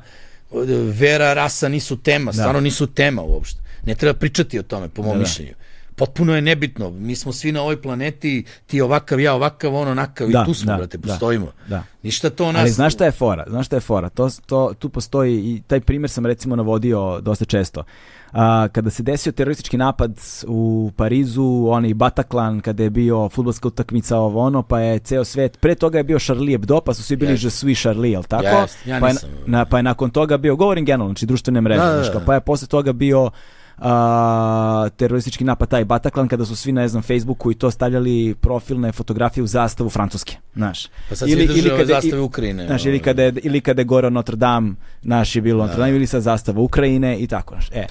vera, 0.91 1.35
rasa 1.35 1.69
nisu 1.69 1.97
tema, 1.97 2.33
stvarno 2.33 2.61
nisu 2.61 2.87
tema 2.87 3.23
uopšte. 3.23 3.61
Ne 3.85 3.95
treba 3.95 4.15
pričati 4.15 4.59
o 4.59 4.63
tome, 4.63 4.89
po 4.89 5.03
mom 5.03 5.09
Da, 5.09 5.15
da. 5.15 5.21
mišljenju. 5.21 5.53
Potpuno 5.97 6.35
je 6.35 6.43
nebitno. 6.43 6.91
Mi 6.91 7.17
smo 7.17 7.33
svi 7.33 7.53
na 7.53 7.63
ovoj 7.63 7.83
planeti, 7.83 8.45
ti 8.67 8.81
ovakav, 8.81 9.21
ja 9.21 9.35
ovakav, 9.35 9.75
on 9.75 9.89
onakav 9.89 10.29
Da, 10.29 10.43
i 10.43 10.47
tu 10.47 10.55
smo, 10.55 10.67
da, 10.67 10.77
brate, 10.77 10.99
da, 10.99 11.09
postojimo. 11.09 11.53
da. 11.69 11.83
Ništa 12.03 12.31
to 12.31 12.53
nas... 12.53 12.61
Ali 12.61 12.71
znaš 12.71 12.95
šta 12.95 13.05
je 13.05 13.11
fora? 13.11 13.45
Znaš 13.49 13.67
šta 13.67 13.77
je 13.77 13.81
fora? 13.81 14.09
To, 14.09 14.31
to, 14.47 14.75
tu 14.79 14.89
postoji 14.89 15.35
i 15.37 15.63
taj 15.67 15.81
primjer 15.81 16.11
sam 16.11 16.27
recimo 16.27 16.57
navodio 16.57 17.21
dosta 17.21 17.45
često. 17.45 17.85
A, 18.33 18.69
kada 18.73 18.91
se 18.91 19.03
desio 19.03 19.33
teroristički 19.33 19.77
napad 19.77 20.21
u 20.47 20.91
Parizu, 20.97 21.67
onaj 21.69 21.95
Bataclan, 21.95 22.61
kada 22.61 22.83
je 22.83 22.91
bio 22.91 23.29
futbolska 23.29 23.69
utakmica 23.69 24.19
ovo 24.19 24.41
ono, 24.41 24.63
pa 24.63 24.81
je 24.81 24.99
ceo 24.99 25.25
svet, 25.25 25.61
pre 25.61 25.75
toga 25.75 25.99
je 25.99 26.05
bio 26.05 26.19
Charlie 26.19 26.55
Hebdo, 26.55 26.81
pa 26.81 26.95
su 26.95 27.03
svi 27.03 27.17
bili 27.17 27.33
Jest. 27.33 27.45
je 27.45 27.51
sui 27.51 27.75
Charlie, 27.75 28.13
jel 28.13 28.23
tako? 28.23 28.61
Jest, 28.61 28.87
ja 28.87 29.01
pa, 29.01 29.09
je, 29.09 29.15
na, 29.47 29.65
pa 29.65 29.77
je 29.77 29.83
nakon 29.83 30.11
toga 30.11 30.37
bio, 30.37 30.57
govorim 30.57 30.85
generalno, 30.85 31.13
znači 31.13 31.27
društvene 31.27 31.61
mreže, 31.61 31.81
Da, 31.81 31.93
da, 31.93 32.11
da. 32.13 32.21
pa 32.27 32.35
je 32.35 32.41
posle 32.41 32.69
toga 32.69 32.93
bio 32.93 33.31
a, 33.79 34.89
teroristički 34.97 35.45
napad 35.45 35.69
taj 35.69 35.85
Bataclan 35.85 36.29
kada 36.29 36.45
su 36.45 36.57
svi 36.57 36.73
na 36.73 36.81
ne 36.81 36.89
znam 36.89 37.03
Facebooku 37.03 37.51
i 37.51 37.55
to 37.55 37.71
stavljali 37.71 38.35
profilne 38.41 38.93
fotografije 38.93 39.45
u 39.45 39.47
zastavu 39.47 39.91
Francuske, 39.91 40.37
znaš. 40.55 40.89
Pa 41.09 41.17
sad 41.17 41.29
ili, 41.29 41.45
ili 41.45 41.71
kada 41.71 41.85
zastave 41.85 42.23
Ukrajine. 42.23 42.67
Znaš, 42.67 42.85
ili 42.85 42.99
kada 42.99 43.23
je, 43.23 43.33
ili 43.43 43.61
kada 43.61 43.81
je 43.81 43.85
gore 43.85 44.11
Notre 44.11 44.37
Dame, 44.37 44.75
naš 45.03 45.37
je 45.37 45.43
bilo 45.43 45.59
da. 45.59 45.65
Notre 45.65 45.79
Dame 45.85 45.97
ili 45.97 46.07
sa 46.07 46.21
zastava 46.21 46.61
Ukrajine 46.61 47.19
i 47.19 47.27
tako, 47.27 47.55
znaš. 47.55 47.71
E, 47.73 47.87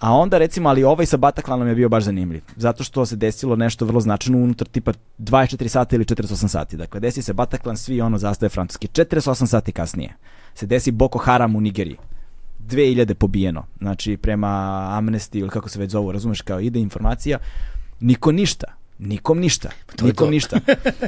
A 0.00 0.12
onda 0.12 0.38
recimo, 0.38 0.68
ali 0.68 0.84
ovaj 0.84 1.06
sa 1.06 1.16
Bataklanom 1.16 1.68
je 1.68 1.74
bio 1.74 1.88
baš 1.88 2.04
zanimljiv, 2.04 2.42
zato 2.56 2.84
što 2.84 3.06
se 3.06 3.16
desilo 3.16 3.56
nešto 3.56 3.84
vrlo 3.84 4.00
značajno 4.00 4.38
unutar 4.38 4.68
tipa 4.68 4.92
24 5.18 5.68
sata 5.68 5.96
ili 5.96 6.04
48 6.04 6.48
sati. 6.48 6.76
Dakle, 6.76 7.00
desi 7.00 7.22
se 7.22 7.32
Bataklan, 7.32 7.76
svi 7.76 8.00
ono 8.00 8.18
zastave 8.18 8.48
francuski. 8.48 8.88
48 8.88 9.46
sati 9.46 9.72
kasnije 9.72 10.14
se 10.54 10.66
desi 10.66 10.90
Boko 10.90 11.18
Haram 11.18 11.56
u 11.56 11.60
Nigeriji. 11.60 11.96
2000 12.68 13.14
pobijeno. 13.14 13.66
Znači, 13.78 14.16
prema 14.16 14.48
Amnesty 15.00 15.38
ili 15.38 15.48
kako 15.48 15.68
se 15.68 15.78
već 15.78 15.90
zovu, 15.90 16.12
razumeš, 16.12 16.40
kao 16.40 16.60
ide 16.60 16.80
informacija, 16.80 17.38
niko 18.00 18.32
ništa. 18.32 18.79
Nikom 19.00 19.38
ništa. 19.38 19.68
To 19.96 20.06
nikom 20.06 20.30
ništa. 20.30 20.60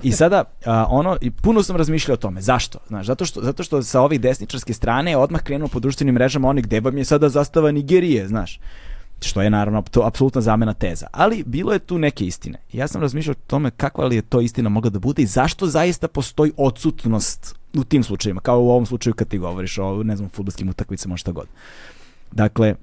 I 0.03 0.13
sada 0.13 0.45
a, 0.65 0.87
ono 0.89 1.17
i 1.21 1.31
puno 1.31 1.63
sam 1.63 1.77
razmišljao 1.77 2.15
o 2.15 2.17
tome. 2.17 2.41
Zašto? 2.41 2.79
Znaš, 2.89 3.07
zato 3.07 3.25
što 3.25 3.43
zato 3.43 3.63
što 3.63 3.83
sa 3.83 4.01
ovih 4.01 4.21
desničarske 4.21 4.73
strane 4.73 5.17
odmah 5.17 5.43
krenuo 5.43 5.69
po 5.69 5.81
društvenim 5.81 6.15
mrežama 6.15 6.49
oni 6.49 6.63
gde 6.63 6.81
vam 6.81 6.99
je 6.99 7.05
sada 7.05 7.29
zastava 7.29 7.71
Nigerije, 7.71 8.29
znaš. 8.29 8.61
Što 9.21 9.43
je 9.43 9.51
naravno 9.51 9.83
to 9.91 10.03
apsolutna 10.07 10.41
zamena 10.41 10.75
teza. 10.75 11.07
Ali 11.13 11.45
bilo 11.47 11.73
je 11.73 11.79
tu 11.79 11.99
neke 11.99 12.25
istine. 12.25 12.59
Ja 12.73 12.89
sam 12.89 13.01
razmišljao 13.01 13.33
o 13.33 13.47
tome 13.47 13.71
kakva 13.71 14.05
li 14.05 14.17
je 14.17 14.23
to 14.23 14.41
istina 14.41 14.69
mogla 14.69 14.91
da 14.91 14.99
bude 14.99 15.23
i 15.23 15.27
zašto 15.27 15.67
zaista 15.67 16.09
postoji 16.09 16.53
odsutnost 16.57 17.55
u 17.75 17.85
tim 17.85 18.03
slučajevima, 18.03 18.41
kao 18.41 18.63
u 18.63 18.71
ovom 18.71 18.87
slučaju 18.87 19.15
kad 19.15 19.29
ti 19.29 19.39
govoriš 19.39 19.79
o, 19.79 20.03
ne 20.03 20.17
znam, 20.17 20.29
futbolskim 20.29 20.69
utakmicama, 20.69 21.17
šta 21.17 21.33
god. 21.33 21.47
Dakle, 22.31 22.75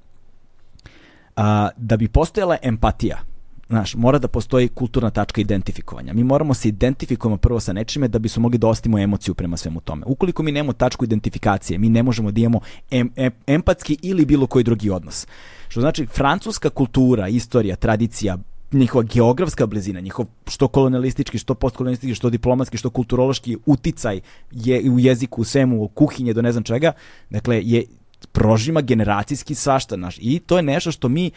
a, 1.36 1.70
da 1.78 1.98
bi 1.98 2.08
postojala 2.08 2.58
empatija, 2.62 3.29
Znaš, 3.70 3.96
mora 3.96 4.20
da 4.20 4.28
postoji 4.28 4.68
kulturna 4.68 5.10
tačka 5.10 5.42
identifikovanja. 5.42 6.14
Mi 6.14 6.24
moramo 6.24 6.54
se 6.54 6.70
identifikujemo 6.70 7.38
prvo 7.38 7.60
sa 7.60 7.74
nečime 7.74 8.08
da 8.08 8.20
bismo 8.20 8.42
mogli 8.42 8.58
da 8.58 8.68
ostimo 8.68 9.00
emociju 9.00 9.34
prema 9.34 9.58
svemu 9.58 9.82
tome. 9.82 10.04
Ukoliko 10.06 10.44
mi 10.44 10.52
nemamo 10.52 10.74
tačku 10.74 11.06
identifikacije, 11.06 11.78
mi 11.80 11.90
ne 11.90 12.04
možemo 12.04 12.32
da 12.32 12.42
imamo 12.42 12.60
em, 12.92 13.12
em, 13.16 13.32
empatski 13.48 13.98
ili 14.02 14.26
bilo 14.26 14.48
koji 14.48 14.64
drugi 14.64 14.90
odnos. 14.90 15.28
Što 15.68 15.82
znači, 15.82 16.06
francuska 16.06 16.70
kultura, 16.70 17.28
istorija, 17.28 17.76
tradicija, 17.76 18.38
njihova 18.72 19.04
geografska 19.04 19.66
blizina, 19.66 20.00
njihov 20.00 20.26
što 20.48 20.68
kolonialistički, 20.68 21.38
što 21.38 21.54
postkolonialistički, 21.54 22.16
što 22.16 22.30
diplomatski, 22.30 22.78
što 22.78 22.90
kulturološki 22.90 23.58
uticaj 23.66 24.20
je 24.52 24.92
u 24.92 25.00
jeziku, 25.00 25.42
u 25.42 25.46
svemu, 25.46 25.84
u 25.84 25.88
kuhinje 25.88 26.34
do 26.34 26.42
ne 26.42 26.52
znam 26.52 26.64
čega, 26.64 26.92
dakle, 27.30 27.62
je 27.64 27.84
prožima 28.32 28.82
generacijski 28.82 29.56
svašta 29.56 29.96
naš. 29.96 30.18
I 30.22 30.40
to 30.40 30.58
je 30.58 30.64
nešto 30.64 30.92
što 30.92 31.10
mi 31.10 31.32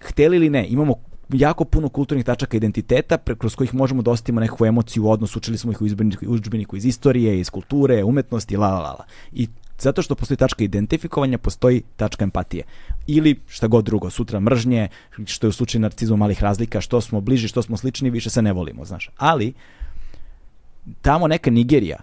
hteli 0.00 0.36
ili 0.36 0.50
ne, 0.50 0.66
imamo 0.68 0.94
jako 1.32 1.64
puno 1.64 1.88
kulturnih 1.88 2.24
tačaka 2.24 2.56
identiteta 2.56 3.18
kroz 3.38 3.54
kojih 3.54 3.74
možemo 3.74 4.02
da 4.02 4.10
ostavimo 4.10 4.40
neku 4.40 4.66
emociju 4.66 5.04
u 5.04 5.10
odnosu, 5.10 5.38
učili 5.38 5.58
smo 5.58 5.72
ih 5.72 5.82
u 5.82 5.86
udžbeniku 6.26 6.76
iz 6.76 6.84
istorije, 6.84 7.40
iz 7.40 7.50
kulture, 7.50 8.04
umetnosti, 8.04 8.56
la 8.56 8.70
la 8.70 8.80
la. 8.80 9.04
I 9.32 9.48
zato 9.78 10.02
što 10.02 10.14
postoji 10.14 10.38
tačka 10.38 10.64
identifikovanja, 10.64 11.38
postoji 11.38 11.82
tačka 11.96 12.24
empatije. 12.24 12.64
Ili 13.06 13.40
šta 13.46 13.66
god 13.66 13.84
drugo, 13.84 14.10
sutra 14.10 14.40
mržnje, 14.40 14.88
što 15.24 15.46
je 15.46 15.48
u 15.48 15.52
slučaju 15.52 15.82
narcizma 15.82 16.16
malih 16.16 16.42
razlika, 16.42 16.80
što 16.80 17.00
smo 17.00 17.20
bliži, 17.20 17.48
što 17.48 17.62
smo 17.62 17.76
slični, 17.76 18.10
više 18.10 18.30
se 18.30 18.42
ne 18.42 18.52
volimo, 18.52 18.84
znaš. 18.84 19.10
Ali, 19.16 19.52
tamo 21.02 21.28
neka 21.28 21.50
Nigerija, 21.50 21.98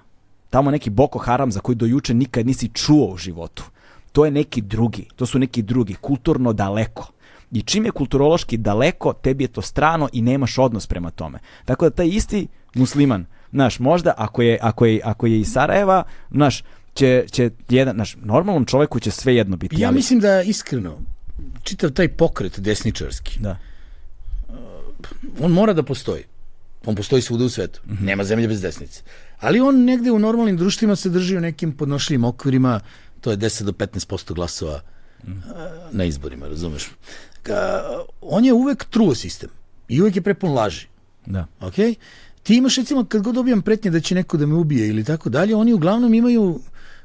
tamo 0.49 0.71
neki 0.71 0.89
Boko 0.89 1.19
Haram 1.19 1.51
za 1.51 1.59
koji 1.59 1.75
do 1.75 1.85
juče 1.85 2.13
nikad 2.13 2.45
nisi 2.45 2.69
čuo 2.73 3.13
u 3.13 3.17
životu, 3.17 3.63
to 4.11 4.25
je 4.25 4.31
neki 4.31 4.61
drugi, 4.61 5.07
to 5.15 5.25
su 5.25 5.39
neki 5.39 5.61
drugi, 5.61 5.93
kulturno 5.93 6.53
daleko. 6.53 7.11
I 7.53 7.61
čim 7.61 7.85
je 7.85 7.91
kulturološki 7.91 8.57
daleko, 8.57 9.13
tebi 9.13 9.43
je 9.43 9.47
to 9.47 9.61
strano 9.61 10.09
i 10.13 10.21
nemaš 10.21 10.57
odnos 10.57 10.87
prema 10.87 11.11
tome. 11.11 11.39
Tako 11.65 11.89
da 11.89 11.95
taj 11.95 12.07
isti 12.07 12.47
musliman, 12.73 13.25
znaš, 13.51 13.79
možda 13.79 14.13
ako 14.17 14.41
je, 14.41 14.57
ako 14.61 14.85
je, 14.85 15.01
ako 15.03 15.27
je 15.27 15.39
iz 15.39 15.51
Sarajeva, 15.51 16.03
znaš, 16.31 16.63
će, 16.93 17.25
će 17.31 17.51
jedan, 17.69 17.95
znaš, 17.95 18.17
normalnom 18.23 18.65
čoveku 18.65 18.99
će 18.99 19.11
sve 19.11 19.35
jedno 19.35 19.57
biti. 19.57 19.81
Ja 19.81 19.87
ali... 19.87 19.95
mislim 19.95 20.19
da 20.19 20.41
iskreno, 20.41 20.97
čitav 21.63 21.89
taj 21.89 22.07
pokret 22.07 22.59
desničarski, 22.59 23.39
da. 23.39 23.57
on 25.39 25.51
mora 25.51 25.73
da 25.73 25.83
postoji. 25.83 26.23
On 26.85 26.95
postoji 26.95 27.21
svuda 27.21 27.45
u 27.45 27.49
svetu. 27.49 27.81
Mm 27.85 27.91
-hmm. 27.91 28.05
Nema 28.05 28.23
zemlje 28.23 28.47
bez 28.47 28.61
desnice. 28.61 29.01
Ali 29.39 29.59
on 29.59 29.83
negde 29.83 30.11
u 30.11 30.19
normalnim 30.19 30.57
društvima 30.57 30.95
se 30.95 31.09
drži 31.09 31.37
u 31.37 31.41
nekim 31.41 31.71
podnošljivim 31.71 32.23
okvirima, 32.23 32.79
to 33.21 33.31
je 33.31 33.37
10 33.37 33.63
do 33.63 33.71
15% 33.71 34.33
glasova 34.33 34.81
mm. 35.23 35.31
na 35.91 36.03
izborima, 36.03 36.47
razumeš? 36.47 36.89
On 38.21 38.45
je 38.45 38.53
uvek 38.53 38.85
truo 38.85 39.15
sistem 39.15 39.49
i 39.87 40.01
uvek 40.01 40.15
je 40.15 40.21
prepun 40.21 40.53
laži. 40.53 40.87
Da. 41.25 41.45
Ok? 41.61 41.75
Ti 42.43 42.55
imaš 42.55 42.75
recimo 42.75 43.05
kad 43.05 43.21
god 43.21 43.35
dobijam 43.35 43.61
pretnje 43.61 43.91
da 43.91 43.99
će 43.99 44.15
neko 44.15 44.37
da 44.37 44.45
me 44.45 44.55
ubije 44.55 44.87
ili 44.87 45.03
tako 45.03 45.29
dalje, 45.29 45.55
oni 45.55 45.73
uglavnom 45.73 46.13
imaju 46.13 46.59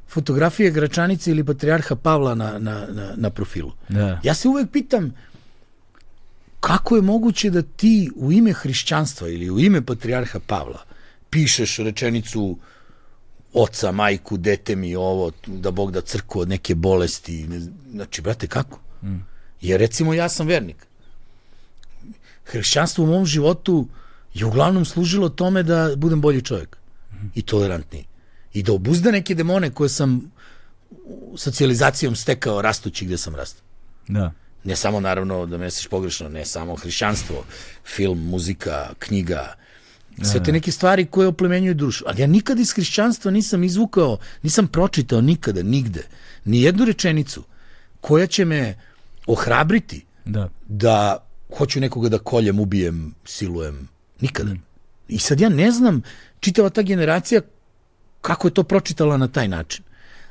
fotografije 0.08 0.70
Gračanice 0.70 1.30
ili 1.30 1.44
Patrijarha 1.44 1.96
Pavla 1.96 2.34
na, 2.34 2.58
na, 2.58 2.86
na, 2.88 3.12
na 3.16 3.30
profilu. 3.30 3.72
Da. 3.88 4.20
Ja 4.22 4.34
se 4.34 4.48
uvek 4.48 4.70
pitam 4.70 5.14
kako 6.60 6.96
je 6.96 7.02
moguće 7.02 7.50
da 7.50 7.62
ti 7.62 8.10
u 8.16 8.32
ime 8.32 8.52
hrišćanstva 8.52 9.28
ili 9.28 9.50
u 9.50 9.58
ime 9.58 9.82
Patrijarha 9.82 10.40
Pavla 10.46 10.84
pišeš 11.30 11.76
rečenicu 11.76 12.58
oca, 13.52 13.92
majku, 13.92 14.36
dete 14.36 14.76
mi 14.76 14.96
ovo, 14.96 15.30
da 15.46 15.70
Bog 15.70 15.92
da 15.92 16.00
crku 16.00 16.40
od 16.40 16.48
neke 16.48 16.74
bolesti. 16.74 17.48
Znači, 17.90 18.22
brate, 18.22 18.46
kako? 18.46 18.80
Mm. 19.02 19.16
Jer 19.60 19.80
recimo 19.80 20.14
ja 20.14 20.28
sam 20.28 20.46
vernik. 20.46 20.86
Hrišćanstvo 22.44 23.04
u 23.04 23.06
mom 23.06 23.26
životu 23.26 23.88
je 24.34 24.46
uglavnom 24.46 24.84
služilo 24.84 25.28
tome 25.28 25.62
da 25.62 25.96
budem 25.96 26.20
bolji 26.20 26.42
čovjek 26.42 26.76
i 27.34 27.42
tolerantniji. 27.42 28.06
I 28.52 28.62
da 28.62 28.72
obuzda 28.72 29.10
neke 29.10 29.34
demone 29.34 29.70
koje 29.70 29.88
sam 29.88 30.32
socijalizacijom 31.36 32.16
stekao 32.16 32.62
rastući 32.62 33.04
gde 33.04 33.18
sam 33.18 33.34
rastao. 33.34 33.62
Da. 34.08 34.32
Ne 34.64 34.76
samo 34.76 35.00
naravno 35.00 35.46
da 35.46 35.58
me 35.58 35.64
misliš 35.64 35.86
pogrešno, 35.86 36.28
ne 36.28 36.44
samo 36.44 36.76
hrišćanstvo, 36.76 37.44
film, 37.84 38.28
muzika, 38.28 38.90
knjiga, 38.98 39.54
sve 40.22 40.42
te 40.42 40.52
neke 40.52 40.72
stvari 40.72 41.06
koje 41.06 41.28
oplemenjuju 41.28 41.74
dušu. 41.74 42.04
Ali 42.06 42.20
ja 42.20 42.26
nikad 42.26 42.58
iz 42.58 42.72
hrišćanstva 42.72 43.30
nisam 43.30 43.64
izvukao, 43.64 44.18
nisam 44.42 44.66
pročitao 44.66 45.20
nikada, 45.20 45.62
nigde, 45.62 46.02
ni 46.44 46.62
jednu 46.62 46.84
rečenicu 46.84 47.44
koja 48.00 48.26
će 48.26 48.44
me 48.44 48.74
ohrabriti 49.28 50.04
da, 50.24 50.48
da 50.68 51.26
hoću 51.56 51.80
nekoga 51.80 52.08
da 52.08 52.18
koljem, 52.18 52.60
ubijem, 52.60 53.14
silujem. 53.24 53.88
Nikada. 54.20 54.54
Mm. 54.54 54.62
I 55.08 55.18
sad 55.18 55.40
ja 55.40 55.48
ne 55.48 55.70
znam, 55.70 56.02
čitava 56.40 56.70
ta 56.70 56.82
generacija 56.82 57.40
kako 58.20 58.48
je 58.48 58.54
to 58.54 58.62
pročitala 58.62 59.16
na 59.16 59.28
taj 59.28 59.48
način. 59.48 59.84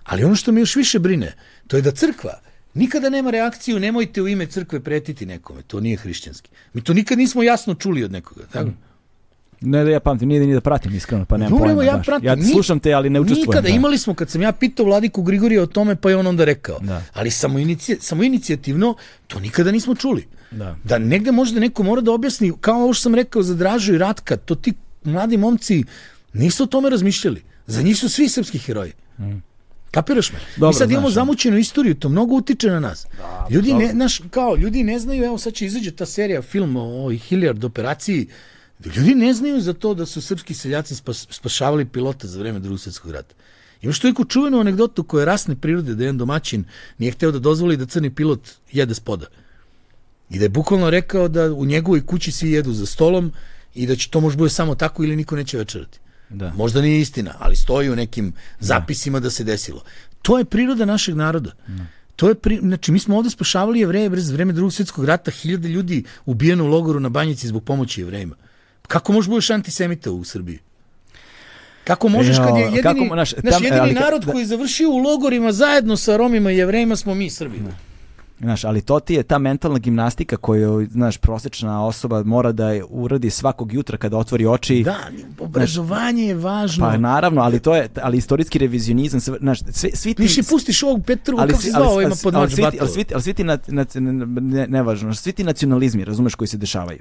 Ali 0.04 0.24
ono 0.24 0.36
što 0.36 0.52
me 0.52 0.62
još 0.62 0.76
više 0.76 1.00
brine, 1.00 1.34
to 1.68 1.76
je 1.76 1.82
da 1.82 1.92
crkva 1.92 2.42
nikada 2.74 3.10
nema 3.10 3.32
reakciju, 3.32 3.80
nemojte 3.80 4.22
u 4.22 4.28
ime 4.28 4.46
crkve 4.46 4.80
pretiti 4.80 5.26
nekome, 5.26 5.62
to 5.62 5.80
nije 5.80 5.98
hrišćanski. 5.98 6.50
Mi 6.74 6.84
to 6.84 6.94
nikad 6.94 7.18
nismo 7.18 7.44
jasno 7.44 7.74
čuli 7.74 8.04
od 8.04 8.12
nekoga. 8.12 8.46
Tako? 8.52 8.70
Mm. 8.70 8.78
Ne 9.62 9.84
da 9.84 9.90
ja 9.90 10.00
pamtim, 10.00 10.30
nije 10.30 10.40
da 10.40 10.46
ni 10.46 10.54
da 10.54 10.62
pratim 10.62 10.96
iskreno, 10.96 11.26
pa 11.26 11.38
nemam 11.38 11.60
pojma 11.60 11.84
ja. 11.84 12.02
Pratim, 12.06 12.28
ja 12.28 12.38
slušam 12.52 12.80
te, 12.80 12.94
ali 12.94 13.10
ne 13.10 13.20
učestvujem. 13.20 13.50
Nikada, 13.50 13.62
da. 13.62 13.76
imali 13.76 13.98
smo, 13.98 14.14
kad 14.14 14.30
sam 14.30 14.42
ja 14.42 14.52
pitao 14.52 14.86
Vladiku 14.86 15.22
Grigorija 15.22 15.64
o 15.64 15.66
tome, 15.66 15.96
pa 15.96 16.10
je 16.10 16.18
on 16.18 16.28
onda 16.28 16.46
rekao. 16.46 16.80
Da. 16.80 17.04
Ali 17.14 17.32
samo, 17.32 17.60
inici, 17.60 17.98
samo 18.00 18.24
inicijativno, 18.24 18.96
to 19.28 19.40
nikada 19.40 19.72
nismo 19.72 19.96
čuli. 19.96 20.28
Da. 20.52 20.76
da 20.84 20.98
negde 20.98 21.32
možda 21.32 21.60
neko 21.60 21.84
mora 21.84 22.02
da 22.02 22.12
objasni, 22.12 22.54
kao 22.62 22.84
ovo 22.84 22.94
što 22.94 23.02
sam 23.02 23.16
rekao 23.16 23.44
za 23.44 23.56
Dražu 23.56 23.94
i 23.94 23.98
Ratka, 23.98 24.38
to 24.38 24.56
ti 24.56 24.74
mladi 25.04 25.38
momci 25.38 25.84
nisu 26.34 26.64
o 26.64 26.68
tome 26.68 26.90
razmišljali. 26.90 27.42
Za 27.68 27.82
njih 27.82 27.98
su 27.98 28.10
svi 28.10 28.30
srpski 28.30 28.58
heroji. 28.58 28.92
Mm. 29.20 29.38
Kapiraš 29.92 30.32
me? 30.32 30.40
Dobro, 30.56 30.68
Mi 30.68 30.74
sad 30.74 30.92
imamo 30.92 31.10
zamućenu 31.10 31.58
istoriju, 31.58 31.96
to 31.96 32.10
mnogo 32.10 32.36
utiče 32.36 32.70
na 32.70 32.80
nas. 32.80 33.08
Da, 33.18 33.48
ljudi 33.50 33.74
ne, 33.74 33.94
naš, 33.94 34.22
kao, 34.30 34.56
ljudi 34.56 34.84
ne 34.84 35.00
znaju, 35.00 35.24
evo 35.24 35.38
sad 35.38 35.54
će 35.54 35.66
izađe 35.66 35.92
ta 35.92 36.06
serija 36.06 36.42
film 36.42 36.76
o 36.76 36.82
ovoj 36.82 37.18
Hilliard 37.18 37.64
operaciji, 37.64 38.28
Ljudi 38.86 39.16
ne 39.16 39.34
znaju 39.34 39.62
za 39.62 39.74
to 39.74 39.94
da 39.94 40.06
su 40.06 40.22
srpski 40.22 40.54
seljaci 40.54 40.96
spas, 40.96 41.28
spašavali 41.30 41.86
pilota 41.86 42.28
za 42.28 42.40
vreme 42.40 42.60
drugog 42.60 42.80
svjetskog 42.80 43.12
rata. 43.12 43.36
Imaš 43.82 44.00
toliko 44.00 44.26
čuvenu 44.26 44.60
anegdotu 44.60 45.04
koja 45.04 45.22
je 45.22 45.26
rasne 45.26 45.56
prirode 45.56 45.96
da 45.96 46.04
jedan 46.04 46.18
domaćin 46.18 46.64
nije 46.98 47.12
hteo 47.12 47.32
da 47.32 47.40
dozvoli 47.40 47.78
da 47.78 47.86
crni 47.86 48.10
pilot 48.10 48.50
jede 48.72 48.94
spoda. 48.94 49.26
I 50.30 50.38
da 50.40 50.46
je 50.46 50.50
bukvalno 50.50 50.90
rekao 50.90 51.28
da 51.28 51.54
u 51.54 51.66
njegovoj 51.66 52.06
kući 52.06 52.32
svi 52.32 52.52
jedu 52.52 52.74
za 52.74 52.86
stolom 52.86 53.32
i 53.76 53.88
da 53.88 53.96
će 53.96 54.10
to 54.10 54.22
možda 54.22 54.38
bude 54.38 54.50
samo 54.50 54.76
tako 54.76 55.04
ili 55.04 55.16
niko 55.16 55.36
neće 55.36 55.58
večerati. 55.58 56.00
Da. 56.30 56.54
Možda 56.54 56.82
nije 56.82 57.02
istina, 57.02 57.34
ali 57.40 57.56
stoji 57.56 57.90
u 57.90 57.96
nekim 57.96 58.34
zapisima 58.60 59.20
da, 59.20 59.24
da 59.24 59.30
se 59.30 59.44
desilo. 59.44 59.84
To 60.22 60.38
je 60.38 60.46
priroda 60.46 60.86
našeg 60.86 61.16
naroda. 61.16 61.52
Da. 61.68 61.86
To 62.16 62.30
je 62.30 62.36
pri... 62.36 62.60
znači 62.62 62.92
mi 62.92 63.00
smo 63.00 63.18
ovde 63.18 63.30
spašavali 63.30 63.80
jevreje 63.80 64.10
brez 64.10 64.30
vreme 64.30 64.54
drugog 64.54 64.74
svjetskog 64.74 65.06
rata, 65.06 65.32
hiljade 65.32 65.70
ljudi 65.70 66.04
ubijeno 66.26 66.64
u 66.64 66.68
logoru 66.68 67.00
na 67.00 67.10
banjici 67.10 67.48
zbog 67.48 67.64
pomoći 67.64 68.02
jevrejima. 68.02 68.36
Kako 68.88 69.14
možeš 69.14 69.30
budeš 69.30 69.50
antisemita 69.50 70.12
u 70.12 70.24
Srbiji? 70.24 70.60
Kako 71.84 72.10
možeš 72.10 72.38
kad 72.38 72.56
je 72.58 72.62
jedini, 72.62 72.82
kako, 72.84 73.16
naš, 73.16 73.32
tam, 73.32 73.42
naš 73.44 73.54
jedini 73.62 73.80
ali, 73.80 73.94
narod 73.94 74.24
da, 74.24 74.32
koji 74.32 74.42
je 74.42 74.46
završio 74.46 74.90
u 74.90 74.98
logorima 74.98 75.52
zajedno 75.52 75.98
sa 75.98 76.18
Romima 76.18 76.52
i 76.52 76.58
Jevrejima 76.58 76.96
smo 76.96 77.16
mi 77.16 77.30
Srbi. 77.30 77.60
Znaš, 78.40 78.64
ali 78.64 78.82
to 78.82 79.00
ti 79.00 79.14
je 79.14 79.24
ta 79.24 79.38
mentalna 79.38 79.80
gimnastika 79.80 80.38
koju, 80.38 80.88
znaš, 80.92 81.18
prosječna 81.18 81.86
osoba 81.86 82.24
mora 82.24 82.52
da 82.52 82.72
uradi 82.90 83.30
svakog 83.30 83.74
jutra 83.74 83.98
kada 83.98 84.18
otvori 84.18 84.46
oči. 84.46 84.84
Da, 84.84 84.98
obrazovanje 85.40 86.24
je 86.28 86.36
važno. 86.36 86.86
Pa 86.86 86.98
naravno, 86.98 87.42
ali 87.42 87.60
to 87.60 87.76
je, 87.76 87.90
ali 88.02 88.18
istorijski 88.18 88.60
revizionizam, 88.60 89.20
znaš, 89.20 89.60
svi, 89.72 89.92
svi 89.94 90.14
ti... 90.14 90.22
Više 90.22 90.44
pustiš 90.44 90.84
ovog 90.84 91.06
Petru, 91.06 91.38
ali, 91.40 91.52
kako 91.52 91.64
se 91.64 91.70
zvao, 91.70 91.94
ali, 91.94 92.04
ima 92.04 92.16
pod 92.24 92.36
ali, 92.36 92.44
noć 92.44 92.54
svi, 92.54 92.64
ali, 92.64 92.90
svi, 92.90 93.04
ti- 93.04 93.14
ali 93.14 93.24
svi 93.24 93.34
ti, 93.34 93.44
na, 93.44 93.58
na, 93.68 93.86
ne, 93.96 94.68
nevažno, 94.68 95.16
svi 95.16 95.32
ti 95.32 95.44
nacionalizmi, 95.44 96.06
razumeš, 96.06 96.36
koji 96.36 96.48
se 96.48 96.58
dešavaju. 96.58 97.00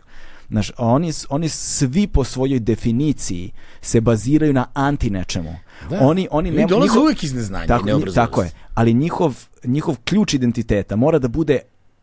Znaš, 0.48 0.72
oni, 0.78 1.12
oni 1.28 1.48
svi 1.48 2.06
po 2.06 2.24
svojoj 2.24 2.58
definiciji 2.60 3.50
se 3.80 4.00
baziraju 4.00 4.52
na 4.52 4.66
anti 4.74 5.10
nečemu. 5.10 5.54
Da. 5.90 5.98
Oni, 6.00 6.28
oni 6.30 6.50
ne, 6.50 6.66
dolaze 6.66 6.88
njihov- 6.88 7.02
uvek 7.02 7.22
iz 7.22 7.34
neznanja 7.34 7.66
tako, 7.66 7.88
i 7.90 8.14
tako 8.14 8.42
je, 8.42 8.50
ali 8.74 8.94
njihov, 8.94 9.34
njihov 9.64 9.96
ključ 10.04 10.34
identiteta 10.34 10.96
mora 10.96 11.18
da 11.18 11.28
bude 11.28 11.58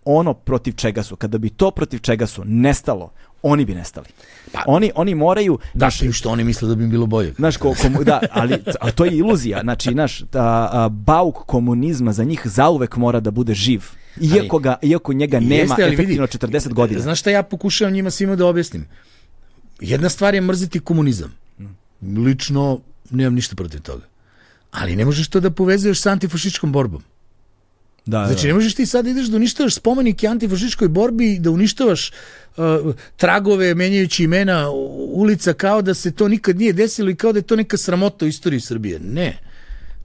ono 0.06 0.34
protiv 0.34 0.74
čega 0.74 1.04
su. 1.04 1.16
Kada 1.16 1.38
bi 1.38 1.50
to 1.50 1.72
protiv 1.72 2.00
čega 2.00 2.28
su 2.28 2.42
nestalo, 2.46 3.12
oni 3.42 3.66
bi 3.66 3.76
nestali. 3.76 4.08
Pa- 4.52 4.64
oni, 4.68 4.92
oni 4.96 5.16
moraju... 5.16 5.60
Da, 5.74 5.90
što, 5.90 6.12
što 6.12 6.30
oni 6.30 6.44
misle 6.44 6.70
da 6.70 6.76
bi 6.76 6.84
im 6.84 6.90
bilo 6.90 7.06
bolje. 7.06 7.34
Znaš, 7.34 7.58
ko, 7.58 7.70
komu- 7.72 8.04
da, 8.04 8.20
ali, 8.32 8.58
ali 8.82 8.92
to 8.92 9.06
je 9.06 9.12
iluzija. 9.14 9.62
Znači, 9.62 9.96
a, 10.34 10.90
bauk 10.90 11.36
komunizma 11.38 12.14
za 12.14 12.24
njih 12.24 12.42
zauvek 12.46 12.98
mora 12.98 13.20
da 13.20 13.32
bude 13.32 13.54
živ. 13.54 13.84
Iako, 14.22 14.60
ga, 14.60 14.76
iako 14.82 15.14
njega 15.14 15.40
nema 15.40 15.56
Jeste, 15.56 15.84
ali 15.84 15.96
vidi, 15.96 16.04
efektivno 16.04 16.28
40 16.28 16.74
godina. 16.74 17.02
Znaš 17.02 17.20
šta 17.20 17.30
ja 17.30 17.44
pokušavam 17.44 17.94
njima 17.94 18.12
svima 18.12 18.36
da 18.36 18.46
objasnim? 18.46 18.86
Jedna 19.80 20.10
stvar 20.10 20.36
je 20.36 20.42
mrziti 20.42 20.80
komunizam. 20.80 21.34
Lično 22.02 22.80
nemam 23.10 23.34
ništa 23.34 23.56
protiv 23.56 23.82
toga. 23.82 24.04
Ali 24.72 24.96
ne 24.96 25.06
možeš 25.06 25.28
to 25.28 25.40
da 25.40 25.52
povezuješ 25.52 26.02
sa 26.02 26.12
antifašičkom 26.12 26.72
borbom. 26.72 27.04
da, 28.06 28.26
Znači, 28.28 28.48
ne 28.48 28.54
možeš 28.54 28.74
ti 28.76 28.86
sad 28.86 29.08
ideš 29.08 29.28
da 29.28 29.38
uništavaš 29.38 29.76
spomenike 29.76 30.28
antifašičkoj 30.28 30.88
borbi 30.88 31.34
i 31.34 31.40
da 31.40 31.52
uništavaš 31.52 32.12
uh, 32.58 32.96
tragove 33.18 33.76
menjajući 33.76 34.24
imena 34.24 34.70
ulica 35.14 35.54
kao 35.54 35.82
da 35.82 35.94
se 35.94 36.12
to 36.12 36.28
nikad 36.28 36.58
nije 36.58 36.74
desilo 36.74 37.10
i 37.10 37.16
kao 37.16 37.32
da 37.32 37.40
je 37.40 37.44
to 37.44 37.56
neka 37.56 37.78
sramota 37.78 38.26
u 38.26 38.28
istoriji 38.28 38.60
Srbije. 38.60 39.00
Ne. 39.00 39.38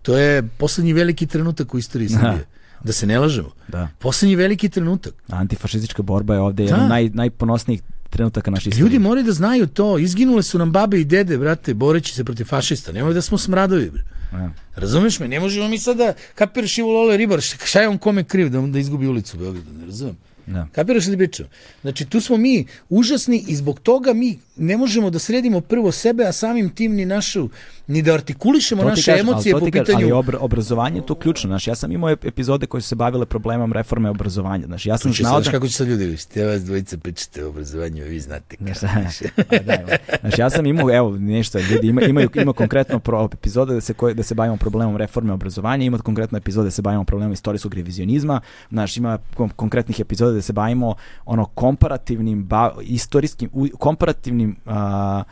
To 0.03 0.19
je 0.19 0.43
poslednji 0.43 0.93
veliki 0.93 1.27
trenutak 1.27 1.75
u 1.75 1.79
istoriji 1.79 2.09
Srbije. 2.09 2.47
Da 2.85 2.93
se 2.93 3.07
ne 3.07 3.19
lažemo. 3.19 3.51
Da. 3.69 3.89
Poslednji 3.99 4.37
veliki 4.37 4.69
trenutak. 4.69 5.15
Antifašistička 5.29 6.03
borba 6.03 6.35
je 6.35 6.41
ovde 6.41 6.65
Da. 6.65 6.71
jedan 6.71 6.89
naj, 6.89 7.09
najponosnijih 7.09 7.81
trenutaka 8.11 8.51
naše 8.51 8.69
istorije. 8.69 8.83
Ljudi 8.85 8.99
moraju 8.99 9.27
da 9.27 9.33
znaju 9.33 9.67
to. 9.67 9.99
Izginule 9.99 10.43
su 10.43 10.59
nam 10.59 10.73
babe 10.73 11.01
i 11.01 11.05
dede, 11.05 11.39
brate, 11.39 11.75
boreći 11.75 12.15
se 12.15 12.25
protiv 12.25 12.45
fašista. 12.45 12.93
Nemoj 12.93 13.15
da 13.15 13.23
smo 13.23 13.39
smradovi, 13.39 13.91
bre. 13.91 14.03
Ja. 14.33 14.51
Razumeš 14.77 15.21
me? 15.21 15.29
Ne 15.29 15.41
možemo 15.41 15.69
mi 15.69 15.79
sada, 15.79 16.13
kapiraš 16.35 16.79
Ivo 16.79 16.93
Lole 16.93 17.17
Ribar, 17.17 17.41
šta 17.41 17.67
šta 17.67 17.81
je 17.81 17.89
on 17.89 17.99
kome 17.99 18.25
kriv 18.25 18.49
da, 18.49 18.61
da 18.61 18.79
izgubi 18.79 19.07
ulicu 19.07 19.37
u 19.37 19.41
Beogradu, 19.41 19.73
ne 19.81 19.87
razumem. 19.87 20.17
Da. 20.47 20.67
Kapiraš 20.73 21.07
li 21.07 21.17
pričam? 21.17 21.47
Znači, 21.81 22.05
tu 22.05 22.21
smo 22.21 22.37
mi 22.37 22.67
užasni 22.89 23.45
i 23.49 23.57
zbog 23.57 23.81
toga 23.81 24.13
mi 24.13 24.39
ne 24.57 24.77
možemo 24.77 25.11
da 25.11 25.19
sredimo 25.19 25.61
prvo 25.61 25.93
sebe, 25.93 26.25
a 26.25 26.33
samim 26.33 26.71
tim 26.71 26.95
ni 26.95 27.05
našu, 27.07 27.49
ni 27.89 28.03
da 28.03 28.15
artikulišemo 28.15 28.83
naše 28.83 29.13
kažem, 29.13 29.29
emocije 29.29 29.53
po 29.53 29.65
pitanju... 29.65 29.99
Ali 29.99 30.13
obra, 30.13 30.39
obrazovanje 30.41 30.99
je 30.99 31.07
tu 31.07 31.15
ključno. 31.15 31.49
Znaš, 31.49 31.67
ja 31.67 31.75
sam 31.75 31.93
imao 31.93 32.11
ep- 32.11 32.29
epizode 32.29 32.67
koje 32.67 32.81
su 32.81 32.89
se 32.89 32.95
bavile 32.95 33.27
problemom 33.27 33.73
reforme 33.73 34.11
obrazovanja. 34.11 34.67
Znaš, 34.67 34.87
ja 34.87 34.99
sam 34.99 35.13
znao 35.13 35.33
znaš 35.33 35.45
da... 35.45 35.51
kako 35.53 35.69
će 35.69 35.75
sad 35.75 35.89
ljudi 35.89 36.05
vidjeti? 36.05 36.39
Ja 36.39 36.47
vas 36.47 36.65
dvojica 36.65 36.99
pričate 36.99 37.45
o 37.45 37.49
obrazovanju, 37.49 38.05
vi 38.05 38.21
znate 38.21 38.57
Znaš, 38.61 39.19
kako. 39.19 39.43
pa 39.51 39.59
da, 39.59 39.75
evo. 39.75 39.89
Znaš, 40.21 40.39
ja 40.39 40.51
sam 40.51 40.67
imao, 40.67 40.95
evo, 40.97 41.17
nešto, 41.19 41.59
ljudi 41.59 41.87
ima, 41.87 42.03
imaju, 42.03 42.31
ima 42.35 42.53
konkretno 42.53 42.99
pro, 42.99 43.29
epizode 43.33 43.75
da 43.75 43.81
se, 43.81 43.95
koje, 43.95 44.15
da 44.15 44.23
se 44.23 44.35
bavimo 44.35 44.57
problemom 44.57 44.97
reforme 44.97 45.33
obrazovanja, 45.33 45.85
ima 45.85 45.99
konkretno 45.99 46.39
epizode 46.39 46.67
da 46.67 46.71
se 46.71 46.83
bavimo 46.83 47.05
problemom 47.05 47.33
istorijskog 47.33 47.75
revizionizma, 47.75 48.41
znaš, 48.71 48.97
ima 48.97 49.19
kon- 49.37 49.53
konkretnih 49.57 50.01
epizoda 50.01 50.33
da 50.33 50.43
se 50.43 50.53
bavimo 50.53 50.95
ono 51.27 51.45
komparativnim, 51.45 52.45
ba, 52.45 52.75
istorijskim, 52.83 53.51
u, 53.53 53.67
komparativnim 53.79 54.57
a, 54.67 55.23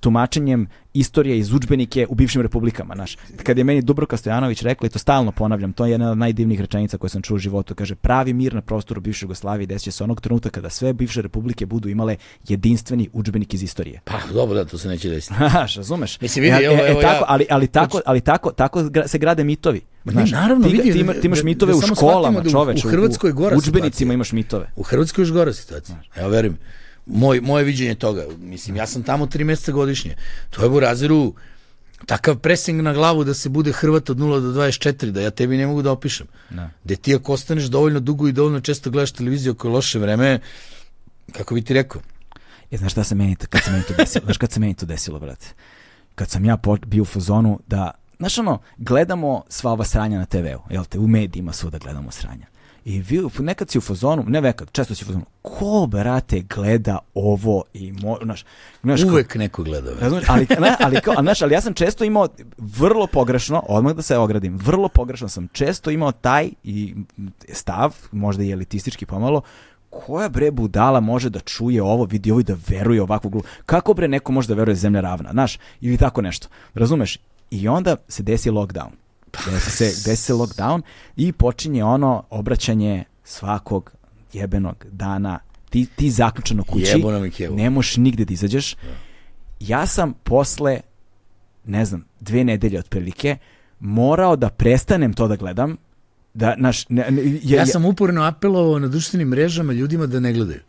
tumačenjem 0.00 0.66
istorije 0.94 1.38
iz 1.38 1.52
udžbenike 1.52 2.06
u 2.08 2.14
bivšim 2.14 2.42
republikama, 2.42 2.94
znaš. 2.94 3.16
Kad 3.36 3.58
je 3.58 3.64
meni 3.64 3.82
Dubroka 3.82 4.16
Stojanović 4.16 4.62
rekla, 4.62 4.86
i 4.86 4.90
to 4.90 4.98
stalno 4.98 5.32
ponavljam, 5.32 5.72
to 5.72 5.84
je 5.84 5.90
jedna 5.90 6.10
od 6.10 6.18
najdivnijih 6.18 6.60
rečenica 6.60 6.98
koje 6.98 7.10
sam 7.10 7.22
čuo 7.22 7.34
u 7.34 7.38
životu, 7.38 7.74
kaže, 7.74 7.94
pravi 7.94 8.32
mir 8.32 8.54
na 8.54 8.60
prostoru 8.60 9.00
bivše 9.00 9.24
Jugoslavije 9.24 9.66
desit 9.66 9.84
će 9.84 9.90
se 9.90 10.04
onog 10.04 10.20
trenutka 10.20 10.50
kada 10.50 10.70
sve 10.70 10.92
bivše 10.92 11.22
republike 11.22 11.66
budu 11.66 11.88
imale 11.88 12.16
jedinstveni 12.48 13.08
udžbenik 13.12 13.54
iz 13.54 13.62
istorije. 13.62 14.00
Pa, 14.04 14.14
dobro, 14.32 14.54
da, 14.54 14.64
to 14.64 14.78
se 14.78 14.88
neće 14.88 15.08
desiti. 15.10 15.34
Znaš, 15.50 15.76
razumeš? 15.76 16.20
Mislim, 16.20 16.42
vidi, 16.42 16.56
E, 16.56 16.64
evo- 16.64 16.76
e, 16.76 16.90
evo 16.90 17.00
tako, 17.02 17.14
ja- 17.14 17.26
ali, 17.28 17.46
ali 17.50 17.66
tako, 17.68 18.00
ali 18.06 18.20
tako, 18.20 18.52
tako 18.52 18.78
se 19.06 19.18
grade 19.18 19.44
mitovi. 19.44 19.80
Ma 20.04 20.12
ne, 20.12 20.24
naravno, 20.24 20.64
ti, 20.64 20.72
vidi, 20.72 20.92
ti, 20.92 20.98
ima- 21.00 21.12
ti 21.12 21.26
imaš 21.26 21.38
da- 21.38 21.44
mitove 21.44 21.72
da 21.72 21.78
u 21.78 21.80
samo 21.80 21.94
školama, 21.94 22.40
da 22.40 22.48
u- 22.48 22.52
čoveče. 22.52 22.86
u 22.86 22.90
Hrvatskoj 22.90 23.32
gora 23.32 23.54
U 23.54 23.58
udžbenicima 23.58 24.14
imaš 24.14 24.32
mitove. 24.32 24.70
U 24.76 24.82
Hrvatskoj 24.82 25.22
je 25.22 25.24
još 25.24 25.32
gora 25.32 25.52
situacija. 25.52 25.96
Evo, 26.16 26.28
verujem. 26.28 26.56
Moj, 27.08 27.40
moje 27.40 27.64
viđenje 27.64 27.94
toga, 27.94 28.24
mislim, 28.40 28.76
ja 28.76 28.86
sam 28.86 29.02
tamo 29.02 29.26
tri 29.26 29.44
meseca 29.44 29.72
godišnje. 29.72 30.16
To 30.50 30.62
je 30.62 30.68
u 30.68 30.80
Raziru 30.80 31.34
takav 32.06 32.38
presing 32.38 32.82
na 32.82 32.92
glavu 32.92 33.24
da 33.24 33.34
se 33.34 33.48
bude 33.48 33.72
Hrvat 33.72 34.10
od 34.10 34.18
0 34.18 34.40
do 34.40 34.60
24, 34.60 35.10
da 35.10 35.20
ja 35.20 35.30
tebi 35.30 35.56
ne 35.56 35.66
mogu 35.66 35.82
da 35.82 35.92
opišem. 35.92 36.26
Da. 36.50 36.70
Da 36.84 36.96
ti 36.96 37.14
ako 37.14 37.32
ostaneš 37.32 37.64
dovoljno 37.64 38.00
dugo 38.00 38.28
i 38.28 38.32
dovoljno 38.32 38.60
često 38.60 38.90
gledaš 38.90 39.12
televiziju 39.12 39.56
je 39.64 39.70
loše 39.70 39.98
vreme, 39.98 40.40
kako 41.32 41.54
bi 41.54 41.62
ti 41.62 41.74
rekao? 41.74 42.02
E, 42.70 42.76
znaš 42.76 42.92
šta 42.92 43.04
se 43.04 43.14
meni, 43.14 43.36
kad 43.36 43.62
se 43.62 43.70
meni 43.70 43.84
to 43.84 43.94
desilo? 43.94 44.24
Znaš 44.24 44.38
kad 44.38 44.52
se 44.52 44.60
meni 44.60 44.74
to 44.74 44.86
desilo, 44.86 45.20
brate? 45.20 45.46
Kad 46.14 46.30
sam 46.30 46.44
ja 46.44 46.58
bio 46.86 47.02
u 47.02 47.06
fazonu 47.06 47.60
da, 47.66 47.90
znaš 48.18 48.38
ono, 48.38 48.58
gledamo 48.78 49.44
sva 49.48 49.72
ova 49.72 49.84
sranja 49.84 50.18
na 50.18 50.26
TV-u, 50.26 50.60
jel 50.70 50.84
te, 50.84 50.98
u 50.98 51.06
medijima 51.06 51.52
svuda 51.52 51.78
gledamo 51.78 52.10
sranja. 52.10 52.46
I 52.88 53.00
vi, 53.00 53.20
nekad 53.38 53.70
si 53.70 53.78
u 53.78 53.80
fazonu, 53.80 54.24
ne 54.26 54.40
nekad, 54.40 54.68
često 54.72 54.94
si 54.94 55.04
u 55.04 55.06
fazonu, 55.06 55.24
ko, 55.42 55.86
brate, 55.86 56.40
gleda 56.40 56.98
ovo 57.14 57.62
i, 57.74 57.92
mo, 57.92 58.18
znaš, 58.22 58.44
znaš, 58.82 59.02
Uvek 59.02 59.34
neko 59.34 59.62
gleda. 59.62 59.90
Razumeš, 60.00 60.24
ali, 60.28 60.46
ne, 60.60 60.76
ali, 60.80 61.00
kao, 61.00 61.14
a 61.16 61.22
znaš, 61.22 61.42
ali 61.42 61.54
ja 61.54 61.60
sam 61.60 61.74
često 61.74 62.04
imao 62.04 62.28
vrlo 62.58 63.06
pogrešno, 63.06 63.62
odmah 63.68 63.94
da 63.94 64.02
se 64.02 64.16
ogradim, 64.16 64.56
vrlo 64.56 64.88
pogrešno 64.88 65.28
sam 65.28 65.48
često 65.52 65.90
imao 65.90 66.12
taj 66.12 66.50
i 66.64 66.94
stav, 67.52 67.96
možda 68.12 68.42
i 68.42 68.50
elitistički 68.50 69.06
pomalo, 69.06 69.42
koja 69.90 70.28
bre 70.28 70.50
budala 70.50 71.00
može 71.00 71.30
da 71.30 71.40
čuje 71.40 71.82
ovo, 71.82 72.04
vidi 72.04 72.30
ovo 72.30 72.40
i 72.40 72.44
da 72.44 72.56
veruje 72.68 73.02
ovakvu 73.02 73.30
glu. 73.30 73.42
Kako 73.66 73.94
bre 73.94 74.08
neko 74.08 74.32
može 74.32 74.48
da 74.48 74.54
veruje 74.54 74.74
da 74.74 74.80
zemlja 74.80 75.00
ravna, 75.00 75.32
znaš, 75.32 75.58
ili 75.80 75.96
tako 75.96 76.22
nešto. 76.22 76.48
Razumeš? 76.74 77.18
I 77.50 77.68
onda 77.68 77.96
se 78.08 78.22
desi 78.22 78.50
lockdown. 78.50 79.07
Desi 79.46 79.70
se, 79.70 79.84
desi 79.84 80.22
se 80.22 80.32
lockdown 80.34 80.82
i 81.16 81.32
počinje 81.32 81.84
ono 81.84 82.24
obraćanje 82.30 83.04
svakog 83.24 83.92
jebenog 84.32 84.84
dana 84.90 85.38
ti, 85.70 85.86
ti 85.96 86.10
zaključano 86.10 86.64
kući, 86.64 86.92
Jebo 86.96 87.12
nam 87.12 87.30
jebo. 87.38 87.56
ne 87.56 87.70
možeš 87.70 87.96
nigde 87.96 88.24
da 88.24 88.32
izađeš. 88.32 88.76
Ja 89.60 89.86
sam 89.86 90.12
posle, 90.12 90.80
ne 91.64 91.84
znam, 91.84 92.04
dve 92.20 92.44
nedelje 92.44 92.78
otprilike, 92.78 93.36
morao 93.80 94.36
da 94.36 94.48
prestanem 94.48 95.12
to 95.12 95.28
da 95.28 95.36
gledam, 95.36 95.76
da, 96.34 96.54
naš, 96.56 96.88
ne, 96.88 97.10
ne, 97.10 97.22
je, 97.22 97.40
Ja 97.42 97.66
sam 97.66 97.84
uporno 97.84 98.22
apelovao 98.22 98.78
na 98.78 98.88
društvenim 98.88 99.28
mrežama 99.28 99.72
ljudima 99.72 100.06
da 100.06 100.20
ne 100.20 100.32
gledaju. 100.32 100.60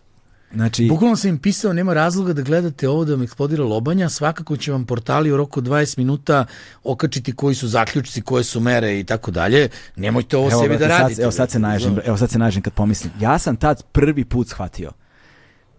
Znači, 0.53 0.87
Bukvalno 0.87 1.15
sam 1.15 1.29
im 1.29 1.37
pisao, 1.37 1.73
nema 1.73 1.93
razloga 1.93 2.33
da 2.33 2.41
gledate 2.41 2.89
ovo 2.89 3.05
da 3.05 3.11
vam 3.11 3.21
eksplodira 3.21 3.63
lobanja, 3.63 4.09
svakako 4.09 4.57
će 4.57 4.71
vam 4.71 4.85
portali 4.85 5.31
u 5.31 5.37
roku 5.37 5.59
od 5.59 5.67
20 5.67 5.97
minuta 5.97 6.45
okačiti 6.83 7.33
koji 7.33 7.55
su 7.55 7.67
zaključci, 7.67 8.21
koje 8.21 8.43
su 8.43 8.59
mere 8.59 8.99
i 8.99 9.03
tako 9.03 9.31
dalje. 9.31 9.69
Nemojte 9.95 10.37
ovo 10.37 10.49
sebi 10.51 10.67
brate, 10.67 10.77
da 10.79 10.89
sad- 10.89 11.01
radite. 11.01 11.21
evo 11.21 11.31
sad 11.31 11.51
se 11.51 11.59
naježim, 11.59 11.85
razumeš? 11.87 12.07
evo 12.07 12.17
sad 12.17 12.29
se 12.29 12.39
naježim 12.39 12.61
kad 12.61 12.73
pomislim. 12.73 13.13
Ja 13.19 13.39
sam 13.39 13.55
tad 13.55 13.83
prvi 13.83 14.25
put 14.25 14.47
shvatio 14.47 14.91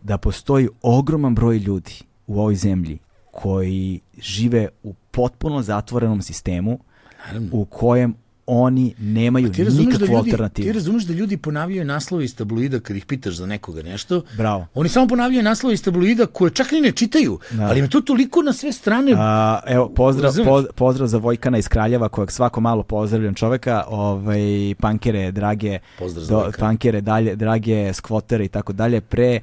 da 0.02 0.18
postoji 0.18 0.68
ogroman 0.82 1.34
broj 1.34 1.58
ljudi 1.58 1.92
u 2.26 2.40
ovoj 2.40 2.54
zemlji 2.54 2.98
koji 3.32 4.00
žive 4.18 4.68
u 4.82 4.94
potpuno 5.10 5.62
zatvorenom 5.62 6.22
sistemu 6.22 6.78
Naravno. 7.26 7.48
u 7.52 7.64
kojem 7.64 8.14
oni 8.52 8.94
nemaju 9.00 9.50
Ti 9.50 9.64
razumeš, 9.64 9.84
da 9.84 9.92
nikakvu 9.92 10.06
ljudi, 10.08 10.24
ti 10.24 10.30
alternativu. 10.30 10.72
razumeš 10.72 11.02
da 11.04 11.12
ljudi 11.12 11.36
ponavljaju 11.36 11.84
naslove 11.84 12.24
iz 12.24 12.36
tabloida 12.36 12.80
kad 12.80 12.96
ih 12.96 13.06
pitaš 13.06 13.34
za 13.34 13.46
nekoga 13.46 13.82
nešto. 13.82 14.22
Bravo. 14.34 14.66
Oni 14.74 14.88
samo 14.88 15.08
ponavljaju 15.08 15.42
naslove 15.44 15.74
iz 15.74 15.82
tabloida 15.82 16.26
koje 16.26 16.50
čak 16.50 16.72
ni 16.72 16.80
ne 16.80 16.92
čitaju, 16.92 17.38
Da. 17.50 17.62
ali 17.62 17.78
ima 17.78 17.88
to 17.88 18.00
toliko 18.02 18.42
na 18.42 18.52
sve 18.52 18.72
strane. 18.72 19.12
A, 19.16 19.60
evo, 19.66 19.88
pozdrav, 19.90 20.32
poz, 20.44 20.64
pozdrav 20.74 21.08
za 21.08 21.18
Vojkana 21.18 21.58
iz 21.58 21.68
Kraljeva, 21.68 22.08
kojeg 22.08 22.30
svako 22.30 22.60
malo 22.60 22.82
pozdravljam 22.82 23.34
čoveka, 23.34 23.84
ovaj, 23.88 24.40
pankere, 24.80 25.32
drage, 25.32 25.78
Pozdrav 25.98 26.26
Vojkana. 26.30 26.52
pankere, 26.58 27.00
dalje, 27.00 27.36
drage, 27.36 27.92
skvotere 27.92 28.44
i 28.44 28.48
tako 28.48 28.72
dalje, 28.72 29.00
pre, 29.00 29.40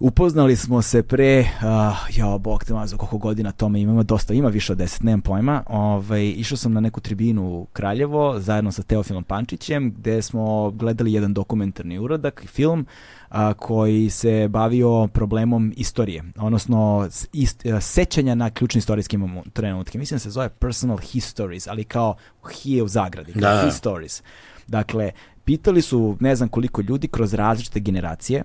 upoznali 0.00 0.56
smo 0.56 0.82
se 0.82 1.02
pre, 1.02 1.40
uh, 1.40 1.46
jao, 2.18 2.38
bog 2.38 2.64
te 2.64 2.72
mazo, 2.74 2.96
koliko 2.96 3.18
godina 3.18 3.52
tome 3.52 3.80
ima, 3.80 3.92
ima 3.92 4.02
dosta, 4.02 4.34
ima 4.34 4.48
više 4.48 4.72
od 4.72 4.78
deset, 4.78 5.02
nemam 5.02 5.20
pojma, 5.20 5.62
ovaj, 5.66 6.28
išao 6.36 6.56
sam 6.56 6.72
na 6.72 6.80
neku 6.80 7.00
tribinu 7.00 7.42
u 7.44 7.66
Kraljevo, 7.72 8.40
zajedno 8.40 8.72
sa 8.72 8.82
Teofilom 8.82 9.24
Pančićem, 9.24 9.94
gde 9.98 10.22
smo 10.22 10.70
gledali 10.70 11.12
jedan 11.12 11.34
dokumentarni 11.34 11.98
uradak, 11.98 12.44
film, 12.46 12.86
a, 13.28 13.54
koji 13.54 14.10
se 14.10 14.48
bavio 14.48 15.08
problemom 15.12 15.72
istorije, 15.76 16.22
odnosno 16.38 17.08
ist, 17.32 17.66
a, 17.66 17.80
sećanja 17.80 18.34
na 18.34 18.50
ključne 18.50 18.78
istorijske 18.78 19.18
momu- 19.18 19.50
trenutke. 19.52 19.98
Mislim 19.98 20.16
da 20.16 20.20
se 20.20 20.30
zove 20.30 20.48
personal 20.48 20.98
histories, 20.98 21.66
ali 21.66 21.84
kao 21.84 22.14
he 22.50 22.82
u 22.82 22.88
zagradi, 22.88 23.32
kao 23.32 23.40
Da. 23.40 23.62
histories. 23.64 24.22
Dakle, 24.66 25.10
pitali 25.44 25.82
su 25.82 26.16
ne 26.20 26.36
znam 26.36 26.48
koliko 26.48 26.80
ljudi 26.80 27.08
kroz 27.08 27.34
različite 27.34 27.80
generacije, 27.80 28.42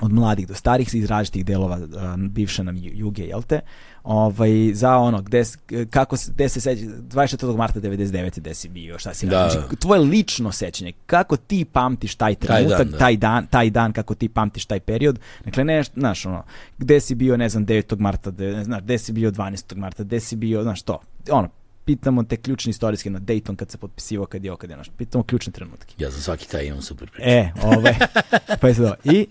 od 0.00 0.12
mladih 0.12 0.48
do 0.48 0.54
starih 0.54 0.94
iz 0.94 1.04
različitih 1.04 1.44
delova 1.44 1.76
uh, 1.76 1.86
bivše 2.18 2.64
nam 2.64 2.76
juge, 2.76 3.22
jel 3.22 3.42
te? 3.42 3.60
Ovaj, 4.04 4.50
za 4.74 4.96
ono, 4.96 5.22
gde, 5.22 5.42
kako, 5.90 6.16
se- 6.16 6.32
gde 6.32 6.48
se 6.48 6.60
seća, 6.60 6.82
24. 6.82 7.56
marta 7.56 7.80
99. 7.80 8.40
gde 8.40 8.54
si 8.54 8.68
bio, 8.68 8.98
šta 8.98 9.14
si 9.14 9.26
Da. 9.26 9.38
radio? 9.38 9.60
Znači, 9.60 9.76
tvoje 9.76 10.00
lično 10.00 10.52
sećanje, 10.52 10.92
kako 11.06 11.36
ti 11.36 11.64
pamtiš 11.64 12.14
taj 12.14 12.34
Taj 12.34 12.46
trenutak, 12.48 12.78
dan, 12.78 12.88
da. 12.88 12.98
taj 12.98 13.16
dan, 13.16 13.46
taj 13.46 13.70
dan, 13.70 13.92
kako 13.92 14.14
ti 14.14 14.28
pamtiš 14.28 14.64
taj 14.64 14.80
period. 14.80 15.18
Dakle, 15.44 15.64
ne, 15.64 15.82
znaš, 15.84 16.26
ono, 16.26 16.42
gde 16.78 17.00
si 17.00 17.14
bio, 17.14 17.36
ne 17.36 17.48
znam, 17.48 17.66
9. 17.66 17.98
marta, 17.98 18.30
ne 18.32 18.64
znaš, 18.64 18.82
gde 18.82 18.98
si 18.98 19.12
bio 19.12 19.30
12. 19.30 19.76
marta, 19.76 20.04
gde 20.04 20.20
si 20.20 20.36
bio, 20.36 20.62
znaš, 20.62 20.82
to. 20.82 21.00
Ono, 21.30 21.48
pitamo 21.84 22.22
te 22.22 22.36
ključne 22.36 22.70
istorijske 22.70 23.10
na 23.10 23.20
Dayton 23.20 23.56
kad 23.56 23.70
se 23.70 23.78
potpisivao, 23.78 24.26
kad 24.26 24.44
je 24.44 24.50
ovo, 24.50 24.56
kad 24.56 24.70
je, 24.70 24.76
znaš, 24.76 24.88
pitamo 24.90 25.24
ključne 25.24 25.52
trenutke. 25.52 25.94
Ja 25.98 26.10
za 26.10 26.20
svaki 26.20 26.48
taj 26.48 26.64
imam 26.64 26.82
super 26.82 27.10
priču. 27.10 27.28
E, 27.28 27.50
ovaj, 27.62 27.94
pa 28.60 28.68
je 28.68 28.74
to. 28.74 28.94
I, 29.04 29.26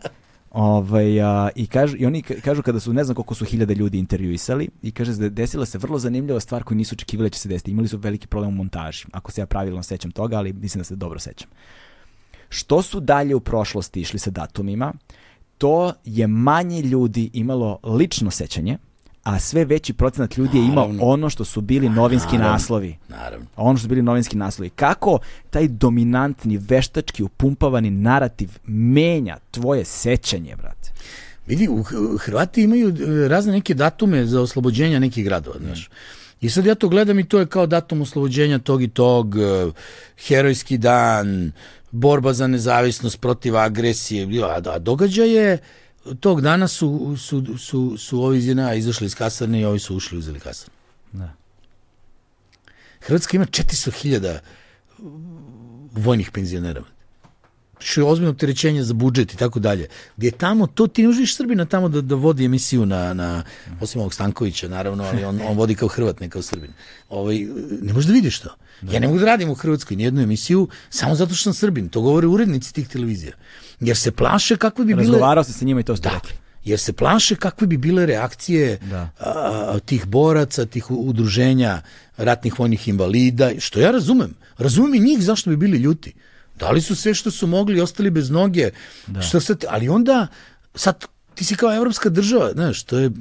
ovaj, 0.51 1.22
a, 1.22 1.50
i, 1.56 1.67
kažu, 1.67 1.98
i 2.00 2.06
oni 2.06 2.22
ka- 2.22 2.42
kažu 2.42 2.61
kada 2.61 2.80
su, 2.80 2.93
ne 2.93 3.03
znam 3.03 3.16
koliko 3.16 3.35
su 3.35 3.45
hiljade 3.45 3.76
ljudi 3.76 4.00
intervjuisali, 4.00 4.69
i 4.82 4.92
kaže 4.92 5.14
da 5.14 5.30
desila 5.30 5.66
se 5.66 5.77
vrlo 5.77 6.00
zanimljiva 6.00 6.40
stvar 6.40 6.64
koju 6.64 6.77
nisu 6.77 6.95
očekivali 6.95 7.30
da 7.30 7.34
će 7.34 7.40
se 7.40 7.50
desiti. 7.50 7.72
Imali 7.72 7.88
su 7.88 7.98
veliki 7.98 8.27
problem 8.27 8.53
u 8.53 8.58
montaži, 8.58 9.06
ako 9.11 9.32
se 9.32 9.42
ja 9.42 9.45
pravilno 9.45 9.84
sećam 9.84 10.11
toga, 10.11 10.38
ali 10.38 10.53
mislim 10.53 10.80
da 10.80 10.84
se 10.84 10.95
dobro 10.95 11.19
sećam. 11.19 11.50
Što 12.50 12.82
su 12.82 13.00
dalje 13.00 13.35
u 13.35 13.40
prošlosti 13.40 14.01
išli 14.01 14.19
sa 14.19 14.32
datumima, 14.32 14.93
to 15.58 15.93
je 16.06 16.27
manje 16.27 16.82
ljudi 16.82 17.30
imalo 17.34 17.80
lično 17.84 18.32
sećanje, 18.32 18.77
a 19.27 19.39
sve 19.39 19.65
veći 19.65 19.93
procenat 19.93 20.38
ljudi 20.38 20.57
je 20.57 20.64
imao 20.64 20.75
Naravno. 20.75 21.03
ono 21.03 21.30
što 21.30 21.45
su 21.45 21.61
bili 21.61 21.89
novinski 21.89 22.33
Naravno. 22.38 22.51
naslovi. 22.53 22.97
Naravno. 23.09 23.45
Ono 23.56 23.77
što 23.77 23.81
su 23.81 23.89
bili 23.89 24.01
novinski 24.01 24.38
naslovi. 24.38 24.69
Kako 24.69 25.19
taj 25.49 25.67
dominantni, 25.67 26.57
veštački, 26.57 27.23
upumpavani 27.23 27.89
narativ 27.89 28.49
menja 28.67 29.38
tvoje 29.51 29.85
sećanje, 29.85 30.56
brate? 30.56 30.91
Vidi, 31.47 31.67
Hrvati 32.19 32.64
imaju 32.64 32.89
e, 32.89 33.27
razne 33.27 33.51
neke 33.51 33.73
datume 33.73 34.25
za 34.25 34.41
oslobođenja 34.41 34.99
nekih 34.99 35.25
gradova, 35.25 35.56
znaš. 35.59 35.89
I 36.41 36.49
sad 36.49 36.65
ja 36.65 36.75
to 36.75 36.89
gledam 36.89 37.19
i 37.19 37.27
to 37.27 37.39
je 37.39 37.45
kao 37.45 37.67
datum 37.67 38.01
oslobođenja 38.01 38.59
tog 38.59 38.83
i 38.83 38.88
tog, 38.88 39.35
e, 39.38 39.72
herojski 40.27 40.77
dan, 40.77 41.51
borba 41.91 42.33
za 42.33 42.47
nezavisnost 42.47 43.19
protiv 43.22 43.57
agresije, 43.57 44.43
a, 44.43 44.61
a 44.65 44.80
događaje 44.80 45.57
tog 46.19 46.42
dana 46.42 46.68
su, 46.68 47.16
su, 47.18 47.58
su, 47.58 47.98
su 47.98 48.24
ovi 48.24 48.38
iz 48.38 48.48
JNA 48.48 48.74
izašli 48.74 49.06
iz 49.06 49.16
kasarne 49.16 49.61
i 49.61 49.66
ovi 49.66 49.80
su 49.80 49.95
ušli 49.95 50.16
i 50.16 50.19
uzeli 50.19 50.40
kasarne. 50.40 50.74
Da. 51.11 51.34
Hrvatska 53.00 53.38
ima 53.38 53.45
400.000 53.45 54.40
vojnih 55.92 56.32
penzionera. 56.32 56.84
Što 57.80 58.02
je 58.02 58.06
ozbiljno 58.06 58.32
opterećenje 58.32 58.84
za 58.84 58.94
budžet 58.94 59.34
i 59.34 59.38
tako 59.38 59.60
dalje. 59.60 59.88
Gdje 60.18 60.27
je 60.27 60.32
tamo, 60.32 60.68
to 60.68 60.88
ti 60.88 61.03
ne 61.03 61.10
užiš 61.10 61.36
Srbina 61.36 61.66
tamo 61.66 61.90
da, 61.90 62.02
da 62.02 62.16
vodi 62.16 62.45
emisiju 62.45 62.86
na, 62.86 63.14
na 63.14 63.44
osim 63.82 64.02
ovog 64.02 64.14
Stankovića, 64.14 64.68
naravno, 64.68 65.03
ali 65.03 65.24
on, 65.24 65.42
on 65.42 65.58
vodi 65.58 65.76
kao 65.76 65.88
Hrvat, 65.88 66.19
ne 66.19 66.30
kao 66.30 66.42
Srbin. 66.42 66.72
Ovaj, 67.10 67.48
ne 67.82 67.94
možeš 67.94 68.08
da 68.08 68.14
vidiš 68.14 68.40
to. 68.40 68.50
Ja 68.82 69.00
ne 69.00 69.08
mogu 69.08 69.19
da 69.19 69.26
radim 69.26 69.50
u 69.50 69.56
Hrvatskoj 69.56 69.98
nijednu 69.98 70.22
emisiju 70.22 70.68
samo 70.90 71.16
zato 71.16 71.36
što 71.36 71.44
sam 71.44 71.53
Srbin. 71.53 71.90
To 71.90 72.02
govore 72.02 72.27
urednici 72.27 72.74
tih 72.74 72.88
televizija. 72.88 73.34
Jer 73.80 73.97
se 73.97 74.11
plaše 74.11 74.57
kakve 74.57 74.85
bi 74.85 74.93
bile... 74.95 75.07
Razgovarao 75.07 75.43
se 75.43 75.53
sa 75.53 75.65
njima 75.65 75.80
i 75.80 75.83
to 75.83 75.95
ste 75.95 76.09
Da, 76.09 76.15
rekli. 76.15 76.31
jer 76.64 76.80
se 76.80 76.93
plaše 76.93 77.35
kakve 77.35 77.67
bi 77.67 77.77
bile 77.77 78.06
reakcije 78.06 78.77
Da. 78.77 79.09
a, 79.19 79.80
tih 79.85 80.06
boraca, 80.06 80.65
tih 80.65 80.91
udruženja 80.91 81.81
ratnih 82.17 82.59
vojnih 82.59 82.88
invalida, 82.88 83.51
što 83.59 83.80
ja 83.80 83.91
razumem. 83.91 84.33
Razumem 84.57 84.93
i 84.95 84.99
njih 84.99 85.23
zašto 85.23 85.49
bi 85.49 85.57
bili 85.57 85.77
ljuti. 85.77 86.14
Dali 86.59 86.81
su 86.81 86.95
sve 86.95 87.14
što 87.14 87.31
su 87.31 87.47
mogli 87.47 87.81
ostali 87.81 88.09
bez 88.09 88.30
noge. 88.30 88.69
Što 89.27 89.39
sad, 89.39 89.65
ali 89.69 89.89
onda, 89.89 90.27
sad, 90.75 91.06
ti 91.35 91.45
si 91.45 91.56
kao 91.56 91.75
evropska 91.75 92.09
država, 92.09 92.51
znaš, 92.53 92.83
to 92.83 92.97
je 92.97 93.11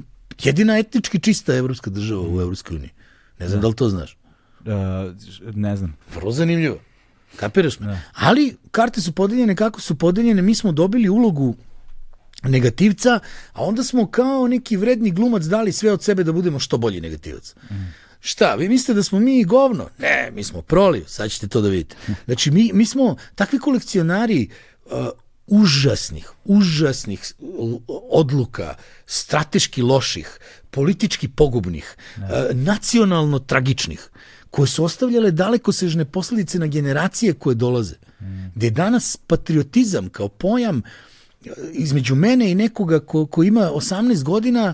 jedina 0.43 0.77
etnički 0.77 1.19
čista 1.19 1.55
evropska 1.55 1.89
država 1.89 2.21
u 2.21 2.41
Evropskoj 2.41 2.75
uniji. 2.75 2.89
Ne 3.39 3.47
znam 3.47 3.61
da 3.61 3.67
li 3.67 3.75
to 3.75 3.89
znaš. 3.89 4.17
Uh, 4.59 5.55
ne 5.55 5.75
znam. 5.77 5.95
Vrlo 6.15 6.31
zanimljivo. 6.31 6.77
Kapiraš 7.35 7.79
me? 7.79 8.01
Ali 8.13 8.57
karte 8.71 9.01
su 9.01 9.11
podeljene 9.11 9.55
kako 9.55 9.81
su 9.81 9.95
podeljene, 9.95 10.41
mi 10.41 10.55
smo 10.55 10.71
dobili 10.71 11.09
ulogu 11.09 11.55
negativca, 12.43 13.19
a 13.53 13.63
onda 13.63 13.83
smo 13.83 14.07
kao 14.07 14.47
neki 14.47 14.77
vredni 14.77 15.11
glumac 15.11 15.43
dali 15.43 15.71
sve 15.71 15.91
od 15.91 16.03
sebe 16.03 16.23
da 16.23 16.31
budemo 16.31 16.59
što 16.59 16.77
bolji 16.77 17.01
negativac. 17.01 17.55
Šta, 18.19 18.55
vi 18.55 18.69
mislite 18.69 18.93
da 18.93 19.03
smo 19.03 19.19
mi 19.19 19.43
govno? 19.43 19.89
Ne, 19.97 20.31
mi 20.33 20.43
smo 20.43 20.61
proliv, 20.61 21.03
sad 21.07 21.31
ćete 21.31 21.47
to 21.47 21.61
da 21.61 21.69
vidite. 21.69 21.95
Znači, 22.25 22.51
mi, 22.51 22.71
mi 22.73 22.85
smo 22.85 23.15
takvi 23.35 23.59
kolekcionari 23.59 24.49
uh, 24.85 24.91
užasnih, 25.47 26.29
užasnih 26.45 27.33
l- 27.41 27.79
odluka, 28.11 28.75
strateški 29.05 29.81
loših, 29.81 30.39
politički 30.71 31.27
pogubnih, 31.27 31.95
uh, 32.17 32.23
nacionalno 32.53 33.39
tragičnih, 33.39 34.09
koje 34.57 34.67
su 34.67 34.83
ostavljale 34.83 35.31
dalekosežne 35.31 36.05
posljedice 36.05 36.59
na 36.59 36.67
generacije 36.67 37.33
koje 37.33 37.55
dolaze. 37.55 37.95
Gde 38.55 38.67
je 38.67 38.71
danas 38.71 39.17
patriotizam 39.27 40.09
kao 40.09 40.27
pojam 40.27 40.81
između 41.73 42.15
mene 42.15 42.51
i 42.51 42.55
nekoga 42.55 42.99
ko, 42.99 43.25
ko 43.25 43.43
ima 43.43 43.69
18 43.71 44.23
godina 44.23 44.73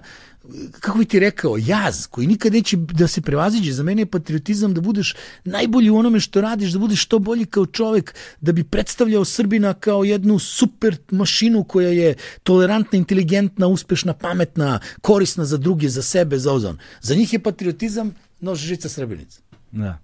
kako 0.79 0.97
bi 0.97 1.05
ti 1.05 1.19
rekao, 1.19 1.57
jaz 1.57 2.07
koji 2.07 2.27
nikad 2.27 2.53
neće 2.53 2.77
da 2.77 3.07
se 3.07 3.21
prevaziđe. 3.21 3.73
Za 3.73 3.83
mene 3.83 4.01
je 4.01 4.05
patriotizam 4.05 4.73
da 4.73 4.81
budeš 4.81 5.15
najbolji 5.43 5.89
u 5.89 5.97
onome 5.97 6.19
što 6.19 6.41
radiš, 6.41 6.71
da 6.71 6.79
budeš 6.79 7.03
što 7.03 7.19
bolji 7.19 7.45
kao 7.45 7.65
čovek, 7.65 8.15
da 8.41 8.51
bi 8.51 8.63
predstavljao 8.63 9.25
Srbina 9.25 9.73
kao 9.73 10.03
jednu 10.03 10.39
super 10.39 10.97
mašinu 11.11 11.63
koja 11.63 11.89
je 11.89 12.15
tolerantna, 12.43 12.97
inteligentna, 12.97 13.67
uspešna, 13.67 14.13
pametna, 14.13 14.79
korisna 15.01 15.45
za 15.45 15.57
druge, 15.57 15.89
za 15.89 16.01
sebe, 16.01 16.39
za 16.39 16.53
ozon. 16.53 16.77
Za 17.01 17.15
njih 17.15 17.33
je 17.33 17.39
patriotizam 17.39 18.15
nož 18.39 18.59
žica 18.59 18.89
srebrenica. 18.89 19.42
Da. 19.73 19.97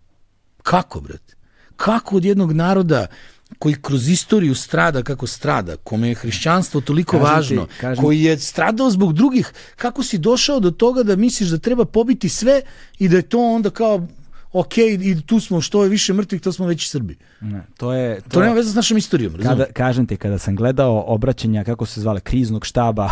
Kako, 0.63 1.01
brate? 1.01 1.35
Kako 1.75 2.15
od 2.15 2.25
jednog 2.25 2.51
naroda 2.51 3.07
koji 3.59 3.75
kroz 3.81 4.09
istoriju 4.09 4.55
strada 4.55 5.03
kako 5.03 5.27
strada, 5.27 5.75
kome 5.75 6.07
je 6.07 6.15
hrišćanstvo 6.15 6.81
toliko 6.81 7.17
Kažem 7.17 7.27
ti, 7.27 7.33
važno, 7.33 7.67
kažem- 7.81 8.03
koji 8.03 8.21
je 8.21 8.39
stradao 8.39 8.89
zbog 8.89 9.13
drugih, 9.13 9.53
kako 9.75 10.03
si 10.03 10.17
došao 10.17 10.59
do 10.59 10.71
toga 10.71 11.03
da 11.03 11.15
misliš 11.15 11.49
da 11.49 11.57
treba 11.57 11.85
pobiti 11.85 12.29
sve 12.29 12.61
i 12.99 13.09
da 13.09 13.15
je 13.15 13.21
to 13.21 13.39
onda 13.39 13.69
kao 13.69 14.07
ok, 14.51 14.77
i 14.77 15.21
tu 15.25 15.39
smo, 15.39 15.61
što 15.61 15.83
je 15.83 15.89
više 15.89 16.13
mrtvih, 16.13 16.41
to 16.41 16.51
smo 16.51 16.67
već 16.67 16.89
Srbi. 16.89 17.17
Ne, 17.41 17.61
to 17.77 17.93
je... 17.93 18.21
To 18.21 18.41
nema 18.41 18.53
veze 18.53 18.71
s 18.71 18.75
našom 18.75 18.97
istorijom, 18.97 19.35
razumiješ? 19.35 19.57
Kada, 19.57 19.73
kažem 19.73 20.05
ti, 20.05 20.17
kada 20.17 20.37
sam 20.37 20.55
gledao 20.55 21.03
obraćanja, 21.07 21.63
kako 21.63 21.85
se 21.85 22.01
zvale, 22.01 22.19
kriznog 22.19 22.65
štaba, 22.65 23.09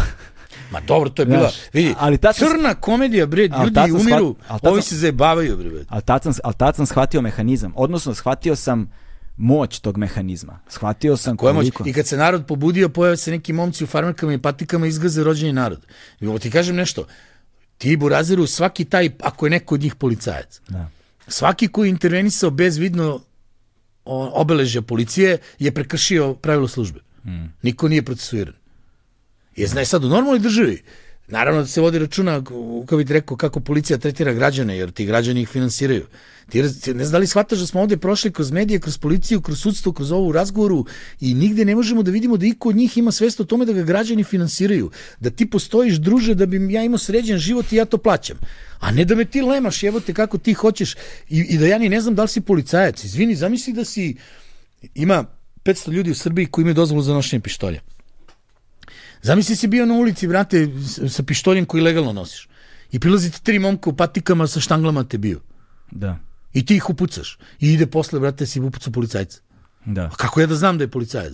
Ma 0.71 0.81
dobro, 0.81 1.09
to 1.09 1.21
je 1.21 1.25
bila, 1.25 1.39
Znaš, 1.39 1.55
vidi, 1.73 1.95
ali 1.97 2.17
tad 2.17 2.35
sam- 2.35 2.47
crna 2.49 2.73
komedija, 2.75 3.25
bre, 3.25 3.49
Ali 3.51 3.63
ljudi 3.63 3.75
tad 3.75 3.87
sam 3.87 3.95
umiru, 3.97 4.17
shvat- 4.17 4.35
ali 4.47 4.59
tad 4.61 4.71
ovi 4.71 4.81
sam- 4.81 4.89
se 4.89 4.95
zajebavaju, 4.95 5.57
bre. 5.57 5.85
ali 5.89 6.01
tad, 6.01 6.23
sam, 6.23 6.33
ali 6.43 6.55
tad 6.55 6.75
sam 6.75 6.85
shvatio 6.85 7.21
mehanizam, 7.21 7.73
odnosno 7.75 8.13
shvatio 8.13 8.55
sam 8.55 8.91
moć 9.37 9.79
tog 9.79 9.97
mehanizma. 9.97 10.59
Shvatio 10.69 11.17
sam 11.17 11.37
Koja 11.37 11.53
moć? 11.53 11.71
koliko... 11.71 11.89
I 11.89 11.93
kad 11.93 12.07
se 12.07 12.17
narod 12.17 12.45
pobudio, 12.45 12.89
pojave 12.89 13.17
se 13.17 13.31
neki 13.31 13.53
momci 13.53 13.83
u 13.83 13.87
farmerkama 13.87 14.33
i 14.33 14.37
patikama 14.37 14.85
i 14.85 14.89
izgaze 14.89 15.23
rođeni 15.23 15.53
narod. 15.53 15.85
I 16.19 16.27
ovo 16.27 16.39
ti 16.39 16.51
kažem 16.51 16.75
nešto, 16.75 17.05
ti 17.77 17.97
buraziru 17.97 18.47
svaki 18.47 18.85
taj, 18.85 19.09
ako 19.21 19.45
je 19.45 19.49
neko 19.49 19.75
od 19.75 19.81
njih 19.81 19.95
policajac, 19.95 20.61
Da. 20.69 20.89
svaki 21.27 21.67
koji 21.67 21.87
je 21.87 21.91
intervenisao 21.91 22.49
bez 22.49 22.77
vidno 22.77 23.19
o- 24.05 24.31
obeležja 24.33 24.81
policije 24.81 25.37
je 25.59 25.71
prekršio 25.71 26.33
pravilo 26.33 26.67
službe. 26.67 26.99
Niko 27.61 27.87
nije 27.87 28.01
procesuiran. 28.01 28.53
Je 29.57 29.67
znaš 29.67 29.87
sad 29.87 30.03
u 30.03 30.09
normalnoj 30.09 30.39
državi, 30.39 30.81
naravno 31.27 31.61
da 31.61 31.67
se 31.67 31.81
vodi 31.81 31.99
računa, 31.99 32.43
kako 32.85 32.97
bih 32.97 33.11
rekao, 33.11 33.37
kako 33.37 33.59
policija 33.59 33.97
tretira 33.97 34.33
građane, 34.33 34.77
jer 34.77 34.91
ti 34.91 35.05
građani 35.05 35.41
ih 35.41 35.49
finansiraju. 35.49 36.05
Ti, 36.49 36.81
ti 36.81 36.93
ne 36.93 37.05
znam 37.05 37.11
da 37.11 37.17
li 37.17 37.27
shvataš 37.27 37.59
da 37.59 37.65
smo 37.65 37.81
ovde 37.81 37.97
prošli 37.97 38.31
kroz 38.31 38.51
medije, 38.51 38.79
kroz 38.79 38.97
policiju, 38.97 39.41
kroz 39.41 39.59
sudstvo, 39.59 39.93
kroz 39.93 40.11
ovu 40.11 40.31
razgovoru 40.31 40.85
i 41.19 41.33
nigde 41.33 41.65
ne 41.65 41.75
možemo 41.75 42.03
da 42.03 42.11
vidimo 42.11 42.37
da 42.37 42.45
iko 42.45 42.69
od 42.69 42.75
njih 42.75 42.97
ima 42.97 43.11
svest 43.11 43.39
o 43.39 43.43
tome 43.43 43.65
da 43.65 43.73
ga 43.73 43.83
građani 43.83 44.23
finansiraju. 44.23 44.91
Da 45.19 45.29
ti 45.29 45.49
postojiš, 45.49 45.95
druže, 45.95 46.35
da 46.35 46.45
bi 46.45 46.73
ja 46.73 46.83
imao 46.83 46.97
sređen 46.97 47.37
život 47.37 47.71
i 47.71 47.75
ja 47.75 47.85
to 47.85 47.97
plaćam. 47.97 48.37
A 48.79 48.91
ne 48.91 49.05
da 49.05 49.15
me 49.15 49.25
ti 49.25 49.41
lemaš, 49.41 49.83
evo 49.83 49.99
te 49.99 50.13
kako 50.13 50.37
ti 50.37 50.53
hoćeš 50.53 50.95
i, 51.29 51.39
i 51.39 51.57
da 51.57 51.67
ja 51.67 51.77
ni 51.77 51.89
ne 51.89 52.01
znam 52.01 52.15
da 52.15 52.21
li 52.21 52.29
si 52.29 52.41
policajac. 52.41 53.03
Izvini, 53.03 53.35
zamisli 53.35 53.73
da 53.73 53.85
si, 53.85 54.15
ima 54.95 55.25
500 55.63 55.91
ljudi 55.91 56.11
u 56.11 56.15
Srbiji 56.15 56.45
koji 56.45 56.63
imaju 56.63 56.73
dozvolu 56.73 57.01
za 57.01 57.13
nošenje 57.13 57.41
pištolja. 57.41 57.81
Zamisli 59.27 59.55
si 59.55 59.67
bio 59.67 59.85
na 59.85 59.93
ulici, 59.93 60.27
brate, 60.27 60.67
sa 61.09 61.23
pištoljem 61.23 61.65
koji 61.65 61.83
legalno 61.83 62.13
nosiš. 62.13 62.47
I 62.91 62.99
prilazite 62.99 63.39
tri 63.43 63.59
momka 63.59 63.89
u 63.89 63.95
patikama 63.95 64.47
sa 64.47 64.59
štanglama 64.59 65.03
te 65.03 65.17
bio. 65.17 65.39
Da. 65.91 66.17
I 66.53 66.65
ti 66.65 66.75
ih 66.75 66.89
upucaš. 66.89 67.37
I 67.59 67.73
ide 67.73 67.87
posle, 67.87 68.19
brate, 68.19 68.45
si 68.45 68.59
upucao 68.59 68.93
policajca. 68.93 69.41
Da. 69.85 70.01
A 70.01 70.15
kako 70.15 70.41
ja 70.41 70.47
da 70.47 70.55
znam 70.55 70.77
da 70.77 70.83
je 70.83 70.91
policajac? 70.91 71.33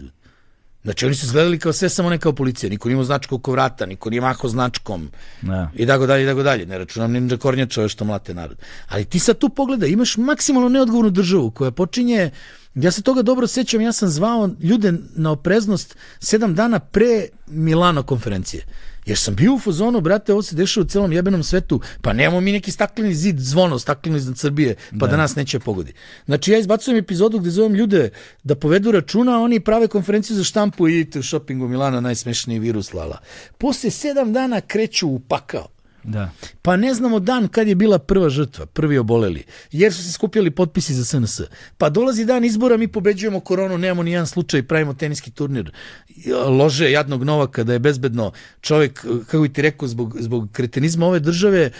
Znači 0.84 1.06
oni 1.06 1.16
su 1.16 1.26
izgledali 1.26 1.60
kao 1.60 1.74
sve 1.74 1.90
samo 1.90 2.10
ne 2.10 2.18
kao 2.18 2.34
policija, 2.34 2.70
niko 2.70 2.90
nije 2.90 2.94
imao 2.94 3.06
značku 3.06 3.36
oko 3.36 3.52
vrata, 3.52 3.86
niko 3.86 4.10
nije 4.10 4.22
mahao 4.22 4.50
značkom 4.50 5.10
Da. 5.42 5.70
i 5.76 5.88
tako 5.88 6.06
dalje 6.06 6.24
i 6.24 6.28
tako 6.28 6.44
dalje. 6.44 6.66
Ne 6.66 6.78
računam 6.78 7.12
ninja 7.12 7.38
kornjača 7.38 7.88
što 7.88 8.06
mlate 8.06 8.34
narod. 8.34 8.58
Ali 8.88 9.06
ti 9.06 9.20
sad 9.20 9.38
tu 9.38 9.50
pogledaj, 9.50 9.90
imaš 9.90 10.18
maksimalno 10.18 10.70
neodgovornu 10.70 11.12
državu 11.12 11.52
koja 11.52 11.72
počinje 11.72 12.32
Ja 12.76 12.92
se 12.92 13.02
toga 13.02 13.22
dobro 13.22 13.48
sećam, 13.48 13.82
ja 13.82 13.92
sam 13.92 14.10
zvao 14.10 14.50
ljude 14.60 14.94
na 15.16 15.32
opreznost 15.32 15.96
sedam 16.20 16.56
dana 16.56 16.80
pre 16.80 17.28
Milano 17.48 18.04
konferencije. 18.04 18.66
Jer 19.06 19.18
sam 19.18 19.36
bio 19.36 19.54
u 19.54 19.60
fazonu, 19.60 20.02
brate, 20.02 20.34
ovo 20.34 20.42
se 20.42 20.56
dešava 20.56 20.84
u 20.84 20.88
celom 20.88 21.14
jebenom 21.14 21.44
svetu, 21.44 21.82
pa 22.02 22.14
nemamo 22.14 22.42
mi 22.42 22.52
neki 22.52 22.72
stakleni 22.72 23.16
zid, 23.16 23.40
zvono 23.40 23.80
stakleno 23.80 24.18
iznad 24.18 24.38
Srbije, 24.38 24.76
pa 25.00 25.06
da, 25.06 25.08
da 25.08 25.18
nas 25.18 25.36
neće 25.36 25.60
pogodi. 25.60 25.94
Znači 26.26 26.52
ja 26.52 26.60
izbacujem 26.60 26.98
epizodu 26.98 27.40
gde 27.40 27.50
zovem 27.50 27.74
ljude 27.76 28.10
da 28.44 28.56
povedu 28.56 28.92
računa, 28.92 29.38
a 29.38 29.42
oni 29.42 29.60
prave 29.60 29.88
konferenciju 29.88 30.36
za 30.36 30.44
štampu 30.44 30.88
i 30.88 31.00
idite 31.00 31.20
u 31.20 31.24
shoppingu 31.24 31.68
Milana, 31.68 32.02
najsmešniji 32.02 32.60
virus, 32.60 32.94
lala. 32.94 33.18
Posle 33.58 33.90
sedam 33.90 34.34
dana 34.34 34.62
kreću 34.62 35.08
u 35.08 35.20
pakao. 35.20 35.73
Da. 36.04 36.30
Pa 36.62 36.78
ne 36.78 36.94
znamo 36.94 37.20
dan 37.20 37.48
kad 37.48 37.68
je 37.68 37.76
bila 37.76 38.00
prva 38.00 38.30
žrtva, 38.30 38.66
prvi 38.66 38.98
oboleli, 38.98 39.44
jer 39.72 39.94
su 39.94 40.04
se 40.04 40.12
skupljali 40.12 40.52
potpisi 40.52 40.94
za 40.94 41.06
SNS. 41.06 41.42
Pa 41.78 41.90
dolazi 41.90 42.26
dan 42.26 42.46
izbora, 42.46 42.78
mi 42.78 42.88
pobeđujemo 42.88 43.40
koronu, 43.40 43.78
nemamo 43.78 44.04
ni 44.04 44.12
jedan 44.12 44.28
slučaj, 44.28 44.64
pravimo 44.64 44.94
teniski 44.94 45.32
turnir. 45.32 45.72
Lože 46.50 46.92
jadnog 46.92 47.24
Novaka 47.24 47.64
da 47.64 47.74
je 47.74 47.80
bezbedno 47.80 48.32
čovjek, 48.62 48.94
kako 49.22 49.42
bi 49.42 49.50
ti 49.50 49.62
rekao, 49.62 49.88
zbog, 49.88 50.16
zbog 50.20 50.50
kretenizma 50.52 51.06
ove 51.06 51.20
države, 51.20 51.72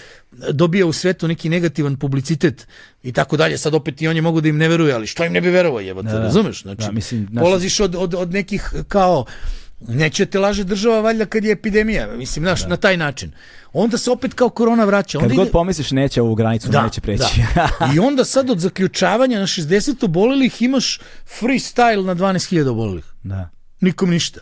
dobija 0.52 0.86
u 0.86 0.94
svetu 0.94 1.28
neki 1.28 1.50
negativan 1.50 1.96
publicitet 1.96 2.68
i 3.04 3.12
tako 3.12 3.38
dalje. 3.38 3.58
Sad 3.58 3.74
opet 3.74 4.02
i 4.02 4.08
oni 4.08 4.22
mogu 4.22 4.42
da 4.42 4.50
im 4.50 4.58
ne 4.58 4.68
veruje, 4.68 4.94
ali 4.94 5.08
što 5.08 5.26
im 5.26 5.34
ne 5.34 5.42
bi 5.42 5.50
verovao, 5.50 5.80
jebate, 5.80 6.08
Da, 6.08 6.14
da. 6.14 6.20
razumeš? 6.20 6.62
Znači, 6.62 6.82
Da, 6.82 6.92
mislim, 6.92 7.28
naši- 7.32 7.44
polaziš 7.44 7.80
od, 7.80 7.96
od, 7.96 8.14
od 8.16 8.32
nekih 8.32 8.74
kao 8.88 9.26
Neće 9.88 10.26
te 10.26 10.40
laže 10.40 10.64
država 10.64 11.00
valjda 11.02 11.26
kad 11.26 11.44
je 11.44 11.52
epidemija, 11.52 12.08
mislim, 12.08 12.46
znaš, 12.46 12.66
na 12.66 12.78
taj 12.78 12.98
način. 12.98 13.32
Onda 13.74 13.98
se 13.98 14.12
opet 14.12 14.34
kao 14.34 14.50
korona 14.50 14.86
vraća. 14.86 15.18
Onda 15.18 15.28
Kad 15.28 15.36
god 15.36 15.46
ide- 15.46 15.52
pomisliš 15.52 15.92
neće 15.92 16.22
ovu 16.22 16.36
granicu, 16.36 16.70
neće 16.84 17.02
preći. 17.02 17.24
Da. 17.56 17.70
I 17.96 18.00
onda 18.00 18.26
sad 18.26 18.50
od 18.50 18.60
zaključavanja 18.60 19.40
na 19.40 19.48
60 19.48 20.06
obolelih 20.06 20.62
imaš 20.62 21.00
freestyle 21.40 22.06
na 22.06 22.16
12.000 22.16 22.70
obolelih. 22.70 23.06
da, 23.24 23.50
Nikom 23.82 24.10
ništa. 24.10 24.40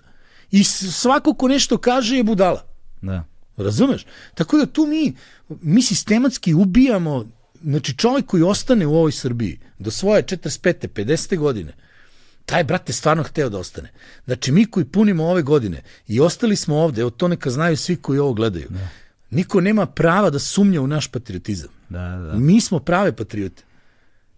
I 0.52 0.64
svako 0.64 1.34
ko 1.34 1.48
nešto 1.48 1.78
kaže 1.78 2.16
je 2.18 2.24
budala. 2.24 2.66
da. 3.02 3.24
Razumeš? 3.58 4.06
Tako 4.36 4.58
da 4.58 4.66
tu 4.66 4.86
mi, 4.86 5.14
mi 5.50 5.82
sistematski 5.82 6.54
ubijamo, 6.54 7.26
znači 7.64 7.98
čovjek 7.98 8.26
koji 8.26 8.44
ostane 8.44 8.86
u 8.86 8.96
ovoj 8.96 9.12
Srbiji 9.12 9.60
do 9.80 9.92
svoje 9.92 10.24
45. 10.24 10.88
50. 10.88 11.38
godine, 11.38 11.74
taj 12.52 12.64
brate 12.64 12.94
stvarno 12.94 13.24
hteo 13.24 13.50
da 13.50 13.58
ostane. 13.58 13.92
Znači 14.26 14.52
mi 14.52 14.66
koji 14.66 14.86
punimo 14.86 15.26
ove 15.26 15.42
godine 15.42 15.82
i 16.08 16.20
ostali 16.20 16.56
smo 16.56 16.78
ovde, 16.78 17.02
evo 17.02 17.10
to 17.10 17.28
neka 17.28 17.50
znaju 17.50 17.78
svi 17.78 17.96
koji 17.96 18.20
ovo 18.20 18.34
gledaju, 18.34 18.68
niko 19.30 19.62
nema 19.62 19.86
prava 19.86 20.30
da 20.30 20.40
sumnja 20.40 20.82
u 20.82 20.88
naš 20.88 21.08
patriotizam. 21.08 21.70
Da, 21.90 22.00
da. 22.00 22.34
Mi 22.36 22.62
smo 22.62 22.80
prave 22.80 23.12
patriote. 23.16 23.64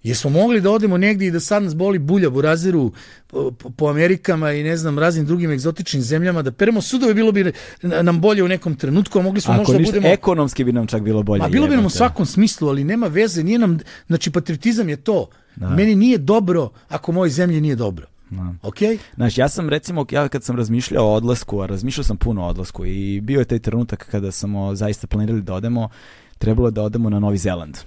Jer 0.04 0.18
smo 0.18 0.30
mogli 0.30 0.62
da 0.62 0.72
odemo 0.72 0.98
negdje 0.98 1.28
i 1.28 1.32
da 1.32 1.40
sad 1.40 1.64
nas 1.64 1.76
boli 1.76 2.00
bulja 2.00 2.30
u 2.30 2.42
raziru 2.42 2.92
po, 3.28 3.52
po- 3.52 3.88
Amerikama 3.90 4.52
i 4.52 4.64
ne 4.64 4.78
znam 4.78 5.00
raznim 5.00 5.26
drugim 5.26 5.52
egzotičnim 5.52 6.02
zemljama, 6.02 6.42
da 6.42 6.52
peremo 6.52 6.82
sudove 6.82 7.14
bilo 7.14 7.32
bi 7.32 7.52
nam 7.82 8.22
bolje 8.22 8.44
u 8.44 8.48
nekom 8.48 8.76
trenutku, 8.76 9.20
a 9.20 9.22
mogli 9.22 9.42
smo 9.42 9.54
Ako 9.54 9.60
možda 9.60 9.74
da 9.74 9.80
ništa, 9.80 9.92
budemo... 9.92 10.14
ekonomski 10.14 10.64
bi 10.64 10.72
nam 10.72 10.88
čak 10.88 11.02
bilo 11.02 11.24
bolje. 11.24 11.40
Ma 11.40 11.50
bilo 11.50 11.68
bi 11.68 11.76
nam 11.76 11.86
u 11.86 11.90
svakom 11.90 12.26
smislu, 12.26 12.70
ali 12.70 12.84
nema 12.84 13.08
veze, 13.08 13.44
nije 13.44 13.60
nam, 13.60 13.80
znači 14.08 14.32
patriotizam 14.32 14.90
je 14.90 14.98
to. 14.98 15.30
Meni 15.56 15.96
nije 15.96 16.18
dobro 16.18 16.70
ako 16.90 17.12
mojoj 17.12 17.30
zemlji 17.30 17.62
nije 17.62 17.76
dobro. 17.76 18.08
Da. 18.30 18.54
Ok? 18.62 18.78
Znaš, 19.16 19.38
ja 19.38 19.50
sam 19.50 19.70
recimo, 19.70 20.06
ja 20.12 20.28
kad 20.28 20.44
sam 20.44 20.56
razmišljao 20.56 21.06
o 21.06 21.14
odlasku, 21.14 21.62
a 21.62 21.66
razmišljao 21.66 22.04
sam 22.04 22.18
puno 22.18 22.44
o 22.44 22.48
odlasku 22.48 22.86
i 22.86 23.22
bio 23.22 23.40
je 23.40 23.46
taj 23.46 23.60
trenutak 23.60 24.08
kada 24.12 24.32
smo 24.32 24.76
zaista 24.76 25.08
planirali 25.08 25.42
da 25.42 25.54
odemo, 25.54 25.90
trebalo 26.38 26.68
je 26.68 26.72
da 26.72 26.84
odemo 26.84 27.10
na 27.10 27.20
Novi 27.20 27.38
Zeland. 27.38 27.78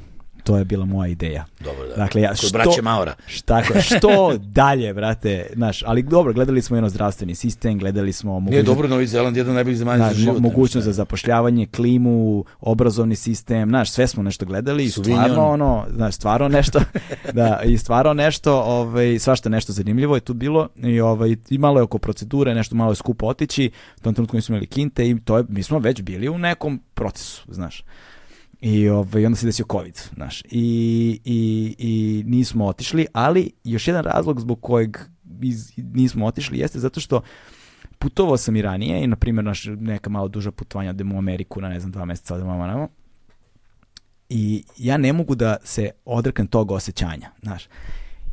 To 0.47 0.57
je 0.57 0.65
bila 0.65 0.85
moja 0.85 1.09
ideja. 1.09 1.45
Dobro, 1.61 1.89
da. 1.89 1.95
Dakle, 1.97 2.23
ja, 2.23 2.29
Kod 2.29 2.39
što, 2.39 2.59
braće 2.59 2.83
Maora. 2.83 3.15
Šta, 3.27 3.63
što 3.83 4.33
dalje, 4.39 4.95
brate, 4.95 5.47
znaš, 5.55 5.83
ali 5.87 6.03
dobro, 6.03 6.33
gledali 6.33 6.63
smo 6.63 6.77
jedno 6.77 6.89
zdravstveni 6.89 7.35
sistem, 7.35 7.79
gledali 7.79 8.13
smo 8.13 8.31
Nije 8.31 8.41
mogućnost, 8.41 8.67
dobro, 8.67 8.89
Novi 8.89 9.07
Zeland 9.07 9.37
je 9.37 9.41
jedan 9.41 9.55
najboljih 9.55 9.79
zemalja 9.79 9.97
znaš, 9.97 10.13
za 10.13 10.19
život. 10.19 10.39
mogućnost 10.39 10.85
za 10.85 10.93
zapošljavanje, 10.93 11.67
klimu, 11.67 12.45
obrazovni 12.61 13.17
sistem, 13.17 13.69
znaš, 13.69 13.91
sve 13.91 14.07
smo 14.07 14.23
nešto 14.23 14.47
gledali 14.47 14.85
i 14.85 14.91
stvarno 14.91 15.47
ono, 15.49 15.85
znaš, 15.95 16.15
stvarno 16.15 16.49
nešto, 16.49 16.81
da, 17.33 17.61
i 17.65 17.79
stvarno 17.79 18.15
nešto, 18.15 18.63
ovaj, 18.63 19.19
svašta 19.19 19.49
nešto 19.49 19.73
zanimljivo 19.73 20.15
je 20.15 20.21
tu 20.21 20.35
bilo 20.35 20.69
i 20.77 21.01
ovaj, 21.01 21.37
i 21.51 21.59
malo 21.59 21.79
je 21.79 21.83
oko 21.83 21.99
procedure, 21.99 22.55
nešto 22.55 22.77
malo 22.77 22.93
je 22.93 22.97
skupo 22.97 23.27
otići, 23.27 23.71
u 23.97 24.01
tom 24.01 24.15
trenutku 24.15 24.37
nismo 24.37 24.55
imali 24.55 24.67
kinte 24.67 25.09
i 25.09 25.21
to 25.25 25.39
je, 25.39 25.45
mi 25.49 25.63
smo 25.63 25.79
već 25.79 26.03
bili 26.03 26.29
u 26.29 26.39
nekom 26.39 26.83
procesu, 26.95 27.43
znaš. 27.49 27.85
I 28.61 28.89
ovaj, 28.89 29.27
onda 29.27 29.37
se 29.37 29.47
desio 29.47 29.65
COVID, 29.73 30.01
znaš. 30.15 30.43
I, 30.51 31.21
i, 31.25 31.75
I 31.79 32.23
nismo 32.27 32.67
otišli, 32.67 33.07
ali 33.13 33.51
još 33.65 33.89
jedan 33.89 34.05
razlog 34.05 34.41
zbog 34.41 34.61
kojeg 34.61 34.97
iz, 35.43 35.73
nismo 35.77 36.27
otišli 36.27 36.59
jeste 36.59 36.79
zato 36.79 37.01
što 37.01 37.21
putovao 37.99 38.37
sam 38.37 38.57
i 38.57 38.63
ranije 38.63 39.05
i, 39.05 39.07
na 39.07 39.17
primjer, 39.17 39.45
naš, 39.45 39.65
neka 39.65 40.11
malo 40.11 40.29
duža 40.29 40.51
putovanja 40.51 40.91
odemo 40.91 41.15
u 41.15 41.19
Ameriku 41.19 41.61
na, 41.61 41.69
ne 41.69 41.81
znam, 41.81 41.93
dva 41.93 42.05
meseca 42.05 42.35
odemo 42.35 42.59
vamo 42.59 42.89
I 44.29 44.65
ja 44.77 44.97
ne 44.97 45.13
mogu 45.13 45.35
da 45.35 45.57
se 45.65 45.91
odreknem 46.05 46.47
tog 46.47 46.71
osjećanja, 46.71 47.31
znaš. 47.43 47.69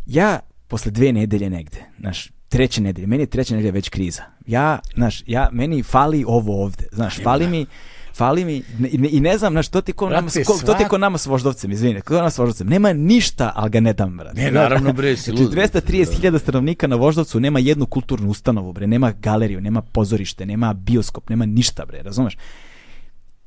Ja, 0.06 0.40
posle 0.68 0.92
dve 0.92 1.14
nedelje 1.14 1.50
negde, 1.50 1.86
znaš, 2.00 2.32
treće 2.50 2.82
nedelje, 2.82 3.08
meni 3.08 3.24
je 3.24 3.28
treća 3.28 3.56
nedelja 3.56 3.72
već 3.72 3.90
kriza. 3.90 4.24
Ja, 4.48 4.80
znaš, 4.96 5.24
ja, 5.28 5.50
meni 5.52 5.84
fali 5.84 6.24
ovo 6.28 6.64
ovde, 6.64 6.86
znaš, 6.92 7.24
fali 7.24 7.48
mi, 7.48 7.66
Фали 8.14 8.46
ми 8.46 8.64
и 8.92 8.98
не, 8.98 9.08
и 9.08 9.20
не 9.20 9.38
знам 9.38 9.54
на 9.54 9.64
што 9.64 9.82
ти 9.82 9.94
ко 9.94 10.10
нам 10.10 10.28
ко, 10.30 10.54
то 10.66 10.76
ти 10.78 10.86
ко 10.86 10.98
нама 10.98 11.18
с 11.18 11.26
вождовцем, 11.26 11.72
извини, 11.72 12.02
ко 12.02 12.14
нама 12.14 12.32
с 12.32 12.38
вождовцем. 12.38 12.68
Нема 12.68 12.94
ништа, 12.94 13.52
ал 13.56 13.70
га 13.70 13.82
не 13.82 13.94
дам 13.94 14.18
брат. 14.18 14.36
Не, 14.36 14.52
наравно 14.52 14.94
бре, 14.94 15.18
си 15.18 15.32
луд. 15.32 15.54
230.000 15.54 16.38
становника 16.38 16.88
на 16.88 16.98
вождовцу 16.98 17.40
нема 17.40 17.60
едну 17.62 17.88
културну 17.88 18.30
установу 18.30 18.74
бре, 18.74 18.88
нема 18.88 19.14
галерија, 19.14 19.60
нема 19.60 19.82
позориште, 19.82 20.46
нема 20.46 20.74
биоскоп, 20.74 21.30
нема 21.30 21.46
ништа 21.46 21.86
бре, 21.86 22.04
разумеш? 22.06 22.38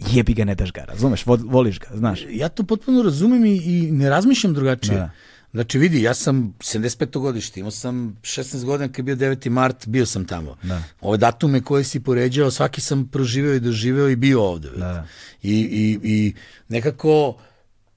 Јеби 0.02 0.34
га 0.34 0.44
не 0.44 0.54
даш 0.54 0.72
га, 0.72 0.82
разумеш? 0.90 1.22
Волиш 1.26 1.78
га, 1.78 1.94
знаеш. 1.94 2.26
Ја 2.26 2.50
то 2.50 2.66
потпуно 2.66 3.04
разумем 3.04 3.44
и, 3.44 3.54
и 3.54 3.90
не 3.90 4.10
размислувам 4.10 4.56
другачије. 4.56 4.98
Да. 4.98 5.12
Da. 5.52 5.58
Znači 5.58 5.78
vidi, 5.78 6.02
ja 6.02 6.14
sam 6.14 6.54
75. 6.58 7.18
godište, 7.18 7.60
imao 7.60 7.70
sam 7.70 8.16
16 8.22 8.64
godina 8.64 8.88
kad 8.88 8.98
je 8.98 9.16
bio 9.16 9.28
9. 9.28 9.48
mart, 9.50 9.86
bio 9.86 10.06
sam 10.06 10.24
tamo. 10.24 10.56
Da. 10.62 10.82
Ove 11.00 11.18
datume 11.18 11.60
koje 11.60 11.84
si 11.84 12.00
poređao, 12.00 12.50
svaki 12.50 12.80
sam 12.80 13.08
proživeo 13.08 13.54
i 13.54 13.60
doživeo 13.60 14.08
i 14.08 14.16
bio 14.16 14.42
ovde. 14.42 14.70
Da, 14.70 14.76
da. 14.76 15.06
I, 15.42 15.52
i, 15.52 15.98
I 16.02 16.34
nekako, 16.68 17.36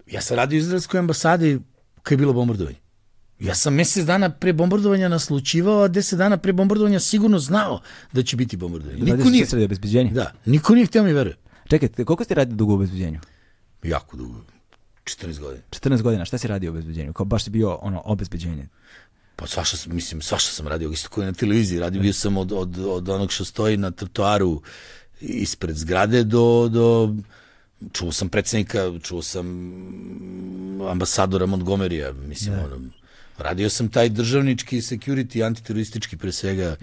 ja 0.07 0.21
sam 0.21 0.37
radio 0.37 0.57
u 0.57 0.59
Izraelskoj 0.59 0.99
ambasadi 0.99 1.59
kad 2.03 2.11
je 2.11 2.17
bilo 2.17 2.33
bombardovanje. 2.33 2.77
Ja 3.39 3.55
sam 3.55 3.73
mjesec 3.73 4.05
dana 4.05 4.29
pre 4.29 4.53
bombardovanja 4.53 5.07
naslučivao, 5.09 5.83
a 5.83 5.87
deset 5.87 6.19
dana 6.19 6.37
pre 6.37 6.53
bombardovanja 6.53 6.99
sigurno 6.99 7.39
znao 7.39 7.81
da 8.11 8.23
će 8.23 8.35
biti 8.35 8.57
bombardovanje. 8.57 9.03
Niko 9.03 9.29
nije, 9.29 9.45
da, 10.11 10.31
niko 10.45 10.75
nije 10.75 10.85
htio 10.85 11.03
mi 11.03 11.13
veruje. 11.13 11.35
Čekajte, 11.67 12.05
koliko 12.05 12.23
ste 12.23 12.35
radili 12.35 12.57
dugo 12.57 12.73
u 12.73 12.75
obezbeđenju? 12.75 13.19
Jako 13.83 14.17
dugo, 14.17 14.41
14 15.17 15.39
godina. 15.39 15.63
14 15.69 16.01
godina, 16.01 16.25
šta 16.25 16.37
si 16.37 16.47
radio 16.47 16.71
u 16.71 16.73
obezbeđenju? 16.73 17.13
Kao 17.13 17.25
baš 17.25 17.43
si 17.43 17.49
bio 17.49 17.75
ono 17.81 18.01
obezbeđenje. 18.05 18.67
Pa 19.35 19.47
svašta, 19.47 19.77
mislim, 19.93 20.21
svašta 20.21 20.51
sam 20.51 20.67
radio, 20.67 20.91
isto 20.91 21.09
koji 21.09 21.25
na 21.25 21.33
televiziji. 21.33 21.79
Radio 21.79 22.01
bio 22.01 22.13
sam 22.13 22.37
od, 22.37 22.51
od, 22.51 22.77
od 22.77 23.09
onog 23.09 23.31
što 23.31 23.45
stoji 23.45 23.77
na 23.77 23.91
trotoaru 23.91 24.61
ispred 25.21 25.75
zgrade 25.75 26.23
do, 26.23 26.69
do 26.71 27.15
čuo 27.91 28.11
sam 28.11 28.29
predsjednika, 28.29 28.99
čuo 29.03 29.21
sam 29.21 29.45
ambasadora 30.91 31.45
Montgomerya, 31.45 32.11
mislim, 32.11 32.53
ono, 32.53 32.81
radio 33.37 33.69
sam 33.69 33.89
taj 33.89 34.09
državnički 34.09 34.81
security, 34.81 35.45
antiteroristički 35.45 36.17
pre 36.17 36.31
svega. 36.31 36.75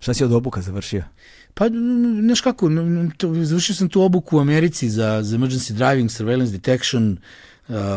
Šta 0.00 0.14
si 0.14 0.24
od 0.24 0.32
obuka 0.32 0.60
završio? 0.60 1.04
Pa, 1.54 1.66
n- 1.66 2.20
znaš 2.24 2.40
kako, 2.40 2.70
završio 3.42 3.74
sam 3.74 3.88
tu 3.88 4.02
obuku 4.02 4.36
u 4.36 4.40
Americi 4.40 4.90
za, 4.90 5.22
za 5.22 5.36
emergency 5.36 5.72
driving, 5.72 6.10
surveillance 6.10 6.52
detection, 6.52 7.12
Uh, 7.12 7.18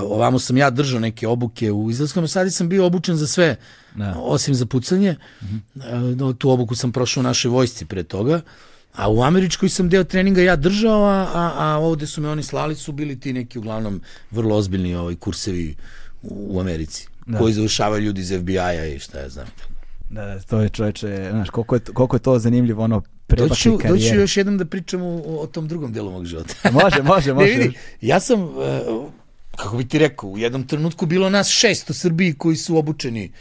ovamo 0.04 0.40
sam 0.40 0.58
ja 0.58 0.70
držao 0.70 1.00
neke 1.00 1.28
obuke 1.28 1.72
u 1.72 1.92
izraelskom 1.92 2.22
ambasadi 2.22 2.52
sam 2.52 2.70
bio 2.70 2.86
obučen 2.86 3.16
za 3.16 3.28
sve 3.28 3.56
Da. 3.96 4.16
osim 4.18 4.56
za 4.56 4.66
pucanje 4.66 5.16
uh, 5.76 5.82
tu 6.38 6.50
obuku 6.50 6.76
sam 6.76 6.92
prošao 6.92 7.22
u 7.22 7.24
našoj 7.24 7.50
vojsci 7.52 7.86
pre 7.86 8.04
toga 8.04 8.42
a 8.94 9.10
u 9.10 9.24
američkoj 9.24 9.70
sam 9.70 9.90
deo 9.90 10.04
treninga 10.04 10.42
ja 10.42 10.56
držao 10.56 11.04
a, 11.04 11.28
a, 11.34 11.54
a 11.58 11.78
ovde 11.78 12.08
su 12.08 12.22
me 12.22 12.30
oni 12.30 12.44
slali 12.44 12.76
su 12.76 12.92
bili 12.92 13.20
ti 13.20 13.34
neki 13.34 13.60
uglavnom 13.60 14.02
vrlo 14.32 14.56
ozbiljni 14.56 14.96
ovaj, 14.96 15.16
kursevi 15.16 15.76
u, 16.24 16.48
u 16.50 16.60
Americi 16.60 17.08
Da. 17.26 17.38
koji 17.38 17.54
završavaju 17.54 18.04
ljudi 18.04 18.22
iz 18.22 18.34
FBI-a 18.42 18.86
i 18.86 19.00
šta 19.00 19.20
ja 19.20 19.30
znam 19.30 19.48
Da, 20.10 20.26
da, 20.26 20.40
to 20.40 20.60
je 20.60 20.70
čoveče, 20.70 21.28
znaš, 21.32 21.50
koliko 21.50 21.76
je, 21.76 21.82
koliko 21.94 22.16
je 22.16 22.20
to 22.20 22.40
zanimljivo, 22.40 22.84
ono, 22.84 23.02
Doću, 23.30 23.78
doću 23.88 24.16
još 24.16 24.38
jednom 24.38 24.58
da 24.58 24.66
pričam 24.66 25.02
o, 25.02 25.22
o 25.40 25.48
tom 25.48 25.68
drugom 25.68 25.94
delu 25.94 26.12
mog 26.12 26.26
života. 26.26 26.54
Može, 26.72 27.04
može, 27.04 27.28
Ne, 27.34 27.34
može. 27.34 27.52
vidi, 27.54 27.74
ja 28.02 28.20
sam, 28.20 28.44
uh, 28.44 28.50
kako 29.58 29.78
bi 29.78 29.88
ti 29.88 30.00
rekao, 30.00 30.30
u 30.30 30.38
jednom 30.38 30.64
trenutku 30.64 31.06
bilo 31.06 31.30
nas 31.30 31.50
šest 31.50 31.90
u 31.90 31.94
Srbiji 31.94 32.34
koji 32.34 32.56
su 32.56 32.78
obučeni 32.78 33.32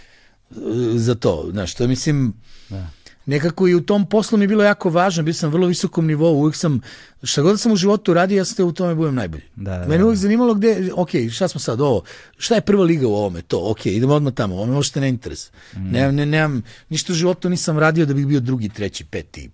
za 0.94 1.14
to. 1.14 1.48
Znaš, 1.50 1.74
to 1.74 1.88
mislim, 1.88 2.32
Da. 2.68 2.86
nekako 3.26 3.68
i 3.68 3.74
u 3.74 3.80
tom 3.80 4.08
poslu 4.08 4.38
mi 4.38 4.44
je 4.44 4.48
bilo 4.48 4.64
jako 4.64 4.90
važno, 4.90 5.22
bio 5.22 5.34
sam 5.34 5.50
vrlo 5.50 5.66
visokom 5.66 6.06
nivou, 6.06 6.34
uvijek 6.34 6.56
sam, 6.56 6.80
šta 7.22 7.42
god 7.42 7.60
sam 7.60 7.72
u 7.72 7.76
životu 7.76 8.14
radio, 8.14 8.36
ja 8.36 8.44
sam 8.44 8.56
te 8.56 8.64
u 8.64 8.72
tome 8.72 8.94
budem 8.94 9.14
najbolji. 9.14 9.42
Da, 9.56 9.70
da, 9.70 9.86
Mene 9.86 9.98
da. 9.98 10.04
uvijek 10.04 10.18
zanimalo 10.18 10.54
gde, 10.54 10.90
ok, 10.94 11.10
šta 11.32 11.48
smo 11.48 11.60
sad, 11.60 11.80
ovo, 11.80 12.02
šta 12.38 12.54
je 12.54 12.60
prva 12.60 12.84
liga 12.84 13.06
u 13.08 13.14
ovome, 13.14 13.42
to, 13.42 13.70
ok, 13.70 13.86
idemo 13.86 14.14
odmah 14.14 14.34
tamo, 14.34 14.54
ovo 14.54 14.66
me 14.66 14.72
možete 14.72 15.00
ne 15.00 15.08
interes. 15.08 15.50
Mm. 15.76 15.90
Ne, 15.90 16.12
ne, 16.12 16.26
nemam, 16.26 16.62
ništa 16.88 17.12
u 17.12 17.16
životu 17.16 17.48
nisam 17.48 17.78
radio 17.78 18.06
da 18.06 18.14
bih 18.14 18.26
bio 18.26 18.40
drugi, 18.40 18.68
treći, 18.68 19.04
peti, 19.04 19.50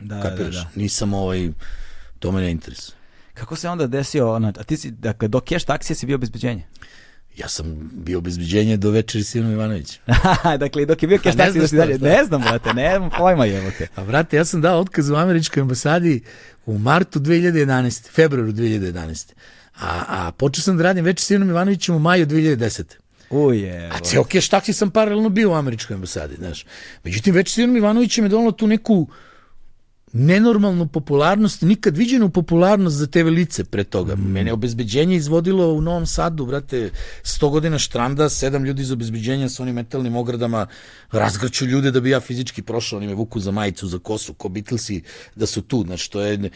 Da, 0.00 0.14
da, 0.16 0.22
kapiraš? 0.22 0.54
da. 0.54 0.68
Nisam 0.74 1.14
ovaj, 1.14 1.50
to 2.18 2.32
me 2.32 2.40
ne 2.40 2.50
interesuje. 2.50 2.96
Kako 3.34 3.56
se 3.56 3.68
onda 3.68 3.86
desio, 3.86 4.34
ono, 4.34 4.48
a 4.48 4.62
ti 4.62 4.76
si, 4.76 4.90
dakle, 4.90 5.28
do 5.28 5.40
keš 5.40 5.64
taksije 5.64 5.96
si 5.96 6.06
bio 6.06 6.14
obezbeđenje? 6.14 6.66
Ja 7.36 7.48
sam 7.48 7.90
bio 7.92 8.18
obezbeđenje 8.18 8.76
do 8.76 8.90
večeri 8.90 9.24
s 9.24 9.34
Ivanom 9.34 9.52
Ivanovićem. 9.52 10.02
dakle, 10.60 10.86
dok 10.86 11.02
je 11.02 11.08
bio 11.08 11.18
keš 11.18 11.34
ne 11.34 11.44
taksije, 11.44 11.66
da 11.66 11.76
dalje, 11.76 11.96
šta? 11.96 12.06
ne 12.06 12.24
znam, 12.24 12.42
brate, 12.42 12.74
nemam 12.74 13.10
pojma 13.18 13.44
jebote. 13.44 13.88
A 13.94 14.04
brate, 14.04 14.36
ja 14.36 14.44
sam 14.44 14.60
dao 14.60 14.80
otkaz 14.80 15.10
u 15.10 15.14
američkoj 15.14 15.60
ambasadi 15.60 16.22
u 16.66 16.78
martu 16.78 17.20
2011. 17.20 18.10
februaru 18.10 18.52
2011. 18.52 19.32
A, 19.80 20.04
a 20.08 20.32
počeo 20.32 20.62
sam 20.62 20.76
da 20.76 20.82
radim 20.82 21.04
već 21.04 21.20
s 21.20 21.30
Ivanom 21.30 21.50
Ivanovićem 21.50 21.94
u 21.94 21.98
maju 21.98 22.26
2010. 22.26 22.82
Uje, 23.30 23.90
A 23.92 23.98
ceo 24.00 24.24
keš 24.24 24.48
taksi 24.48 24.72
sam 24.72 24.90
paralelno 24.90 25.28
bio 25.28 25.50
u 25.50 25.54
američkoj 25.54 25.94
ambasadi, 25.94 26.34
znaš. 26.34 26.66
Međutim, 27.04 27.34
već 27.34 27.54
s 27.54 27.58
Ivanom 27.58 27.76
Ivanovićem 27.76 28.24
je 28.24 28.28
donalo 28.28 28.52
tu 28.52 28.66
neku 28.66 29.08
nenormalnu 30.12 30.86
popularnost, 30.86 31.62
nikad 31.62 31.96
viđenu 31.96 32.30
popularnost 32.30 32.96
za 32.96 33.06
te 33.06 33.22
velice 33.22 33.64
pre 33.64 33.84
toga. 33.84 34.16
Mene 34.16 34.50
je 34.50 34.54
obezbeđenje 34.54 35.16
izvodilo 35.16 35.72
u 35.72 35.80
Novom 35.80 36.06
Sadu, 36.06 36.46
brate, 36.46 36.90
100 37.22 37.50
godina 37.50 37.78
štranda, 37.78 38.28
sedam 38.28 38.64
ljudi 38.64 38.82
iz 38.82 38.92
obezbeđenja 38.92 39.48
sa 39.48 39.62
onim 39.62 39.74
metalnim 39.74 40.16
ogradama, 40.16 40.66
razgrću 41.10 41.66
ljude 41.66 41.90
da 41.90 42.00
bi 42.00 42.10
ja 42.10 42.20
fizički 42.20 42.62
prošao, 42.62 42.96
oni 42.96 43.06
me 43.06 43.14
vuku 43.14 43.40
za 43.40 43.50
majicu, 43.50 43.88
za 43.88 43.98
kosu, 43.98 44.34
ko 44.34 44.48
Beatlesi 44.48 45.02
da 45.34 45.46
su 45.46 45.62
tu, 45.62 45.84
znači 45.86 46.10
to 46.10 46.20
je 46.20 46.50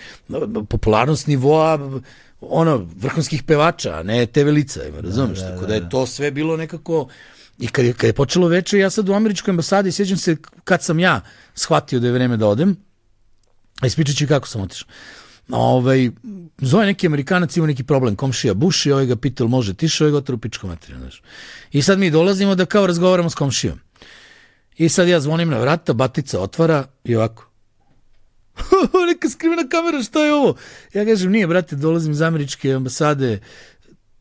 popularnost 0.69 1.27
nivoa 1.27 2.01
ono, 2.41 2.87
vrhunskih 2.97 3.43
pevača, 3.43 3.95
a 3.95 4.03
ne 4.03 4.27
te 4.27 4.45
velica, 4.45 4.85
ima, 4.85 5.01
razumeš, 5.01 5.39
tako 5.39 5.67
da 5.67 5.75
je 5.75 5.89
to 5.89 6.07
sve 6.07 6.31
bilo 6.31 6.57
nekako 6.57 7.09
I 7.59 7.69
kad 7.69 7.85
je, 7.85 7.93
kad 7.93 8.09
je 8.09 8.13
počelo 8.13 8.49
veče, 8.49 8.79
ja 8.79 8.91
sad 8.91 9.09
u 9.09 9.15
američkoj 9.15 9.53
ambasadi, 9.53 9.93
sjećam 9.93 10.17
se 10.17 10.37
kad 10.65 10.83
sam 10.83 10.99
ja 10.99 11.21
shvatio 11.55 12.01
da 12.01 12.07
je 12.07 12.13
vreme 12.13 12.37
da 12.37 12.47
odem, 12.47 12.77
ispričat 13.85 14.17
ću 14.17 14.25
i 14.25 14.27
kako 14.27 14.49
sam 14.49 14.61
otišao. 14.61 14.89
Ovaj, 15.49 16.11
zove 16.59 16.87
neki 16.87 17.07
Amerikanac, 17.07 17.57
ima 17.57 17.67
neki 17.67 17.85
problem, 17.85 18.17
komšija 18.17 18.55
buši, 18.55 18.93
ovaj 18.93 19.07
ga 19.07 19.17
pitao, 19.17 19.49
može 19.49 19.75
tišao, 19.75 20.05
ovaj 20.05 20.13
ga 20.13 20.19
otru 20.19 20.39
pičko 20.39 20.67
materiju, 20.67 20.99
znaš. 20.99 21.23
I 21.73 21.83
sad 21.83 21.99
mi 21.99 22.11
dolazimo 22.11 22.55
da 22.55 22.67
kao 22.67 22.87
razgovaramo 22.87 23.31
s 23.31 23.35
komšijom. 23.35 23.81
I 24.77 24.89
sad 24.89 25.09
ja 25.09 25.21
zvonim 25.21 25.49
na 25.49 25.59
vrata, 25.59 25.93
batica 25.93 26.41
otvara 26.41 26.85
i 27.05 27.17
ovako. 27.17 27.49
Neka 29.09 29.29
skrivena 29.29 29.69
kamera, 29.69 30.03
šta 30.03 30.25
je 30.25 30.35
ovo? 30.35 30.55
Ja 30.95 31.05
kažem, 31.05 31.33
nije, 31.33 31.47
brate, 31.47 31.77
dolazim 31.77 32.13
iz 32.13 32.23
američke 32.23 32.73
ambasade, 32.73 33.41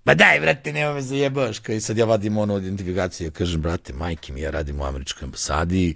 Ma 0.05 0.13
daj, 0.13 0.39
brate, 0.39 0.73
nema 0.73 0.93
me 0.93 1.01
zajebavaš. 1.01 1.59
Kaj 1.59 1.79
sad 1.79 1.97
ja 1.97 2.05
vadim 2.05 2.37
ono 2.37 2.57
identifikacije, 2.57 3.31
kažem, 3.31 3.61
brate, 3.61 3.93
majke 3.93 4.33
mi, 4.33 4.41
ja 4.41 4.51
radim 4.51 4.81
u 4.81 4.85
američkoj 4.85 5.25
ambasadi 5.25 5.83
i 5.83 5.95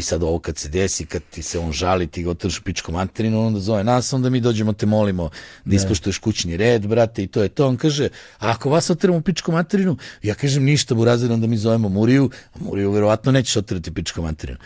sad 0.00 0.22
ovo 0.22 0.38
kad 0.38 0.58
se 0.58 0.68
desi, 0.68 1.06
kad 1.06 1.22
ti 1.30 1.42
se 1.42 1.58
on 1.58 1.72
žali, 1.72 2.06
ti 2.06 2.22
ga 2.22 2.30
otrš 2.30 2.60
pičkom 2.60 2.94
materinu, 2.94 3.46
onda 3.46 3.60
zove 3.60 3.84
nas, 3.84 4.12
onda 4.12 4.30
mi 4.30 4.40
dođemo 4.40 4.72
te 4.72 4.86
molimo 4.86 5.30
da 5.64 5.76
ispoštuješ 5.76 6.18
kućni 6.18 6.56
red, 6.56 6.86
brate, 6.86 7.22
i 7.22 7.26
to 7.26 7.42
je 7.42 7.48
to. 7.48 7.68
On 7.68 7.76
kaže, 7.76 8.08
a 8.38 8.50
ako 8.50 8.70
vas 8.70 8.90
otremo 8.90 9.18
u 9.18 9.22
pičkom 9.22 9.54
materinu, 9.54 9.96
ja 10.22 10.34
kažem 10.34 10.64
ništa, 10.64 10.94
burazir, 10.94 11.32
onda 11.32 11.46
mi 11.46 11.56
zovemo 11.56 11.88
Muriju, 11.88 12.30
a 12.54 12.58
Muriju 12.60 12.92
verovatno 12.92 13.32
nećeš 13.32 13.56
otrati 13.56 13.94
pičkom 13.94 14.24
materinu. 14.24 14.58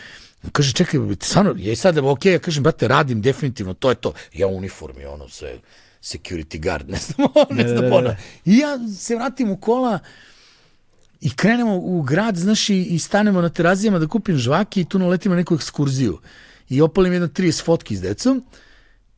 On 0.43 0.49
kaže, 0.51 0.73
čekaj, 0.73 0.99
stvarno, 1.21 1.55
ja 1.57 1.71
i 1.71 1.75
sad, 1.75 1.97
ok, 1.97 2.25
ja 2.25 2.39
kažem, 2.39 2.63
brate, 2.63 2.87
radim 2.87 3.21
definitivno, 3.21 3.73
to 3.73 3.89
je 3.89 3.95
to. 3.95 4.13
Ja 4.33 4.47
u 4.47 4.57
uniformi, 4.57 5.05
ono, 5.05 5.29
sve, 5.29 5.57
security 6.01 6.61
guard, 6.61 6.89
ne 6.93 6.97
znam, 6.97 7.27
ne 7.49 7.63
da, 7.63 7.69
znam, 7.69 7.89
da, 7.89 7.95
ono. 7.95 8.07
da. 8.07 8.17
I 8.45 8.57
ja 8.57 8.79
se 8.97 9.15
vratim 9.15 9.51
u 9.51 9.57
kola 9.57 9.99
i 11.25 11.29
krenemo 11.31 11.75
u 11.75 12.01
grad, 12.01 12.37
znaš, 12.37 12.69
i, 12.69 12.83
i 12.83 12.99
stanemo 12.99 13.41
na 13.41 13.49
terazijama 13.49 13.99
da 13.99 14.07
kupim 14.07 14.37
žvaki 14.37 14.81
i 14.81 14.85
tu 14.85 14.99
naletimo 14.99 15.35
na 15.35 15.41
neku 15.41 15.55
ekskurziju. 15.55 16.17
I 16.69 16.81
opalim 16.81 17.13
jedno 17.13 17.27
30 17.27 17.63
fotki 17.63 17.95
s 17.95 18.01
decom 18.01 18.43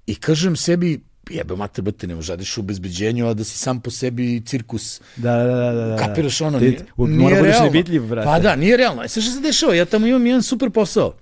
i 0.05 0.15
kažem 0.15 0.55
sebi, 0.55 1.01
jebe 1.29 1.55
mater, 1.55 1.83
brate, 1.83 2.07
ne 2.07 2.15
možeš 2.15 2.29
radiš 2.29 2.57
u 2.57 2.61
obezbeđenju, 2.61 3.27
a 3.27 3.33
da 3.33 3.43
si 3.43 3.57
sam 3.57 3.79
po 3.81 3.91
sebi 3.91 4.41
cirkus. 4.45 5.01
Da, 5.15 5.37
da, 5.37 5.43
da, 5.45 5.71
da, 5.71 5.85
da. 5.85 5.97
Kapiraš 5.97 6.41
ono? 6.41 6.59
Ti, 6.59 6.65
nije, 6.65 6.85
u- 6.97 7.07
nije 7.07 7.19
mora 7.19 7.35
budeš 7.37 7.53
realno. 7.53 7.71
brate. 8.01 8.25
Pa 8.25 8.39
da, 8.39 8.55
nije 8.55 8.77
realno. 8.77 9.03
E 9.03 9.07
sad 9.07 9.23
šta 9.23 9.31
se 9.31 9.39
dešava? 9.39 9.75
Ja 9.75 9.85
tamo 9.85 10.07
imam 10.07 10.25
jedan 10.25 10.43
super 10.43 10.69
posao. 10.69 11.13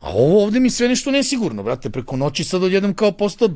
A 0.00 0.10
ovo 0.10 0.44
ovde 0.44 0.60
mi 0.60 0.70
sve 0.70 0.88
nešto 0.88 1.10
nesigurno, 1.10 1.62
brate, 1.62 1.90
preko 1.90 2.16
noći 2.16 2.44
sad 2.44 2.62
odjednom 2.62 2.94
kao 2.94 3.12
postao, 3.12 3.48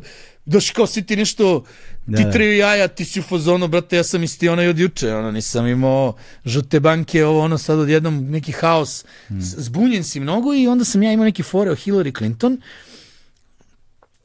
daš 0.44 0.70
kao 0.70 0.86
svi 0.86 1.02
ti 1.02 1.16
nešto, 1.16 1.64
Da, 2.06 2.16
ti 2.16 2.24
da. 2.24 2.30
treju 2.30 2.56
jaja, 2.56 2.88
ti 2.88 3.04
si 3.04 3.20
u 3.20 3.22
fazonu, 3.22 3.68
brate, 3.68 3.96
ja 3.96 4.04
sam 4.04 4.22
isti 4.22 4.48
onaj 4.48 4.68
od 4.68 4.78
juče, 4.78 5.14
ono, 5.14 5.30
nisam 5.30 5.66
imao 5.66 6.16
žute 6.44 6.80
banke, 6.80 7.24
ovo, 7.24 7.40
ono, 7.40 7.58
sad 7.58 7.78
odjednom 7.78 8.30
neki 8.30 8.52
haos, 8.52 9.04
Hmm. 9.28 9.42
Zbunjen 9.42 10.04
si 10.04 10.20
mnogo 10.20 10.54
i 10.54 10.68
onda 10.68 10.84
sam 10.84 11.02
ja 11.02 11.12
imao 11.12 11.24
neki 11.24 11.42
fore 11.42 11.70
o 11.70 11.76
Hillary 11.76 12.18
Clinton, 12.18 12.60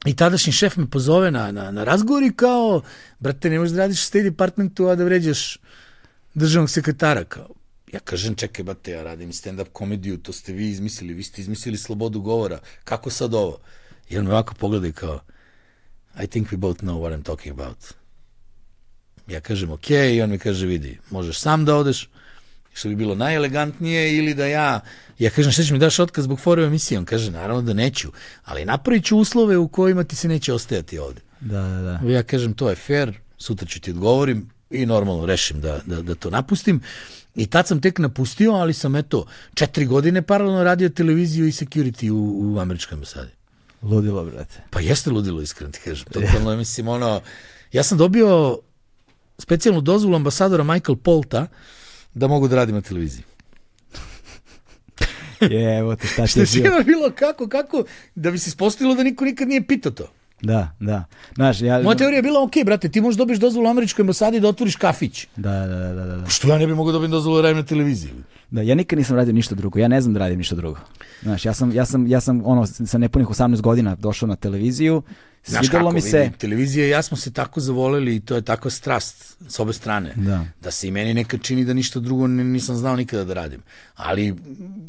I 0.06 0.14
tadašnji 0.16 0.52
šef 0.52 0.76
me 0.76 0.86
pozove 0.86 1.30
na, 1.30 1.52
na, 1.52 1.70
na 1.70 1.84
razgovor 1.84 2.22
i 2.22 2.32
kao, 2.32 2.82
brate, 3.18 3.50
ne 3.50 3.58
možeš 3.58 3.72
da 3.72 3.78
radiš 3.78 4.00
u 4.00 4.04
State 4.04 4.22
Departmentu, 4.30 4.86
a 4.86 4.94
da 4.94 5.04
vređaš 5.04 5.58
državnog 6.34 6.70
sekretara. 6.70 7.24
Kao, 7.24 7.48
ja 7.92 8.00
kažem, 8.00 8.34
čekaj, 8.34 8.64
brate, 8.64 8.90
ja 8.90 9.02
radim 9.02 9.32
stand-up 9.32 9.72
komediju, 9.72 10.18
to 10.18 10.32
ste 10.32 10.52
vi 10.52 10.68
izmislili, 10.68 11.14
vi 11.14 11.22
ste 11.22 11.40
izmislili 11.40 11.78
slobodu 11.78 12.20
govora, 12.20 12.58
kako 12.84 13.10
sad 13.10 13.34
ovo? 13.34 13.58
I 14.08 14.18
on 14.18 14.24
me 14.24 14.30
ovako 14.30 14.54
pogleda 14.54 14.86
i 14.86 14.92
kao, 14.92 15.20
I 16.22 16.26
think 16.26 16.50
we 16.50 16.56
both 16.56 16.80
know 16.80 17.00
what 17.00 17.12
I'm 17.12 17.22
talking 17.22 17.60
about. 17.60 17.78
Ja 19.28 19.40
kažem, 19.40 19.70
ok, 19.70 19.90
i 19.90 20.22
on 20.22 20.30
mi 20.30 20.38
kaže, 20.38 20.66
vidi, 20.66 20.98
možeš 21.10 21.40
sam 21.40 21.64
da 21.64 21.76
odeš, 21.76 22.08
što 22.72 22.88
bi 22.88 22.96
bilo 22.96 23.14
najelegantnije, 23.14 24.16
ili 24.16 24.34
da 24.34 24.46
ja, 24.46 24.80
ja 25.18 25.30
kažem, 25.30 25.52
šta 25.52 25.62
će 25.62 25.72
mi 25.72 25.78
daš 25.78 25.98
otkaz 25.98 26.24
zbog 26.24 26.40
fore 26.40 26.62
u 26.62 26.66
emisiji? 26.66 26.98
On 26.98 27.04
kaže, 27.04 27.30
naravno 27.30 27.62
da 27.62 27.72
neću, 27.72 28.12
ali 28.44 28.64
napravit 28.64 29.04
ću 29.04 29.18
uslove 29.18 29.56
u 29.56 29.68
kojima 29.68 30.04
ti 30.04 30.16
se 30.16 30.28
neće 30.28 30.52
ostajati 30.52 30.98
ovde. 30.98 31.20
Da, 31.40 31.62
da, 31.62 31.98
da. 32.02 32.10
Ja 32.10 32.22
kažem, 32.22 32.54
to 32.54 32.70
je 32.70 32.76
fair, 32.76 33.18
sutra 33.38 33.66
ću 33.66 33.80
ti 33.80 33.90
odgovorim 33.90 34.50
i 34.70 34.86
normalno 34.86 35.26
rešim 35.26 35.60
da, 35.60 35.80
da, 35.86 36.02
da 36.02 36.14
to 36.14 36.30
napustim. 36.30 36.80
I 37.38 37.46
tad 37.46 37.66
sam 37.66 37.80
tek 37.80 37.98
napustio, 37.98 38.52
ali 38.52 38.74
sam 38.74 38.96
eto, 38.96 39.26
četiri 39.54 39.86
godine 39.86 40.22
paralelno 40.22 40.64
radio 40.64 40.88
televiziju 40.88 41.46
i 41.46 41.52
security 41.52 42.10
u, 42.10 42.54
u 42.54 42.58
američkoj 42.60 42.96
ambasadi. 42.96 43.30
Ludilo, 43.82 44.24
brate. 44.24 44.62
Pa 44.70 44.80
jeste 44.80 45.10
ludilo, 45.10 45.42
iskreno 45.42 45.72
ti 45.72 45.80
kažem. 45.84 46.06
Totalno, 46.12 46.56
mislim, 46.62 46.88
ono, 46.88 47.20
ja 47.72 47.82
sam 47.82 47.98
dobio 47.98 48.58
specijalnu 49.38 49.80
dozvolu 49.80 50.16
ambasadora 50.16 50.64
Michael 50.64 50.96
Polta 50.96 51.46
da 52.14 52.26
mogu 52.26 52.48
da 52.48 52.56
radim 52.56 52.74
na 52.74 52.80
televiziji. 52.80 53.24
Je, 55.50 55.78
evo 55.78 55.96
te 55.96 56.06
šta 56.06 56.26
ti 56.26 56.40
je 56.40 56.46
sigurno 56.46 56.82
bilo 56.92 57.10
kako, 57.10 57.48
kako, 57.48 57.84
da 58.14 58.30
bi 58.30 58.38
se 58.38 58.48
ispostavilo 58.48 58.94
da 58.94 59.02
niko 59.02 59.24
nikad 59.24 59.48
nije 59.48 59.66
pitao 59.66 59.92
to. 59.92 60.12
Da, 60.42 60.68
da. 60.80 61.04
Znaš, 61.34 61.60
ja... 61.60 61.82
Moja 61.82 61.96
teorija 61.96 62.18
je 62.18 62.22
bila, 62.22 62.42
ok, 62.42 62.52
brate, 62.64 62.88
ti 62.88 63.00
možeš 63.00 63.18
dobiješ 63.18 63.38
dozvolu 63.38 63.66
u 63.66 63.70
američkoj 63.70 64.02
ambasadi 64.02 64.40
da 64.40 64.48
otvoriš 64.48 64.76
kafić. 64.76 65.26
Da, 65.36 65.66
da, 65.66 65.78
da, 65.78 66.04
da, 66.04 66.16
da. 66.16 66.28
Što 66.28 66.48
ja 66.48 66.58
ne 66.58 66.66
bi 66.66 66.74
mogao 66.74 66.92
dobiti 66.92 67.10
dozvolu 67.10 67.36
da 67.36 67.42
radim 67.42 67.56
na 67.56 67.62
televiziji? 67.62 68.12
Da, 68.50 68.62
ja 68.62 68.74
nikad 68.74 68.98
nisam 68.98 69.16
radio 69.16 69.32
ništa 69.32 69.54
drugo. 69.54 69.78
Ja 69.78 69.88
ne 69.88 70.00
znam 70.00 70.14
da 70.14 70.20
radim 70.20 70.38
ništa 70.38 70.56
drugo. 70.56 70.78
Znaš, 71.22 71.44
ja 71.44 71.54
sam, 71.54 71.72
ja 71.72 71.84
sam, 71.84 72.06
ja 72.06 72.20
sam 72.20 72.42
ono, 72.44 72.66
sa 72.66 72.98
nepunih 72.98 73.28
18 73.28 73.60
godina 73.60 73.94
došao 73.94 74.26
na 74.26 74.36
televiziju, 74.36 75.02
Znaš 75.48 75.66
svidelo 75.66 75.84
kako, 75.84 75.94
mi 75.94 76.00
se... 76.00 76.18
vidi, 76.18 76.36
televizija 76.38 76.86
i 76.86 76.90
ja 76.90 77.02
smo 77.02 77.16
se 77.16 77.32
tako 77.32 77.60
zavoleli 77.60 78.16
i 78.16 78.20
to 78.20 78.34
je 78.34 78.42
takva 78.42 78.70
strast 78.70 79.36
s 79.48 79.60
obe 79.60 79.72
strane. 79.72 80.12
Da. 80.16 80.44
da 80.62 80.70
se 80.70 80.88
i 80.88 80.90
meni 80.90 81.14
nekad 81.14 81.42
čini 81.42 81.64
da 81.64 81.72
ništa 81.74 82.00
drugo 82.00 82.26
ni- 82.26 82.44
nisam 82.44 82.76
znao 82.76 82.96
nikada 82.96 83.24
da 83.24 83.34
radim. 83.34 83.62
Ali 83.94 84.34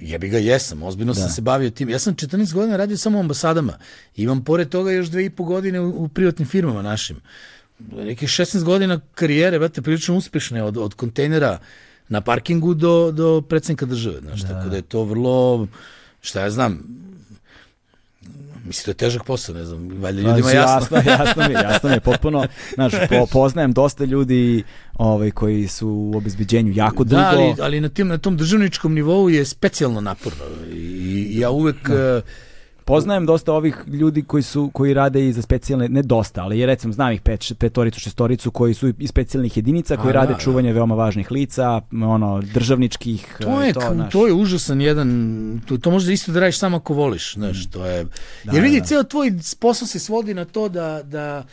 jebi 0.02 0.30
ga 0.30 0.38
jesam, 0.38 0.84
ozbiljno 0.84 1.14
sam 1.14 1.30
se 1.30 1.42
bavio 1.42 1.70
tim. 1.70 1.90
Ja 1.90 2.00
sam 2.00 2.16
14 2.16 2.54
godina 2.54 2.78
radio 2.78 2.98
samo 2.98 3.18
u 3.18 3.22
ambasadama. 3.22 3.78
Imam 4.16 4.44
pored 4.44 4.70
toga 4.70 4.92
još 4.92 5.08
dve 5.08 5.26
i 5.26 5.30
po 5.30 5.44
godine 5.44 5.80
u, 5.80 6.04
u 6.04 6.08
privatnim 6.08 6.48
firmama 6.48 6.82
našim. 6.82 7.22
Nekih 7.96 8.30
16 8.30 8.64
godina 8.64 9.00
karijere, 9.16 9.60
brate, 9.60 9.82
prilično 9.82 10.16
uspešne 10.16 10.64
od, 10.64 10.78
od 10.78 10.94
kontejnera 10.94 11.60
na 12.10 12.22
parkingu 12.22 12.74
do, 12.74 13.12
do 13.12 13.42
predsjednika 13.42 13.86
države. 13.86 14.20
Znaš, 14.20 14.42
tako 14.42 14.70
da 14.70 14.76
je 14.76 14.82
to 14.82 15.04
vrlo, 15.04 15.68
šta 16.22 16.42
ja 16.42 16.50
znam, 16.50 16.84
mislim, 18.66 18.86
to 18.86 18.92
je 18.92 18.96
težak 18.96 19.24
posao, 19.24 19.56
ne 19.56 19.66
znam, 19.66 19.90
valjda 20.02 20.22
ljudima 20.22 20.50
Znaš, 20.50 20.54
jasno. 20.54 20.98
jasno, 20.98 21.12
jasno 21.12 21.48
mi, 21.48 21.54
jasno 21.54 21.90
mi 21.90 21.96
je 21.96 22.00
potpuno. 22.00 22.48
Znaš, 22.74 22.94
po, 23.10 23.26
poznajem 23.40 23.74
dosta 23.74 24.06
ljudi 24.06 24.64
ovaj, 24.94 25.32
koji 25.32 25.68
su 25.68 25.88
u 25.88 26.18
obezbeđenju 26.18 26.74
jako 26.76 27.04
dugo. 27.04 27.22
Da, 27.22 27.30
ali, 27.30 27.56
ali 27.62 27.82
na, 27.82 27.90
tim, 27.90 28.08
na 28.08 28.18
tom 28.18 28.38
državničkom 28.38 28.94
nivou 28.94 29.30
je 29.30 29.46
specijalno 29.46 30.02
naporno. 30.02 30.44
I, 30.74 31.28
i 31.32 31.40
ja 31.40 31.50
uvek... 31.50 31.90
Da. 31.90 32.22
Poznajem 32.90 33.26
dosta 33.26 33.54
ovih 33.54 33.76
ljudi 33.88 34.24
koji 34.24 34.44
su 34.44 34.70
koji 34.74 34.94
rade 34.94 35.28
i 35.28 35.34
za 35.34 35.42
specijalne, 35.42 35.90
ne 35.90 36.02
dosta, 36.02 36.42
ali 36.44 36.60
je 36.60 36.66
recimo 36.66 36.94
znam 36.94 37.12
ih 37.12 37.22
pet, 37.22 37.54
petoricu, 37.60 38.00
šestoricu 38.00 38.52
koji 38.52 38.74
su 38.74 38.94
iz 38.98 39.10
specijalnih 39.10 39.58
jedinica 39.58 39.98
koji 39.98 40.10
A, 40.10 40.14
rade 40.14 40.34
da, 40.34 40.40
čuvanje 40.40 40.74
veoma 40.74 40.96
važnih 40.96 41.32
lica, 41.32 41.82
ono 41.92 42.42
državničkih, 42.42 43.38
To 43.42 43.62
je, 43.62 43.74
to, 43.74 43.94
znaš. 43.94 44.12
to 44.12 44.28
je 44.28 44.34
užasan 44.34 44.82
jedan, 44.82 45.62
to, 45.68 45.78
to 45.78 45.92
možda 45.92 46.12
isto 46.12 46.32
da 46.32 46.40
radiš 46.40 46.60
samo 46.60 46.78
ako 46.78 46.94
voliš, 46.94 47.34
znaš, 47.34 47.70
to 47.70 47.86
je, 47.86 48.06
jer 48.52 48.64
vidi, 48.64 48.80
da. 48.80 48.86
ceo 48.86 49.04
tvoj 49.04 49.34
posao 49.60 49.88
se 49.88 50.00
svodi 50.00 50.34
na 50.34 50.46
to 50.46 50.70
da, 50.70 51.02
da, 51.04 51.44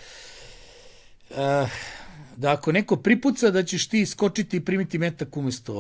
eh, 1.31 1.67
da 2.37 2.53
ako 2.53 2.73
neko 2.73 2.97
pripuca 2.97 3.51
da 3.51 3.63
ćeš 3.63 3.89
ti 3.89 4.07
skočiti 4.07 4.57
i 4.57 4.61
primiti 4.61 4.99
metak 4.99 5.37
umesto 5.37 5.73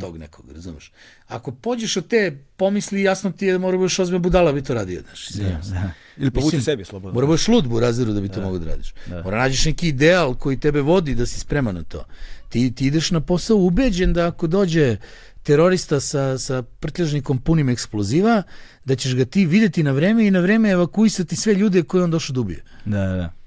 tog 0.00 0.18
nekog, 0.18 0.52
razumeš? 0.52 0.92
Ako 1.28 1.52
pođeš 1.52 1.96
od 1.96 2.06
te 2.06 2.38
pomisli, 2.56 3.02
jasno 3.02 3.30
ti 3.30 3.46
je 3.46 3.52
da 3.52 3.58
mora 3.58 3.78
budeš 3.78 3.98
ozbiljno 3.98 4.18
budala 4.18 4.52
bi 4.52 4.62
to 4.62 4.74
radio, 4.74 5.00
znaš, 5.00 5.28
se. 5.28 5.42
Da. 5.42 5.90
Ili 6.16 6.30
povuci 6.30 6.56
Mislim, 6.56 6.62
sebi 6.62 6.84
slobodno. 6.84 7.14
Mora 7.14 7.26
budeš 7.26 7.48
lud 7.48 7.68
burazeru 7.68 8.12
da 8.12 8.20
bi 8.20 8.28
to 8.28 8.40
mogo 8.40 8.58
da 8.58 8.70
radiš. 8.70 8.94
Mora 9.24 9.38
nađeš 9.38 9.64
neki 9.64 9.88
ideal 9.88 10.34
koji 10.34 10.56
tebe 10.56 10.80
vodi 10.80 11.14
da 11.14 11.26
si 11.26 11.40
spreman 11.40 11.74
na 11.74 11.82
to. 11.82 12.04
Ti, 12.48 12.74
ti 12.74 12.86
ideš 12.86 13.10
na 13.10 13.20
posao 13.20 13.56
ubeđen 13.56 14.12
da 14.12 14.26
ako 14.26 14.46
dođe 14.46 14.96
terorista 15.42 16.00
sa, 16.00 16.38
sa 16.38 16.62
prtljažnikom 16.62 17.38
punim 17.38 17.68
eksploziva, 17.68 18.42
da 18.84 18.96
ćeš 18.96 19.14
ga 19.14 19.24
ti 19.24 19.46
videti 19.46 19.82
na 19.82 19.92
vreme 19.92 20.26
i 20.26 20.30
na 20.30 20.40
vreme 20.40 20.70
evakuisati 20.70 21.36
sve 21.36 21.54
ljude 21.54 21.82
koje 21.82 22.04
on 22.04 22.10
došao 22.10 22.34
da 22.34 22.40
ubije. 22.40 22.64
Da, 22.84 22.98
da, 22.98 23.16
da. 23.16 23.39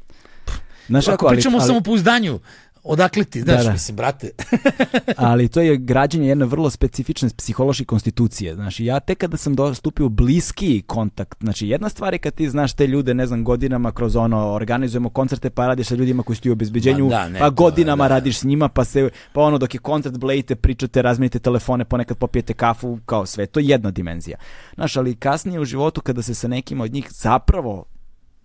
Znaš, 0.88 1.08
Ako 1.08 1.26
ali, 1.28 1.36
pričamo 1.36 1.58
o 1.58 1.60
ali, 1.60 1.68
samopouzdanju, 1.68 2.40
odakle 2.84 3.24
ti, 3.24 3.42
znaš, 3.42 3.58
Da, 3.58 3.64
da. 3.64 3.72
mislim, 3.72 3.96
brate. 3.96 4.30
ali 5.18 5.48
to 5.48 5.62
je 5.62 5.78
građenje 5.78 6.28
jedne 6.28 6.46
vrlo 6.46 6.70
specifične 6.70 7.30
psihološke 7.38 7.86
konstitucije. 7.86 8.56
Znači, 8.56 8.86
ja 8.86 9.00
tek 9.00 9.18
kada 9.18 9.38
sam 9.38 9.56
do- 9.56 9.74
stupio 9.74 10.06
u 10.06 10.10
bliski 10.10 10.84
kontakt, 10.88 11.38
znači 11.42 11.68
jedna 11.68 11.90
stvar 11.90 12.14
je 12.14 12.20
kad 12.20 12.34
ti 12.34 12.50
znaš 12.50 12.74
te 12.74 12.88
ljude, 12.88 13.14
ne 13.14 13.26
znam, 13.26 13.44
godinama 13.44 13.92
kroz 13.92 14.16
ono, 14.16 14.52
organizujemo 14.52 15.10
koncerte 15.10 15.50
pa 15.50 15.68
radiš 15.68 15.88
sa 15.88 15.96
ljudima 15.96 16.24
koji 16.24 16.36
su 16.36 16.42
ti 16.42 16.50
u 16.50 16.54
obezbeđenju, 16.54 17.10
da, 17.10 17.30
ne, 17.30 17.40
pa 17.40 17.50
godinama 17.50 18.04
da. 18.04 18.08
radiš 18.08 18.40
s 18.40 18.44
njima, 18.44 18.70
pa 18.70 18.86
se, 18.86 19.10
pa 19.34 19.42
ono, 19.42 19.58
dok 19.58 19.74
je 19.74 19.80
koncert 19.80 20.18
blejite, 20.18 20.56
pričate, 20.56 21.02
razmenite 21.02 21.40
telefone, 21.40 21.86
ponekad 21.86 22.18
popijete 22.18 22.54
kafu, 22.54 23.00
kao 23.06 23.26
sve, 23.26 23.46
to 23.46 23.60
je 23.60 23.68
jedna 23.68 23.92
dimenzija. 23.92 24.38
Znaš, 24.76 24.98
ali 24.98 25.16
kasnije 25.16 25.60
u 25.60 25.66
životu 25.66 26.02
kada 26.02 26.22
se 26.22 26.34
sa 26.34 26.48
nekim 26.48 26.82
od 26.82 26.94
njih 26.94 27.08
zapravo 27.12 27.86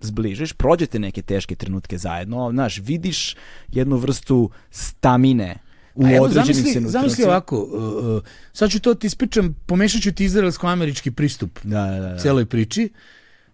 zbližiš, 0.00 0.52
prođete 0.52 0.98
neke 0.98 1.22
teške 1.22 1.54
trenutke 1.54 1.98
zajedno, 1.98 2.50
znaš, 2.52 2.78
vidiš 2.78 3.36
jednu 3.68 3.96
vrstu 3.96 4.50
stamine 4.70 5.58
u 5.94 6.04
A 6.06 6.12
evo, 6.12 6.24
određenim 6.24 6.62
zamisli, 6.62 6.90
zamisli 6.90 7.24
ovako, 7.24 7.62
uh, 7.62 8.16
uh, 8.16 8.22
sad 8.52 8.70
ću 8.70 8.80
to 8.80 8.94
ti 8.94 9.06
ispričam, 9.06 9.54
pomešat 9.66 10.02
ću 10.02 10.12
ti 10.12 10.24
izraelsko-američki 10.24 11.10
pristup 11.10 11.58
Da, 11.64 11.86
da, 11.86 11.98
da. 11.98 12.18
celoj 12.18 12.46
priči. 12.46 12.92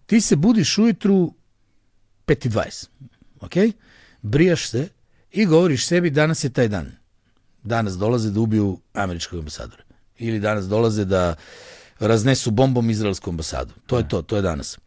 Ti 0.06 0.20
se 0.20 0.36
budiš 0.36 0.78
ujutru 0.78 1.34
5.20, 2.26 2.86
ok? 3.40 3.74
Brijaš 4.22 4.68
se 4.68 4.88
i 5.32 5.46
govoriš 5.46 5.86
sebi 5.86 6.10
danas 6.10 6.44
je 6.44 6.50
taj 6.50 6.68
dan. 6.68 6.92
Danas 7.62 7.94
dolaze 7.94 8.30
da 8.30 8.40
ubiju 8.40 8.78
američkog 8.92 9.38
ambasadora. 9.38 9.82
Ili 10.18 10.40
danas 10.40 10.68
dolaze 10.68 11.04
da 11.04 11.34
raznesu 11.98 12.50
bombom 12.50 12.90
izraelsku 12.90 13.30
ambasadu. 13.30 13.72
To 13.86 13.98
je 13.98 14.08
to, 14.08 14.22
to 14.22 14.36
je 14.36 14.42
danas. 14.42 14.78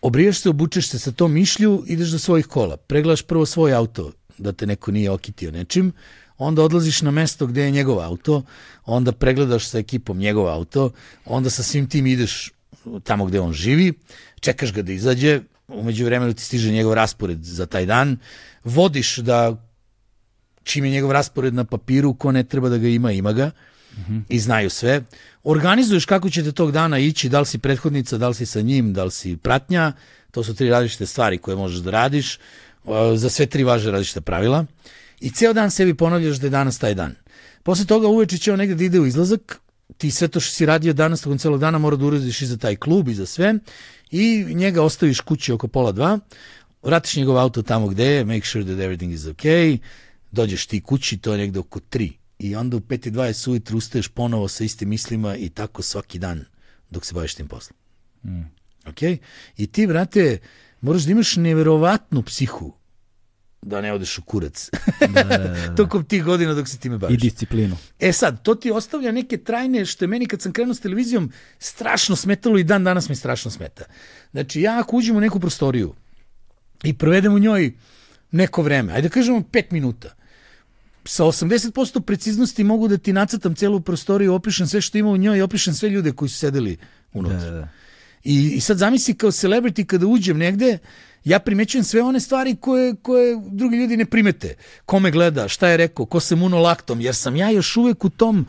Obrijaš 0.00 0.38
se, 0.40 0.48
obučeš 0.48 0.88
se 0.88 0.98
sa 0.98 1.12
tom 1.12 1.32
mišlju, 1.32 1.84
ideš 1.86 2.08
do 2.08 2.18
svojih 2.18 2.46
kola. 2.46 2.76
Pregledaš 2.76 3.22
prvo 3.22 3.46
svoj 3.46 3.74
auto, 3.74 4.12
da 4.38 4.52
te 4.52 4.66
neko 4.66 4.90
nije 4.90 5.10
okitio 5.10 5.50
nečim, 5.50 5.92
onda 6.38 6.62
odlaziš 6.62 7.02
na 7.02 7.10
mesto 7.10 7.46
gde 7.46 7.62
je 7.62 7.70
njegov 7.70 8.00
auto, 8.00 8.42
onda 8.86 9.12
pregledaš 9.12 9.68
sa 9.68 9.78
ekipom 9.78 10.18
njegov 10.18 10.48
auto, 10.48 10.90
onda 11.24 11.50
sa 11.50 11.62
svim 11.62 11.88
tim 11.88 12.06
ideš 12.06 12.52
tamo 13.04 13.24
gde 13.26 13.40
on 13.40 13.52
živi, 13.52 13.92
čekaš 14.40 14.72
ga 14.72 14.82
da 14.82 14.92
izađe, 14.92 15.40
umeđu 15.68 16.04
vremenu 16.04 16.32
ti 16.32 16.44
stiže 16.44 16.72
njegov 16.72 16.94
raspored 16.94 17.44
za 17.44 17.66
taj 17.66 17.86
dan, 17.86 18.16
vodiš 18.64 19.16
da 19.16 19.68
čim 20.62 20.84
je 20.84 20.90
njegov 20.90 21.12
raspored 21.12 21.54
na 21.54 21.64
papiru, 21.64 22.14
ko 22.14 22.32
ne 22.32 22.44
treba 22.44 22.68
da 22.68 22.78
ga 22.78 22.88
ima, 22.88 23.12
ima 23.12 23.32
ga 23.32 23.50
i 24.28 24.38
znaju 24.38 24.70
sve. 24.70 25.02
Organizuješ 25.44 26.04
kako 26.04 26.30
ćete 26.30 26.52
tog 26.52 26.72
dana 26.72 26.98
ići, 26.98 27.28
da 27.28 27.40
li 27.40 27.46
si 27.46 27.58
prethodnica, 27.58 28.18
da 28.18 28.28
li 28.28 28.34
si 28.34 28.46
sa 28.46 28.60
njim, 28.60 28.92
da 28.92 29.04
li 29.04 29.10
si 29.10 29.36
pratnja, 29.36 29.92
to 30.30 30.44
su 30.44 30.54
tri 30.54 30.70
različite 30.70 31.06
stvari 31.06 31.38
koje 31.38 31.56
možeš 31.56 31.78
da 31.78 31.90
radiš, 31.90 32.38
Uh, 32.84 32.94
za 33.14 33.30
sve 33.30 33.46
tri 33.46 33.64
važe 33.64 33.90
različita 33.90 34.20
pravila. 34.20 34.66
I 35.20 35.30
ceo 35.30 35.52
dan 35.52 35.70
sebi 35.70 35.94
ponavljaš 35.94 36.36
da 36.36 36.46
je 36.46 36.50
danas 36.50 36.78
taj 36.78 36.94
dan. 36.94 37.14
Posle 37.62 37.84
toga 37.84 38.08
uveče 38.08 38.38
će 38.38 38.52
on 38.52 38.58
negde 38.58 38.74
da 38.74 38.84
ide 38.84 39.00
u 39.00 39.06
izlazak, 39.06 39.60
ti 39.98 40.10
sve 40.10 40.28
to 40.28 40.40
što 40.40 40.54
si 40.54 40.66
radio 40.66 40.92
danas 40.92 41.20
tokom 41.20 41.38
celog 41.38 41.60
dana 41.60 41.78
mora 41.78 41.96
da 41.96 42.04
uradiš 42.04 42.42
i 42.42 42.46
za 42.46 42.56
taj 42.56 42.76
klub 42.76 43.08
i 43.08 43.14
za 43.14 43.26
sve. 43.26 43.54
I 44.10 44.44
njega 44.54 44.82
ostaviš 44.82 45.20
kući 45.20 45.52
oko 45.52 45.68
pola 45.68 45.92
dva, 45.92 46.18
vratiš 46.82 47.16
njegov 47.16 47.38
auto 47.38 47.62
tamo 47.62 47.88
gde 47.88 48.04
je, 48.04 48.24
make 48.24 48.46
sure 48.46 48.64
that 48.64 48.76
everything 48.76 49.12
is 49.12 49.20
okay, 49.20 49.78
dođeš 50.30 50.66
ti 50.66 50.80
kući, 50.80 51.18
to 51.18 51.32
je 51.32 51.38
negde 51.38 51.58
oko 51.58 51.80
tri 51.80 52.12
i 52.40 52.56
onda 52.56 52.76
u 52.76 52.80
5.20 52.80 53.50
ujutru 53.50 53.78
ustaješ 53.78 54.08
ponovo 54.08 54.48
sa 54.48 54.64
istim 54.64 54.88
mislima 54.88 55.36
i 55.36 55.48
tako 55.48 55.82
svaki 55.82 56.18
dan 56.18 56.44
dok 56.90 57.04
se 57.04 57.14
baviš 57.14 57.34
tim 57.34 57.48
poslom. 57.48 57.76
Ok? 58.86 59.02
I 59.56 59.66
ti, 59.66 59.86
brate, 59.86 60.38
moraš 60.80 61.02
da 61.02 61.12
imaš 61.12 61.36
neverovatnu 61.36 62.22
psihu 62.22 62.80
da 63.62 63.80
ne 63.80 63.92
odeš 63.92 64.18
u 64.18 64.22
kurac. 64.22 64.70
Tokom 65.76 66.04
tih 66.04 66.24
godina 66.24 66.54
dok 66.54 66.68
se 66.68 66.78
time 66.78 66.96
I 66.96 66.98
baviš. 66.98 67.20
disciplinu. 67.20 67.76
E 67.98 68.12
sad, 68.12 68.42
to 68.42 68.54
ti 68.54 68.70
ostavlja 68.70 69.12
neke 69.12 69.36
trajne, 69.36 69.84
što 69.84 70.04
je 70.04 70.08
meni 70.08 70.26
kad 70.26 70.42
sam 70.42 70.52
krenuo 70.52 70.74
s 70.74 70.80
televizijom 70.80 71.32
strašno 71.58 72.16
smetalo 72.16 72.58
i 72.58 72.64
dan 72.64 72.84
danas 72.84 73.08
mi 73.08 73.16
strašno 73.16 73.50
smeta. 73.50 73.84
Znači, 74.30 74.60
ja 74.60 74.80
ako 74.80 74.96
uđem 74.96 75.16
u 75.16 75.20
neku 75.20 75.40
prostoriju 75.40 75.94
i 76.84 76.98
provedem 76.98 77.34
u 77.34 77.38
njoj 77.38 77.72
neko 78.30 78.62
vreme, 78.62 78.92
ajde 78.92 79.08
da 79.08 79.12
kažemo 79.14 79.42
pet 79.52 79.70
minuta, 79.70 80.14
sa 81.04 81.24
80% 81.24 82.00
preciznosti 82.00 82.64
mogu 82.64 82.88
da 82.88 82.98
ti 82.98 83.12
nacrtam 83.12 83.54
celu 83.54 83.80
prostoriju, 83.80 84.34
opišem 84.34 84.66
sve 84.66 84.80
što 84.80 84.98
ima 84.98 85.10
u 85.10 85.16
njoj 85.16 85.38
i 85.38 85.42
opišem 85.42 85.74
sve 85.74 85.88
ljude 85.88 86.12
koji 86.12 86.28
su 86.28 86.38
sedeli 86.38 86.76
unutra. 87.12 87.38
Da, 87.38 87.44
da, 87.44 87.50
da. 87.50 87.68
I, 88.24 88.50
I 88.54 88.60
sad 88.60 88.78
zamisli 88.78 89.14
kao 89.14 89.30
celebrity 89.30 89.86
kada 89.86 90.06
uđem 90.06 90.38
negde, 90.38 90.78
ja 91.24 91.38
primećujem 91.38 91.84
sve 91.84 92.02
one 92.02 92.20
stvari 92.20 92.56
koje, 92.56 92.94
koje 92.94 93.40
drugi 93.50 93.76
ljudi 93.76 93.96
ne 93.96 94.04
primete. 94.04 94.54
Ko 94.84 95.00
me 95.00 95.10
gleda, 95.10 95.48
šta 95.48 95.68
je 95.68 95.76
rekao, 95.76 96.06
ko 96.06 96.20
se 96.20 96.36
muno 96.36 96.58
laktom, 96.58 97.00
jer 97.00 97.14
sam 97.14 97.36
ja 97.36 97.50
još 97.50 97.76
uvek 97.76 98.04
u 98.04 98.10
tom, 98.10 98.46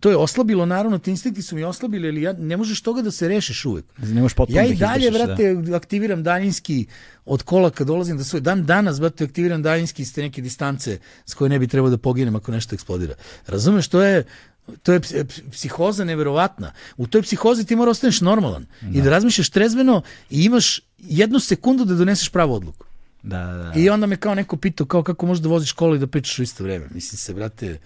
to 0.00 0.10
je 0.10 0.16
oslabilo, 0.16 0.66
naravno, 0.66 0.98
ti 0.98 1.10
instinkti 1.10 1.42
su 1.42 1.56
mi 1.56 1.64
oslabili, 1.64 2.08
ali 2.08 2.22
ja, 2.22 2.32
ne 2.32 2.56
možeš 2.56 2.80
toga 2.82 3.02
da 3.02 3.10
se 3.10 3.28
rešiš 3.28 3.64
uvek. 3.64 3.84
Ne 3.98 4.22
možeš 4.22 4.34
potpuno 4.34 4.60
Ja 4.60 4.66
da 4.66 4.72
i 4.72 4.76
dalje, 4.76 5.08
izbrišeš, 5.08 5.26
brate, 5.26 5.74
aktiviram 5.76 6.22
daljinski 6.22 6.86
od 7.24 7.42
kola 7.42 7.70
kad 7.70 7.86
dolazim 7.86 8.16
da 8.16 8.24
svoj 8.24 8.40
dan 8.40 8.66
danas, 8.66 9.00
brate, 9.00 9.24
aktiviram 9.24 9.62
daljinski 9.62 10.02
iz 10.02 10.14
te 10.14 10.22
neke 10.22 10.42
distance 10.42 10.98
s 11.26 11.34
koje 11.34 11.48
ne 11.48 11.58
bi 11.58 11.68
trebao 11.68 11.90
da 11.90 11.98
poginem 11.98 12.36
ako 12.36 12.52
nešto 12.52 12.74
eksplodira. 12.74 13.14
Razumeš, 13.46 13.88
to 13.88 14.02
je 14.02 14.24
to 14.82 14.92
je 14.92 15.00
ps- 15.00 15.24
ps- 15.24 15.50
psihoza 15.50 16.04
neverovatna. 16.04 16.72
U 16.96 17.06
toj 17.06 17.22
psihozi 17.22 17.64
ti 17.64 17.76
mora 17.76 17.90
ostaneš 17.90 18.20
normalan 18.20 18.66
i 18.92 19.02
da 19.02 19.10
razmišljaš 19.10 19.50
trezveno 19.50 20.02
i 20.30 20.44
imaš 20.44 20.80
jednu 20.98 21.40
sekundu 21.40 21.84
da 21.84 21.94
doneseš 21.94 22.28
pravu 22.28 22.54
odluku. 22.54 22.86
Da, 23.22 23.38
da, 23.38 23.54
da. 23.54 23.72
I 23.76 23.90
onda 23.90 24.06
me 24.06 24.16
kao 24.16 24.34
neko 24.34 24.56
pitao 24.56 24.86
kao 24.86 25.02
kako 25.02 25.26
možeš 25.26 25.42
da 25.42 25.48
voziš 25.48 25.72
kola 25.72 25.96
i 25.96 25.98
da 25.98 26.06
pričaš 26.06 26.38
u 26.38 26.42
isto 26.42 26.64
vreme. 26.64 26.86
Mislim 26.94 27.18
se, 27.18 27.34
brate, 27.34 27.78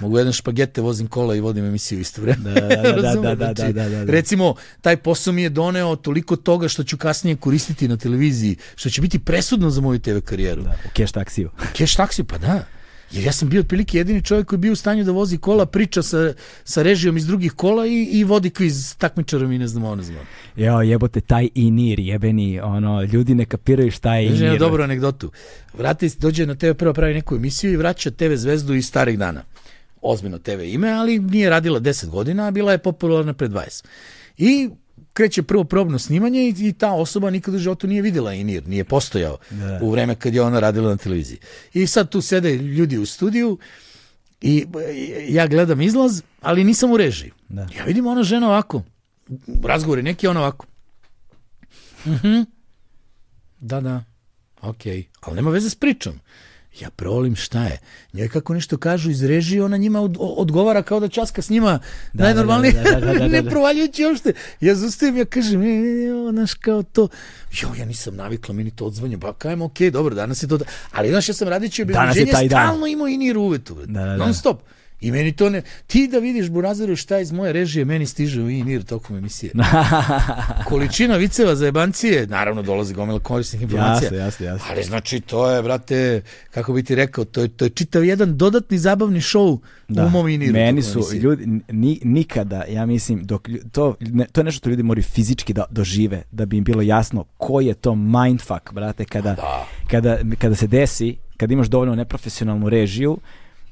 mogu 0.00 0.18
jedan 0.18 0.32
špagete, 0.32 0.80
vozim 0.80 1.06
kola 1.06 1.34
i 1.34 1.40
vodim 1.40 1.64
emisiju 1.64 1.98
u 1.98 2.00
isto 2.00 2.22
vreme. 2.22 2.50
Da, 2.50 2.60
da, 2.60 2.60
da, 2.60 2.82
da, 2.82 3.02
Razumeš? 3.02 3.22
da, 3.22 3.34
da, 3.34 3.54
Znači, 3.54 3.72
da, 3.72 3.88
da, 3.88 4.04
da. 4.04 4.12
Recimo, 4.12 4.54
taj 4.80 4.96
posao 4.96 5.32
mi 5.32 5.42
je 5.42 5.48
doneo 5.48 5.96
toliko 5.96 6.36
toga 6.36 6.68
što 6.68 6.84
ću 6.84 6.96
kasnije 6.96 7.36
koristiti 7.36 7.88
na 7.88 7.96
televiziji, 7.96 8.56
što 8.76 8.90
će 8.90 9.00
biti 9.00 9.18
presudno 9.18 9.70
za 9.70 9.80
moju 9.80 9.98
TV 9.98 10.18
karijeru. 10.24 10.62
Da, 10.62 10.76
u 10.86 10.88
keš 10.92 11.12
taksiju. 11.12 11.50
Cash 11.76 11.96
taksi, 11.96 12.24
pa 12.24 12.38
da. 12.38 12.64
Jer 13.12 13.24
ja 13.24 13.32
sam 13.32 13.48
bio 13.48 13.60
otprilike 13.60 13.98
jedini 13.98 14.22
čovjek 14.22 14.46
koji 14.46 14.56
je 14.56 14.60
bio 14.60 14.72
u 14.72 14.76
stanju 14.76 15.04
da 15.04 15.12
vozi 15.12 15.38
kola, 15.38 15.66
priča 15.66 16.02
sa, 16.02 16.32
sa 16.64 16.82
režijom 16.82 17.16
iz 17.16 17.26
drugih 17.26 17.52
kola 17.52 17.86
i, 17.86 18.08
i 18.12 18.24
vodi 18.24 18.50
kviz 18.50 18.86
s 18.86 18.94
takmičarom 18.94 19.52
i 19.52 19.58
ne 19.58 19.68
znam 19.68 19.96
ne 19.98 20.02
znam. 20.02 20.18
Jeo, 20.56 20.82
jebote, 20.82 21.20
taj 21.20 21.48
inir, 21.54 22.00
jebeni, 22.00 22.60
ono, 22.60 23.02
ljudi 23.02 23.34
ne 23.34 23.44
kapiraju 23.44 23.90
šta 23.90 24.14
je 24.14 24.26
inir. 24.26 24.58
dobru 24.58 24.82
anegdotu. 24.82 25.30
Vrati, 25.78 26.10
dođe 26.18 26.46
na 26.46 26.54
TV 26.54 26.70
prvo 26.78 26.94
pravi 26.94 27.14
neku 27.14 27.36
emisiju 27.36 27.72
i 27.72 27.76
vraća 27.76 28.10
TV 28.10 28.34
zvezdu 28.34 28.74
iz 28.74 28.86
starih 28.86 29.18
dana. 29.18 29.42
Ozbiljno 30.02 30.38
TV 30.38 30.60
ime, 30.62 30.90
ali 30.90 31.18
nije 31.18 31.50
radila 31.50 31.80
10 31.80 32.08
godina, 32.08 32.46
a 32.46 32.50
bila 32.50 32.72
je 32.72 32.78
popularna 32.78 33.32
pre 33.34 33.48
20. 33.48 33.84
I 34.38 34.70
kreće 35.12 35.42
prvo 35.42 35.64
probno 35.64 35.98
snimanje 35.98 36.40
i, 36.42 36.54
i 36.58 36.72
ta 36.72 36.92
osoba 36.92 37.30
nikad 37.30 37.54
u 37.54 37.58
životu 37.58 37.86
nije 37.86 38.02
videla 38.02 38.34
Inir, 38.34 38.68
nije 38.68 38.84
postojao 38.84 39.38
Da. 39.50 39.78
u 39.82 39.90
vreme 39.90 40.14
kad 40.14 40.34
je 40.34 40.42
ona 40.42 40.60
radila 40.60 40.90
na 40.90 40.96
televiziji. 40.96 41.38
I 41.74 41.86
sad 41.86 42.08
tu 42.08 42.20
sede 42.20 42.54
ljudi 42.56 42.98
u 42.98 43.06
studiju 43.06 43.58
i 44.40 44.66
ja 45.28 45.46
gledam 45.46 45.80
izlaz, 45.80 46.22
ali 46.40 46.64
nisam 46.64 46.90
u 46.92 46.96
režiji. 46.96 47.30
Da. 47.48 47.62
Ja 47.62 47.84
vidim 47.86 48.06
ona 48.06 48.22
žena 48.22 48.48
ovako, 48.48 48.82
razgovori 49.64 50.02
neki 50.02 50.26
ona 50.26 50.40
ovako. 50.40 50.66
Mhm. 52.06 52.40
Da, 53.60 53.80
da. 53.80 54.04
Ok, 54.62 54.80
ali 55.20 55.36
nema 55.36 55.50
veze 55.50 55.70
s 55.70 55.74
pričom. 55.74 56.20
Ja 56.80 56.90
provolim 56.90 57.36
šta 57.36 57.64
je. 57.64 57.78
Njoj 58.12 58.28
kako 58.28 58.54
nešto 58.54 58.76
kažu 58.76 59.10
iz 59.10 59.24
režije, 59.24 59.64
ona 59.64 59.76
njima 59.76 60.00
od, 60.00 60.16
odgovara 60.20 60.82
kao 60.82 61.00
da 61.00 61.08
časka 61.08 61.42
s 61.42 61.50
njima 61.50 61.78
da, 62.12 62.24
najnormalnije, 62.24 62.72
da, 62.72 62.82
da, 62.82 62.90
da, 62.90 63.00
da, 63.00 63.12
da, 63.12 63.18
da. 63.18 63.28
ne 63.28 63.42
provaljujući 63.50 64.04
uopšte. 64.04 64.32
Ja 64.60 64.74
zustavim, 64.74 65.16
ja 65.16 65.24
kažem, 65.24 65.62
e, 65.62 65.66
znaš, 66.32 66.54
kao 66.54 66.82
to. 66.82 67.08
Jo, 67.62 67.68
ja 67.78 67.84
nisam 67.84 68.16
navikla, 68.16 68.54
meni 68.54 68.70
to 68.70 68.84
odzvanje, 68.84 69.18
pa 69.18 69.32
kajem, 69.32 69.62
okej, 69.62 69.88
okay, 69.88 69.90
dobro, 69.90 70.14
danas 70.14 70.42
je 70.42 70.48
to. 70.48 70.58
Da... 70.58 70.64
Ali, 70.92 71.08
znaš, 71.08 71.28
ja 71.28 71.34
sam 71.34 71.48
radići 71.48 71.82
obezbeđenje, 71.82 72.48
stalno 72.48 72.86
imao 72.86 73.08
i 73.08 73.16
nir 73.16 73.38
uvetu, 73.38 73.74
da, 73.74 73.86
da, 73.86 74.06
da. 74.06 74.16
non 74.16 74.34
stop. 74.34 74.60
I 75.00 75.10
meni 75.10 75.32
to 75.32 75.50
ne... 75.50 75.62
Ti 75.86 76.08
da 76.08 76.18
vidiš, 76.18 76.48
Burazeru, 76.48 76.96
šta 76.96 77.18
iz 77.18 77.32
moje 77.32 77.52
režije 77.52 77.84
meni 77.84 78.06
stiže 78.06 78.42
u 78.42 78.50
INIR 78.50 78.82
tokom 78.82 79.16
emisije. 79.16 79.52
Količina 80.68 81.16
viceva 81.16 81.54
za 81.54 81.64
jebancije, 81.64 82.26
naravno 82.26 82.62
dolazi 82.62 82.94
gomila 82.94 83.20
korisnih 83.20 83.62
informacija. 83.62 84.02
Jasno, 84.02 84.16
jasno, 84.16 84.46
jasno. 84.46 84.66
Ali 84.70 84.82
znači, 84.82 85.20
to 85.20 85.50
je, 85.50 85.62
brate, 85.62 86.22
kako 86.50 86.72
bi 86.72 86.82
ti 86.82 86.94
rekao, 86.94 87.24
to 87.24 87.40
je, 87.40 87.48
to 87.48 87.64
je 87.64 87.70
čitav 87.70 88.04
jedan 88.04 88.36
dodatni 88.36 88.78
zabavni 88.78 89.20
šou 89.20 89.58
da. 89.88 90.06
u 90.06 90.10
mom 90.10 90.28
INIR-u. 90.28 90.52
Meni 90.52 90.82
su 90.82 91.00
ljudi, 91.22 91.60
ni, 91.68 92.00
nikada, 92.04 92.64
ja 92.68 92.86
mislim, 92.86 93.24
dok, 93.24 93.48
to, 93.72 93.94
ne, 94.00 94.26
to 94.32 94.40
je 94.40 94.44
nešto 94.44 94.58
što 94.58 94.70
ljudi 94.70 94.82
moraju 94.82 95.04
fizički 95.04 95.52
da 95.52 95.64
dožive, 95.70 96.22
da 96.30 96.46
bi 96.46 96.56
im 96.56 96.64
bilo 96.64 96.82
jasno 96.82 97.24
koji 97.36 97.66
je 97.66 97.74
to 97.74 97.94
mindfuck, 97.94 98.72
brate, 98.72 99.04
kada, 99.04 99.34
da. 99.34 99.66
kada, 99.90 100.18
kada 100.38 100.54
se 100.54 100.66
desi, 100.66 101.16
kada 101.36 101.52
imaš 101.52 101.68
dovoljno 101.68 101.94
neprofesionalnu 101.94 102.68
režiju, 102.68 103.18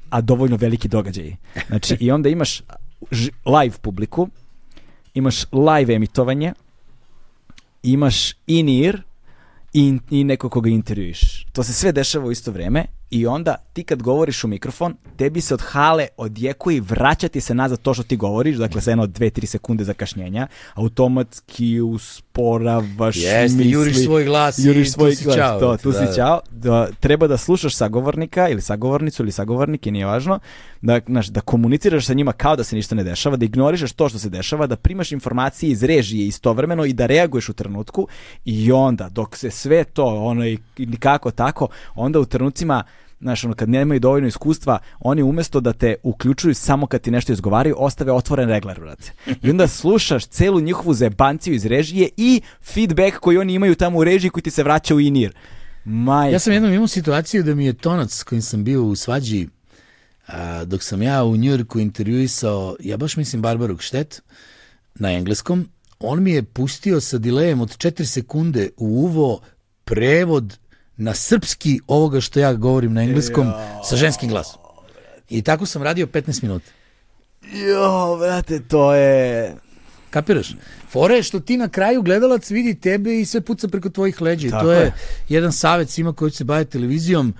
a 0.09 0.21
dovoljno 0.21 0.57
veliki 0.57 0.87
događaj. 0.87 1.35
Znači, 1.67 1.97
i 1.99 2.11
onda 2.11 2.29
imaš 2.29 2.61
live 3.45 3.77
publiku, 3.81 4.29
imaš 5.13 5.45
live 5.51 5.95
emitovanje, 5.95 6.53
imaš 7.83 8.33
in-ear 8.47 9.01
i, 9.73 9.99
i 10.09 10.23
neko 10.23 10.49
koga 10.49 10.69
intervjuiš. 10.69 11.45
To 11.53 11.63
se 11.63 11.73
sve 11.73 11.91
dešava 11.91 12.25
u 12.25 12.31
isto 12.31 12.51
vreme 12.51 12.85
i 13.09 13.27
onda 13.27 13.55
ti 13.73 13.83
kad 13.83 14.01
govoriš 14.03 14.43
u 14.43 14.47
mikrofon, 14.47 14.95
tebi 15.17 15.41
se 15.41 15.53
od 15.53 15.61
hale 15.61 16.07
odjekuje 16.17 16.77
i 16.77 16.79
vraćati 16.79 17.41
se 17.41 17.53
nazad 17.53 17.81
to 17.81 17.93
što 17.93 18.03
ti 18.03 18.17
govoriš, 18.17 18.57
dakle 18.57 18.81
sa 18.81 18.91
jedno 18.91 19.07
2-3 19.07 19.45
sekunde 19.45 19.83
zakašnjenja, 19.83 20.47
automatski 20.73 21.81
usporavaš 21.81 23.15
Jeste, 23.17 23.57
misli, 23.57 23.71
juriš 23.71 24.03
svoj 24.03 24.25
glas 24.25 24.59
juriš 24.59 24.87
i 24.87 24.91
svoj 24.91 25.15
tu 25.15 25.23
glas, 25.23 25.35
si 25.35 25.39
čao. 25.39 25.59
to, 25.59 25.77
tu 25.77 25.91
da. 25.91 26.07
si 26.07 26.15
čao. 26.15 26.41
Da, 26.51 26.87
treba 26.99 27.27
da 27.27 27.37
slušaš 27.37 27.75
sagovornika 27.75 28.49
ili 28.49 28.61
sagovornicu 28.61 29.23
ili 29.23 29.31
sagovornike, 29.31 29.91
nije 29.91 30.05
važno, 30.05 30.39
da, 30.81 30.99
znaš, 31.07 31.27
da 31.27 31.41
komuniciraš 31.41 32.05
sa 32.05 32.13
njima 32.13 32.31
kao 32.31 32.55
da 32.55 32.63
se 32.63 32.75
ništa 32.75 32.95
ne 32.95 33.03
dešava, 33.03 33.37
da 33.37 33.45
ignorišeš 33.45 33.93
to 33.93 34.09
što 34.09 34.19
se 34.19 34.29
dešava, 34.29 34.67
da 34.67 34.75
primaš 34.75 35.11
informacije 35.11 35.71
iz 35.71 35.83
režije 35.83 36.27
istovremeno 36.27 36.85
i 36.85 36.93
da 36.93 37.05
reaguješ 37.05 37.49
u 37.49 37.53
trenutku 37.53 38.07
i 38.45 38.71
onda 38.71 39.09
dok 39.09 39.37
se 39.37 39.51
sve 39.51 39.83
to, 39.83 40.05
ono 40.05 40.47
i 40.47 40.57
nikako 40.77 41.31
tako, 41.31 41.67
onda 41.95 42.19
u 42.19 42.25
trenucima 42.25 42.83
znaš, 43.21 43.43
ono, 43.43 43.53
kad 43.53 43.69
nemaju 43.69 43.99
dovoljno 43.99 44.27
iskustva, 44.27 44.79
oni 44.99 45.23
umesto 45.23 45.59
da 45.59 45.73
te 45.73 45.95
uključuju 46.03 46.55
samo 46.55 46.87
kad 46.87 47.01
ti 47.01 47.11
nešto 47.11 47.33
izgovaraju, 47.33 47.75
ostave 47.77 48.11
otvoren 48.11 48.49
regler, 48.49 48.79
brate. 48.79 49.11
I 49.43 49.49
onda 49.49 49.67
slušaš 49.67 50.25
celu 50.25 50.59
njihovu 50.59 50.93
zebanciju 50.93 51.53
iz 51.53 51.65
režije 51.65 52.09
i 52.17 52.41
feedback 52.61 53.17
koji 53.17 53.37
oni 53.37 53.53
imaju 53.53 53.75
tamo 53.75 53.99
u 53.99 54.03
režiji 54.03 54.29
koji 54.29 54.43
ti 54.43 54.51
se 54.51 54.63
vraća 54.63 54.95
u 54.95 54.99
inir. 54.99 55.33
Maj. 55.85 56.31
Ja 56.31 56.39
sam 56.39 56.53
jednom 56.53 56.73
imao 56.73 56.87
situaciju 56.87 57.43
da 57.43 57.55
mi 57.55 57.65
je 57.65 57.73
tonac 57.73 58.13
s 58.13 58.23
kojim 58.23 58.41
sam 58.41 58.63
bio 58.63 58.83
u 58.83 58.95
svađi 58.95 59.47
a, 60.27 60.65
dok 60.65 60.83
sam 60.83 61.01
ja 61.01 61.23
u 61.23 61.35
Njujorku 61.35 61.79
intervjuisao, 61.79 62.75
ja 62.79 62.97
baš 62.97 63.17
mislim 63.17 63.41
Barbaru 63.41 63.77
Kštet 63.77 64.21
na 64.95 65.11
engleskom, 65.11 65.67
on 65.99 66.23
mi 66.23 66.31
je 66.31 66.43
pustio 66.43 67.01
sa 67.01 67.17
dilejem 67.17 67.61
od 67.61 67.77
4 67.77 68.05
sekunde 68.05 68.69
u 68.77 68.85
uvo 68.85 69.41
prevod 69.85 70.57
na 70.99 71.13
srpski 71.13 71.79
ovoga 71.87 72.21
što 72.21 72.39
ja 72.39 72.53
govorim 72.53 72.93
na 72.93 73.01
engleskom 73.01 73.47
jo. 73.47 73.83
sa 73.89 73.95
ženskim 73.95 74.29
glasom. 74.29 74.61
I 75.29 75.41
tako 75.41 75.65
sam 75.65 75.83
radio 75.83 76.07
15 76.07 76.43
minuta. 76.43 76.71
Jo, 77.53 78.17
brate, 78.19 78.59
to 78.59 78.93
je... 78.93 79.55
Kapiraš? 80.09 80.55
Fore 80.89 81.15
je 81.15 81.23
što 81.23 81.39
ti 81.39 81.57
na 81.57 81.69
kraju 81.69 82.01
gledalac 82.01 82.51
vidi 82.51 82.75
tebe 82.75 83.19
i 83.19 83.25
sve 83.25 83.41
puca 83.41 83.67
preko 83.67 83.89
tvojih 83.89 84.21
leđa. 84.21 84.49
Tako 84.49 84.63
to 84.63 84.71
je, 84.71 84.81
je 84.81 84.93
jedan 85.29 85.51
savet 85.51 85.89
svima 85.89 86.13
koji 86.13 86.31
se 86.31 86.43
bave 86.43 86.65
televizijom. 86.65 87.33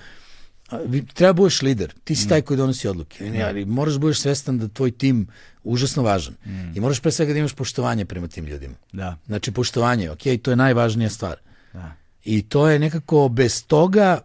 Treba 1.13 1.33
budeš 1.33 1.61
lider. 1.61 1.93
Ti 2.03 2.15
si 2.15 2.29
taj 2.29 2.41
koji 2.41 2.57
donosi 2.57 2.87
odluke. 2.87 3.23
Mm. 3.23 3.41
Ali 3.45 3.65
moraš 3.65 3.97
budeš 3.97 4.19
svestan 4.19 4.59
da 4.59 4.67
tvoj 4.67 4.91
tim 4.91 5.27
užasno 5.63 6.03
važan. 6.03 6.33
Mm. 6.45 6.77
I 6.77 6.79
moraš 6.79 6.99
pre 6.99 7.11
svega 7.11 7.33
da 7.33 7.39
imaš 7.39 7.53
poštovanje 7.53 8.05
prema 8.05 8.27
tim 8.27 8.45
ljudima. 8.45 8.75
Da. 8.91 9.17
Znači 9.25 9.51
poštovanje, 9.51 10.11
ok, 10.11 10.21
to 10.41 10.51
je 10.51 10.55
najvažnija 10.55 11.09
stvar. 11.09 11.35
Da. 11.73 11.98
I 12.23 12.41
to 12.41 12.69
je 12.69 12.79
nekako 12.79 13.29
bez 13.29 13.65
toga 13.67 14.19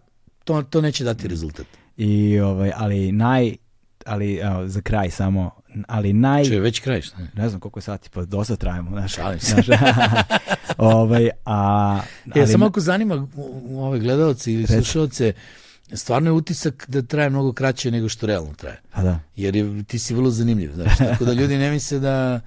to, 0.44 0.62
to 0.62 0.80
neće 0.80 1.04
dati 1.04 1.28
rezultat. 1.28 1.66
I 1.96 2.40
ovaj 2.40 2.72
ali 2.76 3.12
naj 3.12 3.56
ali 4.06 4.34
evo, 4.34 4.68
za 4.68 4.80
kraj 4.80 5.10
samo 5.10 5.50
ali 5.88 6.12
naj 6.12 6.44
Če 6.44 6.60
već 6.60 6.80
kraj 6.80 7.02
šta? 7.02 7.16
Ne 7.34 7.48
znam 7.48 7.60
koliko 7.60 7.80
sati, 7.80 8.10
pa 8.10 8.24
dosta 8.24 8.56
trajimo, 8.56 8.90
znaš. 8.90 9.14
Šalim 9.14 9.40
se. 9.40 9.54
Znaš, 9.64 9.66
ovaj 10.78 11.30
a 11.44 12.00
ali, 12.34 12.40
ja, 12.40 12.46
samo 12.46 12.66
ako 12.66 12.80
zanima 12.80 13.28
ove 13.76 13.98
gledaoci 13.98 14.52
ili 14.52 14.66
slušaoce, 14.66 15.32
stvarno 15.92 16.28
je 16.28 16.32
utisak 16.32 16.84
da 16.88 17.02
traje 17.02 17.30
mnogo 17.30 17.52
kraće 17.52 17.90
nego 17.90 18.08
što 18.08 18.26
realno 18.26 18.54
traje. 18.54 18.80
A 18.92 19.02
da. 19.02 19.20
Jer 19.36 19.56
je, 19.56 19.84
ti 19.84 19.98
si 19.98 20.14
vrlo 20.14 20.30
zanimljiv, 20.30 20.72
znaš, 20.74 20.98
tako 20.98 21.24
da 21.24 21.32
ljudi 21.32 21.56
ne 21.56 21.70
misle 21.70 21.98
da 21.98 22.40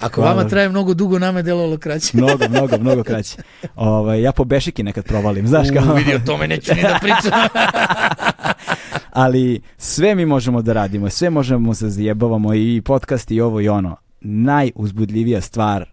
Ako 0.00 0.20
Hvala. 0.20 0.36
vama 0.36 0.48
traje 0.48 0.68
mnogo 0.68 0.94
dugo, 0.94 1.18
nama 1.18 1.38
je 1.38 1.42
delovalo 1.42 1.78
kraće. 1.78 2.16
mnogo, 2.16 2.48
mnogo, 2.50 2.78
mnogo 2.78 3.02
kraće. 3.04 3.36
Ovaj, 3.76 4.22
ja 4.22 4.32
po 4.32 4.44
bešiki 4.44 4.82
nekad 4.82 5.04
provalim, 5.04 5.46
znaš 5.46 5.68
kao... 5.74 5.92
U, 5.92 5.96
vidi, 5.96 6.14
o 6.14 6.18
tome 6.26 6.48
neću 6.48 6.74
ni 6.74 6.82
da 6.82 6.98
pričam. 7.00 7.40
Ali 9.10 9.60
sve 9.76 10.14
mi 10.14 10.26
možemo 10.26 10.62
da 10.62 10.72
radimo, 10.72 11.10
sve 11.10 11.30
možemo 11.30 11.74
se 11.74 11.88
zajebavamo 11.88 12.54
i 12.54 12.82
podcast 12.84 13.30
i 13.30 13.40
ovo 13.40 13.60
i 13.60 13.68
ono. 13.68 13.96
Najuzbudljivija 14.20 15.40
stvar 15.40 15.90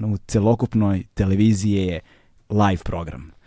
u 0.00 0.16
celokupnoj 0.26 1.04
televiziji 1.14 1.72
je 1.72 2.00
live 2.50 2.82
program 2.84 3.38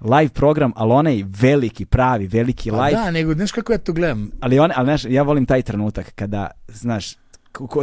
live 0.00 0.28
program, 0.28 0.72
ali 0.76 0.92
onaj 0.92 1.24
veliki, 1.40 1.84
pravi, 1.84 2.26
veliki 2.26 2.70
pa 2.70 2.84
live. 2.84 2.98
Da, 2.98 3.10
nego, 3.10 3.34
znaš 3.34 3.52
kako 3.52 3.72
ja 3.72 3.78
to 3.78 3.92
gledam? 3.92 4.30
Ali, 4.40 4.58
on, 4.58 4.70
ali 4.74 4.86
znaš, 4.86 5.04
ja 5.04 5.22
volim 5.22 5.46
taj 5.46 5.62
trenutak 5.62 6.12
kada, 6.14 6.50
znaš, 6.68 7.14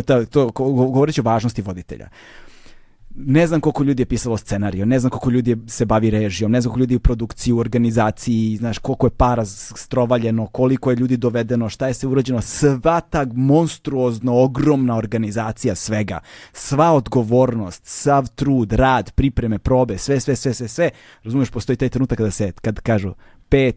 ta, 0.05 0.25
to, 0.25 0.49
govorit 0.55 1.15
ću 1.15 1.21
o 1.21 1.23
važnosti 1.23 1.61
voditelja. 1.61 2.09
Ne 3.17 3.47
znam 3.47 3.61
koliko 3.61 3.83
ljudi 3.83 4.01
je 4.01 4.05
pisalo 4.05 4.37
scenariju, 4.37 4.85
ne 4.85 4.99
znam 4.99 5.09
koliko 5.09 5.29
ljudi 5.29 5.57
se 5.67 5.85
bavi 5.85 6.09
režijom, 6.09 6.51
ne 6.51 6.61
znam 6.61 6.73
koliko 6.73 6.79
ljudi 6.79 6.93
je 6.93 6.97
u 6.97 6.99
produkciji, 6.99 7.53
u 7.53 7.57
organizaciji, 7.59 8.57
znaš 8.57 8.77
koliko 8.77 9.07
je 9.07 9.11
para 9.11 9.45
strovaljeno, 9.45 10.47
koliko 10.47 10.91
je 10.91 10.95
ljudi 10.95 11.17
dovedeno, 11.17 11.69
šta 11.69 11.87
je 11.87 11.93
se 11.93 12.07
urađeno, 12.07 12.41
sva 12.41 13.01
ta 13.01 13.25
monstruozno, 13.33 14.43
ogromna 14.43 14.97
organizacija 14.97 15.75
svega, 15.75 16.19
sva 16.53 16.91
odgovornost, 16.91 17.85
sav 17.85 18.27
trud, 18.35 18.73
rad, 18.73 19.11
pripreme, 19.11 19.59
probe, 19.59 19.97
sve, 19.97 20.19
sve, 20.19 20.35
sve, 20.35 20.53
sve, 20.53 20.67
sve, 20.67 20.89
razumiješ, 21.23 21.49
postoji 21.49 21.77
taj 21.77 21.89
trenutak 21.89 22.17
kada 22.17 22.31
se, 22.31 22.51
kad 22.51 22.79
kažu 22.79 23.13
5, 23.49 23.73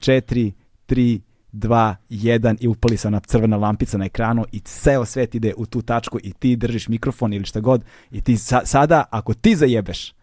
4, 0.00 0.52
3, 0.88 1.20
2, 1.52 1.94
1 2.10 2.56
i 2.60 2.68
upali 2.68 2.96
se 2.96 3.08
ona 3.08 3.20
crvena 3.20 3.56
lampica 3.56 3.98
na 3.98 4.04
ekranu 4.04 4.44
i 4.52 4.60
ceo 4.60 5.04
svet 5.04 5.34
ide 5.34 5.54
u 5.56 5.66
tu 5.66 5.82
tačku 5.82 6.18
i 6.22 6.32
ti 6.32 6.56
držiš 6.56 6.88
mikrofon 6.88 7.32
ili 7.32 7.44
šta 7.44 7.60
god 7.60 7.82
i 8.10 8.20
ti 8.20 8.36
sa, 8.36 8.60
sada, 8.64 9.04
ako 9.10 9.34
ti 9.34 9.56
zajebeš 9.56 10.14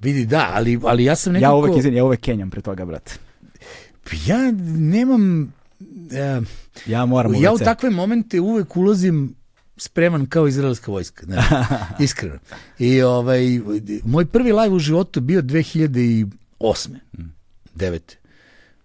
Vidi, 0.00 0.26
da, 0.26 0.50
ali, 0.54 0.80
ali 0.84 1.04
ja 1.04 1.16
sam 1.16 1.32
nekako... 1.32 1.52
Ja 1.52 1.54
uvek, 1.54 1.78
izvini, 1.78 1.96
ja 1.96 2.04
uvek 2.04 2.20
kenjam 2.20 2.50
pre 2.50 2.60
toga, 2.60 2.84
brate. 2.84 3.14
Ja 4.26 4.52
nemam... 4.78 5.52
Uh, 5.80 6.46
ja 6.86 7.06
moram 7.06 7.34
Ja 7.34 7.52
u 7.52 7.58
takve 7.58 7.90
momente 7.90 8.40
uvek 8.40 8.76
ulazim 8.76 9.34
spreman 9.76 10.26
kao 10.26 10.48
izraelska 10.48 10.90
vojska, 10.90 11.26
ne, 11.26 11.42
iskreno. 12.04 12.38
I 12.78 13.02
ovaj, 13.02 13.60
moj 14.04 14.26
prvi 14.26 14.52
live 14.52 14.74
u 14.74 14.78
životu 14.78 15.20
bio 15.20 15.42
2008. 15.42 16.26
Mm. 17.18 17.22
9. 17.76 18.00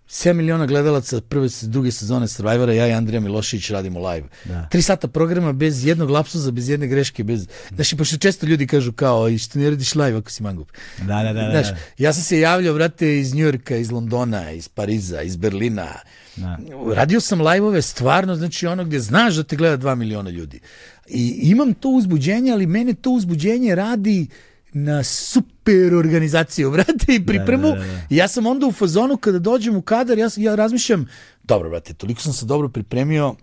7 0.09 0.33
miliona 0.33 0.65
gledalaca 0.65 1.21
prve 1.21 1.47
druge 1.61 1.91
sezone 1.91 2.27
Survivora, 2.27 2.73
ja 2.73 2.87
i 2.87 2.91
Andrija 2.91 3.19
Milošević 3.19 3.69
radimo 3.69 4.09
live. 4.09 4.27
Da. 4.45 4.67
Tri 4.71 4.81
sata 4.81 5.07
programa 5.07 5.53
bez 5.53 5.85
jednog 5.85 6.09
lapsuza, 6.09 6.51
bez 6.51 6.69
jedne 6.69 6.87
greške, 6.87 7.23
bez... 7.23 7.47
Znaš, 7.75 7.93
pošto 7.93 8.17
često 8.17 8.45
ljudi 8.45 8.67
kažu 8.67 8.91
kao, 8.91 9.29
i 9.29 9.37
što 9.37 9.59
ne 9.59 9.69
radiš 9.69 9.95
live 9.95 10.17
ako 10.17 10.31
si 10.31 10.43
mangup. 10.43 10.71
Da, 10.97 11.23
da, 11.23 11.33
da. 11.33 11.49
Znaš, 11.51 11.67
da. 11.67 11.77
ja 11.97 12.13
sam 12.13 12.23
se 12.23 12.39
javljao, 12.39 12.73
brate, 12.73 13.19
iz 13.19 13.35
Njujorka, 13.35 13.75
iz 13.77 13.91
Londona, 13.91 14.51
iz 14.51 14.67
Pariza, 14.67 15.21
iz 15.21 15.35
Berlina. 15.35 15.87
Da. 16.35 16.57
Radio 16.95 17.19
sam 17.19 17.41
live-ove 17.41 17.81
stvarno, 17.81 18.35
znači 18.35 18.67
ono 18.67 18.83
gdje 18.83 18.99
znaš 18.99 19.35
da 19.35 19.43
te 19.43 19.55
gleda 19.55 19.89
2 19.89 19.95
miliona 19.95 20.29
ljudi. 20.29 20.59
I 21.07 21.39
imam 21.41 21.73
to 21.73 21.89
uzbuđenje, 21.89 22.51
ali 22.51 22.67
mene 22.67 22.93
to 22.93 23.11
uzbuđenje 23.11 23.75
radi 23.75 24.27
na 24.73 25.03
super 25.03 25.52
organizaciju, 25.97 26.71
brate, 26.75 27.15
i 27.15 27.25
pripremu. 27.25 27.67
Da, 27.67 27.75
da, 27.75 27.85
da. 27.85 28.01
Ja 28.09 28.27
sam 28.27 28.45
onda 28.45 28.67
u 28.67 28.71
fazonu 28.71 29.17
kada 29.17 29.39
dođem 29.39 29.75
u 29.75 29.81
kadar, 29.81 30.17
ja, 30.17 30.29
ja 30.37 30.55
razmišljam, 30.55 31.07
dobro, 31.43 31.69
brate, 31.69 31.93
toliko 31.93 32.21
sam 32.21 32.33
se 32.33 32.45
dobro 32.45 32.69
pripremio, 32.69 33.35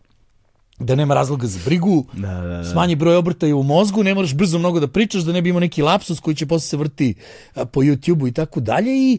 da 0.78 0.94
nema 0.94 1.14
razloga 1.14 1.46
za 1.46 1.58
brigu, 1.64 2.06
Da, 2.12 2.28
da, 2.28 2.48
da. 2.48 2.64
smanji 2.64 2.94
broj 2.96 3.16
obrtaja 3.16 3.56
u 3.56 3.62
mozgu, 3.62 4.02
ne 4.02 4.14
moraš 4.14 4.34
brzo 4.34 4.58
mnogo 4.58 4.80
da 4.80 4.88
pričaš, 4.88 5.22
da 5.22 5.32
ne 5.32 5.42
bi 5.42 5.48
imao 5.48 5.60
neki 5.60 5.82
lapsus 5.82 6.20
koji 6.20 6.36
će 6.36 6.46
posle 6.46 6.68
se 6.68 6.76
vrti 6.76 7.14
po 7.54 7.80
YouTube-u 7.80 8.28
i 8.28 8.32
tako 8.32 8.60
dalje 8.60 8.90
i 8.90 9.18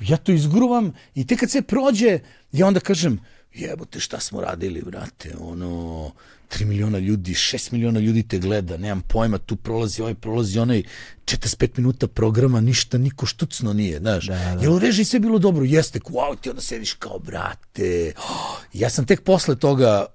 ja 0.00 0.16
to 0.16 0.32
izgruvam 0.32 0.92
i 1.14 1.26
tek 1.26 1.40
kad 1.40 1.50
sve 1.50 1.62
prođe, 1.62 2.18
ja 2.52 2.66
onda 2.66 2.80
kažem, 2.80 3.20
jebote 3.54 4.00
šta 4.00 4.20
smo 4.20 4.40
radili, 4.40 4.82
brate, 4.82 5.34
ono, 5.40 6.10
3 6.58 6.64
miliona 6.64 6.98
ljudi, 6.98 7.34
6 7.34 7.72
miliona 7.72 8.00
ljudi 8.00 8.22
te 8.22 8.38
gleda, 8.38 8.76
nemam 8.76 9.00
pojma, 9.00 9.38
tu 9.38 9.56
prolazi 9.56 10.02
ovaj, 10.02 10.14
prolazi 10.14 10.58
onaj, 10.58 10.82
45 11.24 11.70
minuta 11.76 12.06
programa, 12.06 12.60
ništa, 12.60 12.98
niko 12.98 13.26
štucno 13.26 13.72
nije, 13.72 13.98
znaš. 13.98 14.26
Da, 14.26 14.34
da. 14.34 14.62
Jel 14.62 14.72
u 14.72 14.78
režiji 14.78 15.04
sve 15.04 15.20
bilo 15.20 15.38
dobro? 15.38 15.64
Jeste, 15.64 15.98
wow, 15.98 16.40
ti 16.40 16.50
onda 16.50 16.62
sediš 16.62 16.92
kao, 16.92 17.18
brate. 17.18 18.12
Ja 18.72 18.90
sam 18.90 19.06
tek 19.06 19.22
posle 19.22 19.56
toga 19.56 20.06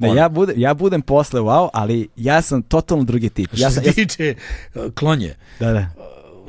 Ono. 0.00 0.14
ja, 0.14 0.28
budem, 0.28 0.54
ja 0.58 0.74
budem 0.74 1.02
posle 1.02 1.40
wow, 1.40 1.68
ali 1.72 2.08
ja 2.16 2.42
sam 2.42 2.62
totalno 2.62 3.04
drugi 3.04 3.28
tip. 3.28 3.50
Ja 3.56 3.70
sam, 3.70 3.84
ja, 3.84 3.92
tiče 3.92 4.34
uh, 4.74 4.94
klonje. 4.94 5.34
da, 5.60 5.72
da. 5.72 5.88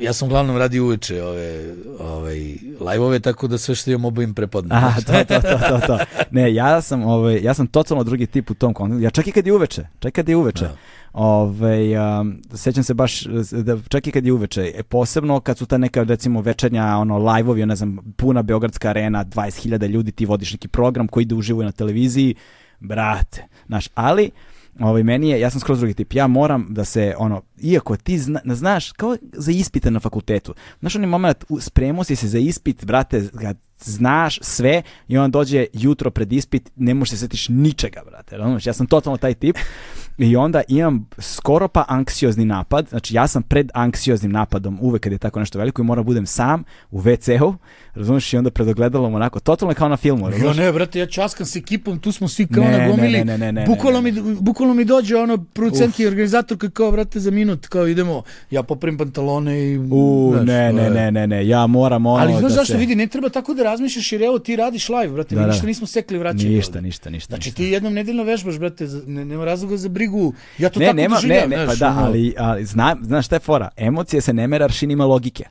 Ja 0.00 0.12
sam 0.12 0.28
uglavnom 0.28 0.56
radio 0.56 0.84
uveče 0.84 1.22
ove, 1.22 1.74
ovaj, 2.00 2.38
live-ove, 2.80 3.20
tako 3.20 3.48
da 3.48 3.58
sve 3.58 3.74
što 3.74 3.90
imam 3.90 4.04
obavim 4.04 4.34
prepodne. 4.34 4.74
Aha, 4.74 5.00
to, 5.00 5.12
to, 5.12 5.40
to, 5.40 5.58
to, 5.68 5.86
to. 5.86 5.98
Ne, 6.30 6.54
ja 6.54 6.80
sam, 6.80 7.02
ovaj, 7.02 7.40
ja 7.42 7.54
sam 7.54 7.66
totalno 7.66 8.04
drugi 8.04 8.26
tip 8.26 8.50
u 8.50 8.54
tom 8.54 8.74
kontekstu. 8.74 9.02
Ja 9.02 9.10
čak 9.10 9.26
i 9.26 9.32
kad 9.32 9.46
je 9.46 9.52
uveče, 9.52 9.86
čak 9.98 10.08
i 10.08 10.12
kad 10.12 10.28
je 10.28 10.36
uveče. 10.36 10.64
Da. 10.64 10.76
Ovaj, 11.12 11.96
um, 11.96 12.42
sećam 12.54 12.84
se 12.84 12.94
baš 12.94 13.24
da 13.52 13.78
čak 13.88 14.06
i 14.06 14.10
kad 14.12 14.26
je 14.26 14.32
uveče, 14.32 14.72
e, 14.74 14.82
posebno 14.82 15.40
kad 15.40 15.58
su 15.58 15.66
ta 15.66 15.78
neka 15.78 16.02
recimo 16.02 16.40
večernja 16.40 16.96
ono 16.96 17.18
live-ovi, 17.18 17.66
ne 17.66 17.76
znam, 17.76 17.98
puna 18.16 18.42
beogradska 18.42 18.88
arena, 18.88 19.24
20.000 19.24 19.86
ljudi, 19.86 20.12
ti 20.12 20.26
vodiš 20.26 20.52
neki 20.52 20.68
program 20.68 21.08
koji 21.08 21.22
ide 21.22 21.34
uživo 21.34 21.62
na 21.62 21.72
televiziji, 21.72 22.34
brate, 22.80 23.44
znaš, 23.66 23.88
ali 23.94 24.30
ovaj, 24.80 25.02
meni 25.02 25.28
je, 25.28 25.40
ja 25.40 25.50
sam 25.50 25.60
skroz 25.60 25.78
drugi 25.78 25.94
tip, 25.94 26.12
ja 26.14 26.26
moram 26.26 26.66
da 26.70 26.84
se, 26.84 27.14
ono, 27.18 27.42
iako 27.60 27.96
ti 27.96 28.18
zna, 28.18 28.40
znaš, 28.44 28.92
kao 28.92 29.16
za 29.32 29.52
ispite 29.52 29.90
na 29.90 30.00
fakultetu, 30.00 30.54
znaš 30.80 30.96
onaj 30.96 31.08
moment, 31.08 31.44
u- 31.48 31.60
spremao 31.60 32.04
se 32.04 32.28
za 32.28 32.38
ispit, 32.38 32.84
brate, 32.84 33.28
kad 33.40 33.56
znaš 33.78 34.38
sve 34.42 34.82
i 35.08 35.18
on 35.18 35.30
dođe 35.30 35.66
jutro 35.72 36.10
pred 36.10 36.32
ispit, 36.32 36.70
ne 36.76 36.94
možeš 36.94 37.10
se 37.10 37.16
setiš 37.16 37.48
ničega, 37.48 38.00
brate, 38.06 38.36
razumeš, 38.36 38.66
ja 38.66 38.72
sam 38.72 38.86
totalno 38.86 39.16
taj 39.16 39.34
tip. 39.34 39.56
I 40.18 40.36
onda 40.36 40.62
imam 40.68 41.08
skoro 41.18 41.68
pa 41.68 41.84
anksiozni 41.88 42.44
napad, 42.44 42.88
znači 42.88 43.14
ja 43.14 43.26
sam 43.26 43.42
pred 43.42 43.70
anksioznim 43.74 44.32
napadom 44.32 44.78
uvek 44.80 45.02
kad 45.02 45.12
je 45.12 45.18
tako 45.18 45.40
nešto 45.40 45.58
veliko 45.58 45.82
i 45.82 45.84
moram 45.84 46.04
da 46.04 46.06
budem 46.06 46.26
sam 46.26 46.64
u 46.90 47.00
WC-u, 47.00 47.54
razumeš, 47.94 48.32
i 48.32 48.36
onda 48.36 48.50
pred 48.50 48.68
ogledalom 48.68 49.14
onako, 49.14 49.40
totalno 49.40 49.74
kao 49.74 49.88
na 49.88 49.96
filmu, 49.96 50.26
Jo 50.26 50.30
razumeš? 50.30 50.56
ne, 50.56 50.72
brate, 50.72 50.98
ja 50.98 51.06
časkam 51.06 51.46
s 51.46 51.56
ekipom, 51.56 51.98
tu 51.98 52.12
smo 52.12 52.28
svi 52.28 52.46
kao 52.46 52.64
Ne, 52.64 52.78
na 52.78 52.88
gomili. 52.88 53.18
ne, 53.18 53.24
ne, 53.24 53.38
ne, 53.38 53.52
ne, 53.52 53.66
bukvalno, 53.66 54.00
ne, 54.00 54.12
Mi, 54.12 54.34
bukvalno 54.34 54.74
mi 54.74 54.84
dođe 54.84 55.16
ono 55.16 55.44
producent 55.44 56.00
i 56.00 56.06
organizator 56.06 56.42
kao, 56.72 56.90
brate, 56.92 57.20
za 57.20 57.30
minut, 57.30 57.66
kao 57.66 57.86
idemo, 57.86 58.22
ja 58.50 58.62
popravim 58.62 58.98
pantalone 58.98 59.62
i... 59.62 59.78
U, 59.90 60.30
znaš, 60.32 60.46
ne, 60.46 60.72
ne, 60.72 60.82
e. 60.82 60.90
ne, 60.90 61.10
ne, 61.10 61.26
ne, 61.26 61.48
ja 61.48 61.66
moram 61.66 62.06
ono 62.06 62.16
Ali 62.16 62.32
znaš 62.32 62.42
da 62.42 62.48
zašto 62.48 62.72
se... 62.72 62.78
vidi, 62.78 62.94
ne 62.94 63.06
treba 63.06 63.28
tako 63.28 63.54
da 63.54 63.62
razmišljaš 63.62 64.12
jer 64.12 64.22
evo 64.22 64.38
ti 64.38 64.56
radiš 64.56 64.88
live, 64.88 65.08
brate, 65.08 65.34
Da, 65.34 65.40
mi 65.40 65.46
da. 65.46 65.52
ništa 65.52 65.66
nismo 65.66 65.86
sekli 65.86 66.18
vraćanje. 66.18 66.48
Ništa, 66.50 66.80
ništa, 66.80 67.10
ništa. 67.10 67.26
Znači 67.28 67.48
ništa. 67.48 67.56
ti 67.56 67.64
jednom 67.64 67.92
nedeljno 67.92 68.22
vežbaš, 68.24 68.58
brate, 68.58 68.86
ne, 69.06 69.24
nema 69.24 69.44
razloga 69.44 69.76
za 69.76 69.88
brigu. 69.88 70.34
Ja 70.58 70.70
to 70.70 70.80
ne, 70.80 70.86
tako 70.86 70.96
nema, 70.96 71.14
ne, 71.14 71.20
doživljavam, 71.20 71.50
ne, 71.50 71.56
pa 71.56 71.64
znaš, 71.64 71.78
da, 71.78 71.88
ono. 71.88 72.00
ali, 72.00 72.34
ali 72.38 72.64
zna, 72.64 72.96
znaš 73.02 73.26
šta 73.26 73.36
je 73.36 73.40
fora? 73.40 73.68
Emocije 73.76 74.20
se 74.20 74.32
ne 74.32 74.46
mere 74.46 74.64
aršinima 74.64 75.04
logike. 75.04 75.44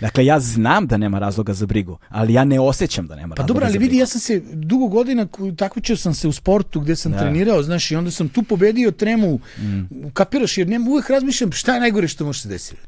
Dakle, 0.00 0.26
ja 0.26 0.40
znam 0.40 0.86
da 0.86 0.96
nema 0.96 1.18
razloga 1.18 1.54
za 1.54 1.66
brigu, 1.66 1.98
ali 2.08 2.32
ja 2.32 2.44
ne 2.44 2.60
osjećam 2.60 3.06
da 3.06 3.14
nema 3.16 3.28
Pa 3.28 3.34
razloga 3.34 3.48
dobro, 3.48 3.64
ali 3.64 3.72
za 3.72 3.78
vidi, 3.78 3.88
brigu. 3.88 4.00
ja 4.00 4.06
sam 4.06 4.20
se 4.20 4.42
dugo 4.44 4.86
godina 4.88 5.26
takmičio 5.56 5.96
sam 5.96 6.14
se 6.14 6.28
u 6.28 6.32
sportu 6.32 6.80
gde 6.80 6.96
sam 6.96 7.12
Da. 7.12 7.18
trenirao, 7.18 7.62
znaš, 7.62 7.90
i 7.90 7.96
onda 7.96 8.10
sam 8.10 8.28
tu 8.28 8.42
pobedio 8.42 8.90
tremu, 8.90 9.38
Mm. 9.58 9.82
kapiraš, 10.10 10.58
jer 10.58 10.68
nema, 10.68 10.90
uvek 10.90 11.10
razmišljam 11.10 11.52
šta 11.52 11.74
je 11.74 11.80
najgore 11.80 12.08
što 12.08 12.24
može 12.24 12.40
se 12.40 12.48
desiti. 12.48 12.80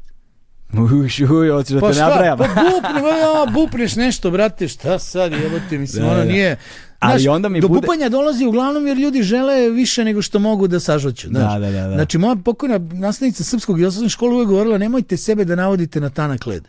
Uš, 0.95 1.19
uj, 1.21 1.49
hoćeš 1.49 1.73
da 1.73 1.79
Pa 1.79 1.87
te 1.87 1.93
šta, 1.93 2.09
nabrajam. 2.09 2.37
pa 2.37 2.43
bupne, 2.45 3.01
ma 3.01 3.09
ja, 3.09 3.51
bupneš 3.53 3.95
nešto, 3.95 4.31
brate, 4.31 4.67
šta 4.67 4.99
sad, 4.99 5.31
jebote, 5.33 5.77
mislim, 5.77 6.03
Da, 6.03 6.09
ono 6.09 6.17
da. 6.17 6.25
nije... 6.25 6.57
Ali 6.99 7.21
Znaš, 7.21 7.35
onda 7.35 7.49
mi 7.49 7.61
do 7.61 7.67
bude- 7.67 7.81
bupanja 7.81 8.09
dolazi 8.09 8.45
uglavnom 8.45 8.87
jer 8.87 8.97
ljudi 8.97 9.23
žele 9.23 9.69
više 9.69 10.03
nego 10.03 10.21
što 10.21 10.39
mogu 10.39 10.67
da 10.67 10.79
sažvaću. 10.79 11.27
Znaš. 11.27 11.53
Da, 11.53 11.59
da, 11.59 11.71
da, 11.71 11.87
da. 11.87 11.93
Znači, 11.93 12.17
moja 12.17 12.35
pokojna 12.35 12.77
nastavnica 12.79 13.43
srpskog 13.43 13.79
i 13.81 13.85
osnovne 13.85 14.09
škole 14.09 14.35
uvek 14.35 14.47
govorila, 14.47 14.77
nemojte 14.77 15.17
sebe 15.17 15.45
da 15.45 15.55
navodite 15.55 15.99
na 16.01 16.09
tanak 16.09 16.45
led. 16.45 16.67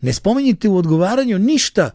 Ne 0.00 0.12
spomenjite 0.12 0.68
u 0.68 0.76
odgovaranju 0.76 1.38
ništa 1.38 1.90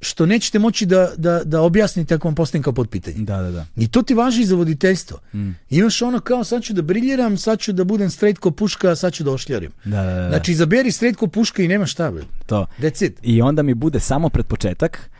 što 0.00 0.26
nećete 0.26 0.58
moći 0.58 0.86
da, 0.86 1.10
da, 1.16 1.44
da 1.44 1.60
objasnite 1.60 2.14
ako 2.14 2.28
vam 2.28 2.34
postavim 2.34 2.62
kao 2.62 2.72
pod 2.72 2.88
pitanje. 2.88 3.16
Da, 3.18 3.42
da, 3.42 3.50
da. 3.50 3.66
I 3.76 3.88
to 3.88 4.02
ti 4.02 4.14
važi 4.14 4.42
i 4.42 4.44
za 4.44 4.56
voditeljstvo. 4.56 5.18
Mm. 5.34 5.50
Imaš 5.70 6.02
ono 6.02 6.20
kao 6.20 6.44
sad 6.44 6.62
ću 6.62 6.72
da 6.72 6.82
briljiram, 6.82 7.36
sad 7.36 7.58
ću 7.58 7.72
da 7.72 7.84
budem 7.84 8.10
straight 8.10 8.38
ko 8.38 8.50
puška, 8.50 8.96
sad 8.96 9.12
ću 9.12 9.24
da 9.24 9.30
ošljarim. 9.30 9.70
Da, 9.84 10.02
da, 10.02 10.14
da. 10.14 10.28
Znači, 10.28 10.52
izaberi 10.52 10.92
straight 10.92 11.18
ko 11.18 11.26
puška 11.26 11.62
i 11.62 11.68
nema 11.68 11.86
šta, 11.86 12.10
bre. 12.10 12.24
to. 12.46 12.66
That's 12.78 13.04
it. 13.06 13.18
I 13.22 13.42
onda 13.42 13.62
mi 13.62 13.74
bude 13.74 14.00
samo 14.00 14.28
pred 14.28 14.46
početak 14.46 15.10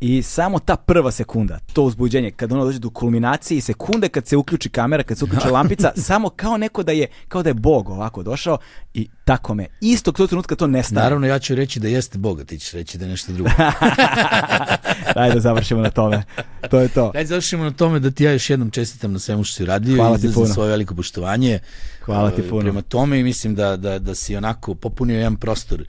i 0.00 0.22
samo 0.22 0.58
ta 0.58 0.76
prva 0.76 1.10
sekunda, 1.10 1.58
to 1.72 1.82
uzbuđenje, 1.82 2.30
kad 2.30 2.52
ono 2.52 2.64
dođe 2.64 2.78
do 2.78 2.90
kulminacije 2.90 3.58
i 3.58 3.60
sekunde 3.60 4.08
kad 4.08 4.26
se 4.26 4.36
uključi 4.36 4.68
kamera, 4.68 5.02
kad 5.02 5.18
se 5.18 5.24
uključi 5.24 5.48
lampica, 5.56 5.92
samo 5.96 6.28
kao 6.28 6.56
neko 6.56 6.82
da 6.82 6.92
je, 6.92 7.06
kao 7.28 7.42
da 7.42 7.50
je 7.50 7.54
Bog 7.54 7.88
ovako 7.88 8.22
došao 8.22 8.58
i 8.94 9.08
tako 9.24 9.54
me. 9.54 9.66
Istog 9.80 10.16
tog 10.16 10.28
trenutka 10.28 10.54
to 10.54 10.66
nestane. 10.66 11.00
Naravno, 11.02 11.26
ja 11.26 11.38
ću 11.38 11.54
reći 11.54 11.80
da 11.80 11.88
jeste 11.88 12.18
Boga, 12.18 12.44
ti 12.44 12.58
ćeš 12.58 12.72
reći 12.72 12.98
da 12.98 13.04
je 13.04 13.10
nešto 13.10 13.32
drugo. 13.32 13.50
Daj 15.14 15.32
da 15.34 15.40
završimo 15.40 15.80
na 15.80 15.90
tome. 15.90 16.22
To 16.70 16.80
je 16.80 16.88
to. 16.88 17.10
Daj 17.14 17.26
završimo 17.26 17.64
na 17.64 17.70
tome 17.70 17.98
da 17.98 18.10
ti 18.10 18.24
ja 18.24 18.32
još 18.32 18.50
jednom 18.50 18.70
čestitam 18.70 19.12
na 19.12 19.18
svemu 19.18 19.44
što 19.44 19.56
si 19.56 19.64
radio 19.64 19.96
Hvala 19.96 20.16
i 20.16 20.20
ti 20.20 20.30
puno. 20.34 20.46
svoje 20.46 20.70
veliko 20.70 20.94
poštovanje. 20.94 21.58
Hvala 22.04 22.30
ti 22.30 22.40
E, 22.40 22.48
puno. 22.48 22.62
Prema 22.62 22.82
tome 22.82 23.20
i 23.20 23.22
mislim 23.22 23.54
da, 23.54 23.76
da, 23.76 23.98
da 23.98 24.14
si 24.14 24.36
onako 24.36 24.74
popunio 24.74 25.16
jedan 25.16 25.36
prostor 25.36 25.84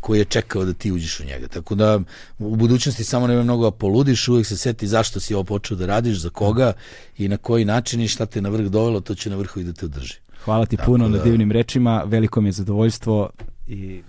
koji 0.00 0.18
je 0.18 0.24
čekao 0.24 0.64
da 0.64 0.72
ti 0.72 0.92
uđeš 0.92 1.20
u 1.20 1.24
njega. 1.24 1.48
Tako 1.48 1.74
da 1.74 2.00
u 2.38 2.56
budućnosti 2.56 3.04
samo 3.04 3.26
nema 3.26 3.42
mnogo 3.42 3.64
da 3.64 3.76
poludiš, 3.76 4.28
uvek 4.28 4.46
se 4.46 4.56
seti 4.56 4.86
zašto 4.86 5.20
si 5.20 5.34
ovo 5.34 5.44
počeo 5.44 5.76
da 5.76 5.86
radiš, 5.86 6.18
za 6.18 6.30
koga 6.30 6.72
i 7.18 7.28
na 7.28 7.36
koji 7.36 7.64
način 7.64 8.00
i 8.00 8.08
šta 8.08 8.26
te 8.26 8.40
na 8.40 8.48
vrh 8.48 8.66
dovelo, 8.66 9.00
to 9.00 9.14
će 9.14 9.30
na 9.30 9.36
vrhu 9.36 9.60
i 9.60 9.64
da 9.64 9.72
te 9.72 9.86
održi. 9.86 10.14
Hvala 10.44 10.66
ti 10.66 10.76
Tako 10.76 10.86
puno 10.86 11.08
na 11.08 11.18
da- 11.18 11.24
divnim 11.24 11.52
rečima, 11.52 12.02
veliko 12.06 12.40
mi 12.40 12.48
je 12.48 12.52
zadovoljstvo 12.52 13.30
i 13.66 14.02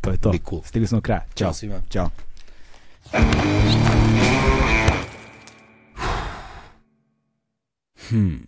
to 0.00 0.10
je 0.10 0.16
to. 0.16 0.32
Cool. 0.48 0.62
Stigli 0.64 0.86
smo 0.88 0.98
do 0.98 1.02
kraja. 1.02 1.24
Ćao. 1.34 1.46
Ćao 1.46 1.54
svima. 1.54 1.80
Ćao. 1.90 2.10
Hmm. 8.08 8.40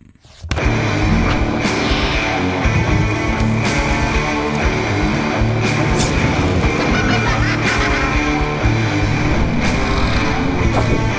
苦。 10.79 11.18